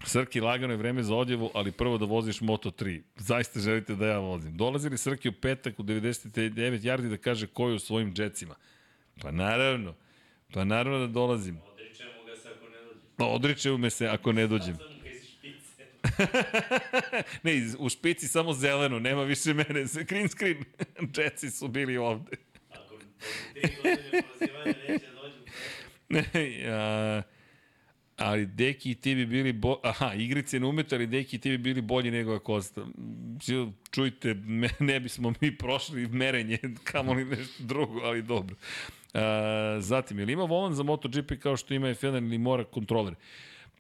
Srki, 0.07 0.41
lagano 0.41 0.73
je 0.73 0.77
vreme 0.77 1.03
za 1.03 1.15
odjevu, 1.15 1.51
ali 1.55 1.73
prvo 1.73 1.99
da 1.99 2.05
voziš 2.05 2.41
Moto3. 2.41 3.03
Zaista 3.17 3.61
želite 3.61 3.94
da 3.94 4.07
ja 4.07 4.19
vozim. 4.19 4.57
Dolazi 4.57 4.89
li 4.89 4.99
Srki 4.99 5.28
u 5.28 5.33
petak 5.33 5.78
u 5.78 5.83
99 5.83 6.81
yardi 6.81 7.09
da 7.09 7.17
kaže 7.17 7.47
ko 7.47 7.69
je 7.69 7.75
u 7.75 7.78
svojim 7.78 8.15
džecima? 8.15 8.55
Pa 9.23 9.31
naravno. 9.31 9.94
Pa 10.53 10.65
naravno 10.65 10.99
da 10.99 11.07
dolazim. 11.07 11.59
Odričemo 11.73 12.25
ga 12.27 12.36
se 12.36 12.49
ako 12.49 12.69
ne 12.69 12.78
dođe. 12.85 13.01
Pa 13.17 13.27
odriče 13.27 13.70
me 13.70 13.91
se 13.91 14.07
ako 14.07 14.33
ne 14.33 14.47
dođem. 14.47 14.77
Ne, 17.43 17.53
u 17.78 17.89
špici 17.89 18.28
samo 18.28 18.53
zeleno, 18.53 18.99
nema 18.99 19.23
više 19.23 19.55
mene. 19.55 19.85
Green 20.09 20.28
screen. 20.28 20.65
Jetsi 21.17 21.51
su 21.51 21.69
bili 21.69 21.97
ovde. 21.97 22.36
Ako 22.70 22.99
tri 23.53 23.77
godine 23.83 24.23
prozivanja 24.39 24.75
neće 24.89 25.07
da 25.07 25.20
dođe 25.20 25.41
u 25.41 25.44
petak. 26.09 26.35
ja, 26.69 27.23
ali 28.17 28.47
Deki 28.47 28.91
i 28.91 28.94
ti 28.94 29.15
bi 29.15 29.26
bili 29.26 29.52
bo... 29.52 29.81
Aha, 29.83 30.15
igrice 30.15 30.60
ne 30.60 30.67
umete, 30.67 30.94
ali 30.94 31.07
Deki 31.07 31.36
i 31.36 31.39
ti 31.39 31.51
bi 31.51 31.59
bili 31.59 31.81
bolji 31.81 32.10
nego 32.10 32.34
Acosta. 32.34 32.86
Čujte, 33.91 34.34
me, 34.34 34.70
ne 34.78 35.01
bismo 35.01 35.33
mi 35.41 35.57
prošli 35.57 36.09
merenje, 36.09 36.59
kamo 36.93 37.12
li 37.12 37.25
nešto 37.25 37.62
drugo, 37.65 38.01
ali 38.01 38.23
dobro. 38.23 38.57
Uh, 39.15 39.20
zatim, 39.78 40.18
je 40.18 40.26
li 40.26 40.33
ima 40.33 40.44
volan 40.44 40.75
za 40.75 40.83
MotoGP 40.83 41.33
kao 41.41 41.57
što 41.57 41.75
ima 41.75 41.86
F1 41.86 42.26
ili 42.26 42.39
mora 42.39 42.65
kontroler? 42.65 43.15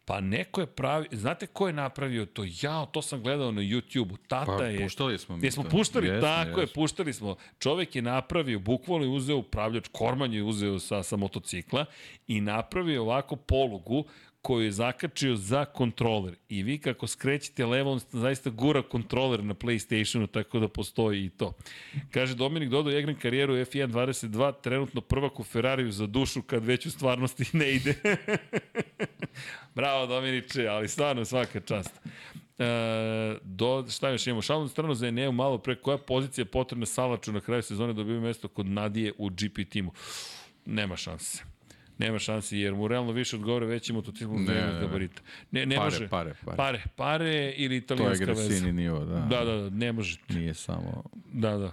Pa 0.06 0.20
neko 0.20 0.60
je 0.60 0.66
pravi, 0.66 1.06
znate 1.12 1.46
ko 1.46 1.66
je 1.66 1.72
napravio 1.72 2.26
to? 2.26 2.44
Ja, 2.62 2.86
to 2.86 3.02
sam 3.02 3.22
gledao 3.22 3.52
na 3.52 3.62
YouTube-u. 3.62 4.16
Tata 4.16 4.56
Pa, 4.58 4.64
je... 4.64 4.78
puštali 4.82 5.18
smo 5.18 5.36
mi 5.36 5.46
Jesmo 5.46 5.62
to. 5.62 5.68
puštali? 5.68 6.06
Jesmo, 6.06 6.20
Tako 6.20 6.60
je, 6.60 6.62
jesmo. 6.62 6.74
puštali 6.74 7.12
smo. 7.12 7.36
Čovek 7.58 7.96
je 7.96 8.02
napravio, 8.02 8.58
bukvalno 8.58 9.04
je 9.04 9.10
uzeo 9.10 9.36
upravljač, 9.36 9.88
Korman 9.92 10.32
je 10.32 10.42
uzeo 10.42 10.78
sa, 10.78 11.02
sa 11.02 11.16
motocikla 11.16 11.84
i 12.26 12.40
napravio 12.40 13.02
ovako 13.02 13.36
polugu 13.36 14.04
koju 14.42 14.64
je 14.64 14.70
zakačio 14.72 15.36
za 15.36 15.64
kontroler. 15.64 16.34
I 16.48 16.62
vi 16.62 16.78
kako 16.78 17.06
skrećete 17.06 17.66
levo, 17.66 17.92
on 17.92 18.00
zaista 18.12 18.50
gura 18.50 18.82
kontroler 18.82 19.44
na 19.44 19.54
Playstationu, 19.54 20.26
tako 20.26 20.58
da 20.58 20.68
postoji 20.68 21.24
i 21.24 21.30
to. 21.30 21.52
Kaže 22.10 22.34
Dominik 22.34 22.68
Dodo, 22.68 22.90
ja 22.90 22.98
igram 22.98 23.18
karijeru 23.18 23.54
F1 23.54 23.86
22, 23.86 24.52
trenutno 24.62 25.00
prvak 25.00 25.40
u 25.40 25.44
Ferrariju 25.44 25.92
za 25.92 26.06
dušu 26.06 26.42
kad 26.42 26.64
već 26.64 26.86
u 26.86 26.90
stvarnosti 26.90 27.44
ne 27.52 27.70
ide. 27.72 27.94
Bravo 29.74 30.06
Dominiče, 30.06 30.66
ali 30.66 30.88
stvarno 30.88 31.24
svaka 31.24 31.60
čast. 31.60 32.00
E, 32.58 32.64
do, 33.42 33.84
šta 33.90 34.10
još 34.10 34.26
imamo? 34.26 34.42
Šalom 34.42 34.68
stranu 34.68 34.94
za 34.94 35.06
Eneo 35.06 35.32
malo 35.32 35.58
pre 35.58 35.74
koja 35.76 35.98
pozicija 35.98 36.42
je 36.42 36.46
potrebna 36.46 36.86
Salaču 36.86 37.32
na 37.32 37.40
kraju 37.40 37.62
sezone 37.62 37.92
da 37.92 37.96
dobije 37.96 38.20
mesto 38.20 38.48
kod 38.48 38.66
Nadije 38.66 39.12
u 39.18 39.28
GP 39.28 39.68
timu. 39.70 39.92
Nema 40.66 40.96
šanse. 40.96 41.42
Nema 41.98 42.18
šanse 42.18 42.58
jer 42.58 42.74
mu 42.74 42.88
realno 42.88 43.12
više 43.12 43.36
odgovore 43.36 43.66
većim 43.66 43.94
motociklom 43.96 44.44
Ne, 44.44 44.54
ne, 44.54 44.66
ne, 44.66 44.72
ne. 44.72 44.80
gabarita. 44.80 45.22
Ne, 45.50 45.66
ne 45.66 45.76
Pare, 45.76 45.84
može. 45.90 46.08
pare, 46.08 46.34
pare. 46.44 46.56
Pare, 46.56 46.82
pare 46.96 47.50
ili 47.56 47.68
To 47.80 47.94
je 47.94 47.96
italijanska 47.96 48.24
veza. 48.24 48.42
agresivni 48.42 48.72
nivo, 48.72 49.04
da. 49.04 49.14
Da, 49.20 49.44
da, 49.44 49.56
da, 49.56 49.70
ne 49.70 49.92
može. 49.92 50.18
Nije 50.28 50.54
samo... 50.54 51.04
Da, 51.32 51.56
da. 51.56 51.72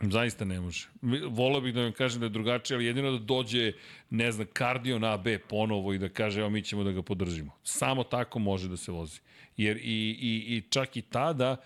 Zaista 0.00 0.44
ne 0.44 0.60
može. 0.60 0.88
Voleo 1.30 1.60
bih 1.60 1.74
da 1.74 1.82
vam 1.82 1.92
kažem 1.92 2.20
da 2.20 2.26
je 2.26 2.30
drugačije, 2.30 2.74
ali 2.74 2.84
jedino 2.84 3.12
da 3.12 3.18
dođe, 3.18 3.72
ne 4.10 4.32
znam, 4.32 4.46
kardio 4.52 4.98
na 4.98 5.12
AB 5.12 5.26
ponovo 5.48 5.92
i 5.92 5.98
da 5.98 6.08
kaže, 6.08 6.40
evo 6.40 6.50
mi 6.50 6.62
ćemo 6.62 6.84
da 6.84 6.92
ga 6.92 7.02
podržimo. 7.02 7.52
Samo 7.62 8.04
tako 8.04 8.38
može 8.38 8.68
da 8.68 8.76
se 8.76 8.92
vozi. 8.92 9.20
Jer 9.56 9.76
i, 9.76 9.80
i, 10.20 10.56
i 10.56 10.62
čak 10.70 10.96
i 10.96 11.02
tada, 11.02 11.56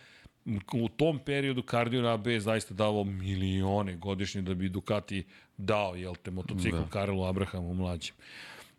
u 0.73 0.89
tom 0.89 1.19
periodu 1.19 1.63
kardio 1.63 2.03
na 2.03 2.15
AB 2.15 2.27
je 2.27 2.41
zaista 2.41 2.75
davao 2.75 3.05
milione 3.05 3.97
godišnje 3.97 4.43
da 4.43 4.55
bi 4.55 4.69
Ducati 4.69 5.25
dao, 5.57 5.95
jel 5.95 6.15
te, 6.23 6.31
motocikl 6.31 6.77
da. 6.77 6.91
Karelu 6.91 7.25
Abrahamu 7.25 7.75
mlađem. 7.75 8.15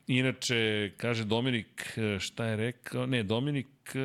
Inače, 0.07 0.91
kaže 0.97 1.23
Dominik, 1.23 1.97
e, 1.97 2.19
šta 2.19 2.45
je 2.45 2.55
rekao? 2.55 3.05
Ne, 3.05 3.23
Dominik, 3.23 3.67
e, 3.95 3.99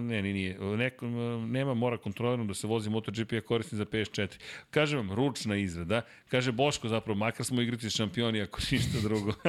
ne, 0.00 0.22
nije, 0.22 0.34
nije. 0.34 0.58
Neko, 0.76 1.06
nema 1.46 1.74
mora 1.74 1.98
kontrolerno 1.98 2.44
da 2.44 2.54
se 2.54 2.66
vozi 2.66 2.90
MotoGP, 2.90 3.32
a 3.32 3.40
korisni 3.40 3.78
za 3.78 3.84
PS4. 3.84 4.28
Kaže 4.70 4.96
vam, 4.96 5.12
ručna 5.12 5.56
izrada. 5.56 6.02
Kaže 6.28 6.52
Boško 6.52 6.88
zapravo, 6.88 7.18
makar 7.18 7.46
smo 7.46 7.62
igrati 7.62 7.90
šampioni, 7.90 8.42
ako 8.42 8.60
ništa 8.70 9.00
drugo. 9.02 9.32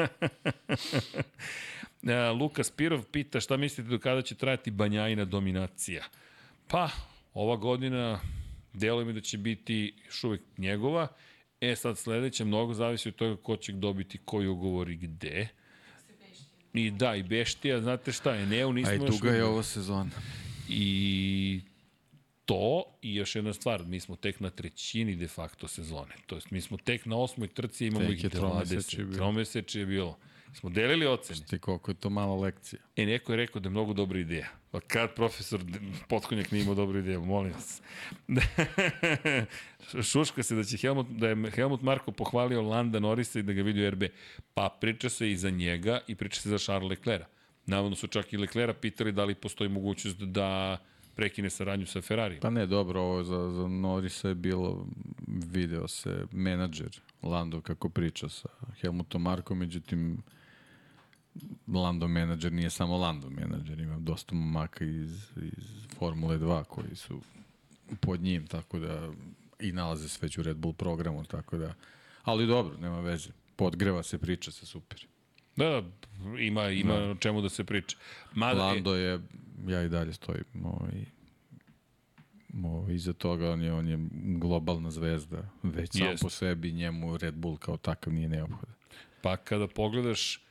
E, 2.08 2.30
Luka 2.30 2.64
Spirov 2.64 3.04
pita 3.12 3.40
šta 3.40 3.58
mislite 3.58 3.90
do 3.90 4.00
kada 4.00 4.22
će 4.22 4.36
trajati 4.36 4.72
banjajna 4.72 5.26
dominacija? 5.26 6.04
Pa, 6.68 6.90
ova 7.34 7.56
godina 7.56 8.20
deluje 8.74 9.06
mi 9.06 9.14
da 9.14 9.22
će 9.22 9.38
biti 9.38 9.94
još 10.06 10.24
uvek 10.24 10.42
njegova. 10.58 11.08
E 11.62 11.76
sad 11.76 11.98
sledeće, 11.98 12.46
mnogo 12.46 12.74
zavisi 12.74 13.10
od 13.10 13.16
toga 13.16 13.42
ko 13.42 13.58
će 13.58 13.72
dobiti 13.72 14.20
koji 14.26 14.48
ugovor 14.48 14.90
i 14.90 14.96
gde. 14.96 15.48
I 16.74 16.92
da, 16.92 17.16
i 17.16 17.24
Beštija, 17.24 17.82
znate 17.82 18.12
šta, 18.12 18.36
Eneu 18.36 18.74
nismo 18.74 18.92
Aj, 18.92 18.98
još 18.98 19.16
duga 19.16 19.32
je 19.32 19.44
ovo 19.44 19.64
sezona. 19.64 20.10
I 20.70 21.62
to 22.46 22.84
i 23.02 23.16
još 23.16 23.36
jedna 23.36 23.54
stvar, 23.54 23.86
mi 23.86 24.00
smo 24.00 24.16
tek 24.16 24.40
na 24.40 24.50
trećini 24.50 25.16
de 25.16 25.28
facto 25.28 25.68
sezone. 25.68 26.16
To 26.26 26.36
jest 26.36 26.52
mi 26.52 26.62
smo 26.62 26.78
tek 26.78 27.06
na 27.06 27.18
osmoj 27.18 27.48
trci, 27.48 27.86
imamo 27.88 28.06
Tek 28.06 28.18
ih 28.18 28.24
je 28.24 28.30
tromesečje 28.30 29.00
20. 29.00 29.06
bilo. 29.06 29.16
Tromeseče 29.16 29.80
je 29.80 29.86
bilo. 29.86 30.18
Smo 30.54 30.70
delili 30.70 31.06
ocene. 31.06 31.46
Ti 31.50 31.60
koliko 31.60 31.92
je 31.92 31.96
to 31.96 32.10
mala 32.10 32.36
lekcija. 32.36 32.82
E, 32.96 33.06
neko 33.06 33.32
je 33.32 33.38
rekao 33.38 33.60
da 33.62 33.68
je 33.68 33.72
mnogo 33.72 33.94
dobra 33.94 34.20
ideja. 34.20 34.48
Pa 34.72 34.80
kad 34.80 35.16
profesor 35.16 35.62
Potkonjak 36.10 36.52
nije 36.52 36.64
imao 36.64 36.76
dobru 36.76 37.00
ideju, 37.00 37.26
molim 37.26 37.54
vas. 37.54 37.82
Šuška 40.12 40.44
se 40.44 40.56
da 40.56 40.64
će 40.64 40.78
Helmut, 40.78 41.08
da 41.10 41.28
je 41.28 41.52
Helmut 41.52 41.82
Marko 41.82 42.12
pohvalio 42.12 42.62
Landa 42.62 43.00
Norisa 43.00 43.40
i 43.40 43.44
da 43.44 43.54
ga 43.54 43.62
vidi 43.62 43.88
u 43.88 43.90
RB. 43.90 44.04
Pa 44.54 44.78
priča 44.82 45.10
se 45.10 45.32
i 45.32 45.38
za 45.38 45.50
njega 45.50 46.00
i 46.08 46.16
priča 46.16 46.42
se 46.42 46.50
za 46.50 46.58
Charles 46.58 46.90
Leclerca. 46.90 47.28
Navodno 47.66 47.96
su 47.96 48.08
čak 48.08 48.34
i 48.34 48.38
Leclerca 48.38 48.80
pitali 48.80 49.12
da 49.12 49.26
li 49.26 49.36
postoji 49.36 49.70
mogućnost 49.70 50.18
da 50.18 50.78
prekine 51.16 51.50
saradnju 51.50 51.86
sa 51.86 52.02
Ferrari. 52.02 52.40
Pa 52.40 52.50
ne, 52.50 52.66
dobro, 52.66 53.02
ovo 53.02 53.24
za, 53.24 53.52
za 53.52 53.68
Norisa 53.68 54.28
je 54.28 54.36
bilo, 54.36 54.88
video 55.28 55.88
se 55.88 56.26
menadžer 56.32 57.00
Lando 57.24 57.62
kako 57.62 57.90
priča 57.90 58.30
sa 58.30 58.50
Helmutom 58.82 59.22
Markom, 59.22 59.58
međutim 59.58 60.24
Lando 61.68 62.08
menadžer 62.08 62.54
nije 62.54 62.70
samo 62.70 62.98
Lando 62.98 63.30
menadžer, 63.30 63.80
ima 63.80 64.00
dosta 64.00 64.36
momaka 64.36 64.86
iz, 64.86 65.30
iz 65.36 65.88
Formule 65.98 66.38
2 66.38 66.64
koji 66.64 66.96
su 66.96 67.22
pod 68.00 68.22
njim, 68.22 68.48
tako 68.48 68.80
da 68.80 69.12
i 69.60 69.72
nalaze 69.72 70.10
se 70.10 70.20
već 70.22 70.38
u 70.38 70.44
Red 70.44 70.58
Bull 70.58 70.74
programu, 70.74 71.24
tako 71.24 71.58
da, 71.58 71.74
ali 72.24 72.48
dobro, 72.48 72.78
nema 72.78 73.00
veze. 73.00 73.30
Podgreva 73.56 74.04
se, 74.04 74.18
priča 74.18 74.52
se 74.52 74.66
super. 74.66 75.08
Da, 75.56 75.70
da, 75.70 75.84
ima, 76.40 76.70
ima 76.70 76.94
da. 76.94 77.16
čemu 77.20 77.42
da 77.42 77.50
se 77.50 77.64
priča. 77.64 77.98
Mada, 78.34 78.64
Lando 78.64 78.96
je, 78.96 79.20
ja 79.68 79.84
i 79.84 79.90
dalje 79.90 80.14
stojim 80.14 80.46
ovaj, 80.64 81.06
ovaj, 82.64 82.94
iza 82.96 83.14
toga, 83.14 83.52
on 83.52 83.62
je, 83.62 83.74
on 83.74 83.88
je 83.88 83.98
globalna 84.12 84.92
zvezda, 84.92 85.50
već 85.64 85.92
sam 85.92 86.08
Jest. 86.08 86.24
po 86.24 86.30
sebi 86.30 86.72
njemu 86.72 87.18
Red 87.18 87.36
Bull 87.36 87.58
kao 87.58 87.78
takav 87.78 88.14
nije 88.14 88.30
neophodan. 88.30 88.76
Pa 89.22 89.38
kada 89.38 89.68
pogledaš 89.68 90.44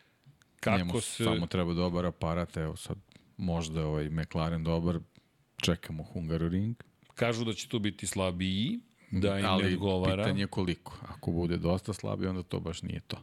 Kako 0.62 0.78
njemu 0.78 1.00
se... 1.00 1.24
samo 1.24 1.46
treba 1.46 1.74
dobar 1.74 2.06
aparat, 2.06 2.56
evo 2.56 2.76
sad 2.76 2.96
možda 3.36 3.80
je 3.80 3.86
ovaj 3.86 4.10
McLaren 4.10 4.64
dobar, 4.64 4.98
čekamo 5.56 6.02
Hungaroring, 6.02 6.76
Kažu 7.14 7.44
da 7.44 7.52
će 7.52 7.68
tu 7.68 7.78
biti 7.78 8.06
slabiji, 8.06 8.80
da 9.10 9.38
im 9.38 9.42
ne 9.42 9.48
ali 9.48 9.74
odgovara. 9.74 10.22
pitanje 10.22 10.42
je 10.42 10.46
koliko. 10.46 10.98
Ako 11.08 11.30
bude 11.30 11.56
dosta 11.56 11.92
slabi, 11.92 12.26
onda 12.26 12.42
to 12.42 12.60
baš 12.60 12.82
nije 12.82 13.00
to. 13.00 13.16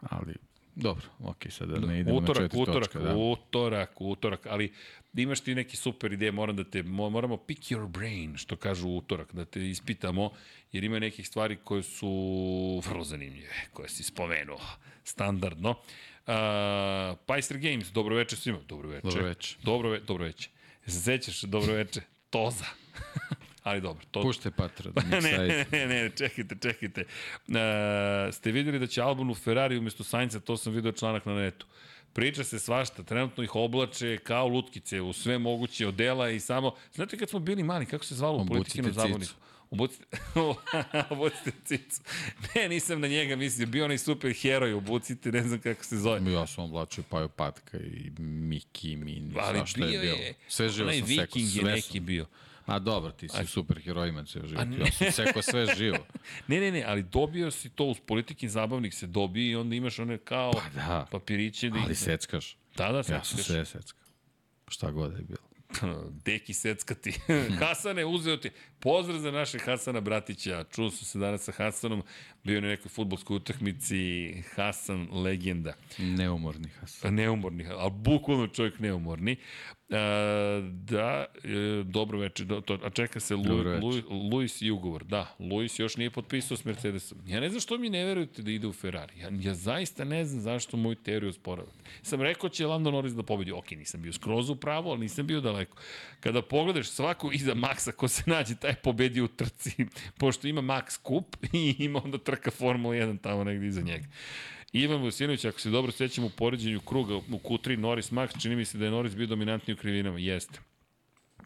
Ali, 0.00 0.34
dobro, 0.74 1.06
ok, 1.18 1.46
sad 1.50 1.68
da 1.68 1.86
ne 1.86 2.00
idemo 2.00 2.18
utorak, 2.18 2.42
na 2.42 2.48
četiri 2.48 2.62
utorak, 2.62 2.84
točke. 2.84 2.98
Da. 2.98 3.16
utorak, 3.16 4.00
utorak, 4.00 4.46
ali 4.46 4.72
imaš 5.14 5.40
ti 5.40 5.54
neki 5.54 5.76
super 5.76 6.12
ideje, 6.12 6.32
moram 6.32 6.56
da 6.56 6.64
te, 6.64 6.82
mo- 6.82 7.10
moramo 7.10 7.36
pick 7.36 7.62
your 7.62 7.88
brain, 7.88 8.36
što 8.36 8.56
kažu 8.56 8.88
utorak, 8.88 9.34
da 9.34 9.44
te 9.44 9.68
ispitamo, 9.68 10.30
jer 10.72 10.84
ima 10.84 10.98
nekih 10.98 11.28
stvari 11.28 11.56
koje 11.64 11.82
su 11.82 12.82
vrlo 12.86 13.04
zanimljive, 13.04 13.54
koje 13.72 13.88
si 13.88 14.02
spomenuo, 14.02 14.60
standardno. 15.04 15.70
Uh, 15.70 17.18
Pajster 17.26 17.58
Games, 17.58 17.92
dobro 17.92 18.16
veče 18.16 18.36
svima, 18.36 18.58
dobro 18.68 18.88
veče. 18.88 19.06
Dobro 19.06 19.24
veče. 19.24 19.56
Dobro, 19.62 19.90
ve, 19.90 20.00
dobro 20.00 20.24
veče. 20.24 20.50
Se 20.86 21.00
sećaš, 21.00 21.40
dobro 21.42 21.74
veče, 21.74 22.00
Toza. 22.30 22.64
Ali 23.62 23.80
dobro, 23.80 24.04
to, 24.10 24.22
Pušte 24.22 24.50
patra 24.50 24.90
da 24.94 25.02
ne, 25.02 25.20
ne, 25.20 25.66
ne, 25.72 25.86
ne, 25.86 26.10
čekajte, 26.16 26.56
čekajte. 26.62 27.04
Uh, 27.48 27.54
ste 28.32 28.52
videli 28.52 28.78
da 28.78 28.86
će 28.86 29.02
Albon 29.02 29.30
u 29.30 29.34
Ferrari 29.34 29.78
umesto 29.78 30.04
Sainca, 30.04 30.40
to 30.40 30.56
sam 30.56 30.72
video 30.72 30.92
članak 30.92 31.26
na 31.26 31.34
netu. 31.34 31.66
Priča 32.12 32.44
se 32.44 32.58
svašta, 32.58 33.02
trenutno 33.02 33.44
ih 33.44 33.54
oblače 33.54 34.18
kao 34.18 34.48
lutkice 34.48 35.00
u 35.00 35.12
sve 35.12 35.38
moguće 35.38 35.86
odela 35.86 36.30
i 36.30 36.40
samo... 36.40 36.74
Znate 36.94 37.18
kad 37.18 37.30
smo 37.30 37.38
bili 37.38 37.62
mali, 37.62 37.86
kako 37.86 38.04
se 38.04 38.14
zvalo 38.14 38.36
u 38.36 38.40
Obucite 38.40 38.54
politikinom 38.54 38.92
zabavniku? 38.92 39.32
Obucite, 39.70 40.04
obucite 41.10 41.52
cicu. 41.64 42.00
Ne, 42.54 42.68
nisam 42.68 43.00
na 43.00 43.08
njega 43.08 43.36
mislio, 43.36 43.66
bio 43.66 43.84
onaj 43.84 43.98
super 43.98 44.32
heroj, 44.32 44.72
obucite, 44.72 45.32
ne 45.32 45.42
znam 45.42 45.60
kako 45.60 45.84
se 45.84 45.96
zove. 45.96 46.32
Ja 46.32 46.46
sam 46.46 46.64
oblačio 46.64 47.04
Paju 47.08 47.28
Patka 47.28 47.78
i 47.78 48.10
Miki, 48.18 48.96
Mini, 48.96 49.32
svašta 49.32 49.80
bio 49.80 49.90
je 49.90 50.00
bilo. 50.00 50.16
je, 50.16 50.34
Sve 50.48 50.68
živo 50.68 50.92
sam 50.92 51.06
sekao, 51.06 51.22
viking 51.22 51.56
je 51.56 51.62
neki 51.62 52.00
bio. 52.00 52.26
A 52.66 52.78
dobro, 52.78 53.10
ti 53.10 53.28
si 53.28 53.46
superherojima 53.46 54.24
ceo 54.24 54.46
život. 54.46 54.66
Ja 54.78 54.90
sam 54.92 55.12
sekao 55.12 55.42
sve 55.42 55.66
živo. 55.76 55.98
Ne, 56.48 56.60
ne, 56.60 56.72
ne, 56.72 56.84
ali 56.86 57.02
dobio 57.02 57.50
si 57.50 57.68
to 57.70 57.84
uz 57.84 57.96
politikin 58.06 58.48
zabavnik 58.48 58.94
se 58.94 59.06
dobije 59.06 59.50
i 59.50 59.56
onda 59.56 59.74
imaš 59.76 59.98
one 59.98 60.18
kao 60.18 60.52
pa 60.52 60.60
da. 60.74 61.06
papiriće. 61.10 61.70
Da 61.70 61.78
Ali 61.78 61.94
seckaš. 61.94 62.56
Da, 62.76 62.88
da, 62.92 62.98
Ja 62.98 63.02
sam 63.02 63.24
seckaš. 63.24 63.46
sve 63.46 63.64
seckao. 63.64 64.02
Šta 64.68 64.90
god 64.90 65.12
je 65.18 65.22
bilo. 65.22 65.38
Deki 66.24 66.54
seckati. 66.54 67.12
Hasane, 67.60 68.04
uzeo 68.04 68.36
ti. 68.36 68.50
Pozdrav 68.78 69.18
za 69.18 69.30
našeg 69.30 69.60
Hasana 69.64 70.00
Bratića. 70.00 70.64
Čuo 70.70 70.90
sam 70.90 71.04
se 71.06 71.18
danas 71.18 71.42
sa 71.42 71.52
Hasanom. 71.52 72.02
Bio 72.44 72.54
je 72.54 72.60
na 72.60 72.68
nekoj 72.68 72.88
futbolskoj 72.88 73.36
utakmici. 73.36 74.32
Hasan, 74.54 75.08
legenda. 75.12 75.72
Neumorni 75.98 76.68
Hasan. 76.80 77.14
Neumorni, 77.14 77.66
ali 77.66 77.90
bukvalno 77.90 78.46
čovjek 78.46 78.78
neumorni. 78.78 79.36
E, 79.92 80.62
da, 80.62 81.24
e, 81.44 81.84
dobro 81.84 82.18
večer, 82.18 82.46
do, 82.46 82.60
to, 82.60 82.78
a 82.84 82.90
čeka 82.90 83.20
se 83.20 83.34
Lu, 83.34 83.62
Lu. 83.82 84.28
Luis 84.32 84.62
i 84.62 84.70
ugovor. 84.70 85.04
Da, 85.04 85.36
Luis 85.38 85.78
još 85.78 85.96
nije 85.96 86.10
potpisao 86.10 86.56
s 86.56 86.64
Mercedesom. 86.64 87.18
Ja 87.26 87.40
ne 87.40 87.48
znam 87.48 87.60
što 87.60 87.78
mi 87.78 87.90
ne 87.90 88.04
verujete 88.04 88.42
da 88.42 88.50
ide 88.50 88.66
u 88.66 88.72
Ferrari. 88.72 89.18
Ja, 89.18 89.28
ja 89.40 89.54
zaista 89.54 90.04
ne 90.04 90.24
znam 90.24 90.40
zašto 90.40 90.76
moju 90.76 90.94
teoriju 90.94 91.32
sporavate. 91.32 91.78
Sam 92.02 92.22
rekao 92.22 92.48
će 92.48 92.66
Lando 92.66 92.90
Norris 92.90 93.12
da 93.12 93.22
pobedi. 93.22 93.52
Ok, 93.52 93.70
nisam 93.70 94.02
bio 94.02 94.12
skroz 94.12 94.50
u 94.50 94.56
pravu, 94.56 94.90
ali 94.90 95.00
nisam 95.00 95.26
bio 95.26 95.40
daleko. 95.40 95.76
Kada 96.20 96.42
pogledaš 96.42 96.88
svako 96.88 97.30
iza 97.32 97.54
Maxa 97.54 97.92
ko 97.92 98.08
se 98.08 98.22
nađe, 98.26 98.56
taj 98.56 98.74
pobedi 98.74 99.20
u 99.20 99.28
trci, 99.28 99.86
pošto 100.20 100.48
ima 100.48 100.62
Max 100.62 101.02
kup 101.02 101.36
i 101.52 101.76
ima 101.78 102.00
onda 102.04 102.18
trka 102.18 102.50
Formula 102.50 102.94
1 102.94 103.20
tamo 103.20 103.44
negdje 103.44 103.68
iza 103.68 103.80
njega. 103.80 104.06
Ivan 104.72 105.00
Vujsinović, 105.00 105.44
ako 105.44 105.60
se 105.60 105.70
dobro 105.70 105.92
sećam 105.92 106.24
u 106.24 106.30
poređenju 106.30 106.80
kruga 106.80 107.16
u 107.16 107.20
Q3 107.20 107.76
Norris 107.76 108.10
Max, 108.10 108.42
čini 108.42 108.56
mi 108.56 108.64
se 108.64 108.78
da 108.78 108.84
je 108.84 108.90
Norris 108.90 109.14
bio 109.14 109.26
dominantniji 109.26 109.74
u 109.74 109.78
krivinama. 109.78 110.18
Jeste. 110.18 110.60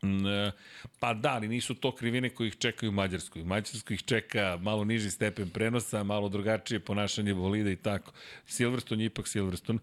Mm, 0.02 0.26
e, 0.26 0.52
Pa 0.98 1.14
da, 1.14 1.32
ali 1.32 1.48
nisu 1.48 1.74
to 1.74 1.92
krivine 1.92 2.30
koji 2.30 2.48
ih 2.48 2.56
čekaju 2.58 2.90
u 2.90 2.94
Mađarskoj. 2.94 3.42
U 3.42 3.44
Mađarskoj 3.44 3.94
ih 3.94 4.04
čeka 4.04 4.58
malo 4.60 4.84
niži 4.84 5.10
stepen 5.10 5.50
prenosa, 5.50 6.02
malo 6.02 6.28
drugačije 6.28 6.80
ponašanje 6.80 7.34
bolida 7.34 7.70
i 7.70 7.76
tako. 7.76 8.12
Silverstone 8.46 9.02
je 9.02 9.06
ipak 9.06 9.28
Silverstone. 9.28 9.78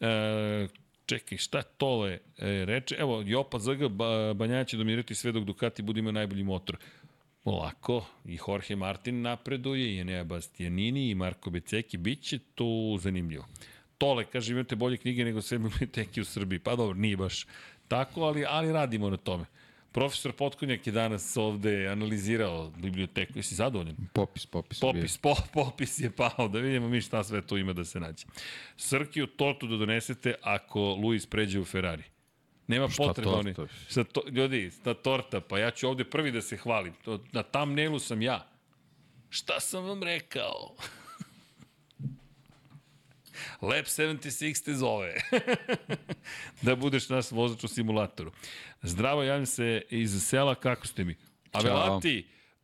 E, 0.00 0.68
čekaj, 1.06 1.38
šta 1.38 1.62
tole 1.62 2.18
e, 2.38 2.64
reče? 2.64 2.96
Evo, 2.98 3.22
Jopa 3.26 3.58
ZG, 3.58 3.88
ba, 3.88 4.34
Banja 4.34 4.64
će 4.64 4.76
dominirati 4.76 5.14
sve 5.14 5.32
dok 5.32 5.44
Ducati 5.44 5.82
bude 5.82 5.98
imao 5.98 6.12
najbolji 6.12 6.42
motor. 6.42 6.76
Polako, 7.42 8.04
i 8.24 8.38
Jorge 8.48 8.76
Martin 8.76 9.22
napreduje, 9.22 9.94
i 9.94 10.00
Enea 10.00 10.24
Bastianini, 10.24 11.10
i 11.10 11.14
Marko 11.14 11.50
Beceki, 11.50 11.96
bit 11.96 12.22
će 12.22 12.38
tu 12.54 12.98
zanimljivo. 13.00 13.46
Tole, 13.98 14.24
kaže, 14.24 14.52
imate 14.52 14.76
bolje 14.76 14.96
knjige 14.96 15.24
nego 15.24 15.42
sve 15.42 15.58
biblioteke 15.58 16.20
u 16.20 16.24
Srbiji. 16.24 16.58
Pa 16.58 16.76
dobro, 16.76 16.94
nije 16.94 17.16
baš 17.16 17.46
tako, 17.88 18.22
ali, 18.22 18.44
ali 18.48 18.72
radimo 18.72 19.10
na 19.10 19.16
tome. 19.16 19.44
Profesor 19.92 20.32
Potkonjak 20.32 20.86
je 20.86 20.92
danas 20.92 21.36
ovde 21.36 21.88
analizirao 21.88 22.70
biblioteku. 22.76 23.32
Jesi 23.38 23.54
zadovoljan? 23.54 23.96
Popis, 24.12 24.46
popis. 24.46 24.80
Popis, 24.80 25.18
po, 25.18 25.34
popis 25.52 25.98
je 25.98 26.10
pao, 26.10 26.48
da 26.48 26.58
vidimo 26.58 26.88
mi 26.88 27.00
šta 27.00 27.24
sve 27.24 27.42
tu 27.42 27.58
ima 27.58 27.72
da 27.72 27.84
se 27.84 28.00
nađe. 28.00 28.26
Srkiju 28.76 29.26
tortu 29.26 29.66
da 29.66 29.76
donesete 29.76 30.34
ako 30.42 30.80
Luis 30.80 31.26
pređe 31.26 31.60
u 31.60 31.64
Ferrari. 31.64 32.02
Nema 32.68 32.88
Šta 32.88 33.02
potrebe 33.02 33.30
oni. 33.30 33.54
Šta 33.88 34.04
to, 34.04 34.22
ljudi, 34.30 34.70
ta 34.84 34.94
torta, 34.94 35.40
pa 35.40 35.58
ja 35.58 35.70
ću 35.70 35.88
ovde 35.88 36.04
prvi 36.04 36.32
da 36.32 36.42
se 36.42 36.56
hvalim. 36.56 36.92
To, 37.04 37.24
na 37.32 37.42
thumbnailu 37.42 37.98
sam 37.98 38.22
ja. 38.22 38.48
Šta 39.30 39.60
sam 39.60 39.84
vam 39.84 40.02
rekao? 40.02 40.74
Lab 43.62 43.84
76 43.84 44.64
te 44.64 44.74
zove. 44.74 45.14
da 46.62 46.76
budeš 46.76 47.08
naš 47.08 47.30
vozač 47.30 47.64
u 47.64 47.68
simulatoru. 47.68 48.32
Zdravo, 48.82 49.22
javim 49.22 49.46
se 49.46 49.82
iz 49.90 50.22
sela, 50.22 50.54
kako 50.54 50.86
ste 50.86 51.04
mi? 51.04 51.16
A 51.52 51.60
Ćao. 51.60 52.00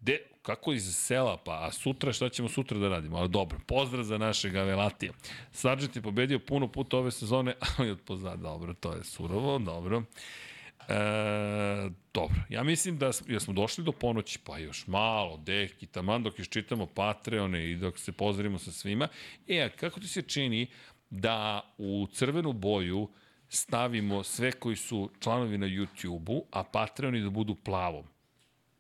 De, 0.04 0.18
kako 0.42 0.72
iz 0.72 0.96
sela, 0.96 1.36
pa 1.36 1.66
a 1.66 1.72
sutra 1.72 2.12
šta 2.12 2.28
ćemo 2.28 2.48
sutra 2.48 2.78
da 2.78 2.88
radimo? 2.88 3.16
Ali 3.16 3.28
dobro, 3.28 3.58
pozdrav 3.66 4.04
za 4.04 4.18
našeg 4.18 4.56
Avelatija. 4.56 5.12
Sargent 5.52 5.96
je 5.96 6.02
pobedio 6.02 6.38
puno 6.38 6.68
puta 6.68 6.96
ove 6.98 7.10
sezone, 7.10 7.54
ali 7.78 7.90
od 7.90 8.00
pozad, 8.00 8.40
dobro, 8.40 8.74
to 8.74 8.92
je 8.92 9.04
surovo, 9.04 9.58
dobro. 9.58 10.02
E, 10.88 11.90
dobro, 12.14 12.36
ja 12.48 12.62
mislim 12.62 12.98
da 12.98 13.10
ja 13.28 13.40
smo 13.40 13.54
došli 13.54 13.84
do 13.84 13.92
ponoći, 13.92 14.38
pa 14.44 14.58
još 14.58 14.86
malo, 14.86 15.36
deki, 15.36 15.86
taman 15.86 16.22
dok 16.22 16.38
iščitamo 16.38 16.86
Patreone 16.86 17.70
i 17.70 17.76
dok 17.76 17.98
se 17.98 18.12
pozdravimo 18.12 18.58
sa 18.58 18.72
svima. 18.72 19.08
E, 19.48 19.62
a 19.62 19.68
kako 19.68 20.00
ti 20.00 20.08
se 20.08 20.22
čini 20.22 20.66
da 21.10 21.60
u 21.78 22.06
crvenu 22.12 22.52
boju 22.52 23.08
stavimo 23.48 24.22
sve 24.22 24.52
koji 24.52 24.76
su 24.76 25.10
članovi 25.20 25.58
na 25.58 25.66
YouTube-u, 25.66 26.44
a 26.50 26.62
Patreoni 26.62 27.20
da 27.20 27.30
budu 27.30 27.54
plavom? 27.54 28.13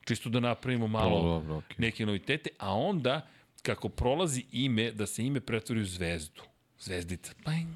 Čisto 0.04 0.28
da 0.28 0.40
napravimo 0.40 0.86
malo 0.86 1.16
Pa, 1.16 1.22
dobro, 1.22 1.56
okej. 1.56 1.76
neke 1.78 2.06
novitete, 2.06 2.50
a 2.58 2.74
onda 2.74 3.28
kako 3.62 3.88
prolazi 3.88 4.44
ime, 4.52 4.92
da 4.92 5.06
se 5.06 5.24
ime 5.24 5.40
pretvori 5.40 5.80
u 5.80 5.84
zvezdu. 5.84 6.42
Zvezdica. 6.80 7.32
Bang. 7.44 7.66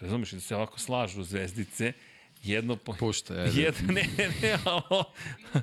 Razumeš, 0.00 0.30
da 0.32 0.40
se 0.40 0.56
ovako 0.56 0.78
slažu 0.78 1.22
zvezdice, 1.24 1.92
jedno 2.42 2.76
po... 2.76 2.92
Pušta, 2.92 3.34
ajde. 3.34 3.60
Jedno, 3.62 3.92
ne, 3.92 4.08
ne, 4.18 4.58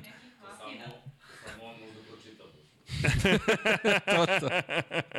alo. 4.16 4.50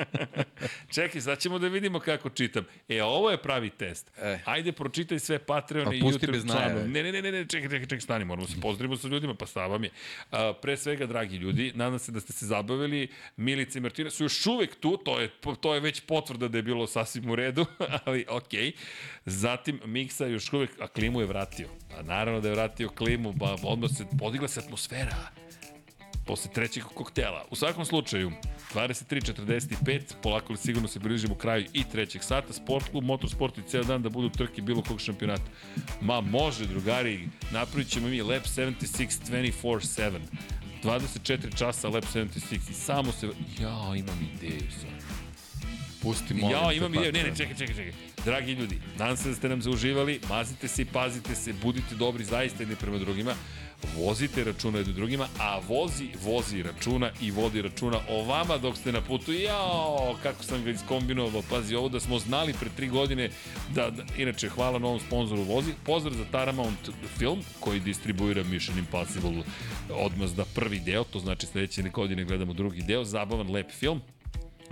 Čekaj, 0.96 1.22
sad 1.22 1.40
ćemo 1.40 1.60
da 1.60 1.68
vidimo 1.68 2.00
kako 2.00 2.30
čitam. 2.30 2.66
E, 2.90 3.04
ovo 3.04 3.32
je 3.32 3.38
pravi 3.38 3.70
test. 3.70 4.12
E. 4.22 4.40
Ajde, 4.46 4.72
pročitaj 4.72 5.20
sve 5.20 5.40
Patreon 5.40 5.86
Pa 5.86 5.94
i 5.94 6.02
YouTube 6.02 6.52
članove. 6.52 6.88
Ne, 6.88 7.04
ne, 7.04 7.12
ne, 7.12 7.22
ne, 7.22 7.32
ne, 7.32 7.46
čekaj, 7.46 7.70
čekaj, 7.70 7.86
čekaj, 7.86 8.02
stani, 8.02 8.26
moramo 8.26 8.48
se 8.48 8.62
pozdravimo 8.62 8.98
sa 8.98 9.08
ljudima, 9.08 9.34
pa 9.34 9.46
stavam 9.46 9.84
je. 9.84 9.90
A, 10.32 10.54
pre 10.62 10.78
svega, 10.78 11.06
dragi 11.06 11.36
ljudi, 11.36 11.72
nadam 11.76 12.00
se 12.00 12.12
da 12.12 12.20
ste 12.20 12.34
se 12.34 12.46
zabavili. 12.46 13.08
Milica 13.38 13.80
i 13.80 13.82
Martina 13.82 14.10
su 14.10 14.24
još 14.24 14.46
uvek 14.46 14.76
tu, 14.76 14.98
to 14.98 15.20
je, 15.20 15.30
to 15.62 15.74
je 15.74 15.80
već 15.80 16.02
potvrda 16.02 16.48
da 16.48 16.58
je 16.58 16.64
bilo 16.64 16.88
sasvim 16.88 17.30
u 17.30 17.36
redu, 17.36 17.66
ali 18.06 18.26
okej. 18.30 18.72
Okay. 18.72 18.76
Zatim, 19.26 19.80
Miksa 19.86 20.26
još 20.26 20.54
uvek, 20.54 20.70
a 20.80 20.88
klimu 20.88 21.22
je 21.22 21.26
vratio. 21.26 21.68
Pa 21.90 22.02
naravno 22.02 22.42
da 22.42 22.48
je 22.48 22.54
vratio 22.54 22.90
klimu, 22.90 23.34
pa 23.40 23.56
odmah 23.64 23.90
se, 23.98 24.06
podigla 24.20 24.48
se 24.48 24.60
atmosfera 24.60 25.37
posle 26.28 26.52
trećeg 26.52 26.84
koktela. 26.84 27.46
U 27.52 27.56
svakom 27.56 27.86
slučaju, 27.86 28.32
23.45, 28.74 30.02
polako 30.24 30.54
li 30.54 30.58
sigurno 30.58 30.88
se 30.88 31.00
bližimo 31.00 31.36
kraju 31.36 31.66
i 31.74 31.84
trećeg 31.92 32.24
sata, 32.24 32.54
sport 32.54 32.90
klub, 32.92 33.04
motorsport 33.04 33.58
i 33.58 33.62
ceo 33.68 33.84
dan 33.84 34.02
da 34.02 34.10
budu 34.10 34.30
trke 34.30 34.62
bilo 34.62 34.82
kog 34.82 35.02
šampionata. 35.02 35.52
Ma 36.02 36.22
može, 36.22 36.66
drugari, 36.66 37.28
napravit 37.52 37.90
ćemo 37.90 38.08
mi 38.08 38.22
Lab 38.22 38.42
76 38.42 39.08
24-7. 39.30 40.20
24 40.84 41.58
časa 41.58 41.90
Lab 41.90 42.04
76 42.04 42.70
i 42.70 42.74
samo 42.74 43.12
se... 43.12 43.28
Ja, 43.62 43.96
imam 43.96 44.30
ideju 44.36 44.72
sad. 44.72 44.98
Pusti, 46.02 46.34
molim 46.34 46.58
Ja, 46.58 46.74
imam 46.74 46.94
ideju. 46.94 47.12
Ne, 47.12 47.24
ne, 47.24 47.36
čekaj, 47.36 47.56
čekaj, 47.56 47.76
čekaj. 47.76 47.94
Dragi 48.26 48.52
ljudi, 48.52 48.82
nadam 49.00 49.18
se 49.18 49.30
da 49.30 49.36
ste 49.36 49.50
nam 49.50 49.62
zauživali, 49.62 50.20
mazite 50.30 50.68
se 50.68 50.82
i 50.82 50.86
pazite 50.86 51.36
se, 51.36 51.54
budite 51.54 51.96
dobri 51.96 52.24
zaista 52.24 52.64
jedni 52.64 52.76
prema 52.76 52.98
drugima, 52.98 53.34
vozite 53.98 54.44
računa 54.44 54.78
jedni 54.78 54.94
drugima, 54.94 55.28
a 55.40 55.60
vozi, 55.68 56.08
vozi 56.24 56.64
računa 56.64 57.12
i 57.22 57.32
vodi 57.32 57.62
računa 57.62 58.00
o 58.10 58.24
vama 58.24 58.58
dok 58.58 58.78
ste 58.78 58.92
na 58.92 59.02
putu. 59.02 59.34
Jao, 59.34 60.16
kako 60.24 60.44
sam 60.44 60.64
ga 60.64 60.72
iskombinovao, 60.72 61.42
pazi, 61.50 61.76
ovo 61.76 61.90
da 61.90 62.00
smo 62.00 62.20
znali 62.20 62.54
pre 62.60 62.70
tri 62.76 62.88
godine, 62.88 63.30
da, 63.76 63.90
da 63.90 64.04
inače, 64.18 64.50
hvala 64.50 64.80
novom 64.80 65.00
sponzoru 65.00 65.44
vozi, 65.44 65.72
pozdrav 65.84 66.16
za 66.16 66.26
Paramount 66.32 66.90
film, 67.18 67.44
koji 67.60 67.80
distribuira 67.80 68.44
Mission 68.44 68.78
Impossible 68.78 69.44
odmazda 69.90 70.46
prvi 70.56 70.80
deo, 70.80 71.04
to 71.04 71.20
znači 71.20 71.48
sledeće 71.48 71.82
godine 71.82 72.24
gledamo 72.24 72.54
drugi 72.54 72.82
deo, 72.82 73.04
zabavan, 73.04 73.52
lep 73.52 73.72
film, 73.72 74.02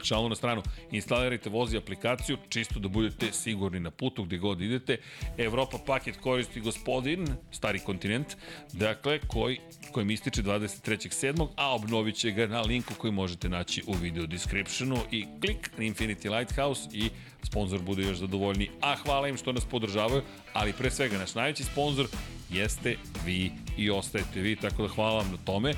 Šalu 0.03 0.29
na 0.29 0.35
stranu, 0.35 0.63
instalirajte 0.91 1.49
vozi 1.49 1.77
aplikaciju, 1.77 2.37
čisto 2.49 2.79
da 2.79 2.87
budete 2.87 3.31
sigurni 3.31 3.79
na 3.79 3.91
putu 3.91 4.23
gde 4.23 4.37
god 4.37 4.61
idete. 4.61 4.97
Evropa 5.37 5.77
paket 5.85 6.17
koristi 6.17 6.59
gospodin, 6.59 7.27
stari 7.51 7.79
kontinent, 7.79 8.35
dakle, 8.73 9.19
koji, 9.27 9.59
kojim 9.91 10.11
ističe 10.11 10.43
23.7. 10.43 11.47
a 11.55 11.75
obnovit 11.75 12.15
će 12.15 12.31
ga 12.31 12.47
na 12.47 12.61
linku 12.61 12.93
koji 12.97 13.13
možete 13.13 13.49
naći 13.49 13.83
u 13.87 13.93
video 13.93 14.25
descriptionu 14.25 14.97
i 15.11 15.25
klik 15.41 15.71
na 15.77 15.83
Infinity 15.83 16.37
Lighthouse 16.37 16.89
i 16.93 17.09
sponsor 17.43 17.81
bude 17.81 18.03
još 18.03 18.17
zadovoljni. 18.17 18.69
A 18.81 18.95
hvala 18.95 19.27
im 19.27 19.37
što 19.37 19.51
nas 19.51 19.65
podržavaju, 19.65 20.21
ali 20.53 20.73
pre 20.73 20.91
svega 20.91 21.17
naš 21.17 21.35
najveći 21.35 21.63
sponsor 21.63 22.07
jeste 22.49 22.97
vi 23.25 23.51
i 23.77 23.89
ostajete 23.89 24.41
vi, 24.41 24.55
tako 24.55 24.83
da 24.83 24.89
hvala 24.89 25.17
vam 25.17 25.31
na 25.31 25.37
tome 25.45 25.73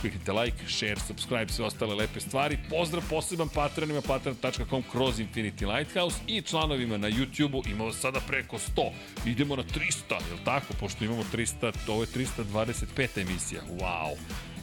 kliknite 0.00 0.32
like, 0.32 0.56
share, 0.68 1.00
subscribe, 1.06 1.52
sve 1.52 1.64
ostale 1.64 1.94
lepe 1.94 2.20
stvari. 2.20 2.58
Pozdrav 2.70 3.02
poseban 3.10 3.48
patronima, 3.48 4.00
patron.com 4.00 4.82
kroz 4.92 5.20
Infinity 5.20 5.76
Lighthouse 5.76 6.16
i 6.26 6.42
članovima 6.42 6.96
na 6.96 7.10
YouTube-u. 7.10 7.62
Imamo 7.70 7.92
sada 7.92 8.20
preko 8.20 8.58
100. 8.58 8.90
Idemo 9.26 9.56
na 9.56 9.62
300, 9.62 10.14
je 10.28 10.32
li 10.32 10.44
tako? 10.44 10.74
Pošto 10.80 11.04
imamo 11.04 11.24
300, 11.32 11.72
ovo 11.88 12.02
je 12.02 12.08
325. 12.08 13.20
emisija. 13.20 13.62
Wow. 13.80 14.16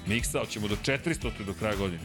Miksa, 0.08 0.40
hoćemo 0.40 0.68
do 0.68 0.76
400 0.76 1.46
do 1.46 1.54
kraja 1.54 1.76
godine. 1.76 2.04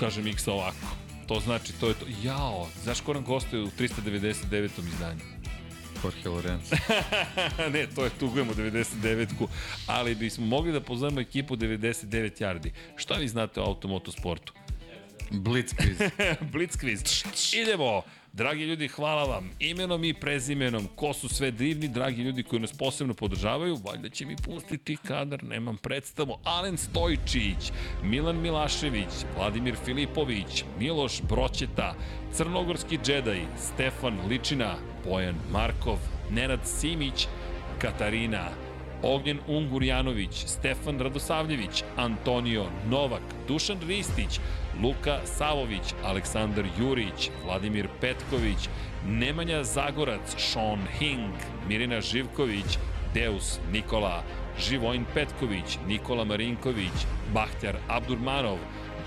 Kaže 0.00 0.22
Miksa 0.22 0.52
ovako. 0.52 0.86
To 1.26 1.40
znači, 1.40 1.72
to 1.72 1.88
je 1.88 1.94
to. 1.94 2.06
Jao, 2.22 2.66
znaš 2.82 3.00
ko 3.00 3.14
nam 3.14 3.24
gostuje 3.24 3.62
u 3.62 3.66
399. 3.66 4.70
izdanju? 4.92 5.35
Jorge 6.02 6.28
Lorenzo. 6.28 6.76
ne, 7.72 7.86
to 7.86 8.04
je 8.04 8.10
tugujemo 8.10 8.52
99-ku, 8.54 9.48
ali 9.86 10.14
bismo 10.14 10.46
mogli 10.46 10.72
da 10.72 10.80
pozovemo 10.80 11.20
ekipu 11.20 11.56
99 11.56 12.42
yardi. 12.42 12.72
Šta 12.96 13.14
vi 13.14 13.28
znate 13.28 13.60
o 13.60 13.64
automotosportu? 13.64 14.52
Blitzkrieg. 15.30 15.96
Blitzkriz. 16.52 17.24
Idemo. 17.54 18.02
Dragi 18.36 18.64
ljudi, 18.64 18.88
hvala 18.88 19.24
vam. 19.24 19.50
Imenom 19.60 20.04
i 20.04 20.14
prezimenom, 20.14 20.88
ko 20.96 21.12
su 21.12 21.28
sve 21.28 21.50
divni, 21.50 21.88
dragi 21.88 22.22
ljudi 22.22 22.42
koji 22.42 22.60
nas 22.60 22.72
posebno 22.72 23.14
podržavaju, 23.14 23.78
valjda 23.84 24.08
će 24.08 24.26
mi 24.26 24.36
pustiti 24.36 24.96
kadar, 24.96 25.44
nemam 25.44 25.76
predstavu. 25.76 26.38
Alen 26.44 26.76
Stojčić, 26.76 27.72
Milan 28.02 28.40
Milašević, 28.40 29.24
Vladimir 29.36 29.76
Filipović, 29.84 30.64
Miloš 30.78 31.22
Broćeta, 31.22 31.94
Crnogorski 32.32 32.98
džedaj, 33.04 33.40
Stefan 33.58 34.20
Ličina, 34.28 34.74
Bojan 35.04 35.36
Markov, 35.50 35.98
Nenad 36.30 36.60
Simić, 36.64 37.26
Katarina, 37.78 38.48
Ognjen 39.06 39.38
Ungurjanović, 39.46 40.44
Stefan 40.46 41.00
Radosavljević, 41.00 41.84
Antonio 41.96 42.64
Novak, 42.90 43.22
Dušan 43.48 43.78
Ristić, 43.88 44.40
Luka 44.82 45.18
Savović, 45.24 45.94
Aleksandar 46.04 46.64
Jurić, 46.78 47.30
Vladimir 47.44 47.88
Petković, 48.00 48.68
Nemanja 49.06 49.64
Zagorac, 49.64 50.34
Sean 50.38 50.86
Hing, 50.98 51.34
Mirina 51.68 52.00
Živković, 52.00 52.78
Deus 53.14 53.58
Nikola, 53.72 54.22
Živojin 54.58 55.04
Petković, 55.14 55.78
Nikola 55.86 56.24
Marinković, 56.24 57.06
Bahtjar 57.34 57.76
Abdurmanov, 57.88 58.58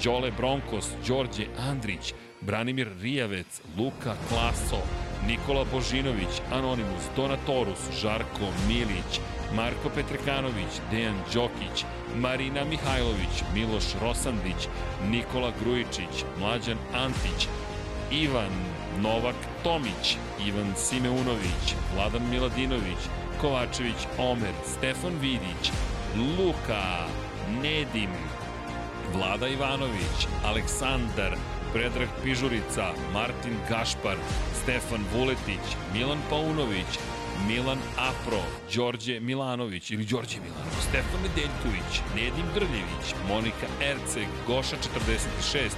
Đole 0.03 0.31
Bronkos, 0.31 0.89
Đorđe 1.07 1.45
Andrić, 1.69 2.13
Branimir 2.41 2.87
Rijavec, 3.01 3.61
Luka 3.77 4.15
Klaso, 4.29 4.81
Nikola 5.27 5.65
Božinović, 5.73 6.41
Anonimus, 6.51 7.03
Donatorus, 7.15 7.79
Žarko 8.01 8.47
Milić, 8.67 9.19
Marko 9.55 9.89
Petrekanović, 9.95 10.73
Dejan 10.91 11.17
Đokić, 11.33 11.85
Marina 12.15 12.63
Mihajlović, 12.65 13.43
Miloš 13.53 13.83
Rosandić, 14.01 14.67
Nikola 15.09 15.51
Grujičić, 15.63 16.25
Mlađan 16.39 16.77
Antić, 16.93 17.47
Ivan 18.11 18.51
Novak 19.01 19.35
Tomić, 19.63 20.17
Ivan 20.47 20.73
Simeunović, 20.77 21.75
Vladan 21.95 22.29
Miladinović, 22.29 23.01
Kovačević 23.41 24.07
Omer, 24.17 24.53
Stefan 24.65 25.13
Vidić, 25.21 25.71
Luka, 26.17 27.07
Nedim, 27.61 28.09
Vlada 29.13 29.47
Ivanović, 29.47 30.27
Aleksandar, 30.45 31.35
Predrag 31.73 32.09
Pižurica, 32.23 32.93
Martin 33.13 33.55
Gašpar, 33.69 34.17
Stefan 34.63 35.05
Vuletić, 35.13 35.65
Milan 35.93 36.19
Paunović, 36.29 36.99
Milan 37.47 37.77
Apro, 37.97 38.41
Đorđe 38.75 39.19
Milanović 39.19 39.91
ili 39.91 40.05
Đorđe 40.05 40.37
Milanović, 40.39 40.83
Stefan 40.89 41.21
Nedeljković, 41.21 41.91
Nedim 42.15 42.45
Drljević, 42.53 43.05
Monika 43.27 43.67
Erceg, 43.81 44.27
Goša 44.47 44.75
46, 45.51 45.69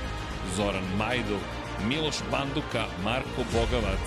Zoran 0.55 0.83
Majdov, 0.97 1.39
Miloš 1.87 2.15
Banduka, 2.31 2.85
Marko 3.03 3.41
Bogavac, 3.53 4.05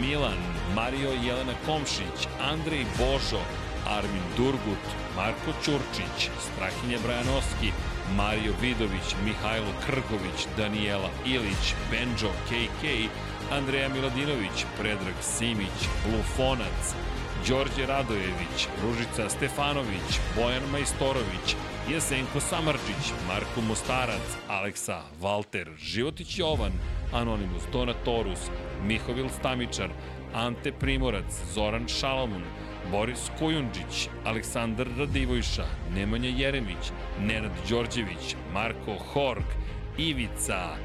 Milan, 0.00 0.40
Mario 0.74 1.10
Jelena 1.10 1.54
Komšić, 1.66 2.28
Andrej 2.40 2.84
Božo, 2.98 3.40
Armin 3.86 4.26
Durgut, 4.36 4.84
Marko 5.16 5.50
Ćurčić, 5.64 6.30
Strahinja 6.46 6.98
Brajanovski, 7.04 7.72
Mario 8.16 8.52
Vidović, 8.60 9.08
Mihajlo 9.24 9.72
Krgović, 9.86 10.38
Daniela 10.56 11.10
Ilić, 11.26 11.74
Benjo 11.90 12.32
KK, 12.48 12.82
Andreja 13.52 13.88
Miladinović, 13.88 14.66
Predrag 14.78 15.14
Simić, 15.20 15.78
Lufonac, 16.12 16.94
Đorđe 17.48 17.86
Radojević, 17.86 18.68
Ružica 18.82 19.30
Stefanović, 19.30 20.20
Bojan 20.36 20.62
Majstorović, 20.72 21.56
Jesenko 21.90 22.40
Samarčić, 22.40 23.12
Marko 23.28 23.60
Mostarac, 23.68 24.36
Aleksa 24.48 25.00
Valter, 25.20 25.70
Životić 25.78 26.38
Jovan, 26.38 26.72
Anonimus, 27.12 27.62
Donatorus, 27.72 28.40
Mihovil 28.82 29.28
Stamičar, 29.28 29.90
Ante 30.34 30.72
Primorac, 30.72 31.40
Zoran 31.54 31.88
Šalamun, 31.88 32.42
Boris 32.90 33.30
Kujundžić, 33.38 34.08
Aleksandar 34.24 34.86
Radivojša, 34.98 35.64
Nemanja 35.94 36.28
Jeremić, 36.28 36.90
Nenad 37.20 37.52
Đorđević, 37.68 38.36
Marko 38.52 38.94
Hork, 39.12 39.46
Ivica, 39.98 40.76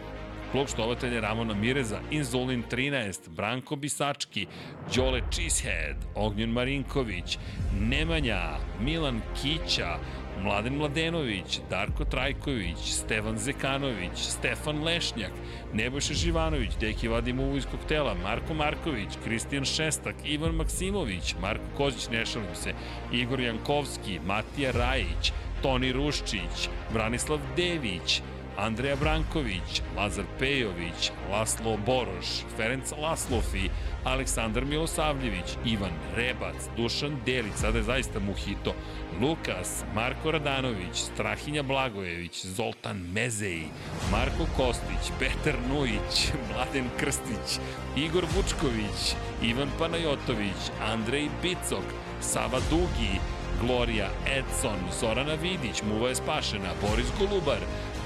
klub 0.51 0.67
štovatelja 0.67 1.19
Ramona 1.19 1.53
Mireza, 1.53 1.99
Inzulin 2.11 2.63
13, 2.71 3.29
Branko 3.29 3.75
Bisački, 3.75 4.47
Đole 4.95 5.21
Cheesehead, 5.31 5.95
Ognjen 6.15 6.49
Marinković, 6.49 7.37
Nemanja, 7.79 8.57
Milan 8.79 9.21
Kića, 9.41 9.97
Mladen 10.43 10.77
Mladenović, 10.77 11.59
Darko 11.69 12.05
Trajković, 12.05 12.77
Stevan 12.77 13.37
Zekanović, 13.37 14.15
Stefan 14.15 14.83
Lešnjak, 14.83 15.31
Nebojša 15.73 16.13
Živanović, 16.13 16.71
Deki 16.79 17.07
Vadim 17.07 17.39
Uvu 17.39 17.57
iz 17.57 17.65
koktela, 17.65 18.13
Marko 18.13 18.53
Marković, 18.53 19.09
Kristijan 19.23 19.65
Šestak, 19.65 20.15
Ivan 20.25 20.55
Maksimović, 20.55 21.35
Marko 21.41 21.65
Kozić, 21.77 22.09
ne 22.09 22.25
šalim 22.25 22.55
se, 22.55 22.73
Igor 23.11 23.39
Jankovski, 23.39 24.19
Matija 24.25 24.71
Rajić, 24.71 25.31
Toni 25.61 25.91
Ruščić, 25.91 26.69
Branislav 26.93 27.39
Dević, 27.55 28.21
Andreja 28.57 28.95
Branković, 28.95 29.81
Lazar 29.97 30.25
Pejović, 30.39 31.11
Laslo 31.31 31.77
Boroš, 31.85 32.27
Ferenc 32.57 32.91
Laslofi, 32.97 33.69
Aleksandar 34.03 34.65
Milosavljević, 34.65 35.57
Ivan 35.65 35.93
Rebac, 36.15 36.55
Dušan 36.77 37.17
Delić, 37.25 37.53
sada 37.55 37.77
je 37.77 37.83
zaista 37.83 38.19
muhito, 38.19 38.73
Lukas, 39.21 39.83
Marko 39.95 40.31
Radanović, 40.31 40.95
Strahinja 40.95 41.63
Blagojević, 41.63 42.45
Zoltan 42.45 42.97
Mezeji, 43.13 43.67
Marko 44.11 44.45
Kostić, 44.57 45.11
Petar 45.19 45.59
Nujić, 45.69 46.31
Mladen 46.53 46.89
Krstić, 46.99 47.59
Igor 47.97 48.25
Vučković, 48.35 49.15
Ivan 49.43 49.69
Panajotović, 49.79 50.71
Andrej 50.81 51.29
Bicok, 51.41 51.85
Sava 52.21 52.59
Dugi, 52.69 53.19
Gloria 53.61 54.09
Edson, 54.25 54.79
Zorana 54.99 55.33
Vidić, 55.33 55.83
Muva 55.83 56.09
je 56.09 56.15
spašena, 56.15 56.69
Boris 56.81 57.07
Golubar, 57.19 57.59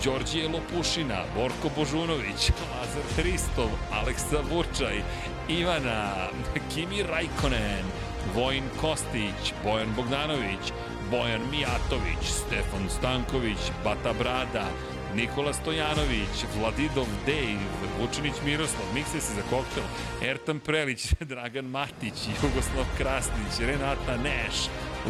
Đorđije 0.06 0.50
Lopušina, 0.50 1.24
Borko 1.36 1.70
Božunović, 1.76 2.52
Lazar 2.72 3.04
Hristov, 3.16 3.70
Aleksa 3.92 4.42
Vučaj, 4.52 5.02
Ivana, 5.50 6.28
Kimi 6.74 7.04
Rajkonen, 7.04 7.86
Vojin 8.36 8.64
Kostić, 8.82 9.54
Bojan 9.64 9.94
Bogdanović, 9.96 10.74
Bojan 11.12 11.42
Mijatović, 11.52 12.24
Stefan 12.24 12.90
Stanković, 12.90 13.58
Bata 13.84 14.14
Brada, 14.14 14.68
Nikola 15.16 15.54
Stojanović, 15.54 16.36
Vladidov 16.60 17.08
Dave, 17.26 17.66
Vučinić 18.00 18.34
Miroslav, 18.46 18.88
mikse 18.94 19.22
se 19.22 19.34
za 19.34 19.42
koktel, 19.42 19.84
Ertan 20.24 20.60
Prelić, 20.60 21.14
Dragan 21.32 21.66
Matić, 21.66 22.28
Jugoslav 22.44 22.86
Krasnić, 22.98 23.60
Renata 23.60 24.18
Neš, 24.18 24.56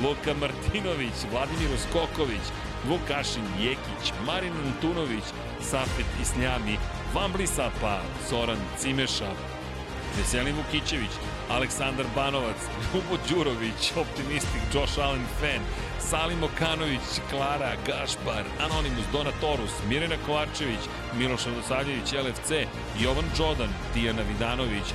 Luka 0.03 0.33
Martinović, 0.39 1.17
Vladimir 1.31 1.69
Uskoković, 1.75 2.45
Vukašin 2.89 3.45
Jekić, 3.59 4.13
Marin 4.25 4.53
Antunović, 4.65 5.23
Safet 5.61 6.05
Isnjami, 6.21 6.77
Vambli 7.13 7.47
Sapa, 7.47 8.01
Zoran 8.29 8.59
Cimeša, 8.79 9.31
Veselin 10.17 10.55
Vukićević, 10.55 11.11
Aleksandar 11.49 12.05
Banovac, 12.15 12.57
Ljubo 12.93 13.17
Đurović, 13.29 13.91
Optimistik, 13.95 14.61
Josh 14.73 14.99
Allen 14.99 15.25
Fan, 15.39 15.61
Salim 15.99 16.43
Okanović, 16.43 17.07
Klara 17.29 17.75
Gašpar, 17.87 18.43
Anonimus, 18.59 19.05
Donatorus, 19.11 19.71
Mirena 19.89 20.15
Kovačević, 20.25 20.83
Miloš 21.17 21.45
Radosavljević, 21.45 22.11
LFC, 22.13 22.51
Jovan 22.99 23.25
Đodan, 23.37 23.69
Tijana 23.93 24.21
Vidanović, 24.21 24.87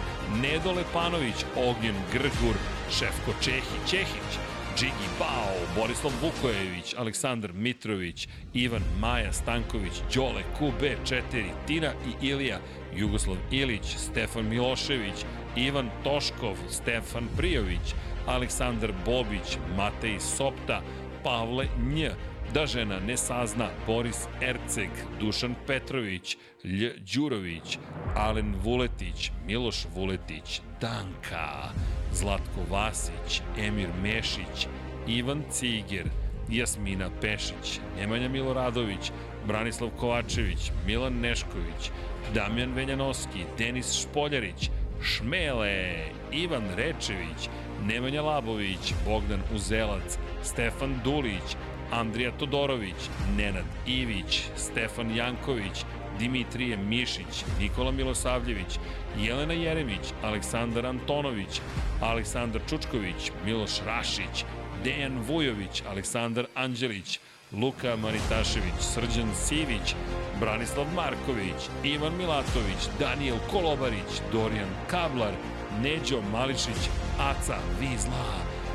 Nedo 0.43 0.73
Lepanović, 0.73 1.44
Ognjen 1.57 1.97
Grgur, 2.12 2.57
Šefko 2.91 3.33
Čehi, 3.41 3.77
Čehić, 3.91 4.31
Džigi 4.78 5.08
Bao, 5.18 5.57
Borislav 5.76 6.12
Vukojević, 6.23 6.94
Aleksandar 6.99 7.52
Mitrović, 7.52 8.28
Ivan 8.55 8.82
Maja 9.00 9.32
Stanković, 9.32 9.92
Đole 10.15 10.42
QB4, 10.58 11.44
Tina 11.66 11.92
i 12.07 12.26
Ilija, 12.26 12.58
Jugoslav 12.97 13.36
Ilić, 13.50 13.97
Stefan 13.97 14.49
Milošević, 14.49 15.24
Ivan 15.57 15.90
Toškov, 16.05 16.57
Stefan 16.70 17.28
Prijović, 17.36 17.94
Aleksandar 18.26 18.92
Bobić, 19.05 19.58
Matej 19.76 20.20
Sopta, 20.20 20.82
Pavle 21.23 21.66
Nj, 21.78 22.08
da 22.55 22.66
žena 22.66 23.00
ne 23.07 23.16
sazna 23.16 23.68
Boris 23.86 24.26
Erceg, 24.42 24.90
Dušan 25.20 25.55
Petrović, 25.66 26.36
Lj 26.64 26.92
Đurović, 27.14 27.78
Alen 28.16 28.55
Vuletić, 28.62 29.32
Miloš 29.47 29.86
Vuletić, 29.94 30.60
Danka, 30.80 31.72
Zlatko 32.12 32.60
Vasić, 32.70 33.42
Emir 33.58 33.89
Mešić, 34.02 34.66
Ivan 35.06 35.42
Ciger, 35.50 36.06
Jasmina 36.48 37.10
Pešić, 37.20 37.80
Nemanja 37.97 38.28
Miloradović, 38.28 39.12
Branislav 39.47 39.90
Kovačević, 39.90 40.72
Milan 40.86 41.20
Nešković, 41.20 41.90
Damjan 42.34 42.72
Venjanovski, 42.74 43.44
Denis 43.58 43.92
Špoljarić, 43.92 44.70
Šmele, 45.02 45.94
Ivan 46.32 46.64
Rečević, 46.76 47.48
Nemanja 47.86 48.22
Labović, 48.22 48.94
Bogdan 49.05 49.40
Uzelac, 49.55 50.18
Stefan 50.42 51.00
Dulić, 51.05 51.56
Andrija 51.90 52.30
Todorović, 52.39 53.08
Nenad 53.36 53.64
Ivić, 53.86 54.42
Stefan 54.56 55.16
Janković, 55.16 55.84
Dimitrije 56.20 56.76
Mišić, 56.76 57.44
Nikola 57.60 57.90
Milosavljević, 57.90 58.78
Jelena 59.18 59.55
Jeremić, 59.55 60.12
Aleksandar 60.23 60.86
Antonović, 60.86 61.60
Aleksandar 62.00 62.62
Čučković, 62.68 63.32
Miloš 63.44 63.81
Rašić, 63.86 64.44
Dejan 64.84 65.18
Vujović, 65.28 65.82
Aleksandar 65.90 66.47
Anđelić, 66.55 67.18
Luka 67.52 67.97
Maritašević, 67.97 68.81
Srđan 68.81 69.31
Sivić, 69.34 69.94
Branislav 70.40 70.86
Marković, 70.94 71.60
Ivan 71.84 72.16
Milatović, 72.18 72.89
Daniel 72.99 73.36
Kolobarić, 73.50 74.10
Dorijan 74.32 74.70
Kablar, 74.90 75.34
Neđo 75.82 76.20
Mališić, 76.32 76.82
Aca 77.18 77.57
Vizla, 77.81 78.24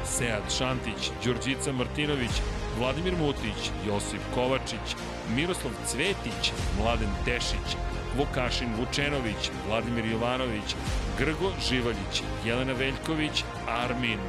Sead 0.05 0.43
Šantić, 0.57 1.11
Đurđica 1.23 1.71
Martinović, 1.71 2.31
Vladimir 2.79 3.13
Mutić, 3.17 3.71
Josip 3.87 4.21
Kovačić, 4.35 4.95
Miroslav 5.35 5.73
Cvetić, 5.87 6.51
Mladen 6.77 7.09
Tešić, 7.25 7.77
Vukašin 8.17 8.75
Vučenović, 8.77 9.51
Vladimir 9.67 10.05
Jovanović, 10.05 10.75
Grgo 11.19 11.51
Živaljić, 11.69 12.23
Jelena 12.45 12.73
Veljković, 12.73 13.43
Armin, 13.67 14.19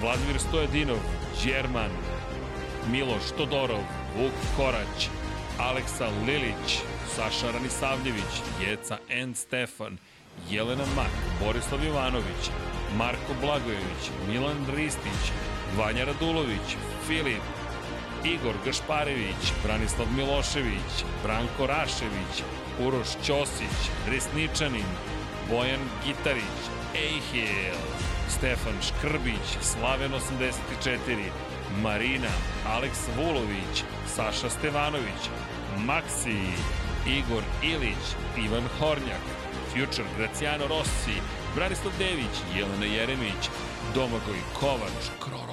Vladimir 0.00 0.40
Stojadinov, 0.40 0.98
Đerman, 1.44 1.90
Miloš 2.90 3.32
Todorov, 3.36 3.84
Vuk 4.16 4.32
Korać, 4.56 5.08
Aleksa 5.58 6.08
Lilić, 6.26 6.78
Saša 7.16 7.50
Ranisavljević, 7.50 8.32
Jeca 8.62 8.98
N. 9.08 9.34
Stefan, 9.34 9.98
Jelena 10.50 10.84
Mak, 10.96 11.14
Borislav 11.40 11.84
Jovanović, 11.84 12.50
Marko 12.96 13.34
Blagojević, 13.40 14.10
Milan 14.28 14.66
Ristić, 14.76 15.32
Vanja 15.78 16.04
Radulović, 16.04 16.76
Filip, 17.06 17.42
Igor 18.24 18.54
Gašparević, 18.64 19.52
Branislav 19.64 20.06
Milošević, 20.16 21.04
Branko 21.22 21.66
Rašević, 21.66 22.34
Uroš 22.80 23.08
Ćosić, 23.24 23.78
Resničanin, 24.08 24.90
Bojan 25.50 25.80
Gitarić, 26.04 26.60
Ejhil, 26.94 27.74
Stefan 28.28 28.78
Škrbić, 28.82 29.46
Slaven 29.62 30.12
84, 30.12 31.30
Marina, 31.82 32.34
Aleks 32.66 33.00
Vulović, 33.16 33.84
Saša 34.14 34.50
Stevanović, 34.50 35.22
Maksi, 35.78 36.40
Igor 37.06 37.42
Ilić, 37.62 38.04
Ivan 38.38 38.68
Hornjak, 38.78 39.24
Future, 39.68 40.08
Graciano 40.18 40.66
Rossi, 40.66 41.16
Branislav 41.54 41.92
Dević, 41.98 42.34
Jelena 42.56 42.86
Jeremić, 42.86 43.50
Domagoj 43.94 44.40
Kovač, 44.60 45.04
0-0, 45.20 45.43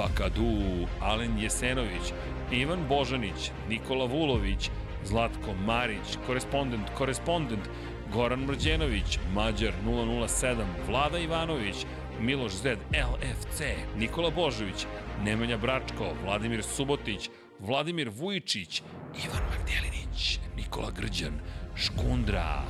Bakadu, 0.00 0.86
Alen 1.00 1.38
Jesenović, 1.38 2.12
Ivan 2.52 2.88
Božanić, 2.88 3.50
Nikola 3.68 4.04
Vulović, 4.04 4.70
Zlatko 5.04 5.54
Marić, 5.66 6.16
korespondent, 6.26 6.90
korespondent, 6.94 7.68
Goran 8.12 8.40
Mrđenović, 8.40 9.18
Mađar 9.34 9.72
007, 9.86 10.64
Vlada 10.88 11.18
Ivanović, 11.18 11.86
Miloš 12.20 12.52
Zed, 12.52 12.78
LFC, 12.92 13.60
Nikola 13.96 14.30
Božović, 14.30 14.86
Nemanja 15.24 15.56
Bračko, 15.56 16.14
Vladimir 16.24 16.62
Subotić, 16.62 17.30
Vladimir 17.58 18.10
Vujičić, 18.18 18.82
Ivan 19.24 19.42
Magdelinić, 19.50 20.40
Nikola 20.56 20.90
Grđan, 20.90 21.40
Škundra, 21.76 22.62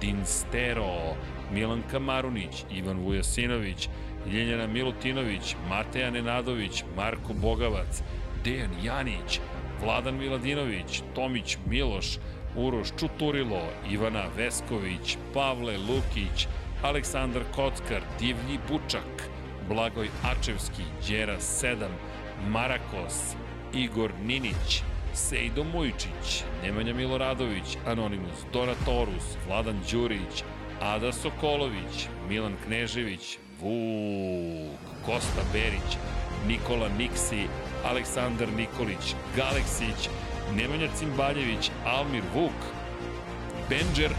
Dinstero, 0.00 1.16
Milan 1.52 1.82
Kamarunić, 1.90 2.64
Ivan 2.70 2.98
Vujasinović, 2.98 3.88
Ljenjana 4.32 4.66
Milutinović, 4.66 5.56
Mateja 5.68 6.10
Nenadović, 6.10 6.84
Marko 6.96 7.32
Bogavac, 7.32 8.02
Dejan 8.44 8.70
Janić, 8.82 9.40
Vladan 9.82 10.18
Miladinović, 10.18 11.02
Tomić 11.14 11.58
Miloš, 11.66 12.18
Uroš 12.56 12.88
Čuturilo, 13.00 13.62
Ivana 13.90 14.24
Vesković, 14.36 15.16
Pavle 15.34 15.78
Lukić, 15.78 16.46
Aleksandar 16.82 17.42
Kockar, 17.54 18.02
Divlji 18.18 18.58
Bučak, 18.68 19.28
Blagoj 19.68 20.08
Ačevski, 20.22 20.82
Đera 21.08 21.36
7, 21.40 21.88
Marakos, 22.48 23.36
Igor 23.74 24.10
Ninić, 24.22 24.82
Sejdo 25.14 25.64
Mujčić, 25.64 26.44
Nemanja 26.62 26.94
Miloradović, 26.94 27.76
Anonimus, 27.86 28.44
Dora 28.52 28.74
Torus, 28.84 29.36
Vladan 29.46 29.80
Đurić, 29.90 30.44
Ada 30.80 31.12
Sokolović, 31.12 32.08
Milan 32.28 32.56
Knežević, 32.66 33.38
Vuk, 33.64 34.78
Kosta 35.06 35.42
Berić, 35.52 35.96
Nikola 36.46 36.88
Niksi, 36.98 37.48
Aleksandar 37.84 38.48
Nikolić, 38.52 39.14
Galeksić, 39.36 40.08
Nemanja 40.56 40.88
Cimbaljević, 40.96 41.70
Almir 41.86 42.22
Vuk, 42.34 42.60
Benđer, 43.68 44.10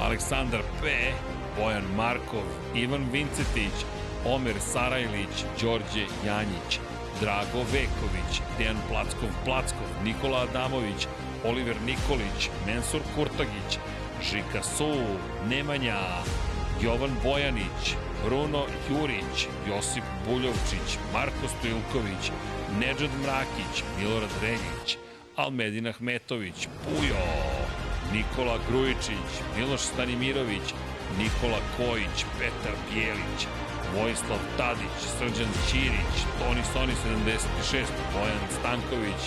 Aleksandar 0.00 0.62
P, 0.80 1.12
Bojan 1.56 1.84
Markov, 1.96 2.44
Ivan 2.74 3.04
Vincetić, 3.12 3.84
Omer 4.24 4.54
Sarajlić, 4.60 5.44
Đorđe 5.60 6.06
Janjić, 6.26 6.80
Drago 7.20 7.62
Veković, 7.72 8.40
Dejan 8.58 8.76
Plackov 8.88 9.28
Plackov, 9.44 9.88
Nikola 10.04 10.42
Adamović, 10.42 11.06
Oliver 11.44 11.76
Nikolić, 11.86 12.50
Mensur 12.66 13.00
Kurtagić, 13.14 13.78
Žika 14.22 14.62
Su, 14.62 14.94
Nemanja, 15.48 16.00
Jovan 16.82 17.10
Bojanić, 17.24 17.96
Bruno 18.24 18.66
Jurić, 18.90 19.48
Josip 19.68 20.04
Buljovčić, 20.26 20.98
Marko 21.12 21.48
Stojilković, 21.58 22.30
Nedžad 22.80 23.10
Mrakić, 23.22 23.84
Milorad 23.98 24.30
Reljić, 24.42 24.98
Almedin 25.36 25.86
Ahmetović, 25.86 26.68
Pujo, 26.84 27.26
Nikola 28.12 28.58
Grujičić, 28.68 29.30
Miloš 29.56 29.80
Stanimirović, 29.80 30.66
Nikola 31.18 31.60
Kojić, 31.76 32.24
Petar 32.38 32.76
Bijelić, 32.92 33.40
Vojislav 33.94 34.38
Tadić, 34.56 34.98
Srđan 35.18 35.52
Ćirić, 35.70 36.16
Toni 36.38 36.62
Soni 36.72 36.92
76, 37.72 37.86
Bojan 38.12 38.46
Stanković, 38.58 39.20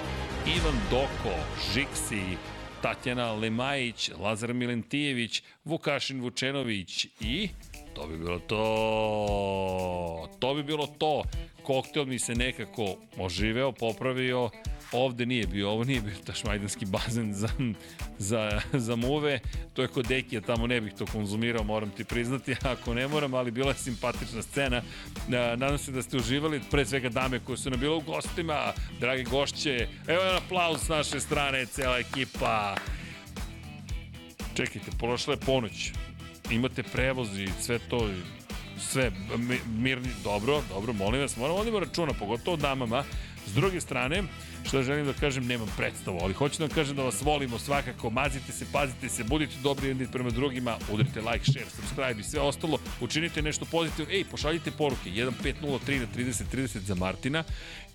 Ivan 0.58 0.80
Doko, 0.92 1.36
Žiksi, 1.74 2.38
Tatjana 2.82 3.34
Lemajić, 3.34 4.12
Lazar 4.20 4.54
Milentijević, 4.54 5.44
Vukašin 5.66 6.22
Vučenović 6.22 7.08
i 7.20 7.50
to 8.00 8.08
bi 8.08 8.18
bilo 8.18 8.40
to. 8.40 10.30
To 10.40 10.54
bi 10.54 10.64
bilo 10.64 10.88
to. 10.88 11.24
Koktel 11.64 12.06
mi 12.06 12.20
se 12.20 12.36
nekako 12.36 12.96
oživeo, 13.18 13.72
popravio. 13.72 14.50
Ovde 14.92 15.26
nije 15.26 15.48
bio, 15.48 15.70
ovo 15.70 15.84
nije 15.84 16.02
bio 16.02 16.16
tašmajdanski 16.26 16.86
bazen 16.86 17.34
za, 17.34 17.50
za, 18.18 18.62
za 18.74 18.96
muve. 18.96 19.40
To 19.74 19.82
je 19.82 19.88
kod 19.88 20.08
Dekija, 20.08 20.42
tamo 20.42 20.68
ne 20.68 20.82
bih 20.82 20.94
to 20.94 21.06
konzumirao, 21.06 21.64
moram 21.64 21.90
ti 21.90 22.04
priznati, 22.04 22.56
ako 22.74 22.94
ne 22.94 23.08
moram, 23.08 23.34
ali 23.34 23.52
bila 23.52 23.70
je 23.70 23.78
simpatična 23.78 24.42
scena. 24.42 24.82
Nadam 25.28 25.78
se 25.78 25.92
da 25.92 26.02
ste 26.02 26.18
uživali, 26.18 26.62
pre 26.72 26.86
svega 26.86 27.10
dame 27.10 27.40
koje 27.40 27.58
su 27.58 27.70
nam 27.70 27.80
bile 27.80 27.96
u 27.96 28.02
gostima, 28.02 28.74
drage 29.00 29.24
gošće. 29.24 29.88
Evo 30.08 30.24
jedan 30.24 30.36
aplauz 30.36 30.82
s 30.82 30.90
naše 30.90 31.20
strane, 31.20 31.66
cela 31.66 31.98
ekipa. 32.00 32.76
Čekajte, 34.56 34.92
prošla 35.00 35.34
je 35.34 35.40
ponoć. 35.40 35.92
Imate 36.52 36.84
prevoz 36.84 37.40
i 37.40 37.50
sve 37.62 37.80
to, 37.80 38.10
sve 38.80 39.12
mirni, 39.68 40.10
dobro, 40.24 40.62
dobro, 40.70 40.94
molim 40.94 41.22
vas, 41.22 41.38
moramo 41.38 41.58
vodimo 41.58 41.80
računa, 41.80 42.14
pogotovo 42.14 42.58
damama. 42.58 43.04
S 43.48 43.54
druge 43.54 43.82
strane, 43.82 44.24
Šta 44.64 44.84
želim 44.84 45.06
da 45.06 45.14
kažem, 45.14 45.48
nemam 45.48 45.68
predstavu, 45.78 46.20
ali 46.22 46.34
hoću 46.34 46.58
da 46.58 46.66
vam 46.66 46.74
kažem 46.76 46.96
da 46.96 47.04
vas 47.04 47.22
volimo 47.22 47.60
svakako, 47.60 48.10
mazite 48.10 48.52
se, 48.52 48.66
pazite 48.72 49.10
se, 49.10 49.24
budite 49.24 49.54
dobri 49.64 49.88
jedni 49.88 50.08
prema 50.12 50.30
drugima, 50.30 50.78
udarite 50.92 51.22
like, 51.22 51.52
share, 51.52 51.70
subscribe 51.70 52.20
i 52.20 52.24
sve 52.24 52.40
ostalo, 52.42 52.78
učinite 53.02 53.42
nešto 53.42 53.66
pozitivno, 53.66 54.12
ej, 54.12 54.24
pošaljite 54.24 54.72
poruke, 54.72 55.10
1503 55.10 56.00
na 56.00 56.08
30 56.18 56.44
30 56.54 56.80
za 56.80 56.96
Martina 56.96 57.44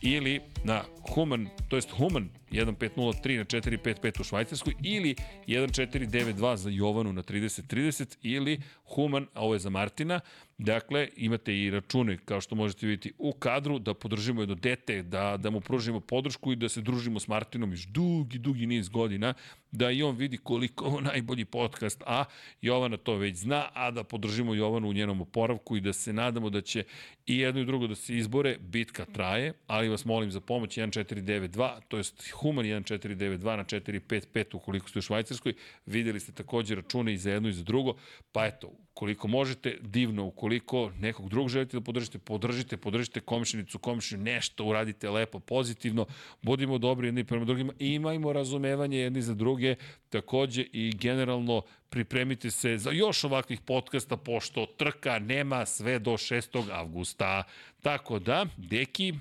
ili 0.01 0.41
na 0.65 0.83
Human, 1.15 1.49
to 1.68 1.76
jest 1.76 1.91
Human 1.91 2.28
1503 2.51 3.39
na 3.39 3.44
455 3.44 4.20
u 4.20 4.25
Švajcarskoj 4.25 4.75
ili 4.83 5.15
1492 5.47 6.57
za 6.57 6.70
Jovanu 6.70 7.12
na 7.12 7.23
30 7.23 7.62
30 7.75 8.17
ili 8.23 8.60
Human, 8.84 9.26
a 9.34 9.41
ovo 9.41 9.55
je 9.55 9.59
za 9.59 9.70
Martina, 9.70 10.20
Dakle, 10.59 11.09
imate 11.17 11.57
i 11.59 11.70
račune, 11.70 12.18
kao 12.25 12.41
što 12.41 12.55
možete 12.55 12.86
vidjeti, 12.86 13.12
u 13.18 13.33
kadru, 13.33 13.78
da 13.78 13.94
podržimo 13.94 14.43
jedno 14.43 14.55
dete, 14.55 15.02
da, 15.02 15.36
da 15.36 15.51
mu 15.51 15.60
pružimo 15.60 16.01
podršku 16.01 16.52
i 16.55 16.57
da 16.57 16.68
se 16.68 16.81
družimo 16.81 17.20
s 17.20 17.28
Martinom 17.28 17.70
još 17.70 17.86
dugi, 17.86 18.39
dugi 18.39 18.66
niz 18.66 18.89
godina, 18.89 19.34
da 19.70 19.91
i 19.91 20.02
on 20.02 20.16
vidi 20.16 20.36
koliko 20.36 20.84
ovo 20.84 21.00
najbolji 21.00 21.44
podcast, 21.44 22.02
a 22.07 22.24
Jovana 22.62 22.97
to 22.97 23.16
već 23.16 23.36
zna, 23.36 23.68
a 23.74 23.91
da 23.91 24.05
podržimo 24.05 24.55
Jovanu 24.55 24.89
u 24.89 24.92
njenom 24.92 25.20
oporavku 25.20 25.76
i 25.76 25.81
da 25.81 25.92
se 25.92 26.12
nadamo 26.12 26.50
da 26.50 26.60
će 26.60 26.84
i 27.26 27.39
jedno 27.39 27.60
i 27.60 27.65
drugo 27.65 27.86
da 27.86 27.94
se 27.94 28.16
izbore, 28.16 28.57
bitka 28.60 29.05
traje, 29.05 29.52
ali 29.66 29.89
vas 29.89 30.05
molim 30.05 30.31
za 30.31 30.41
pomoć. 30.41 30.78
1492, 30.78 31.81
to 31.89 31.97
jest 31.97 32.31
Human 32.31 32.65
1492 32.65 33.57
na 33.57 33.65
455 33.65 34.57
ukoliko 34.57 34.89
ste 34.89 34.99
u 34.99 35.02
Švajcarskoj, 35.02 35.55
videli 35.86 36.20
ste 36.20 36.33
takođe 36.33 36.74
račune 36.74 37.15
i 37.15 37.18
za 37.18 37.31
jedno 37.31 37.49
i 37.49 37.52
za 37.52 37.62
drugo, 37.62 37.94
pa 38.33 38.47
eto, 38.47 38.70
koliko 38.95 39.29
možete, 39.29 39.79
divno, 39.81 40.25
ukoliko 40.25 40.91
nekog 41.01 41.29
drugog 41.29 41.49
želite 41.49 41.77
da 41.77 41.81
podržite, 41.81 42.19
podržite, 42.19 42.77
podržite 42.77 43.21
komšinicu, 43.21 43.79
komšinu, 43.79 44.23
nešto 44.23 44.65
uradite 44.65 45.11
lepo, 45.11 45.39
pozitivno, 45.39 46.07
budimo 46.43 46.79
dobri 46.79 47.09
jedni 47.09 47.25
prema 47.25 47.45
drugima, 47.45 47.73
imajmo 47.79 48.33
razumevanje 48.33 48.99
jedni 48.99 49.23
za 49.23 49.35
druge, 49.35 49.75
takođe 50.09 50.65
i 50.73 50.93
generalno 50.97 51.63
pripremite 51.89 52.51
se 52.51 52.79
za 52.79 52.91
još 52.91 53.25
ovakvih 53.25 53.61
podcasta, 53.61 54.17
pošto 54.17 54.67
trka 54.67 55.19
nema 55.19 55.67
sve 55.67 55.99
do 55.99 56.13
6. 56.13 56.71
avgusta. 56.73 57.43
Tako 57.83 58.19
da, 58.19 58.47
deki, 58.57 59.15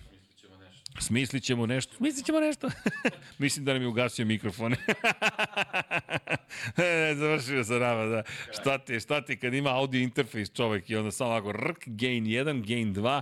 Smislit 1.00 1.44
ćemo 1.44 1.66
nešto. 1.66 1.96
Smislit 1.96 2.26
ćemo 2.26 2.40
nešto. 2.40 2.70
Mislim 3.38 3.66
da 3.66 3.74
nam 3.74 3.82
je 3.82 3.88
ugasio 3.88 4.26
mikrofon. 4.26 4.74
e, 6.78 7.16
završio 7.16 7.64
sa 7.64 7.74
nama, 7.74 8.06
da. 8.06 8.24
Šta 8.52 8.78
ti, 8.78 9.00
šta 9.00 9.22
ti 9.22 9.38
kad 9.38 9.54
ima 9.54 9.70
audio 9.70 10.02
interfejs 10.02 10.52
čovek 10.52 10.90
i 10.90 10.96
onda 10.96 11.12
samo 11.12 11.30
ovako 11.30 11.52
rk, 11.52 11.84
gain 11.86 12.26
1, 12.26 12.68
gain 12.68 12.96
2, 12.96 13.22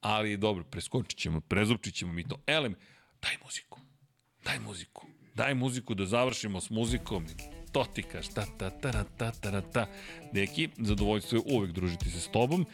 ali 0.00 0.36
dobro, 0.36 0.64
preskočit 0.64 1.18
ćemo, 1.18 1.40
prezupčit 1.40 1.94
ćemo 1.94 2.12
mi 2.12 2.28
to. 2.28 2.38
Elem, 2.46 2.74
daj 3.22 3.36
muziku. 3.44 3.80
Daj 4.44 4.58
muziku. 4.58 5.06
Daj 5.34 5.54
muziku 5.54 5.94
da 5.94 6.06
završimo 6.06 6.60
s 6.60 6.70
muzikom. 6.70 7.26
To 7.72 7.84
ti 7.94 8.02
kaš, 8.02 8.28
ta, 8.28 8.46
ta, 8.58 8.70
ta, 8.70 8.92
ta, 8.92 9.04
ta, 9.18 9.30
ta, 9.30 9.60
ta. 9.60 9.86
Deki, 10.32 10.68
zadovoljstvo 10.78 11.36
je 11.36 11.42
uvek 11.46 11.72
družiti 11.72 12.10
se 12.10 12.20
s 12.20 12.28
tobom. 12.28 12.66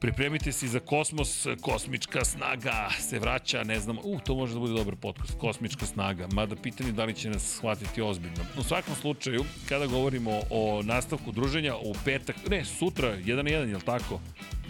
Pripremite 0.00 0.52
se 0.52 0.68
za 0.68 0.80
kosmos, 0.80 1.46
kosmička 1.60 2.24
snaga 2.24 2.88
se 3.00 3.18
vraća, 3.18 3.64
ne 3.64 3.80
znam, 3.80 3.98
u, 4.04 4.20
to 4.20 4.34
može 4.34 4.54
da 4.54 4.60
bude 4.60 4.72
dobar 4.72 4.96
podcast, 4.96 5.38
kosmička 5.38 5.86
snaga, 5.86 6.28
mada 6.32 6.56
pitanje 6.56 6.92
da 6.92 7.04
li 7.04 7.14
će 7.14 7.30
nas 7.30 7.42
shvatiti 7.42 8.02
ozbiljno. 8.02 8.44
U 8.58 8.62
svakom 8.62 8.94
slučaju, 8.94 9.44
kada 9.68 9.86
govorimo 9.86 10.40
o 10.50 10.82
nastavku 10.82 11.32
druženja, 11.32 11.76
u 11.76 11.94
petak, 12.04 12.36
ne, 12.50 12.64
sutra, 12.64 13.16
1 13.16 13.36
na 13.36 13.42
1, 13.42 13.68
je 13.68 13.76
li 13.76 13.82
tako? 13.82 14.20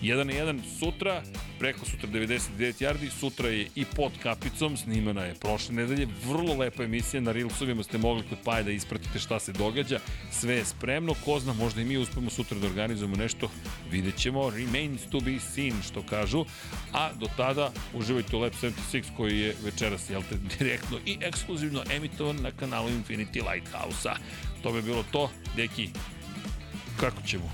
1 0.02 0.24
na 0.24 0.32
1 0.32 0.60
sutra, 0.78 1.22
preko 1.58 1.86
sutra 1.86 2.08
99 2.08 2.82
yardi, 2.82 3.10
sutra 3.10 3.48
je 3.48 3.68
i 3.74 3.84
pod 3.84 4.12
kapicom, 4.22 4.76
snimana 4.76 5.24
je 5.24 5.34
prošle 5.34 5.74
nedelje, 5.74 6.08
vrlo 6.26 6.54
lepa 6.54 6.82
emisija, 6.84 7.20
na 7.20 7.32
Reelsovima 7.32 7.82
ste 7.82 7.98
mogli 7.98 8.22
kod 8.28 8.38
Paja 8.44 8.62
da 8.62 8.70
ispratite 8.70 9.18
šta 9.18 9.40
se 9.40 9.52
događa, 9.52 10.00
sve 10.30 10.54
je 10.54 10.64
spremno, 10.64 11.14
ko 11.24 11.40
zna, 11.40 11.52
možda 11.52 11.80
i 11.80 11.84
mi 11.84 11.96
uspemo 11.96 12.30
sutra 12.30 12.58
da 12.58 12.66
organizujemo 12.66 13.16
nešto, 13.16 13.50
vidjet 13.90 14.16
ćemo, 14.16 14.50
remains 14.50 15.02
to 15.10 15.17
be 15.20 15.40
seen, 15.40 15.82
što 15.82 16.02
kažu, 16.02 16.44
a 16.92 17.12
do 17.12 17.26
tada 17.36 17.70
uživajte 17.94 18.36
u 18.36 18.40
Lab 18.40 18.52
76 18.52 19.04
koji 19.16 19.40
je 19.40 19.54
večeras, 19.64 20.10
jel 20.10 20.22
te, 20.22 20.36
direktno 20.58 20.98
i 21.06 21.18
ekskluzivno 21.20 21.82
emitovan 21.90 22.36
na 22.42 22.50
kanalu 22.50 22.88
Infinity 22.88 23.52
Lighthouse-a. 23.52 24.16
To 24.62 24.72
bi 24.72 24.82
bilo 24.82 25.04
to, 25.12 25.30
deki, 25.56 25.90
kako 27.00 27.22
ćemo? 27.26 27.50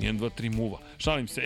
1, 0.00 0.18
2, 0.18 0.30
3 0.38 0.54
muva. 0.56 0.78
Šalim 0.98 1.28
se. 1.28 1.42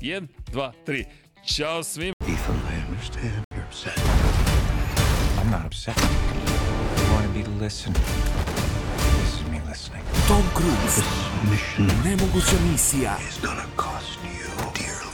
1, 0.00 0.26
2, 0.52 0.72
3. 0.86 1.04
Ćao 1.46 1.82
svim. 1.82 2.14
Ethan, 2.20 2.56
I 2.56 2.90
understand 2.90 3.44
you're 3.54 3.66
upset. 3.68 3.98
I'm 5.38 5.50
not 5.50 5.66
upset. 5.66 5.96
I 5.98 7.12
want 7.12 7.26
to 7.26 7.32
be 7.32 7.64
listened. 7.64 7.96
This 7.96 9.34
is 9.34 9.46
me 9.50 9.60
listening. 9.68 10.02
Tom 10.28 10.42
Cruise, 10.54 11.02
Mission 11.50 11.90
nemoguća 12.04 12.56
misija, 12.72 13.16
is 13.28 13.40
gonna 13.42 13.64
dearly. 13.76 13.93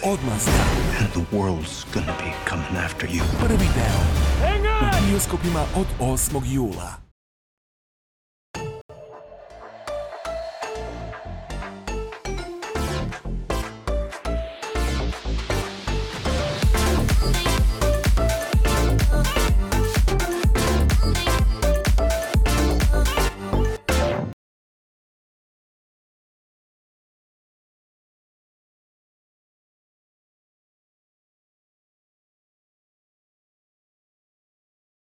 Odmazda, 0.02 0.50
And 1.00 1.08
the 1.12 1.36
world's 1.36 1.84
gonna 1.94 2.14
be 2.18 2.32
coming 2.50 2.84
after 2.84 3.08
you. 3.14 3.22
prvi 3.40 3.68
deo. 3.74 4.00
U 4.82 5.10
bioskopima 5.10 5.64
od 5.76 5.86
8. 6.00 6.42
jula. 6.44 7.09